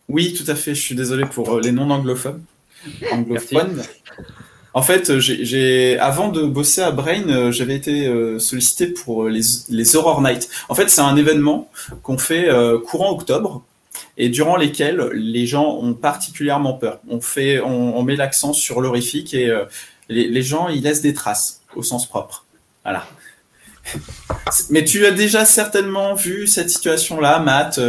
oui, 0.07 0.33
tout 0.33 0.49
à 0.49 0.55
fait, 0.55 0.73
je 0.75 0.81
suis 0.81 0.95
désolé 0.95 1.25
pour 1.25 1.49
euh, 1.55 1.61
les 1.61 1.71
non-anglophones. 1.71 2.43
Anglophones. 3.11 3.81
En 4.73 4.81
fait, 4.81 5.09
euh, 5.09 5.19
j'ai, 5.19 5.97
avant 5.99 6.29
de 6.29 6.43
bosser 6.43 6.81
à 6.81 6.91
Brain, 6.91 7.27
euh, 7.29 7.51
j'avais 7.51 7.75
été 7.75 8.05
euh, 8.05 8.37
sollicité 8.39 8.87
pour 8.87 9.27
les, 9.27 9.41
les 9.69 9.95
Horror 9.95 10.21
Nights. 10.21 10.49
En 10.69 10.75
fait, 10.75 10.89
c'est 10.89 11.01
un 11.01 11.15
événement 11.15 11.69
qu'on 12.03 12.17
fait 12.17 12.49
courant 12.85 13.11
octobre 13.11 13.63
et 14.17 14.29
durant 14.29 14.57
lesquels 14.57 15.09
les 15.13 15.47
gens 15.47 15.77
ont 15.81 15.93
particulièrement 15.93 16.73
peur. 16.73 16.99
On, 17.09 17.21
fait, 17.21 17.59
on, 17.61 17.97
on 17.97 18.03
met 18.03 18.15
l'accent 18.15 18.53
sur 18.53 18.81
l'horrifique 18.81 19.33
et 19.33 19.51
les, 20.09 20.43
gens, 20.43 20.67
ils 20.67 20.83
laissent 20.83 21.01
des 21.01 21.13
traces 21.13 21.61
au 21.75 21.83
sens 21.83 22.07
propre. 22.07 22.45
Voilà. 22.83 23.07
Mais 24.69 24.83
tu 24.83 25.05
as 25.05 25.11
déjà 25.11 25.45
certainement 25.45 26.13
vu 26.13 26.47
cette 26.47 26.69
situation-là, 26.69 27.39
Matt, 27.39 27.79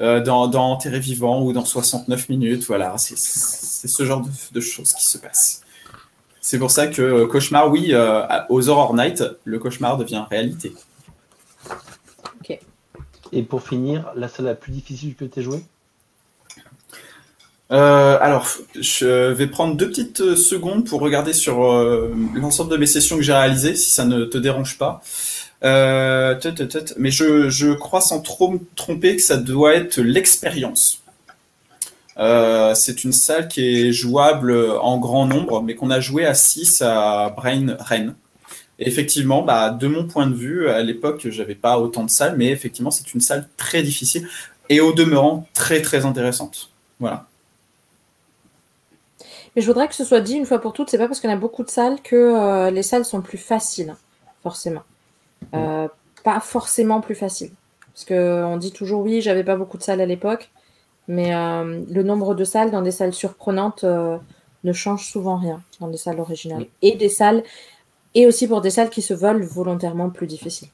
euh, 0.00 0.20
dans, 0.20 0.48
dans 0.48 0.78
Vivant 0.78 1.42
ou 1.42 1.52
dans 1.52 1.64
69 1.64 2.28
minutes. 2.28 2.64
Voilà, 2.66 2.96
c'est 2.98 3.16
c'est 3.16 3.88
ce 3.88 4.04
genre 4.04 4.22
de, 4.22 4.30
de 4.52 4.60
choses 4.60 4.92
qui 4.92 5.04
se 5.04 5.18
passent. 5.18 5.61
C'est 6.42 6.58
pour 6.58 6.72
ça 6.72 6.88
que 6.88 7.00
euh, 7.00 7.26
Cauchemar, 7.26 7.70
oui, 7.70 7.90
euh, 7.92 8.26
aux 8.50 8.68
Horror 8.68 8.94
Night, 8.94 9.22
le 9.44 9.58
cauchemar 9.58 9.96
devient 9.96 10.24
réalité. 10.28 10.74
Et 13.32 13.42
pour 13.42 13.62
finir, 13.62 14.12
la 14.14 14.28
salle 14.28 14.44
la 14.46 14.54
plus 14.54 14.72
difficile 14.72 15.14
que 15.14 15.24
tu 15.24 15.40
aies 15.40 15.42
joué 15.42 15.64
Euh, 17.70 18.18
alors, 18.20 18.46
je 18.78 19.32
vais 19.32 19.46
prendre 19.46 19.74
deux 19.74 19.88
petites 19.88 20.34
secondes 20.34 20.84
pour 20.84 21.00
regarder 21.00 21.32
sur 21.32 21.64
euh, 21.64 22.14
l'ensemble 22.34 22.70
de 22.70 22.76
mes 22.76 22.84
sessions 22.86 23.16
que 23.16 23.22
j'ai 23.22 23.32
réalisées, 23.32 23.74
si 23.74 23.88
ça 23.88 24.04
ne 24.04 24.24
te 24.26 24.36
dérange 24.36 24.76
pas. 24.76 25.00
Euh, 25.64 26.34
tut, 26.34 26.54
tut, 26.54 26.68
tut. 26.68 26.92
mais 26.98 27.10
je, 27.10 27.48
je 27.48 27.72
crois 27.72 28.02
sans 28.02 28.20
trop 28.20 28.50
me 28.50 28.58
tromper 28.74 29.16
que 29.16 29.22
ça 29.22 29.38
doit 29.38 29.74
être 29.74 29.98
l'expérience. 29.98 31.01
Euh, 32.18 32.74
c'est 32.74 33.04
une 33.04 33.12
salle 33.12 33.48
qui 33.48 33.88
est 33.88 33.92
jouable 33.92 34.52
en 34.80 34.98
grand 34.98 35.26
nombre, 35.26 35.62
mais 35.62 35.74
qu'on 35.74 35.90
a 35.90 36.00
joué 36.00 36.26
à 36.26 36.34
6 36.34 36.82
à 36.82 37.30
Brain 37.30 37.76
Rennes. 37.78 38.14
effectivement, 38.78 39.42
bah, 39.42 39.70
de 39.70 39.86
mon 39.86 40.06
point 40.06 40.26
de 40.26 40.34
vue, 40.34 40.68
à 40.68 40.82
l'époque, 40.82 41.28
j'avais 41.28 41.54
pas 41.54 41.78
autant 41.78 42.04
de 42.04 42.10
salles, 42.10 42.36
mais 42.36 42.48
effectivement, 42.48 42.90
c'est 42.90 43.14
une 43.14 43.20
salle 43.20 43.48
très 43.56 43.82
difficile 43.82 44.28
et 44.68 44.80
au 44.80 44.92
demeurant 44.92 45.46
très 45.54 45.82
très 45.82 46.04
intéressante. 46.04 46.70
Voilà. 46.98 47.26
Mais 49.54 49.62
je 49.62 49.66
voudrais 49.66 49.88
que 49.88 49.94
ce 49.94 50.04
soit 50.04 50.20
dit 50.20 50.34
une 50.34 50.46
fois 50.46 50.60
pour 50.60 50.72
toutes, 50.72 50.88
c'est 50.88 50.98
pas 50.98 51.08
parce 51.08 51.20
qu'on 51.20 51.28
a 51.28 51.36
beaucoup 51.36 51.62
de 51.62 51.70
salles 51.70 52.00
que 52.02 52.16
euh, 52.16 52.70
les 52.70 52.82
salles 52.82 53.04
sont 53.04 53.20
plus 53.20 53.38
faciles, 53.38 53.94
forcément. 54.42 54.82
Euh, 55.54 55.88
pas 56.24 56.40
forcément 56.40 57.00
plus 57.00 57.14
faciles. 57.14 57.50
Parce 57.92 58.06
qu'on 58.06 58.56
dit 58.56 58.72
toujours 58.72 59.02
oui, 59.02 59.20
j'avais 59.20 59.44
pas 59.44 59.56
beaucoup 59.56 59.76
de 59.76 59.82
salles 59.82 60.00
à 60.00 60.06
l'époque, 60.06 60.50
mais 61.08 61.34
euh, 61.34 61.82
le 61.90 62.02
nombre 62.02 62.34
de 62.34 62.44
salles 62.44 62.70
dans 62.70 62.82
des 62.82 62.90
salles 62.90 63.12
surprenantes 63.12 63.84
ne 63.84 64.72
change 64.72 65.10
souvent 65.10 65.36
rien 65.36 65.60
dans 65.80 65.88
des 65.88 65.96
salles 65.96 66.20
originales. 66.20 66.66
Et 66.82 66.96
des 66.96 67.08
salles, 67.08 67.42
et 68.14 68.26
aussi 68.26 68.46
pour 68.46 68.60
des 68.60 68.70
salles 68.70 68.90
qui 68.90 69.02
se 69.02 69.14
veulent 69.14 69.42
volontairement 69.42 70.10
plus 70.10 70.26
difficiles. 70.26 70.68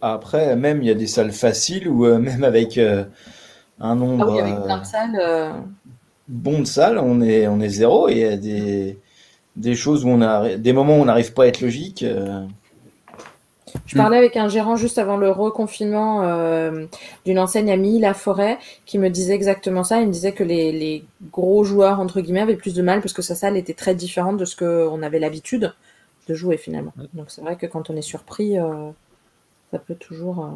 Après, 0.00 0.56
même 0.56 0.82
il 0.82 0.88
y 0.88 0.90
a 0.90 0.94
des 0.94 1.06
salles 1.06 1.32
faciles 1.32 1.88
ou 1.88 2.06
même 2.18 2.44
avec 2.44 2.78
un 2.78 3.94
nombre. 3.94 4.26
Ah 4.28 4.32
oui, 4.32 4.40
avec 4.40 4.62
plein 4.64 4.78
de 4.78 4.84
salles 4.86 5.64
bon 6.28 6.60
de 6.60 6.64
salle, 6.64 6.98
on 6.98 7.20
est, 7.20 7.46
on 7.46 7.60
est 7.60 7.68
zéro. 7.68 8.08
Et 8.08 8.12
il 8.12 8.18
y 8.18 8.24
a 8.24 8.36
des, 8.36 8.98
des 9.56 9.74
choses 9.74 10.04
où 10.04 10.08
on 10.08 10.20
a 10.20 10.56
des 10.56 10.72
moments 10.72 10.96
où 10.98 11.02
on 11.02 11.04
n'arrive 11.04 11.32
pas 11.32 11.44
à 11.44 11.46
être 11.46 11.60
logique. 11.60 12.04
Euh. 13.74 13.78
Je 13.86 13.96
parlais 13.96 14.16
avec 14.16 14.36
un 14.36 14.48
gérant 14.48 14.76
juste 14.76 14.98
avant 14.98 15.16
le 15.16 15.30
reconfinement 15.30 16.22
euh, 16.22 16.86
d'une 17.24 17.38
enseigne 17.38 17.70
à 17.70 17.76
la 17.76 18.14
forêt 18.14 18.58
qui 18.86 18.98
me 18.98 19.08
disait 19.08 19.34
exactement 19.34 19.84
ça. 19.84 20.00
Il 20.00 20.08
me 20.08 20.12
disait 20.12 20.32
que 20.32 20.44
les, 20.44 20.72
les, 20.72 21.04
gros 21.32 21.64
joueurs, 21.64 22.00
entre 22.00 22.20
guillemets, 22.20 22.40
avaient 22.40 22.56
plus 22.56 22.74
de 22.74 22.82
mal 22.82 23.00
parce 23.00 23.12
que 23.12 23.22
sa 23.22 23.34
salle 23.34 23.56
était 23.56 23.74
très 23.74 23.94
différente 23.94 24.36
de 24.36 24.44
ce 24.44 24.56
qu'on 24.56 25.02
avait 25.02 25.18
l'habitude 25.18 25.72
de 26.28 26.34
jouer 26.34 26.56
finalement. 26.56 26.92
Donc 27.12 27.26
c'est 27.28 27.42
vrai 27.42 27.56
que 27.56 27.66
quand 27.66 27.90
on 27.90 27.96
est 27.96 28.02
surpris, 28.02 28.58
euh, 28.58 28.90
ça 29.70 29.78
peut 29.78 29.94
toujours. 29.94 30.50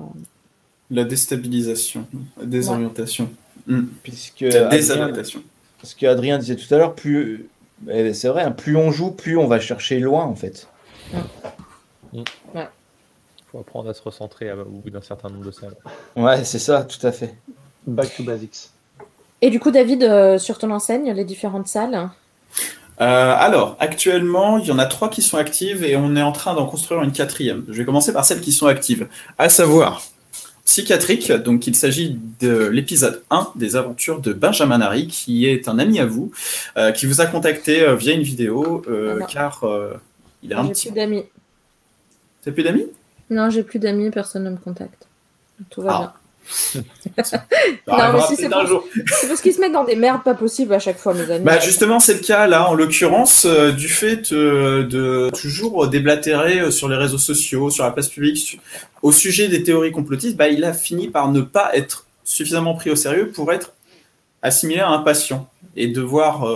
La 0.90 1.04
déstabilisation, 1.04 2.06
la 2.38 2.46
désorientation. 2.46 3.30
Hmm. 3.66 3.84
Puisque 4.02 4.40
la 4.40 4.66
désorientation 4.66 5.42
ce 5.82 5.94
qu'Adrien 5.94 6.38
disait 6.38 6.56
tout 6.56 6.72
à 6.74 6.78
l'heure, 6.78 6.94
plus 6.94 7.48
eh, 7.88 8.12
c'est 8.12 8.28
vrai, 8.28 8.42
hein, 8.42 8.50
plus 8.50 8.76
on 8.76 8.90
joue, 8.90 9.10
plus 9.10 9.36
on 9.36 9.46
va 9.46 9.60
chercher 9.60 10.00
loin 10.00 10.24
en 10.24 10.34
fait. 10.34 10.68
Il 12.12 12.24
faut 13.50 13.58
apprendre 13.58 13.88
à 13.88 13.94
se 13.94 14.02
recentrer 14.02 14.52
au 14.52 14.64
bout 14.64 14.90
d'un 14.90 15.02
certain 15.02 15.28
nombre 15.28 15.44
de 15.44 15.50
salles. 15.50 15.76
Ouais, 16.16 16.44
c'est 16.44 16.58
ça, 16.58 16.82
tout 16.82 17.04
à 17.06 17.12
fait. 17.12 17.34
Back 17.86 18.14
to 18.16 18.22
basics. 18.22 18.70
Et 19.40 19.50
du 19.50 19.60
coup, 19.60 19.70
David, 19.70 20.02
euh, 20.02 20.38
sur 20.38 20.58
ton 20.58 20.70
enseigne, 20.70 21.12
les 21.12 21.24
différentes 21.24 21.68
salles 21.68 22.10
euh, 23.00 23.34
alors, 23.38 23.76
actuellement, 23.78 24.58
il 24.58 24.66
y 24.66 24.72
en 24.72 24.78
a 24.80 24.86
trois 24.86 25.08
qui 25.08 25.22
sont 25.22 25.36
actives 25.36 25.84
et 25.84 25.96
on 25.96 26.16
est 26.16 26.22
en 26.22 26.32
train 26.32 26.54
d'en 26.54 26.66
construire 26.66 27.00
une 27.04 27.12
quatrième. 27.12 27.64
Je 27.68 27.74
vais 27.74 27.84
commencer 27.84 28.12
par 28.12 28.24
celles 28.24 28.40
qui 28.40 28.50
sont 28.50 28.66
actives, 28.66 29.06
à 29.38 29.48
savoir 29.48 30.02
psychiatrique. 30.68 31.32
Donc, 31.32 31.66
il 31.66 31.74
s'agit 31.74 32.18
de 32.40 32.66
l'épisode 32.66 33.22
1 33.30 33.52
des 33.54 33.76
aventures 33.76 34.20
de 34.20 34.34
Benjamin 34.34 34.82
Harry, 34.82 35.06
qui 35.06 35.46
est 35.46 35.66
un 35.66 35.78
ami 35.78 35.98
à 35.98 36.04
vous, 36.04 36.30
euh, 36.76 36.92
qui 36.92 37.06
vous 37.06 37.22
a 37.22 37.26
contacté 37.26 37.80
euh, 37.80 37.96
via 37.96 38.12
une 38.12 38.22
vidéo, 38.22 38.82
euh, 38.86 39.20
car 39.28 39.64
il 40.42 40.52
a 40.52 40.60
un 40.60 40.66
petit. 40.68 40.88
plus 40.88 40.94
d'amis. 40.94 41.24
T'as 42.42 42.52
plus 42.52 42.62
d'amis? 42.62 42.86
Non, 43.30 43.50
j'ai 43.50 43.62
plus 43.62 43.78
d'amis, 43.78 44.10
personne 44.10 44.44
ne 44.44 44.50
me 44.50 44.56
contacte. 44.56 45.06
Tout 45.70 45.82
va 45.82 45.92
ah. 45.92 45.98
bien. 45.98 46.12
non, 47.86 48.12
mais 48.14 48.20
si 48.26 48.36
c'est 48.36 48.48
parce 48.48 49.42
qu'ils 49.42 49.52
se 49.52 49.60
mettent 49.60 49.72
dans 49.72 49.84
des 49.84 49.96
merdes 49.96 50.22
pas 50.22 50.34
possibles 50.34 50.72
à 50.72 50.78
chaque 50.78 50.98
fois, 50.98 51.12
mes 51.12 51.30
amis. 51.30 51.44
Bah 51.44 51.60
justement, 51.60 52.00
c'est 52.00 52.14
le 52.14 52.20
cas 52.20 52.46
là, 52.46 52.70
en 52.70 52.74
l'occurrence, 52.74 53.44
euh, 53.44 53.70
du 53.70 53.88
fait 53.88 54.32
euh, 54.32 54.84
de 54.84 55.30
toujours 55.38 55.88
déblatérer 55.88 56.60
euh, 56.60 56.70
sur 56.70 56.88
les 56.88 56.96
réseaux 56.96 57.18
sociaux, 57.18 57.68
sur 57.68 57.84
la 57.84 57.90
place 57.90 58.08
publique, 58.08 58.60
au 59.02 59.12
sujet 59.12 59.48
des 59.48 59.62
théories 59.62 59.92
complotistes, 59.92 60.36
bah, 60.36 60.48
il 60.48 60.64
a 60.64 60.72
fini 60.72 61.08
par 61.08 61.30
ne 61.30 61.42
pas 61.42 61.70
être 61.74 62.06
suffisamment 62.24 62.74
pris 62.74 62.90
au 62.90 62.96
sérieux 62.96 63.28
pour 63.28 63.52
être 63.52 63.74
assimilé 64.40 64.80
à 64.80 64.88
un 64.88 65.00
patient 65.00 65.48
et 65.76 65.88
devoir 65.88 66.46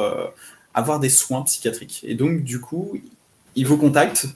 avoir 0.74 1.00
des 1.00 1.08
soins 1.08 1.42
psychiatriques. 1.42 2.02
Et 2.06 2.14
donc, 2.14 2.44
du 2.44 2.60
coup, 2.60 3.00
il 3.56 3.66
vous 3.66 3.76
contacte 3.76 4.26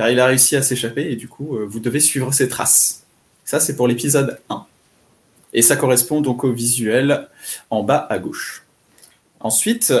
car 0.00 0.08
il 0.08 0.18
a 0.18 0.24
réussi 0.24 0.56
à 0.56 0.62
s'échapper 0.62 1.12
et 1.12 1.16
du 1.16 1.28
coup, 1.28 1.58
vous 1.66 1.78
devez 1.78 2.00
suivre 2.00 2.32
ses 2.32 2.48
traces. 2.48 3.02
Ça, 3.44 3.60
c'est 3.60 3.76
pour 3.76 3.86
l'épisode 3.86 4.38
1. 4.48 4.64
Et 5.52 5.60
ça 5.60 5.76
correspond 5.76 6.22
donc 6.22 6.42
au 6.42 6.52
visuel 6.52 7.28
en 7.68 7.82
bas 7.82 8.06
à 8.08 8.18
gauche. 8.18 8.64
Ensuite, 9.40 9.92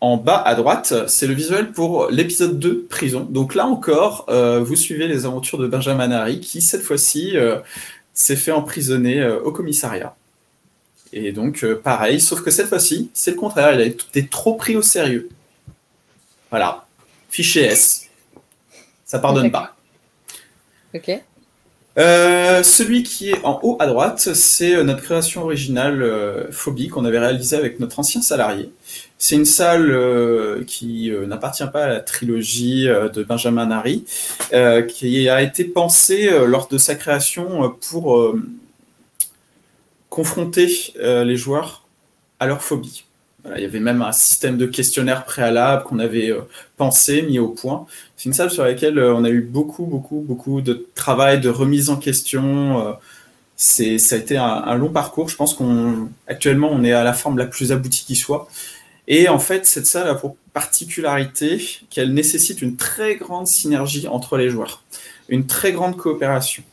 en 0.00 0.16
bas 0.16 0.42
à 0.42 0.56
droite, 0.56 0.92
c'est 1.06 1.28
le 1.28 1.34
visuel 1.34 1.70
pour 1.70 2.08
l'épisode 2.10 2.58
2, 2.58 2.86
Prison. 2.90 3.20
Donc 3.30 3.54
là 3.54 3.64
encore, 3.64 4.26
euh, 4.28 4.58
vous 4.58 4.74
suivez 4.74 5.06
les 5.06 5.24
aventures 5.24 5.58
de 5.58 5.68
Benjamin 5.68 6.10
Harry 6.10 6.40
qui, 6.40 6.60
cette 6.60 6.82
fois-ci, 6.82 7.36
euh, 7.36 7.60
s'est 8.14 8.34
fait 8.34 8.50
emprisonner 8.50 9.20
euh, 9.20 9.40
au 9.42 9.52
commissariat. 9.52 10.16
Et 11.12 11.30
donc, 11.30 11.64
pareil, 11.84 12.20
sauf 12.20 12.42
que 12.42 12.50
cette 12.50 12.66
fois-ci, 12.66 13.08
c'est 13.14 13.30
le 13.30 13.36
contraire. 13.36 13.72
Il 13.72 13.80
a 13.82 13.84
été 13.84 14.26
trop 14.26 14.54
pris 14.54 14.74
au 14.74 14.82
sérieux. 14.82 15.28
Voilà. 16.50 16.84
Fichier 17.30 17.66
S. 17.66 18.08
Ça 19.12 19.18
pardonne 19.18 19.50
pas. 19.50 19.76
Ok. 20.94 21.10
Euh, 21.98 22.62
celui 22.62 23.02
qui 23.02 23.28
est 23.28 23.44
en 23.44 23.60
haut 23.62 23.76
à 23.78 23.86
droite, 23.86 24.20
c'est 24.32 24.74
euh, 24.74 24.84
notre 24.84 25.02
création 25.02 25.42
originale 25.42 26.02
euh, 26.02 26.50
Phobie 26.50 26.88
qu'on 26.88 27.04
avait 27.04 27.18
réalisée 27.18 27.56
avec 27.56 27.78
notre 27.78 27.98
ancien 27.98 28.22
salarié. 28.22 28.72
C'est 29.18 29.34
une 29.34 29.44
salle 29.44 30.64
qui 30.66 31.12
n'appartient 31.26 31.66
pas 31.70 31.84
à 31.84 31.88
la 31.88 32.00
trilogie 32.00 32.86
de 32.86 33.22
Benjamin 33.22 33.70
Harry, 33.70 34.04
qui 34.88 35.28
a 35.28 35.42
été 35.42 35.64
pensée 35.64 36.28
lors 36.44 36.66
de 36.66 36.76
sa 36.76 36.96
création 36.96 37.72
pour 37.90 38.34
confronter 40.08 40.94
les 40.96 41.36
joueurs 41.36 41.86
à 42.40 42.46
leur 42.48 42.62
phobie 42.62 43.04
il 43.56 43.62
y 43.62 43.64
avait 43.64 43.80
même 43.80 44.02
un 44.02 44.12
système 44.12 44.56
de 44.56 44.66
questionnaire 44.66 45.24
préalable 45.24 45.82
qu'on 45.84 45.98
avait 45.98 46.30
euh, 46.30 46.42
pensé, 46.76 47.22
mis 47.22 47.38
au 47.38 47.48
point. 47.48 47.86
C'est 48.16 48.28
une 48.28 48.34
salle 48.34 48.50
sur 48.50 48.64
laquelle 48.64 48.98
euh, 48.98 49.14
on 49.14 49.24
a 49.24 49.30
eu 49.30 49.40
beaucoup, 49.40 49.84
beaucoup, 49.86 50.20
beaucoup 50.20 50.60
de 50.60 50.86
travail, 50.94 51.40
de 51.40 51.48
remise 51.48 51.90
en 51.90 51.96
question. 51.96 52.86
Euh, 52.86 52.92
ça 53.56 54.14
a 54.14 54.18
été 54.18 54.36
un, 54.36 54.74
long 54.74 54.90
parcours. 54.90 55.28
Je 55.28 55.36
pense 55.36 55.54
qu'on 55.54 56.08
actuellement 56.26 56.70
on 56.72 56.82
est 56.82 56.92
à 56.92 57.04
la 57.04 57.12
forme 57.12 57.38
la 57.38 57.46
plus 57.46 57.70
aboutie 57.70 58.04
qui 58.04 58.16
soit. 58.16 58.48
Et 59.06 59.28
en 59.28 59.38
fait, 59.38 59.66
cette 59.66 59.86
salle 59.86 60.08
a 60.08 60.14
pour 60.14 60.36
particularité 60.52 61.64
qu'elle 61.90 62.12
nécessite 62.12 62.60
une 62.60 62.76
très 62.76 63.16
grande 63.16 63.46
synergie 63.46 64.08
entre 64.08 64.36
les 64.36 64.48
joueurs, 64.50 64.82
une 65.28 65.46
très 65.46 65.72
grande 65.72 65.96
coopération. 65.96 66.64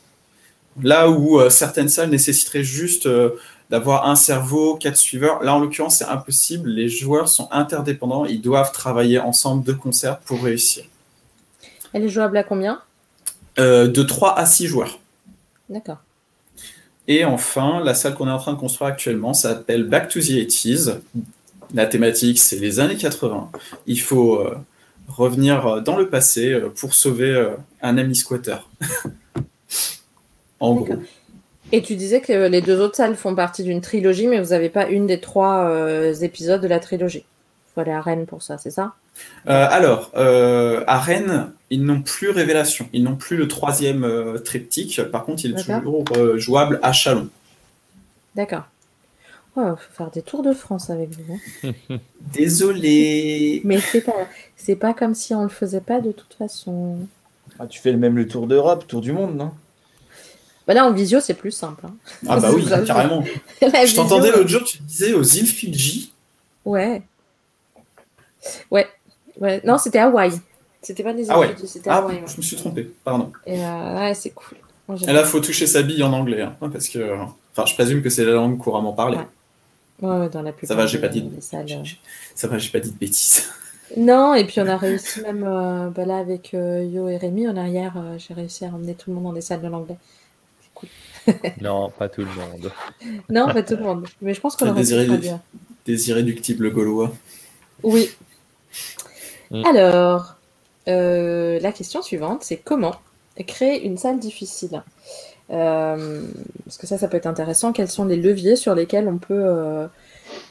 Là 0.82 1.10
où 1.10 1.40
certaines 1.48 1.88
salles 1.88 2.10
nécessiteraient 2.10 2.64
juste 2.64 3.08
d'avoir 3.70 4.08
un 4.08 4.16
cerveau, 4.16 4.74
quatre 4.74 4.96
suiveurs. 4.96 5.42
Là, 5.42 5.54
en 5.54 5.60
l'occurrence, 5.60 5.98
c'est 5.98 6.04
impossible. 6.04 6.68
Les 6.70 6.88
joueurs 6.88 7.28
sont 7.28 7.48
interdépendants. 7.52 8.24
Ils 8.24 8.40
doivent 8.40 8.72
travailler 8.72 9.20
ensemble 9.20 9.64
de 9.64 9.72
concert 9.72 10.18
pour 10.18 10.42
réussir. 10.42 10.84
Elle 11.92 12.04
est 12.04 12.08
jouable 12.08 12.36
à 12.36 12.42
combien? 12.42 12.82
Euh, 13.58 13.86
De 13.86 14.02
3 14.02 14.36
à 14.36 14.44
6 14.44 14.66
joueurs. 14.66 14.98
D'accord. 15.68 15.98
Et 17.06 17.24
enfin, 17.24 17.80
la 17.82 17.94
salle 17.94 18.14
qu'on 18.14 18.28
est 18.28 18.32
en 18.32 18.38
train 18.38 18.52
de 18.52 18.58
construire 18.58 18.90
actuellement 18.90 19.34
s'appelle 19.34 19.84
Back 19.84 20.08
to 20.08 20.20
the 20.20 20.30
80s. 20.30 20.98
La 21.72 21.86
thématique, 21.86 22.40
c'est 22.40 22.58
les 22.58 22.80
années 22.80 22.96
80. 22.96 23.50
Il 23.86 24.00
faut 24.00 24.40
euh, 24.40 24.56
revenir 25.08 25.80
dans 25.82 25.96
le 25.96 26.08
passé 26.08 26.52
euh, 26.52 26.70
pour 26.70 26.94
sauver 26.94 27.52
un 27.82 27.98
ami 27.98 28.16
squatter. 28.16 28.56
en 30.60 30.74
gros. 30.74 30.88
Et 31.72 31.82
tu 31.82 31.94
disais 31.94 32.20
que 32.20 32.48
les 32.48 32.62
deux 32.62 32.80
autres 32.80 32.96
salles 32.96 33.14
font 33.14 33.34
partie 33.34 33.62
d'une 33.62 33.80
trilogie, 33.80 34.26
mais 34.26 34.40
vous 34.40 34.50
n'avez 34.50 34.68
pas 34.68 34.88
une 34.88 35.06
des 35.06 35.20
trois 35.20 35.64
euh, 35.68 36.12
épisodes 36.14 36.60
de 36.60 36.66
la 36.66 36.80
trilogie. 36.80 37.24
Il 37.24 37.74
faut 37.74 37.80
aller 37.80 37.92
à 37.92 38.00
Rennes 38.00 38.26
pour 38.26 38.42
ça, 38.42 38.58
c'est 38.58 38.70
ça? 38.70 38.94
Euh, 39.46 39.66
Alors, 39.70 40.10
euh, 40.16 40.82
à 40.88 40.98
Rennes, 40.98 41.52
ils 41.70 41.84
n'ont 41.84 42.02
plus 42.02 42.30
Révélation. 42.30 42.88
Ils 42.92 43.04
n'ont 43.04 43.14
plus 43.14 43.36
le 43.36 43.46
troisième 43.46 44.40
triptyque. 44.44 45.00
Par 45.12 45.24
contre, 45.24 45.44
il 45.44 45.56
est 45.56 45.62
toujours 45.62 46.04
jouable 46.36 46.80
à 46.82 46.92
Chalon. 46.92 47.28
D'accord. 48.34 48.64
Il 49.56 49.74
faut 49.76 49.92
faire 49.92 50.10
des 50.10 50.22
tours 50.22 50.42
de 50.42 50.52
France 50.52 50.90
avec 50.90 51.10
vous. 51.10 51.38
Hein. 51.64 51.96
Désolé. 52.32 53.60
Mais 53.64 53.78
c'est 53.78 54.00
pas, 54.00 54.28
c'est 54.56 54.76
pas 54.76 54.94
comme 54.94 55.14
si 55.14 55.34
on 55.34 55.42
le 55.42 55.48
faisait 55.48 55.80
pas 55.80 56.00
de 56.00 56.12
toute 56.12 56.34
façon. 56.34 56.96
Ah, 57.58 57.66
tu 57.66 57.80
fais 57.80 57.92
le 57.92 57.98
même 57.98 58.16
le 58.16 58.26
tour 58.26 58.46
d'Europe, 58.46 58.86
tour 58.86 59.00
du 59.00 59.12
monde, 59.12 59.36
non? 59.36 59.52
Bah 60.70 60.74
là, 60.74 60.86
en 60.86 60.92
visio, 60.92 61.18
c'est 61.18 61.34
plus 61.34 61.50
simple. 61.50 61.84
Hein. 61.84 61.94
Ah 62.28 62.38
bah 62.38 62.52
oui, 62.54 62.64
carrément. 62.86 63.24
Je 63.60 63.96
t'entendais 63.96 64.30
l'autre 64.30 64.46
jour, 64.46 64.62
tu 64.62 64.78
disais 64.78 65.12
aux 65.14 65.24
îles 65.24 65.48
Fidji. 65.48 66.12
Ouais. 66.64 67.02
Ouais. 68.70 68.86
ouais. 69.40 69.60
Non, 69.64 69.78
c'était 69.78 69.98
Hawaï. 69.98 70.30
C'était 70.80 71.02
pas 71.02 71.12
des 71.12 71.22
îles 71.22 71.28
ah 71.30 71.40
ouais. 71.40 71.56
c'était 71.66 71.90
ah, 71.90 71.96
Hawaï. 71.96 72.22
Je 72.24 72.36
me 72.36 72.42
suis 72.42 72.54
trompé, 72.54 72.88
pardon. 73.02 73.32
Et 73.46 73.60
euh, 73.64 73.98
ouais, 73.98 74.14
c'est 74.14 74.30
cool. 74.30 74.58
Et 75.08 75.12
là, 75.12 75.24
faut 75.24 75.40
toucher 75.40 75.66
sa 75.66 75.82
bille 75.82 76.04
en 76.04 76.12
anglais, 76.12 76.42
hein, 76.42 76.54
parce 76.72 76.88
que, 76.88 77.16
enfin, 77.52 77.66
je 77.66 77.74
présume 77.74 78.00
que 78.00 78.08
c'est 78.08 78.24
la 78.24 78.34
langue 78.34 78.56
couramment 78.56 78.92
parlée. 78.92 79.18
Ouais. 80.00 80.08
ouais 80.08 80.28
dans 80.28 80.42
la 80.42 80.52
Ça 80.62 80.76
va, 80.76 80.86
j'ai 80.86 81.00
pas 81.00 81.08
dit. 81.08 81.22
De... 81.22 81.36
Euh. 81.36 81.84
Ça 82.36 82.46
va, 82.46 82.58
j'ai 82.58 82.70
pas 82.70 82.78
dit 82.78 82.92
de 82.92 82.96
bêtises. 82.96 83.48
Non, 83.96 84.34
et 84.34 84.44
puis 84.44 84.60
on 84.60 84.66
a 84.68 84.76
réussi 84.76 85.20
même 85.22 85.44
euh, 85.44 85.90
bah 85.90 86.04
là 86.04 86.18
avec 86.18 86.54
euh, 86.54 86.84
Yo 86.84 87.08
et 87.08 87.16
Rémi 87.16 87.48
en 87.48 87.56
arrière, 87.56 87.94
euh, 87.96 88.16
j'ai 88.18 88.34
réussi 88.34 88.64
à 88.64 88.68
emmener 88.68 88.94
tout 88.94 89.10
le 89.10 89.16
monde 89.16 89.24
dans 89.24 89.32
des 89.32 89.40
salles 89.40 89.62
de 89.62 89.68
l'anglais. 89.68 89.96
Cool. 90.80 90.88
non, 91.60 91.90
pas 91.90 92.08
tout 92.08 92.22
le 92.22 92.26
monde. 92.26 92.72
non, 93.28 93.46
pas 93.52 93.62
tout 93.62 93.76
le 93.76 93.82
monde. 93.82 94.06
Mais 94.22 94.34
je 94.34 94.40
pense 94.40 94.56
qu'on 94.56 94.68
aurait. 94.68 94.82
Des 95.86 96.08
irréductibles 96.10 96.72
gaulois. 96.72 97.12
Oui. 97.82 98.10
Mm. 99.50 99.64
Alors, 99.64 100.36
la 100.86 101.72
question 101.72 102.02
suivante, 102.02 102.42
c'est 102.42 102.58
comment 102.58 102.94
créer 103.46 103.84
une 103.84 103.96
salle 103.96 104.18
difficile? 104.18 104.82
Parce 105.48 106.78
que 106.78 106.86
ça, 106.86 106.98
ça 106.98 107.08
peut 107.08 107.16
être 107.16 107.26
intéressant. 107.26 107.72
Quels 107.72 107.90
sont 107.90 108.04
les 108.04 108.16
leviers 108.16 108.56
sur 108.56 108.74
lesquels 108.74 109.08
on 109.08 109.18
peut 109.18 109.88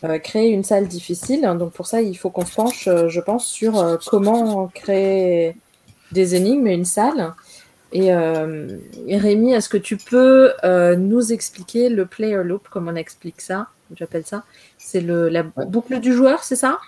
euh, 0.03 0.19
créer 0.19 0.49
une 0.49 0.63
salle 0.63 0.87
difficile? 0.87 1.41
Donc 1.57 1.73
pour 1.73 1.87
ça, 1.87 2.01
il 2.01 2.17
faut 2.17 2.29
qu'on 2.29 2.45
se 2.45 2.55
penche, 2.55 2.87
euh, 2.87 3.09
je 3.09 3.19
pense, 3.19 3.47
sur 3.47 3.79
euh, 3.79 3.97
comment 4.05 4.67
créer 4.67 5.55
des 6.11 6.35
énigmes 6.35 6.67
et 6.67 6.73
une 6.73 6.85
salle. 6.85 7.33
Et, 7.91 8.13
Rémi, 8.13 9.53
est-ce 9.53 9.69
que 9.69 9.77
tu 9.77 9.97
peux 9.97 10.51
nous 10.97 11.33
expliquer 11.33 11.89
le 11.89 12.05
player 12.05 12.43
loop, 12.43 12.67
comment 12.69 12.91
on 12.91 12.95
explique 12.95 13.41
ça 13.41 13.69
J'appelle 13.95 14.25
ça? 14.25 14.43
C'est 14.77 15.01
la 15.01 15.43
boucle 15.43 15.99
du 15.99 16.13
joueur, 16.13 16.43
c'est 16.43 16.55
ça? 16.55 16.79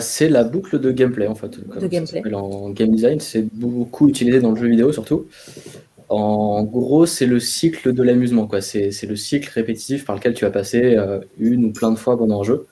C'est 0.00 0.28
la 0.28 0.44
boucle 0.44 0.80
de 0.80 0.90
gameplay 0.90 1.26
en 1.26 1.34
fait. 1.34 1.58
de 1.80 1.86
gameplay. 1.86 2.22
En 2.34 2.70
game 2.70 2.90
design, 2.90 3.20
c'est 3.20 3.46
beaucoup 3.54 4.08
utilisé 4.08 4.40
dans 4.40 4.50
le 4.50 4.56
jeu 4.56 4.68
vidéo 4.68 4.92
surtout. 4.92 5.26
En 6.08 6.62
gros, 6.62 7.04
c'est 7.06 7.26
le 7.26 7.40
cycle 7.40 7.92
de 7.92 8.02
l'amusement. 8.02 8.46
quoi. 8.46 8.60
C'est 8.60 8.90
le 9.02 9.16
cycle 9.16 9.50
répétitif 9.52 10.04
par 10.04 10.16
lequel 10.16 10.34
tu 10.34 10.44
vas 10.44 10.50
passer 10.50 10.94
euh, 10.96 11.20
une 11.38 11.64
ou 11.64 11.72
plein 11.72 11.90
de 11.90 11.96
fois 11.96 12.16
pendant 12.16 12.40
un 12.40 12.44
jeu. 12.44 12.66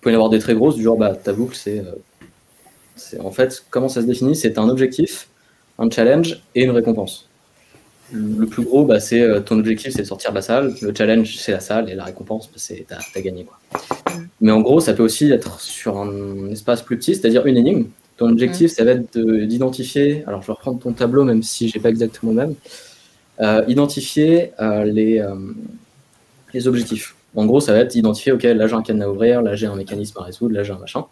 Il 0.00 0.02
peut 0.02 0.10
y 0.10 0.12
en 0.12 0.16
avoir 0.16 0.30
des 0.30 0.38
très 0.38 0.54
grosses, 0.54 0.76
du 0.76 0.82
genre 0.82 0.98
bah, 0.98 1.14
ta 1.14 1.32
boucle, 1.32 1.56
c'est. 1.56 1.80
Euh, 1.80 3.18
en 3.20 3.30
fait, 3.30 3.64
comment 3.70 3.88
ça 3.88 4.02
se 4.02 4.06
définit? 4.06 4.36
C'est 4.36 4.58
un 4.58 4.68
objectif, 4.68 5.28
un 5.78 5.90
challenge 5.90 6.40
et 6.54 6.64
une 6.64 6.70
récompense. 6.70 7.28
Le 8.12 8.46
plus 8.46 8.62
gros, 8.62 8.84
bah, 8.84 9.00
c'est 9.00 9.22
euh, 9.22 9.40
ton 9.40 9.58
objectif, 9.58 9.92
c'est 9.92 10.02
de 10.02 10.06
sortir 10.06 10.30
de 10.30 10.36
la 10.36 10.42
salle. 10.42 10.74
Le 10.82 10.92
challenge, 10.94 11.36
c'est 11.36 11.52
la 11.52 11.60
salle. 11.60 11.90
Et 11.90 11.94
la 11.94 12.04
récompense, 12.04 12.46
bah, 12.46 12.54
c'est 12.56 12.84
t'as 12.86 12.98
as 13.14 13.20
gagné. 13.20 13.44
Quoi. 13.44 13.58
Mais 14.40 14.52
en 14.52 14.60
gros, 14.60 14.80
ça 14.80 14.92
peut 14.92 15.02
aussi 15.02 15.30
être 15.32 15.60
sur 15.60 15.98
un 15.98 16.50
espace 16.50 16.82
plus 16.82 16.98
petit, 16.98 17.14
c'est-à-dire 17.14 17.46
une 17.46 17.56
énigme. 17.56 17.86
Ton 18.16 18.28
objectif, 18.28 18.70
ça 18.70 18.84
va 18.84 18.92
être 18.92 19.18
d'identifier, 19.18 20.22
alors 20.28 20.40
je 20.40 20.46
vais 20.46 20.52
reprendre 20.52 20.78
ton 20.78 20.92
tableau 20.92 21.24
même 21.24 21.42
si 21.42 21.68
j'ai 21.68 21.80
pas 21.80 21.88
exactement 21.88 22.30
le 22.30 22.36
même, 22.36 22.54
euh, 23.40 23.64
identifier 23.66 24.52
euh, 24.60 24.84
les, 24.84 25.20
les 26.52 26.68
objectifs. 26.68 27.16
En 27.34 27.44
gros, 27.44 27.58
ça 27.58 27.72
va 27.72 27.80
être 27.80 27.96
identifier, 27.96 28.30
ok, 28.30 28.44
là 28.44 28.68
j'ai 28.68 28.74
un 28.74 28.82
cadenas 28.82 29.06
à 29.06 29.10
ouvrir, 29.10 29.42
là 29.42 29.56
j'ai 29.56 29.66
un 29.66 29.74
mécanisme 29.74 30.16
à 30.20 30.22
résoudre, 30.22 30.54
là 30.54 30.62
j'ai 30.62 30.72
un 30.72 30.78
machin. 30.78 31.06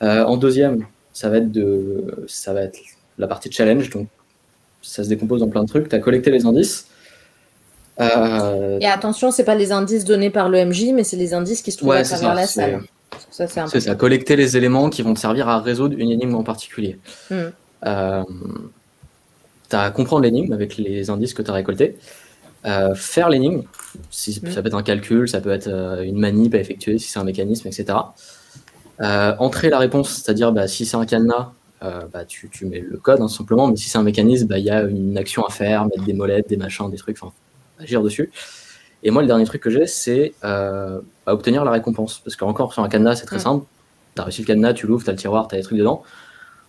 en 0.00 0.36
deuxième, 0.36 0.86
ça 1.12 1.28
va, 1.28 1.36
être 1.36 1.52
de, 1.52 2.24
ça 2.26 2.52
va 2.52 2.62
être 2.62 2.80
la 3.18 3.26
partie 3.26 3.50
challenge, 3.50 3.90
donc 3.90 4.08
ça 4.82 5.04
se 5.04 5.08
décompose 5.08 5.42
en 5.42 5.48
plein 5.48 5.62
de 5.62 5.68
trucs. 5.68 5.88
Tu 5.88 5.94
as 5.96 5.98
collecté 5.98 6.30
les 6.30 6.46
indices. 6.46 6.86
Et 8.00 8.86
attention, 8.86 9.30
c'est 9.32 9.44
pas 9.44 9.56
les 9.56 9.72
indices 9.72 10.04
donnés 10.04 10.30
par 10.30 10.48
le 10.48 10.64
MJ, 10.64 10.92
mais 10.94 11.02
c'est 11.02 11.16
les 11.16 11.34
indices 11.34 11.62
qui 11.62 11.72
se 11.72 11.78
trouvent 11.78 11.92
à 11.92 12.02
travers 12.02 12.34
la 12.34 12.46
salle. 12.46 12.82
C'est 13.30 13.80
ça, 13.80 13.94
collecter 13.94 14.36
les 14.36 14.56
éléments 14.56 14.90
qui 14.90 15.02
vont 15.02 15.14
te 15.14 15.20
servir 15.20 15.48
à 15.48 15.60
résoudre 15.60 15.96
une 15.98 16.10
énigme 16.10 16.34
en 16.34 16.42
particulier. 16.42 16.98
Hmm. 17.30 17.46
Euh, 17.86 18.22
tu 19.70 19.76
as 19.76 19.82
à 19.82 19.90
comprendre 19.90 20.22
l'énigme 20.22 20.52
avec 20.52 20.76
les 20.76 21.10
indices 21.10 21.34
que 21.34 21.42
tu 21.42 21.50
as 21.50 21.54
récoltés. 21.54 21.96
Euh, 22.66 22.94
faire 22.94 23.28
l'énigme, 23.28 23.62
si, 24.10 24.40
hmm. 24.42 24.50
ça 24.50 24.62
peut 24.62 24.68
être 24.68 24.74
un 24.74 24.82
calcul, 24.82 25.28
ça 25.28 25.40
peut 25.40 25.52
être 25.52 25.68
euh, 25.68 26.02
une 26.02 26.18
manip 26.18 26.54
à 26.54 26.58
effectuer, 26.58 26.98
si 26.98 27.08
c'est 27.08 27.18
un 27.18 27.24
mécanisme, 27.24 27.68
etc. 27.68 27.98
entrer 29.00 29.70
la 29.70 29.78
réponse, 29.78 30.10
c'est-à-dire 30.10 30.52
bah, 30.52 30.66
si 30.66 30.84
c'est 30.84 30.96
un 30.96 31.06
cadenas, 31.06 31.52
bah, 31.80 32.24
tu, 32.26 32.50
mets 32.62 32.80
le 32.80 32.96
code 32.98 33.20
hein, 33.20 33.28
simplement, 33.28 33.68
mais 33.68 33.76
si 33.76 33.88
c'est 33.88 33.98
un 33.98 34.02
mécanisme, 34.02 34.46
bah, 34.46 34.58
il 34.58 34.64
y 34.64 34.70
a 34.70 34.82
une 34.82 35.16
action 35.16 35.44
à 35.44 35.50
faire, 35.50 35.84
mettre 35.84 36.04
des 36.04 36.12
molettes, 36.12 36.48
des 36.48 36.56
machins, 36.56 36.90
des 36.90 36.96
trucs, 36.96 37.16
enfin, 37.20 37.32
agir 37.78 38.02
dessus. 38.02 38.30
Et 39.02 39.10
moi, 39.10 39.22
le 39.22 39.28
dernier 39.28 39.44
truc 39.44 39.62
que 39.62 39.70
j'ai, 39.70 39.86
c'est 39.86 40.34
euh, 40.44 41.00
bah, 41.24 41.32
obtenir 41.32 41.64
la 41.64 41.70
récompense. 41.70 42.20
Parce 42.20 42.36
qu'encore 42.36 42.72
sur 42.72 42.82
un 42.82 42.88
cadenas, 42.88 43.16
c'est 43.16 43.26
très 43.26 43.38
simple. 43.38 43.64
Tu 44.14 44.20
as 44.20 44.24
réussi 44.24 44.40
le 44.42 44.46
cadenas, 44.46 44.72
tu 44.74 44.86
l'ouvres, 44.86 45.04
tu 45.04 45.10
as 45.10 45.12
le 45.12 45.18
tiroir, 45.18 45.48
tu 45.48 45.54
as 45.54 45.58
des 45.58 45.64
trucs 45.64 45.78
dedans. 45.78 46.02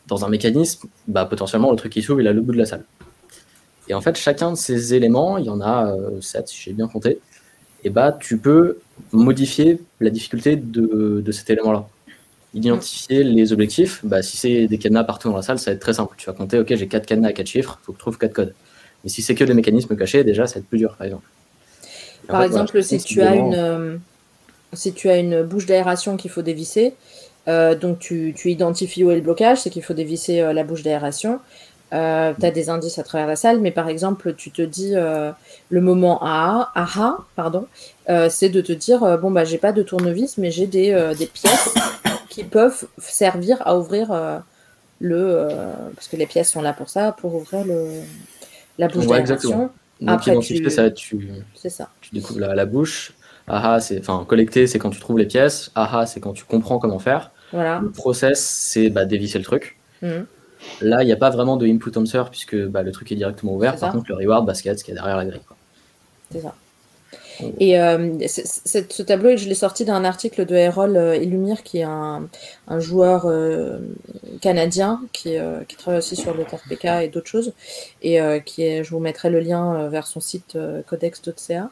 Dans 0.07 0.25
un 0.25 0.29
mécanisme, 0.29 0.87
bah, 1.07 1.25
potentiellement, 1.25 1.71
le 1.71 1.77
truc 1.77 1.91
qui 1.91 2.01
s'ouvre, 2.01 2.21
il 2.21 2.27
a 2.27 2.33
le 2.33 2.41
bout 2.41 2.51
de 2.51 2.57
la 2.57 2.65
salle. 2.65 2.85
Et 3.87 3.93
en 3.95 4.01
fait, 4.01 4.15
chacun 4.15 4.51
de 4.51 4.57
ces 4.57 4.93
éléments, 4.93 5.37
il 5.37 5.45
y 5.45 5.49
en 5.49 5.61
a 5.61 5.95
7 6.21 6.41
euh, 6.41 6.45
si 6.45 6.61
j'ai 6.61 6.73
bien 6.73 6.87
compté, 6.87 7.19
et 7.83 7.89
bah, 7.89 8.11
tu 8.11 8.37
peux 8.37 8.79
modifier 9.11 9.81
la 9.99 10.11
difficulté 10.11 10.55
de, 10.55 11.21
de 11.25 11.31
cet 11.31 11.49
élément-là. 11.49 11.87
Identifier 12.53 13.23
les 13.23 13.53
objectifs, 13.53 13.99
bah, 14.03 14.23
si 14.23 14.35
c'est 14.35 14.67
des 14.67 14.77
cadenas 14.79 15.03
partout 15.03 15.29
dans 15.29 15.35
la 15.35 15.43
salle, 15.43 15.59
ça 15.59 15.69
va 15.69 15.75
être 15.75 15.81
très 15.81 15.93
simple. 15.93 16.15
Tu 16.17 16.25
vas 16.25 16.33
compter, 16.33 16.57
ok, 16.57 16.75
j'ai 16.75 16.87
4 16.87 17.05
cadenas 17.05 17.29
à 17.29 17.33
4 17.33 17.45
chiffres, 17.45 17.79
il 17.81 17.85
faut 17.85 17.91
que 17.91 17.97
je 17.97 18.01
trouve 18.01 18.17
4 18.17 18.33
codes. 18.33 18.53
Mais 19.03 19.09
si 19.09 19.21
c'est 19.21 19.35
que 19.35 19.43
des 19.43 19.53
mécanismes 19.53 19.95
cachés, 19.95 20.23
déjà, 20.23 20.47
ça 20.47 20.55
va 20.55 20.59
être 20.61 20.67
plus 20.67 20.79
dur, 20.79 20.95
par 20.97 21.05
exemple. 21.05 21.25
Par 22.27 22.43
exemple, 22.43 22.81
si, 22.83 22.97
tu 22.99 23.21
as 23.21 23.35
une, 23.35 23.55
euh, 23.55 23.97
si 24.73 24.93
tu 24.93 25.09
as 25.09 25.17
une 25.17 25.43
bouche 25.43 25.65
d'aération 25.65 26.15
qu'il 26.15 26.31
faut 26.31 26.41
dévisser, 26.41 26.93
euh, 27.47 27.75
donc 27.75 27.99
tu, 27.99 28.33
tu, 28.37 28.51
identifies 28.51 29.03
où 29.03 29.11
est 29.11 29.15
le 29.15 29.21
blocage, 29.21 29.59
c'est 29.59 29.69
qu'il 29.69 29.83
faut 29.83 29.93
dévisser 29.93 30.41
euh, 30.41 30.53
la 30.53 30.63
bouche 30.63 30.83
d'aération. 30.83 31.39
tu 31.91 31.95
as 31.95 32.51
des 32.53 32.69
indices 32.69 32.99
à 32.99 33.03
travers 33.03 33.27
la 33.27 33.35
salle, 33.35 33.59
mais 33.59 33.71
par 33.71 33.89
exemple, 33.89 34.35
tu 34.35 34.51
te 34.51 34.61
dis 34.61 34.93
le 34.93 35.81
moment 35.81 36.21
aha, 36.21 36.71
aha 36.75 37.17
pardon, 37.35 37.65
c'est 38.29 38.49
de 38.49 38.61
te 38.61 38.73
dire 38.73 39.17
bon 39.17 39.31
bah 39.31 39.43
j'ai 39.43 39.57
pas 39.57 39.71
de 39.71 39.81
tournevis, 39.81 40.37
mais 40.37 40.51
j'ai 40.51 40.67
des, 40.67 40.91
des, 41.17 41.25
pièces 41.25 41.73
qui 42.39 42.45
peuvent 42.45 42.87
servir 42.97 43.61
à 43.65 43.77
ouvrir 43.77 44.41
le 44.99 45.47
parce 45.95 46.07
que 46.07 46.15
les 46.15 46.25
pièces 46.25 46.51
sont 46.51 46.61
là 46.61 46.73
pour 46.73 46.89
ça, 46.89 47.11
pour 47.11 47.35
ouvrir 47.35 47.65
le 47.65 48.01
la 48.77 48.87
bouche 48.87 49.05
d'aération. 49.05 49.69
Donc 50.01 50.25
identifier, 50.25 50.69
ça 50.69 50.89
tu, 50.89 51.29
ça. 51.55 51.89
tu 51.99 52.11
découvres 52.13 52.39
la, 52.39 52.65
bouche. 52.65 53.13
Aha, 53.47 53.81
c'est 53.81 53.99
enfin 53.99 54.23
collecter, 54.25 54.65
c'est 54.65 54.79
quand 54.79 54.91
tu 54.91 54.99
trouves 54.99 55.19
les 55.19 55.25
pièces. 55.25 55.71
Aha, 55.75 56.05
c'est 56.05 56.21
quand 56.21 56.31
tu 56.31 56.45
comprends 56.45 56.79
comment 56.79 56.99
faire. 56.99 57.31
Voilà. 57.51 57.79
Le 57.79 57.91
process, 57.91 58.41
c'est 58.41 58.89
bah, 58.89 59.05
dévisser 59.05 59.39
le 59.39 59.43
truc. 59.43 59.77
Mhm. 60.01 60.25
Là, 60.81 61.03
il 61.03 61.05
n'y 61.05 61.11
a 61.11 61.17
pas 61.17 61.29
vraiment 61.29 61.57
de 61.57 61.65
input 61.67 61.97
answer 61.97 62.23
puisque 62.29 62.55
bah, 62.55 62.83
le 62.83 62.91
truc 62.91 63.11
est 63.11 63.15
directement 63.15 63.55
ouvert. 63.55 63.75
Par 63.75 63.91
contre, 63.91 64.05
le 64.09 64.15
reward 64.15 64.45
basket, 64.45 64.79
ce 64.79 64.83
qui 64.83 64.91
est 64.91 64.93
derrière 64.93 65.17
la 65.17 65.25
grille. 65.25 65.41
C'est 66.31 66.41
ça. 66.41 66.55
Et 67.59 67.79
euh, 67.79 68.17
ce 68.27 69.01
tableau, 69.01 69.35
je 69.37 69.47
l'ai 69.47 69.55
sorti 69.55 69.85
d'un 69.85 70.03
article 70.03 70.45
de 70.45 70.55
Errol 70.55 70.97
Illumir, 71.21 71.57
euh, 71.57 71.61
qui 71.63 71.79
est 71.79 71.83
un, 71.83 72.29
joueur 72.79 73.25
euh, 73.25 73.79
canadien 74.41 75.01
qui, 75.13 75.35
qui, 75.67 75.75
travaille 75.75 75.99
aussi 75.99 76.15
sur 76.15 76.33
le 76.33 76.43
TRPK 76.43 76.85
et 77.03 77.07
d'autres 77.07 77.27
choses. 77.27 77.53
Et 78.01 78.19
qui 78.45 78.63
est, 78.63 78.83
je 78.83 78.91
vous 78.91 78.99
mettrai 78.99 79.29
le 79.29 79.39
lien 79.39 79.87
vers 79.89 80.07
son 80.07 80.19
site 80.19 80.57
codex.ca. 80.87 81.69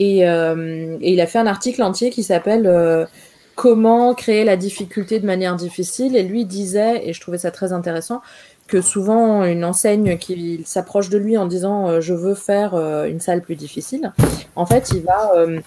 Et, 0.00 0.18
et, 0.20 1.12
il 1.12 1.20
a 1.20 1.26
fait 1.26 1.38
un 1.38 1.46
article 1.46 1.82
entier 1.82 2.10
qui 2.10 2.22
s'appelle 2.22 3.08
Comment 3.54 4.14
créer 4.14 4.42
la 4.42 4.56
difficulté 4.56 5.20
de 5.20 5.26
manière 5.26 5.54
difficile. 5.54 6.16
Et 6.16 6.24
lui 6.24 6.44
disait, 6.44 7.08
et 7.08 7.12
je 7.12 7.20
trouvais 7.20 7.38
ça 7.38 7.52
très 7.52 7.72
intéressant, 7.72 8.20
que 8.66 8.80
souvent 8.80 9.44
une 9.44 9.64
enseigne 9.64 10.16
qui 10.18 10.62
s'approche 10.64 11.10
de 11.10 11.18
lui 11.18 11.36
en 11.36 11.46
disant 11.46 11.88
euh, 11.88 12.00
je 12.00 12.14
veux 12.14 12.34
faire 12.34 12.74
euh, 12.74 13.04
une 13.04 13.20
salle 13.20 13.42
plus 13.42 13.56
difficile, 13.56 14.12
en 14.56 14.66
fait, 14.66 14.90
il 14.94 15.02
va 15.02 15.32
euh, 15.36 15.60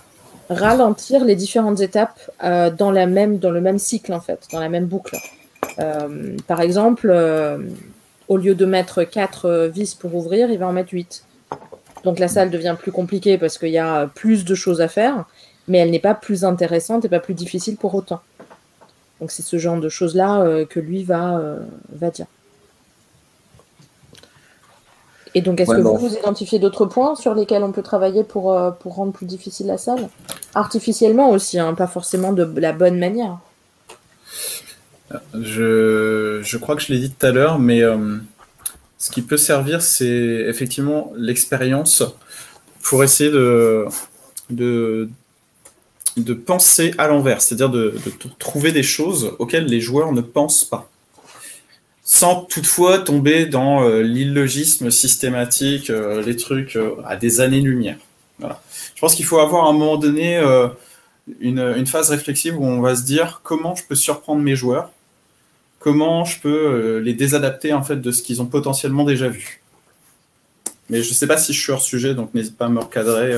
ralentir 0.50 1.24
les 1.24 1.36
différentes 1.36 1.82
étapes 1.82 2.20
dans, 2.42 2.92
la 2.92 3.06
même, 3.06 3.38
dans 3.38 3.52
le 3.52 3.62
même 3.62 3.78
cycle, 3.78 4.14
en 4.14 4.22
fait, 4.22 4.48
dans 4.52 4.60
la 4.60 4.70
même 4.70 4.86
boucle. 4.86 5.18
par 6.48 6.62
exemple, 6.62 7.14
au 8.30 8.38
lieu 8.38 8.56
de 8.56 8.66
mettre 8.66 9.04
4 9.04 9.68
vis 9.68 9.94
pour 9.94 10.16
ouvrir, 10.16 10.50
il 10.50 10.58
va 10.58 10.68
en 10.68 10.72
mettre 10.72 10.94
8. 10.94 11.26
Donc 12.06 12.20
la 12.20 12.30
salle 12.30 12.50
devient 12.50 12.78
plus 12.80 12.94
compliquée 12.94 13.38
parce 13.38 13.58
qu'il 13.58 13.72
y 13.72 13.78
a 13.78 14.08
plus 14.08 14.46
de 14.46 14.56
choses 14.56 14.80
à 14.80 14.88
faire, 14.88 15.26
mais 15.68 15.80
elle 15.80 15.92
n'est 15.92 16.00
pas 16.00 16.16
plus 16.16 16.46
intéressante 16.46 17.04
et 17.04 17.10
pas 17.10 17.20
plus 17.20 17.34
difficile 17.34 17.76
pour 17.76 17.94
autant. 17.94 18.22
Donc 19.20 19.32
c'est 19.32 19.44
ce 19.44 19.58
genre 19.58 19.82
de 19.82 19.90
choses-là 19.90 20.64
que 20.70 20.80
lui 20.80 21.04
va, 21.04 21.42
va 21.92 22.10
dire. 22.10 22.28
Et 25.38 25.42
donc, 25.42 25.62
est-ce 25.62 25.70
que 25.70 25.82
vous, 25.82 25.98
vous 25.98 26.16
identifiez 26.16 26.58
d'autres 26.58 26.88
points 26.88 27.14
sur 27.14 27.36
lesquels 27.36 27.62
on 27.62 27.72
peut 27.72 27.84
travailler 27.84 28.24
pour, 28.24 28.54
euh, 28.54 28.72
pour 28.72 28.96
rendre 28.96 29.14
plus 29.14 29.28
difficile 29.28 29.68
la 29.68 29.78
salle? 29.78 30.10
Artificiellement 30.56 31.30
aussi, 31.30 31.60
hein, 31.60 31.76
pas 31.76 31.86
forcément 31.86 32.34
de 32.34 32.44
la 32.60 32.74
bonne 32.74 32.98
manière. 32.98 33.38
Je, 35.40 36.42
je 36.42 36.58
crois 36.58 36.76
que 36.76 36.82
je 36.82 36.92
l'ai 36.92 36.98
dit 36.98 37.12
tout 37.12 37.24
à 37.24 37.30
l'heure, 37.30 37.60
mais 37.60 37.84
euh, 37.84 38.18
ce 38.98 39.12
qui 39.12 39.22
peut 39.22 39.38
servir, 39.38 39.84
c'est 39.84 40.08
effectivement 40.08 41.14
l'expérience 41.16 42.02
pour 42.82 43.04
essayer 43.04 43.30
de, 43.30 43.86
de, 44.50 45.08
de 46.18 46.34
penser 46.34 46.96
à 46.98 47.08
l'envers, 47.08 47.42
c'est-à-dire 47.44 47.70
de, 47.70 47.94
de 48.04 48.30
trouver 48.40 48.72
des 48.72 48.82
choses 48.82 49.34
auxquelles 49.38 49.68
les 49.68 49.82
joueurs 49.82 50.14
ne 50.14 50.22
pensent 50.22 50.66
pas 50.66 50.90
sans 52.10 52.46
toutefois 52.46 53.00
tomber 53.00 53.48
dans 53.48 53.84
euh, 53.84 54.02
l'illogisme 54.02 54.92
systématique, 54.92 55.90
euh, 55.90 56.22
les 56.22 56.38
trucs 56.38 56.78
euh, 56.78 56.96
à 57.06 57.18
des 57.18 57.42
années-lumière. 57.42 57.98
Voilà. 58.40 58.62
Je 58.96 59.02
pense 59.02 59.14
qu'il 59.14 59.26
faut 59.26 59.40
avoir 59.40 59.66
à 59.66 59.70
un 59.72 59.74
moment 59.74 59.98
donné 59.98 60.40
une, 61.40 61.60
une, 61.60 61.88
phase 61.88 62.10
réflexive 62.12 62.58
où 62.58 62.64
on 62.64 62.82
va 62.82 62.96
se 62.96 63.02
dire 63.02 63.42
comment 63.44 63.76
je 63.76 63.84
peux 63.84 63.96
surprendre 63.96 64.42
mes 64.42 64.56
joueurs 64.56 64.92
comment 65.80 66.24
je 66.24 66.40
peux 66.40 66.98
les 67.00 67.14
désadapter 67.14 67.74
en 67.74 67.84
fait 67.84 67.98
de 67.98 68.12
ce 68.12 68.22
qu'ils 68.22 68.42
ont 68.42 68.46
potentiellement 68.46 69.04
déjà 69.04 69.28
vu. 69.28 69.62
Mais 70.90 71.02
je 71.02 71.10
ne 71.10 71.14
sais 71.14 71.28
pas 71.28 71.38
si 71.38 71.54
je 71.54 71.60
suis 71.62 71.72
hors 71.72 71.82
sujet, 71.82 72.14
donc 72.14 72.34
n'hésite 72.34 72.58
pas 72.58 72.66
à 72.66 72.70
me 72.70 72.80
recadrer. 72.80 73.36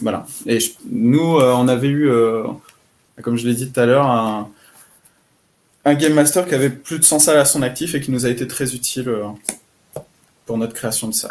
Voilà. 0.00 0.26
Et 0.46 0.58
nous, 0.90 1.38
on 1.40 1.68
avait 1.68 1.88
eu, 1.88 2.10
comme 3.22 3.36
je 3.36 3.46
l'ai 3.46 3.54
dit 3.54 3.70
tout 3.70 3.80
à 3.80 3.86
l'heure, 3.86 4.06
un, 4.06 4.50
un 5.84 5.94
Game 5.94 6.14
Master 6.14 6.46
qui 6.46 6.54
avait 6.54 6.70
plus 6.70 6.98
de 6.98 7.04
100 7.04 7.18
salles 7.18 7.38
à 7.38 7.44
son 7.44 7.62
actif 7.62 7.94
et 7.94 8.00
qui 8.00 8.10
nous 8.10 8.26
a 8.26 8.28
été 8.28 8.46
très 8.46 8.74
utile 8.74 9.12
pour 10.46 10.58
notre 10.58 10.74
création 10.74 11.08
de 11.08 11.14
ça. 11.14 11.28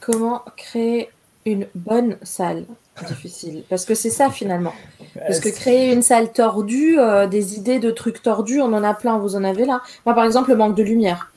Comment 0.00 0.42
créer 0.56 1.10
une 1.44 1.66
bonne 1.74 2.16
salle 2.22 2.64
difficile? 3.08 3.64
Parce 3.68 3.84
que 3.84 3.94
c'est 3.94 4.10
ça 4.10 4.30
finalement. 4.30 4.74
Parce 5.14 5.40
que 5.40 5.48
créer 5.48 5.92
une 5.92 6.02
salle 6.02 6.32
tordue, 6.32 6.98
euh, 6.98 7.26
des 7.26 7.56
idées 7.56 7.78
de 7.78 7.90
trucs 7.90 8.22
tordus, 8.22 8.60
on 8.60 8.72
en 8.72 8.82
a 8.82 8.94
plein, 8.94 9.18
vous 9.18 9.36
en 9.36 9.44
avez 9.44 9.64
là. 9.64 9.80
Moi 10.04 10.14
par 10.14 10.24
exemple, 10.24 10.50
le 10.50 10.56
manque 10.56 10.76
de 10.76 10.82
lumière. 10.82 11.31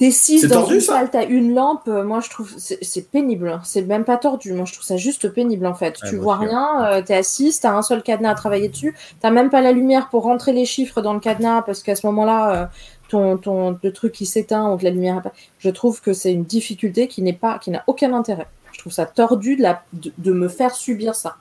T'es 0.00 0.10
6 0.10 0.48
dans 0.48 0.66
une 0.66 0.80
salle, 0.80 1.10
t'as 1.10 1.26
une 1.26 1.54
lampe, 1.54 1.86
euh, 1.86 2.02
moi 2.02 2.20
je 2.20 2.30
trouve 2.30 2.50
c'est 2.56 3.10
pénible. 3.10 3.50
Hein. 3.50 3.60
C'est 3.64 3.82
même 3.82 4.04
pas 4.04 4.16
tordu, 4.16 4.54
moi 4.54 4.64
je 4.64 4.72
trouve 4.72 4.84
ça 4.84 4.96
juste 4.96 5.28
pénible 5.28 5.66
en 5.66 5.74
fait. 5.74 5.96
tu 6.08 6.16
vois 6.16 6.36
rien, 6.36 6.84
euh, 6.86 7.02
t'es 7.02 7.14
assis, 7.14 7.54
t'as 7.60 7.72
un 7.72 7.82
seul 7.82 8.02
cadenas 8.02 8.30
à 8.30 8.34
travailler 8.34 8.68
dessus, 8.68 8.96
t'as 9.20 9.30
même 9.30 9.50
pas 9.50 9.60
la 9.60 9.72
lumière 9.72 10.08
pour 10.08 10.22
rentrer 10.22 10.52
les 10.52 10.64
chiffres 10.64 11.02
dans 11.02 11.12
le 11.12 11.20
cadenas 11.20 11.62
parce 11.62 11.82
qu'à 11.82 11.94
ce 11.94 12.06
moment-là, 12.06 12.70
ton, 13.10 13.36
ton, 13.36 13.78
le 13.82 13.92
truc 13.92 14.12
qui 14.12 14.24
s'éteint 14.24 14.72
ou 14.72 14.78
que 14.78 14.84
la 14.84 14.90
lumière. 14.90 15.22
Je 15.58 15.68
trouve 15.68 16.00
que 16.00 16.14
c'est 16.14 16.32
une 16.32 16.44
difficulté 16.44 17.08
qui 17.08 17.20
n'est 17.20 17.34
pas, 17.34 17.58
qui 17.58 17.70
n'a 17.70 17.84
aucun 17.86 18.14
intérêt. 18.14 18.46
Je 18.72 18.78
trouve 18.78 18.92
ça 18.92 19.04
tordu 19.04 19.56
de, 19.56 19.62
la, 19.62 19.82
de, 19.92 20.32
me 20.32 20.48
faire 20.48 20.74
subir 20.74 21.14
ça. 21.14 21.36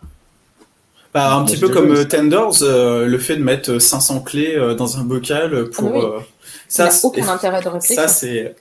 Bah, 1.14 1.34
un 1.34 1.46
petit 1.46 1.58
peu 1.58 1.70
comme 1.70 1.92
euh, 1.92 2.04
Tenders, 2.04 2.62
euh, 2.62 3.06
le 3.06 3.18
fait 3.18 3.38
de 3.38 3.44
mettre 3.44 3.80
500 3.80 4.16
euh, 4.16 4.20
clés 4.20 4.76
dans 4.78 4.98
un 4.98 5.04
bocal 5.04 5.70
pour. 5.70 5.96
Ah 5.96 6.24
ça 6.70 6.86
n'a 6.86 6.92
aucun 7.04 7.28
intérêt 7.28 7.62
de 7.62 7.68
réfléchir. 7.68 7.96
Ça, 7.96 8.08
c'est. 8.08 8.56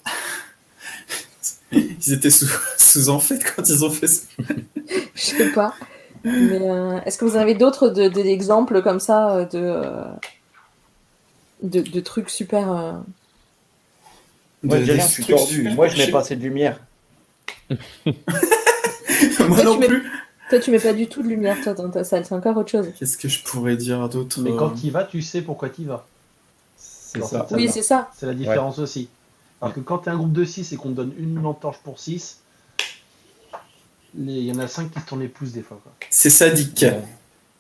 ils 1.73 2.13
étaient 2.13 2.31
sous, 2.31 2.49
sous 2.77 3.09
en 3.09 3.21
fait 3.21 3.39
quand 3.45 3.69
ils 3.69 3.85
ont 3.85 3.91
fait 3.91 4.09
ça. 4.09 4.25
Je 5.15 5.21
sais 5.21 5.53
pas. 5.53 5.75
Mais 6.25 6.59
est-ce 7.07 7.17
que 7.17 7.25
vous 7.25 7.37
avez 7.37 7.55
d'autres 7.55 7.97
exemples 8.27 8.83
comme 8.83 8.99
ça 8.99 9.45
de 9.45 9.73
de, 11.63 12.01
trucs 12.01 12.31
super. 12.31 12.73
Euh, 12.73 12.93
Moi, 14.63 14.83
je 14.83 15.01
suis 15.01 15.25
tordu. 15.25 15.71
Moi, 15.71 15.89
je 15.89 15.99
mets 15.99 16.11
pas 16.11 16.21
assez 16.21 16.37
de 16.37 16.43
lumière. 16.43 16.81
Moi 17.71 19.65
non 19.65 19.79
plus. 19.79 20.11
Toi, 20.49 20.59
tu 20.61 20.71
mets 20.71 20.79
pas 20.79 20.95
du 20.95 21.09
tout 21.09 21.23
de 21.23 21.29
lumière 21.29 21.59
toi, 21.63 21.75
dans 21.75 21.91
ta 21.91 22.05
salle, 22.05 22.25
c'est 22.25 22.35
encore 22.35 22.57
autre 22.57 22.71
chose. 22.71 22.87
Qu'est-ce 22.99 23.19
que 23.19 23.29
je 23.29 23.43
pourrais 23.43 23.77
dire 23.77 24.09
d'autre 24.09 24.41
Mais 24.41 24.51
quand 24.57 24.71
tu 24.71 24.87
y 24.87 24.91
vas, 24.91 25.05
tu 25.05 25.21
sais 25.21 25.43
pourquoi 25.43 25.69
tu 25.69 25.83
y 25.83 25.85
vas. 25.85 26.07
Ça. 27.23 27.47
Oui, 27.51 27.69
c'est 27.73 27.83
ça. 27.83 28.11
C'est 28.17 28.27
la 28.27 28.35
différence 28.35 28.79
aussi. 28.79 29.09
Alors 29.61 29.75
que 29.75 29.81
quand 29.81 29.99
tu 29.99 30.09
es 30.09 30.13
un 30.13 30.17
groupe 30.17 30.33
de 30.33 30.45
6 30.45 30.73
et 30.73 30.77
qu'on 30.77 30.91
te 30.91 30.95
donne 30.95 31.13
une 31.19 31.43
lampe 31.43 31.61
torche 31.61 31.79
pour 31.83 31.99
6, 31.99 32.39
il 34.17 34.31
y 34.31 34.53
en 34.53 34.59
a 34.59 34.69
5 34.69 34.91
qui 34.91 35.01
se 35.01 35.07
tournent 35.07 35.21
les 35.21 35.29
pouces 35.29 35.53
des 35.53 35.63
fois. 35.63 35.81
C'est 36.11 36.31
sadique. 36.31 36.87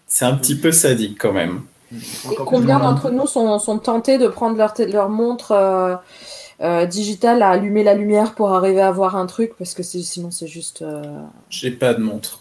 C'est 0.06 0.24
un 0.24 0.36
petit 0.36 0.56
peu 0.56 0.72
sadique 0.72 1.18
quand 1.20 1.32
même. 1.32 1.62
Et 1.92 2.34
combien 2.46 2.78
d'entre 2.78 3.10
nous 3.10 3.26
sont, 3.26 3.58
sont, 3.58 3.78
tentés 3.78 4.18
de 4.18 4.28
prendre 4.28 4.56
leur, 4.56 4.74
leur 4.88 5.08
montre 5.08 5.52
euh, 5.52 5.96
euh, 6.60 6.86
digitale 6.86 7.42
à 7.42 7.50
allumer 7.50 7.82
la 7.82 7.94
lumière 7.94 8.34
pour 8.34 8.52
arriver 8.52 8.82
à 8.82 8.90
voir 8.90 9.16
un 9.16 9.26
truc? 9.26 9.52
Parce 9.58 9.74
que 9.74 9.82
sinon, 9.82 10.30
c'est 10.30 10.46
juste. 10.46 10.82
Euh, 10.82 11.02
J'ai 11.48 11.70
pas 11.70 11.94
de 11.94 12.02
montre. 12.02 12.40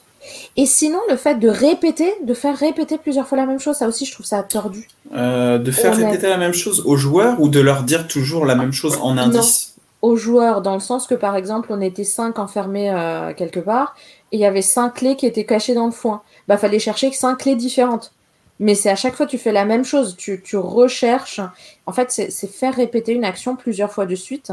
Et 0.55 0.65
sinon, 0.65 0.99
le 1.09 1.15
fait 1.15 1.35
de 1.35 1.49
répéter, 1.49 2.13
de 2.23 2.33
faire 2.33 2.57
répéter 2.57 2.97
plusieurs 2.97 3.27
fois 3.27 3.37
la 3.37 3.45
même 3.45 3.59
chose, 3.59 3.77
ça 3.77 3.87
aussi, 3.87 4.05
je 4.05 4.13
trouve 4.13 4.25
ça 4.25 4.43
tordu. 4.43 4.87
de 5.11 5.71
faire 5.71 5.95
répéter 5.95 6.27
la 6.27 6.37
même 6.37 6.53
chose 6.53 6.83
aux 6.85 6.97
joueurs 6.97 7.39
ou 7.41 7.49
de 7.49 7.59
leur 7.59 7.83
dire 7.83 8.07
toujours 8.07 8.45
la 8.45 8.55
même 8.55 8.73
chose 8.73 8.97
en 9.01 9.17
indice? 9.17 9.75
Aux 10.03 10.15
joueurs, 10.15 10.61
dans 10.61 10.75
le 10.75 10.79
sens 10.79 11.07
que 11.07 11.15
par 11.15 11.35
exemple, 11.35 11.69
on 11.71 11.81
était 11.81 12.03
cinq 12.03 12.37
enfermés 12.39 12.93
quelque 13.35 13.59
part 13.59 13.95
et 14.31 14.37
il 14.37 14.39
y 14.39 14.45
avait 14.45 14.61
cinq 14.61 14.95
clés 14.95 15.15
qui 15.15 15.25
étaient 15.25 15.45
cachées 15.45 15.73
dans 15.73 15.85
le 15.85 15.91
foin. 15.91 16.21
Bah, 16.47 16.57
fallait 16.57 16.79
chercher 16.79 17.11
cinq 17.11 17.37
clés 17.37 17.55
différentes. 17.55 18.13
Mais 18.59 18.75
c'est 18.75 18.89
à 18.89 18.95
chaque 18.95 19.15
fois 19.15 19.25
tu 19.25 19.37
fais 19.37 19.51
la 19.51 19.65
même 19.65 19.83
chose, 19.83 20.15
tu, 20.17 20.41
tu 20.43 20.57
recherches. 20.57 21.41
En 21.85 21.91
fait, 21.91 22.11
c'est 22.11 22.47
faire 22.47 22.75
répéter 22.75 23.13
une 23.13 23.25
action 23.25 23.55
plusieurs 23.55 23.91
fois 23.91 24.05
de 24.05 24.15
suite. 24.15 24.51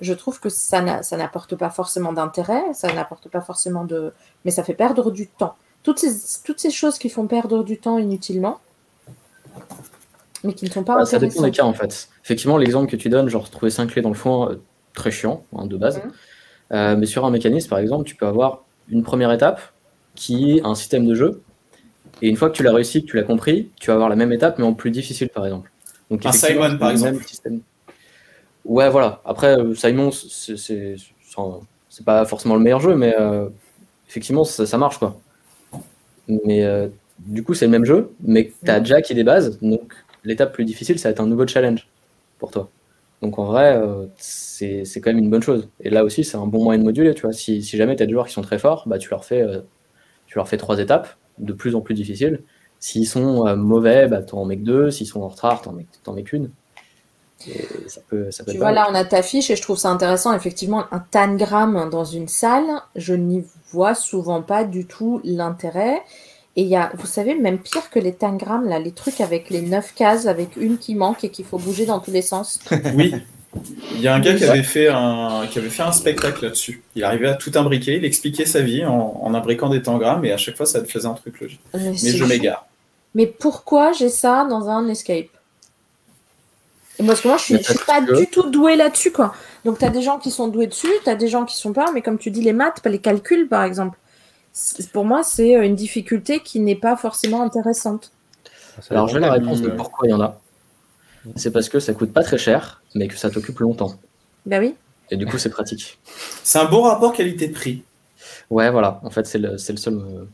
Je 0.00 0.12
trouve 0.14 0.40
que 0.40 0.48
ça 0.48 0.80
n'apporte 0.82 1.56
pas 1.56 1.70
forcément 1.70 2.12
d'intérêt, 2.12 2.62
ça 2.72 2.92
n'apporte 2.92 3.28
pas 3.28 3.40
forcément 3.40 3.84
de. 3.84 4.12
Mais 4.44 4.50
ça 4.50 4.64
fait 4.64 4.74
perdre 4.74 5.10
du 5.10 5.26
temps. 5.28 5.54
Toutes 5.82 5.98
ces, 5.98 6.42
toutes 6.44 6.60
ces 6.60 6.70
choses 6.70 6.98
qui 6.98 7.08
font 7.08 7.26
perdre 7.26 7.64
du 7.64 7.78
temps 7.78 7.98
inutilement, 7.98 8.60
mais 10.44 10.52
qui 10.52 10.64
ne 10.64 10.70
sont 10.70 10.84
pas 10.84 10.96
bah, 10.96 11.06
Ça 11.06 11.18
dépend 11.18 11.42
des 11.42 11.50
cas 11.50 11.64
en 11.64 11.72
fait. 11.72 12.08
Effectivement, 12.24 12.58
l'exemple 12.58 12.90
que 12.90 12.96
tu 12.96 13.08
donnes, 13.08 13.28
genre 13.28 13.48
trouver 13.50 13.70
5 13.70 13.88
clés 13.88 14.02
dans 14.02 14.10
le 14.10 14.14
fond, 14.14 14.50
euh, 14.50 14.60
très 14.94 15.10
chiant, 15.10 15.44
hein, 15.56 15.66
de 15.66 15.76
base. 15.76 15.98
Mhm. 15.98 16.12
Euh, 16.72 16.96
mais 16.96 17.06
sur 17.06 17.24
un 17.24 17.30
mécanisme, 17.30 17.68
par 17.68 17.78
exemple, 17.78 18.04
tu 18.04 18.14
peux 18.14 18.26
avoir 18.26 18.64
une 18.88 19.02
première 19.02 19.32
étape 19.32 19.60
qui 20.14 20.56
est 20.56 20.64
un 20.64 20.74
système 20.74 21.06
de 21.06 21.14
jeu 21.14 21.42
et 22.22 22.28
une 22.28 22.36
fois 22.36 22.50
que 22.50 22.56
tu 22.56 22.62
l'as 22.62 22.72
réussi, 22.72 23.02
que 23.02 23.10
tu 23.10 23.16
l'as 23.16 23.22
compris, 23.22 23.70
tu 23.80 23.88
vas 23.88 23.94
avoir 23.94 24.08
la 24.08 24.16
même 24.16 24.32
étape, 24.32 24.58
mais 24.58 24.64
en 24.64 24.74
plus 24.74 24.90
difficile, 24.90 25.28
par 25.28 25.44
exemple. 25.44 25.70
Donc, 26.10 26.24
un 26.26 26.32
Simon, 26.32 26.76
par 26.76 26.90
exemple. 26.90 27.24
Système. 27.24 27.60
Ouais, 28.70 28.88
voilà. 28.88 29.20
Après, 29.24 29.58
euh, 29.58 29.74
Simon, 29.74 30.12
c'est 30.12 30.94
pas 32.04 32.24
forcément 32.24 32.54
le 32.54 32.60
meilleur 32.62 32.78
jeu, 32.80 32.94
mais 32.94 33.16
euh, 33.18 33.48
effectivement, 34.08 34.44
ça, 34.44 34.78
marche, 34.78 34.98
quoi. 34.98 35.20
Mais 36.28 36.62
euh, 36.64 36.88
du 37.18 37.42
coup, 37.42 37.54
c'est 37.54 37.64
le 37.64 37.72
même 37.72 37.84
jeu, 37.84 38.12
mais 38.22 38.52
tu 38.64 38.70
as 38.70 38.78
déjà 38.78 39.02
qui 39.02 39.14
des 39.14 39.24
bases, 39.24 39.58
donc 39.60 39.92
l'étape 40.24 40.52
plus 40.52 40.64
difficile, 40.64 41.00
ça 41.00 41.08
va 41.08 41.12
être 41.12 41.20
un 41.20 41.26
nouveau 41.26 41.46
challenge 41.48 41.88
pour 42.38 42.52
toi. 42.52 42.70
Donc 43.22 43.38
en 43.40 43.44
vrai, 43.46 43.82
c'est 44.18 44.84
quand 45.02 45.10
même 45.10 45.18
une 45.18 45.30
bonne 45.30 45.42
chose. 45.42 45.68
Et 45.80 45.90
là 45.90 46.04
aussi, 46.04 46.22
c'est 46.24 46.36
un 46.36 46.46
bon 46.46 46.62
moyen 46.62 46.78
de 46.78 46.84
moduler, 46.84 47.12
tu 47.14 47.22
vois. 47.22 47.32
Si, 47.32 47.62
si 47.64 47.76
jamais 47.76 47.96
tu 47.96 48.04
as 48.04 48.06
des 48.06 48.12
joueurs 48.12 48.28
qui 48.28 48.34
sont 48.34 48.42
très 48.42 48.58
forts, 48.60 48.84
bah, 48.86 48.98
tu 48.98 49.10
leur 49.10 49.24
fais, 49.24 49.44
tu 50.28 50.38
leur 50.38 50.48
fais 50.48 50.58
trois 50.58 50.78
étapes 50.78 51.08
de 51.38 51.52
plus 51.52 51.74
en 51.74 51.80
plus 51.80 51.94
difficile. 51.94 52.42
S'ils 52.78 53.08
sont 53.08 53.56
mauvais, 53.56 54.06
bah, 54.08 54.22
tu 54.22 54.34
en 54.36 54.44
mets 54.46 54.56
que 54.58 54.64
deux. 54.64 54.90
S'ils 54.92 55.08
sont 55.08 55.22
en 55.22 55.28
retard, 55.28 55.62
tu 55.62 55.68
en 55.68 56.14
mets, 56.14 56.22
qu'une. 56.22 56.50
Ça 57.88 58.00
peut, 58.08 58.30
ça 58.30 58.44
peut 58.44 58.52
tu 58.52 58.58
vois, 58.58 58.72
là, 58.72 58.86
on 58.90 58.94
a 58.94 59.04
ta 59.04 59.22
fiche 59.22 59.50
et 59.50 59.56
je 59.56 59.62
trouve 59.62 59.78
ça 59.78 59.88
intéressant. 59.88 60.34
Effectivement, 60.34 60.84
un 60.92 60.98
tangram 60.98 61.88
dans 61.90 62.04
une 62.04 62.28
salle, 62.28 62.66
je 62.96 63.14
n'y 63.14 63.44
vois 63.72 63.94
souvent 63.94 64.42
pas 64.42 64.64
du 64.64 64.86
tout 64.86 65.20
l'intérêt. 65.24 66.02
Et 66.56 66.62
il 66.62 66.68
y 66.68 66.76
a, 66.76 66.90
vous 66.94 67.06
savez, 67.06 67.34
même 67.34 67.58
pire 67.58 67.90
que 67.90 67.98
les 67.98 68.12
tangrammes, 68.12 68.68
là, 68.68 68.78
les 68.78 68.92
trucs 68.92 69.20
avec 69.20 69.50
les 69.50 69.62
neuf 69.62 69.94
cases, 69.94 70.26
avec 70.26 70.56
une 70.56 70.78
qui 70.78 70.94
manque 70.94 71.24
et 71.24 71.30
qu'il 71.30 71.44
faut 71.44 71.58
bouger 71.58 71.86
dans 71.86 72.00
tous 72.00 72.10
les 72.10 72.22
sens. 72.22 72.58
Oui, 72.94 73.14
il 73.94 74.00
y 74.00 74.08
a 74.08 74.14
un 74.14 74.20
gars 74.20 74.34
qui 74.34 74.44
avait 74.44 74.62
fait 74.62 74.88
un, 74.88 75.46
qui 75.50 75.58
avait 75.58 75.70
fait 75.70 75.82
un 75.82 75.92
spectacle 75.92 76.44
là-dessus. 76.44 76.82
Il 76.94 77.02
arrivait 77.02 77.28
à 77.28 77.34
tout 77.34 77.50
imbriquer, 77.54 77.96
il 77.96 78.04
expliquait 78.04 78.46
sa 78.46 78.60
vie 78.60 78.84
en, 78.84 79.34
imbriquant 79.34 79.68
des 79.68 79.82
tangrammes 79.82 80.24
et 80.24 80.32
à 80.32 80.36
chaque 80.36 80.56
fois 80.56 80.66
ça 80.66 80.84
faisait 80.84 81.06
un 81.06 81.14
truc 81.14 81.40
logique. 81.40 81.60
Mais, 81.74 81.94
je 81.94 82.24
m'égare. 82.24 82.66
Mais 83.14 83.26
pourquoi 83.26 83.92
j'ai 83.92 84.08
ça 84.08 84.46
dans 84.48 84.68
un 84.68 84.88
escape? 84.88 85.30
Parce 87.06 87.20
que 87.20 87.28
moi 87.28 87.36
je 87.36 87.42
suis, 87.42 87.64
suis 87.64 87.78
pas 87.86 88.00
du 88.00 88.26
tout 88.26 88.50
doué 88.50 88.76
là-dessus 88.76 89.12
quoi. 89.12 89.34
Donc 89.64 89.78
tu 89.78 89.84
as 89.84 89.90
des 89.90 90.02
gens 90.02 90.18
qui 90.18 90.30
sont 90.30 90.48
doués 90.48 90.66
dessus, 90.66 90.88
tu 91.04 91.10
as 91.10 91.14
des 91.14 91.28
gens 91.28 91.44
qui 91.44 91.56
sont 91.56 91.72
pas, 91.72 91.92
mais 91.92 92.02
comme 92.02 92.18
tu 92.18 92.30
dis 92.30 92.42
les 92.42 92.52
maths, 92.52 92.80
pas 92.80 92.90
les 92.90 92.98
calculs 92.98 93.48
par 93.48 93.64
exemple. 93.64 93.98
Pour 94.92 95.04
moi 95.04 95.22
c'est 95.22 95.52
une 95.52 95.74
difficulté 95.74 96.40
qui 96.40 96.60
n'est 96.60 96.76
pas 96.76 96.96
forcément 96.96 97.42
intéressante. 97.42 98.12
Alors 98.90 99.08
j'ai 99.08 99.18
la 99.18 99.32
réponse 99.32 99.60
de 99.62 99.70
pourquoi 99.70 100.08
il 100.08 100.10
y 100.10 100.14
en 100.14 100.20
a 100.20 100.40
c'est 101.36 101.50
parce 101.50 101.68
que 101.68 101.80
ça 101.80 101.92
coûte 101.92 102.12
pas 102.12 102.22
très 102.22 102.38
cher, 102.38 102.82
mais 102.94 103.08
que 103.08 103.16
ça 103.16 103.30
t'occupe 103.30 103.58
longtemps. 103.60 103.94
Bah 104.46 104.58
oui. 104.58 104.74
Et 105.10 105.16
du 105.16 105.26
coup, 105.26 105.38
c'est 105.38 105.50
pratique. 105.50 105.98
C'est 106.42 106.58
un 106.58 106.66
bon 106.66 106.82
rapport 106.82 107.12
qualité-prix. 107.12 107.82
Ouais, 108.48 108.70
voilà. 108.70 109.00
En 109.02 109.10
fait, 109.10 109.26
c'est 109.26 109.38
le, 109.38 109.58
seul, 109.58 109.76
euh, 109.88 110.24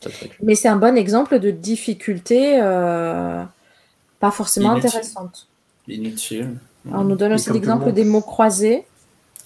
truc. 0.00 0.36
Mais 0.42 0.54
c'est 0.54 0.68
un 0.68 0.76
bon 0.76 0.96
exemple 0.96 1.38
de 1.38 1.50
difficulté 1.50 2.58
euh, 2.60 3.44
pas 4.18 4.30
forcément 4.30 4.72
intéressante. 4.72 5.46
Inutile. 5.88 6.56
on 6.90 7.04
nous 7.04 7.16
donne 7.16 7.34
aussi 7.34 7.52
l'exemple 7.52 7.92
des 7.92 8.04
mots 8.04 8.20
croisés. 8.20 8.84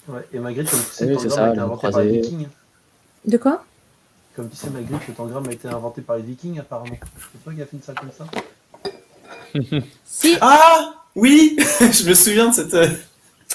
Ouais, 0.07 0.27
et 0.33 0.39
malgré 0.39 0.65
comme 0.65 0.79
tu 0.79 0.87
sais, 0.93 1.05
oui, 1.07 1.17
c'est 1.21 1.29
ça, 1.29 1.47
a 1.47 1.51
été 1.51 1.59
inventé 1.59 1.91
par 1.91 2.01
les 2.01 2.21
Vikings. 2.21 2.49
De 3.25 3.37
quoi? 3.37 3.65
Comme 4.35 4.49
tu 4.49 4.57
sais, 4.57 4.71
malgré 4.71 4.97
que 4.99 5.09
le 5.09 5.15
tangram 5.15 5.47
a 5.47 5.53
été 5.53 5.69
inventé 5.69 6.01
par 6.01 6.17
les 6.17 6.23
Vikings, 6.23 6.61
apparemment. 6.61 6.97
C'est 7.33 7.45
toi 7.45 7.53
qui 7.53 7.63
a 7.63 7.67
fait 7.67 7.77
une 7.77 7.83
salle 7.83 7.97
comme 7.97 8.13
ça? 8.13 8.25
Si. 10.05 10.37
Ah 10.41 10.95
oui, 11.15 11.57
je 11.81 12.09
me 12.09 12.15
souviens 12.15 12.49
de 12.49 12.55
cette. 12.55 12.75
Euh, 12.75 12.89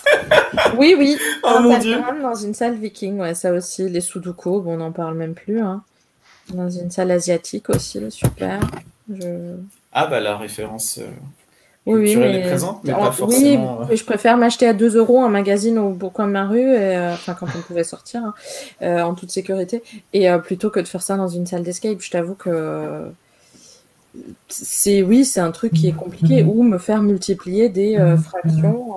oui, 0.78 0.96
oui. 0.98 1.18
Oh 1.44 1.60
mon 1.62 1.78
dieu. 1.80 1.98
Dans 2.22 2.36
une 2.36 2.54
salle 2.54 2.76
viking, 2.76 3.20
ouais, 3.20 3.36
ça 3.36 3.54
aussi. 3.54 3.90
Les 3.90 4.02
Sudoku, 4.02 4.62
bon, 4.62 4.74
on 4.74 4.78
n'en 4.78 4.92
parle 4.92 5.16
même 5.16 5.34
plus. 5.34 5.62
Hein. 5.62 5.84
Dans 6.50 6.70
une 6.70 6.92
salle 6.92 7.12
asiatique 7.12 7.70
aussi, 7.70 8.00
super. 8.12 8.60
Ah 9.92 10.08
bah 10.08 10.20
la 10.20 10.38
référence. 10.38 10.98
Euh, 10.98 11.08
oui, 11.86 12.16
mais... 12.16 12.40
est 12.40 12.58
mais 12.84 12.94
pas 12.94 13.12
forcément. 13.12 13.80
Oui, 13.82 13.92
euh. 13.92 13.96
je 13.96 14.04
préfère 14.04 14.38
m'acheter 14.38 14.68
à 14.68 14.74
2 14.74 14.96
euros 14.98 15.22
un 15.22 15.30
magazine 15.30 15.78
au, 15.78 15.94
coin 16.10 16.28
de 16.28 16.32
ma 16.32 16.46
rue, 16.48 16.76
enfin 17.12 17.34
quand 17.34 17.48
on 17.56 17.62
pouvait 17.62 17.84
sortir, 17.84 18.22
hein, 18.82 19.04
en 19.04 19.14
toute 19.16 19.32
sécurité, 19.32 19.84
et 20.14 20.28
plutôt 20.44 20.70
que 20.70 20.80
de 20.80 20.88
faire 20.88 21.02
ça 21.02 21.18
dans 21.18 21.28
une 21.28 21.46
salle 21.46 21.64
d'escape. 21.64 22.00
Je 22.00 22.12
t'avoue 22.12 22.36
que 22.36 23.12
c'est 24.48 25.02
oui, 25.02 25.26
c'est 25.26 25.40
un 25.40 25.52
truc 25.52 25.74
qui 25.74 25.88
est 25.88 25.94
compliqué. 25.94 26.44
Ou 26.44 26.64
me 26.64 26.78
faire 26.78 27.02
multiplier 27.02 27.70
des 27.70 27.98
euh, 27.98 28.18
fractions. 28.18 28.96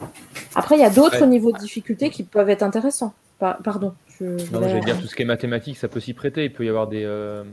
euh. 0.00 0.06
Après, 0.54 0.76
il 0.76 0.80
y 0.80 0.84
a 0.84 0.90
d'autres 0.90 1.20
Ouais. 1.20 1.26
niveaux 1.26 1.52
de 1.52 1.58
difficulté 1.58 2.10
qui 2.10 2.22
peuvent 2.22 2.48
être 2.48 2.62
intéressants. 2.62 3.12
Pa- 3.38 3.58
pardon. 3.62 3.94
je 4.18 4.24
Non, 4.52 4.58
vais 4.60 4.80
dire 4.80 5.00
tout 5.00 5.06
ce 5.06 5.14
qui 5.14 5.22
est 5.22 5.24
mathématique, 5.24 5.76
ça 5.76 5.86
peut 5.86 6.00
s'y 6.00 6.12
prêter. 6.12 6.44
Il 6.46 6.52
peut 6.52 6.64
y 6.64 6.68
avoir 6.68 6.88
des, 6.88 7.04
euh, 7.04 7.44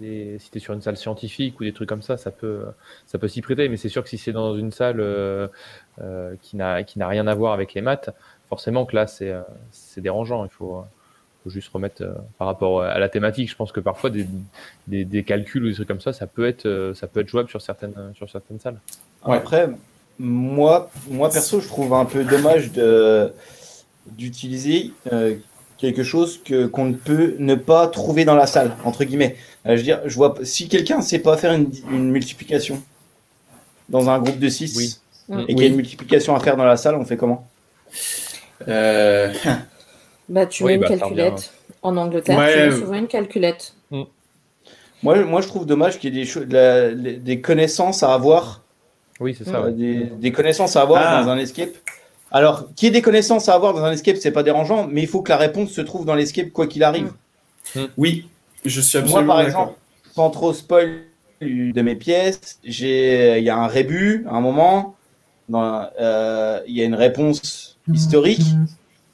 des 0.00 0.38
si 0.38 0.50
tu 0.50 0.56
es 0.56 0.60
sur 0.60 0.72
une 0.72 0.80
salle 0.80 0.96
scientifique 0.96 1.60
ou 1.60 1.64
des 1.64 1.72
trucs 1.74 1.88
comme 1.88 2.00
ça, 2.00 2.16
ça 2.16 2.30
peut, 2.30 2.64
ça 3.06 3.18
peut 3.18 3.28
s'y 3.28 3.42
prêter. 3.42 3.68
Mais 3.68 3.76
c'est 3.76 3.90
sûr 3.90 4.02
que 4.02 4.08
si 4.08 4.16
c'est 4.16 4.32
dans 4.32 4.56
une 4.56 4.72
salle 4.72 5.00
euh, 5.00 5.48
euh, 6.00 6.34
qui 6.40 6.56
n'a 6.56 6.82
qui 6.82 6.98
n'a 6.98 7.08
rien 7.08 7.26
à 7.26 7.34
voir 7.34 7.52
avec 7.52 7.74
les 7.74 7.82
maths, 7.82 8.08
forcément 8.48 8.86
que 8.86 8.96
là 8.96 9.06
c'est 9.06 9.30
euh, 9.30 9.42
c'est 9.70 10.00
dérangeant. 10.00 10.44
Il 10.46 10.50
faut, 10.50 10.82
faut 11.44 11.50
juste 11.50 11.68
remettre 11.74 12.02
euh, 12.02 12.14
par 12.38 12.46
rapport 12.46 12.80
à 12.82 12.98
la 12.98 13.10
thématique. 13.10 13.50
Je 13.50 13.56
pense 13.56 13.70
que 13.70 13.80
parfois 13.80 14.08
des, 14.08 14.26
des, 14.86 15.04
des 15.04 15.24
calculs 15.24 15.62
ou 15.62 15.68
des 15.68 15.74
trucs 15.74 15.88
comme 15.88 16.00
ça, 16.00 16.14
ça 16.14 16.26
peut 16.26 16.46
être 16.48 16.64
euh, 16.64 16.94
ça 16.94 17.06
peut 17.06 17.20
être 17.20 17.28
jouable 17.28 17.50
sur 17.50 17.60
certaines 17.60 18.12
sur 18.14 18.30
certaines 18.30 18.60
salles. 18.60 18.80
Ouais. 19.26 19.36
Après, 19.36 19.68
moi, 20.18 20.90
moi 21.10 21.28
perso, 21.28 21.60
je 21.60 21.68
trouve 21.68 21.92
un 21.92 22.06
peu 22.06 22.24
dommage 22.24 22.72
de 22.72 23.30
d'utiliser 24.16 24.92
euh, 25.12 25.36
quelque 25.78 26.02
chose 26.02 26.40
que 26.44 26.66
qu'on 26.66 26.86
ne 26.86 26.94
peut 26.94 27.34
ne 27.38 27.54
pas 27.54 27.86
trouver 27.88 28.24
dans 28.24 28.34
la 28.34 28.46
salle 28.46 28.76
entre 28.84 29.04
guillemets. 29.04 29.36
Euh, 29.66 29.72
je 29.72 29.76
veux 29.76 29.82
dire, 29.82 30.00
je 30.06 30.14
vois 30.14 30.34
si 30.42 30.68
quelqu'un 30.68 31.00
sait 31.00 31.18
pas 31.20 31.36
faire 31.36 31.52
une, 31.52 31.70
une 31.90 32.10
multiplication 32.10 32.82
dans 33.88 34.08
un 34.10 34.18
groupe 34.18 34.38
de 34.38 34.48
6 34.48 34.76
Oui. 34.76 34.94
Mm. 35.36 35.40
et 35.42 35.54
qu'il 35.54 35.60
y 35.60 35.64
a 35.64 35.68
une 35.68 35.76
multiplication 35.76 36.34
à 36.34 36.40
faire 36.40 36.56
dans 36.56 36.64
la 36.64 36.76
salle, 36.76 36.94
on 36.96 37.04
fait 37.04 37.16
comment? 37.16 37.46
Euh, 38.66 39.32
Bah, 40.28 40.46
tu 40.46 40.62
Oui, 40.64 40.72
mets 40.72 40.74
une 40.76 40.80
bah, 40.82 40.88
calculette. 40.88 41.52
En 41.82 41.96
Angleterre, 41.96 42.38
Ouais. 42.38 42.52
tu 42.52 42.70
mets 42.70 42.80
souvent 42.80 42.94
une 42.98 43.06
calculette. 43.06 43.74
Moi, 45.02 45.22
moi, 45.24 45.40
je 45.40 45.46
trouve 45.46 45.64
dommage 45.64 45.98
qu'il 46.00 46.14
y 46.16 46.20
ait 46.20 46.24
des, 46.24 46.44
de 46.46 46.52
la- 46.52 46.92
des 47.18 47.40
connaissances 47.40 48.02
à 48.02 48.12
avoir 48.12 48.62
Oui, 49.20 49.34
c'est 49.38 49.44
ça. 49.44 49.58
Euh, 49.58 49.66
ouais. 49.66 49.72
des, 49.72 49.94
des 50.18 50.32
connaissances 50.32 50.74
à 50.76 50.82
avoir 50.82 51.00
Ah. 51.04 51.22
dans 51.22 51.30
un 51.30 51.38
escape. 51.38 51.70
Alors, 52.30 52.68
qu'il 52.74 52.86
y 52.86 52.88
ait 52.88 52.92
des 52.92 53.02
connaissances 53.02 53.48
à 53.48 53.54
avoir 53.54 53.72
dans 53.74 53.84
un 53.84 53.92
escape, 53.92 54.16
c'est 54.16 54.32
pas 54.32 54.42
dérangeant, 54.42 54.86
mais 54.86 55.02
il 55.02 55.08
faut 55.08 55.22
que 55.22 55.30
la 55.30 55.38
réponse 55.38 55.70
se 55.70 55.80
trouve 55.80 56.04
dans 56.04 56.14
l'escape 56.14 56.50
quoi 56.50 56.66
qu'il 56.66 56.82
arrive. 56.82 57.12
oui, 57.96 58.28
je 58.64 58.80
suis 58.80 58.98
Moi, 58.98 59.04
absolument 59.06 59.34
par 59.34 59.44
d'accord. 59.44 59.60
exemple, 59.62 59.78
sans 60.14 60.30
trop 60.30 60.52
spoil 60.52 61.04
de 61.40 61.82
mes 61.82 61.94
pièces, 61.94 62.58
j'ai, 62.64 63.38
il 63.38 63.44
y 63.44 63.50
a 63.50 63.56
un 63.56 63.66
rébut 63.66 64.26
à 64.28 64.34
un 64.34 64.40
moment. 64.40 64.94
Dans, 65.48 65.88
euh, 65.98 66.60
il 66.66 66.76
y 66.76 66.82
a 66.82 66.84
une 66.84 66.94
réponse 66.94 67.78
historique. 67.92 68.42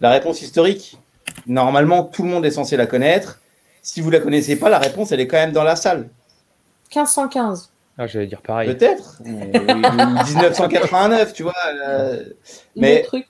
La 0.01 0.11
réponse 0.11 0.43
historique, 0.43 0.99
normalement, 1.47 2.03
tout 2.03 2.25
le 2.25 2.29
monde 2.31 2.45
est 2.45 2.51
censé 2.51 2.77
la 2.77 2.87
connaître. 2.87 3.41
Si 3.83 4.01
vous 4.01 4.11
la 4.11 4.19
connaissez 4.19 4.57
pas, 4.57 4.69
la 4.69 4.79
réponse, 4.79 5.13
elle 5.13 5.21
est 5.21 5.29
quand 5.29 5.37
même 5.37 5.53
dans 5.53 5.63
la 5.63 5.77
salle. 5.77 6.09
1515. 6.95 7.71
Ah, 7.97 8.07
j'allais 8.07 8.27
dire 8.27 8.43
pareil. 8.43 8.75
Peut-être. 8.75 9.21
Ou 9.25 9.29
1989, 9.31 11.33
tu 11.33 11.45
vois. 11.45 11.55
euh, 11.89 12.25
Mais- 12.77 13.01
Le 13.03 13.07
truc. 13.07 13.27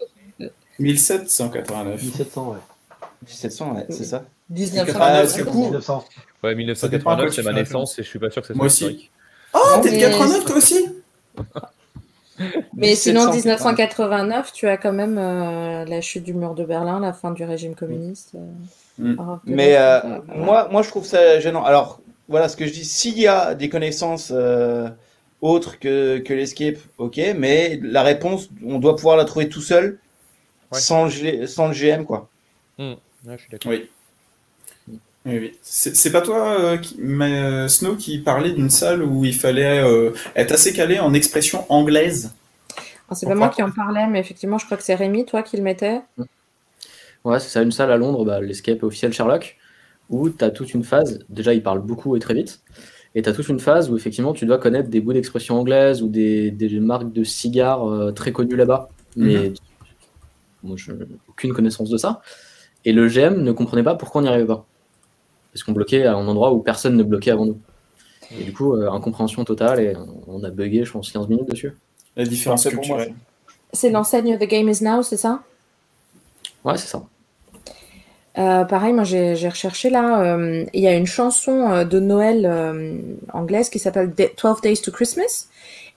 1789. 0.78 2.02
1700, 2.02 2.48
ouais. 2.50 2.58
1700, 3.22 3.74
ouais, 3.74 3.86
c'est 3.90 4.04
ça. 4.04 4.24
1989. 4.50 5.30
Ah, 5.32 5.36
du 5.36 5.44
coup, 5.44 5.62
1900. 5.64 6.04
Ouais, 6.42 6.54
dépend 6.54 7.10
à 7.12 7.16
quoi 7.16 7.24
1989, 7.24 7.30
tu 7.30 7.34
c'est 7.36 7.42
ma 7.42 7.52
naissance 7.52 7.98
et 7.98 8.02
je 8.02 8.08
suis 8.08 8.18
pas 8.18 8.30
sûr 8.30 8.42
que 8.42 8.48
ça 8.48 8.54
soit 8.54 8.58
Moi 8.58 8.66
aussi. 8.66 8.84
historique. 8.84 9.10
Oh, 9.54 9.58
t'es 9.82 9.90
de 9.90 9.94
Mais- 9.96 10.00
89 10.00 10.44
toi 10.44 10.56
aussi 10.56 10.86
Mais 12.76 12.96
sinon, 12.96 13.30
1789. 13.30 13.32
1989, 13.32 14.52
tu 14.52 14.68
as 14.68 14.76
quand 14.76 14.92
même 14.92 15.18
euh, 15.18 15.84
la 15.84 16.00
chute 16.00 16.24
du 16.24 16.34
mur 16.34 16.54
de 16.54 16.64
Berlin, 16.64 16.98
la 16.98 17.12
fin 17.12 17.30
du 17.30 17.44
régime 17.44 17.74
communiste. 17.74 18.32
euh, 18.34 18.38
Mm. 18.96 19.16
Mais 19.46 19.76
euh, 19.76 19.98
moi, 20.36 20.68
moi, 20.70 20.82
je 20.82 20.88
trouve 20.88 21.04
ça 21.04 21.40
gênant. 21.40 21.64
Alors, 21.64 21.98
voilà 22.28 22.48
ce 22.48 22.56
que 22.56 22.66
je 22.66 22.72
dis. 22.72 22.84
S'il 22.84 23.18
y 23.18 23.26
a 23.26 23.54
des 23.54 23.68
connaissances 23.68 24.32
euh, 24.34 24.88
autres 25.40 25.78
que, 25.78 26.18
que 26.18 26.32
l'escape, 26.34 26.76
ok, 26.98 27.20
mais 27.36 27.78
la 27.82 28.02
réponse, 28.02 28.48
on 28.64 28.78
doit 28.78 28.96
pouvoir 28.96 29.16
la 29.16 29.24
trouver 29.24 29.48
tout 29.48 29.60
seul, 29.62 29.98
Ouais. 30.72 30.80
sans, 30.80 31.04
le 31.04 31.10
G- 31.10 31.46
sans 31.46 31.68
le 31.68 31.74
GM, 31.74 32.04
quoi. 32.04 32.28
Ouais, 32.78 32.96
je 33.26 33.36
suis 33.42 33.50
d'accord. 33.50 33.72
Oui. 33.72 33.88
Oui, 35.26 35.38
oui. 35.38 35.52
C'est 35.62 35.96
c'est 35.96 36.12
pas 36.12 36.20
toi, 36.20 36.60
euh, 36.60 36.76
qui- 36.76 36.96
mais, 36.98 37.38
euh, 37.40 37.68
Snow, 37.68 37.96
qui 37.96 38.18
parlait 38.18 38.52
d'une 38.52 38.68
salle 38.68 39.02
où 39.02 39.24
il 39.24 39.34
fallait 39.34 39.80
euh, 39.80 40.12
être 40.36 40.52
assez 40.52 40.74
calé 40.74 40.98
en 40.98 41.14
expression 41.14 41.64
anglaise? 41.70 42.32
Alors, 43.08 43.16
C'est 43.16 43.26
pas 43.26 43.34
moi 43.34 43.48
qui 43.48 43.62
en 43.62 43.70
parlais, 43.70 44.06
mais 44.06 44.20
effectivement, 44.20 44.58
je 44.58 44.66
crois 44.66 44.76
que 44.76 44.82
c'est 44.82 44.94
Rémi, 44.94 45.24
toi, 45.24 45.42
qui 45.42 45.56
le 45.56 45.62
mettais. 45.62 46.02
Ouais, 47.24 47.40
c'est 47.40 47.48
ça, 47.48 47.62
une 47.62 47.72
salle 47.72 47.90
à 47.90 47.96
Londres, 47.96 48.24
bah, 48.24 48.40
l'escape 48.40 48.82
officiel 48.82 49.12
Sherlock, 49.12 49.56
où 50.10 50.28
tu 50.30 50.44
as 50.44 50.50
toute 50.50 50.74
une 50.74 50.84
phase, 50.84 51.20
déjà 51.28 51.54
il 51.54 51.62
parle 51.62 51.80
beaucoup 51.80 52.16
et 52.16 52.20
très 52.20 52.34
vite, 52.34 52.62
et 53.14 53.22
tu 53.22 53.28
as 53.28 53.32
toute 53.32 53.48
une 53.48 53.60
phase 53.60 53.90
où 53.90 53.96
effectivement 53.96 54.32
tu 54.32 54.46
dois 54.46 54.58
connaître 54.58 54.88
des 54.88 55.00
bouts 55.00 55.12
d'expression 55.12 55.58
anglaise 55.58 56.02
ou 56.02 56.08
des, 56.08 56.50
des 56.50 56.80
marques 56.80 57.12
de 57.12 57.24
cigares 57.24 57.88
euh, 57.88 58.12
très 58.12 58.32
connues 58.32 58.56
là-bas, 58.56 58.88
mais 59.16 59.52
moi 60.62 60.76
je 60.76 60.92
aucune 61.28 61.52
connaissance 61.52 61.90
de 61.90 61.96
ça. 61.96 62.20
Et 62.84 62.92
le 62.92 63.08
GM 63.08 63.42
ne 63.42 63.52
comprenait 63.52 63.82
pas 63.82 63.94
pourquoi 63.94 64.20
on 64.20 64.24
n'y 64.24 64.28
arrivait 64.28 64.46
pas. 64.46 64.66
Parce 65.52 65.62
qu'on 65.62 65.72
bloquait 65.72 66.04
à 66.04 66.14
un 66.14 66.26
endroit 66.26 66.52
où 66.52 66.60
personne 66.60 66.96
ne 66.96 67.02
bloquait 67.02 67.30
avant 67.30 67.46
nous. 67.46 67.58
Et 68.38 68.44
du 68.44 68.52
coup, 68.52 68.74
euh, 68.74 68.90
incompréhension 68.90 69.44
totale, 69.44 69.80
et 69.80 69.94
on 70.26 70.42
a 70.42 70.50
bugué, 70.50 70.84
je 70.84 70.92
pense, 70.92 71.10
15 71.10 71.28
minutes 71.28 71.48
dessus. 71.48 71.72
La 72.16 72.24
différence 72.24 72.66
culturelle. 72.66 73.14
C'est 73.72 73.90
l'enseigne 73.90 74.38
The 74.38 74.44
Game 74.44 74.68
is 74.68 74.82
Now, 74.82 75.02
c'est 75.02 75.16
ça? 75.16 75.42
Ouais, 76.64 76.76
c'est 76.76 76.88
ça. 76.88 77.02
Euh, 78.36 78.64
pareil, 78.64 78.92
moi 78.92 79.04
j'ai 79.04 79.34
recherché 79.48 79.90
là, 79.90 80.20
euh, 80.22 80.64
il 80.72 80.80
y 80.82 80.88
a 80.88 80.96
une 80.96 81.06
chanson 81.06 81.70
euh, 81.70 81.84
de 81.84 82.00
Noël 82.00 82.44
euh, 82.46 82.98
anglaise 83.32 83.70
qui 83.70 83.78
s'appelle 83.78 84.12
Da- 84.12 84.26
12 84.36 84.60
Days 84.60 84.78
to 84.82 84.90
Christmas 84.90 85.46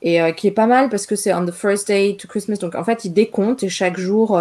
et 0.03 0.19
qui 0.35 0.45
est 0.45 0.51
pas 0.51 0.67
mal 0.67 0.89
parce 0.89 1.07
que 1.07 1.15
c'est 1.15 1.33
on 1.33 1.43
the 1.43 1.51
first 1.51 1.87
day 1.87 2.15
to 2.19 2.27
Christmas. 2.27 2.57
Donc 2.57 2.75
en 2.75 2.83
fait, 2.83 3.03
il 3.05 3.13
décompte 3.13 3.63
et 3.63 3.69
chaque 3.69 3.97
jour 3.97 4.39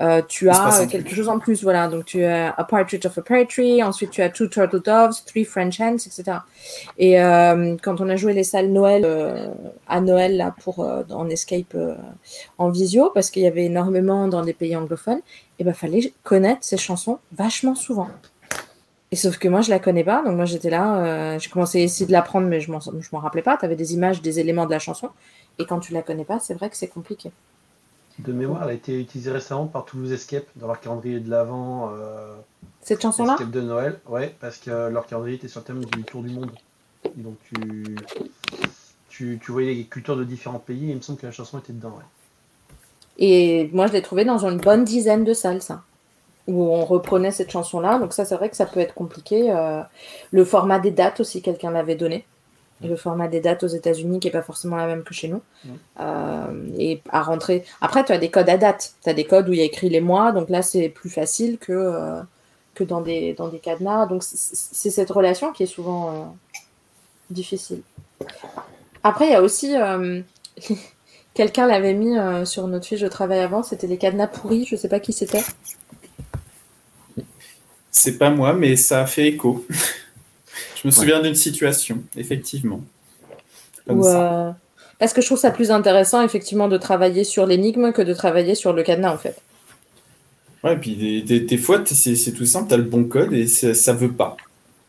euh, 0.00 0.22
tu 0.26 0.50
as 0.50 0.86
quelque 0.86 1.14
chose 1.14 1.28
en 1.28 1.38
plus. 1.38 1.62
Voilà, 1.62 1.88
donc 1.88 2.04
tu 2.04 2.24
as 2.24 2.50
A 2.50 2.64
Partridge 2.64 3.06
of 3.06 3.18
a 3.18 3.44
Tree, 3.44 3.82
ensuite 3.82 4.10
tu 4.10 4.22
as 4.22 4.30
Two 4.30 4.48
Turtle 4.48 4.80
Doves, 4.80 5.24
Three 5.24 5.44
French 5.44 5.80
Hens, 5.80 6.06
etc. 6.06 6.38
Et 6.98 7.20
euh, 7.20 7.76
quand 7.82 8.00
on 8.00 8.08
a 8.08 8.16
joué 8.16 8.32
les 8.32 8.44
salles 8.44 8.70
Noël 8.70 9.02
euh, 9.04 9.48
à 9.88 10.00
Noël 10.00 10.36
là 10.36 10.54
pour 10.62 10.80
en 10.80 11.28
escape 11.28 11.76
en 12.58 12.70
visio 12.70 13.10
parce 13.14 13.30
qu'il 13.30 13.42
y 13.42 13.46
avait 13.46 13.64
énormément 13.64 14.28
dans 14.28 14.42
des 14.42 14.52
pays 14.52 14.76
anglophones 14.76 15.20
et 15.58 15.64
ben 15.64 15.74
fallait 15.74 16.12
connaître 16.22 16.60
ces 16.62 16.76
chansons 16.76 17.18
vachement 17.32 17.74
souvent. 17.74 18.08
Et 19.12 19.16
sauf 19.16 19.38
que 19.38 19.46
moi 19.46 19.60
je 19.60 19.70
la 19.70 19.78
connais 19.78 20.02
pas, 20.02 20.22
donc 20.24 20.34
moi 20.34 20.44
j'étais 20.44 20.70
là, 20.70 21.38
j'ai 21.38 21.48
commencé 21.50 21.80
à 21.80 21.84
essayer 21.84 22.06
de 22.06 22.12
l'apprendre, 22.12 22.48
mais 22.48 22.60
je 22.60 22.70
m'en 22.70 23.18
rappelais 23.20 23.42
pas. 23.42 23.56
Tu 23.56 23.64
avais 23.64 23.76
des 23.76 23.94
images, 23.94 24.20
des 24.22 24.40
éléments 24.40 24.66
de 24.66 24.72
la 24.72 24.80
chanson, 24.80 25.10
et 25.60 25.66
quand 25.66 25.78
tu 25.78 25.92
la 25.92 26.02
connais 26.02 26.24
pas, 26.24 26.40
c'est 26.40 26.54
vrai 26.54 26.68
que 26.68 26.76
c'est 26.76 26.88
compliqué. 26.88 27.30
De 28.20 28.32
mémoire, 28.32 28.62
elle 28.62 28.70
a 28.70 28.72
été 28.74 29.00
utilisée 29.00 29.32
récemment 29.32 29.66
par 29.66 29.84
Toulouse 29.84 30.12
Escape 30.12 30.46
dans 30.56 30.68
leur 30.68 30.80
calendrier 30.80 31.18
de 31.18 31.28
l'avant 31.28 31.90
euh, 31.92 32.34
Cette 32.80 33.02
chanson-là 33.02 33.32
Escape 33.34 33.50
de 33.50 33.60
Noël. 33.60 33.98
Ouais, 34.08 34.34
parce 34.40 34.58
que 34.58 34.88
leur 34.88 35.06
calendrier 35.06 35.36
était 35.36 35.48
sur 35.48 35.60
le 35.60 35.64
thème 35.66 35.84
du 35.84 36.04
tour 36.04 36.22
du 36.22 36.30
monde. 36.30 36.50
Et 37.04 37.20
donc 37.20 37.36
tu, 37.52 37.96
tu, 39.08 39.40
tu 39.42 39.52
voyais 39.52 39.74
les 39.74 39.84
cultures 39.84 40.16
de 40.16 40.24
différents 40.24 40.60
pays 40.60 40.88
et 40.88 40.92
il 40.92 40.96
me 40.96 41.00
semble 41.02 41.18
que 41.18 41.26
la 41.26 41.32
chanson 41.32 41.58
était 41.58 41.72
dedans. 41.72 41.90
Ouais. 41.98 42.04
Et 43.18 43.68
moi 43.72 43.86
je 43.88 43.92
l'ai 43.92 44.02
trouvée 44.02 44.24
dans 44.24 44.46
une 44.46 44.58
bonne 44.58 44.84
dizaine 44.84 45.24
de 45.24 45.34
salles, 45.34 45.62
ça, 45.62 45.82
où 46.46 46.62
on 46.62 46.84
reprenait 46.84 47.32
cette 47.32 47.50
chanson-là. 47.50 47.98
Donc 47.98 48.12
ça, 48.12 48.24
c'est 48.24 48.36
vrai 48.36 48.48
que 48.48 48.56
ça 48.56 48.66
peut 48.66 48.80
être 48.80 48.94
compliqué. 48.94 49.50
euh, 49.50 49.82
le 50.30 50.44
format 50.44 50.78
des 50.78 50.90
dates 50.92 51.20
aussi, 51.20 51.42
quelqu'un 51.42 51.70
l'avait 51.72 51.96
donné. 51.96 52.24
Et 52.82 52.88
le 52.88 52.96
format 52.96 53.28
des 53.28 53.40
dates 53.40 53.62
aux 53.62 53.68
États-Unis 53.68 54.20
qui 54.20 54.28
est 54.28 54.32
pas 54.32 54.42
forcément 54.42 54.76
la 54.76 54.86
même 54.86 55.04
que 55.04 55.14
chez 55.14 55.28
nous. 55.28 55.40
Euh, 56.00 56.68
et 56.78 57.00
à 57.10 57.22
rentrer. 57.22 57.64
Après, 57.80 58.04
tu 58.04 58.12
as 58.12 58.18
des 58.18 58.30
codes 58.30 58.48
à 58.48 58.56
date. 58.58 58.94
Tu 59.02 59.08
as 59.08 59.14
des 59.14 59.24
codes 59.24 59.48
où 59.48 59.52
il 59.52 59.58
y 59.58 59.62
a 59.62 59.64
écrit 59.64 59.88
les 59.88 60.00
mois. 60.00 60.32
Donc 60.32 60.50
là, 60.50 60.60
c'est 60.62 60.88
plus 60.88 61.08
facile 61.08 61.58
que, 61.58 61.72
euh, 61.72 62.20
que 62.74 62.84
dans, 62.84 63.00
des, 63.00 63.32
dans 63.34 63.48
des 63.48 63.60
cadenas. 63.60 64.06
Donc 64.06 64.22
c'est- 64.24 64.90
cette 64.90 65.10
relation 65.10 65.52
qui 65.52 65.62
est 65.62 65.66
souvent 65.66 66.10
euh, 66.10 66.24
difficile. 67.30 67.80
Après, 69.02 69.26
il 69.26 69.32
y 69.32 69.36
a 69.36 69.42
aussi. 69.42 69.76
euh, 69.76 70.20
Quelqu'un 71.34 71.66
l'avait 71.66 71.94
mis 71.94 72.16
euh, 72.16 72.44
sur 72.44 72.68
notre 72.68 72.86
fiche 72.86 73.00
de 73.00 73.08
travail 73.08 73.40
avant, 73.40 73.64
c'était 73.64 73.88
les 73.88 73.96
cadenas 73.98 74.28
pourris, 74.28 74.66
je 74.68 74.76
sais 74.76 74.88
pas 74.88 75.00
qui 75.00 75.12
c'était. 75.12 75.42
C'est 77.90 78.18
pas 78.18 78.30
moi, 78.30 78.52
mais 78.52 78.76
ça 78.76 79.00
a 79.02 79.06
fait 79.06 79.28
écho. 79.28 79.64
Je 80.84 80.88
me 80.88 80.92
souviens 80.92 81.20
d'une 81.22 81.34
situation, 81.34 82.02
effectivement. 82.16 82.82
Comme 83.86 84.00
Ou, 84.00 84.02
ça. 84.04 84.48
euh, 84.48 84.52
Parce 84.98 85.14
que 85.14 85.22
je 85.22 85.26
trouve 85.26 85.38
ça 85.38 85.50
plus 85.50 85.70
intéressant, 85.70 86.22
effectivement, 86.22 86.68
de 86.68 86.76
travailler 86.76 87.24
sur 87.24 87.46
l'énigme 87.46 87.92
que 87.92 88.02
de 88.02 88.12
travailler 88.12 88.54
sur 88.54 88.74
le 88.74 88.82
cadenas, 88.82 89.14
en 89.14 89.18
fait. 89.18 89.36
Ouais, 90.62 90.74
et 90.74 90.76
puis 90.76 90.94
des, 90.96 91.22
des- 91.22 91.40
des 91.40 91.58
fois, 91.58 91.78
t'es- 91.80 91.94
c'est 91.94 92.16
c'est 92.16 92.32
tout 92.32 92.46
simple, 92.46 92.68
tu 92.68 92.74
as 92.74 92.78
le 92.78 92.82
bon 92.84 93.04
code 93.04 93.32
et 93.32 93.46
ça, 93.46 93.92
veut 93.94 94.12
pas. 94.12 94.36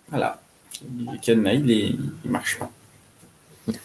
Voilà. 0.10 0.40
Le 0.84 1.18
cadenas, 1.22 1.54
il, 1.54 1.72
est, 1.72 1.96
il 2.26 2.32
marche 2.32 2.60
pas. 2.60 2.70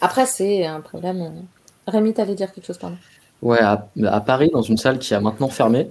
Après, 0.00 0.26
c'est 0.26 0.66
un 0.66 0.80
problème. 0.80 1.46
Rémi, 1.86 2.12
t'allais 2.12 2.34
dire 2.34 2.52
quelque 2.52 2.66
chose, 2.66 2.78
pardon. 2.78 2.96
Ouais, 3.42 3.58
à, 3.60 3.88
à 4.06 4.20
Paris, 4.20 4.50
dans 4.52 4.62
une 4.62 4.76
salle 4.76 4.98
qui 4.98 5.14
a 5.14 5.20
maintenant 5.20 5.48
fermé, 5.48 5.88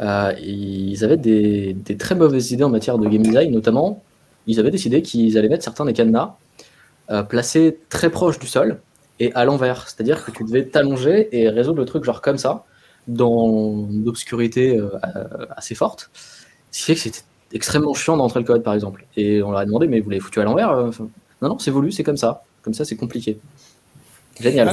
euh, 0.00 0.32
ils 0.42 1.04
avaient 1.04 1.16
des, 1.16 1.72
des 1.74 1.96
très 1.96 2.14
mauvaises 2.14 2.50
idées 2.52 2.64
en 2.64 2.70
matière 2.70 2.98
de 2.98 3.08
game 3.08 3.22
design, 3.22 3.52
notamment, 3.52 4.02
ils 4.48 4.58
avaient 4.58 4.72
décidé 4.72 5.02
qu'ils 5.02 5.38
allaient 5.38 5.48
mettre 5.48 5.62
certains 5.62 5.84
des 5.84 5.92
cadenas 5.92 6.34
placé 7.28 7.78
très 7.88 8.10
proche 8.10 8.38
du 8.38 8.46
sol 8.46 8.80
et 9.20 9.32
à 9.34 9.44
l'envers. 9.44 9.88
C'est-à-dire 9.88 10.24
que 10.24 10.30
tu 10.30 10.44
devais 10.44 10.66
t'allonger 10.66 11.28
et 11.32 11.48
résoudre 11.48 11.78
le 11.78 11.86
truc 11.86 12.04
genre 12.04 12.20
comme 12.20 12.36
ça, 12.36 12.64
dans 13.06 13.88
une 13.90 14.08
obscurité 14.08 14.78
assez 15.56 15.74
forte. 15.74 16.10
Ce 16.70 16.80
qui 16.80 16.84
fait 16.84 16.94
que 16.94 17.00
c'était 17.00 17.24
extrêmement 17.52 17.94
chiant 17.94 18.16
d'entrer 18.16 18.40
le 18.40 18.46
code, 18.46 18.62
par 18.62 18.74
exemple. 18.74 19.06
Et 19.16 19.42
on 19.42 19.50
leur 19.50 19.60
a 19.60 19.64
demandé, 19.64 19.86
mais 19.86 20.00
vous 20.00 20.10
l'avez 20.10 20.20
foutu 20.20 20.40
à 20.40 20.44
l'envers 20.44 20.74
Non, 21.40 21.48
non, 21.48 21.58
c'est 21.58 21.70
voulu, 21.70 21.92
c'est 21.92 22.04
comme 22.04 22.16
ça. 22.16 22.42
Comme 22.62 22.74
ça, 22.74 22.84
c'est 22.84 22.96
compliqué. 22.96 23.38
Génial. 24.40 24.68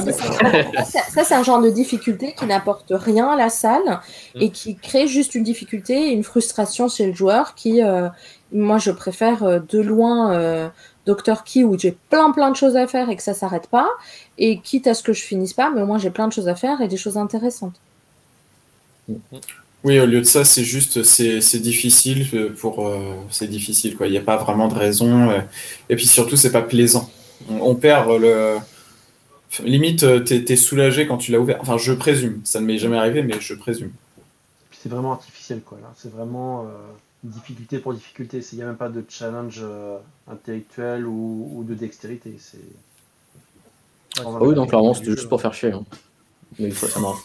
Ah, 0.76 0.84
ça, 0.84 1.24
c'est 1.24 1.34
un 1.34 1.42
genre 1.42 1.60
de 1.60 1.70
difficulté 1.70 2.34
qui 2.38 2.46
n'apporte 2.46 2.92
rien 2.92 3.28
à 3.28 3.36
la 3.36 3.48
salle 3.48 4.00
et 4.36 4.50
qui 4.50 4.76
crée 4.76 5.08
juste 5.08 5.34
une 5.34 5.42
difficulté, 5.42 6.12
une 6.12 6.22
frustration 6.22 6.88
chez 6.88 7.06
le 7.06 7.14
joueur 7.14 7.54
qui, 7.54 7.82
euh, 7.82 8.08
moi, 8.52 8.78
je 8.78 8.90
préfère 8.90 9.42
euh, 9.42 9.58
de 9.58 9.80
loin 9.80 10.32
euh, 10.32 10.68
Dr. 11.06 11.44
Key 11.44 11.64
où 11.64 11.78
j'ai 11.78 11.96
plein 12.10 12.30
plein 12.30 12.50
de 12.50 12.56
choses 12.56 12.76
à 12.76 12.86
faire 12.86 13.10
et 13.10 13.16
que 13.16 13.22
ça 13.22 13.34
s'arrête 13.34 13.68
pas. 13.68 13.88
Et 14.38 14.58
quitte 14.60 14.86
à 14.86 14.94
ce 14.94 15.02
que 15.02 15.12
je 15.12 15.22
finisse 15.22 15.52
pas, 15.52 15.70
mais 15.70 15.82
au 15.82 15.86
moins 15.86 15.98
j'ai 15.98 16.10
plein 16.10 16.28
de 16.28 16.32
choses 16.32 16.48
à 16.48 16.54
faire 16.54 16.80
et 16.80 16.88
des 16.88 16.96
choses 16.96 17.16
intéressantes. 17.16 17.74
Oui, 19.84 20.00
au 20.00 20.06
lieu 20.06 20.20
de 20.20 20.26
ça, 20.26 20.44
c'est 20.44 20.64
juste, 20.64 21.04
c'est 21.04 21.60
difficile 21.60 22.52
pour, 22.58 22.92
c'est 23.30 23.46
difficile 23.46 23.96
quoi. 23.96 24.08
Il 24.08 24.10
n'y 24.10 24.18
a 24.18 24.22
pas 24.22 24.36
vraiment 24.36 24.66
de 24.66 24.74
raison. 24.74 25.30
Et 25.88 25.94
puis 25.94 26.06
surtout, 26.06 26.36
c'est 26.36 26.50
pas 26.50 26.62
plaisant. 26.62 27.08
on 27.48 27.76
perd 27.76 28.10
le 28.20 28.58
Limite, 29.62 30.02
euh, 30.02 30.20
t'es 30.20 30.44
es 30.52 30.56
soulagé 30.56 31.06
quand 31.06 31.18
tu 31.18 31.32
l'as 31.32 31.40
ouvert. 31.40 31.58
Enfin, 31.60 31.78
je 31.78 31.92
présume. 31.92 32.40
Ça 32.44 32.60
ne 32.60 32.66
m'est 32.66 32.78
jamais 32.78 32.96
arrivé, 32.96 33.22
mais 33.22 33.34
je 33.40 33.54
présume. 33.54 33.92
C'est 34.72 34.88
vraiment 34.88 35.12
artificiel, 35.12 35.60
quoi. 35.60 35.78
C'est 35.96 36.12
vraiment 36.12 36.62
euh, 36.62 36.66
difficulté 37.28 37.78
pour 37.78 37.94
difficulté. 37.94 38.40
Il 38.52 38.56
n'y 38.56 38.62
a 38.62 38.66
même 38.66 38.76
pas 38.76 38.88
de 38.88 39.04
challenge 39.08 39.60
euh, 39.62 39.98
intellectuel 40.30 41.06
ou, 41.06 41.64
de 41.66 41.74
dextérité. 41.74 42.36
C'est. 42.38 42.58
Ah 44.18 44.24
oui, 44.40 44.54
donc 44.54 44.70
clairement, 44.70 44.94
c'était 44.94 45.10
juste 45.10 45.28
pour 45.28 45.40
faire 45.40 45.54
chier. 45.54 45.72
Hein. 45.72 45.84
Mais 46.58 46.70
ça 46.70 47.00
marche. 47.00 47.20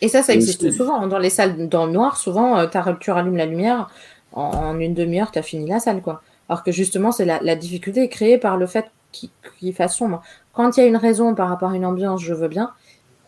Et 0.00 0.08
ça, 0.08 0.22
ça 0.22 0.32
existe 0.32 0.70
souvent. 0.70 1.06
Dans 1.06 1.18
les 1.18 1.30
salles 1.30 1.68
dans 1.68 1.86
le 1.86 1.92
noir, 1.92 2.16
souvent, 2.16 2.66
tu 3.00 3.10
rallumes 3.10 3.36
la 3.36 3.44
lumière, 3.44 3.90
en, 4.32 4.78
une 4.78 4.94
demi-heure, 4.94 5.30
tu 5.30 5.38
as 5.38 5.42
fini 5.42 5.68
la 5.68 5.78
salle. 5.78 6.00
quoi. 6.00 6.22
Alors 6.48 6.62
que 6.62 6.72
justement, 6.72 7.12
c'est 7.12 7.26
la, 7.26 7.40
la, 7.42 7.54
difficulté 7.54 8.04
est 8.04 8.08
créée 8.08 8.38
par 8.38 8.56
le 8.56 8.66
fait 8.66 8.90
qu'il 9.12 9.74
fasse 9.74 9.96
sombre. 9.96 10.22
Quand 10.54 10.76
il 10.76 10.80
y 10.80 10.82
a 10.82 10.86
une 10.86 10.96
raison 10.96 11.34
par 11.34 11.48
rapport 11.48 11.70
à 11.70 11.76
une 11.76 11.84
ambiance, 11.84 12.22
je 12.22 12.32
veux 12.32 12.48
bien. 12.48 12.72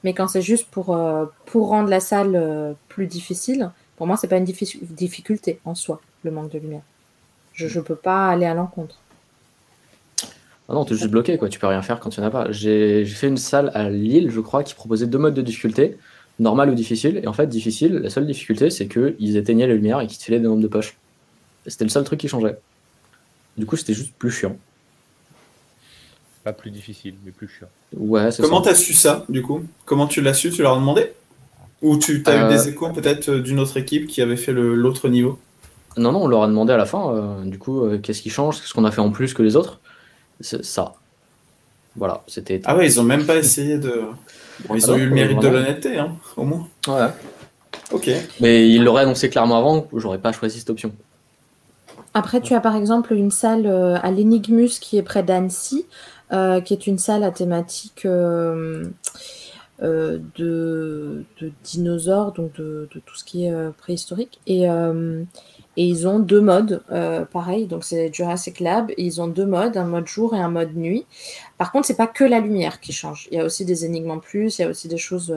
Mais 0.04 0.14
quand 0.14 0.28
c'est 0.28 0.42
juste 0.42 0.68
pour, 0.70 0.94
euh, 0.94 1.26
pour 1.46 1.68
rendre 1.68 1.88
la 1.88 2.00
salle 2.00 2.34
euh, 2.34 2.72
plus 2.88 3.06
difficile, 3.06 3.70
pour 3.96 4.06
moi, 4.06 4.16
c'est 4.16 4.28
pas 4.28 4.36
une 4.36 4.44
difficulté 4.44 5.60
en 5.64 5.74
soi, 5.74 6.00
le 6.24 6.30
manque 6.30 6.50
de 6.50 6.58
lumière. 6.58 6.82
Je 7.52 7.78
ne 7.78 7.84
peux 7.84 7.96
pas 7.96 8.28
aller 8.28 8.46
à 8.46 8.54
l'encontre. 8.54 8.96
Ah 10.68 10.74
non, 10.74 10.84
tu 10.84 10.94
es 10.94 10.96
juste 10.96 11.10
bloqué, 11.10 11.36
quoi. 11.38 11.48
Tu 11.48 11.58
peux 11.58 11.66
rien 11.66 11.82
faire 11.82 12.00
quand 12.00 12.10
tu 12.10 12.20
en 12.20 12.24
as 12.24 12.30
pas. 12.30 12.50
J'ai 12.50 13.04
fait 13.04 13.28
une 13.28 13.36
salle 13.36 13.70
à 13.74 13.90
Lille, 13.90 14.30
je 14.30 14.40
crois, 14.40 14.64
qui 14.64 14.74
proposait 14.74 15.06
deux 15.06 15.18
modes 15.18 15.34
de 15.34 15.42
difficulté, 15.42 15.98
normal 16.38 16.70
ou 16.70 16.74
difficile. 16.74 17.20
Et 17.22 17.26
en 17.26 17.32
fait, 17.32 17.46
difficile, 17.46 17.94
la 17.94 18.10
seule 18.10 18.26
difficulté, 18.26 18.70
c'est 18.70 18.88
qu'ils 18.88 19.36
éteignaient 19.36 19.66
la 19.66 19.74
lumière 19.74 20.00
et 20.00 20.06
qu'ils 20.06 20.18
te 20.18 20.24
filaient 20.24 20.40
des 20.40 20.46
nombres 20.46 20.62
de 20.62 20.68
poches. 20.68 20.96
C'était 21.66 21.84
le 21.84 21.90
seul 21.90 22.04
truc 22.04 22.20
qui 22.20 22.28
changeait. 22.28 22.58
Du 23.56 23.66
coup, 23.66 23.76
c'était 23.76 23.94
juste 23.94 24.14
plus 24.14 24.30
chiant. 24.30 24.56
Pas 26.42 26.52
plus 26.52 26.70
difficile, 26.70 27.14
mais 27.24 27.30
plus 27.30 27.48
chiant. 27.48 27.68
Ouais, 27.96 28.30
Comment 28.40 28.62
t'as 28.62 28.74
su 28.74 28.94
ça, 28.94 29.24
du 29.28 29.42
coup? 29.42 29.62
Comment 29.84 30.06
tu 30.06 30.22
l'as 30.22 30.34
su? 30.34 30.50
Tu 30.50 30.62
leur 30.62 30.72
as 30.72 30.80
demandé? 30.80 31.12
Ou 31.82 31.96
tu 31.98 32.22
as 32.26 32.46
eu 32.46 32.48
des 32.48 32.68
euh, 32.68 32.70
échos 32.70 32.90
peut-être 32.90 33.28
euh, 33.28 33.40
d'une 33.40 33.58
autre 33.58 33.76
équipe 33.76 34.06
qui 34.06 34.22
avait 34.22 34.36
fait 34.36 34.52
l'autre 34.52 35.08
niveau? 35.08 35.38
Non, 35.96 36.12
non, 36.12 36.22
on 36.22 36.26
leur 36.28 36.44
a 36.44 36.46
demandé 36.46 36.72
à 36.72 36.76
la 36.76 36.86
fin, 36.86 37.12
euh, 37.12 37.44
du 37.44 37.58
coup, 37.58 37.86
qu'est-ce 38.02 38.22
qui 38.22 38.30
change 38.30 38.60
Qu'est-ce 38.60 38.72
qu'on 38.72 38.84
a 38.84 38.90
fait 38.90 39.00
en 39.00 39.10
plus 39.10 39.34
que 39.34 39.42
les 39.42 39.56
autres? 39.56 39.80
C'est 40.40 40.64
ça. 40.64 40.94
Voilà, 41.96 42.22
c'était. 42.26 42.62
Ah 42.64 42.76
ouais, 42.76 42.86
ils 42.86 42.98
ont 42.98 43.04
même 43.04 43.26
pas 43.26 43.36
essayé 43.36 43.78
de. 43.78 44.02
Bon, 44.68 44.76
ils 44.76 44.84
ah 44.86 44.92
ont 44.92 44.96
eu 44.96 45.06
le 45.06 45.14
mérite 45.14 45.40
de 45.40 45.48
l'honnêteté, 45.48 45.98
hein, 45.98 46.12
au 46.36 46.44
moins. 46.44 46.68
Ouais. 46.86 47.08
Ok. 47.90 48.08
Mais 48.40 48.68
ils 48.68 48.84
l'auraient 48.84 49.02
annoncé 49.02 49.28
clairement 49.28 49.58
avant, 49.58 49.88
j'aurais 49.94 50.18
pas 50.18 50.30
choisi 50.30 50.60
cette 50.60 50.70
option. 50.70 50.92
Après, 52.14 52.40
tu 52.40 52.54
as 52.54 52.60
par 52.60 52.76
exemple 52.76 53.14
une 53.14 53.32
salle 53.32 53.66
à 53.66 54.10
l'Enigmus 54.12 54.78
qui 54.78 54.98
est 54.98 55.02
près 55.02 55.24
d'Annecy, 55.24 55.86
euh, 56.32 56.62
qui 56.62 56.72
est 56.72 56.86
une 56.86 56.96
salle 56.96 57.24
à 57.24 57.30
thématique 57.30 58.06
euh, 58.06 58.86
euh, 59.82 60.18
de, 60.36 61.24
dinosaures, 61.64 62.32
donc 62.32 62.54
de, 62.54 62.88
tout 63.04 63.16
ce 63.16 63.24
qui 63.24 63.46
est 63.46 63.72
préhistorique. 63.78 64.40
Et, 64.46 64.62
et, 64.64 65.86
ils 65.86 66.06
ont 66.06 66.18
deux 66.18 66.40
modes, 66.40 66.82
pareil, 67.32 67.66
donc 67.66 67.84
c'est 67.84 68.12
Jurassic 68.12 68.60
Lab, 68.60 68.90
et 68.90 69.02
ils 69.04 69.20
ont 69.20 69.28
deux 69.28 69.46
modes, 69.46 69.76
un 69.76 69.84
mode 69.84 70.06
jour 70.06 70.34
et 70.34 70.40
un 70.40 70.50
mode 70.50 70.76
nuit. 70.76 71.06
Par 71.58 71.72
contre, 71.72 71.86
c'est 71.86 71.96
pas 71.96 72.06
que 72.06 72.24
la 72.24 72.40
lumière 72.40 72.80
qui 72.80 72.92
change. 72.92 73.28
Il 73.30 73.38
y 73.38 73.40
a 73.40 73.44
aussi 73.44 73.64
des 73.64 73.84
énigmes 73.84 74.10
en 74.10 74.18
plus, 74.18 74.58
il 74.58 74.62
y 74.62 74.64
a 74.64 74.68
aussi 74.68 74.88
des 74.88 74.98
choses 74.98 75.34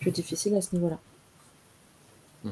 plus 0.00 0.10
difficiles 0.10 0.54
à 0.54 0.60
ce 0.60 0.74
niveau-là. 0.74 0.98
Hmm. 2.44 2.50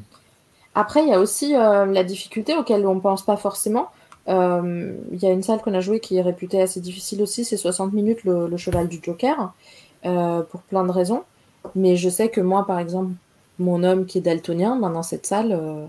Après, 0.74 1.02
il 1.02 1.08
y 1.08 1.14
a 1.14 1.20
aussi 1.20 1.52
la 1.52 2.04
difficulté 2.04 2.56
auquel 2.56 2.86
on 2.86 2.96
ne 2.96 3.00
pense 3.00 3.24
pas 3.24 3.36
forcément. 3.36 3.90
Euh, 4.28 4.94
il 5.12 5.22
y 5.22 5.26
a 5.26 5.30
une 5.30 5.42
salle 5.42 5.60
qu'on 5.60 5.74
a 5.74 5.80
jouée 5.80 6.00
qui 6.00 6.16
est 6.16 6.22
réputée 6.22 6.60
assez 6.60 6.80
difficile 6.80 7.20
aussi, 7.22 7.44
c'est 7.44 7.56
60 7.56 7.92
minutes 7.92 8.24
le, 8.24 8.56
cheval 8.56 8.88
du 8.88 8.98
Joker, 9.02 9.52
euh, 10.04 10.42
pour 10.42 10.62
plein 10.62 10.84
de 10.84 10.90
raisons. 10.90 11.24
Mais 11.74 11.96
je 11.96 12.08
sais 12.08 12.28
que 12.28 12.40
moi, 12.40 12.66
par 12.66 12.78
exemple, 12.78 13.12
mon 13.58 13.82
homme 13.82 14.06
qui 14.06 14.18
est 14.18 14.20
daltonien, 14.20 14.76
ben, 14.76 14.90
dans 14.90 15.02
cette 15.02 15.26
salle, 15.26 15.52
euh, 15.52 15.86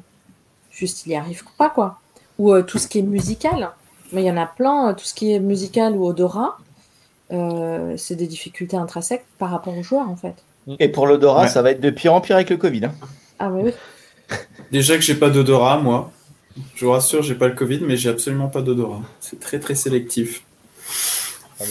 juste 0.72 1.06
il 1.06 1.10
n'y 1.10 1.16
arrive 1.16 1.44
pas, 1.58 1.70
quoi. 1.70 2.00
Ou 2.38 2.62
tout 2.62 2.78
ce 2.78 2.88
qui 2.88 3.00
est 3.00 3.04
musical. 3.04 3.72
Mais 4.12 4.24
il 4.24 4.26
y 4.26 4.32
en 4.32 4.38
a 4.38 4.46
plein, 4.46 4.94
tout 4.94 5.06
ce 5.06 5.14
qui 5.14 5.34
est 5.34 5.40
musical 5.40 5.96
ou 5.96 6.06
odorat, 6.06 6.58
c'est 7.30 8.16
des 8.16 8.28
difficultés 8.28 8.78
intrinsèques 8.78 9.26
par 9.40 9.50
rapport 9.50 9.78
aux 9.78 9.84
joueurs, 9.84 10.10
en 10.10 10.16
fait. 10.16 10.36
Et 10.80 10.90
pour 10.90 11.08
l'odorat, 11.08 11.48
ça 11.48 11.62
va 11.62 11.72
être 11.72 11.82
de 11.82 11.90
pire 11.90 12.14
en 12.14 12.22
pire 12.22 12.36
avec 12.36 12.50
le 12.50 12.58
Covid. 12.58 12.86
Hein. 12.86 12.94
Ah 13.40 13.50
oui. 13.50 13.72
Déjà 14.72 14.96
que 14.96 15.02
j'ai 15.02 15.16
pas 15.16 15.30
d'odorat, 15.30 15.78
moi. 15.78 16.12
Je 16.76 16.86
vous 16.86 16.92
rassure, 16.92 17.22
j'ai 17.22 17.36
pas 17.36 17.48
le 17.48 17.54
Covid, 17.54 17.82
mais 17.82 17.98
j'ai 17.98 18.10
absolument 18.10 18.48
pas 18.48 18.62
d'odorat. 18.62 19.02
C'est 19.20 19.40
très 19.40 19.60
très 19.60 19.76
sélectif. 19.76 20.44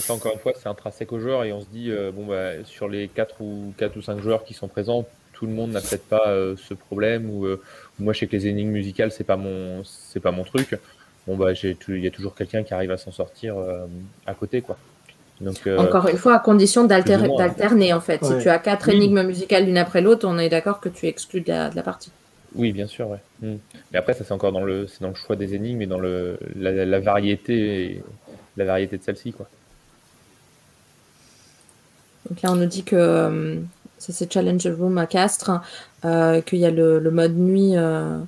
Encore 0.09 0.33
une 0.33 0.39
fois, 0.39 0.53
c'est 0.55 0.69
intrinsèque 0.69 1.13
aux 1.13 1.21
joueurs 1.21 1.45
et 1.45 1.53
on 1.53 1.61
se 1.61 1.67
dit, 1.67 1.91
euh, 1.91 2.11
bon, 2.11 2.27
bah, 2.27 2.65
sur 2.65 2.89
les 2.89 3.09
4 3.09 3.41
ou, 3.41 3.75
4 3.77 3.97
ou 3.97 4.03
5 4.03 4.21
joueurs 4.21 4.45
qui 4.45 4.55
sont 4.55 4.69
présents, 4.69 5.07
tout 5.33 5.47
le 5.47 5.53
monde 5.53 5.73
n'a 5.73 5.81
peut-être 5.81 6.09
pas 6.09 6.29
euh, 6.29 6.55
ce 6.57 6.75
problème. 6.75 7.31
Ou 7.31 7.45
euh, 7.45 7.61
moi, 7.99 8.13
je 8.13 8.21
sais 8.21 8.27
que 8.27 8.33
les 8.33 8.47
énigmes 8.47 8.71
musicales, 8.71 9.11
c'est 9.11 9.25
pas 9.25 9.37
mon, 9.37 9.83
c'est 9.85 10.21
pas 10.21 10.31
mon 10.31 10.45
truc. 10.45 10.79
Bon, 11.27 11.37
bah, 11.37 11.53
il 11.63 12.03
y 12.03 12.07
a 12.07 12.11
toujours 12.11 12.35
quelqu'un 12.35 12.63
qui 12.63 12.75
arrive 12.75 12.91
à 12.91 12.99
s'en 12.99 13.13
sortir 13.13 13.57
à 14.27 14.35
côté, 14.35 14.61
quoi. 14.61 14.77
Donc, 15.41 15.67
Encore 15.79 16.09
une 16.09 16.19
fois, 16.19 16.35
à 16.35 16.39
condition 16.39 16.85
d'alterner, 16.85 17.93
en 17.93 18.01
fait. 18.01 18.23
Si 18.23 18.39
tu 18.43 18.49
as 18.49 18.59
quatre 18.59 18.91
énigmes 18.91 19.23
musicales 19.23 19.65
l'une 19.65 19.79
après 19.79 20.03
l'autre, 20.03 20.29
on 20.29 20.39
est 20.39 20.51
d'accord 20.51 20.81
que 20.81 20.91
tu 20.91 21.07
exclus 21.07 21.41
de 21.41 21.49
la 21.49 21.83
partie. 21.83 22.11
Oui, 22.55 22.73
bien 22.73 22.87
sûr, 22.87 23.09
ouais. 23.09 23.19
Hmm. 23.43 23.57
Mais 23.93 23.99
après, 23.99 24.15
ça 24.15 24.25
c'est 24.25 24.33
encore 24.33 24.53
dans 24.53 24.63
le, 24.63 24.87
c'est 24.87 25.01
dans 25.01 25.09
le 25.09 25.15
choix 25.15 25.35
des 25.35 25.55
énigmes 25.55 25.83
et 25.83 25.87
dans 25.87 25.99
le, 25.99 26.39
la, 26.55 27.01
variété, 27.01 28.03
la 28.57 28.65
variété 28.65 28.97
de 28.97 29.03
celle-ci, 29.03 29.33
quoi. 29.33 29.49
Donc 32.29 32.43
là, 32.43 32.53
on 32.53 32.57
nous 32.57 32.67
dit 32.67 32.85
que 32.85 32.97
euh, 32.97 33.57
ça 33.99 34.13
c'est 34.13 34.33
Challenge 34.33 34.67
Room 34.79 34.99
à 34.99 35.07
Castres, 35.07 35.61
euh, 36.05 36.41
qu'il 36.41 36.59
y 36.59 36.67
a 36.67 36.71
le, 36.71 37.01
mode 37.11 37.37
nuit 37.37 37.77
euh, 37.77 38.21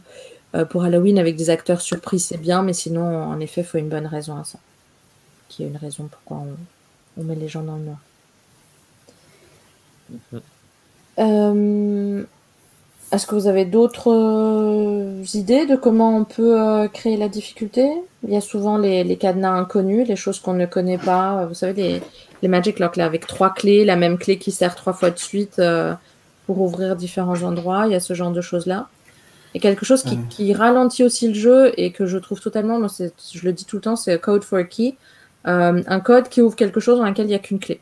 pour 0.71 0.85
Halloween 0.85 1.19
avec 1.19 1.37
des 1.37 1.51
acteurs 1.51 1.81
surpris, 1.81 2.21
c'est 2.21 2.39
bien, 2.39 2.63
mais 2.63 2.73
sinon, 2.73 3.25
en 3.25 3.41
effet, 3.41 3.63
il 3.63 3.67
faut 3.67 3.79
une 3.79 3.89
bonne 3.89 4.07
raison 4.07 4.37
à 4.37 4.45
ça. 4.45 4.59
Qu'il 5.49 5.65
y 5.65 5.69
a 5.69 5.71
une 5.71 5.79
raison 5.79 6.09
pourquoi 6.11 6.45
on, 7.17 7.25
met 7.25 7.35
les 7.35 7.49
gens 7.49 7.63
dans 7.63 7.77
le 7.77 7.85
noir. 7.85 7.99
Mm-hmm. 11.19 12.27
Est-ce 13.13 13.27
que 13.27 13.37
vous 13.37 13.47
avez 13.47 13.65
d'autres 13.65 14.11
euh, 14.11 15.23
idées 15.35 15.65
de 15.67 15.77
comment 15.77 16.17
on 16.17 16.25
peut 16.25 16.61
euh, 16.61 16.89
créer 16.89 17.17
la 17.17 17.29
difficulté? 17.29 17.89
Il 18.25 18.33
y 18.33 18.37
a 18.37 18.41
souvent 18.41 18.79
les, 18.79 19.17
cadenas 19.17 19.53
inconnus, 19.53 20.09
les 20.09 20.17
choses 20.17 20.41
qu'on 20.41 20.55
ne 20.55 20.67
connaît 20.67 20.99
pas. 20.99 21.47
Vous 21.47 21.55
savez, 21.55 21.73
les, 21.73 22.03
les 22.43 22.49
Magic 22.49 22.81
Lock, 22.81 22.97
là, 22.97 23.05
avec 23.05 23.27
trois 23.27 23.55
clés, 23.55 23.85
la 23.85 23.95
même 23.95 24.19
clé 24.19 24.39
qui 24.39 24.51
sert 24.51 24.75
trois 24.75 24.93
fois 24.93 25.11
de 25.11 25.19
suite 25.19 25.61
euh, 25.61 25.95
pour 26.47 26.61
ouvrir 26.61 26.97
différents 26.97 27.41
endroits. 27.43 27.87
Il 27.87 27.93
y 27.93 27.95
a 27.95 28.01
ce 28.01 28.13
genre 28.15 28.33
de 28.33 28.41
choses-là. 28.41 28.89
Et 29.55 29.61
quelque 29.61 29.87
chose 29.87 30.05
qui, 30.29 30.53
ralentit 30.53 31.05
aussi 31.05 31.29
le 31.29 31.35
jeu 31.35 31.73
et 31.81 31.93
que 31.93 32.07
je 32.07 32.19
trouve 32.19 32.41
totalement, 32.41 32.79
je 32.89 33.45
le 33.45 33.53
dis 33.53 33.65
tout 33.65 33.77
le 33.77 33.83
temps, 33.83 33.97
c'est 33.97 34.21
Code 34.21 34.45
for 34.45 34.59
a 34.59 34.65
Key. 34.65 34.97
un 35.45 36.01
code 36.01 36.29
qui 36.29 36.43
ouvre 36.43 36.57
quelque 36.57 36.79
chose 36.79 36.99
dans 36.99 37.07
lequel 37.07 37.25
il 37.25 37.31
n'y 37.31 37.35
a 37.35 37.39
qu'une 37.39 37.59
clé. 37.59 37.81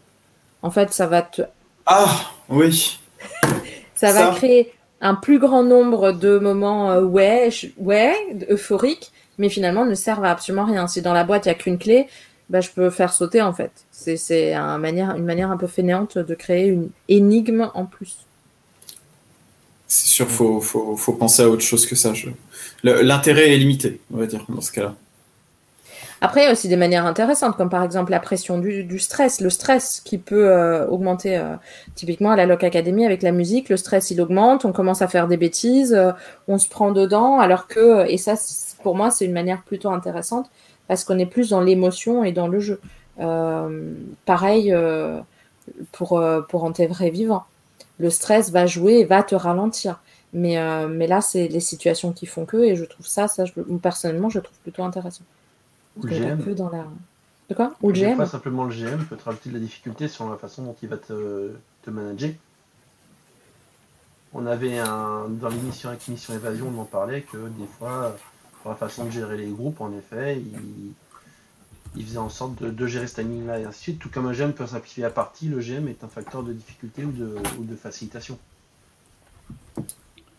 En 0.62 0.70
fait, 0.70 0.93
ça 0.93 1.09
va 1.09 1.23
te... 1.23 1.43
Ah, 1.86 2.07
oui. 2.49 3.01
ça, 3.97 4.12
ça, 4.12 4.31
va 4.31 4.35
créer 4.36 4.73
un 5.05 5.15
plus 5.15 5.39
grand 5.39 5.62
nombre 5.62 6.12
de 6.12 6.39
moments 6.39 6.91
euh, 6.91 7.02
ouais, 7.02 7.50
ouais, 7.76 8.15
euphoriques, 8.50 9.12
mais 9.39 9.50
finalement 9.50 9.84
ne 9.84 9.94
servent 9.94 10.24
à 10.24 10.31
absolument 10.31 10.65
rien. 10.65 10.89
Si 10.89 11.02
dans 11.02 11.12
la 11.12 11.24
boîte 11.24 11.44
il 11.44 11.50
n'y 11.50 11.55
a 11.55 11.58
qu'une 11.58 11.78
clé, 11.78 12.08
bah, 12.49 12.60
je 12.60 12.70
peux 12.70 12.91
faire 12.91 13.12
sauter 13.12 13.42
en 13.42 13.52
fait. 13.52 13.70
C'est 13.92 14.55
un 14.55 14.78
manière, 14.78 15.15
une 15.15 15.24
manière 15.24 15.50
un 15.50 15.58
peu 15.58 15.66
fainéante 15.66 16.16
de 16.18 16.34
créer 16.34 16.68
une 16.68 16.89
énigme 17.08 17.70
en 17.74 17.84
plus. 17.84 18.16
C'est 19.86 20.08
sûr, 20.08 20.28
faut, 20.28 20.60
faut, 20.60 20.97
faut, 20.97 21.12
penser 21.12 21.42
à 21.42 21.49
autre 21.49 21.62
chose 21.62 21.86
que 21.86 21.94
ça. 21.94 22.12
L'intérêt 22.83 23.52
est 23.52 23.58
limité, 23.58 24.00
on 24.12 24.16
va 24.16 24.26
dire, 24.26 24.44
dans 24.49 24.62
ce 24.62 24.73
cas-là. 24.73 24.97
Après, 26.25 26.41
il 26.41 26.44
y 26.44 26.49
a 26.49 26.53
aussi 26.53 26.69
des 26.69 26.77
manières 26.77 27.05
intéressantes, 27.05 27.55
comme 27.59 27.69
par 27.69 27.85
exemple 27.85 28.11
la 28.11 28.19
pression 28.19 28.57
du, 28.59 28.99
stress, 28.99 29.43
le 29.43 29.51
stress 29.51 30.01
qui 30.01 30.17
peut 30.17 30.49
euh, 30.49 30.86
augmenter. 30.86 31.36
Euh, 31.36 31.57
typiquement, 31.97 32.31
à 32.31 32.36
la 32.36 32.47
Loc 32.47 32.65
Academy, 32.65 33.05
avec 33.05 33.23
la 33.23 33.31
musique, 33.31 33.69
le 33.69 33.77
stress, 33.77 34.11
il 34.11 34.23
augmente, 34.23 34.65
on 34.65 34.73
commence 34.73 35.03
à 35.03 35.07
faire 35.07 35.28
des 35.28 35.36
bêtises, 35.36 35.93
euh, 35.93 36.12
on 36.49 36.57
se 36.57 36.67
prend 36.67 36.93
dedans, 36.93 37.41
alors 37.41 37.67
que, 37.67 38.09
et 38.09 38.17
ça, 38.17 38.36
pour 38.83 38.97
moi, 38.97 39.11
c'est 39.11 39.27
une 39.27 39.35
manière 39.35 39.65
plutôt 39.65 39.91
intéressante, 39.91 40.51
parce 40.89 41.05
qu'on 41.05 41.19
est 41.19 41.27
plus 41.27 41.51
dans 41.51 41.61
l'émotion 41.61 42.25
et 42.25 42.33
dans 42.33 42.49
le 42.49 42.59
jeu. 42.59 42.81
pareil 44.25 44.75
pour, 45.93 46.25
pour 46.49 46.70
vrai 46.70 47.11
vivant. 47.11 47.44
Le 47.99 48.09
stress 48.09 48.51
va 48.51 48.65
jouer 48.65 48.94
et 49.01 49.05
va 49.05 49.23
te 49.23 49.35
ralentir. 49.35 50.01
Mais, 50.33 50.57
mais 50.89 51.07
là, 51.07 51.20
c'est 51.20 51.49
les 51.49 51.61
situations 51.61 52.12
qui 52.12 52.25
font 52.25 52.47
que, 52.47 52.57
et 52.57 52.77
je 52.77 52.86
trouve 52.86 53.07
ça, 53.07 53.28
ça 53.28 53.44
je, 53.44 53.53
personnellement, 53.83 54.31
je 54.31 54.41
trouve 54.41 54.59
plutôt 54.61 54.85
intéressant. 54.85 55.25
Ou 55.97 56.06
le 56.06 56.10
GM. 56.10 56.55
dans 56.55 56.70
la... 56.70 56.86
De 57.48 57.55
quoi 57.55 57.74
Ou 57.82 57.90
le 57.90 57.94
GM 57.94 58.16
Pas 58.16 58.26
simplement 58.26 58.64
le 58.64 58.73
GM 58.73 59.05
peut 59.05 59.16
te 59.16 59.24
rajouter 59.24 59.50
de 59.50 59.55
la 59.55 59.60
difficulté 59.60 60.08
sur 60.08 60.28
la 60.28 60.36
façon 60.36 60.62
dont 60.64 60.76
il 60.82 60.89
va 60.89 60.97
te, 60.97 61.52
te 61.82 61.90
manager. 61.90 62.31
On 64.32 64.47
avait 64.47 64.78
un. 64.78 65.28
Dans 65.28 65.48
l'émission 65.48 65.90
avec 65.90 66.08
Mission 66.08 66.34
Évasion, 66.34 66.73
on 66.74 66.81
en 66.81 66.84
parlait 66.84 67.23
que 67.23 67.36
des 67.36 67.66
fois, 67.78 68.16
pour 68.62 68.73
la 68.73 68.76
façon 68.76 69.05
de 69.05 69.10
gérer 69.10 69.36
les 69.36 69.47
groupes, 69.47 69.81
en 69.81 69.92
effet, 69.92 70.39
il, 70.39 70.92
il 71.97 72.05
faisait 72.05 72.18
en 72.18 72.28
sorte 72.28 72.60
de, 72.62 72.86
gérer 72.86 73.06
ce 73.06 73.16
timing-là 73.16 73.60
et 73.60 73.64
ainsi 73.64 73.78
de 73.78 73.82
suite. 73.82 73.98
Tout 74.00 74.08
comme 74.10 74.26
un 74.26 74.32
GM 74.32 74.52
peut 74.52 74.66
simplifier 74.66 75.02
la 75.02 75.10
partie, 75.10 75.48
le 75.48 75.60
GM 75.60 75.89
est 75.89 76.02
un 76.02 76.08
facteur 76.08 76.42
de 76.42 76.52
difficulté 76.52 77.05
ou 77.05 77.12
de, 77.12 77.36
ou 77.58 77.64
de 77.64 77.76
facilitation. 77.76 78.39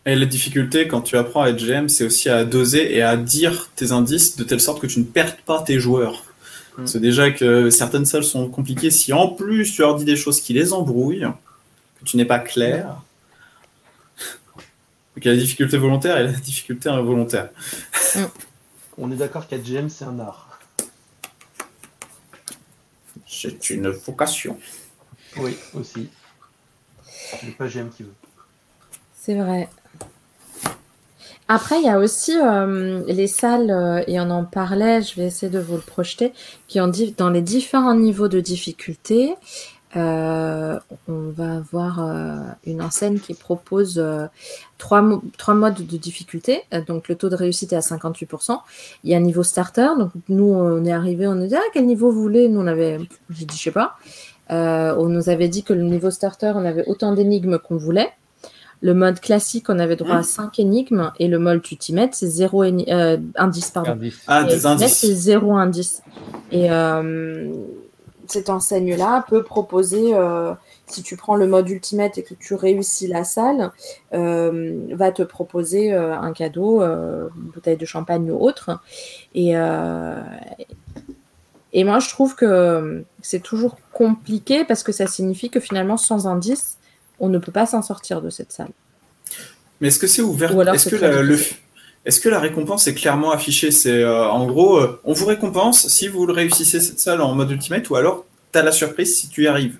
Et 0.06 0.14
la 0.14 0.24
difficulté 0.24 0.86
quand 0.86 1.02
tu 1.02 1.16
apprends 1.16 1.42
à 1.42 1.50
être 1.50 1.56
GM, 1.56 1.88
c'est 1.88 2.04
aussi 2.04 2.28
à 2.28 2.44
doser 2.44 2.96
et 2.96 3.02
à 3.02 3.16
dire 3.16 3.70
tes 3.74 3.90
indices 3.90 4.36
de 4.36 4.44
telle 4.44 4.60
sorte 4.60 4.80
que 4.80 4.86
tu 4.86 5.00
ne 5.00 5.04
perdes 5.04 5.40
pas 5.44 5.62
tes 5.62 5.80
joueurs. 5.80 6.24
Mm. 6.78 6.86
C'est 6.86 7.00
déjà 7.00 7.32
que 7.32 7.70
certaines 7.70 8.06
salles 8.06 8.22
sont 8.22 8.48
compliquées. 8.48 8.92
Si 8.92 9.12
en 9.12 9.28
plus 9.28 9.72
tu 9.72 9.82
leur 9.82 9.96
dis 9.96 10.04
des 10.04 10.14
choses 10.14 10.40
qui 10.40 10.52
les 10.52 10.72
embrouillent, 10.72 11.26
que 11.98 12.04
tu 12.04 12.16
n'es 12.16 12.24
pas 12.24 12.38
clair, 12.38 13.02
donc 15.16 15.24
il 15.24 15.26
y 15.26 15.28
a 15.28 15.34
la 15.34 15.40
difficulté 15.40 15.76
volontaire 15.76 16.18
et 16.18 16.24
la 16.24 16.32
difficulté 16.32 16.88
involontaire. 16.88 17.50
Mm. 18.14 18.24
On 18.98 19.10
est 19.10 19.16
d'accord 19.16 19.48
qu'être 19.48 19.64
GM, 19.64 19.88
c'est 19.88 20.04
un 20.04 20.20
art. 20.20 20.60
C'est 23.26 23.70
une 23.70 23.88
vocation. 23.88 24.56
Oui, 25.36 25.56
aussi. 25.74 26.08
Ce 27.04 27.44
n'est 27.44 27.52
pas 27.52 27.66
GM 27.66 27.88
qui 27.90 28.04
veut. 28.04 28.14
C'est 29.20 29.34
vrai. 29.34 29.68
Après, 31.48 31.78
il 31.80 31.86
y 31.86 31.88
a 31.88 31.98
aussi 31.98 32.32
euh, 32.36 33.04
les 33.06 33.28
salles, 33.28 33.70
euh, 33.70 34.02
et 34.08 34.18
on 34.18 34.30
en 34.30 34.44
parlait, 34.44 35.00
je 35.02 35.14
vais 35.14 35.26
essayer 35.26 35.50
de 35.50 35.60
vous 35.60 35.76
le 35.76 35.80
projeter, 35.80 36.32
qui 36.66 36.80
ont 36.80 36.88
dit 36.88 37.14
dans 37.16 37.30
les 37.30 37.40
différents 37.40 37.94
niveaux 37.94 38.26
de 38.26 38.40
difficulté. 38.40 39.34
Euh, 39.94 40.78
on 41.06 41.30
va 41.30 41.56
avoir 41.58 42.00
une 42.66 42.82
enseigne 42.82 43.18
qui 43.18 43.32
propose 43.32 44.04
trois, 44.76 45.02
trois 45.38 45.54
modes 45.54 45.86
de 45.86 45.96
difficulté. 45.96 46.64
Donc, 46.86 47.08
le 47.08 47.14
taux 47.14 47.28
de 47.30 47.36
réussite 47.36 47.72
est 47.72 47.76
à 47.76 47.80
58%. 47.80 48.58
Il 49.04 49.10
y 49.10 49.14
a 49.14 49.16
un 49.16 49.20
niveau 49.20 49.42
starter. 49.42 49.88
Donc, 49.98 50.10
nous, 50.28 50.52
on 50.52 50.84
est 50.84 50.92
arrivé, 50.92 51.26
on 51.28 51.40
a 51.40 51.46
dit, 51.46 51.54
ah, 51.54 51.62
quel 51.72 51.86
niveau 51.86 52.10
vous 52.10 52.20
voulez? 52.20 52.48
Nous, 52.48 52.60
on 52.60 52.66
avait, 52.66 52.98
j'ai 53.30 53.46
dit, 53.46 53.56
je 53.56 53.62
sais 53.62 53.70
pas. 53.70 53.96
on 54.50 55.06
nous 55.06 55.30
avait 55.30 55.48
dit 55.48 55.62
que 55.62 55.72
le 55.72 55.82
niveau 55.82 56.10
starter, 56.10 56.52
on 56.54 56.64
avait 56.66 56.84
autant 56.86 57.14
d'énigmes 57.14 57.58
qu'on 57.58 57.76
voulait. 57.76 58.10
Le 58.82 58.94
mode 58.94 59.20
classique, 59.20 59.66
on 59.68 59.78
avait 59.78 59.96
droit 59.96 60.16
à 60.16 60.22
5 60.22 60.58
mmh. 60.58 60.60
énigmes 60.60 61.12
et 61.18 61.28
le 61.28 61.38
mode 61.38 61.66
ultimate, 61.70 62.14
c'est 62.14 62.26
0 62.26 62.64
euh, 62.64 63.16
indice. 63.36 63.70
Pardon. 63.70 63.98
Ah, 64.26 64.44
des 64.44 64.66
indices. 64.66 64.98
C'est 64.98 65.14
0 65.14 65.54
indice. 65.56 66.02
Et 66.52 66.70
euh, 66.70 67.52
cette 68.26 68.50
enseigne-là 68.50 69.24
peut 69.28 69.42
proposer, 69.42 70.14
euh, 70.14 70.52
si 70.86 71.02
tu 71.02 71.16
prends 71.16 71.36
le 71.36 71.46
mode 71.46 71.70
ultimate 71.70 72.18
et 72.18 72.22
que 72.22 72.34
tu 72.34 72.54
réussis 72.54 73.06
la 73.06 73.24
salle, 73.24 73.70
va 74.12 75.12
te 75.12 75.22
proposer 75.22 75.92
un 75.94 76.32
cadeau, 76.32 76.82
une 76.82 77.50
bouteille 77.54 77.78
de 77.78 77.86
champagne 77.86 78.30
ou 78.30 78.38
autre. 78.38 78.78
Et, 79.34 79.54
et 81.72 81.84
moi, 81.84 81.98
je 81.98 82.08
trouve 82.08 82.34
que 82.34 83.04
c'est 83.22 83.42
toujours 83.42 83.76
compliqué 83.92 84.64
parce 84.64 84.82
que 84.82 84.92
ça 84.92 85.06
signifie 85.06 85.50
que 85.50 85.60
finalement, 85.60 85.96
sans 85.96 86.26
indice, 86.26 86.75
on 87.20 87.28
ne 87.28 87.38
peut 87.38 87.52
pas 87.52 87.66
s'en 87.66 87.82
sortir 87.82 88.22
de 88.22 88.30
cette 88.30 88.52
salle. 88.52 88.70
Mais 89.80 89.88
est-ce 89.88 89.98
que 89.98 90.06
c'est 90.06 90.22
ouvert 90.22 90.50
Est-ce 90.72 90.88
que, 90.88 90.96
la, 90.96 91.22
est 92.04 92.22
que 92.22 92.28
la 92.28 92.38
récompense 92.38 92.86
est 92.86 92.94
clairement 92.94 93.32
affichée 93.32 93.70
C'est 93.70 94.02
euh, 94.02 94.28
en 94.28 94.46
gros, 94.46 94.78
euh, 94.78 95.00
on 95.04 95.12
vous 95.12 95.26
récompense 95.26 95.88
si 95.88 96.08
vous 96.08 96.24
réussissez 96.24 96.80
cette 96.80 97.00
salle 97.00 97.20
en 97.20 97.34
mode 97.34 97.50
ultimate 97.50 97.88
ou 97.90 97.96
alors 97.96 98.24
tu 98.52 98.58
as 98.58 98.62
la 98.62 98.72
surprise 98.72 99.16
si 99.16 99.28
tu 99.28 99.44
y 99.44 99.46
arrives. 99.46 99.78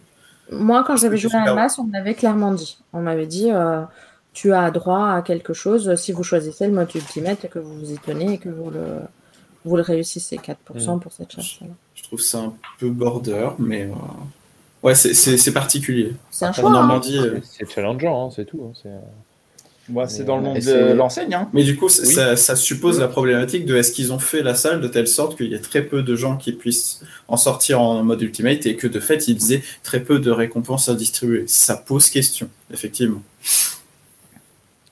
Moi, 0.51 0.85
quand 0.87 0.97
j'avais 0.97 1.17
joué 1.17 1.35
à 1.35 1.55
masse, 1.55 1.79
on 1.79 1.85
m'avait 1.85 2.15
clairement 2.15 2.53
dit. 2.53 2.79
On 2.93 3.01
m'avait 3.01 3.27
dit 3.27 3.51
euh, 3.51 3.83
tu 4.33 4.53
as 4.53 4.71
droit 4.71 5.11
à 5.11 5.23
quelque 5.23 5.55
chose 5.55 5.95
si 5.97 6.13
vous 6.13 6.23
choisissez 6.23 6.67
le 6.67 6.73
mode 6.73 6.95
ultimate 6.95 7.45
et 7.45 7.49
que 7.49 7.59
vous 7.59 7.79
vous 7.79 7.93
y 7.93 7.99
tenez 7.99 8.35
et 8.35 8.39
que 8.39 8.49
vous 8.49 8.71
le, 8.71 9.01
vous 9.65 9.77
le 9.77 9.83
réussissez. 9.83 10.37
4% 10.37 10.97
mm. 10.97 11.01
pour 11.01 11.13
cette 11.13 11.33
chasse. 11.33 11.61
Je 11.95 12.03
trouve 12.03 12.21
ça 12.21 12.39
un 12.39 12.53
peu 12.79 12.91
border, 12.91 13.51
mais. 13.59 13.89
Ouais, 14.87 14.95
c'est 14.95 15.53
particulier. 15.53 16.13
C'est 16.31 16.45
un 16.45 16.53
choix. 16.53 16.71
Hein. 16.71 17.01
Euh, 17.11 17.41
c'est 17.43 17.69
challengeant, 17.69 18.29
hein, 18.29 18.31
c'est 18.35 18.45
tout. 18.45 18.71
Hein, 18.71 18.89
euh, 19.97 20.07
c'est 20.07 20.23
dans 20.23 20.37
le 20.37 20.45
monde 20.45 20.61
de 20.61 20.93
l'enseigne. 20.93 21.37
Mais 21.53 21.65
du 21.65 21.77
coup, 21.77 21.89
ça, 21.89 22.55
suppose 22.55 23.01
la 23.01 23.09
problématique 23.09 23.67
de 23.67 23.75
est-ce 23.75 23.91
qu'ils 23.91 24.13
ont 24.13 24.21
fait 24.21 24.45
la 24.45 24.55
salle 24.55 24.81
de 24.81 24.87
telle 24.87 25.09
sorte 25.09 25.37
qu'il 25.37 25.47
y 25.47 25.55
ait 25.57 25.59
très 25.59 25.83
peu 25.83 26.03
de 26.03 26.15
gens 26.15 26.37
qui 26.37 26.53
puissent 26.53 27.03
en 27.27 27.37
sortir 27.37 27.81
en 27.81 28.05
mode 28.05 28.23
ultimate 28.23 28.65
et 28.67 28.77
que 28.77 28.87
de 28.87 29.01
fait, 29.01 29.27
ils 29.27 29.55
aient 29.55 29.63
très 29.83 30.05
peu 30.05 30.21
de 30.21 30.31
récompenses 30.31 30.89
à 30.89 30.95
distribuer? 30.95 31.43
Ça 31.49 31.77
pose 31.77 32.09
question, 32.09 32.49
effectivement. 32.73 33.23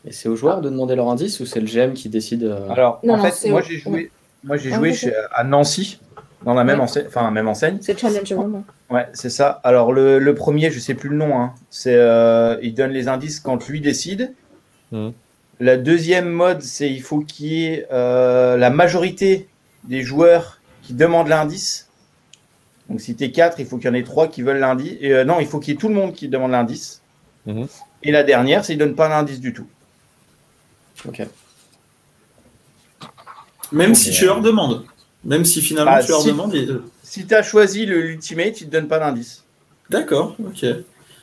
Et 0.05 0.13
c'est 0.13 0.29
aux 0.29 0.35
joueurs 0.35 0.61
de 0.61 0.71
demander 0.71 0.97
leur 0.97 1.09
indice 1.09 1.39
ou 1.39 1.47
c'est 1.47 1.61
le 1.61 1.67
GM 1.67 1.93
qui 1.93 2.09
décide 2.09 2.43
euh, 2.43 2.69
Alors, 2.69 3.01
en 3.09 3.23
fait, 3.23 3.49
moi 3.49 3.63
j'ai 3.63 3.79
joué, 3.79 4.11
moi 4.43 4.57
j'ai 4.57 4.73
joué 4.73 4.93
à 5.33 5.45
Nancy 5.45 6.01
dans 6.45 6.55
la 6.55 6.65
même 6.65 6.81
enseigne, 6.81 7.05
enfin 7.07 7.31
même 7.31 7.49
enseigne. 7.49 7.79
C'est 7.81 7.99
Challenge 7.99 8.33
Room. 8.33 8.65
Ouais, 8.91 9.09
c'est 9.13 9.31
ça. 9.31 9.61
Alors 9.65 9.93
le, 9.93 10.35
premier, 10.35 10.71
je 10.71 10.79
sais 10.79 10.95
plus 10.95 11.09
le 11.09 11.17
nom. 11.17 11.39
Hein. 11.41 11.55
C'est 11.71 11.95
euh, 11.95 12.57
il 12.63 12.75
donne 12.75 12.91
les 12.91 13.09
indices 13.09 13.41
quand 13.41 13.67
lui 13.69 13.81
décide. 13.81 14.35
Hmm. 14.93 15.11
La 15.61 15.77
deuxième 15.77 16.29
mode, 16.29 16.63
c'est 16.63 16.91
il 16.91 17.03
faut 17.03 17.21
qu'il 17.21 17.47
y 17.47 17.67
ait 17.67 17.87
euh, 17.93 18.57
la 18.57 18.71
majorité 18.71 19.49
des 19.85 20.03
joueurs 20.03 20.61
qui 20.83 20.95
demandent 20.95 21.29
l'indice. 21.29 21.89
Donc 22.91 23.01
si 23.01 23.17
tu 23.17 23.25
es 23.25 23.31
4, 23.31 23.61
il 23.61 23.67
faut 23.67 23.79
qu'il 23.79 23.87
y 23.87 23.91
en 23.91 23.95
ait 23.95 24.03
3 24.03 24.29
qui 24.29 24.43
veulent 24.43 24.59
l'indice. 24.59 24.99
Euh, 25.03 25.25
non, 25.25 25.41
il 25.41 25.47
faut 25.47 25.59
qu'il 25.59 25.73
y 25.73 25.77
ait 25.77 25.81
tout 25.81 25.89
le 25.89 25.95
monde 25.95 26.13
qui 26.13 26.29
demande 26.29 26.51
l'indice. 26.51 27.01
Hmm. 27.47 27.65
Et 28.03 28.11
la 28.11 28.23
dernière, 28.23 28.65
c'est 28.65 28.75
il 28.75 28.79
donne 28.79 28.95
pas 28.95 29.09
l'indice 29.09 29.41
du 29.41 29.55
tout. 29.55 29.67
Ok. 31.09 31.23
Même 33.73 33.95
si 33.95 34.11
tu 34.11 34.27
leur 34.27 34.41
demandes. 34.41 34.85
Même 35.25 35.45
si 35.45 35.63
finalement 35.63 35.93
bah, 35.93 36.03
tu 36.03 36.11
leur 36.11 36.25
demandes. 36.25 36.83
Si 37.03 37.27
tu 37.27 37.35
as 37.35 37.43
choisi 37.43 37.87
le 37.87 38.11
ultimate, 38.11 38.61
il 38.61 38.67
te 38.67 38.73
donne 38.73 38.89
pas 38.89 38.99
d'indice. 38.99 39.45
D'accord, 39.91 40.37
ok. 40.39 40.67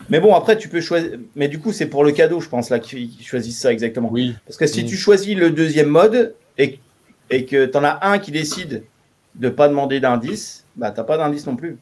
Mais 0.09 0.19
bon, 0.19 0.35
après, 0.35 0.57
tu 0.57 0.67
peux 0.67 0.81
choisir. 0.81 1.19
Mais 1.35 1.47
du 1.47 1.59
coup, 1.59 1.71
c'est 1.71 1.85
pour 1.85 2.03
le 2.03 2.11
cadeau, 2.11 2.39
je 2.39 2.49
pense, 2.49 2.69
là, 2.69 2.79
qu'ils 2.79 3.11
choisissent 3.21 3.59
ça 3.59 3.71
exactement. 3.71 4.09
Oui. 4.11 4.35
Parce 4.45 4.57
que 4.57 4.67
si 4.67 4.85
tu 4.85 4.97
choisis 4.97 5.35
le 5.35 5.51
deuxième 5.51 5.87
mode 5.87 6.35
et, 6.57 6.79
et 7.29 7.45
que 7.45 7.65
tu 7.65 7.77
en 7.77 7.83
as 7.83 7.99
un 8.01 8.19
qui 8.19 8.31
décide 8.31 8.83
de 9.35 9.49
pas 9.49 9.69
demander 9.69 9.99
d'indice, 9.99 10.65
bah, 10.75 10.91
t'as 10.91 11.03
pas 11.03 11.17
d'indice 11.17 11.45
non 11.45 11.55
plus. 11.55 11.77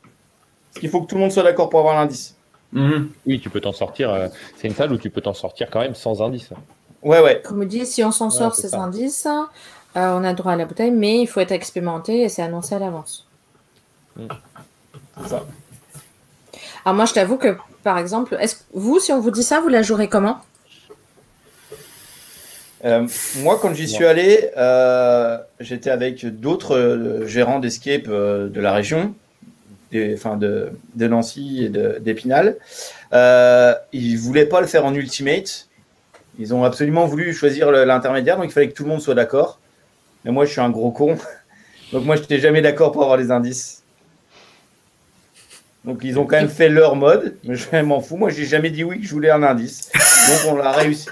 Parce 0.72 0.82
qu'il 0.82 0.90
faut 0.90 1.02
que 1.02 1.08
tout 1.08 1.16
le 1.16 1.22
monde 1.22 1.32
soit 1.32 1.44
d'accord 1.44 1.70
pour 1.70 1.80
avoir 1.80 1.96
l'indice. 1.96 2.36
Mhm. 2.74 3.10
Oui, 3.26 3.40
tu 3.40 3.50
peux 3.50 3.62
t'en 3.62 3.74
sortir. 3.74 4.12
Euh, 4.12 4.28
c'est 4.58 4.68
une 4.68 4.76
salle 4.76 4.92
où 4.94 4.98
tu 4.98 5.10
peux 5.10 5.22
t'en 5.22 5.34
sortir 5.34 5.70
quand 5.72 5.80
même 5.80 5.96
sans 5.96 6.22
indice. 6.22 6.50
Ouais, 7.02 7.22
ouais. 7.22 7.42
Comme 7.44 7.66
dit, 7.66 7.86
si 7.86 8.04
on 8.04 8.12
s'en 8.12 8.30
sort 8.30 8.54
ces 8.56 8.76
indices, 8.76 9.28
euh, 9.98 10.14
on 10.14 10.24
a 10.24 10.34
droit 10.34 10.54
à 10.54 10.56
la 10.56 10.66
bouteille, 10.66 10.92
mais 10.92 11.22
il 11.22 11.28
faut 11.28 11.40
être 11.40 11.52
expérimenté 11.52 12.22
et 12.22 12.30
c'est 12.30 12.44
annoncé 12.44 12.76
à 12.76 12.80
l'avance. 12.80 13.28
Ça. 15.28 15.46
Alors 16.86 16.96
moi, 16.96 17.06
je 17.06 17.14
t'avoue 17.14 17.38
que, 17.38 17.58
par 17.84 17.98
exemple, 17.98 18.38
est-ce 18.40 18.58
vous, 18.74 19.00
si 19.00 19.12
on 19.12 19.20
vous 19.20 19.32
dit 19.32 19.44
ça, 19.44 19.62
vous 19.62 19.68
la 19.68 19.82
jouerez 19.82 20.08
comment? 20.08 20.40
Euh, 22.86 23.08
moi, 23.40 23.60
quand 23.62 23.74
j'y 23.74 23.88
suis 23.88 24.06
allé, 24.06 24.52
euh, 24.56 25.38
j'étais 25.60 25.90
avec 25.90 26.26
d'autres 26.26 27.24
gérants 27.26 27.60
d'escape 27.60 28.08
de 28.08 28.60
la 28.60 28.72
région, 28.72 29.16
enfin 30.14 30.38
de, 30.38 30.72
de, 30.96 31.08
Nancy 31.08 31.66
et 31.66 31.70
d'Épinal. 32.00 32.58
ils 33.12 34.18
voulaient 34.18 34.46
pas 34.46 34.62
le 34.62 34.68
faire 34.68 34.86
en 34.86 34.94
ultimate. 34.94 35.68
Ils 36.38 36.54
ont 36.54 36.64
absolument 36.64 37.06
voulu 37.06 37.34
choisir 37.34 37.72
l'intermédiaire, 37.72 38.38
donc 38.38 38.46
il 38.46 38.52
fallait 38.52 38.70
que 38.70 38.76
tout 38.76 38.84
le 38.84 38.90
monde 38.90 39.02
soit 39.02 39.16
d'accord. 39.16 39.60
Mais 40.26 40.32
moi, 40.32 40.46
je 40.46 40.52
suis 40.52 40.62
un 40.62 40.70
gros 40.70 40.92
con. 40.92 41.18
Donc 41.92 42.06
moi, 42.06 42.16
je 42.16 42.22
n'étais 42.22 42.40
jamais 42.40 42.62
d'accord 42.62 42.92
pour 42.92 43.04
avoir 43.04 43.18
les 43.18 43.32
indices. 43.32 43.84
Donc 45.86 46.02
ils 46.04 46.20
ont 46.20 46.26
quand 46.26 46.36
même 46.36 46.50
fait 46.50 46.68
leur 46.70 46.96
mode, 46.96 47.38
mais 47.44 47.56
je 47.56 47.76
m'en 47.82 48.02
fous. 48.02 48.18
Moi, 48.18 48.30
j'ai 48.30 48.46
jamais 48.46 48.70
dit 48.70 48.84
oui 48.84 49.00
que 49.00 49.08
je 49.08 49.12
voulais 49.12 49.32
un 49.32 49.44
indice. 49.44 49.90
Donc 49.94 50.54
on 50.54 50.58
l'a 50.58 50.72
réussi. 50.72 51.08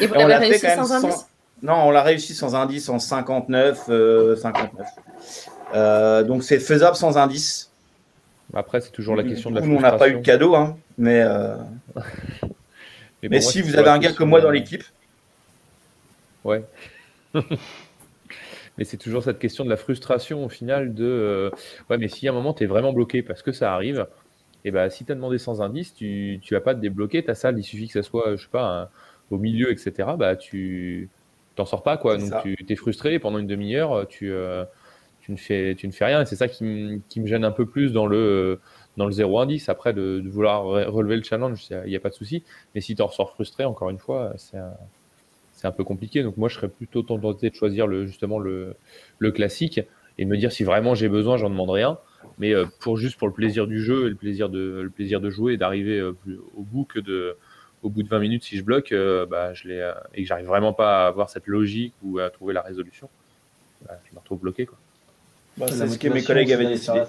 Et 0.00 0.06
vous 0.06 0.14
l'avez 0.14 0.48
réussi 0.48 0.66
sans 0.74 0.92
indice 0.92 1.26
Non, 1.62 1.74
on 1.86 1.90
l'a 1.90 2.02
réussi 2.02 2.34
sans 2.34 2.54
indice 2.54 2.88
en 2.88 2.98
59. 2.98 3.90
59. 4.40 6.26
donc 6.26 6.42
c'est 6.42 6.58
faisable 6.58 6.96
sans 6.96 7.18
indice. 7.18 7.70
Après, 8.54 8.80
c'est 8.80 8.92
toujours 8.92 9.16
la 9.16 9.24
question 9.24 9.50
de 9.50 9.56
la 9.56 9.60
frustration. 9.60 9.88
On 9.88 9.92
n'a 9.92 9.98
pas 9.98 10.08
eu 10.08 10.14
de 10.14 10.22
cadeau, 10.24 10.54
hein, 10.54 10.78
mais. 10.96 11.22
mais, 13.22 13.40
si 13.42 13.60
vous 13.60 13.76
avez 13.76 13.90
un 13.90 13.98
gars 13.98 14.12
comme 14.12 14.30
moi 14.30 14.40
dans 14.40 14.50
l'équipe. 14.50 14.84
Ouais. 16.44 16.64
mais 18.78 18.84
c'est 18.84 18.96
toujours 18.96 19.22
cette 19.22 19.38
question 19.38 19.64
de 19.64 19.70
la 19.70 19.76
frustration 19.76 20.44
au 20.44 20.48
final 20.48 20.94
de 20.94 21.04
euh, 21.04 21.50
ouais 21.90 21.98
mais 21.98 22.08
si 22.08 22.28
à 22.28 22.30
un 22.30 22.34
moment 22.34 22.54
tu 22.54 22.64
es 22.64 22.66
vraiment 22.66 22.92
bloqué 22.92 23.22
parce 23.22 23.42
que 23.42 23.52
ça 23.52 23.74
arrive 23.74 24.06
et 24.64 24.70
ben 24.70 24.90
si 24.90 25.04
tu 25.04 25.12
as 25.12 25.14
demandé 25.14 25.38
sans 25.38 25.62
indice 25.62 25.94
tu 25.94 26.38
tu 26.42 26.54
vas 26.54 26.60
pas 26.60 26.74
te 26.74 26.80
débloquer 26.80 27.24
ta 27.24 27.34
salle. 27.34 27.58
Il 27.58 27.62
suffit 27.62 27.86
que 27.86 27.92
ça 27.92 28.02
soit 28.02 28.36
je 28.36 28.42
sais 28.42 28.50
pas 28.50 28.90
au 29.30 29.38
milieu 29.38 29.70
etc 29.70 30.10
bah 30.18 30.36
tu 30.36 31.08
t'en 31.54 31.64
sors 31.64 31.82
pas 31.82 31.96
quoi. 31.96 32.18
Donc 32.18 32.32
tu 32.42 32.56
es 32.68 32.76
frustré 32.76 33.18
pendant 33.18 33.38
une 33.38 33.46
demi-heure 33.46 34.06
tu 34.08 34.32
euh, 34.32 34.64
tu 35.20 35.32
ne 35.32 35.36
fais 35.36 35.74
tu 35.76 35.86
ne 35.86 35.92
fais 35.92 36.04
rien. 36.04 36.22
Et 36.22 36.26
c'est 36.26 36.36
ça 36.36 36.48
qui, 36.48 36.64
me 36.64 37.26
gêne 37.26 37.44
un 37.44 37.52
peu 37.52 37.66
plus 37.66 37.92
dans 37.92 38.06
le 38.06 38.60
dans 38.96 39.06
le 39.06 39.12
0 39.12 39.38
indice. 39.38 39.68
Après 39.68 39.92
de, 39.92 40.22
vouloir 40.26 40.64
relever 40.64 41.16
le 41.16 41.22
challenge 41.22 41.66
il 41.70 41.90
n'y 41.90 41.96
a, 41.96 42.00
pas 42.00 42.10
de 42.10 42.14
souci. 42.14 42.42
Mais 42.74 42.80
si 42.80 42.94
tu 42.96 43.02
en 43.02 43.06
ressors 43.06 43.30
frustré 43.32 43.64
encore 43.64 43.90
une 43.90 43.98
fois 43.98 44.32
c'est 44.36 44.58
c'est 45.56 45.66
un 45.66 45.72
peu 45.72 45.82
compliqué. 45.82 46.22
Donc 46.22 46.36
moi, 46.36 46.48
je 46.48 46.54
serais 46.54 46.68
plutôt 46.68 47.02
tenté 47.02 47.50
de 47.50 47.54
choisir 47.54 47.86
le, 47.86 48.06
justement 48.06 48.38
le, 48.38 48.76
le 49.18 49.32
classique 49.32 49.80
et 50.18 50.24
me 50.24 50.36
dire 50.36 50.52
si 50.52 50.62
vraiment 50.62 50.94
j'ai 50.94 51.08
besoin, 51.08 51.36
j'en 51.36 51.50
demande 51.50 51.70
rien. 51.70 51.98
Mais 52.38 52.54
euh, 52.54 52.66
pour 52.80 52.98
juste 52.98 53.16
pour 53.16 53.26
le 53.26 53.34
plaisir 53.34 53.66
du 53.66 53.82
jeu 53.82 54.06
et 54.06 54.10
le 54.10 54.14
plaisir 54.14 54.48
de, 54.48 54.80
le 54.82 54.90
plaisir 54.90 55.20
de 55.20 55.30
jouer 55.30 55.54
et 55.54 55.56
d'arriver 55.56 55.98
euh, 55.98 56.14
au 56.56 56.62
bout 56.62 56.84
que 56.84 57.00
de 57.00 57.36
au 57.82 57.88
bout 57.88 58.02
de 58.02 58.08
20 58.08 58.18
minutes, 58.18 58.42
si 58.42 58.56
je 58.56 58.64
bloque, 58.64 58.90
euh, 58.92 59.26
bah, 59.26 59.54
je 59.54 59.68
l'ai 59.68 59.92
et 60.14 60.22
que 60.22 60.28
j'arrive 60.28 60.46
vraiment 60.46 60.72
pas 60.72 61.04
à 61.04 61.08
avoir 61.08 61.30
cette 61.30 61.46
logique 61.46 61.94
ou 62.02 62.18
à 62.18 62.30
trouver 62.30 62.52
la 62.52 62.62
résolution, 62.62 63.08
bah, 63.86 63.94
je 64.08 64.14
me 64.14 64.18
retrouve 64.18 64.40
bloqué. 64.40 64.66
Quoi. 64.66 64.78
Bah, 65.56 65.66
c'est 65.68 65.86
ce 65.86 65.98
que 65.98 66.08
mes 66.08 66.22
collègues 66.22 66.52
avaient 66.52 66.66
décidé. 66.66 67.02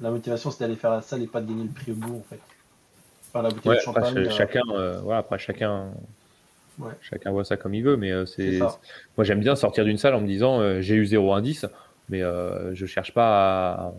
La, 0.00 0.12
motivation, 0.12 0.52
c'est 0.52 0.62
d'aller 0.62 0.76
faire 0.76 0.92
la 0.92 1.02
salle 1.02 1.22
et 1.22 1.26
pas 1.26 1.40
de 1.40 1.48
gagner 1.48 1.64
le 1.64 1.70
prix 1.70 1.90
au 1.90 1.96
bout, 1.96 2.16
en 2.18 2.24
fait. 2.30 2.38
la 3.34 3.48
bouteille 3.48 3.72
de 3.72 3.80
champagne, 3.80 4.18
après, 4.18 4.30
chacun, 4.30 4.62
voilà, 5.02 5.18
après 5.18 5.38
chacun 5.40 5.90
Chacun 7.00 7.30
voit 7.30 7.44
ça 7.44 7.56
comme 7.56 7.74
il 7.74 7.82
veut, 7.82 7.96
mais 7.96 8.12
euh, 8.12 8.26
c'est. 8.26 8.58
Moi, 8.58 9.24
j'aime 9.24 9.40
bien 9.40 9.56
sortir 9.56 9.84
d'une 9.84 9.98
salle 9.98 10.14
en 10.14 10.20
me 10.20 10.26
disant 10.26 10.60
euh, 10.60 10.80
j'ai 10.80 10.94
eu 10.94 11.06
0 11.06 11.32
indice, 11.34 11.66
mais 12.08 12.22
euh, 12.22 12.74
je 12.74 12.86
cherche 12.86 13.12
pas 13.12 13.72
à... 13.72 13.92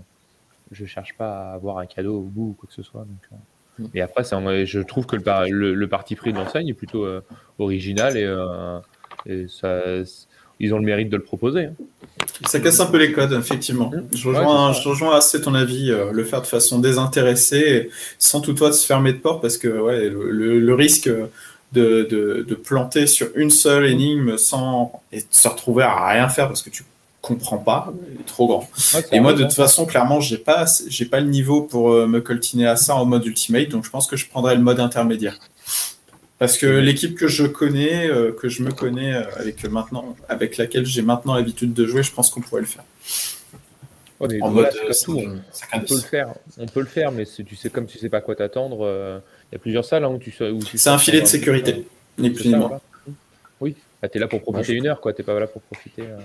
je 0.72 0.86
cherche 0.86 1.16
pas 1.18 1.52
à 1.52 1.54
avoir 1.54 1.80
un 1.80 1.86
cadeau 1.86 2.18
au 2.18 2.22
bout 2.22 2.50
ou 2.50 2.56
quoi 2.60 2.68
que 2.68 2.74
ce 2.74 2.84
soit. 2.84 3.02
Donc, 3.02 3.40
mm. 3.80 3.86
Et 3.96 4.02
après, 4.02 4.24
je 4.24 4.80
trouve 4.80 5.06
que 5.06 5.16
le, 5.16 5.74
le, 5.74 5.88
parti 5.88 6.16
pris 6.16 6.34
de 6.34 6.38
l'enseigne 6.38 6.68
est 6.68 6.74
plutôt 6.74 7.08
original 7.60 8.18
et, 9.26 9.48
ça, 9.48 9.82
ils 10.62 10.74
ont 10.74 10.80
le 10.80 10.86
mérite 10.86 11.10
de 11.10 11.16
le 11.16 11.24
proposer. 11.24 11.66
Hein. 11.66 11.74
Ça 12.46 12.60
casse 12.60 12.80
un 12.82 12.86
peu 12.88 12.98
les 12.98 13.14
codes, 13.14 13.32
effectivement. 13.34 13.90
Mm. 13.90 14.08
Je 14.14 14.28
rejoins, 14.28 14.74
je 14.74 14.90
rejoins 14.90 15.16
assez 15.16 15.42
ton 15.42 15.54
avis, 15.54 15.92
le 16.12 16.24
faire 16.24 16.42
de 16.42 16.48
façon 16.48 16.80
désintéressée, 16.80 17.90
sans 18.18 18.42
toutefois 18.42 18.74
se 18.74 18.86
fermer 18.86 19.14
de 19.14 19.20
porte, 19.20 19.42
parce 19.42 19.58
que 19.58 19.68
ouais, 19.68 20.10
le, 20.10 20.60
le 20.60 20.74
risque 20.74 21.10
de, 21.72 22.08
de, 22.10 22.46
de, 22.48 22.56
planter 22.56 23.06
sur 23.06 23.28
une 23.36 23.52
seule 23.52 23.86
énigme 23.86 24.38
sans 24.38 25.02
et 25.12 25.24
se 25.30 25.48
retrouver 25.48 25.84
à 25.84 26.08
rien 26.08 26.28
faire 26.28 26.48
parce 26.48 26.64
que 26.64 26.72
tu 26.72 26.84
comprends 27.22 27.58
pas, 27.58 27.94
il 28.14 28.22
est 28.22 28.26
trop 28.26 28.48
grand. 28.48 28.70
et 29.12 29.20
moi, 29.20 29.34
de 29.34 29.44
toute 29.44 29.54
façon, 29.54 29.86
clairement, 29.86 30.20
j'ai 30.20 30.38
pas, 30.38 30.66
j'ai 30.88 31.06
pas 31.06 31.20
le 31.20 31.28
niveau 31.28 31.62
pour 31.62 31.92
euh, 31.92 32.08
me 32.08 32.22
coltiner 32.22 32.66
à 32.66 32.76
ça 32.76 32.96
en 32.96 33.06
mode 33.06 33.26
ultimate, 33.26 33.70
donc 33.70 33.86
je 33.86 33.90
pense 33.90 34.08
que 34.08 34.16
je 34.16 34.28
prendrais 34.28 34.56
le 34.56 34.62
mode 34.62 34.80
intermédiaire. 34.80 35.38
Parce 36.38 36.58
que 36.58 36.66
l'équipe 36.66 37.16
que 37.16 37.28
je 37.28 37.46
connais, 37.46 38.10
euh, 38.10 38.32
que 38.32 38.48
je 38.48 38.64
me 38.64 38.72
connais 38.72 39.14
euh, 39.14 39.24
avec 39.36 39.64
maintenant, 39.66 40.16
avec 40.30 40.56
laquelle 40.58 40.86
j'ai 40.86 41.02
maintenant 41.02 41.36
l'habitude 41.36 41.74
de 41.74 41.86
jouer, 41.86 42.04
je 42.04 42.14
pense 42.14 42.30
qu'on 42.30 42.40
pourrait 42.40 42.62
le 42.62 42.68
faire. 42.68 42.86
en 44.22 44.50
mode, 44.50 44.70
tout, 45.04 45.20
on, 45.74 45.80
peut 45.82 45.96
le 45.96 46.00
faire, 46.00 46.34
on 46.58 46.66
peut 46.68 46.80
le 46.80 46.86
faire, 46.86 47.12
mais 47.12 47.26
tu 47.26 47.56
sais 47.58 47.70
comme 47.70 47.86
tu 47.86 47.98
sais 47.98 48.10
pas 48.10 48.22
quoi 48.22 48.36
t'attendre 48.36 49.22
y 49.54 49.56
a 49.56 49.60
plusieurs 49.60 49.86
salles 49.86 50.04
hein, 50.04 50.10
où 50.10 50.18
tu 50.18 50.34
C'est 50.78 50.90
un 50.90 50.98
filet 50.98 51.22
de 51.22 51.26
sécurité, 51.26 51.88
ni 52.18 52.30
plus 52.30 52.48
ni 52.48 52.56
moins. 52.56 52.80
Oui, 53.62 53.76
bah, 54.02 54.08
tu 54.08 54.18
es 54.18 54.22
là 54.22 54.28
pour 54.28 54.42
profiter 54.42 54.74
une 54.74 54.88
heure, 54.88 55.02
quoi. 55.02 55.14
Tu 55.14 55.24
pas 55.24 55.40
là 55.40 55.48
pour 55.48 55.62
profiter. 55.62 56.04
Euh. 56.04 56.18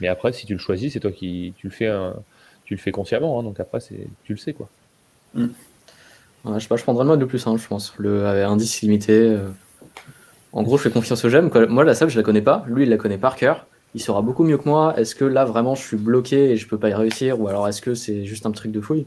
Mais 0.00 0.08
après, 0.08 0.32
si 0.32 0.46
tu 0.46 0.52
le 0.52 0.58
choisis, 0.58 0.92
c'est 0.92 1.00
toi 1.00 1.12
qui 1.12 1.54
tu 1.56 1.68
le 1.68 1.72
fais, 1.72 1.90
tu 2.64 2.74
le 2.74 2.80
fais 2.80 2.92
consciemment. 2.92 3.38
Hein, 3.38 3.42
donc 3.42 3.60
après, 3.60 3.78
tu 3.80 4.32
le 4.32 4.36
sais, 4.36 4.52
quoi. 4.52 4.68
Mm. 5.34 5.46
je 6.54 6.58
sais 6.58 6.68
pas, 6.68 6.76
je 6.76 6.82
prendrais 6.82 7.04
le 7.04 7.08
mode 7.08 7.20
le 7.20 7.26
plus 7.26 7.38
simple, 7.38 7.60
je 7.60 7.66
pense. 7.66 7.94
Le 7.98 8.26
indice 8.26 8.82
limité. 8.82 9.12
Euh. 9.12 9.48
En 10.52 10.62
gros, 10.62 10.76
je 10.76 10.82
fais 10.82 10.90
confiance 10.90 11.24
au 11.24 11.30
GEM. 11.30 11.50
Moi, 11.68 11.84
la 11.84 11.94
salle, 11.94 12.10
je 12.10 12.16
la 12.16 12.22
connais 12.22 12.42
pas. 12.42 12.64
Lui, 12.68 12.82
il 12.82 12.90
la 12.90 12.98
connaît 12.98 13.18
par 13.18 13.36
cœur. 13.36 13.66
Il 13.94 14.02
sera 14.02 14.22
beaucoup 14.22 14.44
mieux 14.44 14.58
que 14.58 14.68
moi. 14.68 14.94
Est-ce 14.98 15.14
que 15.14 15.24
là, 15.24 15.44
vraiment, 15.44 15.74
je 15.74 15.82
suis 15.82 15.96
bloqué 15.96 16.50
et 16.50 16.56
je 16.56 16.68
peux 16.68 16.78
pas 16.78 16.90
y 16.90 16.94
réussir? 16.94 17.40
Ou 17.40 17.48
alors, 17.48 17.68
est-ce 17.68 17.80
que 17.80 17.94
c'est 17.94 18.24
juste 18.24 18.44
un 18.46 18.52
truc 18.52 18.70
de 18.70 18.80
fouille? 18.80 19.06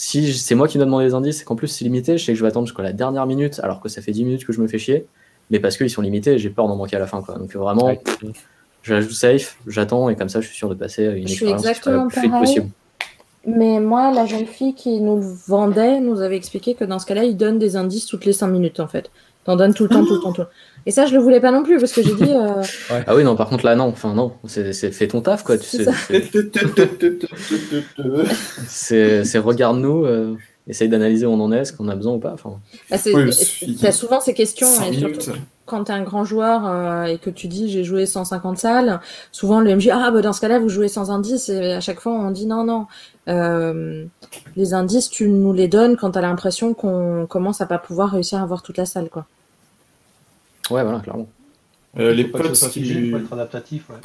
Si 0.00 0.32
c'est 0.32 0.54
moi 0.54 0.68
qui 0.68 0.78
dois 0.78 0.84
demander 0.84 1.06
les 1.06 1.14
indices 1.14 1.42
et 1.42 1.44
qu'en 1.44 1.56
plus 1.56 1.66
c'est 1.66 1.82
limité, 1.82 2.18
je 2.18 2.24
sais 2.24 2.32
que 2.32 2.38
je 2.38 2.42
vais 2.44 2.48
attendre 2.48 2.68
jusqu'à 2.68 2.84
la 2.84 2.92
dernière 2.92 3.26
minute 3.26 3.58
alors 3.64 3.80
que 3.80 3.88
ça 3.88 4.00
fait 4.00 4.12
10 4.12 4.24
minutes 4.26 4.46
que 4.46 4.52
je 4.52 4.60
me 4.60 4.68
fais 4.68 4.78
chier, 4.78 5.06
mais 5.50 5.58
parce 5.58 5.76
qu'ils 5.76 5.90
sont 5.90 6.02
limités 6.02 6.34
et 6.34 6.38
j'ai 6.38 6.50
peur 6.50 6.68
d'en 6.68 6.76
manquer 6.76 6.94
à 6.94 6.98
la 7.00 7.08
fin. 7.08 7.20
Quoi. 7.20 7.36
Donc 7.36 7.52
vraiment, 7.56 7.92
je 8.82 9.00
joue 9.00 9.10
safe, 9.10 9.58
j'attends 9.66 10.08
et 10.08 10.14
comme 10.14 10.28
ça 10.28 10.40
je 10.40 10.46
suis 10.46 10.56
sûr 10.56 10.68
de 10.68 10.76
passer 10.76 11.02
une 11.02 11.26
je 11.26 11.32
expérience 11.32 11.62
exactement 11.62 12.04
la 12.04 12.20
plus 12.20 12.30
possible. 12.30 12.68
Mais 13.44 13.80
moi, 13.80 14.12
la 14.12 14.24
jeune 14.24 14.46
fille 14.46 14.74
qui 14.74 15.00
nous 15.00 15.20
vendait 15.20 15.98
nous 15.98 16.20
avait 16.20 16.36
expliqué 16.36 16.74
que 16.74 16.84
dans 16.84 17.00
ce 17.00 17.06
cas-là, 17.06 17.24
il 17.24 17.36
donne 17.36 17.58
des 17.58 17.74
indices 17.74 18.06
toutes 18.06 18.24
les 18.24 18.32
5 18.32 18.46
minutes 18.46 18.78
en 18.78 18.86
fait. 18.86 19.10
T'en 19.42 19.56
donnes 19.56 19.74
tout 19.74 19.82
le 19.82 19.88
temps, 19.88 20.04
tout 20.04 20.14
le 20.14 20.20
temps, 20.20 20.32
tout 20.32 20.42
le 20.42 20.46
temps. 20.46 20.52
Et 20.86 20.90
ça, 20.90 21.06
je 21.06 21.14
le 21.14 21.20
voulais 21.20 21.40
pas 21.40 21.50
non 21.50 21.62
plus 21.62 21.78
parce 21.78 21.92
que 21.92 22.02
j'ai 22.02 22.14
dit. 22.14 22.32
Euh, 22.32 22.62
ah 23.06 23.14
oui, 23.14 23.24
non, 23.24 23.36
par 23.36 23.48
contre, 23.48 23.64
là, 23.64 23.76
non. 23.76 23.84
Enfin, 23.84 24.14
non. 24.14 24.32
C'est 24.46 24.72
fais 24.72 25.08
ton 25.08 25.20
taf, 25.20 25.44
quoi. 25.44 25.58
Tu 25.58 25.66
sais. 28.68 29.22
C'est 29.22 29.38
regarde-nous, 29.38 30.04
euh, 30.04 30.36
essaye 30.66 30.88
d'analyser 30.88 31.26
où 31.26 31.30
on 31.30 31.40
en 31.40 31.52
est, 31.52 31.64
ce 31.66 31.72
qu'on 31.72 31.88
a 31.88 31.96
besoin 31.96 32.14
ou 32.14 32.18
pas. 32.18 32.32
Enfin... 32.32 32.58
Bah, 32.90 32.96
tu 32.98 33.86
as 33.86 33.92
souvent 33.92 34.20
ces 34.20 34.34
questions. 34.34 34.66
quand 35.66 35.84
tu 35.84 35.92
es 35.92 35.94
un 35.94 36.02
grand 36.02 36.24
joueur 36.24 36.66
euh, 36.66 37.04
et 37.04 37.18
que 37.18 37.28
tu 37.28 37.46
dis 37.46 37.70
j'ai 37.70 37.84
joué 37.84 38.06
150 38.06 38.56
salles, 38.56 39.00
souvent 39.30 39.60
le 39.60 39.76
MJ, 39.76 39.90
ah, 39.92 40.10
bah, 40.10 40.22
dans 40.22 40.32
ce 40.32 40.40
cas-là, 40.40 40.58
vous 40.58 40.70
jouez 40.70 40.88
sans 40.88 41.10
indices. 41.10 41.50
Et 41.50 41.72
à 41.72 41.80
chaque 41.80 42.00
fois, 42.00 42.12
on 42.12 42.30
dit 42.30 42.46
non, 42.46 42.64
non. 42.64 42.86
les 44.56 44.74
indices, 44.74 45.10
tu 45.10 45.28
nous 45.28 45.52
les 45.52 45.68
donnes 45.68 45.96
quand 45.96 46.12
tu 46.12 46.18
as 46.18 46.22
l'impression 46.22 46.72
qu'on 46.72 47.26
commence 47.28 47.60
à 47.60 47.66
pas 47.66 47.78
pouvoir 47.78 48.10
réussir 48.10 48.40
à 48.40 48.46
voir 48.46 48.62
toute 48.62 48.78
la 48.78 48.86
salle, 48.86 49.10
quoi. 49.10 49.26
Ouais, 50.70 50.82
voilà, 50.82 51.00
clairement. 51.00 51.28
Euh, 51.98 52.12
les 52.12 52.24
potes 52.24 52.52
qui... 52.70 53.12
être 53.14 53.32
adaptatif, 53.32 53.88
ouais. 53.90 53.96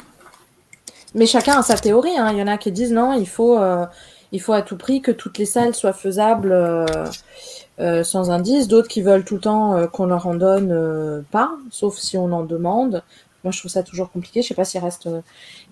Mais 1.14 1.26
chacun 1.26 1.58
a 1.58 1.62
sa 1.62 1.76
théorie. 1.76 2.16
Hein. 2.16 2.30
Il 2.32 2.38
y 2.38 2.42
en 2.42 2.46
a 2.46 2.58
qui 2.58 2.72
disent 2.72 2.92
non, 2.92 3.12
il 3.12 3.28
faut, 3.28 3.58
euh, 3.58 3.86
il 4.32 4.40
faut 4.40 4.52
à 4.52 4.62
tout 4.62 4.76
prix 4.76 5.00
que 5.00 5.12
toutes 5.12 5.38
les 5.38 5.46
salles 5.46 5.74
soient 5.74 5.92
faisables 5.92 6.52
euh, 6.52 8.02
sans 8.04 8.30
indice. 8.30 8.66
D'autres 8.66 8.88
qui 8.88 9.02
veulent 9.02 9.24
tout 9.24 9.34
le 9.34 9.40
temps 9.40 9.86
qu'on 9.88 10.06
leur 10.06 10.26
en 10.26 10.34
donne 10.34 11.24
pas, 11.30 11.52
sauf 11.70 11.98
si 11.98 12.16
on 12.18 12.32
en 12.32 12.42
demande. 12.42 13.02
Moi, 13.44 13.52
je 13.52 13.58
trouve 13.58 13.70
ça 13.70 13.82
toujours 13.82 14.10
compliqué. 14.10 14.42
Je 14.42 14.48
sais 14.48 14.54
pas 14.54 14.64
s'il 14.64 14.80
reste 14.80 15.08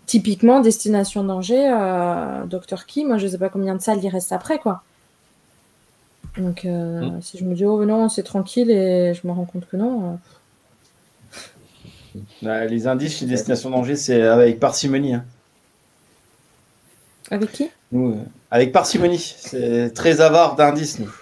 typiquement 0.06 0.60
destination 0.60 1.24
danger, 1.24 1.74
Docteur 2.46 2.86
Key. 2.86 3.04
Moi, 3.04 3.18
je 3.18 3.26
sais 3.26 3.38
pas 3.38 3.48
combien 3.48 3.74
de 3.74 3.80
salles 3.80 3.98
il 4.02 4.08
reste 4.08 4.30
après, 4.30 4.58
quoi. 4.58 4.82
Donc, 6.38 6.62
hmm. 6.64 7.20
si 7.20 7.36
je 7.36 7.44
me 7.44 7.54
dis 7.54 7.64
oh 7.64 7.84
non, 7.84 8.08
c'est 8.08 8.22
tranquille 8.22 8.70
et 8.70 9.12
je 9.12 9.26
me 9.26 9.32
rends 9.32 9.44
compte 9.44 9.66
que 9.66 9.76
non. 9.76 10.18
Bah, 12.42 12.64
les 12.64 12.86
indices 12.86 13.18
chez 13.18 13.26
Destination 13.26 13.70
Danger, 13.70 13.96
c'est 13.96 14.22
avec 14.22 14.60
parcimonie. 14.60 15.14
Hein. 15.14 15.24
Avec 17.30 17.52
qui? 17.52 17.70
Nous, 17.92 18.12
euh, 18.12 18.24
avec 18.50 18.72
parcimonie. 18.72 19.18
C'est 19.18 19.92
très 19.94 20.20
avare 20.20 20.56
d'indices, 20.56 20.98
nous. 20.98 21.12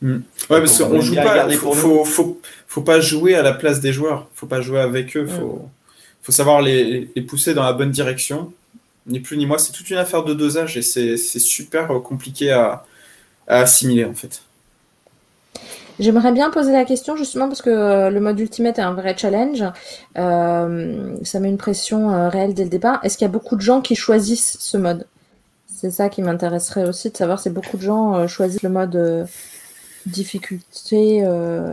Hmm. 0.00 0.20
Ouais, 0.48 0.60
parce 0.60 0.78
qu'on 0.78 1.00
joue 1.00 1.14
pas. 1.14 1.50
Faut, 1.50 2.04
faut, 2.04 2.40
faut, 2.66 2.82
pas 2.82 3.00
jouer 3.00 3.34
à 3.34 3.42
la 3.42 3.52
place 3.52 3.80
des 3.80 3.92
joueurs. 3.92 4.28
Faut 4.34 4.46
pas 4.46 4.60
jouer 4.60 4.80
avec 4.80 5.16
eux. 5.16 5.26
Faut, 5.26 5.68
faut 6.22 6.32
savoir 6.32 6.62
les, 6.62 7.06
pousser 7.28 7.54
dans 7.54 7.64
la 7.64 7.72
bonne 7.72 7.90
direction. 7.90 8.52
Ni 9.06 9.20
plus 9.20 9.36
ni 9.36 9.46
moins. 9.46 9.58
C'est 9.58 9.72
toute 9.72 9.90
une 9.90 9.96
affaire 9.96 10.24
de 10.24 10.34
dosage 10.34 10.76
et 10.76 10.82
c'est 10.82 11.16
super 11.16 11.88
compliqué 12.02 12.52
à, 12.52 12.84
à 13.46 13.60
assimiler 13.60 14.04
en 14.04 14.14
fait. 14.14 14.42
J'aimerais 15.98 16.32
bien 16.32 16.50
poser 16.50 16.72
la 16.72 16.84
question 16.84 17.16
justement 17.16 17.48
parce 17.48 17.62
que 17.62 17.70
euh, 17.70 18.10
le 18.10 18.20
mode 18.20 18.38
Ultimate 18.38 18.78
est 18.78 18.82
un 18.82 18.94
vrai 18.94 19.16
challenge. 19.16 19.64
Euh, 20.16 21.16
ça 21.24 21.40
met 21.40 21.48
une 21.48 21.58
pression 21.58 22.12
euh, 22.12 22.28
réelle 22.28 22.54
dès 22.54 22.64
le 22.64 22.70
départ. 22.70 23.00
Est-ce 23.02 23.18
qu'il 23.18 23.24
y 23.24 23.28
a 23.28 23.32
beaucoup 23.32 23.56
de 23.56 23.60
gens 23.60 23.80
qui 23.80 23.96
choisissent 23.96 24.58
ce 24.60 24.76
mode? 24.76 25.06
C'est 25.66 25.90
ça 25.90 26.08
qui 26.08 26.22
m'intéresserait 26.22 26.88
aussi 26.88 27.10
de 27.10 27.16
savoir 27.16 27.40
si 27.40 27.50
beaucoup 27.50 27.76
de 27.76 27.82
gens 27.82 28.26
choisissent 28.26 28.62
le 28.62 28.68
mode 28.68 29.28
difficulté 30.06 31.18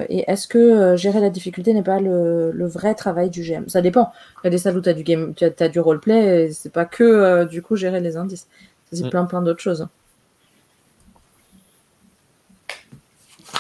et 0.10 0.26
est-ce 0.28 0.48
que 0.48 0.96
gérer 0.96 1.20
la 1.20 1.32
difficulté 1.32 1.74
n'est 1.74 1.82
pas 1.82 2.00
le, 2.00 2.68
vrai 2.68 2.94
travail 2.94 3.32
du 3.32 3.42
GM 3.42 3.68
Ça 3.68 3.82
dépend. 3.82 4.12
Il 4.44 4.46
y 4.46 4.48
a 4.48 4.50
des 4.52 4.60
salles 4.60 4.78
où 4.78 4.82
tu 4.82 4.90
as 4.90 4.94
du 4.94 5.02
game, 5.02 5.34
tu 5.34 5.46
as, 5.46 5.70
du 5.70 5.80
roleplay 5.80 6.46
et 6.46 6.52
c'est 6.52 6.72
pas 6.72 6.86
que 6.86 7.46
du 7.46 7.64
coup 7.64 7.78
gérer 7.78 8.00
les 8.00 8.16
indices. 8.16 8.46
C'est 8.94 9.06
mm. 9.06 9.10
plein 9.10 9.26
plein 9.26 9.42
d'autres 9.42 9.62
choses. 9.62 9.88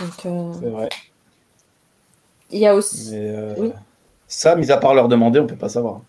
Euh, 0.01 0.53
c'est 0.59 0.69
vrai. 0.69 0.89
Il 2.51 2.59
y 2.59 2.67
a 2.67 2.75
aussi. 2.75 3.11
Euh, 3.13 3.69
Ça, 4.27 4.55
mis 4.55 4.71
à 4.71 4.77
part 4.77 4.93
leur 4.93 5.07
demander, 5.07 5.39
on 5.39 5.47
peut 5.47 5.55
pas 5.55 5.69
savoir. 5.69 6.01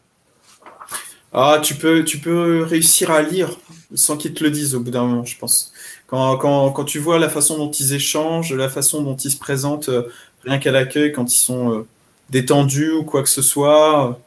Ah, 1.32 1.60
tu 1.62 1.74
peux, 1.74 2.04
tu 2.04 2.18
peux 2.18 2.62
réussir 2.62 3.10
à 3.10 3.20
lire 3.22 3.50
sans 3.94 4.16
qu'ils 4.16 4.32
te 4.34 4.42
le 4.42 4.50
disent 4.50 4.74
au 4.74 4.80
bout 4.80 4.90
d'un 4.90 5.04
moment, 5.04 5.24
je 5.24 5.36
pense. 5.38 5.72
Quand, 6.06 6.36
quand, 6.38 6.70
quand, 6.70 6.84
tu 6.84 6.98
vois 6.98 7.18
la 7.18 7.28
façon 7.28 7.58
dont 7.58 7.70
ils 7.70 7.94
échangent, 7.94 8.54
la 8.54 8.68
façon 8.68 9.02
dont 9.02 9.16
ils 9.16 9.30
se 9.30 9.38
présentent, 9.38 9.88
euh, 9.88 10.08
rien 10.44 10.58
qu'à 10.58 10.70
l'accueil, 10.70 11.12
quand 11.12 11.32
ils 11.32 11.38
sont 11.38 11.72
euh, 11.72 11.86
détendus 12.30 12.92
ou 12.92 13.04
quoi 13.04 13.22
que 13.22 13.28
ce 13.28 13.42
soit, 13.42 14.18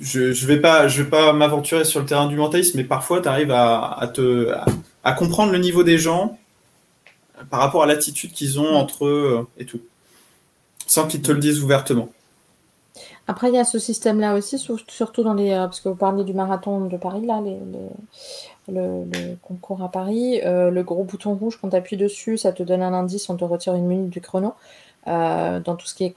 je 0.00 0.20
ne 0.20 0.46
vais 0.46 0.60
pas, 0.60 0.88
je 0.88 1.02
vais 1.02 1.08
pas 1.08 1.32
m'aventurer 1.32 1.84
sur 1.84 2.00
le 2.00 2.06
terrain 2.06 2.26
du 2.26 2.36
mentalisme, 2.36 2.78
mais 2.78 2.84
parfois 2.84 3.20
tu 3.20 3.28
arrives 3.28 3.50
à, 3.50 4.10
te, 4.12 4.52
à, 5.04 5.12
comprendre 5.12 5.52
le 5.52 5.58
niveau 5.58 5.82
des 5.82 5.98
gens 5.98 6.38
par 7.50 7.60
rapport 7.60 7.82
à 7.82 7.86
l'attitude 7.86 8.32
qu'ils 8.32 8.60
ont 8.60 8.74
entre 8.74 9.06
eux 9.06 9.46
et 9.58 9.66
tout, 9.66 9.80
sans 10.86 11.06
qu'ils 11.06 11.22
te 11.22 11.32
le 11.32 11.38
disent 11.38 11.62
ouvertement. 11.62 12.08
Après, 13.28 13.48
il 13.48 13.54
y 13.54 13.58
a 13.58 13.64
ce 13.64 13.78
système-là 13.78 14.34
aussi, 14.34 14.58
surtout 14.58 15.22
dans 15.24 15.34
les. 15.34 15.50
Euh, 15.50 15.64
parce 15.64 15.80
que 15.80 15.88
vous 15.88 15.96
parlez 15.96 16.22
du 16.22 16.32
marathon 16.32 16.86
de 16.86 16.96
Paris, 16.96 17.26
là, 17.26 17.42
le, 18.68 19.36
concours 19.42 19.82
à 19.82 19.90
Paris. 19.90 20.40
Euh, 20.44 20.70
le 20.70 20.82
gros 20.84 21.02
bouton 21.02 21.34
rouge, 21.34 21.58
quand 21.60 21.70
tu 21.70 21.76
appuies 21.76 21.96
dessus, 21.96 22.38
ça 22.38 22.52
te 22.52 22.62
donne 22.62 22.82
un 22.82 22.94
indice, 22.94 23.28
on 23.28 23.36
te 23.36 23.44
retire 23.44 23.74
une 23.74 23.86
minute 23.86 24.10
du 24.10 24.20
chrono. 24.20 24.54
Euh, 25.08 25.60
dans, 25.60 25.76
tout 25.76 25.86
ce 25.86 25.94
qui 25.94 26.04
est 26.04 26.14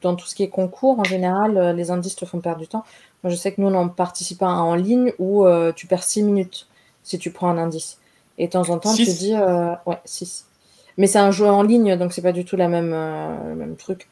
dans 0.00 0.16
tout 0.16 0.26
ce 0.26 0.34
qui 0.34 0.42
est 0.42 0.48
concours, 0.48 0.98
en 1.00 1.04
général, 1.04 1.74
les 1.76 1.90
indices 1.90 2.16
te 2.16 2.24
font 2.24 2.40
perdre 2.40 2.60
du 2.60 2.68
temps. 2.68 2.84
Moi, 3.22 3.30
je 3.30 3.36
sais 3.36 3.52
que 3.52 3.60
nous, 3.60 3.68
on 3.68 3.88
participe 3.88 4.42
à 4.42 4.46
un 4.46 4.60
en 4.60 4.74
ligne 4.74 5.12
où 5.18 5.44
tu 5.76 5.86
perds 5.86 6.04
6 6.04 6.22
minutes 6.22 6.66
si 7.02 7.18
tu 7.18 7.30
prends 7.30 7.48
un 7.48 7.58
indice. 7.58 7.98
Et 8.42 8.46
de 8.46 8.52
temps 8.52 8.68
en 8.70 8.78
temps, 8.78 8.94
tu 8.94 9.04
dis. 9.04 9.34
ouais, 9.86 9.98
6. 10.04 10.46
Mais 10.98 11.06
c'est 11.06 11.18
un 11.18 11.30
jeu 11.30 11.46
en 11.46 11.62
ligne, 11.62 11.96
donc 11.96 12.12
c'est 12.12 12.22
pas 12.22 12.32
du 12.32 12.44
tout 12.44 12.56
la 12.56 12.68
même, 12.68 12.90
le 12.90 13.54
même 13.54 13.76
truc. 13.76 14.08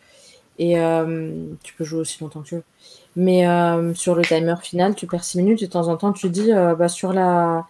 Et 0.60 0.78
euh, 0.78 1.46
tu 1.62 1.72
peux 1.72 1.84
jouer 1.84 2.00
aussi 2.00 2.22
longtemps 2.22 2.42
que 2.42 2.48
tu 2.48 2.54
veux. 2.56 2.64
Mais 3.16 3.48
euh, 3.48 3.94
sur 3.94 4.14
le 4.14 4.22
timer 4.22 4.56
final, 4.60 4.94
tu 4.94 5.06
perds 5.06 5.24
6 5.24 5.38
minutes 5.38 5.62
et 5.62 5.66
de 5.66 5.72
temps 5.72 5.88
en 5.88 5.96
temps, 5.96 6.12
tu 6.12 6.28
dis 6.28 6.52
euh, 6.52 6.74
bah, 6.74 6.88
sur 6.88 7.14
la 7.14 7.66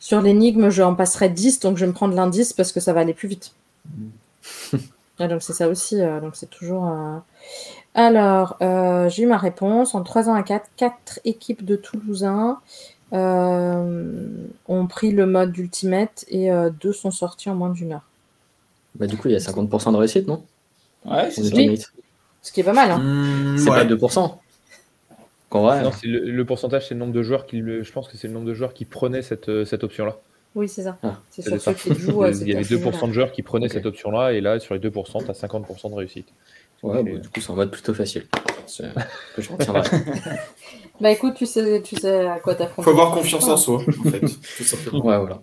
sur 0.00 0.20
l'énigme, 0.20 0.68
je 0.68 0.82
en 0.82 0.96
passerai 0.96 1.28
10, 1.28 1.60
donc 1.60 1.76
je 1.76 1.84
vais 1.84 1.86
me 1.86 1.92
prendre 1.94 2.16
l'indice 2.16 2.52
parce 2.52 2.72
que 2.72 2.80
ça 2.80 2.92
va 2.92 3.00
aller 3.00 3.14
plus 3.14 3.28
vite. 3.28 3.54
donc 5.20 5.40
c'est 5.40 5.52
ça 5.52 5.68
aussi, 5.68 6.00
donc 6.20 6.34
c'est 6.34 6.50
toujours. 6.50 6.92
Alors, 7.94 8.56
j'ai 8.60 9.22
eu 9.22 9.26
ma 9.26 9.38
réponse. 9.38 9.94
En 9.94 10.02
3 10.02 10.28
ans 10.28 10.34
à 10.34 10.42
4, 10.42 10.68
4 10.76 11.20
équipes 11.24 11.64
de 11.64 11.76
Toulousains 11.76 12.58
ont 13.12 14.86
pris 14.88 15.12
le 15.12 15.26
mode 15.26 15.56
Ultimate 15.56 16.24
et 16.28 16.50
2 16.50 16.92
sont 16.92 17.10
sortis 17.10 17.50
en 17.50 17.54
moins 17.54 17.70
d'une 17.70 17.92
heure. 17.92 18.08
Bah, 18.94 19.06
du 19.06 19.16
coup, 19.16 19.28
il 19.28 19.32
y 19.32 19.36
a 19.36 19.38
50% 19.38 19.92
de 19.92 19.96
réussite, 19.96 20.26
non? 20.26 20.44
Ouais, 21.04 21.30
c'est 21.30 21.42
ce 22.42 22.50
qui 22.50 22.60
est 22.60 22.64
pas 22.64 22.72
mal. 22.72 22.90
Hein. 22.90 22.98
Mmh, 22.98 23.58
c'est 23.58 23.70
pas 23.70 23.84
2%. 23.84 24.38
Non, 25.54 25.90
le, 26.02 26.42
pourcentage, 26.44 26.88
c'est 26.88 26.94
le 26.94 27.00
nombre 27.00 27.12
de 27.12 27.22
joueurs 27.22 27.46
qui. 27.46 27.60
Je 27.60 27.92
pense 27.92 28.08
que 28.08 28.16
c'est 28.16 28.26
le 28.26 28.34
nombre 28.34 28.46
de 28.46 28.54
joueurs 28.54 28.74
qui 28.74 28.84
prenaient 28.84 29.22
cette, 29.22 29.48
euh, 29.48 29.64
cette 29.64 29.84
option-là. 29.84 30.16
Oui, 30.54 30.68
c'est 30.68 30.82
ça. 30.82 30.98
Ah, 31.02 31.20
c'est 31.30 31.42
sur 31.42 31.60
ceux 31.60 31.72
qui 31.74 31.94
jouent. 31.94 32.26
Il 32.26 32.48
y 32.48 32.54
avait 32.54 32.62
2% 32.62 33.08
de 33.08 33.12
joueurs 33.12 33.32
qui 33.32 33.42
prenaient 33.42 33.68
cette 33.68 33.86
option-là, 33.86 34.32
et 34.32 34.40
là, 34.40 34.58
sur 34.60 34.74
les 34.74 34.80
2%, 34.80 35.24
tu 35.24 35.30
as 35.30 35.34
50% 35.34 35.90
de 35.90 35.94
réussite. 35.94 36.28
Ouais, 36.82 37.02
bah, 37.02 37.18
du 37.18 37.28
coup, 37.28 37.40
ça 37.40 37.52
va 37.52 37.64
être 37.64 37.70
plutôt 37.70 37.94
facile. 37.94 38.26
je 38.66 38.82
bah 41.00 41.10
écoute, 41.10 41.34
tu 41.34 41.46
sais, 41.46 41.82
tu 41.82 41.96
sais 41.96 42.26
à 42.26 42.40
quoi 42.40 42.54
t'affronter. 42.54 42.84
Faut 42.84 42.90
avoir 42.90 43.12
confiance 43.12 43.48
en 43.48 43.56
soi, 43.56 43.76
en 43.76 44.10
fait. 44.10 44.20
Tout 44.20 44.64
simplement. 44.64 45.04
Ouais, 45.04 45.18
voilà. 45.18 45.40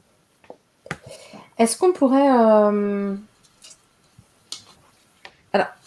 Est-ce 1.58 1.78
qu'on 1.78 1.92
pourrait. 1.92 2.30
Euh, 2.30 3.16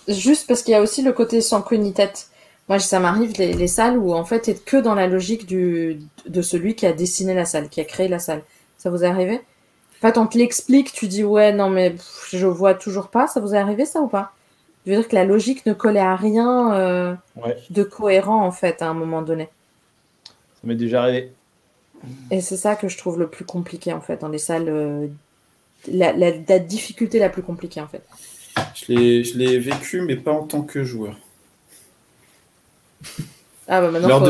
juste 0.08 0.46
parce 0.46 0.62
qu'il 0.62 0.72
y 0.72 0.74
a 0.74 0.82
aussi 0.82 1.02
le 1.02 1.12
côté 1.12 1.40
sans 1.40 1.62
queue 1.62 1.76
ni 1.76 1.92
tête. 1.92 2.28
Moi, 2.68 2.78
ça 2.78 3.00
m'arrive 3.00 3.32
les, 3.38 3.66
salles 3.66 3.98
où 3.98 4.14
en 4.14 4.24
fait, 4.24 4.48
être 4.48 4.64
que 4.64 4.76
dans 4.76 4.94
la 4.94 5.06
logique 5.06 5.46
du, 5.46 6.00
de 6.26 6.42
celui 6.42 6.74
qui 6.74 6.86
a 6.86 6.92
dessiné 6.92 7.34
la 7.34 7.44
salle, 7.44 7.68
qui 7.68 7.80
a 7.80 7.84
créé 7.84 8.08
la 8.08 8.18
salle. 8.18 8.42
Ça 8.78 8.88
vous 8.88 9.04
est 9.04 9.06
arrivé? 9.06 9.40
En 9.98 10.08
fait, 10.08 10.18
on 10.18 10.26
te 10.26 10.38
l'explique, 10.38 10.92
tu 10.92 11.06
dis 11.08 11.24
ouais, 11.24 11.52
non 11.52 11.68
mais 11.68 11.94
je 12.30 12.46
vois 12.46 12.74
toujours 12.74 13.08
pas. 13.08 13.26
Ça 13.26 13.40
vous 13.40 13.54
est 13.54 13.58
arrivé 13.58 13.84
ça 13.84 14.00
ou 14.00 14.08
pas? 14.08 14.32
Je 14.84 14.90
veux 14.90 14.98
dire 14.98 15.08
que 15.08 15.14
la 15.14 15.24
logique 15.24 15.64
ne 15.66 15.72
collait 15.74 16.00
à 16.00 16.16
rien 16.16 16.74
euh, 16.74 17.14
de 17.70 17.82
cohérent 17.82 18.44
en 18.44 18.52
fait 18.52 18.82
à 18.82 18.88
un 18.88 18.94
moment 18.94 19.22
donné. 19.22 19.48
Ça 20.24 20.60
m'est 20.64 20.74
déjà 20.74 21.02
arrivé. 21.02 21.32
Et 22.30 22.40
c'est 22.40 22.56
ça 22.56 22.74
que 22.74 22.88
je 22.88 22.98
trouve 22.98 23.18
le 23.18 23.28
plus 23.28 23.44
compliqué 23.44 23.92
en 23.92 24.00
fait 24.00 24.20
dans 24.20 24.28
les 24.28 24.38
salles. 24.38 24.68
Euh, 24.68 25.06
la, 25.88 26.12
la 26.12 26.58
difficulté 26.58 27.18
la 27.18 27.28
plus 27.28 27.42
compliquée 27.42 27.80
en 27.80 27.88
fait. 27.88 28.02
Je 28.74 29.36
l'ai 29.36 29.58
vécu, 29.58 30.00
mais 30.02 30.16
pas 30.16 30.32
en 30.32 30.44
tant 30.44 30.62
que 30.62 30.84
joueur. 30.84 31.16
Ah 33.68 33.80
bah 33.80 33.90
maintenant, 33.90 34.22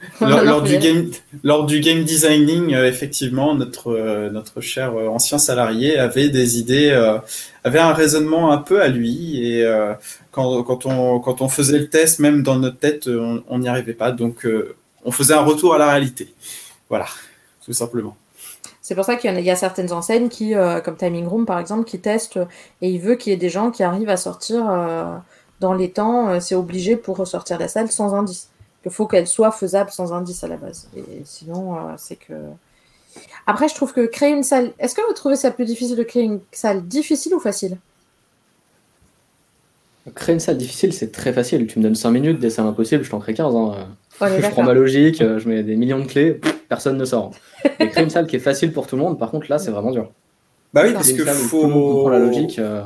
lors, 0.20 0.62
du 0.62 0.78
game, 0.78 1.10
lors 1.42 1.66
du 1.66 1.80
game 1.80 2.04
designing, 2.04 2.72
euh, 2.72 2.86
effectivement, 2.86 3.54
notre, 3.54 3.92
euh, 3.92 4.30
notre 4.30 4.60
cher 4.60 4.94
euh, 4.94 5.08
ancien 5.08 5.38
salarié 5.38 5.98
avait 5.98 6.28
des 6.28 6.58
idées, 6.58 6.90
avait 7.64 7.80
un 7.80 7.92
raisonnement 7.92 8.52
un 8.52 8.58
peu 8.58 8.80
à 8.80 8.88
lui. 8.88 9.44
Et 9.44 9.66
quand, 10.30 10.62
quand, 10.62 10.86
on, 10.86 11.18
quand 11.20 11.42
on 11.42 11.48
faisait 11.48 11.78
le 11.78 11.88
test, 11.88 12.20
même 12.20 12.42
dans 12.42 12.56
notre 12.56 12.78
tête, 12.78 13.08
on 13.08 13.58
n'y 13.58 13.68
arrivait 13.68 13.92
pas. 13.92 14.12
Donc, 14.12 14.46
on 15.04 15.10
faisait 15.10 15.34
un 15.34 15.42
retour 15.42 15.74
à 15.74 15.78
la 15.78 15.90
réalité. 15.90 16.32
Voilà, 16.88 17.06
tout 17.64 17.72
simplement. 17.72 18.16
C'est 18.80 18.94
pour 18.94 19.04
ça 19.04 19.16
qu'il 19.16 19.38
y, 19.40 19.50
a 19.50 19.56
certaines 19.56 19.92
enseignes 19.92 20.28
qui, 20.28 20.54
comme 20.84 20.96
Timing 20.96 21.26
Room 21.26 21.44
par 21.44 21.58
exemple, 21.58 21.84
qui 21.84 21.98
testent 21.98 22.38
et 22.80 22.88
il 22.88 23.00
veut 23.00 23.16
qu'il 23.16 23.32
y 23.32 23.34
ait 23.34 23.38
des 23.38 23.50
gens 23.50 23.70
qui 23.70 23.82
arrivent 23.82 24.08
à 24.08 24.16
sortir 24.16 24.64
dans 25.60 25.74
les 25.74 25.90
temps. 25.90 26.40
C'est 26.40 26.54
obligé 26.54 26.96
pour 26.96 27.18
ressortir 27.18 27.58
la 27.58 27.68
salle 27.68 27.90
sans 27.90 28.14
indice. 28.14 28.48
Il 28.84 28.90
faut 28.90 29.06
qu'elle 29.06 29.26
soit 29.26 29.50
faisable 29.50 29.90
sans 29.90 30.12
indice 30.12 30.44
à 30.44 30.48
la 30.48 30.56
base. 30.56 30.88
Et 30.96 31.22
sinon, 31.24 31.76
c'est 31.96 32.16
que. 32.16 32.32
Après, 33.46 33.68
je 33.68 33.74
trouve 33.74 33.92
que 33.92 34.06
créer 34.06 34.30
une 34.30 34.42
salle. 34.42 34.72
Est-ce 34.78 34.94
que 34.94 35.00
vous 35.06 35.12
trouvez 35.12 35.36
ça 35.36 35.50
plus 35.50 35.64
difficile 35.64 35.96
de 35.96 36.02
créer 36.02 36.22
une 36.22 36.40
salle 36.52 36.86
difficile 36.86 37.34
ou 37.34 37.40
facile? 37.40 37.78
Créer 40.14 40.34
une 40.34 40.40
salle 40.40 40.56
difficile, 40.56 40.92
c'est 40.92 41.12
très 41.12 41.32
facile. 41.32 41.66
Tu 41.66 41.78
me 41.78 41.84
donnes 41.84 41.94
5 41.94 42.10
minutes, 42.10 42.38
des 42.38 42.50
salles 42.50 42.66
impossibles, 42.66 43.04
je 43.04 43.10
t'en 43.10 43.18
crée 43.18 43.34
15. 43.34 43.54
Hein. 43.54 43.74
je 44.20 44.48
prends 44.50 44.62
ma 44.62 44.74
logique, 44.74 45.18
je 45.18 45.48
mets 45.48 45.62
des 45.62 45.76
millions 45.76 45.98
de 45.98 46.06
clés, 46.06 46.40
personne 46.68 46.96
ne 46.96 47.04
sort. 47.04 47.32
Mais 47.78 47.90
créer 47.90 48.04
une 48.04 48.10
salle 48.10 48.26
qui 48.26 48.36
est 48.36 48.40
facile 48.40 48.72
pour 48.72 48.86
tout 48.86 48.96
le 48.96 49.02
monde, 49.02 49.18
par 49.18 49.30
contre, 49.30 49.46
là, 49.50 49.58
c'est 49.58 49.70
vraiment 49.70 49.90
dur. 49.90 50.10
Bah 50.72 50.82
oui, 50.84 50.92
parce 50.92 51.12
que 51.12 51.24
faut. 51.24 52.08
la 52.10 52.18
logique. 52.18 52.58
Euh. 52.58 52.82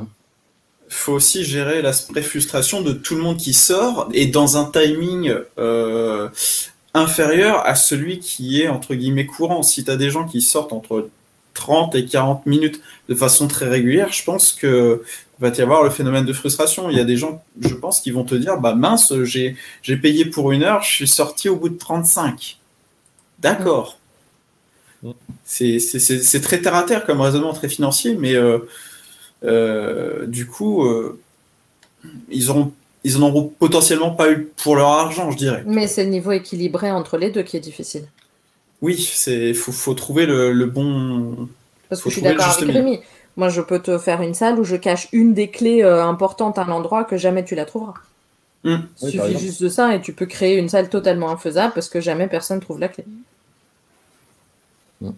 Faut 0.93 1.13
aussi 1.13 1.43
gérer 1.43 1.81
l'aspect 1.81 2.21
frustration 2.21 2.81
de 2.81 2.93
tout 2.93 3.15
le 3.15 3.21
monde 3.21 3.37
qui 3.37 3.53
sort 3.53 4.09
et 4.13 4.27
dans 4.27 4.57
un 4.57 4.65
timing 4.65 5.33
euh, 5.57 6.29
inférieur 6.93 7.65
à 7.65 7.75
celui 7.75 8.19
qui 8.19 8.61
est 8.61 8.67
entre 8.67 8.95
guillemets 8.95 9.25
courant. 9.25 9.63
Si 9.63 9.83
tu 9.83 9.91
as 9.91 9.95
des 9.95 10.09
gens 10.09 10.25
qui 10.25 10.41
sortent 10.41 10.73
entre 10.73 11.09
30 11.53 11.95
et 11.95 12.05
40 12.05 12.45
minutes 12.45 12.81
de 13.09 13.15
façon 13.15 13.47
très 13.47 13.67
régulière, 13.67 14.11
je 14.11 14.23
pense 14.23 14.53
que 14.53 15.03
va 15.39 15.49
y 15.49 15.61
avoir 15.61 15.83
le 15.83 15.89
phénomène 15.89 16.25
de 16.25 16.33
frustration. 16.33 16.89
Il 16.89 16.97
y 16.97 16.99
a 16.99 17.03
des 17.03 17.17
gens, 17.17 17.43
je 17.59 17.73
pense, 17.73 18.01
qui 18.01 18.11
vont 18.11 18.23
te 18.23 18.35
dire 18.35 18.57
bah 18.57 18.75
mince, 18.75 19.13
j'ai 19.23 19.97
payé 19.97 20.25
pour 20.25 20.51
une 20.51 20.63
heure, 20.63 20.83
je 20.83 20.93
suis 20.93 21.07
sorti 21.07 21.49
au 21.49 21.55
bout 21.55 21.69
de 21.69 21.77
35. 21.77 22.57
D'accord. 23.39 23.97
Mm. 25.01 25.11
C'est 25.43 26.41
très 26.41 26.61
terre 26.61 26.75
à 26.75 26.83
terre 26.83 27.05
comme 27.05 27.21
raisonnement, 27.21 27.53
très 27.53 27.69
financier, 27.69 28.15
mais 28.15 28.33
euh, 28.35 28.59
euh, 29.43 30.25
du 30.25 30.47
coup, 30.47 30.85
euh, 30.85 31.19
ils 32.29 32.49
auront 32.49 32.71
ils 33.03 33.19
n'en 33.19 33.27
auront 33.27 33.51
potentiellement 33.59 34.11
pas 34.11 34.31
eu 34.31 34.49
pour 34.63 34.75
leur 34.75 34.87
argent, 34.87 35.29
je 35.29 35.37
dirais. 35.37 35.63
Mais 35.65 35.87
c'est 35.87 36.05
le 36.05 36.09
niveau 36.09 36.31
équilibré 36.31 36.89
entre 36.89 37.17
les 37.17 37.31
deux 37.31 37.43
qui 37.43 37.57
est 37.57 37.61
difficile. 37.61 38.07
Oui, 38.81 38.95
il 39.27 39.55
faut, 39.55 39.71
faut, 39.71 39.93
trouver 39.93 40.25
le, 40.25 40.65
bon. 40.65 41.49
Parce 41.89 42.01
que 42.01 42.09
je 42.09 42.15
suis 42.15 42.21
d'accord 42.21 42.49
avec 42.57 42.69
Rémi. 42.69 43.01
Moi, 43.35 43.49
je 43.49 43.61
peux 43.61 43.79
te 43.79 43.97
faire 43.97 44.21
une 44.21 44.33
salle 44.33 44.59
où 44.59 44.63
je 44.63 44.75
cache 44.75 45.07
une 45.11 45.33
des 45.33 45.49
clés 45.49 45.83
euh, 45.83 46.05
importantes 46.05 46.59
à 46.59 46.65
l'endroit 46.65 47.03
que 47.03 47.17
jamais 47.17 47.43
tu 47.43 47.55
la 47.55 47.65
trouveras. 47.65 47.95
Hmm. 48.63 48.77
Il 49.01 49.09
suffit 49.09 49.39
juste 49.39 49.61
de 49.61 49.69
ça 49.69 49.95
et 49.95 50.01
tu 50.01 50.13
peux 50.13 50.25
créer 50.25 50.57
une 50.57 50.69
salle 50.69 50.89
totalement 50.89 51.29
infaisable 51.31 51.73
parce 51.73 51.89
que 51.89 51.99
jamais 51.99 52.27
personne 52.27 52.59
trouve 52.59 52.79
la 52.79 52.89
clé. 52.89 53.05
Hmm. 55.01 55.11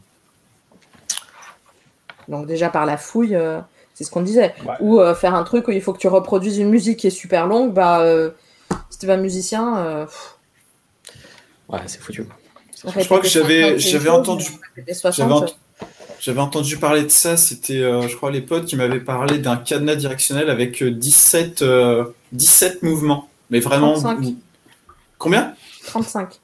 Donc 2.27 2.47
déjà 2.47 2.69
par 2.69 2.85
la 2.85 2.97
fouille, 2.97 3.35
euh, 3.35 3.59
c'est 3.95 4.03
ce 4.03 4.11
qu'on 4.11 4.21
disait. 4.21 4.53
Ou 4.79 4.99
euh, 4.99 5.15
faire 5.15 5.33
un 5.33 5.43
truc 5.43 5.67
où 5.67 5.71
il 5.71 5.81
faut 5.81 5.93
que 5.93 5.97
tu 5.97 6.07
reproduises 6.07 6.59
une 6.59 6.69
musique 6.69 6.99
qui 6.99 7.07
est 7.07 7.11
super 7.11 7.47
longue, 7.47 7.73
bah 7.73 8.05
si 8.91 8.99
tu 8.99 9.07
pas 9.07 9.17
musicien... 9.17 10.07
Ouais, 11.67 11.79
c'est 11.87 11.99
foutu. 11.99 12.27
Je 12.85 13.05
crois 13.05 13.19
que 13.19 13.27
j'avais 13.27 13.79
j'avais 13.79 14.09
entendu... 14.09 14.45
J'avais 16.19 16.39
entendu 16.39 16.77
parler 16.77 17.03
de 17.03 17.09
ça, 17.09 17.37
c'était, 17.37 17.81
euh, 17.81 18.07
je 18.07 18.15
crois, 18.15 18.31
les 18.31 18.41
potes 18.41 18.65
qui 18.65 18.75
m'avaient 18.75 18.99
parlé 18.99 19.37
d'un 19.37 19.57
cadenas 19.57 19.95
directionnel 19.95 20.49
avec 20.49 20.83
17, 20.83 21.61
euh, 21.61 22.05
17 22.31 22.73
euh, 22.73 22.77
mouvements. 22.81 23.29
Mais 23.49 23.59
vraiment. 23.59 23.93
35. 23.93 24.33
Combien? 25.17 25.53
35. 25.85 26.39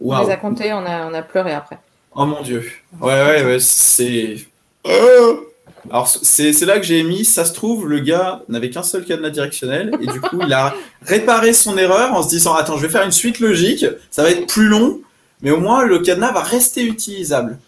On 0.00 0.22
les 0.22 0.30
a 0.30 0.36
comptés, 0.36 0.72
on 0.72 0.84
a, 0.84 1.06
on 1.06 1.14
a 1.14 1.22
pleuré 1.22 1.52
après. 1.52 1.78
Oh 2.14 2.26
mon 2.26 2.42
dieu. 2.42 2.64
Ouais, 3.00 3.12
ouais, 3.12 3.44
ouais, 3.44 3.58
c'est. 3.58 4.36
Alors, 5.90 6.08
c'est 6.08 6.58
là 6.62 6.78
que 6.78 6.86
j'ai 6.86 7.02
mis, 7.02 7.24
ça 7.24 7.44
se 7.44 7.52
trouve, 7.52 7.88
le 7.88 8.00
gars 8.00 8.42
n'avait 8.48 8.70
qu'un 8.70 8.82
seul 8.82 9.04
cadenas 9.04 9.30
directionnel, 9.30 9.92
et 10.00 10.06
du 10.06 10.20
coup, 10.20 10.40
il 10.42 10.52
a 10.52 10.74
réparé 11.02 11.52
son 11.52 11.76
erreur 11.76 12.14
en 12.14 12.22
se 12.22 12.28
disant, 12.28 12.54
attends, 12.54 12.76
je 12.76 12.86
vais 12.86 12.92
faire 12.92 13.04
une 13.04 13.12
suite 13.12 13.38
logique, 13.38 13.84
ça 14.10 14.22
va 14.22 14.30
être 14.30 14.46
plus 14.46 14.68
long, 14.68 15.00
mais 15.42 15.50
au 15.50 15.58
moins, 15.58 15.84
le 15.84 15.98
cadenas 15.98 16.32
va 16.32 16.42
rester 16.42 16.84
utilisable. 16.84 17.58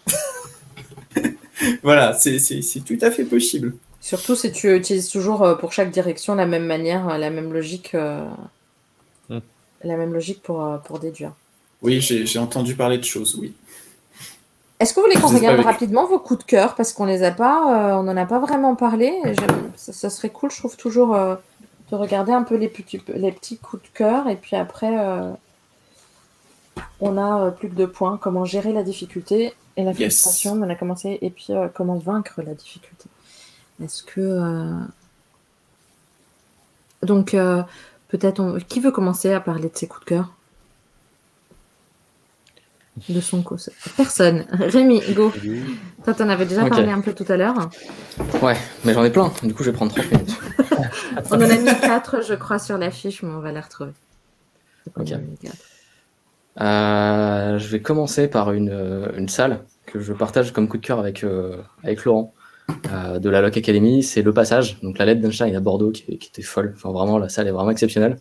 voilà, 1.83 2.13
c'est 2.13 2.39
tout 2.85 2.97
à 3.01 3.11
fait 3.11 3.23
possible. 3.23 3.73
Surtout 4.01 4.35
si 4.35 4.51
tu 4.51 4.75
utilises 4.75 5.09
toujours 5.09 5.43
euh, 5.43 5.55
pour 5.55 5.73
chaque 5.73 5.91
direction 5.91 6.35
la 6.35 6.45
même 6.45 6.65
manière, 6.65 7.09
euh, 7.09 7.17
la 7.17 7.29
même 7.29 7.51
logique, 7.51 7.93
euh, 7.93 8.25
hmm. 9.29 9.39
la 9.83 9.97
même 9.97 10.13
logique 10.13 10.41
pour, 10.41 10.79
pour 10.85 10.99
déduire. 10.99 11.33
Oui, 11.81 12.01
j'ai 12.01 12.39
entendu 12.39 12.73
parler 12.73 12.97
de 12.97 13.03
choses, 13.03 13.35
oui. 13.35 13.53
Est-ce 14.79 14.93
que 14.93 14.99
vous 14.99 15.07
voulez 15.07 15.19
qu'on 15.19 15.27
regarde 15.27 15.59
rapidement 15.59 16.05
vos 16.05 16.19
coups 16.19 16.41
de 16.41 16.45
cœur? 16.45 16.75
Parce 16.75 16.93
qu'on 16.93 17.05
les 17.05 17.23
a 17.23 17.31
pas, 17.31 17.97
on 17.99 18.03
n'en 18.03 18.15
a 18.15 18.25
pas 18.25 18.39
vraiment 18.39 18.75
parlé. 18.75 19.11
Ça, 19.75 20.09
serait 20.09 20.29
cool, 20.29 20.51
je 20.51 20.57
trouve 20.57 20.77
toujours 20.77 21.15
de 21.15 21.95
regarder 21.95 22.31
un 22.31 22.43
peu 22.43 22.55
les 22.55 22.67
petits, 22.67 23.01
les 23.07 23.31
petits 23.31 23.57
coups 23.57 23.81
de 23.81 23.87
cœur 23.89 24.27
et 24.27 24.35
puis 24.35 24.55
après 24.55 24.95
on 26.99 27.17
a 27.17 27.49
plus 27.51 27.69
que 27.69 27.75
deux 27.75 27.89
points 27.89 28.17
comment 28.21 28.45
gérer 28.45 28.71
la 28.71 28.83
difficulté 28.83 29.53
et 29.77 29.83
la 29.83 29.93
frustration. 29.93 30.53
On 30.53 30.69
a 30.69 30.75
commencé 30.75 31.17
et 31.21 31.29
puis 31.31 31.53
comment 31.73 31.97
vaincre 31.97 32.41
la 32.45 32.53
difficulté. 32.53 33.09
Est-ce 33.83 34.03
que. 34.03 34.21
Euh, 34.21 34.79
donc, 37.03 37.33
euh, 37.33 37.63
peut-être. 38.07 38.59
Qui 38.67 38.79
veut 38.79 38.91
commencer 38.91 39.33
à 39.33 39.39
parler 39.39 39.69
de 39.69 39.77
ses 39.77 39.87
coups 39.87 40.05
de 40.05 40.09
cœur? 40.09 40.33
De 43.09 43.21
son 43.21 43.41
cause 43.41 43.69
Personne. 43.95 44.45
Rémi, 44.51 45.01
go. 45.13 45.31
Toi, 46.03 46.13
t'en 46.13 46.29
avais 46.29 46.45
déjà 46.45 46.65
parlé 46.65 46.89
un 46.89 47.01
peu 47.01 47.13
tout 47.13 47.25
à 47.29 47.37
l'heure. 47.37 47.69
Ouais, 48.41 48.57
mais 48.83 48.93
j'en 48.93 49.03
ai 49.03 49.11
plein. 49.11 49.31
Du 49.43 49.53
coup, 49.53 49.63
je 49.63 49.71
vais 49.71 49.75
prendre 49.75 49.93
30 49.93 50.11
minutes. 50.11 50.39
on 51.31 51.35
en 51.35 51.41
a 51.41 51.57
mis 51.57 51.79
4, 51.79 52.23
je 52.27 52.33
crois, 52.33 52.59
sur 52.59 52.77
l'affiche, 52.77 53.23
mais 53.23 53.29
on 53.29 53.39
va 53.39 53.51
les 53.51 53.59
retrouver. 53.59 53.91
Ok. 54.95 55.13
Euh, 56.59 57.59
je 57.59 57.67
vais 57.67 57.81
commencer 57.81 58.27
par 58.27 58.51
une, 58.51 59.11
une, 59.15 59.29
salle 59.29 59.59
que 59.85 59.99
je 59.99 60.11
partage 60.13 60.53
comme 60.53 60.67
coup 60.67 60.77
de 60.77 60.85
cœur 60.85 60.99
avec, 60.99 61.23
avec 61.83 62.03
Laurent. 62.03 62.33
Euh, 62.91 63.19
de 63.19 63.29
la 63.29 63.41
Lock 63.41 63.55
Academy, 63.57 64.03
c'est 64.03 64.21
le 64.21 64.33
passage. 64.33 64.79
Donc 64.81 64.97
la 64.97 65.05
lettre 65.05 65.21
d'Einstein 65.21 65.55
à 65.55 65.59
Bordeaux 65.59 65.91
qui, 65.91 66.03
était 66.11 66.41
folle. 66.41 66.73
Enfin 66.75 66.91
vraiment, 66.91 67.17
la 67.17 67.29
salle 67.29 67.47
est 67.47 67.51
vraiment 67.51 67.71
exceptionnelle. 67.71 68.17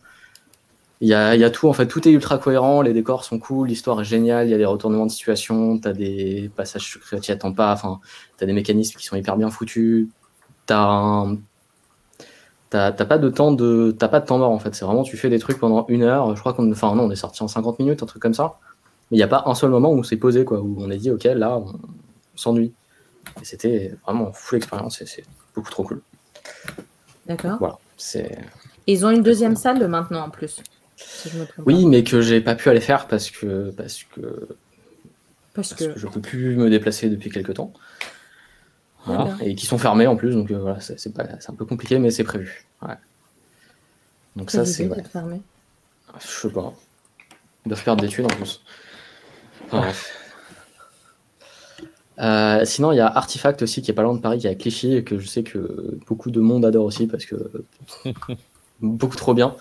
Il 1.01 1.09
y 1.09 1.15
a, 1.15 1.37
y 1.37 1.45
a, 1.45 1.51
tout, 1.51 1.69
en 1.69 1.75
fait, 1.75 1.87
tout 1.87 2.07
est 2.09 2.11
ultra 2.11 2.39
cohérent, 2.39 2.81
les 2.81 2.95
décors 2.95 3.25
sont 3.25 3.39
cool, 3.39 3.69
l'histoire 3.69 4.01
est 4.01 4.05
géniale, 4.05 4.47
il 4.47 4.51
y 4.51 4.55
a 4.55 4.59
des 4.59 4.65
retournements 4.65 5.05
de 5.05 5.11
situation, 5.11 5.79
t'as 5.79 5.93
des 5.93 6.51
passages 6.57 6.91
secrets, 6.91 7.21
tu 7.21 7.31
attends 7.31 7.53
pas, 7.53 7.73
enfin, 7.73 8.01
t'as 8.39 8.47
des 8.47 8.55
mécanismes 8.55 8.99
qui 8.99 9.05
sont 9.05 9.17
hyper 9.17 9.37
bien 9.37 9.51
foutus, 9.51 10.09
t'as 10.67 11.27
T'as 12.71 12.93
pas 12.93 13.17
de 13.17 13.31
temps 13.31 13.53
de 13.53 13.95
t'as 13.99 14.09
pas 14.09 14.21
de 14.21 14.27
temps 14.27 14.37
mort 14.37 14.51
en 14.51 14.59
fait 14.59 14.75
c'est 14.75 14.85
vraiment 14.85 15.03
tu 15.03 15.17
fais 15.17 15.31
des 15.31 15.39
trucs 15.39 15.59
pendant 15.59 15.87
une 15.89 16.03
heure 16.03 16.37
je 16.37 16.41
crois 16.41 16.53
qu'on 16.53 16.71
enfin 16.71 16.95
non 16.95 17.05
on 17.05 17.11
est 17.11 17.17
sorti 17.17 17.43
en 17.43 17.49
50 17.49 17.79
minutes 17.79 18.03
un 18.03 18.07
truc 18.07 18.21
comme 18.21 18.35
ça 18.35 18.59
mais 19.11 19.17
il 19.17 19.19
n'y 19.19 19.23
a 19.23 19.29
pas 19.29 19.45
un 19.47 19.55
seul 19.55 19.71
moment 19.71 19.93
où 19.93 20.05
c'est 20.05 20.19
posé 20.19 20.45
quoi 20.45 20.61
où 20.61 20.77
on 20.81 20.91
a 20.91 20.97
dit 20.97 21.11
ok 21.11 21.25
là 21.25 21.57
on 21.57 21.73
s'ennuie 22.35 22.75
et 23.41 23.45
c'était 23.45 23.95
vraiment 24.05 24.33
full 24.33 24.59
expérience 24.59 25.01
et 25.01 25.07
c'est 25.07 25.25
beaucoup 25.55 25.71
trop 25.71 25.85
cool. 25.85 26.03
D'accord. 27.27 27.57
Voilà, 27.59 27.79
c'est. 27.97 28.39
Ils 28.87 29.05
ont 29.05 29.11
une 29.11 29.23
deuxième 29.23 29.57
salle 29.57 29.87
maintenant 29.89 30.25
en 30.27 30.31
plus. 30.31 30.63
Oui, 31.67 31.87
mais 31.87 32.05
que 32.05 32.21
j'ai 32.21 32.41
pas 32.41 32.55
pu 32.55 32.69
aller 32.69 32.81
faire 32.81 33.07
parce 33.07 33.31
que 33.31 33.71
parce 33.77 34.05
que 34.05 34.49
parce, 35.55 35.75
que... 35.75 35.97
je 35.97 36.07
peux 36.07 36.21
plus 36.21 36.57
me 36.57 36.71
déplacer 36.71 37.09
depuis 37.09 37.31
quelques 37.31 37.55
temps. 37.55 37.73
Voilà. 39.05 39.37
Et 39.41 39.55
qui 39.55 39.67
sont 39.67 39.79
fermés 39.79 40.07
en 40.07 40.17
plus, 40.17 40.35
donc 40.35 40.51
euh, 40.51 40.59
voilà, 40.59 40.81
c'est 40.81 41.09
un 41.49 41.55
peu 41.55 41.65
compliqué, 41.65 41.99
mais 41.99 42.11
c'est 42.11 42.25
prévu. 42.25 42.67
Ouais. 42.83 42.97
Donc 44.35 44.51
ça, 44.51 44.65
c'est. 44.65 44.89
Ouais. 44.89 45.03
Je 46.21 46.27
sais 46.27 46.51
pas. 46.51 46.75
Ils 47.65 47.69
doivent 47.69 47.85
perdre 47.85 48.03
des 48.03 48.09
thunes 48.09 48.27
en 48.27 48.29
plus. 48.29 48.63
bref. 49.71 50.23
Euh, 52.19 52.65
sinon, 52.65 52.93
il 52.93 52.97
y 52.97 53.01
a 53.01 53.07
Artifact 53.07 53.63
aussi 53.63 53.83
qui 53.83 53.91
est 53.91 53.95
pas 53.95 54.03
loin 54.03 54.15
de 54.15 54.21
Paris, 54.21 54.39
qui 54.39 54.47
est 54.47 54.51
à 54.51 54.55
Clichy, 54.55 54.95
et 54.95 55.05
que 55.05 55.19
je 55.19 55.27
sais 55.27 55.43
que 55.43 55.99
beaucoup 56.07 56.31
de 56.31 56.41
monde 56.41 56.65
adore 56.65 56.85
aussi 56.85 57.07
parce 57.07 57.27
que 57.27 57.37
beaucoup 58.81 59.17
trop 59.17 59.35
bien. 59.35 59.55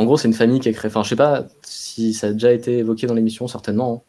En 0.00 0.04
gros, 0.04 0.16
c'est 0.16 0.28
une 0.28 0.34
famille 0.34 0.60
qui 0.60 0.68
a 0.70 0.72
créé. 0.72 0.88
Enfin, 0.88 1.02
je 1.02 1.10
sais 1.10 1.16
pas 1.16 1.44
si 1.60 2.14
ça 2.14 2.28
a 2.28 2.32
déjà 2.32 2.52
été 2.52 2.78
évoqué 2.78 3.06
dans 3.06 3.12
l'émission, 3.12 3.46
certainement. 3.48 4.02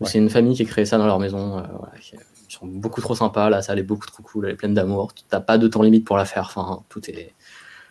Hein. 0.00 0.06
C'est 0.06 0.18
une 0.18 0.28
famille 0.28 0.56
qui 0.56 0.62
a 0.62 0.64
créé 0.64 0.84
ça 0.84 0.98
dans 0.98 1.06
leur 1.06 1.20
maison. 1.20 1.58
Euh, 1.58 1.62
ils 2.02 2.52
sont 2.52 2.66
beaucoup 2.66 3.00
trop 3.00 3.14
sympas. 3.14 3.48
La 3.48 3.62
salle 3.62 3.78
est 3.78 3.84
beaucoup 3.84 4.08
trop 4.08 4.24
cool. 4.24 4.46
Elle 4.46 4.54
est 4.54 4.56
pleine 4.56 4.74
d'amour. 4.74 5.14
T'as 5.28 5.38
pas 5.38 5.56
de 5.56 5.68
temps 5.68 5.82
limite 5.82 6.04
pour 6.04 6.16
la 6.16 6.24
faire. 6.24 6.52
Enfin, 6.52 6.82
tout 6.88 7.08
est 7.08 7.32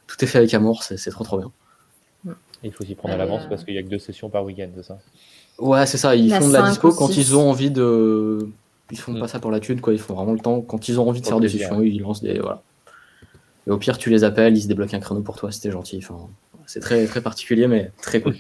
tout 0.06 0.22
est 0.22 0.28
fait 0.28 0.40
avec 0.40 0.54
amour. 0.54 0.84
C'est 0.84 1.12
trop 1.12 1.24
trop 1.24 1.38
bien. 1.38 1.50
Il 2.62 2.74
faut 2.74 2.84
s'y 2.84 2.94
prendre 2.94 3.14
à 3.14 3.18
l'avance 3.18 3.44
parce 3.48 3.64
qu'il 3.64 3.74
y 3.74 3.78
a 3.78 3.84
que 3.84 3.88
deux 3.88 4.00
sessions 4.00 4.30
par 4.30 4.44
week-end, 4.44 4.68
c'est 4.76 4.84
ça? 4.84 4.98
Ouais, 5.60 5.86
c'est 5.86 5.98
ça. 5.98 6.18
Ils 6.18 6.34
font 6.34 6.50
de 6.50 6.54
la 6.54 6.68
disco 6.68 6.92
quand 6.92 7.16
ils 7.16 7.38
ont 7.38 7.50
envie 7.50 7.72
de 7.72 8.50
ils 8.92 9.00
font 9.00 9.14
pas 9.14 9.26
mm. 9.26 9.28
ça 9.30 9.40
pour 9.40 9.52
la 9.52 9.62
thune, 9.62 9.80
quoi. 9.80 9.94
Ils 9.94 10.00
font 10.00 10.14
vraiment 10.14 10.34
le 10.34 10.40
temps. 10.40 10.60
Quand 10.60 10.90
ils 10.90 11.00
ont 11.00 11.08
envie 11.08 11.22
de 11.22 11.26
faire 11.26 11.40
des 11.40 11.48
sessions, 11.48 11.82
ils 11.82 12.02
lancent 12.02 12.22
des. 12.22 12.40
Voilà. 12.40 12.64
Et 13.68 13.72
au 13.72 13.78
pire, 13.78 13.98
tu 13.98 14.10
les 14.10 14.24
appelles, 14.24 14.58
ils 14.58 14.64
se 14.64 14.68
débloquent 14.68 14.96
un 14.96 15.00
créneau 15.00 15.22
pour 15.22 15.38
toi, 15.38 15.52
c'était 15.52 15.72
gentil. 15.72 16.00
Enfin, 16.04 16.28
c'est 16.70 16.82
très, 16.82 17.08
très 17.08 17.22
particulier, 17.22 17.66
mais 17.66 17.92
très 18.00 18.22
cool. 18.22 18.36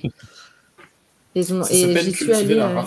Ils 1.33 1.53
ont... 1.55 1.63
et 1.63 1.97
j'y 1.97 2.13
suis 2.13 2.31
allé. 2.31 2.59
Euh, 2.59 2.83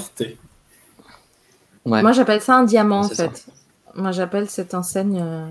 Moi, 1.85 2.13
j'appelle 2.13 2.41
ça 2.41 2.57
un 2.57 2.63
diamant, 2.63 3.01
en 3.01 3.09
fait. 3.09 3.47
Moi, 3.97 4.13
j'appelle 4.13 4.49
cette 4.49 4.73
enseigne 4.73 5.21
euh, 5.21 5.49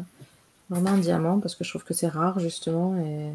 vraiment 0.69 0.91
un 0.91 0.97
diamant 0.97 1.39
parce 1.41 1.55
que 1.55 1.65
je 1.65 1.69
trouve 1.69 1.83
que 1.83 1.93
c'est 1.93 2.07
rare, 2.07 2.39
justement. 2.39 2.95
Et... 2.99 3.33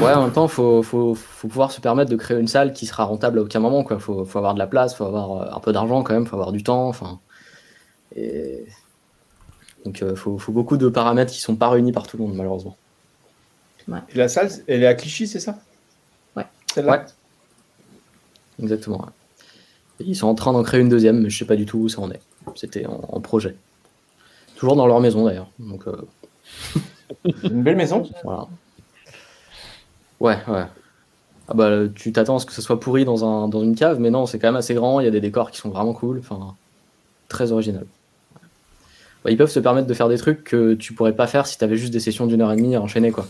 Ouais, 0.00 0.12
en 0.12 0.22
même 0.22 0.32
temps, 0.32 0.46
il 0.46 0.52
faut, 0.52 0.84
faut, 0.84 1.16
faut, 1.16 1.48
pouvoir 1.48 1.72
se 1.72 1.80
permettre 1.80 2.12
de 2.12 2.16
créer 2.16 2.38
une 2.38 2.46
salle 2.46 2.72
qui 2.72 2.86
sera 2.86 3.02
rentable 3.02 3.40
à 3.40 3.42
aucun 3.42 3.58
moment. 3.58 3.84
Il 3.90 3.98
faut, 3.98 4.24
faut, 4.24 4.38
avoir 4.38 4.54
de 4.54 4.60
la 4.60 4.68
place, 4.68 4.92
il 4.92 4.96
faut 4.98 5.04
avoir 5.04 5.42
euh, 5.42 5.56
un 5.56 5.58
peu 5.58 5.72
d'argent 5.72 6.04
quand 6.04 6.14
même, 6.14 6.22
il 6.22 6.28
faut 6.28 6.36
avoir 6.36 6.52
du 6.52 6.62
temps. 6.62 6.86
Enfin, 6.86 7.18
et... 8.14 8.64
Donc 9.84 9.98
il 9.98 10.04
euh, 10.04 10.14
faut, 10.14 10.38
faut, 10.38 10.52
beaucoup 10.52 10.76
de 10.76 10.88
paramètres 10.88 11.32
qui 11.32 11.40
sont 11.40 11.56
pas 11.56 11.70
réunis 11.70 11.90
par 11.90 12.06
tout 12.06 12.16
le 12.16 12.22
monde, 12.22 12.36
malheureusement. 12.36 12.76
Et 13.88 14.18
la 14.18 14.28
salle, 14.28 14.50
elle 14.66 14.82
est 14.82 14.86
à 14.86 14.94
Clichy, 14.94 15.26
c'est 15.26 15.40
ça? 15.40 15.58
Ouais. 16.36 16.46
Ouais. 16.76 17.04
Exactement. 18.60 19.06
ils 20.00 20.16
sont 20.16 20.26
en 20.26 20.34
train 20.34 20.52
d'en 20.52 20.62
créer 20.62 20.80
une 20.80 20.88
deuxième, 20.88 21.20
mais 21.20 21.30
je 21.30 21.38
sais 21.38 21.44
pas 21.44 21.56
du 21.56 21.66
tout 21.66 21.78
où 21.78 21.88
ça 21.88 22.00
en 22.00 22.10
est. 22.10 22.20
C'était 22.54 22.86
en, 22.86 23.20
projet. 23.20 23.56
Toujours 24.56 24.76
dans 24.76 24.86
leur 24.86 25.00
maison 25.00 25.24
d'ailleurs. 25.24 25.50
Donc, 25.58 25.86
euh, 25.86 25.96
Une 27.44 27.62
belle 27.62 27.76
maison? 27.76 28.02
Voilà. 28.24 28.46
Ouais, 30.20 30.38
ouais. 30.48 30.64
Ah 31.48 31.54
bah, 31.54 31.88
tu 31.94 32.12
t'attends 32.12 32.36
à 32.36 32.38
ce 32.40 32.46
que 32.46 32.52
ça 32.52 32.62
soit 32.62 32.80
pourri 32.80 33.04
dans, 33.04 33.24
un, 33.24 33.48
dans 33.48 33.62
une 33.62 33.76
cave, 33.76 34.00
mais 34.00 34.10
non, 34.10 34.26
c'est 34.26 34.38
quand 34.38 34.48
même 34.48 34.56
assez 34.56 34.74
grand, 34.74 35.00
il 35.00 35.04
y 35.04 35.08
a 35.08 35.12
des 35.12 35.20
décors 35.20 35.50
qui 35.50 35.58
sont 35.58 35.68
vraiment 35.68 35.92
cool, 35.92 36.18
enfin, 36.18 36.56
très 37.28 37.52
original. 37.52 37.86
Bah, 39.24 39.30
ils 39.30 39.36
peuvent 39.36 39.50
se 39.50 39.60
permettre 39.60 39.86
de 39.86 39.94
faire 39.94 40.08
des 40.08 40.18
trucs 40.18 40.42
que 40.42 40.74
tu 40.74 40.92
pourrais 40.92 41.14
pas 41.14 41.26
faire 41.26 41.46
si 41.46 41.58
tu 41.58 41.64
avais 41.64 41.76
juste 41.76 41.92
des 41.92 42.00
sessions 42.00 42.26
d'une 42.26 42.42
heure 42.42 42.52
et 42.52 42.56
demie 42.56 42.74
à 42.74 42.80
enchaîner, 42.80 43.12
quoi. 43.12 43.26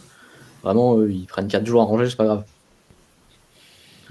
Vraiment, 0.67 1.01
ils 1.05 1.27
prennent 1.27 1.47
4 1.47 1.65
jours 1.65 1.81
à 1.81 1.85
ranger, 1.85 2.11
c'est 2.11 2.17
pas 2.17 2.25
grave. 2.25 2.45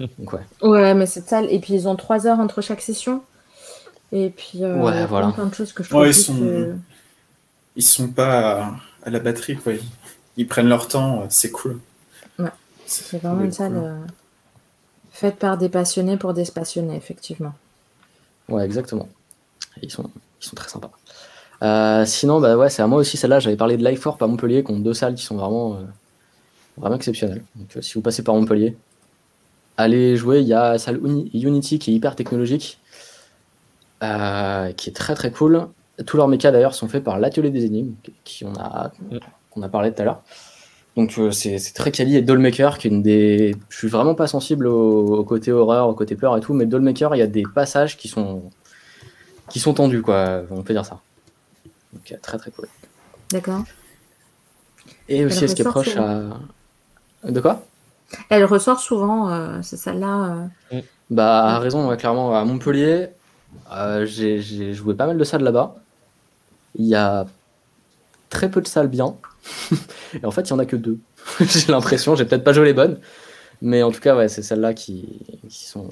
Donc, 0.00 0.32
ouais. 0.32 0.40
Ouais, 0.62 0.94
mais 0.94 1.04
c'est 1.04 1.28
sale. 1.28 1.46
Et 1.50 1.58
puis, 1.58 1.74
ils 1.74 1.86
ont 1.86 1.96
3 1.96 2.26
heures 2.26 2.40
entre 2.40 2.62
chaque 2.62 2.80
session. 2.80 3.22
Et 4.10 4.30
puis, 4.30 4.64
euh, 4.64 4.74
ouais, 4.76 5.04
voilà. 5.04 5.32
plein 5.32 5.44
de 5.44 5.54
choses 5.54 5.74
que 5.74 5.82
je 5.82 5.90
trouve 5.90 6.06
ils, 6.06 6.14
sont... 6.14 6.78
ils 7.76 7.82
sont 7.82 8.08
pas 8.08 8.72
à, 9.02 9.10
la 9.10 9.18
batterie, 9.18 9.56
quoi. 9.56 9.74
ils 10.38 10.48
prennent 10.48 10.68
leur 10.68 10.88
temps, 10.88 11.26
c'est 11.28 11.50
cool. 11.50 11.78
C'est 12.86 13.20
vraiment 13.20 13.42
une 13.42 13.52
salle 13.52 13.76
euh, 13.76 13.98
faite 15.10 15.36
par 15.36 15.58
des 15.58 15.68
passionnés 15.68 16.16
pour 16.16 16.32
des 16.32 16.44
passionnés, 16.44 16.96
effectivement. 16.96 17.52
Ouais, 18.48 18.64
exactement. 18.64 19.08
Ils 19.82 19.90
sont, 19.90 20.08
ils 20.40 20.46
sont 20.46 20.56
très 20.56 20.70
sympas. 20.70 20.92
Euh, 21.62 22.04
sinon, 22.06 22.40
bah 22.40 22.56
ouais, 22.56 22.70
c'est 22.70 22.82
à 22.82 22.86
moi 22.86 22.98
aussi 22.98 23.16
celle-là. 23.16 23.40
J'avais 23.40 23.56
parlé 23.56 23.76
de 23.76 23.84
Life 23.84 24.06
à 24.06 24.26
Montpellier, 24.26 24.62
qui 24.62 24.70
ont 24.70 24.78
deux 24.78 24.94
salles 24.94 25.14
qui 25.14 25.24
sont 25.24 25.36
vraiment, 25.36 25.74
euh, 25.74 25.84
vraiment 26.76 26.96
exceptionnelles. 26.96 27.42
Donc, 27.56 27.82
si 27.82 27.94
vous 27.94 28.02
passez 28.02 28.22
par 28.22 28.34
Montpellier, 28.34 28.76
allez 29.76 30.16
jouer. 30.16 30.40
Il 30.40 30.46
y 30.46 30.54
a 30.54 30.72
la 30.72 30.78
salle 30.78 31.00
Unity 31.04 31.78
qui 31.78 31.92
est 31.92 31.94
hyper 31.94 32.16
technologique, 32.16 32.78
qui 34.00 34.90
est 34.90 34.94
très 34.94 35.14
très 35.14 35.30
cool. 35.30 35.68
Tous 36.04 36.16
leurs 36.16 36.28
mécas 36.28 36.50
d'ailleurs 36.50 36.74
sont 36.74 36.88
faits 36.88 37.02
par 37.02 37.18
l'atelier 37.18 37.50
des 37.50 37.64
énigmes, 37.64 37.94
qui 38.24 38.44
on 38.44 38.54
a, 38.54 38.92
qu'on 39.50 39.62
a 39.62 39.68
parlé 39.68 39.92
tout 39.92 40.02
à 40.02 40.04
l'heure. 40.04 40.22
Donc 40.96 41.18
euh, 41.18 41.30
c'est 41.30 41.58
très 41.74 41.92
quali 41.92 42.16
et 42.16 42.22
Dollmaker 42.22 42.78
qui 42.78 42.88
est 42.88 42.90
une 42.90 43.02
des. 43.02 43.54
Je 43.68 43.76
suis 43.76 43.88
vraiment 43.88 44.14
pas 44.14 44.26
sensible 44.26 44.66
au, 44.66 45.22
côté 45.24 45.52
horreur, 45.52 45.88
au 45.88 45.94
côté 45.94 46.16
peur 46.16 46.36
et 46.36 46.40
tout, 46.40 46.54
mais 46.54 46.64
Dollmaker, 46.64 47.14
il 47.14 47.18
y 47.18 47.22
a 47.22 47.26
des 47.26 47.42
passages 47.54 47.98
qui 47.98 48.08
sont 48.08 48.50
qui 49.50 49.60
sont 49.60 49.74
tendus 49.74 50.00
quoi, 50.00 50.42
on 50.50 50.62
peut 50.62 50.72
dire 50.72 50.86
ça. 50.86 51.00
Donc 51.92 52.18
très 52.22 52.38
très 52.38 52.50
cool. 52.50 52.66
D'accord. 53.30 53.62
Et 55.08 55.26
aussi 55.26 55.44
est-ce 55.44 55.54
qu'elle 55.54 55.66
est 55.66 55.70
proche 55.70 55.96
à. 55.96 56.38
De 57.26 57.40
quoi? 57.40 57.62
Elle 58.30 58.44
ressort 58.44 58.80
souvent, 58.80 59.30
euh, 59.30 59.58
c'est 59.62 59.76
celle-là. 59.76 60.48
Euh. 60.72 60.80
Bah, 61.10 61.44
à 61.44 61.58
raison, 61.58 61.94
clairement. 61.96 62.36
À 62.36 62.44
Montpellier, 62.44 63.08
j'ai 64.04 64.72
joué 64.72 64.94
pas 64.94 65.06
mal 65.06 65.18
de 65.18 65.24
de 65.24 65.44
là-bas. 65.44 65.74
Il 66.76 66.86
y 66.86 66.94
a 66.94 67.26
très 68.30 68.50
peu 68.50 68.60
de 68.60 68.68
salles 68.68 68.88
bien. 68.88 69.16
et 70.14 70.24
en 70.24 70.30
fait, 70.30 70.42
il 70.42 70.50
y 70.50 70.52
en 70.52 70.58
a 70.58 70.66
que 70.66 70.76
deux. 70.76 70.98
j'ai 71.40 71.72
l'impression, 71.72 72.14
j'ai 72.14 72.24
peut-être 72.24 72.44
pas 72.44 72.52
joué 72.52 72.66
les 72.66 72.74
bonnes. 72.74 72.98
Mais 73.62 73.82
en 73.82 73.90
tout 73.90 74.00
cas, 74.00 74.16
ouais, 74.16 74.28
c'est 74.28 74.42
celles-là 74.42 74.74
qui, 74.74 75.20
qui 75.48 75.64
sont. 75.64 75.88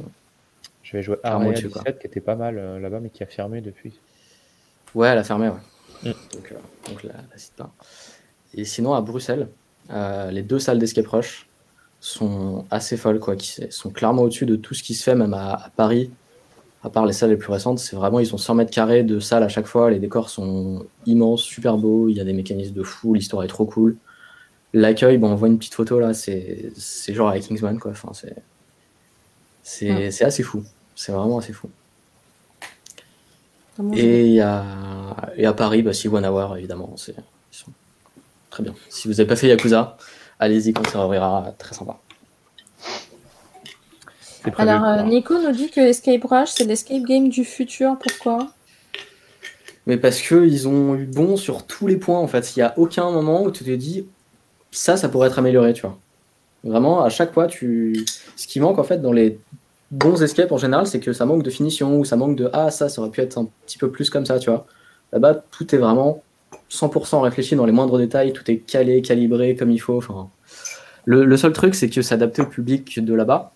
Je 0.82 0.96
vais 0.96 1.02
jouer 1.02 1.16
Area 1.22 1.52
17 1.52 1.98
qui 1.98 2.06
était 2.06 2.20
pas 2.20 2.36
mal 2.36 2.58
euh, 2.58 2.78
là-bas, 2.78 3.00
mais 3.00 3.10
qui 3.10 3.22
a 3.22 3.26
fermé 3.26 3.60
depuis. 3.60 3.98
Ouais, 4.94 5.08
elle 5.08 5.18
a 5.18 5.24
fermé, 5.24 5.48
ouais. 5.48 6.10
Mm. 6.10 6.14
Donc, 6.34 6.52
euh, 6.52 6.90
donc 6.90 7.02
la, 7.04 7.14
la, 7.14 7.38
cite 7.38 7.54
pas. 7.54 7.72
Et 8.52 8.64
sinon, 8.64 8.92
à 8.94 9.00
Bruxelles, 9.00 9.48
euh, 9.90 10.30
les 10.30 10.42
deux 10.42 10.58
salles 10.58 10.78
d'escape 10.78 11.06
rush 11.06 11.48
sont 12.00 12.64
assez 12.70 12.96
folles, 12.96 13.18
quoi, 13.18 13.36
qui 13.36 13.60
sont 13.70 13.90
clairement 13.90 14.22
au-dessus 14.22 14.46
de 14.46 14.56
tout 14.56 14.74
ce 14.74 14.82
qui 14.82 14.94
se 14.94 15.02
fait, 15.02 15.14
même 15.14 15.34
à, 15.34 15.70
Paris. 15.76 16.10
À 16.82 16.90
part 16.90 17.06
les 17.06 17.14
salles 17.14 17.30
les 17.30 17.36
plus 17.38 17.50
récentes, 17.50 17.78
c'est 17.78 17.96
vraiment, 17.96 18.20
ils 18.20 18.34
ont 18.34 18.38
100 18.38 18.56
mètres 18.56 18.70
carrés 18.70 19.04
de 19.04 19.18
salles 19.18 19.42
à 19.42 19.48
chaque 19.48 19.66
fois. 19.66 19.90
Les 19.90 19.98
décors 19.98 20.28
sont 20.28 20.84
immenses, 21.06 21.42
super 21.42 21.78
beaux. 21.78 22.10
Il 22.10 22.16
y 22.16 22.20
a 22.20 22.24
des 22.24 22.34
mécanismes 22.34 22.74
de 22.74 22.82
fou. 22.82 23.14
L'histoire 23.14 23.42
est 23.42 23.48
trop 23.48 23.64
cool. 23.64 23.96
L'accueil, 24.74 25.16
bon, 25.16 25.30
on 25.30 25.34
voit 25.34 25.48
une 25.48 25.56
petite 25.56 25.74
photo 25.74 25.98
là, 25.98 26.12
c'est 26.12 26.72
genre 27.08 27.30
avec 27.30 27.44
Kingsman, 27.44 27.78
quoi. 27.78 27.92
Enfin, 27.92 28.10
c'est 28.12 28.36
c'est 29.62 30.24
assez 30.24 30.42
fou. 30.42 30.62
C'est 30.94 31.12
vraiment 31.12 31.38
assez 31.38 31.54
fou. 31.54 31.70
Et, 33.94 34.40
à, 34.40 35.32
et 35.36 35.46
à 35.46 35.52
Paris, 35.52 35.82
bah, 35.82 35.92
si 35.92 36.06
One 36.06 36.24
Hour, 36.24 36.56
évidemment, 36.56 36.94
c'est 36.96 37.16
très 38.54 38.62
bien. 38.62 38.74
Si 38.88 39.08
vous 39.08 39.14
n'avez 39.14 39.26
pas 39.26 39.36
fait 39.36 39.48
Yakuza, 39.48 39.96
allez-y 40.38 40.72
quand 40.72 40.86
ça 40.88 41.04
ouvrira, 41.04 41.52
très 41.58 41.74
sympa. 41.74 41.98
Alors, 44.58 44.84
euh, 44.84 45.02
Nico 45.02 45.34
nous 45.40 45.52
dit 45.52 45.70
que 45.70 45.80
Escape 45.80 46.22
Rush, 46.24 46.50
c'est 46.50 46.64
l'escape 46.64 47.02
game 47.02 47.28
du 47.28 47.44
futur. 47.44 47.96
Pourquoi? 47.98 48.52
Mais 49.86 49.96
parce 49.96 50.20
qu'ils 50.20 50.68
ont 50.68 50.94
eu 50.94 51.06
bon 51.06 51.36
sur 51.36 51.66
tous 51.66 51.86
les 51.86 51.96
points, 51.96 52.18
en 52.18 52.28
fait. 52.28 52.54
Il 52.54 52.60
n'y 52.60 52.62
a 52.62 52.78
aucun 52.78 53.10
moment 53.10 53.42
où 53.42 53.50
tu 53.50 53.64
te 53.64 53.70
dis, 53.70 54.06
ça, 54.70 54.96
ça 54.96 55.08
pourrait 55.08 55.28
être 55.28 55.38
amélioré, 55.38 55.72
tu 55.72 55.82
vois. 55.82 55.98
Vraiment, 56.62 57.02
à 57.02 57.08
chaque 57.08 57.32
fois, 57.32 57.46
tu... 57.46 58.04
ce 58.36 58.46
qui 58.46 58.60
manque, 58.60 58.78
en 58.78 58.84
fait, 58.84 58.98
dans 58.98 59.12
les 59.12 59.38
bons 59.90 60.22
escapes 60.22 60.52
en 60.52 60.58
général, 60.58 60.86
c'est 60.86 61.00
que 61.00 61.12
ça 61.12 61.26
manque 61.26 61.42
de 61.42 61.50
finition 61.50 61.98
ou 61.98 62.04
ça 62.04 62.16
manque 62.16 62.36
de 62.36 62.50
ah, 62.52 62.70
ça, 62.70 62.88
ça 62.88 63.00
aurait 63.00 63.10
pu 63.10 63.20
être 63.20 63.38
un 63.38 63.48
petit 63.66 63.78
peu 63.78 63.90
plus 63.90 64.10
comme 64.10 64.26
ça, 64.26 64.38
tu 64.38 64.50
vois. 64.50 64.66
Là-bas, 65.12 65.42
tout 65.50 65.74
est 65.74 65.78
vraiment 65.78 66.22
100% 66.74 67.20
réfléchi 67.20 67.56
dans 67.56 67.66
les 67.66 67.72
moindres 67.72 67.98
détails, 67.98 68.32
tout 68.32 68.48
est 68.50 68.58
calé, 68.58 69.00
calibré 69.02 69.54
comme 69.54 69.70
il 69.70 69.78
faut. 69.78 69.96
Enfin, 69.96 70.28
le, 71.04 71.36
seul 71.36 71.52
truc, 71.52 71.74
c'est 71.74 71.88
que 71.88 72.02
c'est 72.02 72.14
adapté 72.14 72.42
au 72.42 72.46
public 72.46 73.02
de 73.02 73.14
là-bas. 73.14 73.52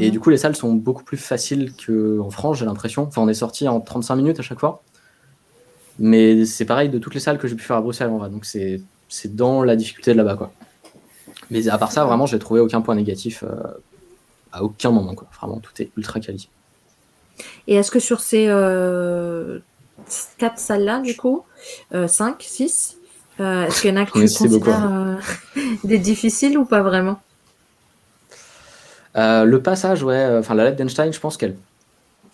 Et 0.00 0.10
du 0.10 0.18
coup, 0.18 0.30
les 0.30 0.38
salles 0.38 0.56
sont 0.56 0.72
beaucoup 0.72 1.04
plus 1.04 1.16
faciles 1.16 1.72
qu'en 1.72 2.30
France, 2.30 2.58
j'ai 2.58 2.64
l'impression. 2.64 3.02
Enfin, 3.02 3.22
on 3.22 3.28
est 3.28 3.34
sorti 3.34 3.68
en 3.68 3.80
35 3.80 4.16
minutes 4.16 4.40
à 4.40 4.42
chaque 4.42 4.58
fois. 4.58 4.82
Mais 6.00 6.44
c'est 6.46 6.64
pareil 6.64 6.88
de 6.88 6.98
toutes 6.98 7.14
les 7.14 7.20
salles 7.20 7.38
que 7.38 7.46
j'ai 7.46 7.54
pu 7.54 7.62
faire 7.62 7.76
à 7.76 7.80
Bruxelles 7.80 8.08
en 8.08 8.18
vrai. 8.18 8.28
Donc 8.28 8.44
c'est 8.44 8.80
dans 9.26 9.62
la 9.62 9.76
difficulté 9.76 10.12
de 10.12 10.16
là-bas, 10.16 10.34
quoi. 10.34 10.52
Mais 11.50 11.68
à 11.68 11.78
part 11.78 11.92
ça, 11.92 12.04
vraiment, 12.04 12.26
j'ai 12.26 12.38
trouvé 12.40 12.58
aucun 12.60 12.80
point 12.80 12.96
négatif 12.96 13.44
euh, 13.44 13.54
à 14.50 14.64
aucun 14.64 14.90
moment. 14.90 15.14
Quoi. 15.14 15.28
Vraiment, 15.38 15.60
tout 15.60 15.70
est 15.80 15.90
ultra 15.96 16.18
quali. 16.18 16.48
Et 17.68 17.74
est-ce 17.74 17.90
que 17.90 18.00
sur 18.00 18.20
ces 18.20 18.46
euh, 18.48 19.60
quatre 20.38 20.58
salles-là, 20.58 21.00
du 21.00 21.16
coup, 21.16 21.44
euh, 21.94 22.06
5, 22.06 22.36
6, 22.40 22.98
euh, 23.40 23.66
est-ce 23.66 23.82
qu'il 23.82 23.90
y 23.90 23.92
en 23.92 23.96
a 23.96 24.06
que 24.06 24.12
tu 24.12 24.20
considères 24.20 24.90
euh, 24.90 25.14
des 25.84 25.98
difficiles 25.98 26.58
ou 26.58 26.64
pas 26.64 26.82
vraiment? 26.82 27.20
Le 29.16 29.58
passage, 29.58 30.02
ouais, 30.02 30.36
enfin 30.38 30.54
la 30.54 30.64
lettre 30.64 30.76
d'Einstein, 30.76 31.12
je 31.12 31.20
pense 31.20 31.36
qu'elle 31.36 31.56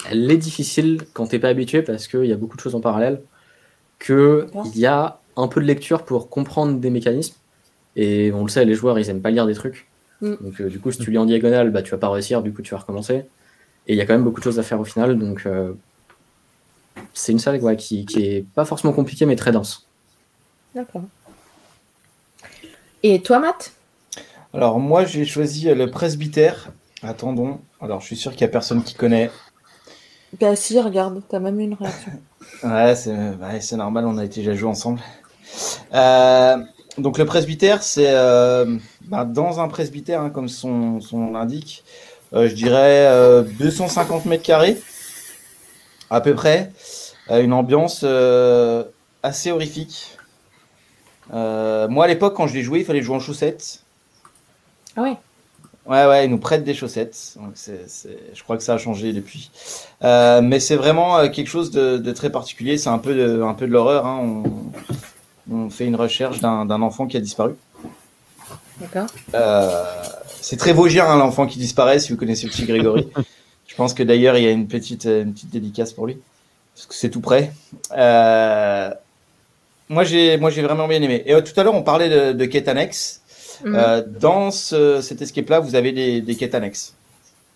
elle 0.09 0.31
est 0.31 0.37
difficile 0.37 1.03
quand 1.13 1.27
t'es 1.27 1.39
pas 1.39 1.49
habitué 1.49 1.83
parce 1.83 2.09
qu'il 2.09 2.25
y 2.25 2.33
a 2.33 2.37
beaucoup 2.37 2.57
de 2.57 2.63
choses 2.63 2.75
en 2.75 2.81
parallèle, 2.81 3.21
qu'il 3.99 4.47
y 4.75 4.87
a 4.87 5.19
un 5.37 5.49
peu 5.49 5.61
de 5.61 5.67
lecture 5.67 6.05
pour 6.05 6.29
comprendre 6.31 6.79
des 6.79 6.91
mécanismes. 6.91 7.35
Et 7.97 8.33
on 8.33 8.45
le 8.45 8.49
sait, 8.49 8.65
les 8.65 8.75
joueurs, 8.75 8.99
ils 8.99 9.11
aiment 9.11 9.21
pas 9.21 9.31
lire 9.31 9.47
des 9.47 9.55
trucs. 9.55 9.89
Mm. 10.21 10.35
Donc, 10.41 10.61
euh, 10.61 10.69
du 10.69 10.79
coup, 10.79 10.91
si 10.91 10.99
tu 10.99 11.11
lis 11.11 11.19
en 11.19 11.27
diagonale, 11.27 11.71
bah, 11.71 11.83
tu 11.83 11.91
vas 11.91 11.99
pas 11.99 12.09
réussir, 12.09 12.43
du 12.43 12.53
coup, 12.53 12.63
tu 12.63 12.73
vas 12.73 12.79
recommencer. 12.79 13.25
Et 13.87 13.95
il 13.95 13.97
y 13.97 14.01
a 14.01 14.07
quand 14.07 14.15
même 14.15 14.25
beaucoup 14.25 14.41
de 14.41 14.45
choses 14.45 14.59
à 14.59 14.63
faire 14.63 14.81
au 14.81 14.85
final. 14.85 15.19
Donc, 15.19 15.45
euh, 15.47 15.73
c'est 17.15 17.33
une 17.33 17.39
salle 17.39 17.61
qui, 17.77 18.07
qui 18.07 18.23
est 18.25 18.45
pas 18.55 18.65
forcément 18.65 18.93
compliquée, 18.93 19.27
mais 19.27 19.37
très 19.37 19.53
dense. 19.53 19.87
D'accord. 20.75 21.03
Et 23.03 23.21
toi, 23.21 23.39
Matt? 23.39 23.73
Alors, 24.53 24.79
moi, 24.79 25.05
j'ai 25.05 25.25
choisi 25.25 25.73
le 25.73 25.91
presbytère. 25.91 26.73
Attendons. 27.03 27.61
Alors, 27.81 28.01
je 28.01 28.07
suis 28.07 28.17
sûr 28.17 28.33
qu'il 28.33 28.43
y 28.43 28.45
a 28.45 28.49
personne 28.49 28.83
qui 28.83 28.95
connaît. 28.95 29.31
Bah, 30.39 30.55
si, 30.55 30.79
regarde, 30.79 31.23
t'as 31.29 31.41
même 31.41 31.59
eu 31.61 31.65
une 31.65 31.75
réaction. 31.75 32.13
ouais, 32.63 32.95
c'est 33.61 33.77
normal, 33.77 34.07
on 34.07 34.19
a 34.19 34.25
été 34.25 34.41
déjà 34.41 34.55
joué 34.55 34.69
ensemble. 34.69 35.01
Euh, 35.95 36.59
donc 36.99 37.19
le 37.19 37.25
presbytère, 37.25 37.83
c'est 37.83 38.11
euh, 38.11 38.77
bah, 39.07 39.25
dans 39.25 39.61
un 39.61 39.69
presbytère, 39.69 40.21
hein, 40.21 40.31
comme 40.31 40.49
son, 40.49 41.01
nom 41.13 41.33
l'indique, 41.33 41.85
euh, 42.33 42.49
je 42.49 42.55
dirais 42.55 43.45
250 43.59 44.27
euh, 44.27 44.29
mètres 44.29 44.43
carrés, 44.43 44.81
à 46.11 46.21
peu 46.21 46.35
près. 46.35 46.71
Une 47.31 47.53
ambiance 47.53 48.05
assez 49.23 49.51
horrifique. 49.51 50.17
moi, 51.31 52.05
à 52.05 52.07
l'époque, 52.07 52.35
quand 52.35 52.47
je 52.47 52.55
l'ai 52.55 52.63
joué, 52.63 52.81
il 52.81 52.85
fallait 52.85 53.03
jouer 53.03 53.17
en 53.17 53.21
chaussettes. 53.21 53.83
Ah 54.97 55.03
ouais? 55.03 55.17
Ouais, 55.87 56.07
ouais, 56.07 56.27
ils 56.27 56.31
nous 56.31 56.39
prêtent 56.39 56.65
des 56.65 56.75
chaussettes. 56.75 57.35
Donc 57.37 57.55
Je 57.57 58.43
crois 58.43 58.57
que 58.57 58.63
ça 58.63 58.75
a 58.75 58.79
changé 58.79 59.13
depuis. 59.13 59.51
mais 60.03 60.61
c'est 60.61 60.77
vraiment 60.77 61.29
quelque 61.29 61.49
chose 61.49 61.71
de, 61.71 62.13
très 62.13 62.31
particulier. 62.31 62.79
C'est 62.79 62.91
un 62.91 62.99
peu 62.99 63.15
de, 63.15 63.43
un 63.43 63.55
peu 63.55 63.67
de 63.67 63.73
l'horreur. 63.73 64.07
Hein. 64.07 64.43
On 65.51 65.71
fait 65.71 65.87
une 65.87 65.97
recherche 65.97 66.41
d'un 66.41 66.83
enfant 66.83 67.07
qui 67.07 67.17
a 67.17 67.21
disparu. 67.21 67.55
D'accord. 68.81 69.07
Euh, 69.35 69.85
c'est 70.41 70.57
très 70.57 70.73
vosgien, 70.73 71.07
hein, 71.07 71.19
l'enfant 71.19 71.47
qui 71.47 71.59
disparaît, 71.59 71.99
si 71.99 72.13
vous 72.13 72.19
connaissez 72.19 72.47
le 72.47 72.53
petit 72.53 72.65
Grégory. 72.65 73.09
Je 73.67 73.75
pense 73.75 73.95
que 73.95 74.03
d'ailleurs, 74.03 74.37
il 74.37 74.45
y 74.45 74.47
a 74.47 74.51
une 74.51 74.69
petite, 74.69 75.05
une 75.05 75.33
petite 75.33 75.51
dédicace 75.51 75.93
pour 75.93 76.07
lui. 76.07 76.19
Parce 76.75 76.87
que 76.87 76.95
c'est 76.95 77.11
tout 77.11 77.21
près. 77.21 77.53
Euh, 77.97 78.91
moi, 79.89 80.05
j'ai 80.05 80.37
vraiment 80.37 80.89
bien 80.89 81.03
aimé. 81.03 81.23
Et 81.27 81.35
euh, 81.35 81.41
tout 81.41 81.59
à 81.59 81.65
l'heure, 81.65 81.75
on 81.75 81.83
parlait 81.83 82.09
de, 82.09 82.33
de 82.33 82.45
quêtes 82.47 82.69
annexes. 82.69 83.19
Mhm. 83.63 84.05
dans 84.19 84.51
cet 84.51 85.21
escape-là, 85.21 85.61
vous 85.61 85.75
avez 85.75 85.93
des, 85.93 86.23
des 86.23 86.35
quêtes 86.35 86.55
annexes. 86.55 86.95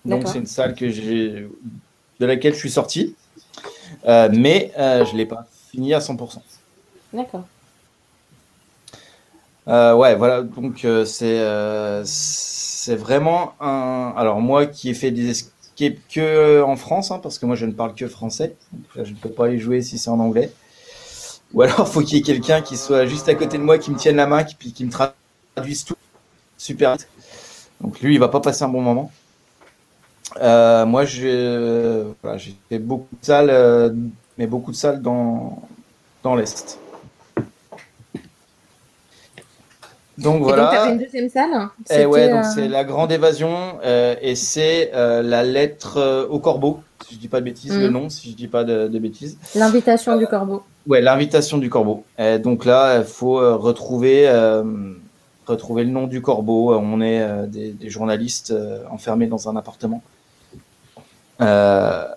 Donc, 0.05 0.29
c'est 0.29 0.39
une 0.39 0.47
salle 0.47 0.75
que 0.75 0.85
de 0.85 2.27
laquelle 2.27 2.53
je 2.53 2.59
suis 2.59 2.71
sorti. 2.71 3.15
mais 4.07 4.71
je 4.77 5.13
ne 5.13 5.17
l'ai 5.17 5.27
pas 5.27 5.47
fini 5.71 5.95
à 5.95 6.01
100%. 6.01 6.41
D'accord. 7.15 7.45
Euh, 9.67 9.95
ouais, 9.95 10.15
voilà, 10.15 10.43
donc 10.43 10.85
euh, 10.85 11.05
c'est 11.05 11.41
euh, 11.41 12.03
c'est 12.05 12.97
vraiment 12.97 13.55
un. 13.61 14.13
Alors, 14.17 14.41
moi 14.41 14.67
qui 14.67 14.91
ai 14.91 14.95
fait 14.95 15.11
des 15.11 15.31
escapes 15.31 15.54
que 15.77 16.63
en 16.63 16.77
France, 16.77 17.11
hein, 17.11 17.21
parce 17.23 17.39
que 17.39 17.47
moi 17.47 17.57
je 17.57 17.67
ne 17.67 17.73
parle 17.73 17.95
que 17.95 18.09
français, 18.09 18.57
je 18.97 19.11
ne 19.11 19.17
peux 19.17 19.31
pas 19.31 19.49
les 19.49 19.59
jouer 19.59 19.83
si 19.83 19.99
c'est 19.99 20.11
en 20.11 20.21
anglais. 20.21 20.53
Ou 21.53 21.63
alors, 21.63 21.87
faut 21.89 22.01
qu'il 22.01 22.19
y 22.19 22.21
ait 22.21 22.25
quelqu'un 22.25 22.63
qui 22.63 22.77
soit 22.77 23.07
juste 23.07 23.29
à 23.29 23.35
côté 23.35 23.59
de 23.59 23.63
moi, 23.63 23.79
qui 23.79 23.91
me 23.91 23.97
tienne 23.97 24.17
la 24.17 24.27
main, 24.27 24.43
qui, 24.43 24.73
qui 24.73 24.85
me 24.85 24.91
traduise 24.91 25.85
tout 25.85 25.95
super. 26.59 26.97
Donc, 27.81 28.01
lui, 28.01 28.15
il 28.15 28.19
va 28.19 28.29
pas 28.29 28.41
passer 28.41 28.65
un 28.65 28.69
bon 28.69 28.83
moment. 28.83 29.13
moi, 30.41 31.05
j'ai 31.05 32.03
voilà, 32.23 32.39
fait 32.69 32.79
beaucoup 32.79 33.17
de 33.21 33.25
salles, 33.25 33.95
mais 34.37 34.49
beaucoup 34.49 34.73
de 34.73 34.77
salles 34.77 35.01
dans, 35.01 35.63
dans 36.25 36.35
l'Est. 36.35 36.79
Donc 40.19 40.43
voilà. 40.43 40.73
Et 40.73 40.77
donc, 40.77 40.93
une 40.93 40.99
deuxième 40.99 41.29
salle. 41.29 41.51
Et 41.91 42.03
eh 42.03 42.07
ouais, 42.07 42.29
donc 42.29 42.45
euh, 42.45 42.49
c'est 42.55 42.69
la 42.69 42.85
grande 42.85 43.11
évasion 43.11 43.79
euh, 43.85 44.15
et 44.23 44.37
c'est 44.37 44.93
euh, 44.95 45.23
la 45.23 45.43
lettre 45.43 46.29
au 46.31 46.39
corbeau, 46.39 46.81
si 47.07 47.15
je 47.15 47.21
dis 47.21 47.29
pas 47.29 47.41
de 47.41 47.47
bêtises, 47.47 47.77
le 47.77 47.89
mm. 47.91 47.93
nom, 47.93 48.09
si 48.09 48.31
je 48.31 48.37
dis 48.37 48.49
pas 48.49 48.65
de, 48.65 48.87
bêtises. 48.99 49.39
L'invitation 49.55 50.17
du 50.17 50.27
corbeau. 50.27 50.63
Ouais, 50.87 51.01
l'invitation 51.01 51.59
du 51.59 51.69
corbeau. 51.69 52.05
Et 52.19 52.39
donc 52.39 52.65
là, 52.65 52.99
il 52.99 53.05
faut 53.05 53.37
retrouver, 53.59 54.31
retrouver 55.47 55.85
le 55.85 55.91
nom 55.91 56.07
du 56.07 56.23
corbeau. 56.23 56.75
On 56.75 57.01
est 57.01 57.49
des, 57.49 57.73
des, 57.73 57.91
journalistes 57.91 58.55
enfermés 58.91 59.27
dans 59.27 59.49
un 59.49 59.57
appartement. 59.57 60.03
le 61.41 62.15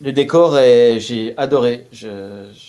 décor, 0.00 0.58
est, 0.58 1.00
j'ai 1.00 1.34
adoré. 1.36 1.88
je 1.90 2.46
je 2.54 2.65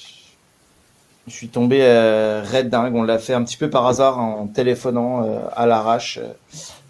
suis 1.30 1.50
tombé 1.50 1.80
euh, 1.82 2.42
red 2.42 2.70
dingue. 2.70 2.96
On 2.96 3.04
l'a 3.04 3.20
fait 3.20 3.34
un 3.34 3.44
petit 3.44 3.58
peu 3.58 3.70
par 3.70 3.86
hasard 3.86 4.20
en 4.20 4.48
téléphonant 4.48 5.24
euh, 5.24 5.40
à 5.56 5.66
l'arrache 5.66 6.20
euh, 6.22 6.32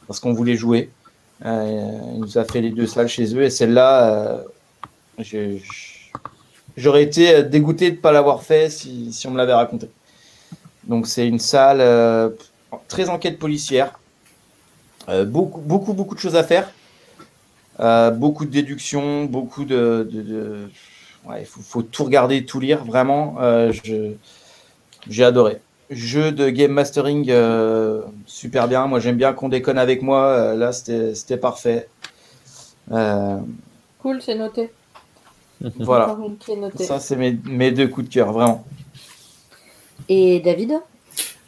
parce 0.05 0.19
qu'on 0.19 0.33
voulait 0.33 0.55
jouer. 0.55 0.91
il 1.43 2.19
nous 2.19 2.37
a 2.37 2.45
fait 2.45 2.61
les 2.61 2.69
deux 2.69 2.87
salles 2.87 3.09
chez 3.09 3.35
eux 3.35 3.43
et 3.43 3.49
celle-là, 3.49 4.43
j'aurais 6.77 7.03
été 7.03 7.43
dégoûté 7.43 7.91
de 7.91 7.97
ne 7.97 8.01
pas 8.01 8.11
l'avoir 8.11 8.43
fait 8.43 8.69
si, 8.69 9.11
on 9.25 9.31
me 9.31 9.37
l'avait 9.37 9.53
raconté. 9.53 9.89
Donc 10.85 11.07
c'est 11.07 11.27
une 11.27 11.39
salle 11.39 12.33
très 12.87 13.09
enquête 13.09 13.37
policière. 13.37 13.99
beaucoup, 15.25 15.59
beaucoup, 15.59 15.93
beaucoup 15.93 16.15
de 16.15 16.19
choses 16.19 16.37
à 16.37 16.43
faire. 16.43 16.71
beaucoup 18.13 18.45
de 18.45 18.51
déductions, 18.51 19.25
beaucoup 19.25 19.65
de 19.65 20.69
il 21.39 21.45
faut, 21.45 21.81
tout 21.81 22.03
regarder, 22.03 22.45
tout 22.45 22.59
lire, 22.59 22.83
vraiment. 22.83 23.37
Euh, 23.39 23.71
J'ai 25.09 25.23
adoré. 25.23 25.59
Jeu 25.89 26.33
de 26.33 26.49
game 26.49 26.71
mastering 26.71 27.27
euh, 27.29 28.01
super 28.25 28.67
bien. 28.67 28.87
Moi, 28.87 28.99
j'aime 28.99 29.15
bien 29.15 29.31
qu'on 29.33 29.47
déconne 29.47 29.77
avec 29.77 30.01
moi. 30.01 30.25
Euh, 30.27 30.55
là, 30.55 30.73
c'était 30.73 31.37
parfait. 31.37 31.87
Euh, 32.91 33.37
cool, 33.99 34.21
c'est 34.21 34.35
noté. 34.35 34.69
voilà. 35.79 36.17
Ça, 36.75 36.99
c'est 36.99 37.15
mes, 37.15 37.37
mes, 37.45 37.71
deux 37.71 37.87
coups 37.87 38.09
de 38.09 38.13
cœur, 38.13 38.33
vraiment. 38.33 38.65
Et 40.09 40.41
David? 40.41 40.73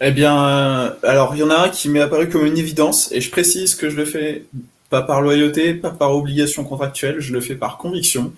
Eh 0.02 0.12
bien, 0.12 0.96
alors, 1.04 1.36
il 1.36 1.40
y 1.40 1.44
en 1.44 1.50
a 1.50 1.66
un 1.66 1.70
qui 1.70 1.90
m'est 1.90 2.00
apparu 2.00 2.30
comme 2.30 2.46
une 2.46 2.58
évidence, 2.58 3.12
et 3.12 3.20
je 3.20 3.30
précise 3.30 3.76
que 3.76 3.90
je 3.90 3.98
le 3.98 4.06
fais 4.06 4.46
pas 4.90 5.02
par 5.02 5.22
loyauté, 5.22 5.74
pas 5.74 5.92
par 5.92 6.16
obligation 6.16 6.64
contractuelle, 6.64 7.20
je 7.20 7.34
le 7.34 7.42
fais 7.42 7.56
par 7.56 7.78
conviction. 7.78 8.32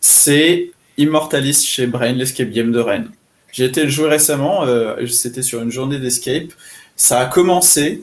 C'est 0.00 0.70
Immortalist 0.98 1.64
chez 1.64 1.86
Brain, 1.86 2.12
l'escape 2.12 2.50
game 2.50 2.72
de 2.72 2.80
Rennes. 2.80 3.10
J'ai 3.52 3.64
été 3.64 3.82
le 3.84 3.88
jouer 3.88 4.08
récemment, 4.08 4.64
euh, 4.66 5.06
c'était 5.06 5.42
sur 5.42 5.62
une 5.62 5.70
journée 5.70 5.98
d'escape. 5.98 6.52
Ça 6.96 7.20
a 7.20 7.26
commencé 7.26 8.02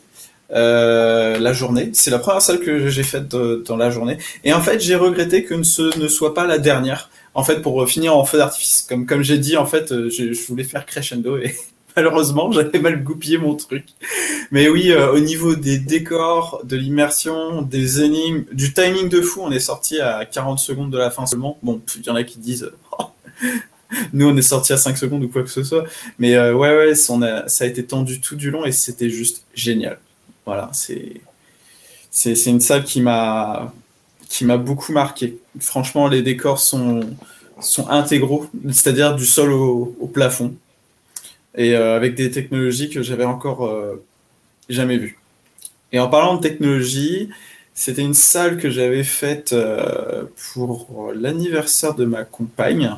euh, 0.51 1.37
la 1.37 1.53
journée. 1.53 1.91
C'est 1.93 2.11
la 2.11 2.19
première 2.19 2.41
salle 2.41 2.59
que 2.59 2.87
j'ai 2.87 3.03
faite 3.03 3.27
dans 3.27 3.77
la 3.77 3.89
journée. 3.89 4.17
Et 4.43 4.53
en 4.53 4.61
fait, 4.61 4.79
j'ai 4.79 4.95
regretté 4.95 5.43
que 5.43 5.61
ce 5.63 5.97
ne 5.99 6.07
soit 6.07 6.33
pas 6.33 6.47
la 6.47 6.57
dernière. 6.57 7.09
En 7.33 7.43
fait, 7.43 7.61
pour 7.61 7.87
finir 7.87 8.15
en 8.15 8.23
feu 8.23 8.37
d'artifice. 8.37 8.85
Comme, 8.87 9.05
comme 9.05 9.21
j'ai 9.21 9.37
dit, 9.37 9.57
en 9.57 9.65
fait, 9.65 9.91
euh, 9.91 10.09
je, 10.09 10.33
je, 10.33 10.47
voulais 10.47 10.63
faire 10.63 10.85
crescendo 10.85 11.37
et 11.37 11.53
malheureusement, 11.95 12.51
j'avais 12.53 12.79
mal 12.79 13.03
goupillé 13.03 13.37
mon 13.37 13.55
truc. 13.55 13.85
Mais 14.51 14.69
oui, 14.69 14.91
euh, 14.91 15.11
au 15.11 15.19
niveau 15.19 15.55
des 15.55 15.77
décors, 15.77 16.61
de 16.63 16.75
l'immersion, 16.75 17.61
des 17.61 18.01
énigmes, 18.01 18.43
du 18.51 18.73
timing 18.73 19.09
de 19.09 19.21
fou, 19.21 19.41
on 19.43 19.51
est 19.51 19.59
sorti 19.59 19.99
à 19.99 20.25
40 20.25 20.59
secondes 20.59 20.91
de 20.91 20.97
la 20.97 21.11
fin 21.11 21.25
seulement. 21.25 21.57
Bon, 21.63 21.81
il 21.95 22.05
y 22.05 22.09
en 22.09 22.15
a 22.15 22.23
qui 22.23 22.39
disent... 22.39 22.71
Oh, 22.99 23.05
nous, 24.13 24.27
on 24.27 24.37
est 24.37 24.41
sorti 24.41 24.73
à 24.73 24.77
5 24.77 24.97
secondes 24.97 25.23
ou 25.23 25.29
quoi 25.29 25.43
que 25.43 25.49
ce 25.49 25.63
soit. 25.63 25.85
Mais 26.19 26.35
euh, 26.35 26.53
ouais, 26.53 26.75
ouais, 26.75 26.95
ça, 26.95 27.13
a, 27.13 27.65
été 27.65 27.85
tendu 27.85 28.21
tout 28.21 28.35
du 28.35 28.51
long 28.51 28.65
et 28.65 28.71
c'était 28.71 29.09
juste 29.09 29.43
génial. 29.53 29.99
Voilà, 30.45 30.69
c'est 30.73 31.21
c'est 32.11 32.45
une 32.45 32.61
salle 32.61 32.85
qui 32.85 33.01
m'a 33.01 33.73
qui 34.29 34.45
m'a 34.45 34.57
beaucoup 34.57 34.93
marqué. 34.93 35.37
Franchement, 35.59 36.07
les 36.07 36.21
décors 36.21 36.59
sont 36.59 37.01
sont 37.59 37.89
intégraux, 37.89 38.47
c'est-à-dire 38.67 39.15
du 39.15 39.25
sol 39.25 39.51
au, 39.51 40.09
plafond, 40.13 40.55
et 41.57 41.75
euh, 41.75 41.95
avec 41.95 42.15
des 42.15 42.31
technologies 42.31 42.89
que 42.89 43.01
j'avais 43.01 43.25
encore 43.25 43.65
euh, 43.65 44.03
jamais 44.69 44.97
vues. 44.97 45.17
Et 45.91 45.99
en 45.99 46.07
parlant 46.07 46.35
de 46.35 46.41
technologie, 46.41 47.29
c'était 47.73 48.01
une 48.01 48.13
salle 48.13 48.57
que 48.57 48.69
j'avais 48.69 49.03
faite 49.03 49.53
euh, 49.53 50.23
pour 50.53 51.11
l'anniversaire 51.13 51.93
de 51.93 52.05
ma 52.05 52.23
compagne. 52.23 52.89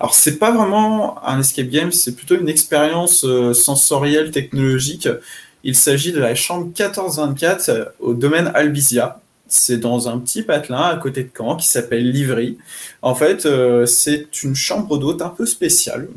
Alors, 0.00 0.14
c'est 0.14 0.38
pas 0.38 0.50
vraiment 0.50 1.24
un 1.26 1.40
escape 1.40 1.68
game, 1.68 1.92
c'est 1.92 2.14
plutôt 2.14 2.36
une 2.38 2.48
expérience 2.48 3.26
sensorielle 3.52 4.30
technologique. 4.30 5.08
Il 5.64 5.74
s'agit 5.74 6.12
de 6.12 6.20
la 6.20 6.34
chambre 6.34 6.66
1424 6.66 7.68
euh, 7.68 7.84
au 7.98 8.14
domaine 8.14 8.50
Albizia. 8.54 9.20
C'est 9.48 9.78
dans 9.78 10.08
un 10.08 10.18
petit 10.18 10.42
patelin 10.42 10.82
à 10.82 10.96
côté 10.96 11.22
de 11.22 11.30
Caen 11.36 11.56
qui 11.56 11.66
s'appelle 11.68 12.10
Livry. 12.10 12.58
En 13.00 13.14
fait, 13.14 13.46
c'est 13.86 14.42
une 14.42 14.56
chambre 14.56 14.98
d'hôte 14.98 15.22
un 15.22 15.28
peu 15.28 15.46
spéciale. 15.46 16.08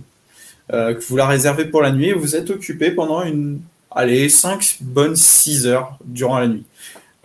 Que 0.69 1.03
vous 1.07 1.17
la 1.17 1.27
réservez 1.27 1.65
pour 1.65 1.81
la 1.81 1.91
nuit 1.91 2.09
et 2.09 2.13
vous 2.13 2.35
êtes 2.35 2.49
occupé 2.49 2.91
pendant 2.91 3.23
une, 3.23 3.59
allez, 3.91 4.29
5 4.29 4.77
bonnes 4.81 5.15
6 5.15 5.67
heures 5.67 5.97
durant 6.05 6.39
la 6.39 6.47
nuit. 6.47 6.65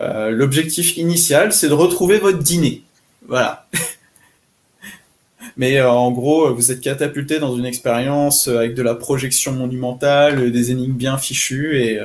Euh, 0.01 0.31
l'objectif 0.31 0.97
initial, 0.97 1.53
c'est 1.53 1.69
de 1.69 1.73
retrouver 1.73 2.17
votre 2.17 2.39
dîner. 2.39 2.83
Voilà. 3.27 3.67
Mais 5.57 5.77
euh, 5.77 5.89
en 5.89 6.11
gros, 6.11 6.53
vous 6.53 6.71
êtes 6.71 6.81
catapulté 6.81 7.39
dans 7.39 7.55
une 7.55 7.65
expérience 7.65 8.47
euh, 8.47 8.57
avec 8.57 8.73
de 8.75 8.81
la 8.81 8.95
projection 8.95 9.53
monumentale, 9.53 10.51
des 10.51 10.71
énigmes 10.71 10.93
bien 10.93 11.17
fichues 11.17 11.81
et 11.81 11.99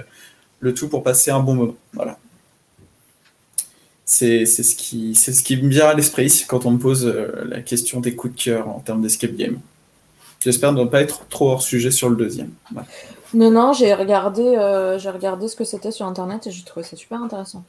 le 0.61 0.75
tout 0.75 0.89
pour 0.89 1.03
passer 1.03 1.31
un 1.31 1.41
bon 1.41 1.55
moment. 1.55 1.77
Voilà. 1.95 2.19
C'est 4.05 4.45
ce, 4.45 4.63
ce 4.63 4.75
qui 4.75 5.57
me 5.57 5.69
vient 5.69 5.89
à 5.89 5.95
l'esprit 5.95 6.45
quand 6.49 6.67
on 6.67 6.73
me 6.73 6.79
pose 6.79 7.07
la 7.45 7.61
question 7.61 8.01
des 8.01 8.15
coups 8.17 8.35
de 8.35 8.41
cœur 8.43 8.69
en 8.69 8.81
termes 8.81 9.03
d'escape 9.03 9.37
game. 9.37 9.61
J'espère 10.41 10.73
ne 10.73 10.85
pas 10.85 11.03
être 11.03 11.27
trop 11.29 11.51
hors 11.51 11.63
sujet 11.63 11.91
sur 11.91 12.09
le 12.09 12.17
deuxième. 12.17 12.51
Non, 13.35 13.51
non, 13.51 13.73
j'ai 13.73 13.95
regardé, 13.95 14.43
euh, 14.43 14.99
j'ai 14.99 15.11
regardé 15.11 15.49
ce 15.49 15.55
que 15.55 15.65
c'était 15.65 15.93
sur 15.93 16.07
Internet 16.07 16.47
et 16.47 16.51
j'ai 16.51 16.65
trouvé 16.65 16.85
ça 16.85 16.97
super 16.97 17.23
intéressant. 17.23 17.65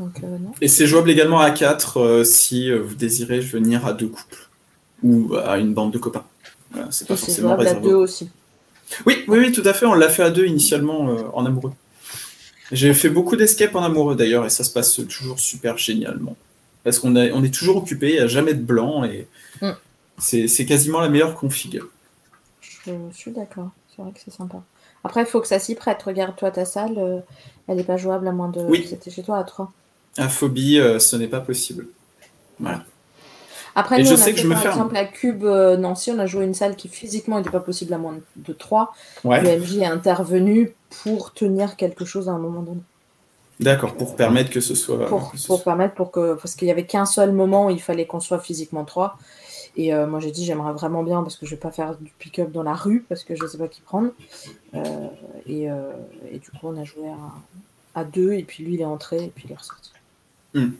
Euh, 0.00 0.36
et 0.60 0.68
c'est 0.68 0.86
jouable 0.86 1.10
également 1.10 1.38
à 1.38 1.50
4 1.52 1.98
euh, 1.98 2.24
si 2.24 2.72
vous 2.72 2.94
désirez 2.94 3.38
venir 3.38 3.86
à 3.86 3.92
deux 3.92 4.08
couples 4.08 4.48
ou 5.04 5.36
à 5.36 5.58
une 5.58 5.74
bande 5.74 5.92
de 5.92 5.98
copains. 5.98 6.24
c'est 6.90 7.06
pas 7.06 7.16
forcément 7.16 7.50
jouable 7.50 7.68
à 7.68 7.74
deux 7.74 7.94
aussi. 7.94 8.30
Oui, 9.06 9.24
oui, 9.28 9.38
oui, 9.38 9.52
tout 9.52 9.62
à 9.64 9.72
fait. 9.72 9.86
On 9.86 9.94
l'a 9.94 10.08
fait 10.08 10.24
à 10.24 10.30
deux 10.30 10.46
initialement 10.46 11.16
en 11.34 11.46
amoureux. 11.46 11.72
J'ai 12.72 12.92
fait 12.94 13.10
beaucoup 13.10 13.36
d'escape 13.36 13.74
en 13.74 13.82
amoureux 13.82 14.16
d'ailleurs 14.16 14.44
et 14.44 14.50
ça 14.50 14.64
se 14.64 14.70
passe 14.70 15.00
toujours 15.08 15.38
super 15.38 15.78
génialement. 15.78 16.36
Parce 16.84 16.98
qu'on 16.98 17.14
on 17.14 17.44
est 17.44 17.54
toujours 17.54 17.76
occupé, 17.76 18.10
il 18.10 18.14
n'y 18.14 18.20
a 18.20 18.26
jamais 18.26 18.54
de 18.54 18.62
blanc 18.62 19.04
et 19.04 19.28
mm. 19.60 19.70
C'est 20.18 20.66
quasiment 20.66 21.00
la 21.00 21.08
meilleure 21.08 21.34
config. 21.34 21.82
Je 22.86 22.92
suis 23.12 23.30
d'accord. 23.30 23.70
C'est 23.94 24.02
vrai 24.02 24.12
que 24.12 24.20
c'est 24.24 24.32
sympa. 24.32 24.62
Après, 25.04 25.22
il 25.22 25.26
faut 25.26 25.40
que 25.40 25.48
ça 25.48 25.58
s'y 25.58 25.74
prête. 25.74 26.02
Regarde-toi 26.02 26.50
ta 26.50 26.64
salle, 26.64 26.94
euh, 26.96 27.20
elle 27.68 27.76
n'est 27.76 27.84
pas 27.84 27.96
jouable 27.96 28.26
à 28.28 28.32
moins 28.32 28.48
de. 28.48 28.60
Oui. 28.60 28.86
C'était 28.88 29.10
chez 29.10 29.22
toi 29.22 29.38
à 29.38 29.44
3. 29.44 29.72
À 30.16 30.28
phobie, 30.28 30.78
euh, 30.78 30.98
ce 30.98 31.16
n'est 31.16 31.28
pas 31.28 31.40
possible. 31.40 31.88
Voilà. 32.60 32.84
Après, 33.74 33.98
nous, 33.98 34.04
je 34.04 34.12
on 34.12 34.16
sais 34.16 34.30
a 34.30 34.32
que 34.32 34.40
je 34.40 34.46
me 34.46 34.54
par 34.54 34.66
exemple, 34.66 34.96
à 34.96 35.06
Cube 35.06 35.44
euh, 35.44 35.76
Nancy, 35.76 36.10
on 36.10 36.18
a 36.18 36.26
joué 36.26 36.44
une 36.44 36.54
salle 36.54 36.76
qui 36.76 36.88
physiquement 36.88 37.38
n'était 37.38 37.50
pas 37.50 37.60
possible 37.60 37.94
à 37.94 37.98
moins 37.98 38.14
de 38.36 38.52
3. 38.52 38.92
Ouais. 39.24 39.40
Le 39.40 39.60
MJ 39.60 39.78
est 39.78 39.86
intervenu 39.86 40.74
pour 41.02 41.32
tenir 41.32 41.76
quelque 41.76 42.04
chose 42.04 42.28
à 42.28 42.32
un 42.32 42.38
moment 42.38 42.60
donné. 42.60 42.82
D'accord, 43.60 43.94
pour 43.94 44.16
permettre 44.16 44.50
que 44.50 44.60
ce 44.60 44.74
soit. 44.74 45.06
Pour, 45.06 45.64
permettre 45.64 45.94
pour 45.94 46.10
que. 46.10 46.34
Parce 46.34 46.54
qu'il 46.54 46.66
n'y 46.66 46.72
avait 46.72 46.86
qu'un 46.86 47.06
seul 47.06 47.32
moment 47.32 47.66
où 47.66 47.70
il 47.70 47.80
fallait 47.80 48.06
qu'on 48.06 48.20
soit 48.20 48.40
physiquement 48.40 48.84
3. 48.84 49.16
Et 49.76 49.94
euh, 49.94 50.06
moi, 50.06 50.20
j'ai 50.20 50.30
dit, 50.30 50.44
j'aimerais 50.44 50.72
vraiment 50.72 51.02
bien 51.02 51.22
parce 51.22 51.36
que 51.36 51.46
je 51.46 51.52
vais 51.54 51.60
pas 51.60 51.70
faire 51.70 51.96
du 51.96 52.12
pick-up 52.18 52.50
dans 52.52 52.62
la 52.62 52.74
rue 52.74 53.04
parce 53.08 53.24
que 53.24 53.34
je 53.34 53.46
sais 53.46 53.58
pas 53.58 53.68
qui 53.68 53.80
prendre. 53.80 54.10
Euh, 54.74 55.08
euh, 55.48 55.92
et, 56.30 56.38
du 56.38 56.50
coup, 56.50 56.58
on 56.64 56.76
a 56.76 56.84
joué 56.84 57.04
à, 57.94 58.04
deux 58.04 58.34
et 58.34 58.42
puis 58.42 58.64
lui, 58.64 58.74
il 58.74 58.80
est 58.80 58.86
entré 58.86 59.24
et 59.24 59.28
puis 59.28 59.44
il 59.46 59.52
est 59.52 59.56
ressorti. 59.56 59.92
Hmm. 60.54 60.72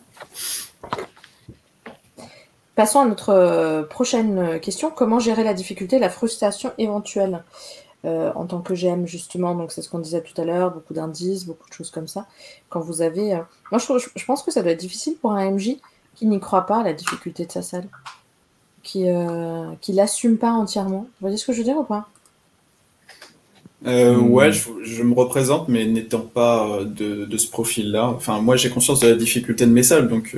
Passons 2.74 3.00
à 3.00 3.06
notre 3.06 3.86
prochaine 3.88 4.60
question. 4.60 4.90
Comment 4.90 5.18
gérer 5.18 5.44
la 5.44 5.54
difficulté, 5.54 5.98
la 5.98 6.10
frustration 6.10 6.72
éventuelle? 6.78 7.44
En 8.04 8.46
tant 8.46 8.60
que 8.60 8.74
GM, 8.74 9.06
justement 9.06 9.54
Donc, 9.54 9.70
c'est 9.70 9.80
ce 9.80 9.88
qu'on 9.88 10.00
disait 10.00 10.22
tout 10.22 10.38
à 10.40 10.44
l'heure, 10.44 10.72
beaucoup 10.72 10.92
d'indices, 10.92 11.46
beaucoup 11.46 11.68
de 11.68 11.74
choses 11.74 11.92
comme 11.92 12.08
ça. 12.08 12.26
Quand 12.68 12.80
vous 12.80 13.00
avez. 13.00 13.40
Moi, 13.70 13.78
je, 13.78 14.08
je, 14.16 14.24
pense 14.24 14.42
que 14.42 14.50
ça 14.50 14.60
doit 14.60 14.72
être 14.72 14.80
difficile 14.80 15.14
pour 15.18 15.30
un 15.32 15.52
MJ 15.52 15.76
qui 16.16 16.26
n'y 16.26 16.40
croit 16.40 16.66
pas 16.66 16.80
à 16.80 16.82
la 16.82 16.94
difficulté 16.94 17.46
de 17.46 17.52
sa 17.52 17.62
salle 17.62 17.88
qui 18.83 19.09
euh, 19.09 19.67
qui 19.81 19.93
l'assume 19.93 20.39
pas 20.39 20.51
entièrement. 20.51 21.01
Vous 21.01 21.20
voyez 21.20 21.36
ce 21.36 21.47
que 21.47 21.52
je 21.52 21.59
veux 21.59 21.65
dire 21.65 21.77
ou 21.77 21.85
pas? 21.85 22.09
Euh, 23.86 24.17
Ouais, 24.17 24.52
je, 24.52 25.02
me 25.02 25.15
représente, 25.15 25.69
mais 25.69 25.86
n'étant 25.86 26.20
pas 26.20 26.69
euh, 26.69 26.85
de, 26.85 27.36
ce 27.36 27.49
profil-là. 27.49 28.07
Enfin, 28.07 28.41
moi, 28.41 28.57
j'ai 28.57 28.70
conscience 28.70 29.01
de 29.01 29.09
la 29.09 29.17
difficulté 29.17 29.67
de 29.67 29.73
mes 29.73 29.83
salles, 29.83 30.09
donc 30.09 30.36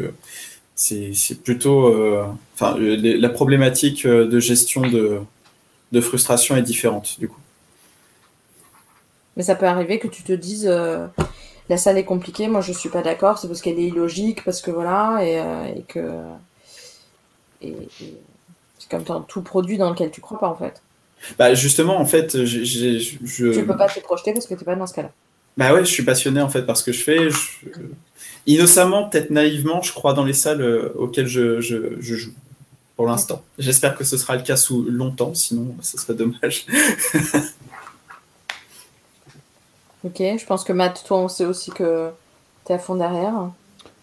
c'est 0.75 1.43
plutôt. 1.43 1.95
enfin, 2.55 2.77
la 2.79 3.29
problématique 3.29 4.07
de 4.07 4.41
gestion 4.41 4.83
de, 4.83 5.21
de 5.93 6.01
frustration 6.01 6.57
est 6.57 6.63
différente, 6.63 7.19
du 7.19 7.29
coup. 7.29 7.41
Mais 9.37 9.43
ça 9.43 9.57
peut 9.57 9.67
arriver 9.67 9.99
que 9.99 10.09
tu 10.09 10.23
te 10.23 10.33
dises 10.33 10.71
la 11.69 11.77
salle 11.79 11.97
est 11.97 12.05
compliquée, 12.05 12.47
moi 12.47 12.61
je 12.61 12.73
suis 12.73 12.91
pas 12.91 13.03
d'accord, 13.03 13.39
c'est 13.39 13.49
parce 13.49 13.63
qu'elle 13.63 13.79
est 13.79 13.87
illogique, 13.87 14.45
parce 14.45 14.61
que 14.61 14.71
voilà, 14.71 15.21
et, 15.23 15.83
que. 15.89 16.21
et, 17.63 17.75
c'est 18.89 19.05
comme 19.05 19.25
tout 19.27 19.43
produit 19.43 19.79
dans 19.79 19.91
lequel 19.91 20.11
tu 20.11 20.21
crois 20.21 20.39
pas, 20.39 20.49
en 20.49 20.57
fait. 20.57 20.83
Bah 21.39 21.55
justement, 21.55 21.99
en 21.99 22.05
fait, 22.05 22.45
je... 22.45 22.99
Tu 23.27 23.65
peux 23.65 23.77
pas 23.77 23.89
te 23.89 24.01
projeter 24.01 24.33
parce 24.33 24.47
que 24.47 24.55
t'es 24.55 24.65
pas 24.65 24.77
dans 24.77 24.87
ce 24.87 24.95
cas-là. 24.95 25.11
Bah 25.57 25.73
ouais, 25.73 25.85
je 25.85 25.91
suis 25.91 26.03
passionné 26.03 26.41
en 26.41 26.49
fait 26.49 26.63
par 26.63 26.77
ce 26.77 26.83
que 26.83 26.93
je 26.93 27.03
fais. 27.03 27.29
Innocemment, 28.47 29.09
peut-être 29.09 29.31
naïvement, 29.31 29.83
je 29.83 29.93
crois 29.93 30.13
dans 30.13 30.25
les 30.25 30.33
salles 30.33 30.61
euh, 30.61 30.93
auxquelles 30.97 31.29
je, 31.29 31.61
joue. 31.61 32.33
Pour 32.97 33.07
l'instant. 33.07 33.43
J'espère 33.59 33.97
que 33.97 34.05
ce 34.05 34.17
sera 34.17 34.37
le 34.37 34.43
cas 34.43 34.57
sous 34.57 34.83
longtemps, 34.83 35.35
sinon 35.35 35.75
ce 35.81 35.99
serait 35.99 36.15
dommage. 36.15 36.67
ok, 40.05 40.19
je 40.19 40.47
pense 40.47 40.63
que 40.63 40.73
Matt, 40.73 41.03
toi, 41.05 41.19
on 41.19 41.29
sait 41.29 41.45
aussi 41.45 41.73
que 41.73 42.11
tu 42.65 42.73
es 42.73 42.75
à 42.75 42.79
fond 42.79 42.95
derrière. 42.95 43.51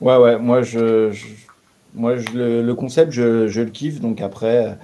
Ouais, 0.01 0.17
ouais, 0.17 0.37
moi 0.37 0.61
je, 0.61 1.13
moi, 1.93 2.15
le, 2.33 2.71
concept, 2.73 3.11
je, 3.11 3.47
le 3.47 3.69
kiffe. 3.69 3.99
Donc 3.99 4.21
après, 4.21 4.77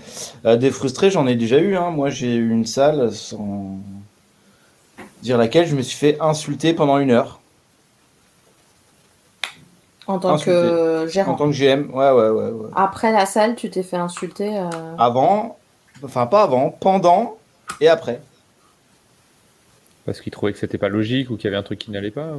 euh, 0.46 0.58
des 0.58 0.72
frustrés, 0.72 1.10
j'en 1.10 1.28
ai 1.28 1.36
déjà 1.36 1.60
eu. 1.60 1.76
Hein. 1.76 1.92
Moi, 1.92 2.10
j'ai 2.10 2.36
eu 2.36 2.50
une 2.50 2.66
salle 2.66 3.12
sans 3.14 3.78
dire 5.22 5.38
laquelle 5.38 5.68
je 5.68 5.76
me 5.76 5.82
suis 5.82 5.98
fait 5.98 6.18
insulter 6.20 6.74
pendant 6.74 6.98
une 6.98 7.12
heure. 7.12 7.40
En 10.06 10.20
tant 10.20 10.38
que 10.38 11.06
gérant. 11.10 11.34
En 11.34 11.36
tant 11.36 11.50
que 11.50 11.56
GM, 11.56 11.90
ouais, 11.94 12.12
ouais, 12.12 12.30
ouais. 12.30 12.70
Après 12.76 13.12
la 13.12 13.26
salle, 13.26 13.56
tu 13.56 13.70
t'es 13.70 13.84
fait 13.84 13.98
insulter. 13.98 14.58
Euh, 14.58 14.70
avant, 14.98 15.58
enfin 16.02 16.28
pas 16.28 16.44
avant, 16.44 16.70
pendant 16.70 17.38
et 17.82 17.90
après. 17.90 18.22
Parce 20.06 20.22
qu'ils 20.22 20.32
trouvaient 20.32 20.54
que 20.54 20.60
c'était 20.60 20.78
pas 20.78 20.88
logique 20.88 21.30
ou 21.30 21.36
qu'il 21.36 21.46
y 21.46 21.48
avait 21.48 21.58
un 21.58 21.64
truc 21.64 21.80
qui 21.80 21.92
n'allait 21.92 22.12
pas 22.12 22.30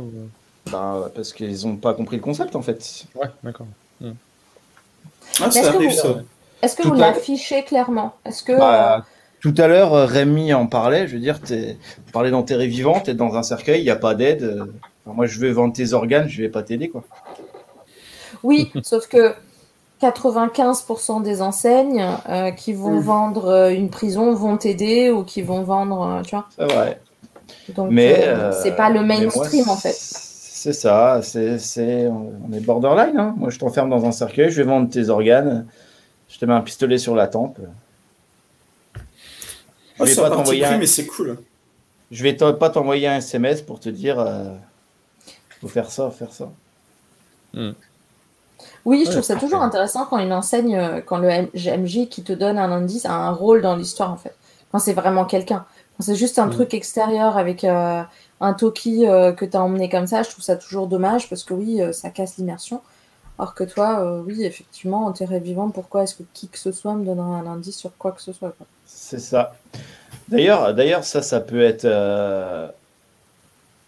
bah, 0.72 1.10
Parce 1.14 1.34
qu'ils 1.34 1.66
n'ont 1.66 1.76
pas 1.76 1.92
compris 1.92 2.16
le 2.16 2.22
concept 2.22 2.56
en 2.56 2.62
fait. 2.62 3.04
Ouais, 3.14 3.28
d'accord. 3.42 3.66
Hmm. 5.38 5.44
Ah, 5.44 5.50
ça 5.50 5.68
arrive 5.68 5.92
ça. 5.92 6.16
Est-ce 6.62 6.76
que 6.76 6.86
vous 6.86 6.94
l'affichez 6.94 7.62
clairement? 7.62 8.14
Est-ce 8.24 8.42
que 8.42 8.56
bah, 8.58 9.04
tout 9.40 9.54
à 9.56 9.68
l'heure, 9.68 10.08
Rémi 10.08 10.52
en 10.52 10.66
parlait. 10.66 11.06
Je 11.06 11.14
veux 11.14 11.20
dire, 11.20 11.40
tu 11.40 11.54
parlais 12.12 12.30
d'enterrer 12.30 12.66
vivant, 12.66 12.98
t'es 12.98 13.14
dans 13.14 13.36
un 13.36 13.44
cercueil, 13.44 13.80
il 13.80 13.84
n'y 13.84 13.90
a 13.90 13.96
pas 13.96 14.14
d'aide. 14.14 14.66
moi, 15.06 15.26
je 15.26 15.38
veux 15.38 15.50
vendre 15.50 15.72
tes 15.72 15.92
organes, 15.92 16.28
je 16.28 16.42
vais 16.42 16.48
pas 16.48 16.62
t'aider, 16.62 16.88
quoi. 16.88 17.04
Oui, 18.42 18.70
sauf 18.82 19.06
que 19.06 19.34
95% 20.02 21.22
des 21.22 21.42
enseignes 21.42 22.06
euh, 22.28 22.50
qui 22.50 22.72
vont 22.72 22.96
mm. 22.96 23.00
vendre 23.00 23.46
euh, 23.46 23.70
une 23.70 23.90
prison 23.90 24.32
vont 24.34 24.56
t'aider 24.56 25.10
ou 25.10 25.24
qui 25.24 25.42
vont 25.42 25.62
vendre, 25.62 26.02
euh, 26.02 26.22
tu 26.22 26.36
vois. 26.36 26.46
C'est 26.56 26.72
vrai. 26.72 27.00
Donc, 27.70 27.90
mais 27.90 28.26
c'est 28.62 28.76
pas 28.76 28.90
le 28.90 29.02
mainstream 29.02 29.68
en 29.68 29.76
fait. 29.76 29.96
C'est 30.60 30.72
ça, 30.72 31.20
c'est, 31.22 32.08
on 32.08 32.52
est 32.52 32.60
borderline. 32.60 33.16
Hein. 33.16 33.34
Moi, 33.36 33.50
je 33.50 33.58
t'enferme 33.58 33.90
dans 33.90 34.04
un 34.04 34.10
cercueil, 34.10 34.50
je 34.50 34.56
vais 34.56 34.68
vendre 34.68 34.90
tes 34.90 35.08
organes, 35.08 35.66
je 36.28 36.36
te 36.36 36.44
mets 36.44 36.52
un 36.52 36.62
pistolet 36.62 36.98
sur 36.98 37.14
la 37.14 37.28
tempe. 37.28 37.60
Je 40.00 40.04
vais 40.04 40.16
pas 40.16 40.30
t'envoyer 40.30 40.64
un... 40.64 40.78
mais 40.78 40.86
c'est 40.86 41.06
cool. 41.06 41.38
Je 42.10 42.22
vais 42.24 42.32
pas 42.34 42.70
t'envoyer 42.70 43.06
un 43.06 43.18
SMS 43.18 43.62
pour 43.62 43.78
te 43.78 43.88
dire 43.88 44.18
faut 45.60 45.68
faire 45.68 45.90
ça, 45.90 46.10
faire 46.10 46.32
ça. 46.32 46.48
Mm. 47.54 47.70
Oui, 48.84 49.04
je 49.06 49.10
trouve 49.10 49.22
ça 49.22 49.36
toujours 49.36 49.62
intéressant 49.62 50.06
quand 50.06 50.18
une 50.18 50.32
enseigne, 50.32 50.76
euh, 50.76 51.00
quand 51.00 51.18
le 51.18 51.28
GMJ 51.54 52.08
qui 52.08 52.22
te 52.22 52.32
donne 52.32 52.58
un 52.58 52.72
indice 52.72 53.06
a 53.06 53.12
un 53.12 53.30
rôle 53.30 53.62
dans 53.62 53.76
l'histoire 53.76 54.12
en 54.12 54.16
fait. 54.16 54.34
Quand 54.72 54.78
c'est 54.78 54.92
vraiment 54.92 55.24
quelqu'un. 55.24 55.64
Quand 55.96 56.04
c'est 56.04 56.14
juste 56.14 56.38
un 56.38 56.46
mm. 56.46 56.50
truc 56.50 56.74
extérieur 56.74 57.36
avec 57.36 57.64
euh, 57.64 58.02
un 58.40 58.54
Toki 58.54 59.06
euh, 59.06 59.32
que 59.32 59.44
tu 59.44 59.56
as 59.56 59.62
emmené 59.62 59.88
comme 59.88 60.06
ça, 60.06 60.22
je 60.22 60.30
trouve 60.30 60.44
ça 60.44 60.56
toujours 60.56 60.86
dommage 60.86 61.28
parce 61.28 61.44
que 61.44 61.54
oui, 61.54 61.80
ça 61.92 62.10
casse 62.10 62.36
l'immersion. 62.36 62.80
Alors 63.38 63.54
que 63.54 63.62
toi, 63.62 64.20
oui, 64.26 64.44
effectivement, 64.44 65.06
en 65.06 65.12
terre 65.12 65.38
vivant, 65.38 65.70
pourquoi 65.70 66.02
est-ce 66.02 66.16
que 66.16 66.24
qui 66.34 66.48
que 66.48 66.58
ce 66.58 66.72
soit 66.72 66.94
me 66.94 67.04
donnera 67.04 67.38
un 67.38 67.46
indice 67.46 67.76
sur 67.76 67.96
quoi 67.96 68.10
que 68.10 68.20
ce 68.20 68.32
soit 68.32 68.52
C'est 68.84 69.20
ça. 69.20 69.54
D'ailleurs, 70.28 70.74
d'ailleurs, 70.74 71.04
ça, 71.04 71.22
ça 71.22 71.38
peut 71.38 71.62
être. 71.62 71.84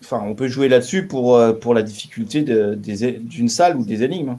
Enfin, 0.03 0.23
on 0.25 0.35
peut 0.35 0.47
jouer 0.47 0.69
là-dessus 0.69 1.09
pour, 1.09 1.37
la 1.75 1.83
difficulté 1.83 2.43
d'une 2.43 3.49
salle 3.49 3.77
ou 3.77 3.85
des 3.85 4.05
énigmes 4.05 4.37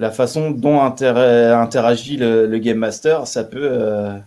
la 0.00 0.10
façon 0.10 0.50
dont 0.50 0.80
interagit 0.80 2.16
le, 2.16 2.58
Game 2.58 2.78
Master, 2.78 3.26
ça 3.26 3.44
peut. 3.44 3.68
Euh, 3.70 4.18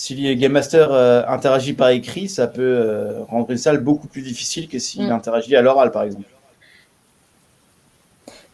si 0.00 0.14
le 0.14 0.32
Game 0.32 0.52
Master 0.52 0.94
euh, 0.94 1.22
interagit 1.28 1.74
par 1.74 1.90
écrit, 1.90 2.26
ça 2.26 2.46
peut 2.46 2.62
euh, 2.62 3.22
rendre 3.24 3.50
une 3.50 3.58
salle 3.58 3.80
beaucoup 3.80 4.06
plus 4.06 4.22
difficile 4.22 4.66
que 4.66 4.78
s'il 4.78 5.06
mm. 5.06 5.12
interagit 5.12 5.54
à 5.56 5.60
l'oral, 5.60 5.90
par 5.90 6.04
exemple. 6.04 6.24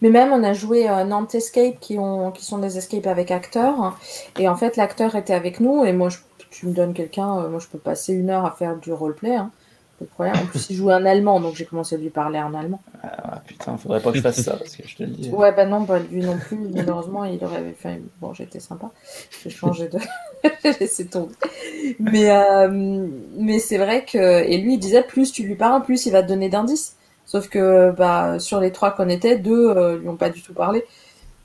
Mais 0.02 0.10
même, 0.10 0.32
on 0.32 0.42
a 0.42 0.54
joué 0.54 0.88
Nantes 1.06 1.36
Escape, 1.36 1.78
qui, 1.78 2.00
ont, 2.00 2.32
qui 2.32 2.44
sont 2.44 2.58
des 2.58 2.78
escapes 2.78 3.06
avec 3.06 3.30
acteurs. 3.30 3.96
Et 4.40 4.48
en 4.48 4.56
fait, 4.56 4.76
l'acteur 4.76 5.14
était 5.14 5.34
avec 5.34 5.60
nous. 5.60 5.84
Et 5.84 5.92
moi, 5.92 6.08
tu 6.50 6.66
me 6.66 6.74
donnes 6.74 6.94
quelqu'un, 6.94 7.46
moi, 7.48 7.60
je 7.60 7.68
peux 7.68 7.78
passer 7.78 8.12
une 8.12 8.28
heure 8.28 8.44
à 8.44 8.50
faire 8.50 8.74
du 8.74 8.92
roleplay. 8.92 9.36
Hein. 9.36 9.52
En 10.18 10.46
plus, 10.46 10.70
il 10.70 10.76
jouait 10.76 10.94
en 10.94 11.04
allemand, 11.06 11.40
donc 11.40 11.54
j'ai 11.54 11.64
commencé 11.64 11.94
à 11.94 11.98
lui 11.98 12.10
parler 12.10 12.38
en 12.38 12.52
allemand. 12.54 12.80
Ah 13.02 13.40
putain, 13.46 13.76
faudrait 13.76 14.00
pas 14.00 14.10
que 14.10 14.18
je 14.18 14.22
fasse 14.22 14.40
ça, 14.42 14.56
parce 14.56 14.76
que 14.76 14.86
je 14.86 14.96
te 14.96 15.02
le 15.02 15.08
dis. 15.10 15.30
Ouais, 15.30 15.52
bah 15.52 15.64
non, 15.64 15.82
bah, 15.82 15.98
lui 15.98 16.22
non 16.22 16.36
plus. 16.38 16.58
Malheureusement, 16.74 17.24
il 17.24 17.42
aurait 17.42 17.74
fait. 17.78 18.02
Bon, 18.20 18.34
j'étais 18.34 18.60
sympa. 18.60 18.90
J'ai 19.42 19.50
changé 19.50 19.88
de. 19.88 19.98
j'ai 20.64 20.72
laissé 20.72 21.06
tomber. 21.06 21.34
Mais, 21.98 22.30
euh, 22.30 23.06
mais 23.38 23.58
c'est 23.58 23.78
vrai 23.78 24.04
que. 24.04 24.44
Et 24.44 24.58
lui, 24.58 24.74
il 24.74 24.78
disait 24.78 25.02
plus 25.02 25.32
tu 25.32 25.44
lui 25.44 25.54
parles, 25.54 25.82
plus 25.82 26.04
il 26.06 26.12
va 26.12 26.22
te 26.22 26.28
donner 26.28 26.48
d'indices. 26.48 26.96
Sauf 27.24 27.48
que 27.48 27.90
bah, 27.90 28.38
sur 28.38 28.60
les 28.60 28.72
trois 28.72 28.90
qu'on 28.90 29.08
était, 29.08 29.36
deux 29.36 29.70
euh, 29.70 29.98
lui 29.98 30.08
ont 30.08 30.16
pas 30.16 30.30
du 30.30 30.42
tout 30.42 30.54
parlé. 30.54 30.84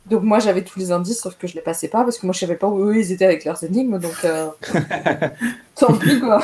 Donc 0.07 0.23
moi 0.23 0.39
j'avais 0.39 0.63
tous 0.63 0.80
les 0.80 0.91
indices, 0.91 1.21
sauf 1.21 1.38
que 1.38 1.47
je 1.47 1.53
les 1.53 1.61
passais 1.61 1.88
pas 1.88 2.03
parce 2.03 2.17
que 2.17 2.25
moi 2.25 2.33
je 2.33 2.39
savais 2.39 2.55
pas 2.55 2.67
où 2.67 2.89
eux 2.89 2.97
ils 2.97 3.11
étaient 3.11 3.25
avec 3.25 3.45
leurs 3.45 3.63
énigmes, 3.63 3.99
donc 3.99 4.25
euh... 4.25 4.47
tant 5.75 5.93
pis 5.93 6.19
quoi. 6.19 6.43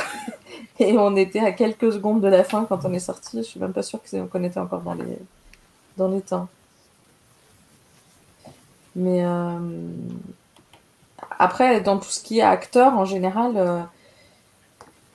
Et 0.80 0.96
on 0.96 1.16
était 1.16 1.40
à 1.40 1.52
quelques 1.52 1.92
secondes 1.92 2.20
de 2.20 2.28
la 2.28 2.44
fin 2.44 2.64
quand 2.68 2.84
on 2.84 2.92
est 2.92 3.00
sorti. 3.00 3.38
Je 3.38 3.42
suis 3.42 3.60
même 3.60 3.72
pas 3.72 3.82
sûre 3.82 4.00
qu'on 4.30 4.44
était 4.44 4.60
encore 4.60 4.82
dans 4.82 4.94
les, 4.94 5.18
dans 5.96 6.08
les 6.08 6.20
temps. 6.20 6.48
Mais 8.94 9.24
euh, 9.24 9.58
après, 11.38 11.80
dans 11.80 11.98
tout 11.98 12.10
ce 12.10 12.22
qui 12.22 12.38
est 12.38 12.42
acteur, 12.42 12.94
en 12.94 13.04
général, 13.04 13.52
euh, 13.56 13.80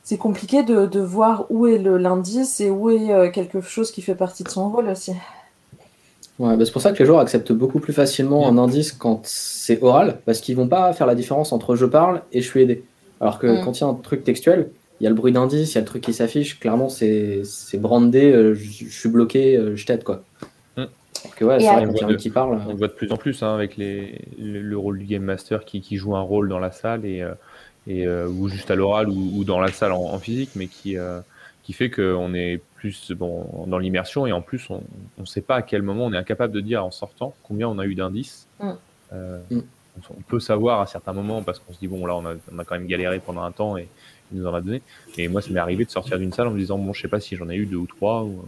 c'est 0.04 0.18
compliqué 0.18 0.64
de, 0.64 1.00
voir 1.00 1.46
où 1.50 1.68
est 1.68 1.78
l'indice 1.78 2.60
et 2.62 2.70
où 2.70 2.90
est 2.90 3.12
euh, 3.12 3.30
quelque 3.30 3.62
chose 3.62 3.92
qui 3.92 4.02
fait 4.02 4.16
partie 4.16 4.44
de 4.44 4.50
son 4.50 4.70
rôle 4.70 4.90
aussi. 4.90 5.14
Ouais, 6.40 6.58
bah, 6.58 6.66
c'est 6.66 6.72
pour 6.72 6.82
ça 6.82 6.92
que 6.92 7.00
les 7.00 7.06
joueurs 7.06 7.20
acceptent 7.20 7.52
beaucoup 7.52 7.80
plus 7.80 7.94
facilement 7.94 8.48
un 8.48 8.58
indice 8.58 8.92
quand 8.92 9.22
c'est 9.24 9.82
oral, 9.82 10.20
parce 10.26 10.40
qu'ils 10.40 10.56
vont 10.56 10.68
pas 10.68 10.92
faire 10.94 11.08
la 11.08 11.16
différence 11.16 11.52
entre 11.52 11.76
je 11.76 11.86
parle 11.86 12.22
et 12.32 12.42
je 12.42 12.48
suis 12.48 12.62
aidé. 12.62 12.84
Alors 13.22 13.40
que 13.40 13.48
mm. 13.48 13.64
quand 13.64 13.80
il 13.80 13.82
y 13.82 13.84
a 13.84 13.88
un 13.88 13.94
truc 13.94 14.24
textuel, 14.24 14.72
il 15.04 15.06
y 15.06 15.08
a 15.08 15.10
le 15.10 15.18
bruit 15.18 15.34
d'indice, 15.34 15.74
il 15.74 15.76
y 15.76 15.78
a 15.80 15.82
le 15.82 15.86
truc 15.86 16.02
qui 16.02 16.14
s'affiche, 16.14 16.62
clairement 16.62 16.88
c'est 16.88 17.44
brandé, 17.74 18.32
euh, 18.32 18.54
je, 18.54 18.86
suis 18.86 19.10
bloqué, 19.10 19.58
euh, 19.58 19.76
je 19.76 19.86
t'aide 19.86 20.06
quoi. 20.06 20.24
Mm. 20.78 20.86
Que, 21.36 21.44
ouais, 21.44 21.60
ça, 21.60 21.82
on, 21.82 21.92
voit 21.92 22.16
qui 22.16 22.30
parle. 22.30 22.62
on 22.66 22.70
le 22.70 22.78
voit 22.78 22.88
de 22.88 22.94
plus 22.94 23.12
en 23.12 23.18
plus 23.18 23.44
hein, 23.44 23.54
avec 23.54 23.76
les, 23.76 24.22
le, 24.40 24.78
rôle 24.78 25.00
du 25.00 25.04
Game 25.04 25.24
Master 25.24 25.66
qui, 25.66 25.82
qui, 25.82 25.98
joue 25.98 26.16
un 26.16 26.22
rôle 26.22 26.48
dans 26.48 26.58
la 26.58 26.72
salle 26.72 27.06
et, 27.06 27.22
euh, 27.22 27.34
et 27.86 28.08
ou 28.08 28.48
juste 28.48 28.72
à 28.72 28.76
l'oral 28.76 29.10
ou, 29.10 29.44
dans 29.44 29.60
la 29.60 29.74
salle 29.74 29.92
en, 29.92 30.18
physique, 30.20 30.52
mais 30.56 30.68
qui, 30.68 30.96
qui 31.64 31.74
fait 31.74 31.90
qu'on 31.90 32.34
est 32.34 32.62
plus 32.78 33.12
bon, 33.12 33.66
dans 33.68 33.80
l'immersion 33.80 34.26
et 34.26 34.32
en 34.32 34.42
plus 34.42 34.70
on 34.70 34.82
ne 35.18 35.26
sait 35.26 35.42
pas 35.42 35.58
à 35.58 35.62
quel 35.64 35.82
moment 35.82 36.06
on 36.06 36.14
est 36.14 36.18
incapable 36.18 36.54
de 36.54 36.62
dire 36.62 36.86
en 36.86 36.92
sortant 36.92 37.34
combien 37.44 37.68
on 37.68 37.78
a 37.78 37.86
eu 37.86 37.96
d'indices. 37.96 38.48
Mm. 38.62 38.72
Mm. 39.52 39.60
On, 40.10 40.22
peut 40.22 40.40
savoir 40.40 40.80
à 40.80 40.86
certains 40.86 41.14
moments 41.14 41.44
parce 41.44 41.60
qu'on 41.60 41.74
se 41.74 41.80
dit 41.80 41.90
bon 41.90 42.06
là 42.06 42.16
on 42.16 42.26
a, 42.26 42.36
on 42.54 42.58
a, 42.58 42.64
quand 42.64 42.76
même 42.76 42.88
galéré 42.88 43.20
pendant 43.20 43.44
un 43.44 43.52
temps 43.52 43.78
et 43.78 43.90
nous 44.34 44.48
en 44.48 44.54
a 44.54 44.62
donné. 44.62 44.82
Et 45.18 45.28
moi, 45.28 45.42
ça 45.42 45.50
m'est 45.52 45.60
arrivé 45.60 45.86
de 45.86 45.92
sortir 45.92 46.18
d'une 46.18 46.34
salle 46.34 46.48
en 46.48 46.52
me 46.52 46.60
disant, 46.60 46.78
bon, 46.78 46.94
je 46.94 47.02
sais 47.02 47.08
pas 47.08 47.20
si 47.20 47.36
j'en 47.36 47.50
ai 47.50 47.56
eu 47.56 47.66
deux 47.66 47.78
ou 47.78 47.88
trois. 47.88 48.24
Ou... 48.24 48.44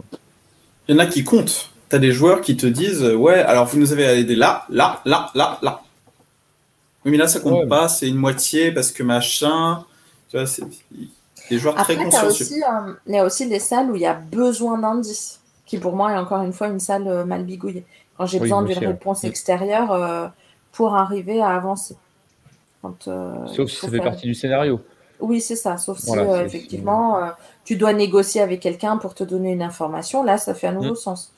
Il 0.88 0.94
y 0.94 0.98
en 0.98 1.00
a 1.00 1.06
qui 1.06 1.24
comptent. 1.24 1.70
Tu 1.88 1.96
as 1.96 1.98
des 1.98 2.12
joueurs 2.12 2.40
qui 2.40 2.56
te 2.56 2.66
disent, 2.66 3.02
ouais, 3.02 3.38
alors 3.40 3.66
vous 3.66 3.78
nous 3.78 3.92
avez 3.92 4.04
aidé 4.04 4.34
là, 4.34 4.64
là, 4.68 5.00
là, 5.04 5.30
là, 5.34 5.58
là. 5.62 5.82
Oui, 7.04 7.12
mais 7.12 7.18
là, 7.18 7.28
ça 7.28 7.38
compte 7.38 7.68
pas, 7.68 7.88
c'est 7.88 8.08
une 8.08 8.16
moitié 8.16 8.72
parce 8.72 8.90
que 8.90 9.04
machin. 9.04 9.84
Tu 10.28 10.36
vois, 10.36 10.46
c'est 10.46 10.64
des 11.48 11.58
joueurs 11.58 11.76
très 11.76 11.96
consciencieux. 11.96 12.46
Euh, 12.56 12.94
il 13.06 13.14
y 13.14 13.18
a 13.18 13.24
aussi 13.24 13.48
des 13.48 13.60
salles 13.60 13.90
où 13.92 13.94
il 13.94 14.02
y 14.02 14.06
a 14.06 14.14
besoin 14.14 14.78
d'indices, 14.78 15.40
qui 15.66 15.78
pour 15.78 15.94
moi 15.94 16.12
est 16.12 16.16
encore 16.16 16.42
une 16.42 16.52
fois 16.52 16.66
une 16.66 16.80
salle 16.80 17.06
euh, 17.06 17.24
mal 17.24 17.44
bigouillée. 17.44 17.84
Quand 18.16 18.26
j'ai 18.26 18.40
besoin 18.40 18.62
d'une 18.62 18.78
réponse 18.78 19.22
extérieure 19.24 19.92
euh, 19.92 20.26
pour 20.72 20.96
arriver 20.96 21.40
à 21.40 21.50
avancer. 21.50 21.96
Sauf 23.00 23.70
si 23.70 23.76
ça 23.76 23.88
fait 23.88 23.98
partie 23.98 24.26
du 24.26 24.34
scénario. 24.34 24.80
Oui, 25.20 25.40
c'est 25.40 25.56
ça. 25.56 25.76
Sauf 25.78 25.98
si 25.98 26.16
euh, 26.16 26.44
effectivement 26.44 27.18
euh, 27.18 27.30
tu 27.64 27.76
dois 27.76 27.92
négocier 27.92 28.40
avec 28.40 28.60
quelqu'un 28.60 28.96
pour 28.96 29.14
te 29.14 29.24
donner 29.24 29.52
une 29.52 29.62
information, 29.62 30.22
là, 30.22 30.38
ça 30.38 30.54
fait 30.54 30.66
un 30.66 30.72
nouveau 30.72 30.92
mmh. 30.92 30.96
sens. 30.96 31.32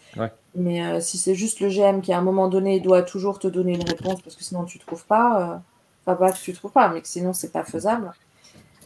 Mais 0.54 0.84
euh, 0.84 1.00
si 1.00 1.18
c'est 1.18 1.34
juste 1.34 1.60
le 1.60 1.68
GM 1.68 2.00
qui, 2.00 2.12
à 2.12 2.18
un 2.18 2.22
moment 2.22 2.48
donné, 2.48 2.80
doit 2.80 3.02
toujours 3.02 3.38
te 3.38 3.46
donner 3.46 3.74
une 3.74 3.88
réponse 3.88 4.20
parce 4.22 4.34
que 4.34 4.42
sinon 4.42 4.64
tu 4.64 4.78
ne 4.78 4.82
trouves 4.82 5.04
pas, 5.04 5.60
enfin, 6.04 6.16
pas 6.16 6.32
que 6.32 6.38
tu 6.38 6.52
trouves 6.52 6.72
pas, 6.72 6.88
mais 6.88 7.00
que 7.00 7.08
sinon 7.08 7.32
c'est 7.32 7.52
pas 7.52 7.64
faisable. 7.64 8.12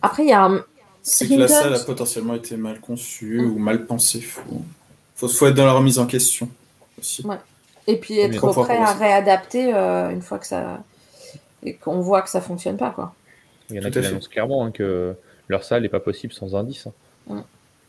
Après, 0.02 0.24
il 0.24 0.28
y 0.28 0.32
a 0.32 0.44
un. 0.44 0.64
C'est 1.02 1.26
que 1.26 1.34
la 1.34 1.48
salle 1.48 1.74
a 1.74 1.78
potentiellement 1.78 2.34
été 2.34 2.56
mal 2.56 2.80
conçue 2.80 3.40
ou 3.40 3.58
mal 3.58 3.86
pensée. 3.86 4.20
Faut, 4.20 5.28
faut, 5.28 5.46
être 5.46 5.54
dans 5.54 5.64
la 5.64 5.72
remise 5.72 5.98
en 5.98 6.06
question 6.06 6.48
aussi. 6.98 7.24
Et 7.86 7.96
puis 7.96 8.18
être 8.18 8.52
prêt 8.52 8.76
à 8.76 8.92
réadapter 8.92 9.72
une 9.72 10.22
fois 10.22 10.38
que 10.38 10.46
ça. 10.46 10.82
et 11.62 11.74
qu'on 11.74 12.00
voit 12.00 12.22
que 12.22 12.30
ça 12.30 12.40
fonctionne 12.40 12.76
pas, 12.76 12.90
quoi. 12.90 13.14
Il 13.72 13.76
y 13.76 13.80
en 13.80 13.84
a 13.84 13.90
qui 13.90 13.98
annoncent 13.98 14.28
clairement 14.28 14.64
hein, 14.64 14.70
que 14.70 15.14
leur 15.48 15.64
salle 15.64 15.82
n'est 15.82 15.88
pas 15.88 16.00
possible 16.00 16.32
sans 16.32 16.54
indice. 16.54 16.88
Hein. 17.30 17.44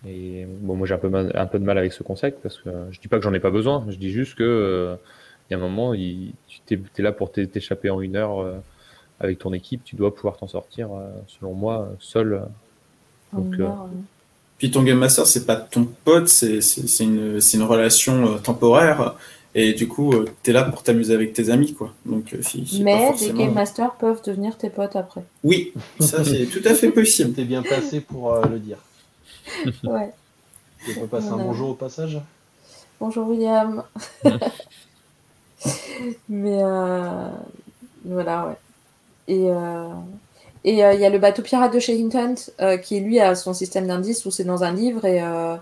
Et 0.08 0.46
bon, 0.60 0.76
moi 0.76 0.86
j'ai 0.86 0.94
un 0.94 0.98
peu, 0.98 1.12
un 1.14 1.46
peu 1.46 1.60
de 1.60 1.64
mal 1.64 1.78
avec 1.78 1.94
ce 1.94 2.04
concept 2.04 2.42
parce 2.42 2.58
que 2.58 2.70
je 2.92 3.00
dis 3.00 3.08
pas 3.08 3.18
que 3.18 3.24
j'en 3.24 3.34
ai 3.34 3.40
pas 3.40 3.52
besoin, 3.52 3.86
je 3.90 3.96
dis 3.96 4.12
juste 4.12 4.36
que 4.36 4.44
euh, 4.44 4.96
il 5.50 5.54
y 5.54 5.56
a 5.56 5.58
un 5.58 5.62
moment, 5.62 5.94
tu 5.94 6.34
es, 6.72 7.02
là 7.02 7.12
pour 7.12 7.32
t'échapper 7.32 7.90
en 7.90 8.02
une 8.02 8.16
heure 8.16 8.42
euh, 8.42 8.56
avec 9.20 9.40
ton 9.40 9.54
équipe, 9.54 9.84
tu 9.84 9.96
dois 9.96 10.14
pouvoir 10.14 10.38
t'en 10.38 10.48
sortir, 10.48 10.92
euh, 10.92 11.08
selon 11.28 11.54
moi, 11.54 11.90
seul. 12.00 12.44
Donc, 13.32 13.56
Puis 14.58 14.72
ton 14.72 14.84
Game 14.84 15.00
Master, 15.00 15.26
c'est 15.26 15.46
pas 15.46 15.56
ton 15.56 15.86
pote, 15.86 16.28
c'est 16.28 16.60
une, 17.00 17.40
une, 17.54 17.64
relation 17.64 18.38
temporaire. 18.40 19.16
Et 19.56 19.74
du 19.74 19.88
coup, 19.88 20.14
euh, 20.14 20.26
tu 20.42 20.50
es 20.50 20.54
là 20.54 20.64
pour 20.64 20.82
t'amuser 20.82 21.14
avec 21.14 21.34
tes 21.34 21.52
amis, 21.52 21.74
quoi. 21.74 21.94
Donc, 22.06 22.34
euh, 22.34 22.42
Mais 22.82 23.14
des 23.14 23.32
Game 23.34 23.54
Masters 23.54 23.94
peuvent 23.96 24.24
devenir 24.24 24.58
tes 24.58 24.72
potes 24.72 24.96
après. 24.96 25.24
Oui, 25.44 25.74
ça 26.00 26.24
c'est 26.24 26.46
tout 26.52 26.62
à 26.66 26.74
fait 26.74 26.90
possible. 26.90 27.34
T'es 27.34 27.44
bien 27.44 27.62
placé 27.62 28.02
pour 28.02 28.34
euh, 28.34 28.44
le 28.48 28.58
dire. 28.60 28.78
ouais. 29.84 30.12
Tu 30.86 30.96
peux 31.00 31.06
passer 31.08 31.28
un 31.28 31.38
bonjour 31.38 31.70
au 31.70 31.76
passage? 31.76 32.20
Bonjour 33.00 33.28
William. 33.28 33.84
Mais 36.30 36.62
voilà, 38.04 38.48
ouais. 38.48 38.58
Et, 39.28 39.50
Et 40.66 40.84
euh, 40.84 40.94
il 40.94 41.02
y 41.02 41.06
a 41.06 41.10
le 41.10 41.20
bateau 41.20 41.42
pirate 41.42 41.74
de 41.74 41.80
chez 41.80 42.00
Hinton 42.00 42.36
euh, 42.62 42.78
qui, 42.78 43.00
lui, 43.02 43.20
a 43.20 43.36
son 43.36 43.54
système 43.54 43.86
d'indices 43.88 44.26
où 44.26 44.32
c'est 44.32 44.46
dans 44.46 44.64
un 44.64 44.72
livre 44.72 45.04
et, 45.04 45.22
euh, 45.22 45.58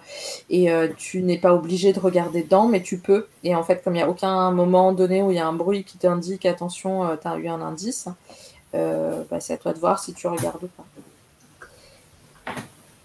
et 0.49 0.69
tu 0.97 1.23
n'es 1.23 1.39
pas 1.39 1.53
obligé 1.53 1.91
de 1.91 1.99
regarder 1.99 2.43
dedans, 2.43 2.67
mais 2.67 2.81
tu 2.81 2.99
peux. 2.99 3.25
Et 3.43 3.55
en 3.55 3.63
fait, 3.63 3.83
comme 3.83 3.93
il 3.95 3.97
n'y 3.97 4.03
a 4.03 4.09
aucun 4.09 4.51
moment 4.51 4.91
donné 4.91 5.23
où 5.23 5.31
il 5.31 5.37
y 5.37 5.39
a 5.39 5.47
un 5.47 5.53
bruit 5.53 5.83
qui 5.83 5.97
t'indique 5.97 6.45
attention, 6.45 7.17
tu 7.19 7.27
as 7.27 7.35
eu 7.37 7.47
un 7.47 7.61
indice, 7.61 8.07
bah, 8.73 9.39
c'est 9.39 9.53
à 9.53 9.57
toi 9.57 9.73
de 9.73 9.79
voir 9.79 9.99
si 9.99 10.13
tu 10.13 10.27
regardes 10.27 10.63
ou 10.63 10.67
pas. 10.67 10.85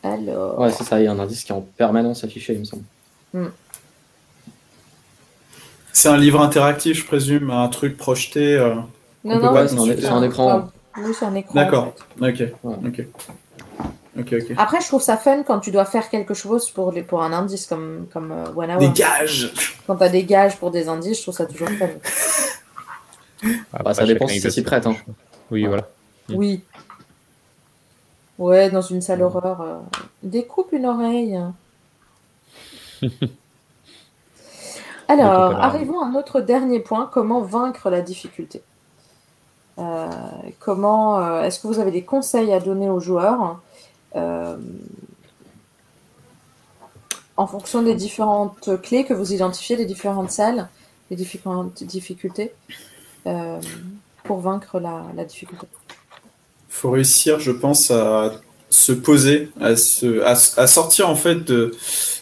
Alors. 0.02 0.58
Ouais, 0.60 0.70
c'est 0.70 0.84
ça, 0.84 1.00
il 1.00 1.04
y 1.04 1.08
a 1.08 1.12
un 1.12 1.18
indice 1.18 1.44
qui 1.44 1.52
est 1.52 1.54
en 1.54 1.66
permanence 1.76 2.22
affiché, 2.24 2.52
il 2.52 2.60
me 2.60 2.64
semble. 2.64 2.84
Hmm. 3.32 3.48
C'est 5.92 6.08
un 6.08 6.18
livre 6.18 6.42
interactif, 6.42 6.98
je 6.98 7.06
présume, 7.06 7.50
un 7.50 7.68
truc 7.68 7.96
projeté. 7.96 8.58
non, 9.24 9.40
non, 9.40 9.66
c'est 9.66 10.06
un, 10.06 10.22
écran. 10.22 10.68
Oui, 10.98 11.14
c'est 11.18 11.24
un 11.24 11.34
écran. 11.34 11.54
D'accord. 11.54 11.94
Ok. 12.20 12.42
Ok. 12.64 13.06
Ok, 14.18 14.32
ok. 14.32 14.54
Après, 14.56 14.80
je 14.80 14.86
trouve 14.86 15.02
ça 15.02 15.16
fun 15.18 15.42
quand 15.42 15.60
tu 15.60 15.70
dois 15.70 15.84
faire 15.84 16.08
quelque 16.08 16.32
chose 16.32 16.70
pour, 16.70 16.90
les, 16.90 17.02
pour 17.02 17.22
un 17.22 17.32
indice 17.32 17.66
comme, 17.66 18.06
comme 18.12 18.32
euh, 18.32 18.46
One 18.56 18.70
Hour. 18.70 18.78
Des 18.78 18.90
gages 18.90 19.52
Quand 19.86 19.96
tu 19.96 20.04
as 20.04 20.08
des 20.08 20.24
gages 20.24 20.56
pour 20.56 20.70
des 20.70 20.88
indices, 20.88 21.18
je 21.18 21.22
trouve 21.22 21.34
ça 21.34 21.44
toujours 21.44 21.68
fun. 21.68 21.88
Ah, 23.74 23.82
bah, 23.82 23.92
ça 23.92 24.06
dépend 24.06 24.26
si 24.26 24.40
c'est 24.40 24.50
s'y 24.50 24.62
prête. 24.62 24.86
Hein. 24.86 24.96
Oui, 25.50 25.66
voilà. 25.66 25.86
Oui. 26.30 26.62
Ouais, 28.38 28.70
dans 28.70 28.80
une 28.80 29.02
salle 29.02 29.20
horreur. 29.22 29.60
Euh, 29.60 29.76
découpe 30.22 30.72
une 30.72 30.86
oreille. 30.86 31.38
Alors, 35.08 35.54
arrivons 35.60 36.00
à 36.00 36.08
notre 36.08 36.40
dernier 36.40 36.80
point 36.80 37.08
comment 37.12 37.40
vaincre 37.40 37.90
la 37.90 38.00
difficulté? 38.00 38.62
Comment 40.58 41.20
euh, 41.20 41.42
est-ce 41.42 41.60
que 41.60 41.66
vous 41.66 41.78
avez 41.78 41.90
des 41.90 42.02
conseils 42.02 42.52
à 42.52 42.60
donner 42.60 42.88
aux 42.88 43.00
joueurs 43.00 43.60
euh, 44.14 44.56
en 47.36 47.46
fonction 47.46 47.82
des 47.82 47.94
différentes 47.94 48.80
clés 48.82 49.04
que 49.04 49.12
vous 49.12 49.32
identifiez, 49.32 49.76
des 49.76 49.84
différentes 49.84 50.30
salles, 50.30 50.68
des 51.10 51.16
différentes 51.16 51.84
difficultés 51.84 52.52
pour 54.24 54.40
vaincre 54.40 54.80
la, 54.80 55.24
difficulté? 55.24 55.66
Il 56.68 56.74
faut 56.74 56.90
réussir, 56.90 57.38
je 57.38 57.52
pense, 57.52 57.90
à 57.90 58.32
se 58.70 58.92
poser, 58.92 59.50
à, 59.60 59.76
sortir 59.76 61.10
en 61.10 61.16
fait 61.16 61.52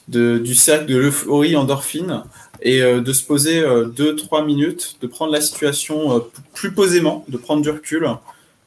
du 0.08 0.54
cercle 0.54 0.86
de 0.86 0.96
l'euphorie 0.96 1.54
endorphine 1.54 2.24
et 2.64 2.82
euh, 2.82 3.00
de 3.00 3.12
se 3.12 3.22
poser 3.22 3.60
2-3 3.60 4.42
euh, 4.42 4.44
minutes, 4.44 4.96
de 5.00 5.06
prendre 5.06 5.30
la 5.30 5.42
situation 5.42 6.16
euh, 6.16 6.20
plus 6.54 6.72
posément, 6.72 7.24
de 7.28 7.36
prendre 7.36 7.62
du 7.62 7.70
recul 7.70 8.08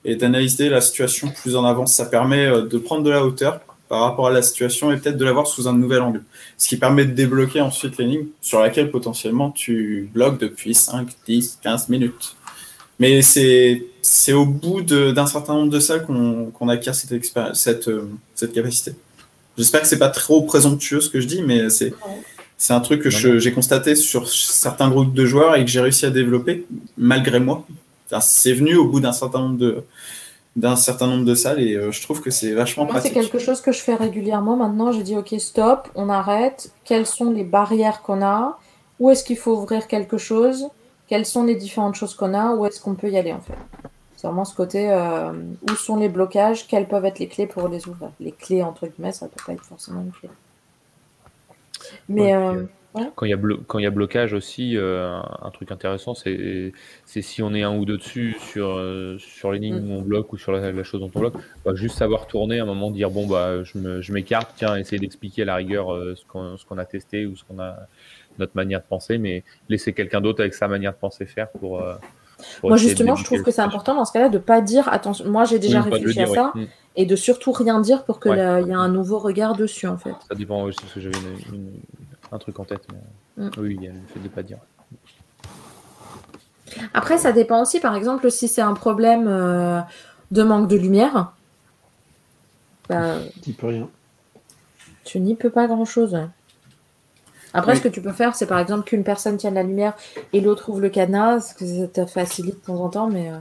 et 0.06 0.16
d'analyser 0.16 0.70
la 0.70 0.82
situation 0.82 1.30
plus 1.30 1.56
en 1.56 1.66
avance. 1.66 1.96
Ça 1.96 2.06
permet 2.06 2.48
de 2.48 2.78
prendre 2.78 3.04
de 3.04 3.10
la 3.10 3.26
hauteur 3.26 3.60
par 3.90 4.02
rapport 4.02 4.28
à 4.28 4.32
la 4.32 4.42
situation 4.42 4.92
et 4.92 4.98
peut-être 4.98 5.18
de 5.18 5.26
la 5.26 5.32
voir 5.32 5.48
sous 5.48 5.68
un 5.68 5.74
nouvel 5.74 6.02
angle. 6.02 6.24
Ce 6.58 6.68
qui 6.68 6.78
permet 6.78 7.06
de 7.06 7.12
débloquer 7.12 7.62
ensuite 7.62 7.98
l'énigme 7.98 8.28
sur 8.42 8.60
laquelle 8.60 8.92
potentiellement 8.92 9.50
tu 9.50 10.10
bloques 10.14 10.40
depuis 10.40 10.76
5, 10.76 11.08
10, 11.26 11.60
15 11.64 11.90
minutes. 11.90 12.36
Mais 13.00 13.22
c'est, 13.22 13.84
au 14.34 14.46
bout 14.46 14.82
d'un 14.82 15.28
certain 15.28 15.54
nombre 15.54 15.72
de 15.72 15.80
salles 15.80 16.06
qu'on, 16.06 16.70
acquiert 16.70 16.96
cette, 16.96 17.14
cette, 17.56 17.90
cette 18.36 18.54
capacité. 18.54 18.94
J'espère 19.58 19.82
que 19.82 19.88
c'est 19.88 20.00
pas 20.00 20.10
trop 20.10 20.44
présomptueux 20.44 21.02
ce 21.02 21.10
que 21.10 21.20
je 21.20 21.28
dis, 21.28 21.42
mais 21.42 21.70
c'est, 21.70 21.94
c'est 22.58 22.74
un 22.74 22.80
truc 22.80 23.04
que 23.04 23.10
j'ai 23.10 23.54
constaté 23.54 23.96
sur 23.96 24.30
certains 24.30 24.90
groupes 24.90 25.14
de 25.14 25.26
joueurs 25.26 25.56
et 25.56 25.64
que 25.64 25.70
j'ai 25.70 25.80
réussi 25.80 26.06
à 26.06 26.10
développer 26.10 26.66
malgré 26.98 27.40
moi. 27.40 27.64
c'est 28.20 28.54
venu 28.54 28.76
au 28.76 28.88
bout 28.88 29.00
d'un 29.00 29.14
certain 29.14 29.40
nombre 29.40 29.58
de 29.58 29.84
d'un 30.56 30.76
certain 30.76 31.06
nombre 31.06 31.24
de 31.24 31.36
salles 31.36 31.62
et 31.62 31.76
euh, 31.76 31.92
je 31.92 32.02
trouve 32.02 32.20
que 32.20 32.32
c'est 32.32 32.52
vachement 32.52 32.86
moi, 32.86 32.94
pratique. 32.94 33.14
C'est 33.14 33.20
quelque 33.20 33.38
chose 33.38 33.62
que 33.62 33.72
je 33.72 33.80
fais 33.80 33.94
régulièrement. 33.94 34.58
Maintenant, 34.58 34.92
j'ai 34.92 35.04
dit 35.04 35.16
ok 35.16 35.36
stop, 35.38 35.88
on 35.94 36.10
arrête. 36.10 36.72
Quelles 36.84 37.06
sont 37.06 37.30
les 37.30 37.44
barrières 37.44 38.02
qu'on 38.02 38.24
a? 38.24 38.58
Où 39.00 39.12
est-ce 39.12 39.24
qu'il 39.24 39.38
faut 39.38 39.56
ouvrir 39.56 39.88
quelque 39.88 40.18
chose? 40.18 40.68
Quelles 41.08 41.28
sont 41.28 41.44
les 41.44 41.54
différentes 41.54 41.94
choses 41.94 42.16
qu'on 42.16 42.34
a? 42.34 42.56
Où 42.56 42.66
est-ce 42.66 42.82
qu'on 42.82 42.96
peut 42.96 43.12
y 43.12 43.20
aller 43.20 43.34
en 43.34 43.40
fait? 43.40 43.54
C'est 44.16 44.26
vraiment 44.26 44.46
ce 44.46 44.56
côté 44.56 44.90
euh, 44.90 45.32
où 45.70 45.76
sont 45.76 45.98
les 45.98 46.10
blocages? 46.10 46.68
Quelles 46.68 46.88
peuvent 46.88 47.06
être 47.06 47.20
les 47.20 47.28
clés 47.28 47.46
pour 47.46 47.68
les 47.68 47.88
ouvrir? 47.88 48.10
Les 48.20 48.32
clés 48.32 48.64
entre 48.64 48.88
guillemets, 48.88 49.12
ça 49.12 49.28
peut 49.28 49.44
pas 49.46 49.54
être 49.54 49.64
forcément 49.64 50.02
une 50.02 50.12
clé. 50.12 50.28
Mais 52.10 52.34
euh, 52.34 52.64
quand 53.16 53.26
il 53.26 53.30
y 53.30 53.34
a 53.34 53.90
y 53.90 53.90
blocage 53.90 54.34
aussi, 54.34 54.78
euh, 54.78 55.20
un 55.42 55.52
truc 55.52 55.72
intéressant, 55.72 56.14
c'est 56.14 56.72
si 57.06 57.42
on 57.42 57.54
est 57.54 57.64
un 57.64 57.76
ou 57.76 57.86
deux 57.86 57.98
dessus 57.98 58.36
sur 58.40 58.70
euh, 58.70 59.18
sur 59.20 59.52
l'énigme 59.52 59.80
mm. 59.80 59.92
où 59.92 59.94
on 59.96 60.02
bloque 60.02 60.34
ou 60.34 60.38
sur 60.38 60.52
la, 60.52 60.84
chose 60.84 61.02
dont 61.02 61.12
on 61.14 61.20
bloque, 61.20 61.36
bah, 61.66 61.76
juste 61.76 61.98
savoir 61.98 62.28
tourner, 62.28 62.60
à 62.60 62.64
un 62.64 62.66
moment 62.66 62.92
dire 62.92 63.10
bon 63.10 63.28
bah 63.28 63.64
je 63.64 64.14
m'écarte, 64.14 64.54
tiens, 64.56 64.76
essayer 64.76 65.00
d'expliquer 65.00 65.44
à 65.44 65.46
la 65.46 65.56
rigueur 65.56 65.88
ce 66.16 66.26
qu'on 66.26 66.58
ce 66.58 66.66
qu'on 66.66 66.78
a 66.78 66.86
testé 66.86 67.26
ou 67.26 67.36
ce 67.36 67.44
qu'on 67.44 67.60
a 67.60 67.76
notre 68.40 68.56
manière 68.56 68.82
de 68.82 68.86
penser, 68.86 69.18
mais 69.18 69.44
laisser 69.70 69.94
quelqu'un 69.94 70.22
d'autre 70.22 70.42
avec 70.42 70.54
sa 70.54 70.68
manière 70.68 70.94
de 70.94 70.98
penser 70.98 71.26
faire 71.26 71.50
pour 71.52 71.82
moi, 72.64 72.78
justement, 72.78 73.16
je 73.16 73.24
trouve 73.24 73.44
que 73.44 73.52
c'est 73.52 73.62
important 73.62 73.96
dans 73.96 74.06
ce 74.06 74.14
cas-là 74.14 74.30
de 74.30 74.38
pas 74.38 74.62
dire 74.62 74.88
attention. 74.90 75.26
Moi, 75.30 75.46
j'ai 75.46 75.60
déjà 75.60 75.82
réfléchi 75.82 76.22
à 76.22 76.28
ça 76.28 76.54
et 76.98 77.06
de 77.06 77.16
surtout 77.16 77.52
rien 77.52 77.80
dire 77.80 78.04
pour 78.04 78.20
qu'il 78.20 78.34
y 78.34 78.40
ait 78.40 78.74
un 78.74 78.90
nouveau 78.90 79.20
regard 79.20 79.56
dessus, 79.56 79.88
en 79.88 79.98
fait. 79.98 80.16
Ça 80.28 80.36
dépend 80.36 80.64
aussi 80.64 80.80
parce 80.82 80.94
que 80.94 81.00
j'avais 81.00 81.16
un 82.32 82.38
truc 82.40 82.60
en 82.60 82.66
tête. 82.66 82.86
Mm. 83.38 83.50
Oui, 83.58 83.78
il 83.80 83.84
y 83.86 83.88
a 83.88 83.92
le 83.92 84.00
fait 84.14 84.20
de 84.20 84.28
pas 84.28 84.44
dire. 84.44 84.58
Après, 86.94 87.20
ça 87.20 87.32
dépend 87.32 87.62
aussi, 87.62 87.80
par 87.80 87.96
exemple, 87.96 88.30
si 88.32 88.48
c'est 88.48 88.62
un 88.62 88.74
problème 88.74 89.28
euh, 89.28 89.80
de 90.32 90.44
manque 90.44 90.68
de 90.68 90.76
lumière. 90.76 91.32
Bah, 92.90 93.18
tu 93.44 93.54
peux 93.54 93.68
rien. 93.68 93.88
Tu 95.04 95.20
n'y 95.20 95.36
peux 95.36 95.52
pas 95.52 95.68
grand-chose. 95.68 96.18
Après, 97.54 97.76
ce 97.76 97.82
que 97.82 97.88
tu 97.88 98.02
peux 98.02 98.12
faire, 98.12 98.36
c'est 98.36 98.48
par 98.48 98.60
exemple 98.60 98.84
qu'une 98.84 99.04
personne 99.04 99.38
tienne 99.38 99.54
la 99.54 99.64
lumière 99.64 99.96
et 100.34 100.42
l'autre 100.42 100.70
ouvre 100.70 100.82
le 100.82 100.90
cadenas, 100.90 101.42
ce 101.42 101.54
que 101.54 101.66
ça 101.66 101.88
te 101.88 102.06
facilite 102.06 102.56
de 102.56 102.60
temps 102.60 102.84
en 102.84 102.90
temps, 102.90 103.08
mais 103.08 103.32
euh, 103.32 103.38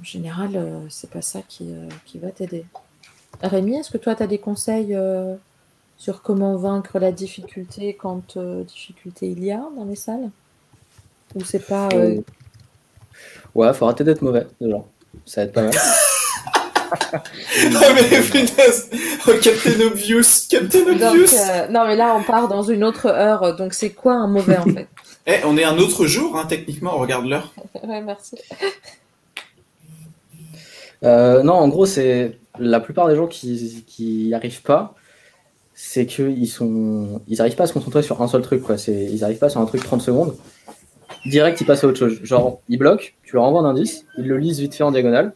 en 0.00 0.04
général, 0.04 0.50
euh, 0.56 0.80
c'est 0.88 1.10
pas 1.10 1.22
ça 1.22 1.40
qui, 1.46 1.72
euh, 1.72 1.88
qui 2.04 2.18
va 2.18 2.30
t'aider. 2.30 2.64
Rémi, 3.42 3.76
est-ce 3.76 3.90
que 3.90 3.98
toi, 3.98 4.14
tu 4.14 4.22
as 4.22 4.26
des 4.26 4.38
conseils 4.38 4.96
sur 5.98 6.22
comment 6.22 6.56
vaincre 6.56 6.98
la 6.98 7.12
difficulté 7.12 7.94
quand 7.94 8.38
difficulté 8.38 9.28
il 9.28 9.44
y 9.44 9.52
a 9.52 9.62
dans 9.76 9.84
les 9.84 9.96
salles? 9.96 10.30
Ou 11.34 11.44
c'est 11.44 11.66
pas. 11.66 11.88
Ouais, 13.54 13.74
faut 13.74 13.84
arrêter 13.84 14.04
d'être 14.04 14.22
mauvais, 14.22 14.46
déjà. 14.58 14.78
Ça 15.26 15.42
va 15.42 15.46
être 15.48 15.52
pas 15.52 15.62
mal. 15.64 15.74
ah 17.12 17.92
mais 17.94 18.20
punaise 18.22 18.90
oh, 19.26 19.32
Captain 19.42 19.80
Obvious 19.80 20.46
Captain 20.48 20.80
Obvious 20.80 21.34
euh, 21.34 21.68
Non 21.68 21.86
mais 21.86 21.96
là 21.96 22.14
on 22.14 22.22
part 22.22 22.48
dans 22.48 22.62
une 22.62 22.84
autre 22.84 23.06
heure, 23.06 23.56
donc 23.56 23.74
c'est 23.74 23.90
quoi 23.90 24.14
un 24.14 24.28
mauvais 24.28 24.58
en 24.58 24.64
fait? 24.64 24.88
Eh, 25.28 25.40
on 25.44 25.56
est 25.58 25.64
un 25.64 25.76
autre 25.78 26.06
jour, 26.06 26.38
hein, 26.38 26.46
techniquement, 26.48 26.92
on 26.94 27.00
regarde 27.00 27.26
l'heure. 27.26 27.52
ouais, 27.82 28.00
merci. 28.00 28.36
Euh, 31.06 31.42
non, 31.42 31.54
en 31.54 31.68
gros, 31.68 31.86
c'est 31.86 32.38
la 32.58 32.80
plupart 32.80 33.08
des 33.08 33.16
gens 33.16 33.26
qui 33.26 33.86
n'y 33.98 34.34
arrivent 34.34 34.62
pas, 34.62 34.94
c'est 35.74 36.06
qu'ils 36.06 36.48
sont, 36.48 37.20
ils 37.28 37.38
n'arrivent 37.38 37.54
pas 37.54 37.64
à 37.64 37.66
se 37.66 37.72
concentrer 37.72 38.02
sur 38.02 38.20
un 38.22 38.28
seul 38.28 38.42
truc, 38.42 38.62
quoi. 38.62 38.76
Ils 38.88 39.20
n'arrivent 39.20 39.38
pas 39.38 39.48
sur 39.48 39.60
un 39.60 39.66
truc 39.66 39.82
30 39.84 40.02
secondes. 40.02 40.34
Direct, 41.26 41.60
ils 41.60 41.66
passent 41.66 41.84
à 41.84 41.86
autre 41.86 41.98
chose. 41.98 42.18
Genre, 42.22 42.60
ils 42.68 42.78
bloquent, 42.78 43.04
tu 43.22 43.36
leur 43.36 43.44
envoies 43.44 43.60
un 43.60 43.66
indice, 43.66 44.04
ils 44.18 44.26
le 44.26 44.36
lisent 44.38 44.58
vite 44.60 44.74
fait 44.74 44.84
en 44.84 44.90
diagonale, 44.90 45.34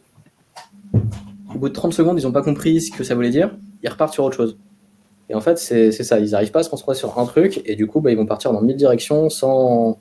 au 1.53 1.57
bout 1.57 1.69
de 1.69 1.73
30 1.73 1.93
secondes, 1.93 2.19
ils 2.19 2.23
n'ont 2.25 2.31
pas 2.31 2.41
compris 2.41 2.81
ce 2.81 2.91
que 2.91 3.03
ça 3.03 3.15
voulait 3.15 3.29
dire, 3.29 3.55
ils 3.83 3.89
repartent 3.89 4.13
sur 4.13 4.23
autre 4.23 4.35
chose. 4.35 4.57
Et 5.29 5.35
en 5.35 5.41
fait, 5.41 5.57
c'est 5.57 5.91
ça, 5.91 6.19
ils 6.19 6.31
n'arrivent 6.31 6.51
pas 6.51 6.59
à 6.59 6.63
se 6.63 6.69
concentrer 6.69 6.95
sur 6.95 7.17
un 7.17 7.25
truc, 7.25 7.61
et 7.65 7.75
du 7.75 7.87
coup, 7.87 8.01
bah, 8.01 8.11
ils 8.11 8.17
vont 8.17 8.25
partir 8.25 8.51
dans 8.51 8.61
mille 8.61 8.75
directions 8.75 9.29
sans, 9.29 9.99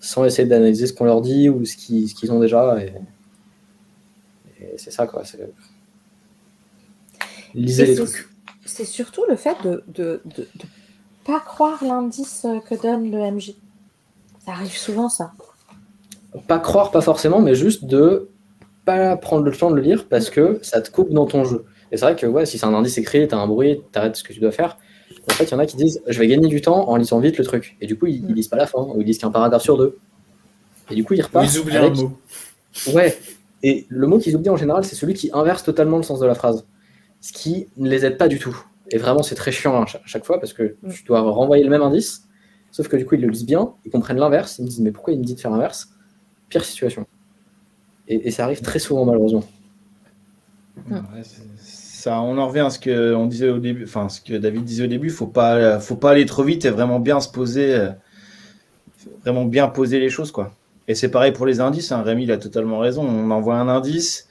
sans 0.00 0.24
essayer 0.24 0.48
d'analyser 0.48 0.86
ce 0.86 0.92
qu'on 0.92 1.04
leur 1.04 1.20
dit 1.20 1.48
ou 1.48 1.64
ce 1.64 1.76
qu'ils 1.76 2.32
ont 2.32 2.40
déjà. 2.40 2.76
C'est 4.76 4.90
ça, 4.90 5.06
quoi. 5.06 5.22
Lisez 7.54 7.86
les 7.86 7.94
trucs. 7.94 8.28
C'est 8.64 8.84
surtout 8.84 9.24
le 9.28 9.36
fait 9.36 9.56
de 9.64 9.82
ne 9.96 10.44
pas 11.24 11.40
croire 11.40 11.82
l'indice 11.84 12.46
que 12.68 12.80
donne 12.80 13.10
le 13.10 13.30
MJ. 13.30 13.54
Ça 14.44 14.52
arrive 14.52 14.76
souvent, 14.76 15.08
ça. 15.08 15.32
Pas 16.48 16.58
croire, 16.58 16.90
pas 16.90 17.00
forcément, 17.00 17.40
mais 17.40 17.54
juste 17.54 17.84
de 17.84 18.28
pas 18.84 19.16
prendre 19.16 19.44
le 19.44 19.52
temps 19.52 19.70
de 19.70 19.76
le 19.76 19.82
lire 19.82 20.06
parce 20.08 20.30
que 20.30 20.58
ça 20.62 20.80
te 20.80 20.90
coupe 20.90 21.10
dans 21.10 21.26
ton 21.26 21.44
jeu. 21.44 21.64
Et 21.92 21.96
c'est 21.96 22.04
vrai 22.04 22.16
que 22.16 22.26
ouais, 22.26 22.44
si 22.44 22.58
c'est 22.58 22.66
un 22.66 22.74
indice 22.74 22.98
écrit, 22.98 23.26
tu 23.28 23.34
as 23.34 23.38
un 23.38 23.46
bruit, 23.46 23.80
tu 23.92 23.98
arrêtes 23.98 24.16
ce 24.16 24.24
que 24.24 24.32
tu 24.32 24.40
dois 24.40 24.52
faire. 24.52 24.78
En 25.30 25.32
fait, 25.32 25.44
il 25.44 25.50
y 25.52 25.54
en 25.54 25.58
a 25.58 25.66
qui 25.66 25.76
disent 25.76 26.02
je 26.06 26.18
vais 26.18 26.26
gagner 26.26 26.48
du 26.48 26.60
temps 26.60 26.88
en 26.88 26.96
lisant 26.96 27.20
vite 27.20 27.38
le 27.38 27.44
truc. 27.44 27.76
Et 27.80 27.86
du 27.86 27.96
coup, 27.96 28.06
ils, 28.06 28.22
mm. 28.22 28.34
lisent 28.34 28.48
pas 28.48 28.56
la 28.56 28.66
fin, 28.66 28.80
ou 28.80 29.00
ils 29.00 29.06
lisent 29.06 29.18
qu'un 29.18 29.30
paragraphe 29.30 29.62
sur 29.62 29.78
deux. 29.78 29.96
Et 30.90 30.94
du 30.94 31.04
coup, 31.04 31.14
ils 31.14 31.22
repartent. 31.22 31.50
Ils 31.50 31.58
oublient 31.58 31.76
un 31.76 31.90
mot. 31.90 32.12
Ouais. 32.92 33.16
Et 33.66 33.86
le 33.88 34.06
mot 34.06 34.18
qu'ils 34.18 34.36
oublient 34.36 34.50
en 34.50 34.58
général, 34.58 34.84
c'est 34.84 34.94
celui 34.94 35.14
qui 35.14 35.30
inverse 35.32 35.64
totalement 35.64 35.96
le 35.96 36.02
sens 36.02 36.20
de 36.20 36.26
la 36.26 36.34
phrase. 36.34 36.66
Ce 37.22 37.32
qui 37.32 37.66
ne 37.78 37.88
les 37.88 38.04
aide 38.04 38.18
pas 38.18 38.28
du 38.28 38.38
tout. 38.38 38.54
Et 38.90 38.98
vraiment, 38.98 39.22
c'est 39.22 39.34
très 39.36 39.52
chiant 39.52 39.82
à 39.82 39.86
chaque 40.04 40.26
fois 40.26 40.38
parce 40.38 40.52
que 40.52 40.76
mm. 40.82 40.92
tu 40.92 41.04
dois 41.04 41.22
renvoyer 41.22 41.64
le 41.64 41.70
même 41.70 41.80
indice. 41.80 42.28
Sauf 42.70 42.88
que 42.88 42.96
du 42.98 43.06
coup, 43.06 43.14
ils 43.14 43.22
le 43.22 43.28
lisent 43.28 43.46
bien, 43.46 43.72
ils 43.86 43.90
comprennent 43.90 44.18
l'inverse. 44.18 44.58
Ils 44.58 44.64
me 44.64 44.68
disent 44.68 44.80
mais 44.80 44.92
pourquoi 44.92 45.14
il 45.14 45.18
me 45.18 45.24
dit 45.24 45.34
de 45.34 45.40
faire 45.40 45.50
l'inverse? 45.50 45.88
Pire 46.50 46.62
situation. 46.62 47.06
Et, 48.06 48.30
ça 48.30 48.44
arrive 48.44 48.60
très 48.60 48.78
souvent, 48.78 49.06
malheureusement. 49.06 49.44
ça, 51.56 52.20
on 52.20 52.36
en 52.36 52.48
revient 52.48 52.60
à 52.60 52.70
ce 52.70 52.78
que 52.78 53.14
on 53.14 53.24
disait 53.24 53.48
au 53.48 53.60
début, 53.60 53.84
enfin 53.84 54.10
ce 54.10 54.20
que 54.20 54.34
David 54.34 54.62
disait 54.64 54.84
au 54.84 54.88
début, 54.88 55.08
faut 55.08 55.26
pas, 55.26 55.80
faut 55.80 55.96
pas 55.96 56.10
aller 56.10 56.26
trop 56.26 56.42
vite 56.42 56.66
et 56.66 56.70
vraiment 56.70 57.00
bien 57.00 57.18
se 57.20 57.30
poser, 57.30 57.74
euh, 57.74 57.88
vraiment 59.22 59.46
bien 59.46 59.68
poser 59.68 60.00
les 60.00 60.10
choses 60.10 60.32
quoi. 60.32 60.52
Et 60.88 60.94
c'est 60.94 61.08
pareil 61.08 61.32
pour 61.32 61.46
les 61.46 61.60
indices. 61.60 61.92
Hein. 61.92 62.02
Rémi 62.02 62.24
il 62.24 62.32
a 62.32 62.36
totalement 62.36 62.78
raison. 62.78 63.02
On 63.02 63.30
envoie 63.30 63.56
un 63.56 63.68
indice 63.68 64.28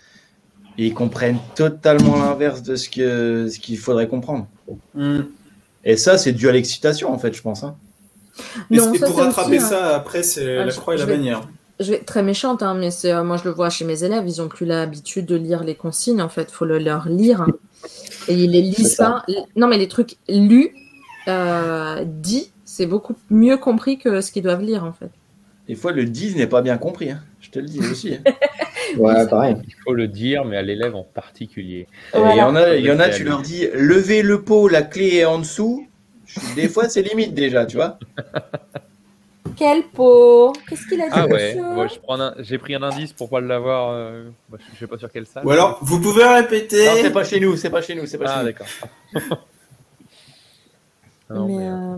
et 0.77 0.87
ils 0.87 0.93
comprennent 0.93 1.39
totalement 1.55 2.17
l'inverse 2.17 2.63
de 2.63 2.75
ce 2.75 2.89
qu'il 2.89 3.77
faudrait 3.77 4.07
comprendre. 4.07 4.47
Hmm. 4.95 5.21
Et 5.83 5.97
ça, 5.97 6.17
c'est 6.17 6.31
dû 6.31 6.47
à 6.49 6.51
l'excitation 6.51 7.11
en 7.11 7.17
fait, 7.17 7.33
je 7.33 7.41
pense. 7.41 7.63
Hein. 7.63 7.75
et 8.71 8.77
pour 8.77 9.17
rattraper 9.17 9.57
hein. 9.57 9.59
ça, 9.59 9.95
après, 9.95 10.23
c'est 10.23 10.57
ah, 10.57 10.65
la 10.65 10.71
croix 10.71 10.95
et 10.95 10.97
la 10.97 11.05
bannière 11.05 11.47
je 11.79 11.91
vais 11.91 11.97
être 11.97 12.05
très 12.05 12.23
méchante, 12.23 12.63
hein, 12.63 12.75
mais 12.75 12.91
c'est, 12.91 13.11
euh, 13.11 13.23
moi 13.23 13.37
je 13.37 13.45
le 13.45 13.51
vois 13.51 13.69
chez 13.69 13.85
mes 13.85 14.03
élèves, 14.03 14.23
ils 14.27 14.41
n'ont 14.41 14.47
plus 14.47 14.65
l'habitude 14.65 15.25
de 15.25 15.35
lire 15.35 15.63
les 15.63 15.75
consignes, 15.75 16.21
en 16.21 16.29
fait, 16.29 16.47
il 16.49 16.53
faut 16.53 16.65
le 16.65 16.77
leur 16.79 17.07
lire. 17.07 17.45
Et 18.27 18.35
ils 18.35 18.51
les 18.51 18.61
lisent 18.61 18.95
pas. 18.95 19.25
Non, 19.55 19.67
mais 19.67 19.77
les 19.77 19.87
trucs 19.87 20.15
lus, 20.29 20.73
euh, 21.27 22.03
dits, 22.05 22.51
c'est 22.63 22.85
beaucoup 22.85 23.15
mieux 23.29 23.57
compris 23.57 23.97
que 23.97 24.21
ce 24.21 24.31
qu'ils 24.31 24.43
doivent 24.43 24.61
lire, 24.61 24.85
en 24.85 24.93
fait. 24.93 25.09
Des 25.67 25.75
fois, 25.75 25.91
le 25.91 26.05
dit 26.05 26.35
n'est 26.35 26.47
pas 26.47 26.61
bien 26.61 26.77
compris, 26.77 27.11
hein. 27.11 27.23
je 27.39 27.49
te 27.49 27.59
le 27.59 27.65
dis 27.65 27.79
aussi. 27.79 28.15
Hein. 28.15 28.31
ouais, 28.97 29.27
pareil. 29.27 29.55
Il 29.65 29.75
faut 29.83 29.93
le 29.93 30.07
dire, 30.07 30.43
mais 30.43 30.57
à 30.57 30.61
l'élève 30.61 30.95
en 30.95 31.03
particulier. 31.03 31.87
Il 32.13 32.19
y 32.19 32.41
en 32.41 32.55
a, 32.55 32.75
il 32.75 32.85
y 32.85 32.91
en 32.91 32.99
a 32.99 33.09
tu 33.09 33.23
leur 33.23 33.41
dis 33.41 33.67
levez 33.73 34.21
le 34.21 34.41
pot, 34.41 34.67
la 34.67 34.81
clé 34.81 35.17
est 35.17 35.25
en 35.25 35.39
dessous. 35.39 35.87
Des 36.55 36.67
fois, 36.67 36.89
c'est 36.89 37.01
limite 37.01 37.33
déjà, 37.33 37.65
tu 37.65 37.77
vois. 37.77 37.97
Quel 39.55 39.83
pot? 39.83 40.53
Qu'est-ce 40.67 40.87
qu'il 40.87 40.99
a 41.01 41.05
dit 41.05 41.11
Ah 41.13 41.27
ouais, 41.27 41.55
j'ai 42.39 42.57
pris 42.57 42.75
un 42.75 42.83
indice 42.83 43.13
pour 43.13 43.29
pas 43.29 43.39
l'avoir. 43.39 43.91
Euh... 43.91 44.29
je 44.73 44.79
sais 44.79 44.87
pas 44.87 44.97
sur 44.97 45.11
quelle 45.11 45.27
salle. 45.27 45.45
Ou 45.45 45.51
alors, 45.51 45.77
vous 45.81 45.99
pouvez 45.99 46.25
répéter. 46.25 46.87
Non, 46.87 46.93
c'est 46.99 47.11
pas 47.11 47.23
chez 47.23 47.39
nous, 47.39 47.55
c'est 47.55 47.69
pas 47.69 47.81
chez 47.81 47.93
nous, 47.93 48.07
c'est 48.07 48.17
pas 48.17 48.25
ah, 48.27 48.33
chez 48.33 48.39
nous. 48.39 48.45
d'accord. 48.45 48.67
Euh, 51.31 51.97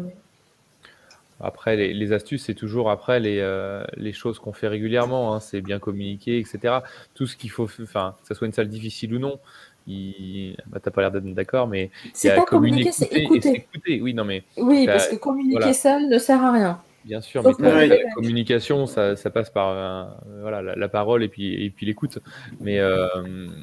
après, 1.39 1.75
les, 1.75 2.13
astuces, 2.13 2.45
c'est 2.45 2.53
toujours 2.53 2.89
après 2.89 3.19
les, 3.19 3.39
euh, 3.39 3.83
les 3.97 4.13
choses 4.13 4.39
qu'on 4.39 4.53
fait 4.53 4.67
régulièrement. 4.67 5.33
Hein. 5.33 5.39
c'est 5.39 5.61
bien 5.61 5.79
communiquer, 5.79 6.39
etc. 6.39 6.79
Tout 7.13 7.27
ce 7.27 7.35
qu'il 7.35 7.51
faut, 7.51 7.67
enfin, 7.81 8.15
que 8.21 8.27
ce 8.27 8.33
soit 8.33 8.47
une 8.47 8.53
salle 8.53 8.69
difficile 8.69 9.13
ou 9.13 9.19
non. 9.19 9.39
Il... 9.87 10.55
Bah, 10.67 10.79
t'as 10.81 10.91
pas 10.91 11.01
l'air 11.01 11.11
d'être 11.11 11.31
d'accord, 11.33 11.67
mais 11.67 11.91
c'est 12.13 12.35
pas 12.35 12.45
communiquer, 12.45 12.91
c'est 12.91 13.11
écouter. 13.13 13.67
Oui, 14.01 14.13
non 14.13 14.23
mais. 14.23 14.43
Oui, 14.57 14.85
parce 14.85 15.07
que 15.07 15.15
communiquer 15.15 15.73
seul 15.73 16.07
ne 16.09 16.17
sert 16.17 16.41
à 16.41 16.51
rien. 16.51 16.81
Bien 17.05 17.21
sûr, 17.21 17.43
mais 17.59 17.87
la 17.87 17.97
communication, 18.15 18.87
ça, 18.87 19.15
ça, 19.15 19.29
passe 19.29 19.51
par 19.51 19.69
euh, 19.69 20.05
voilà, 20.41 20.75
la, 20.75 20.87
parole 20.87 21.23
et 21.23 21.27
puis, 21.27 21.63
et 21.63 21.69
puis 21.69 21.85
l'écoute. 21.85 22.17
Mais, 22.59 22.79
euh, 22.79 23.07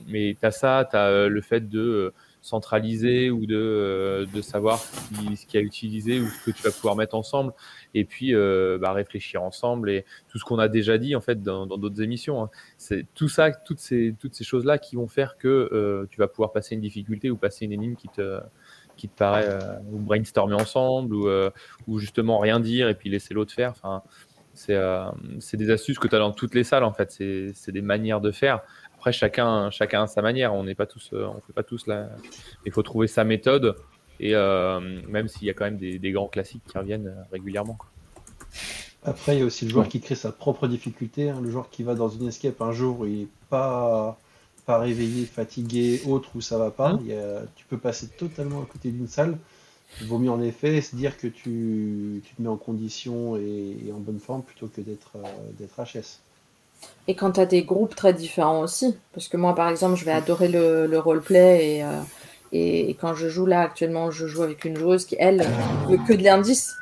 mais 0.07 0.37
tu 0.41 0.47
as 0.47 0.53
ça, 0.53 0.87
tu 0.89 0.97
as 0.97 1.07
euh, 1.07 1.29
le 1.29 1.41
fait 1.41 1.69
de 1.69 2.15
centraliser 2.43 3.31
ou 3.31 3.47
de, 3.47 4.27
de 4.35 4.43
savoir 4.43 4.79
ce 4.79 5.47
qui, 5.47 5.57
a 5.57 5.61
utilisé 5.61 6.21
ou 6.21 6.27
ce 6.27 6.51
que 6.51 6.57
tu 6.57 6.63
vas 6.63 6.71
pouvoir 6.71 6.97
mettre 6.97 7.15
ensemble 7.15 7.53
et 7.95 8.05
puis 8.05 8.35
bah, 8.35 8.93
réfléchir 8.93 9.43
ensemble 9.43 9.91
et 9.91 10.05
tout 10.29 10.39
ce 10.39 10.45
qu'on 10.45 10.59
a 10.59 10.69
déjà 10.69 10.99
dit 10.99 11.15
en 11.15 11.21
fait 11.21 11.43
dans 11.43 11.67
d'autres 11.67 12.03
émissions. 12.03 12.43
Hein. 12.43 12.51
C'est 12.79 13.07
tout 13.15 13.29
ça, 13.29 13.53
toutes 13.53 13.79
ces, 13.79 14.15
toutes 14.19 14.35
ces 14.35 14.45
choses-là 14.45 14.79
qui 14.79 14.97
vont 14.97 15.09
faire 15.09 15.39
que 15.39 16.07
tu 16.11 16.19
vas 16.19 16.29
pouvoir 16.29 16.53
passer 16.53 16.75
une 16.75 16.81
difficulté 16.81 17.31
ou 17.31 17.37
passer 17.37 17.65
une 17.65 17.73
énigme 17.73 17.95
qui 17.95 18.09
te, 18.09 18.41
qui 18.97 19.09
te 19.09 19.17
paraît, 19.17 19.49
euh, 19.49 19.79
ou 19.91 19.99
brainstormer 19.99 20.55
ensemble, 20.55 21.15
ou, 21.15 21.29
euh, 21.29 21.51
ou, 21.87 21.99
justement 21.99 22.39
rien 22.39 22.61
dire 22.61 22.89
et 22.89 22.95
puis 22.95 23.11
laisser 23.11 23.35
l'autre 23.35 23.53
faire. 23.53 23.71
Enfin, 23.71 24.03
c'est 24.55 24.75
euh, 24.75 25.07
des 25.55 25.71
astuces 25.71 25.99
que 25.99 26.09
tu 26.09 26.15
as 26.15 26.19
dans 26.19 26.33
toutes 26.33 26.55
les 26.55 26.65
salles, 26.65 26.85
en 26.85 26.93
fait. 26.93 27.11
C'est 27.11 27.73
des 27.73 27.83
manières 27.83 28.21
de 28.21 28.31
faire. 28.31 28.61
Après, 29.03 29.13
chacun, 29.13 29.69
chacun 29.73 30.05
a 30.05 30.07
sa 30.07 30.23
manière. 30.23 30.55
On 30.55 30.63
n'est 30.63 30.77
pas 30.77 30.87
tous, 30.87 31.11
on 31.13 31.41
fait 31.45 31.53
pas 31.53 31.65
tous 31.65 31.89
là. 31.89 32.09
Il 32.65 32.71
faut 32.71 32.85
trouver 32.85 33.09
sa 33.09 33.25
méthode. 33.25 33.75
Et 34.21 34.33
même 34.33 35.27
s'il 35.27 35.49
y 35.49 35.51
a 35.51 35.55
quand 35.55 35.65
même 35.65 35.77
des, 35.77 35.99
des, 35.99 36.13
grands 36.13 36.29
classiques 36.29 36.63
qui 36.69 36.79
reviennent 36.79 37.13
régulièrement. 37.33 37.79
Après, 39.03 39.35
il 39.35 39.41
y 39.41 39.43
a 39.43 39.45
aussi 39.45 39.65
le 39.65 39.73
joueur 39.73 39.89
qui 39.89 40.01
crée 40.01 40.15
sa 40.15 40.31
propre 40.31 40.69
difficulté. 40.69 41.31
Hein. 41.31 41.41
Le 41.43 41.51
joueur 41.51 41.69
qui 41.69 41.83
va 41.83 41.97
dans 41.97 42.11
une 42.11 42.29
escape 42.29 42.63
un 42.63 42.71
jour, 42.71 43.05
il 43.09 43.23
n'est 43.23 43.29
pas 43.51 44.21
pas 44.67 44.79
réveillé, 44.79 45.27
fatigué, 45.27 46.01
autre 46.07 46.31
où 46.37 46.41
ça 46.41 46.57
va 46.57 46.71
pas. 46.71 46.91
Hein 46.91 47.01
tu 47.57 47.65
peux 47.67 47.79
passer 47.79 48.07
totalement 48.07 48.63
à 48.63 48.67
côté 48.67 48.93
d'une 48.93 49.09
salle. 49.09 49.37
Il 50.01 50.07
vaut 50.07 50.21
mieux 50.21 50.31
en 50.31 50.41
effet 50.41 50.81
se 50.81 50.95
dire 50.95 51.19
que 51.19 51.27
tu, 51.27 52.23
te 52.37 52.41
mets 52.41 52.49
en 52.49 52.57
condition 52.57 53.37
et, 53.37 53.93
en 53.93 53.99
bonne 53.99 54.21
forme 54.21 54.45
plutôt 54.45 54.69
que 54.69 54.81
d'être 54.81 55.17
euh, 55.17 55.51
d'être 55.59 55.83
HS. 55.83 56.21
Et 57.09 57.15
quand 57.15 57.33
tu 57.33 57.41
as 57.41 57.47
des 57.47 57.65
groupes 57.65 57.97
très 57.97 58.13
différents 58.13 58.61
aussi, 58.61 58.97
parce 59.13 59.29
que 59.29 59.37
moi 59.37 59.55
par 59.55 59.69
exemple 59.69 59.97
je 59.97 60.05
vais 60.05 60.13
adorer 60.13 60.49
le, 60.49 60.87
le 60.87 60.99
roleplay 60.99 61.77
et, 61.77 61.85
euh, 61.85 62.01
et, 62.53 62.97
quand 63.01 63.15
je 63.15 63.29
joue 63.29 63.47
là 63.47 63.63
actuellement 63.63 64.11
je 64.11 64.27
joue 64.27 64.43
avec 64.43 64.65
une 64.65 64.77
joueuse 64.77 65.05
qui 65.05 65.17
elle 65.19 65.45
veut 65.89 65.99
que 66.07 66.13
de 66.13 66.23
l'indice 66.23 66.75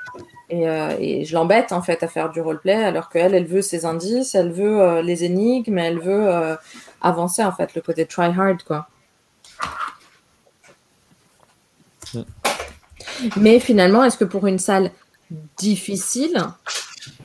et, 0.51 0.69
euh, 0.69 0.95
et, 0.99 1.25
je 1.25 1.33
l'embête 1.35 1.73
en 1.73 1.81
fait 1.81 2.03
à 2.03 2.09
faire 2.09 2.31
du 2.31 2.41
roleplay 2.41 2.75
alors 2.75 3.09
qu'elle 3.09 3.35
elle 3.35 3.47
veut 3.47 3.63
ses 3.63 3.87
indices, 3.87 4.35
elle 4.35 4.53
veut 4.53 5.01
les 5.01 5.25
énigmes, 5.25 5.79
elle 5.79 6.01
veut 6.01 6.57
avancer 7.01 7.43
en 7.43 7.53
fait, 7.53 7.75
le 7.75 7.81
côté 7.81 8.05
try 8.05 8.27
hard 8.27 8.63
quoi. 8.63 8.89
Mais 13.37 13.61
finalement, 13.61 14.05
est-ce 14.05 14.17
que 14.17 14.25
pour 14.25 14.47
une 14.47 14.59
salle 14.59 14.91
difficile, 15.57 16.43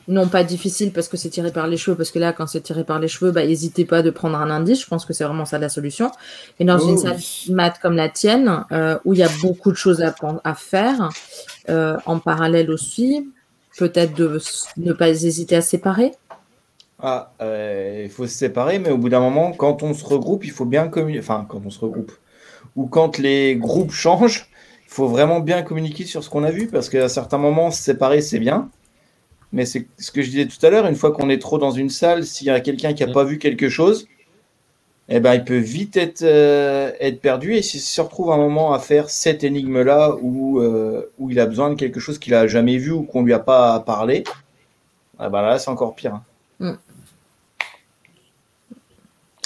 non 0.08 0.28
pas 0.28 0.44
difficile 0.44 0.92
parce 0.92 1.08
que 1.08 1.18
c'est 1.18 1.30
tiré 1.30 1.52
par 1.52 1.68
les 1.68 1.78
cheveux, 1.78 1.98
parce 1.98 2.12
que 2.12 2.20
là, 2.20 2.34
quand 2.34 2.48
c'est 2.48 2.62
tiré 2.62 2.84
par 2.84 3.00
les 3.00 3.08
cheveux, 3.08 3.32
bah, 3.32 3.46
n'hésitez 3.46 3.86
pas 3.86 4.02
de 4.02 4.10
prendre 4.12 4.38
un 4.38 4.50
indice. 4.50 4.82
Je 4.82 4.88
pense 4.88 5.06
que 5.06 5.14
c'est 5.14 5.24
vraiment 5.24 5.46
ça 5.46 5.58
la 5.58 5.70
solution. 5.70 6.12
Et 6.60 6.66
dans 6.66 6.80
une 6.80 6.96
oh 6.96 6.98
salle 6.98 7.18
mat 7.50 7.80
comme 7.82 7.96
la 7.96 8.10
tienne, 8.10 8.66
euh, 8.72 8.98
où 9.06 9.14
il 9.14 9.20
y 9.20 9.24
a 9.24 9.30
beaucoup 9.42 9.72
de 9.72 9.78
choses 9.78 10.02
à, 10.02 10.14
à 10.44 10.54
faire, 10.54 11.10
euh, 11.70 11.98
en 12.06 12.20
parallèle 12.20 12.70
aussi, 12.70 13.28
peut-être 13.78 14.14
de 14.16 14.40
ne 14.78 14.94
pas 14.94 15.10
hésiter 15.10 15.56
à 15.56 15.62
séparer. 15.62 16.12
Ah, 17.00 17.34
euh, 17.42 18.04
il 18.06 18.10
faut 18.10 18.28
se 18.28 18.34
séparer, 18.34 18.80
mais 18.80 18.92
au 18.92 18.98
bout 18.98 19.10
d'un 19.10 19.20
moment, 19.20 19.52
quand 19.52 19.84
on 19.84 19.94
se 19.94 20.06
regroupe, 20.06 20.46
il 20.46 20.52
faut 20.52 20.66
bien 20.66 20.88
communiquer. 20.88 21.20
Enfin, 21.20 21.46
quand 21.48 21.62
on 21.66 21.70
se 21.70 21.80
regroupe. 21.80 22.12
Ou 22.76 22.88
quand 22.88 23.18
les 23.18 23.56
groupes 23.56 23.92
changent, 23.92 24.50
il 24.86 24.92
faut 24.92 25.08
vraiment 25.08 25.40
bien 25.40 25.62
communiquer 25.62 26.06
sur 26.06 26.24
ce 26.24 26.30
qu'on 26.30 26.44
a 26.44 26.52
vu, 26.52 26.68
parce 26.68 26.90
qu'à 26.90 27.10
certains 27.10 27.38
moments, 27.38 27.72
se 27.72 27.82
séparer, 27.82 28.22
c'est 28.22 28.40
bien. 28.40 28.70
Mais 29.56 29.66
c'est 29.66 29.88
ce 29.98 30.12
que 30.12 30.22
je 30.22 30.30
disais 30.30 30.48
tout 30.48 30.64
à 30.66 30.70
l'heure, 30.70 30.86
une 30.86 30.98
fois 30.98 31.14
qu'on 31.14 31.30
est 31.30 31.42
trop 31.42 31.58
dans 31.58 31.72
une 31.72 31.90
salle, 31.90 32.26
s'il 32.26 32.48
y 32.48 32.50
a 32.50 32.60
quelqu'un 32.60 32.94
qui 32.94 33.06
n'a 33.06 33.14
pas 33.14 33.24
vu 33.24 33.40
quelque 33.40 33.70
chose, 33.70 34.06
eh 35.08 35.22
ben, 35.22 35.34
il 35.34 35.46
peut 35.46 35.58
vite 35.58 35.96
être, 35.96 36.24
euh, 36.24 36.92
être 37.00 37.22
perdu. 37.22 37.56
Et 37.56 37.62
s'il 37.62 37.80
se 37.80 38.02
retrouve 38.02 38.34
un 38.34 38.38
moment 38.38 38.74
à 38.74 38.80
faire 38.80 39.10
cette 39.10 39.46
énigme-là 39.46 40.18
où, 40.22 40.60
euh, 40.60 41.10
où 41.20 41.32
il 41.32 41.40
a 41.40 41.46
besoin 41.46 41.70
de 41.70 41.76
quelque 41.76 42.02
chose 42.02 42.20
qu'il 42.20 42.34
n'a 42.34 42.48
jamais 42.48 42.78
vu 42.78 42.92
ou 42.92 43.04
qu'on 43.04 43.24
lui 43.24 43.32
a 43.32 43.40
pas 43.40 43.80
parlé, 43.80 44.26
eh 45.24 45.30
ben 45.30 45.42
là, 45.42 45.58
c'est 45.58 45.70
encore 45.70 45.96
pire. 45.96 46.16
Hein. 46.16 46.24
Mm. 46.60 46.74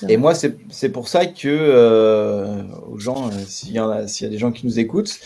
Et 0.07 0.17
moi, 0.17 0.33
c'est 0.33 0.89
pour 0.89 1.07
ça 1.07 1.27
que 1.27 1.47
euh, 1.47 2.63
aux 2.91 2.97
gens, 2.97 3.29
s'il 3.45 3.73
y, 3.73 3.77
a, 3.77 4.05
y 4.07 4.25
a 4.25 4.29
des 4.29 4.37
gens 4.39 4.51
qui 4.51 4.65
nous 4.65 4.79
écoutent, 4.79 5.19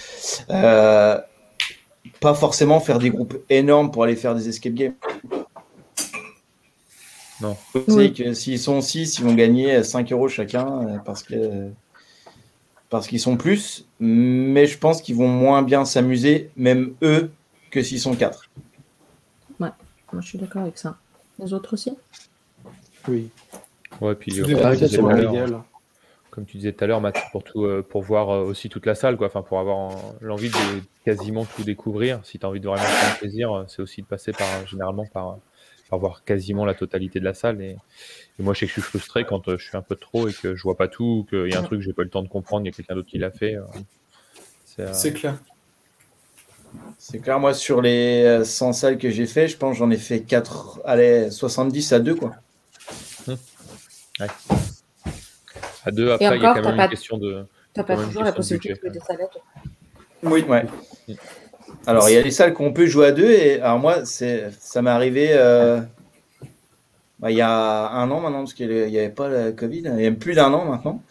pas 2.19 2.33
forcément 2.33 2.79
faire 2.79 2.99
des 2.99 3.09
groupes 3.09 3.37
énormes 3.49 3.91
pour 3.91 4.03
aller 4.03 4.15
faire 4.15 4.35
des 4.35 4.49
escape 4.49 4.73
games. 4.73 4.93
Non. 7.41 7.57
Oui. 7.87 8.13
que 8.13 8.33
s'ils 8.33 8.59
sont 8.59 8.79
6, 8.81 9.19
ils 9.19 9.25
vont 9.25 9.33
gagner 9.33 9.83
5 9.83 10.11
euros 10.11 10.29
chacun 10.29 10.99
parce 11.05 11.23
que 11.23 11.69
parce 12.89 13.07
qu'ils 13.07 13.19
sont 13.19 13.37
plus, 13.37 13.87
mais 13.99 14.67
je 14.67 14.77
pense 14.77 15.01
qu'ils 15.01 15.15
vont 15.15 15.27
moins 15.27 15.63
bien 15.63 15.83
s'amuser, 15.83 16.51
même 16.55 16.93
eux, 17.01 17.31
que 17.71 17.81
s'ils 17.81 17.99
sont 17.99 18.15
4. 18.15 18.49
Ouais, 19.59 19.69
moi 20.11 20.21
je 20.21 20.27
suis 20.27 20.37
d'accord 20.37 20.61
avec 20.61 20.77
ça. 20.77 20.97
Les 21.39 21.53
autres 21.53 21.73
aussi? 21.73 21.97
Oui. 23.07 23.29
Ouais, 23.99 24.13
puis 24.15 24.31
comme 26.33 26.45
tu 26.45 26.57
disais 26.57 26.73
tout 26.73 26.83
à 26.83 26.87
l'heure, 26.87 26.99
Matt, 26.99 27.15
pour, 27.31 27.43
tout, 27.43 27.65
euh, 27.65 27.85
pour 27.87 28.01
voir 28.01 28.31
euh, 28.31 28.43
aussi 28.43 28.67
toute 28.67 28.87
la 28.87 28.95
salle, 28.95 29.17
quoi. 29.17 29.27
Enfin, 29.27 29.43
pour 29.43 29.59
avoir 29.59 29.95
l'envie 30.19 30.49
de 30.49 30.81
quasiment 31.05 31.45
tout 31.45 31.63
découvrir. 31.63 32.19
Si 32.23 32.39
tu 32.39 32.45
as 32.45 32.49
envie 32.49 32.59
de 32.59 32.67
vraiment 32.67 32.83
prendre 32.83 33.17
plaisir, 33.19 33.53
euh, 33.53 33.65
c'est 33.67 33.83
aussi 33.83 34.01
de 34.01 34.07
passer 34.07 34.31
par, 34.31 34.47
généralement 34.65 35.05
par, 35.05 35.37
par 35.91 35.99
voir 35.99 36.23
quasiment 36.23 36.65
la 36.65 36.73
totalité 36.73 37.19
de 37.19 37.25
la 37.25 37.35
salle. 37.35 37.61
Et, 37.61 37.77
moi, 38.39 38.55
je 38.55 38.61
sais 38.61 38.65
que 38.65 38.71
je 38.71 38.73
suis 38.73 38.81
frustré 38.81 39.25
quand 39.25 39.47
je 39.47 39.63
suis 39.63 39.77
un 39.77 39.83
peu 39.83 39.95
trop 39.95 40.27
et 40.27 40.33
que 40.33 40.55
je 40.55 40.63
vois 40.63 40.75
pas 40.75 40.87
tout, 40.87 41.27
qu'il 41.29 41.49
y 41.49 41.53
a 41.53 41.59
un 41.59 41.63
truc 41.63 41.81
que 41.81 41.85
j'ai 41.85 41.93
pas 41.93 42.01
eu 42.01 42.05
le 42.05 42.11
temps 42.11 42.23
de 42.23 42.27
comprendre, 42.27 42.65
il 42.65 42.69
y 42.69 42.73
a 42.73 42.75
quelqu'un 42.75 42.95
d'autre 42.95 43.09
qui 43.09 43.19
l'a 43.19 43.29
fait. 43.29 43.55
c'est 44.65 45.13
clair. 45.13 45.37
C'est 46.97 47.19
clair, 47.19 47.39
moi, 47.39 47.53
sur 47.53 47.79
les 47.79 48.43
100 48.43 48.73
salles 48.73 48.97
que 48.97 49.11
j'ai 49.11 49.27
fait, 49.27 49.47
je 49.47 49.55
pense 49.55 49.77
j'en 49.77 49.91
ai 49.91 49.97
fait 49.97 50.21
4, 50.21 50.81
allez, 50.83 51.29
70 51.29 51.93
à 51.93 51.99
2, 51.99 52.15
quoi. 52.15 52.33
À 55.85 55.91
deux, 55.91 56.11
après, 56.11 56.37
il 56.37 56.41
y 56.41 56.45
a 56.45 56.53
quand 56.53 56.61
même 56.61 56.79
une 56.79 56.89
question 56.89 57.17
de. 57.17 57.45
T'as 57.73 57.83
pas 57.83 57.97
toujours 57.97 58.23
la 58.23 58.31
possibilité 58.31 58.73
de 58.73 58.79
jouer 58.79 58.89
des 58.89 58.99
salades 58.99 59.27
Oui, 60.23 60.45
ouais. 60.47 60.65
Alors, 61.87 62.09
il 62.09 62.13
y 62.13 62.17
a 62.17 62.23
des 62.23 62.31
salles 62.31 62.53
qu'on 62.53 62.71
peut 62.71 62.85
jouer 62.85 63.07
à 63.07 63.11
deux, 63.11 63.29
et 63.29 63.59
alors 63.59 63.79
moi, 63.79 64.05
ça 64.05 64.81
m'est 64.81 64.89
arrivé 64.89 65.29
euh, 65.31 65.81
bah, 67.19 67.31
il 67.31 67.37
y 67.37 67.41
a 67.41 67.89
un 67.89 68.09
an 68.11 68.21
maintenant, 68.21 68.39
parce 68.39 68.53
qu'il 68.53 68.69
n'y 68.69 68.97
avait 68.97 69.09
pas 69.09 69.27
la 69.27 69.51
Covid, 69.51 69.83
il 69.97 70.01
y 70.01 70.07
a 70.07 70.11
plus 70.11 70.33
d'un 70.33 70.53
an 70.53 70.65
maintenant. 70.65 71.01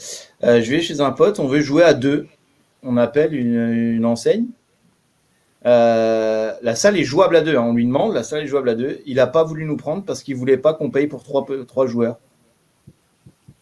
je 0.42 0.70
vais 0.70 0.80
chez 0.80 1.00
un 1.00 1.10
pote, 1.10 1.38
on 1.38 1.48
veut 1.48 1.60
jouer 1.60 1.82
à 1.82 1.94
deux. 1.94 2.26
On 2.84 2.96
appelle 2.96 3.34
une, 3.34 4.04
enseigne. 4.04 4.46
la 5.64 6.74
salle 6.74 6.96
est 6.96 7.04
jouable 7.04 7.36
à 7.36 7.40
deux. 7.42 7.56
Hein. 7.56 7.64
On 7.66 7.74
lui 7.74 7.86
demande, 7.86 8.14
la 8.14 8.22
salle 8.22 8.42
est 8.42 8.46
jouable 8.46 8.70
à 8.70 8.74
deux. 8.74 9.00
Il 9.06 9.16
n'a 9.16 9.26
pas 9.26 9.44
voulu 9.44 9.64
nous 9.64 9.76
prendre 9.76 10.04
parce 10.04 10.22
qu'il 10.22 10.36
voulait 10.36 10.56
pas 10.56 10.74
qu'on 10.74 10.90
paye 10.90 11.06
pour 11.06 11.22
trois, 11.22 11.46
trois 11.66 11.86
joueurs. 11.86 12.18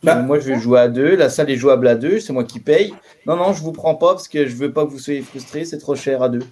Bah, 0.02 0.16
moi, 0.16 0.38
je 0.38 0.48
vais 0.48 0.58
jouer 0.58 0.80
à 0.80 0.88
deux. 0.88 1.14
La 1.16 1.28
salle 1.28 1.50
est 1.50 1.56
jouable 1.56 1.86
à 1.86 1.94
deux. 1.94 2.20
C'est 2.20 2.32
moi 2.32 2.44
qui 2.44 2.58
paye. 2.60 2.94
Non, 3.26 3.36
non, 3.36 3.52
je 3.52 3.62
vous 3.62 3.72
prends 3.72 3.94
pas 3.94 4.12
parce 4.14 4.28
que 4.28 4.46
je 4.46 4.54
veux 4.56 4.72
pas 4.72 4.84
que 4.84 4.90
vous 4.90 4.98
soyez 4.98 5.20
frustrés. 5.20 5.64
C'est 5.64 5.78
trop 5.78 5.94
cher 5.94 6.22
à 6.22 6.28
deux. 6.28 6.42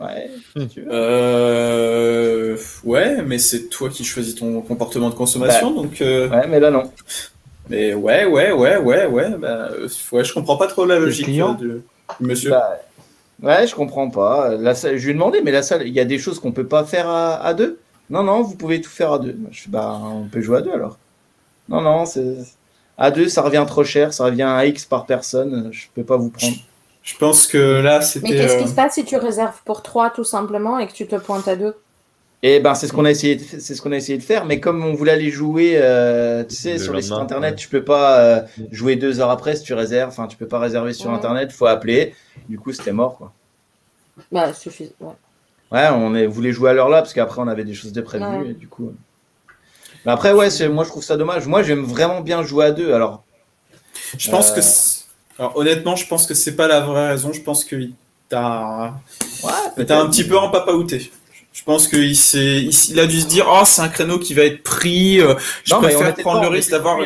Ouais. 0.00 0.30
Euh... 0.78 2.56
Ouais, 2.84 3.22
mais 3.22 3.38
c'est 3.38 3.68
toi 3.68 3.90
qui 3.90 4.04
choisis 4.04 4.34
ton 4.34 4.62
comportement 4.62 5.10
de 5.10 5.14
consommation, 5.14 5.74
bah, 5.74 5.82
donc. 5.82 6.00
Euh, 6.00 6.28
ouais, 6.28 6.46
mais 6.48 6.58
là 6.58 6.70
non. 6.70 6.84
Mais 7.68 7.92
ouais, 7.92 8.24
ouais, 8.24 8.50
ouais, 8.50 8.78
ouais, 8.78 9.06
ouais. 9.06 9.30
Bah, 9.38 9.68
ouais, 10.12 10.24
je 10.24 10.32
comprends 10.32 10.56
pas 10.56 10.68
trop 10.68 10.86
la 10.86 10.98
logique 10.98 11.28
du 11.28 11.42
monsieur. 12.18 12.50
Bah, 12.50 12.80
ouais, 13.42 13.66
je 13.66 13.74
comprends 13.74 14.08
pas. 14.08 14.56
La 14.56 14.74
salle, 14.74 14.96
je 14.96 15.04
lui 15.04 15.10
ai 15.10 15.14
demandé, 15.14 15.42
mais 15.44 15.52
la 15.52 15.62
salle, 15.62 15.86
il 15.86 15.92
y 15.92 16.00
a 16.00 16.06
des 16.06 16.18
choses 16.18 16.40
qu'on 16.40 16.52
peut 16.52 16.66
pas 16.66 16.84
faire 16.84 17.08
à, 17.08 17.52
deux? 17.52 17.78
Non, 18.08 18.22
non, 18.22 18.40
vous 18.42 18.56
pouvez 18.56 18.80
tout 18.80 18.90
faire 18.90 19.12
à 19.12 19.18
deux. 19.18 19.36
Je 19.50 19.68
bah, 19.68 20.00
on 20.02 20.28
peut 20.28 20.40
jouer 20.40 20.58
à 20.58 20.62
deux 20.62 20.72
alors. 20.72 20.98
Non, 21.70 21.80
non, 21.80 22.04
c'est 22.04 22.36
à 22.98 23.10
deux, 23.10 23.28
ça 23.28 23.40
revient 23.40 23.64
trop 23.66 23.82
cher, 23.82 24.12
ça 24.12 24.26
revient 24.26 24.42
à 24.42 24.66
X 24.66 24.84
par 24.84 25.06
personne. 25.06 25.70
Je 25.72 25.86
peux 25.94 26.04
pas 26.04 26.18
vous 26.18 26.28
prendre. 26.28 26.54
Je 27.02 27.16
pense 27.16 27.46
que 27.46 27.80
là, 27.80 28.02
c'était. 28.02 28.28
Mais 28.28 28.36
qu'est-ce 28.36 28.56
qui 28.58 28.64
euh, 28.64 28.66
se 28.66 28.74
passe 28.74 28.94
si 28.94 29.04
tu 29.06 29.16
réserves 29.16 29.58
pour 29.64 29.82
3 29.82 30.10
tout 30.10 30.22
simplement 30.22 30.78
et 30.78 30.86
que 30.86 30.92
tu 30.92 31.06
te 31.06 31.16
pointes 31.16 31.48
à 31.48 31.56
2 31.56 31.74
Eh 32.42 32.60
ben, 32.60 32.74
c'est 32.74 32.86
ce 32.86 32.92
qu'on 32.92 33.06
a 33.06 33.10
essayé, 33.10 33.38
c'est 33.38 33.74
ce 33.74 33.80
qu'on 33.80 33.92
a 33.92 33.96
essayé 33.96 34.18
de 34.18 34.22
faire. 34.22 34.44
Mais 34.44 34.60
comme 34.60 34.84
on 34.84 34.92
voulait 34.92 35.12
aller 35.12 35.30
jouer, 35.30 35.74
euh, 35.76 36.44
tu 36.44 36.54
sais, 36.54 36.78
sur 36.78 36.92
les 36.92 37.00
sites 37.00 37.12
internet, 37.12 37.56
tu 37.56 37.68
peux 37.68 37.84
pas 37.84 38.20
euh, 38.20 38.42
jouer 38.70 38.96
deux 38.96 39.20
heures 39.20 39.30
après 39.30 39.56
si 39.56 39.62
tu 39.62 39.72
réserves. 39.72 40.10
Enfin, 40.10 40.26
tu 40.26 40.36
peux 40.36 40.48
pas 40.48 40.58
réserver 40.58 40.92
sur 40.92 41.06
internet, 41.06 41.44
internet, 41.44 41.52
faut 41.52 41.66
appeler. 41.66 42.14
Du 42.50 42.58
coup, 42.58 42.72
c'était 42.72 42.92
mort, 42.92 43.16
quoi. 43.16 43.32
Bah, 44.30 44.52
suffit. 44.52 44.92
Ouais. 45.00 45.14
ouais, 45.72 45.88
on 45.90 46.14
est... 46.14 46.26
voulait 46.26 46.52
jouer 46.52 46.70
à 46.70 46.72
l'heure 46.74 46.90
là 46.90 46.98
parce 46.98 47.14
qu'après 47.14 47.40
on 47.40 47.48
avait 47.48 47.64
des 47.64 47.72
choses 47.72 47.92
de 47.92 48.02
prévues 48.02 48.50
et 48.50 48.52
du 48.52 48.68
coup. 48.68 48.92
Mais 50.04 50.12
après, 50.12 50.32
ouais, 50.32 50.48
moi 50.68 50.84
je 50.84 50.88
trouve 50.88 51.04
ça 51.04 51.16
dommage. 51.16 51.46
Moi, 51.46 51.62
j'aime 51.62 51.84
vraiment 51.84 52.20
bien 52.20 52.42
jouer 52.42 52.66
à 52.66 52.70
deux. 52.70 52.92
Alors. 52.92 53.24
Je 54.18 54.30
pense 54.30 54.50
que 54.50 54.60
alors, 55.40 55.56
honnêtement, 55.56 55.96
je 55.96 56.06
pense 56.06 56.26
que 56.26 56.34
c'est 56.34 56.54
pas 56.54 56.68
la 56.68 56.80
vraie 56.80 57.08
raison. 57.08 57.32
Je 57.32 57.40
pense 57.40 57.64
qu'il 57.64 57.92
t'a 58.28 58.94
ouais, 59.42 59.90
un 59.90 60.06
petit 60.06 60.24
peu 60.24 60.36
en 60.36 60.50
papaouté. 60.50 61.10
Je 61.54 61.64
pense 61.64 61.88
qu'il 61.88 62.12
il, 62.12 63.00
a 63.00 63.06
dû 63.06 63.20
se 63.20 63.26
dire 63.26 63.46
Oh, 63.48 63.62
c'est 63.64 63.80
un 63.80 63.88
créneau 63.88 64.18
qui 64.18 64.34
va 64.34 64.44
être 64.44 64.62
pris. 64.62 65.18
Euh, 65.18 65.34
je 65.64 65.74
préfère 65.74 66.14
prendre 66.16 66.42
le 66.42 66.48
risque 66.48 66.70
d'avoir. 66.70 66.98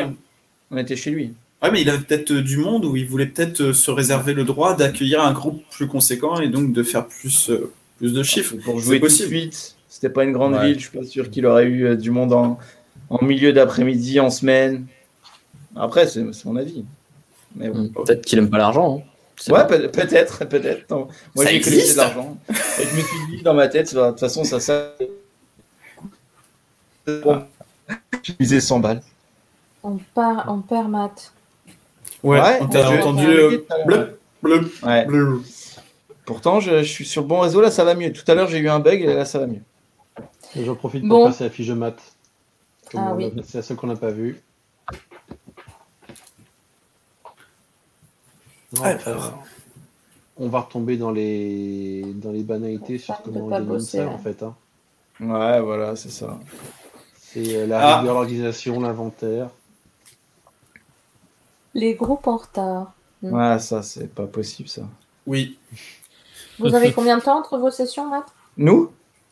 On 0.69 0.77
était 0.77 0.97
chez 0.97 1.11
lui. 1.11 1.33
Ouais, 1.63 1.71
mais 1.71 1.81
il 1.81 1.89
avait 1.89 2.03
peut-être 2.03 2.31
euh, 2.31 2.41
du 2.41 2.57
monde 2.57 2.83
où 2.83 2.97
il 2.97 3.07
voulait 3.07 3.25
peut-être 3.25 3.61
euh, 3.61 3.73
se 3.73 3.89
réserver 3.89 4.33
le 4.33 4.43
droit 4.43 4.75
d'accueillir 4.75 5.23
un 5.23 5.31
groupe 5.31 5.63
plus 5.71 5.87
conséquent 5.87 6.37
et 6.41 6.49
donc 6.49 6.73
de 6.73 6.83
faire 6.83 7.07
plus, 7.07 7.51
plus 7.97 8.11
de 8.11 8.21
chiffres. 8.21 8.55
Pour 8.65 8.81
jouer 8.81 8.99
tout 8.99 9.07
de 9.07 9.11
suite, 9.11 9.77
c'était 9.87 10.09
pas 10.09 10.25
une 10.25 10.33
grande 10.33 10.61
ville. 10.61 10.75
Je 10.75 10.89
suis 10.89 10.97
pas 10.97 11.05
sûr 11.05 11.31
qu'il 11.31 11.45
aurait 11.45 11.67
eu 11.67 11.95
du 11.95 12.11
monde 12.11 12.33
en, 12.33 12.59
en 13.09 13.23
milieu 13.23 13.53
d'après-midi, 13.53 14.19
en 14.19 14.29
semaine. 14.29 14.87
Après, 15.75 16.07
c'est 16.07 16.23
mon 16.45 16.55
avis. 16.55 16.85
Hmm. 17.55 17.89
Peut-être 17.89 18.25
qu'il 18.25 18.39
aime 18.39 18.49
pas 18.49 18.57
l'argent. 18.57 18.99
Hein. 18.99 19.51
Ouais, 19.51 19.67
peut-être, 19.67 20.45
peut-être. 20.45 21.07
Moi, 21.35 21.45
j'ai 21.45 21.57
économisé 21.57 21.93
de 21.93 21.97
l'argent. 21.97 22.37
Et 22.49 22.53
je 22.83 22.95
me 22.95 23.01
suis 23.01 23.37
dit 23.37 23.43
dans 23.43 23.53
ma 23.53 23.67
tête, 23.67 23.93
de 23.93 24.09
toute 24.09 24.19
façon, 24.19 24.43
ça 24.43 24.59
ça. 24.59 24.93
J'ai 28.23 28.33
misé 28.39 28.59
100 28.59 28.79
balles. 28.79 29.01
On, 29.83 29.97
part, 30.13 30.45
on 30.47 30.61
perd 30.61 30.89
mat. 30.89 31.33
Ouais, 32.23 32.57
on 32.61 32.67
t'a 32.67 32.89
entendu 32.89 33.27
euh, 33.27 33.63
bleu, 33.85 34.19
bleu, 34.41 34.71
ouais. 34.83 35.05
bleu. 35.05 35.41
Pourtant, 36.25 36.59
je, 36.59 36.81
je, 36.81 36.91
suis 36.91 37.05
sur 37.05 37.21
le 37.21 37.27
bon 37.27 37.41
réseau, 37.41 37.61
là 37.61 37.69
ça 37.69 37.83
va 37.83 37.93
mieux. 37.93 38.11
Tout 38.11 38.23
à 38.27 38.33
l'heure, 38.33 38.47
j'ai 38.47 38.57
eu 38.57 38.67
un 38.67 38.79
bug 38.79 38.99
et 38.99 39.13
là 39.13 39.25
ça 39.25 39.37
va 39.37 39.45
mieux. 39.45 39.61
J'en 40.55 40.73
profite 40.73 41.07
pour 41.07 41.25
passer 41.25 41.43
à 41.43 41.47
la 41.47 41.53
fiche 41.53 41.67
de 41.67 41.75
maths. 41.75 42.14
Ah, 42.93 43.13
oui. 43.15 43.33
C'est 43.43 43.59
la 43.59 43.63
seule 43.63 43.77
qu'on 43.77 43.87
n'a 43.87 43.95
pas 43.95 44.11
vue. 44.11 44.41
on 50.37 50.49
va 50.49 50.59
retomber 50.61 50.97
dans 50.97 51.11
les 51.11 52.03
dans 52.15 52.31
les 52.31 52.43
banalités 52.43 52.97
sur 52.97 53.21
comment 53.21 53.45
on 53.45 53.79
ça 53.79 54.07
en 54.07 54.17
fait. 54.17 54.43
Hein. 54.43 54.55
Ouais, 55.19 55.61
voilà, 55.61 55.95
c'est 55.95 56.11
ça. 56.11 56.37
C'est 57.17 57.55
euh, 57.55 57.67
la 57.67 57.79
ah. 57.79 57.97
rigueur, 57.99 58.15
l'organisation, 58.15 58.79
l'inventaire. 58.79 59.49
Les 61.73 61.93
groupes 61.93 62.27
en 62.27 62.37
retard. 62.37 62.93
Hmm. 63.21 63.33
Ouais, 63.33 63.59
ça, 63.59 63.81
c'est 63.83 64.13
pas 64.13 64.27
possible, 64.27 64.69
ça. 64.69 64.83
Oui. 65.25 65.57
Vous 66.59 66.73
avez 66.73 66.93
combien 66.93 67.17
de 67.17 67.23
temps 67.23 67.37
entre 67.37 67.57
vos 67.57 67.71
sessions, 67.71 68.07
Matt? 68.07 68.25
Nous? 68.57 68.91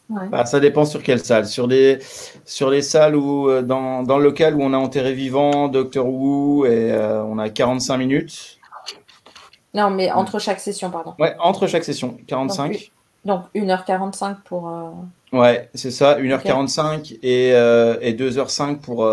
Bah, 0.09 0.45
ça 0.45 0.59
dépend 0.59 0.85
sur 0.85 1.01
quelle 1.01 1.19
salle. 1.19 1.45
Sur 1.47 1.67
les, 1.67 1.99
sur 2.45 2.69
les 2.69 2.81
salles 2.81 3.15
où, 3.15 3.49
euh, 3.49 3.61
dans, 3.61 4.03
dans 4.03 4.17
le 4.17 4.25
local 4.25 4.55
où 4.55 4.61
on 4.61 4.73
a 4.73 4.77
enterré 4.77 5.13
vivant, 5.13 5.67
Doctor 5.67 6.07
Who, 6.07 6.65
et 6.65 6.91
euh, 6.91 7.23
on 7.23 7.37
a 7.37 7.49
45 7.49 7.97
minutes. 7.97 8.59
Non, 9.73 9.89
mais 9.89 10.11
entre 10.11 10.39
chaque 10.39 10.59
session, 10.59 10.91
pardon. 10.91 11.15
Ouais, 11.19 11.35
entre 11.39 11.67
chaque 11.67 11.83
session, 11.83 12.17
45. 12.27 12.91
Donc, 13.25 13.45
1h45 13.55 14.35
pour. 14.43 14.69
Euh, 14.69 14.89
ouais, 15.31 15.69
c'est 15.73 15.91
ça, 15.91 16.19
1h45 16.19 17.19
et, 17.23 17.49
et 17.49 18.13
2h05 18.13 18.77
pour 18.77 19.09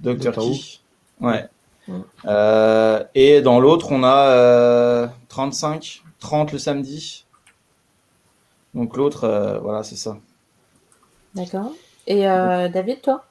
Doctor 0.00 0.38
Who. 0.38 0.54
Ouais. 1.20 1.46
Mm. 1.88 3.04
et 3.16 3.40
dans 3.40 3.58
l'autre, 3.58 3.90
on 3.90 4.04
a 4.04 5.08
35, 5.28 6.02
30 6.20 6.52
le 6.52 6.58
samedi. 6.58 7.24
Donc 8.74 8.96
l'autre, 8.96 9.24
euh, 9.24 9.58
voilà, 9.58 9.82
c'est 9.82 9.96
ça. 9.96 10.18
D'accord. 11.34 11.72
Et 12.06 12.28
euh, 12.28 12.68
David, 12.68 13.00
toi? 13.02 13.24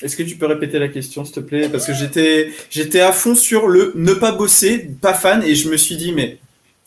Est-ce 0.00 0.16
que 0.16 0.22
tu 0.22 0.36
peux 0.36 0.46
répéter 0.46 0.78
la 0.78 0.88
question, 0.88 1.24
s'il 1.24 1.34
te 1.34 1.40
plaît? 1.40 1.68
Parce 1.68 1.86
que 1.86 1.94
j'étais, 1.94 2.52
j'étais 2.70 3.00
à 3.00 3.12
fond 3.12 3.34
sur 3.34 3.68
le 3.68 3.92
ne 3.94 4.14
pas 4.14 4.32
bosser, 4.32 4.78
pas 5.00 5.14
fan, 5.14 5.42
et 5.44 5.54
je 5.54 5.68
me 5.68 5.76
suis 5.76 5.96
dit, 5.96 6.12
mais 6.12 6.38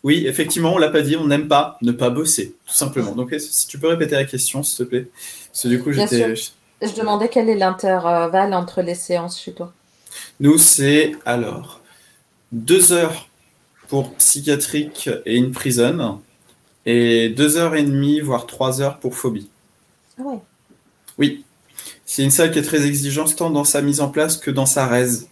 oui, 0.04 0.28
effectivement, 0.28 0.74
on 0.74 0.78
l'a 0.78 0.90
pas 0.90 1.02
dit, 1.02 1.16
on 1.16 1.26
n'aime 1.26 1.48
pas 1.48 1.78
ne 1.82 1.94
pas 1.94 2.10
bosser, 2.10 2.56
tout 2.66 2.74
simplement. 2.74 3.14
Donc, 3.14 3.34
si 3.40 3.68
tu 3.68 3.80
peux 3.80 3.88
répéter 3.88 4.16
la 4.16 4.26
question, 4.26 4.64
s'il 4.64 4.86
te 4.86 4.90
plaît? 4.90 5.08
Parce 5.52 5.64
que 5.64 5.68
du 5.70 5.82
coup, 5.82 5.92
j'étais. 5.94 6.36
Je 6.36 6.94
demandais 6.94 7.30
quel 7.30 7.48
est 7.48 7.56
l'intervalle 7.56 8.54
entre 8.54 8.82
les 8.82 8.96
séances 8.96 9.40
chez 9.42 9.54
toi. 9.54 9.72
Nous, 10.42 10.58
c'est 10.58 11.14
alors 11.26 11.80
deux 12.52 12.92
heures 12.92 13.30
pour 13.88 14.14
psychiatrique 14.16 15.10
et 15.26 15.36
une 15.36 15.52
prison, 15.52 16.22
et 16.86 17.30
deux 17.30 17.58
heures 17.58 17.76
et 17.76 17.84
demie, 17.84 18.20
voire 18.20 18.46
trois 18.46 18.82
heures 18.82 19.00
pour 19.00 19.16
phobie. 19.16 19.50
Ah 20.20 20.24
ouais. 20.24 20.40
Oui. 21.18 21.44
C'est 22.06 22.24
une 22.24 22.32
salle 22.32 22.52
qui 22.52 22.60
est 22.60 22.64
très 22.64 22.86
exigeante 22.86 23.36
tant 23.36 23.50
dans 23.50 23.64
sa 23.64 23.82
mise 23.82 24.02
en 24.02 24.10
place 24.10 24.38
que 24.38 24.52
dans 24.52 24.66
sa 24.66 24.86
raise. 24.86 25.28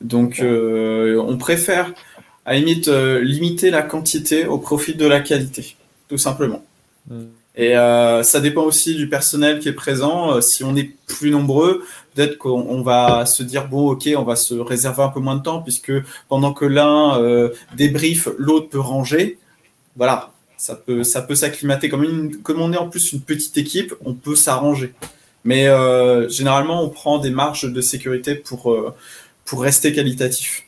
Donc, 0.00 0.40
euh, 0.40 1.22
on 1.26 1.36
préfère, 1.36 1.92
à 2.44 2.54
limite, 2.54 2.88
euh, 2.88 3.20
limiter 3.20 3.70
la 3.70 3.82
quantité 3.82 4.46
au 4.46 4.58
profit 4.58 4.94
de 4.94 5.06
la 5.06 5.20
qualité, 5.20 5.76
tout 6.08 6.18
simplement. 6.18 6.64
Mm. 7.08 7.24
Et 7.56 7.76
euh, 7.76 8.22
ça 8.24 8.40
dépend 8.40 8.62
aussi 8.62 8.96
du 8.96 9.08
personnel 9.08 9.60
qui 9.60 9.68
est 9.68 9.74
présent. 9.74 10.40
si 10.40 10.64
on 10.64 10.74
est 10.74 10.90
plus 11.06 11.30
nombreux, 11.30 11.84
peut-être 12.14 12.38
qu'on 12.38 12.82
va 12.82 13.26
se 13.26 13.42
dire 13.42 13.68
bon 13.68 13.90
ok 13.90 14.08
on 14.16 14.22
va 14.22 14.36
se 14.36 14.54
réserver 14.54 15.02
un 15.02 15.08
peu 15.08 15.20
moins 15.20 15.36
de 15.36 15.42
temps 15.42 15.60
puisque 15.62 15.92
pendant 16.28 16.52
que 16.52 16.64
l'un 16.64 17.20
euh, 17.20 17.50
débriefe 17.76 18.28
l'autre 18.38 18.68
peut 18.68 18.80
ranger. 18.80 19.38
Voilà. 19.96 20.30
Ça 20.56 20.76
peut 20.76 21.02
ça 21.02 21.20
peut 21.20 21.34
s'acclimater. 21.34 21.88
Comme 21.88 22.04
une 22.04 22.36
comme 22.42 22.60
on 22.60 22.72
est 22.72 22.78
en 22.78 22.88
plus 22.88 23.12
une 23.12 23.20
petite 23.20 23.56
équipe 23.58 23.94
on 24.04 24.14
peut 24.14 24.36
s'arranger. 24.36 24.94
Mais 25.44 25.66
euh, 25.66 26.28
généralement 26.28 26.82
on 26.82 26.88
prend 26.88 27.18
des 27.18 27.30
marges 27.30 27.70
de 27.70 27.80
sécurité 27.80 28.34
pour 28.34 28.72
euh, 28.72 28.94
pour 29.44 29.62
rester 29.62 29.92
qualitatif. 29.92 30.62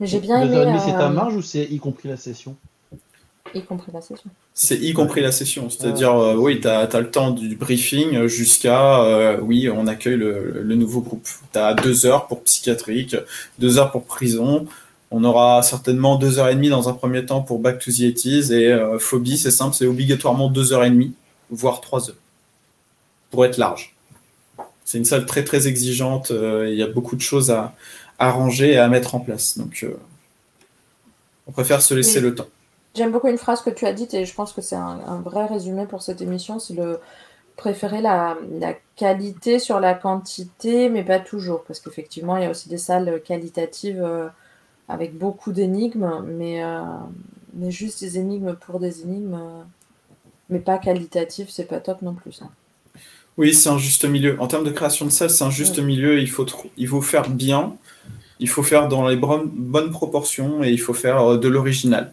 J'ai 0.00 0.20
bien 0.20 0.40
aimé 0.42 0.78
c'est 0.84 0.92
ta 0.92 1.08
marge 1.08 1.34
ou 1.34 1.42
c'est 1.42 1.64
y 1.64 1.78
compris 1.78 2.08
la 2.08 2.16
session? 2.16 2.56
Y 3.54 3.62
compris 3.62 3.92
la 3.92 4.00
session 4.00 4.30
c'est 4.60 4.76
y 4.76 4.92
compris 4.92 5.20
la 5.20 5.30
session, 5.30 5.70
c'est-à-dire, 5.70 6.16
euh, 6.16 6.34
oui, 6.34 6.60
tu 6.60 6.66
as, 6.66 6.88
le 6.98 7.10
temps 7.12 7.30
du 7.30 7.54
briefing 7.54 8.26
jusqu'à, 8.26 9.04
euh, 9.04 9.38
oui, 9.40 9.70
on 9.70 9.86
accueille 9.86 10.16
le, 10.16 10.74
nouveau 10.74 11.00
groupe. 11.00 11.28
Tu 11.52 11.58
as 11.60 11.74
deux 11.74 12.06
heures 12.06 12.26
pour 12.26 12.42
psychiatrique, 12.42 13.14
deux 13.60 13.78
heures 13.78 13.92
pour 13.92 14.02
prison. 14.02 14.66
On 15.12 15.22
aura 15.22 15.62
certainement 15.62 16.16
deux 16.16 16.40
heures 16.40 16.48
et 16.48 16.56
demie 16.56 16.70
dans 16.70 16.88
un 16.88 16.92
premier 16.92 17.24
temps 17.24 17.40
pour 17.40 17.60
Back 17.60 17.78
to 17.78 17.92
the 17.92 18.12
80 18.12 18.50
et 18.50 18.66
euh, 18.72 18.98
Phobie, 18.98 19.38
c'est 19.38 19.52
simple, 19.52 19.76
c'est 19.76 19.86
obligatoirement 19.86 20.48
deux 20.48 20.72
heures 20.72 20.82
et 20.82 20.90
demie, 20.90 21.12
voire 21.50 21.80
trois 21.80 22.10
heures, 22.10 22.16
pour 23.30 23.46
être 23.46 23.58
large. 23.58 23.94
C'est 24.84 24.98
une 24.98 25.04
salle 25.04 25.24
très 25.24 25.44
très 25.44 25.68
exigeante, 25.68 26.32
il 26.32 26.74
y 26.74 26.82
a 26.82 26.88
beaucoup 26.88 27.14
de 27.14 27.20
choses 27.20 27.52
à, 27.52 27.76
arranger 28.18 28.72
et 28.72 28.78
à 28.78 28.88
mettre 28.88 29.14
en 29.14 29.20
place. 29.20 29.56
Donc, 29.56 29.86
on 31.46 31.52
préfère 31.52 31.80
se 31.80 31.94
laisser 31.94 32.20
le 32.20 32.34
temps. 32.34 32.48
J'aime 32.94 33.12
beaucoup 33.12 33.28
une 33.28 33.38
phrase 33.38 33.62
que 33.62 33.70
tu 33.70 33.86
as 33.86 33.92
dite 33.92 34.14
et 34.14 34.24
je 34.24 34.34
pense 34.34 34.52
que 34.52 34.60
c'est 34.60 34.76
un, 34.76 35.20
vrai 35.24 35.46
résumé 35.46 35.86
pour 35.86 36.02
cette 36.02 36.20
émission. 36.20 36.58
C'est 36.58 36.74
le 36.74 36.98
préférer 37.56 38.00
la, 38.00 38.36
qualité 38.96 39.58
sur 39.58 39.78
la 39.80 39.94
quantité, 39.94 40.88
mais 40.88 41.04
pas 41.04 41.20
toujours, 41.20 41.64
parce 41.64 41.80
qu'effectivement, 41.80 42.36
il 42.36 42.44
y 42.44 42.46
a 42.46 42.50
aussi 42.50 42.68
des 42.68 42.78
salles 42.78 43.20
qualitatives 43.24 44.02
euh, 44.02 44.28
avec 44.88 45.16
beaucoup 45.16 45.52
d'énigmes, 45.52 46.24
mais, 46.26 46.64
euh, 46.64 46.80
mais 47.54 47.70
juste 47.70 48.00
des 48.00 48.18
énigmes 48.18 48.54
pour 48.54 48.80
des 48.80 49.02
énigmes, 49.02 49.34
euh, 49.34 49.62
mais 50.50 50.58
pas 50.58 50.78
qualitatives, 50.78 51.48
c'est 51.50 51.66
pas 51.66 51.78
top 51.78 52.02
non 52.02 52.14
plus. 52.14 52.40
Oui, 53.36 53.54
c'est 53.54 53.68
un 53.68 53.78
juste 53.78 54.04
milieu. 54.04 54.40
En 54.40 54.48
termes 54.48 54.64
de 54.64 54.70
création 54.70 55.06
de 55.06 55.10
salles, 55.10 55.30
c'est 55.30 55.44
un 55.44 55.50
juste 55.50 55.78
milieu. 55.78 56.18
Il 56.18 56.30
faut, 56.30 56.46
il 56.76 56.88
faut 56.88 57.02
faire 57.02 57.28
bien, 57.28 57.76
il 58.40 58.48
faut 58.48 58.64
faire 58.64 58.88
dans 58.88 59.06
les 59.06 59.16
bonnes 59.16 59.90
proportions 59.90 60.64
et 60.64 60.70
il 60.70 60.80
faut 60.80 60.94
faire 60.94 61.38
de 61.38 61.48
l'original. 61.48 62.12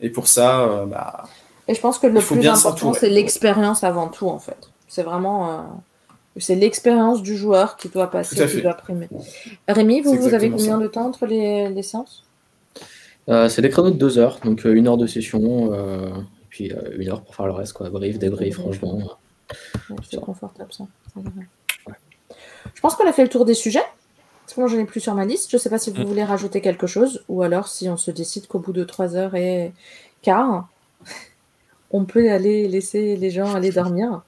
Et 0.00 0.10
pour 0.10 0.28
ça, 0.28 0.84
bah, 0.86 1.24
et 1.68 1.74
je 1.74 1.80
pense 1.80 1.98
que 1.98 2.06
le 2.06 2.20
plus 2.20 2.46
important, 2.46 2.92
c'est 2.92 3.08
l'expérience 3.08 3.82
avant 3.82 4.08
tout, 4.08 4.28
en 4.28 4.38
fait. 4.38 4.70
C'est 4.88 5.02
vraiment. 5.02 5.50
Euh, 5.50 5.62
c'est 6.38 6.54
l'expérience 6.54 7.22
du 7.22 7.36
joueur 7.36 7.76
qui 7.76 7.88
doit 7.88 8.10
passer, 8.10 8.46
qui 8.46 8.60
doit 8.62 8.74
primer. 8.74 9.08
Rémi, 9.66 10.02
vous, 10.02 10.14
vous 10.14 10.34
avez 10.34 10.50
combien 10.50 10.78
de 10.78 10.86
temps 10.86 11.06
entre 11.06 11.26
les, 11.26 11.70
les 11.70 11.82
séances? 11.82 12.24
Euh, 13.28 13.48
C'est 13.48 13.62
des 13.62 13.70
créneaux 13.70 13.90
de 13.90 13.96
deux 13.96 14.18
heures, 14.18 14.38
donc 14.44 14.64
euh, 14.66 14.74
une 14.74 14.86
heure 14.86 14.98
de 14.98 15.06
session, 15.06 15.74
et 15.74 16.46
puis 16.50 16.72
une 16.98 17.08
heure 17.08 17.22
pour 17.22 17.34
faire 17.34 17.46
le 17.46 17.52
reste, 17.52 17.72
quoi. 17.72 17.88
Brief, 17.90 18.18
débrief, 18.18 18.56
franchement. 18.56 18.98
c'est 20.08 20.20
confortable, 20.20 20.72
ça. 20.72 20.84
Je 22.74 22.80
pense 22.80 22.94
qu'on 22.94 23.08
a 23.08 23.12
fait 23.12 23.22
le 23.22 23.30
tour 23.30 23.44
des 23.44 23.54
sujets. 23.54 23.84
Parce 24.46 24.54
que 24.54 24.60
moi, 24.60 24.68
j'en 24.68 24.78
ai 24.78 24.84
plus 24.84 25.00
sur 25.00 25.12
ma 25.16 25.24
liste. 25.24 25.50
Je 25.50 25.56
ne 25.56 25.60
sais 25.60 25.68
pas 25.68 25.80
si 25.80 25.90
vous 25.90 26.02
mm. 26.02 26.06
voulez 26.06 26.22
rajouter 26.22 26.60
quelque 26.60 26.86
chose, 26.86 27.24
ou 27.28 27.42
alors 27.42 27.66
si 27.66 27.88
on 27.88 27.96
se 27.96 28.12
décide 28.12 28.46
qu'au 28.46 28.60
bout 28.60 28.72
de 28.72 28.84
trois 28.84 29.16
heures 29.16 29.34
et 29.34 29.72
quart, 30.22 30.68
on 31.90 32.04
peut 32.04 32.30
aller 32.30 32.68
laisser 32.68 33.16
les 33.16 33.32
gens 33.32 33.52
aller 33.56 33.72
dormir. 33.72 34.22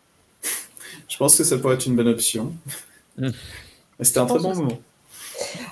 Je 1.06 1.16
pense 1.18 1.36
que 1.36 1.44
ça 1.44 1.56
pourrait 1.56 1.74
être 1.74 1.86
une 1.86 1.94
bonne 1.94 2.08
option. 2.08 2.52
Hmm. 3.16 3.30
C'était 4.00 4.18
un 4.18 4.26
très 4.26 4.40
bon 4.40 4.56
moment. 4.56 4.78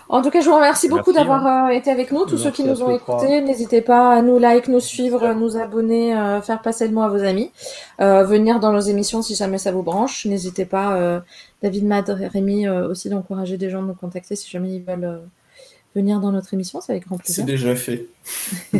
En 0.08 0.22
tout 0.22 0.30
cas, 0.30 0.40
je 0.40 0.48
vous 0.48 0.54
remercie 0.54 0.88
beaucoup 0.88 1.12
d'avoir 1.12 1.66
euh, 1.66 1.68
été 1.70 1.90
avec 1.90 2.12
nous. 2.12 2.24
Tous 2.24 2.38
ceux 2.38 2.50
qui 2.50 2.62
nous 2.62 2.82
ont 2.82 2.94
écoutés, 2.94 3.40
n'hésitez 3.40 3.80
pas 3.80 4.14
à 4.14 4.22
nous 4.22 4.38
like, 4.38 4.68
nous 4.68 4.80
suivre, 4.80 5.34
nous 5.34 5.56
abonner, 5.56 6.16
euh, 6.16 6.40
faire 6.40 6.62
passer 6.62 6.86
le 6.86 6.94
mot 6.94 7.02
à 7.02 7.08
vos 7.08 7.24
amis, 7.24 7.50
euh, 8.00 8.22
venir 8.22 8.60
dans 8.60 8.72
nos 8.72 8.80
émissions 8.80 9.22
si 9.22 9.34
jamais 9.34 9.58
ça 9.58 9.72
vous 9.72 9.82
branche. 9.82 10.24
N'hésitez 10.26 10.64
pas, 10.64 11.22
David 11.62 11.84
Mad, 11.84 12.08
Rémi 12.08 12.66
euh, 12.66 12.88
aussi 12.88 13.08
d'encourager 13.08 13.56
des 13.56 13.70
gens 13.70 13.82
de 13.82 13.88
nous 13.88 13.94
contacter 13.94 14.36
si 14.36 14.50
jamais 14.50 14.76
ils 14.76 14.82
veulent 14.82 15.04
euh, 15.04 15.18
venir 15.94 16.20
dans 16.20 16.32
notre 16.32 16.52
émission. 16.54 16.80
C'est 16.80 16.92
avec 16.92 17.06
grand 17.06 17.16
plaisir. 17.18 17.36
C'est 17.36 17.44
déjà 17.44 17.74
fait. 17.74 18.06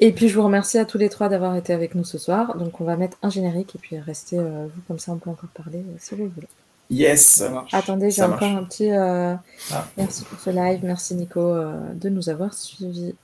et 0.00 0.12
puis 0.12 0.28
je 0.28 0.36
vous 0.36 0.44
remercie 0.44 0.78
à 0.78 0.84
tous 0.84 0.98
les 0.98 1.08
trois 1.08 1.28
d'avoir 1.28 1.56
été 1.56 1.72
avec 1.72 1.94
nous 1.94 2.04
ce 2.04 2.18
soir. 2.18 2.56
Donc 2.56 2.80
on 2.80 2.84
va 2.84 2.96
mettre 2.96 3.18
un 3.22 3.30
générique 3.30 3.74
et 3.74 3.78
puis 3.78 3.98
restez 3.98 4.38
euh, 4.38 4.66
vous 4.74 4.82
comme 4.88 4.98
ça 4.98 5.12
on 5.12 5.16
peut 5.16 5.30
encore 5.30 5.50
parler 5.50 5.84
si 5.98 6.14
vous 6.14 6.30
voulez. 6.34 6.48
Yes, 6.88 7.24
ça 7.24 7.50
marche. 7.50 7.72
Attendez, 7.72 8.10
j'ai 8.10 8.22
encore 8.22 8.42
un 8.42 8.64
petit 8.64 8.90
ah. 8.90 9.40
merci 9.96 10.24
pour 10.24 10.40
ce 10.40 10.50
live, 10.50 10.80
merci 10.82 11.14
Nico 11.14 11.54
de 11.94 12.08
nous 12.08 12.28
avoir 12.30 12.52
suivis. 12.52 13.14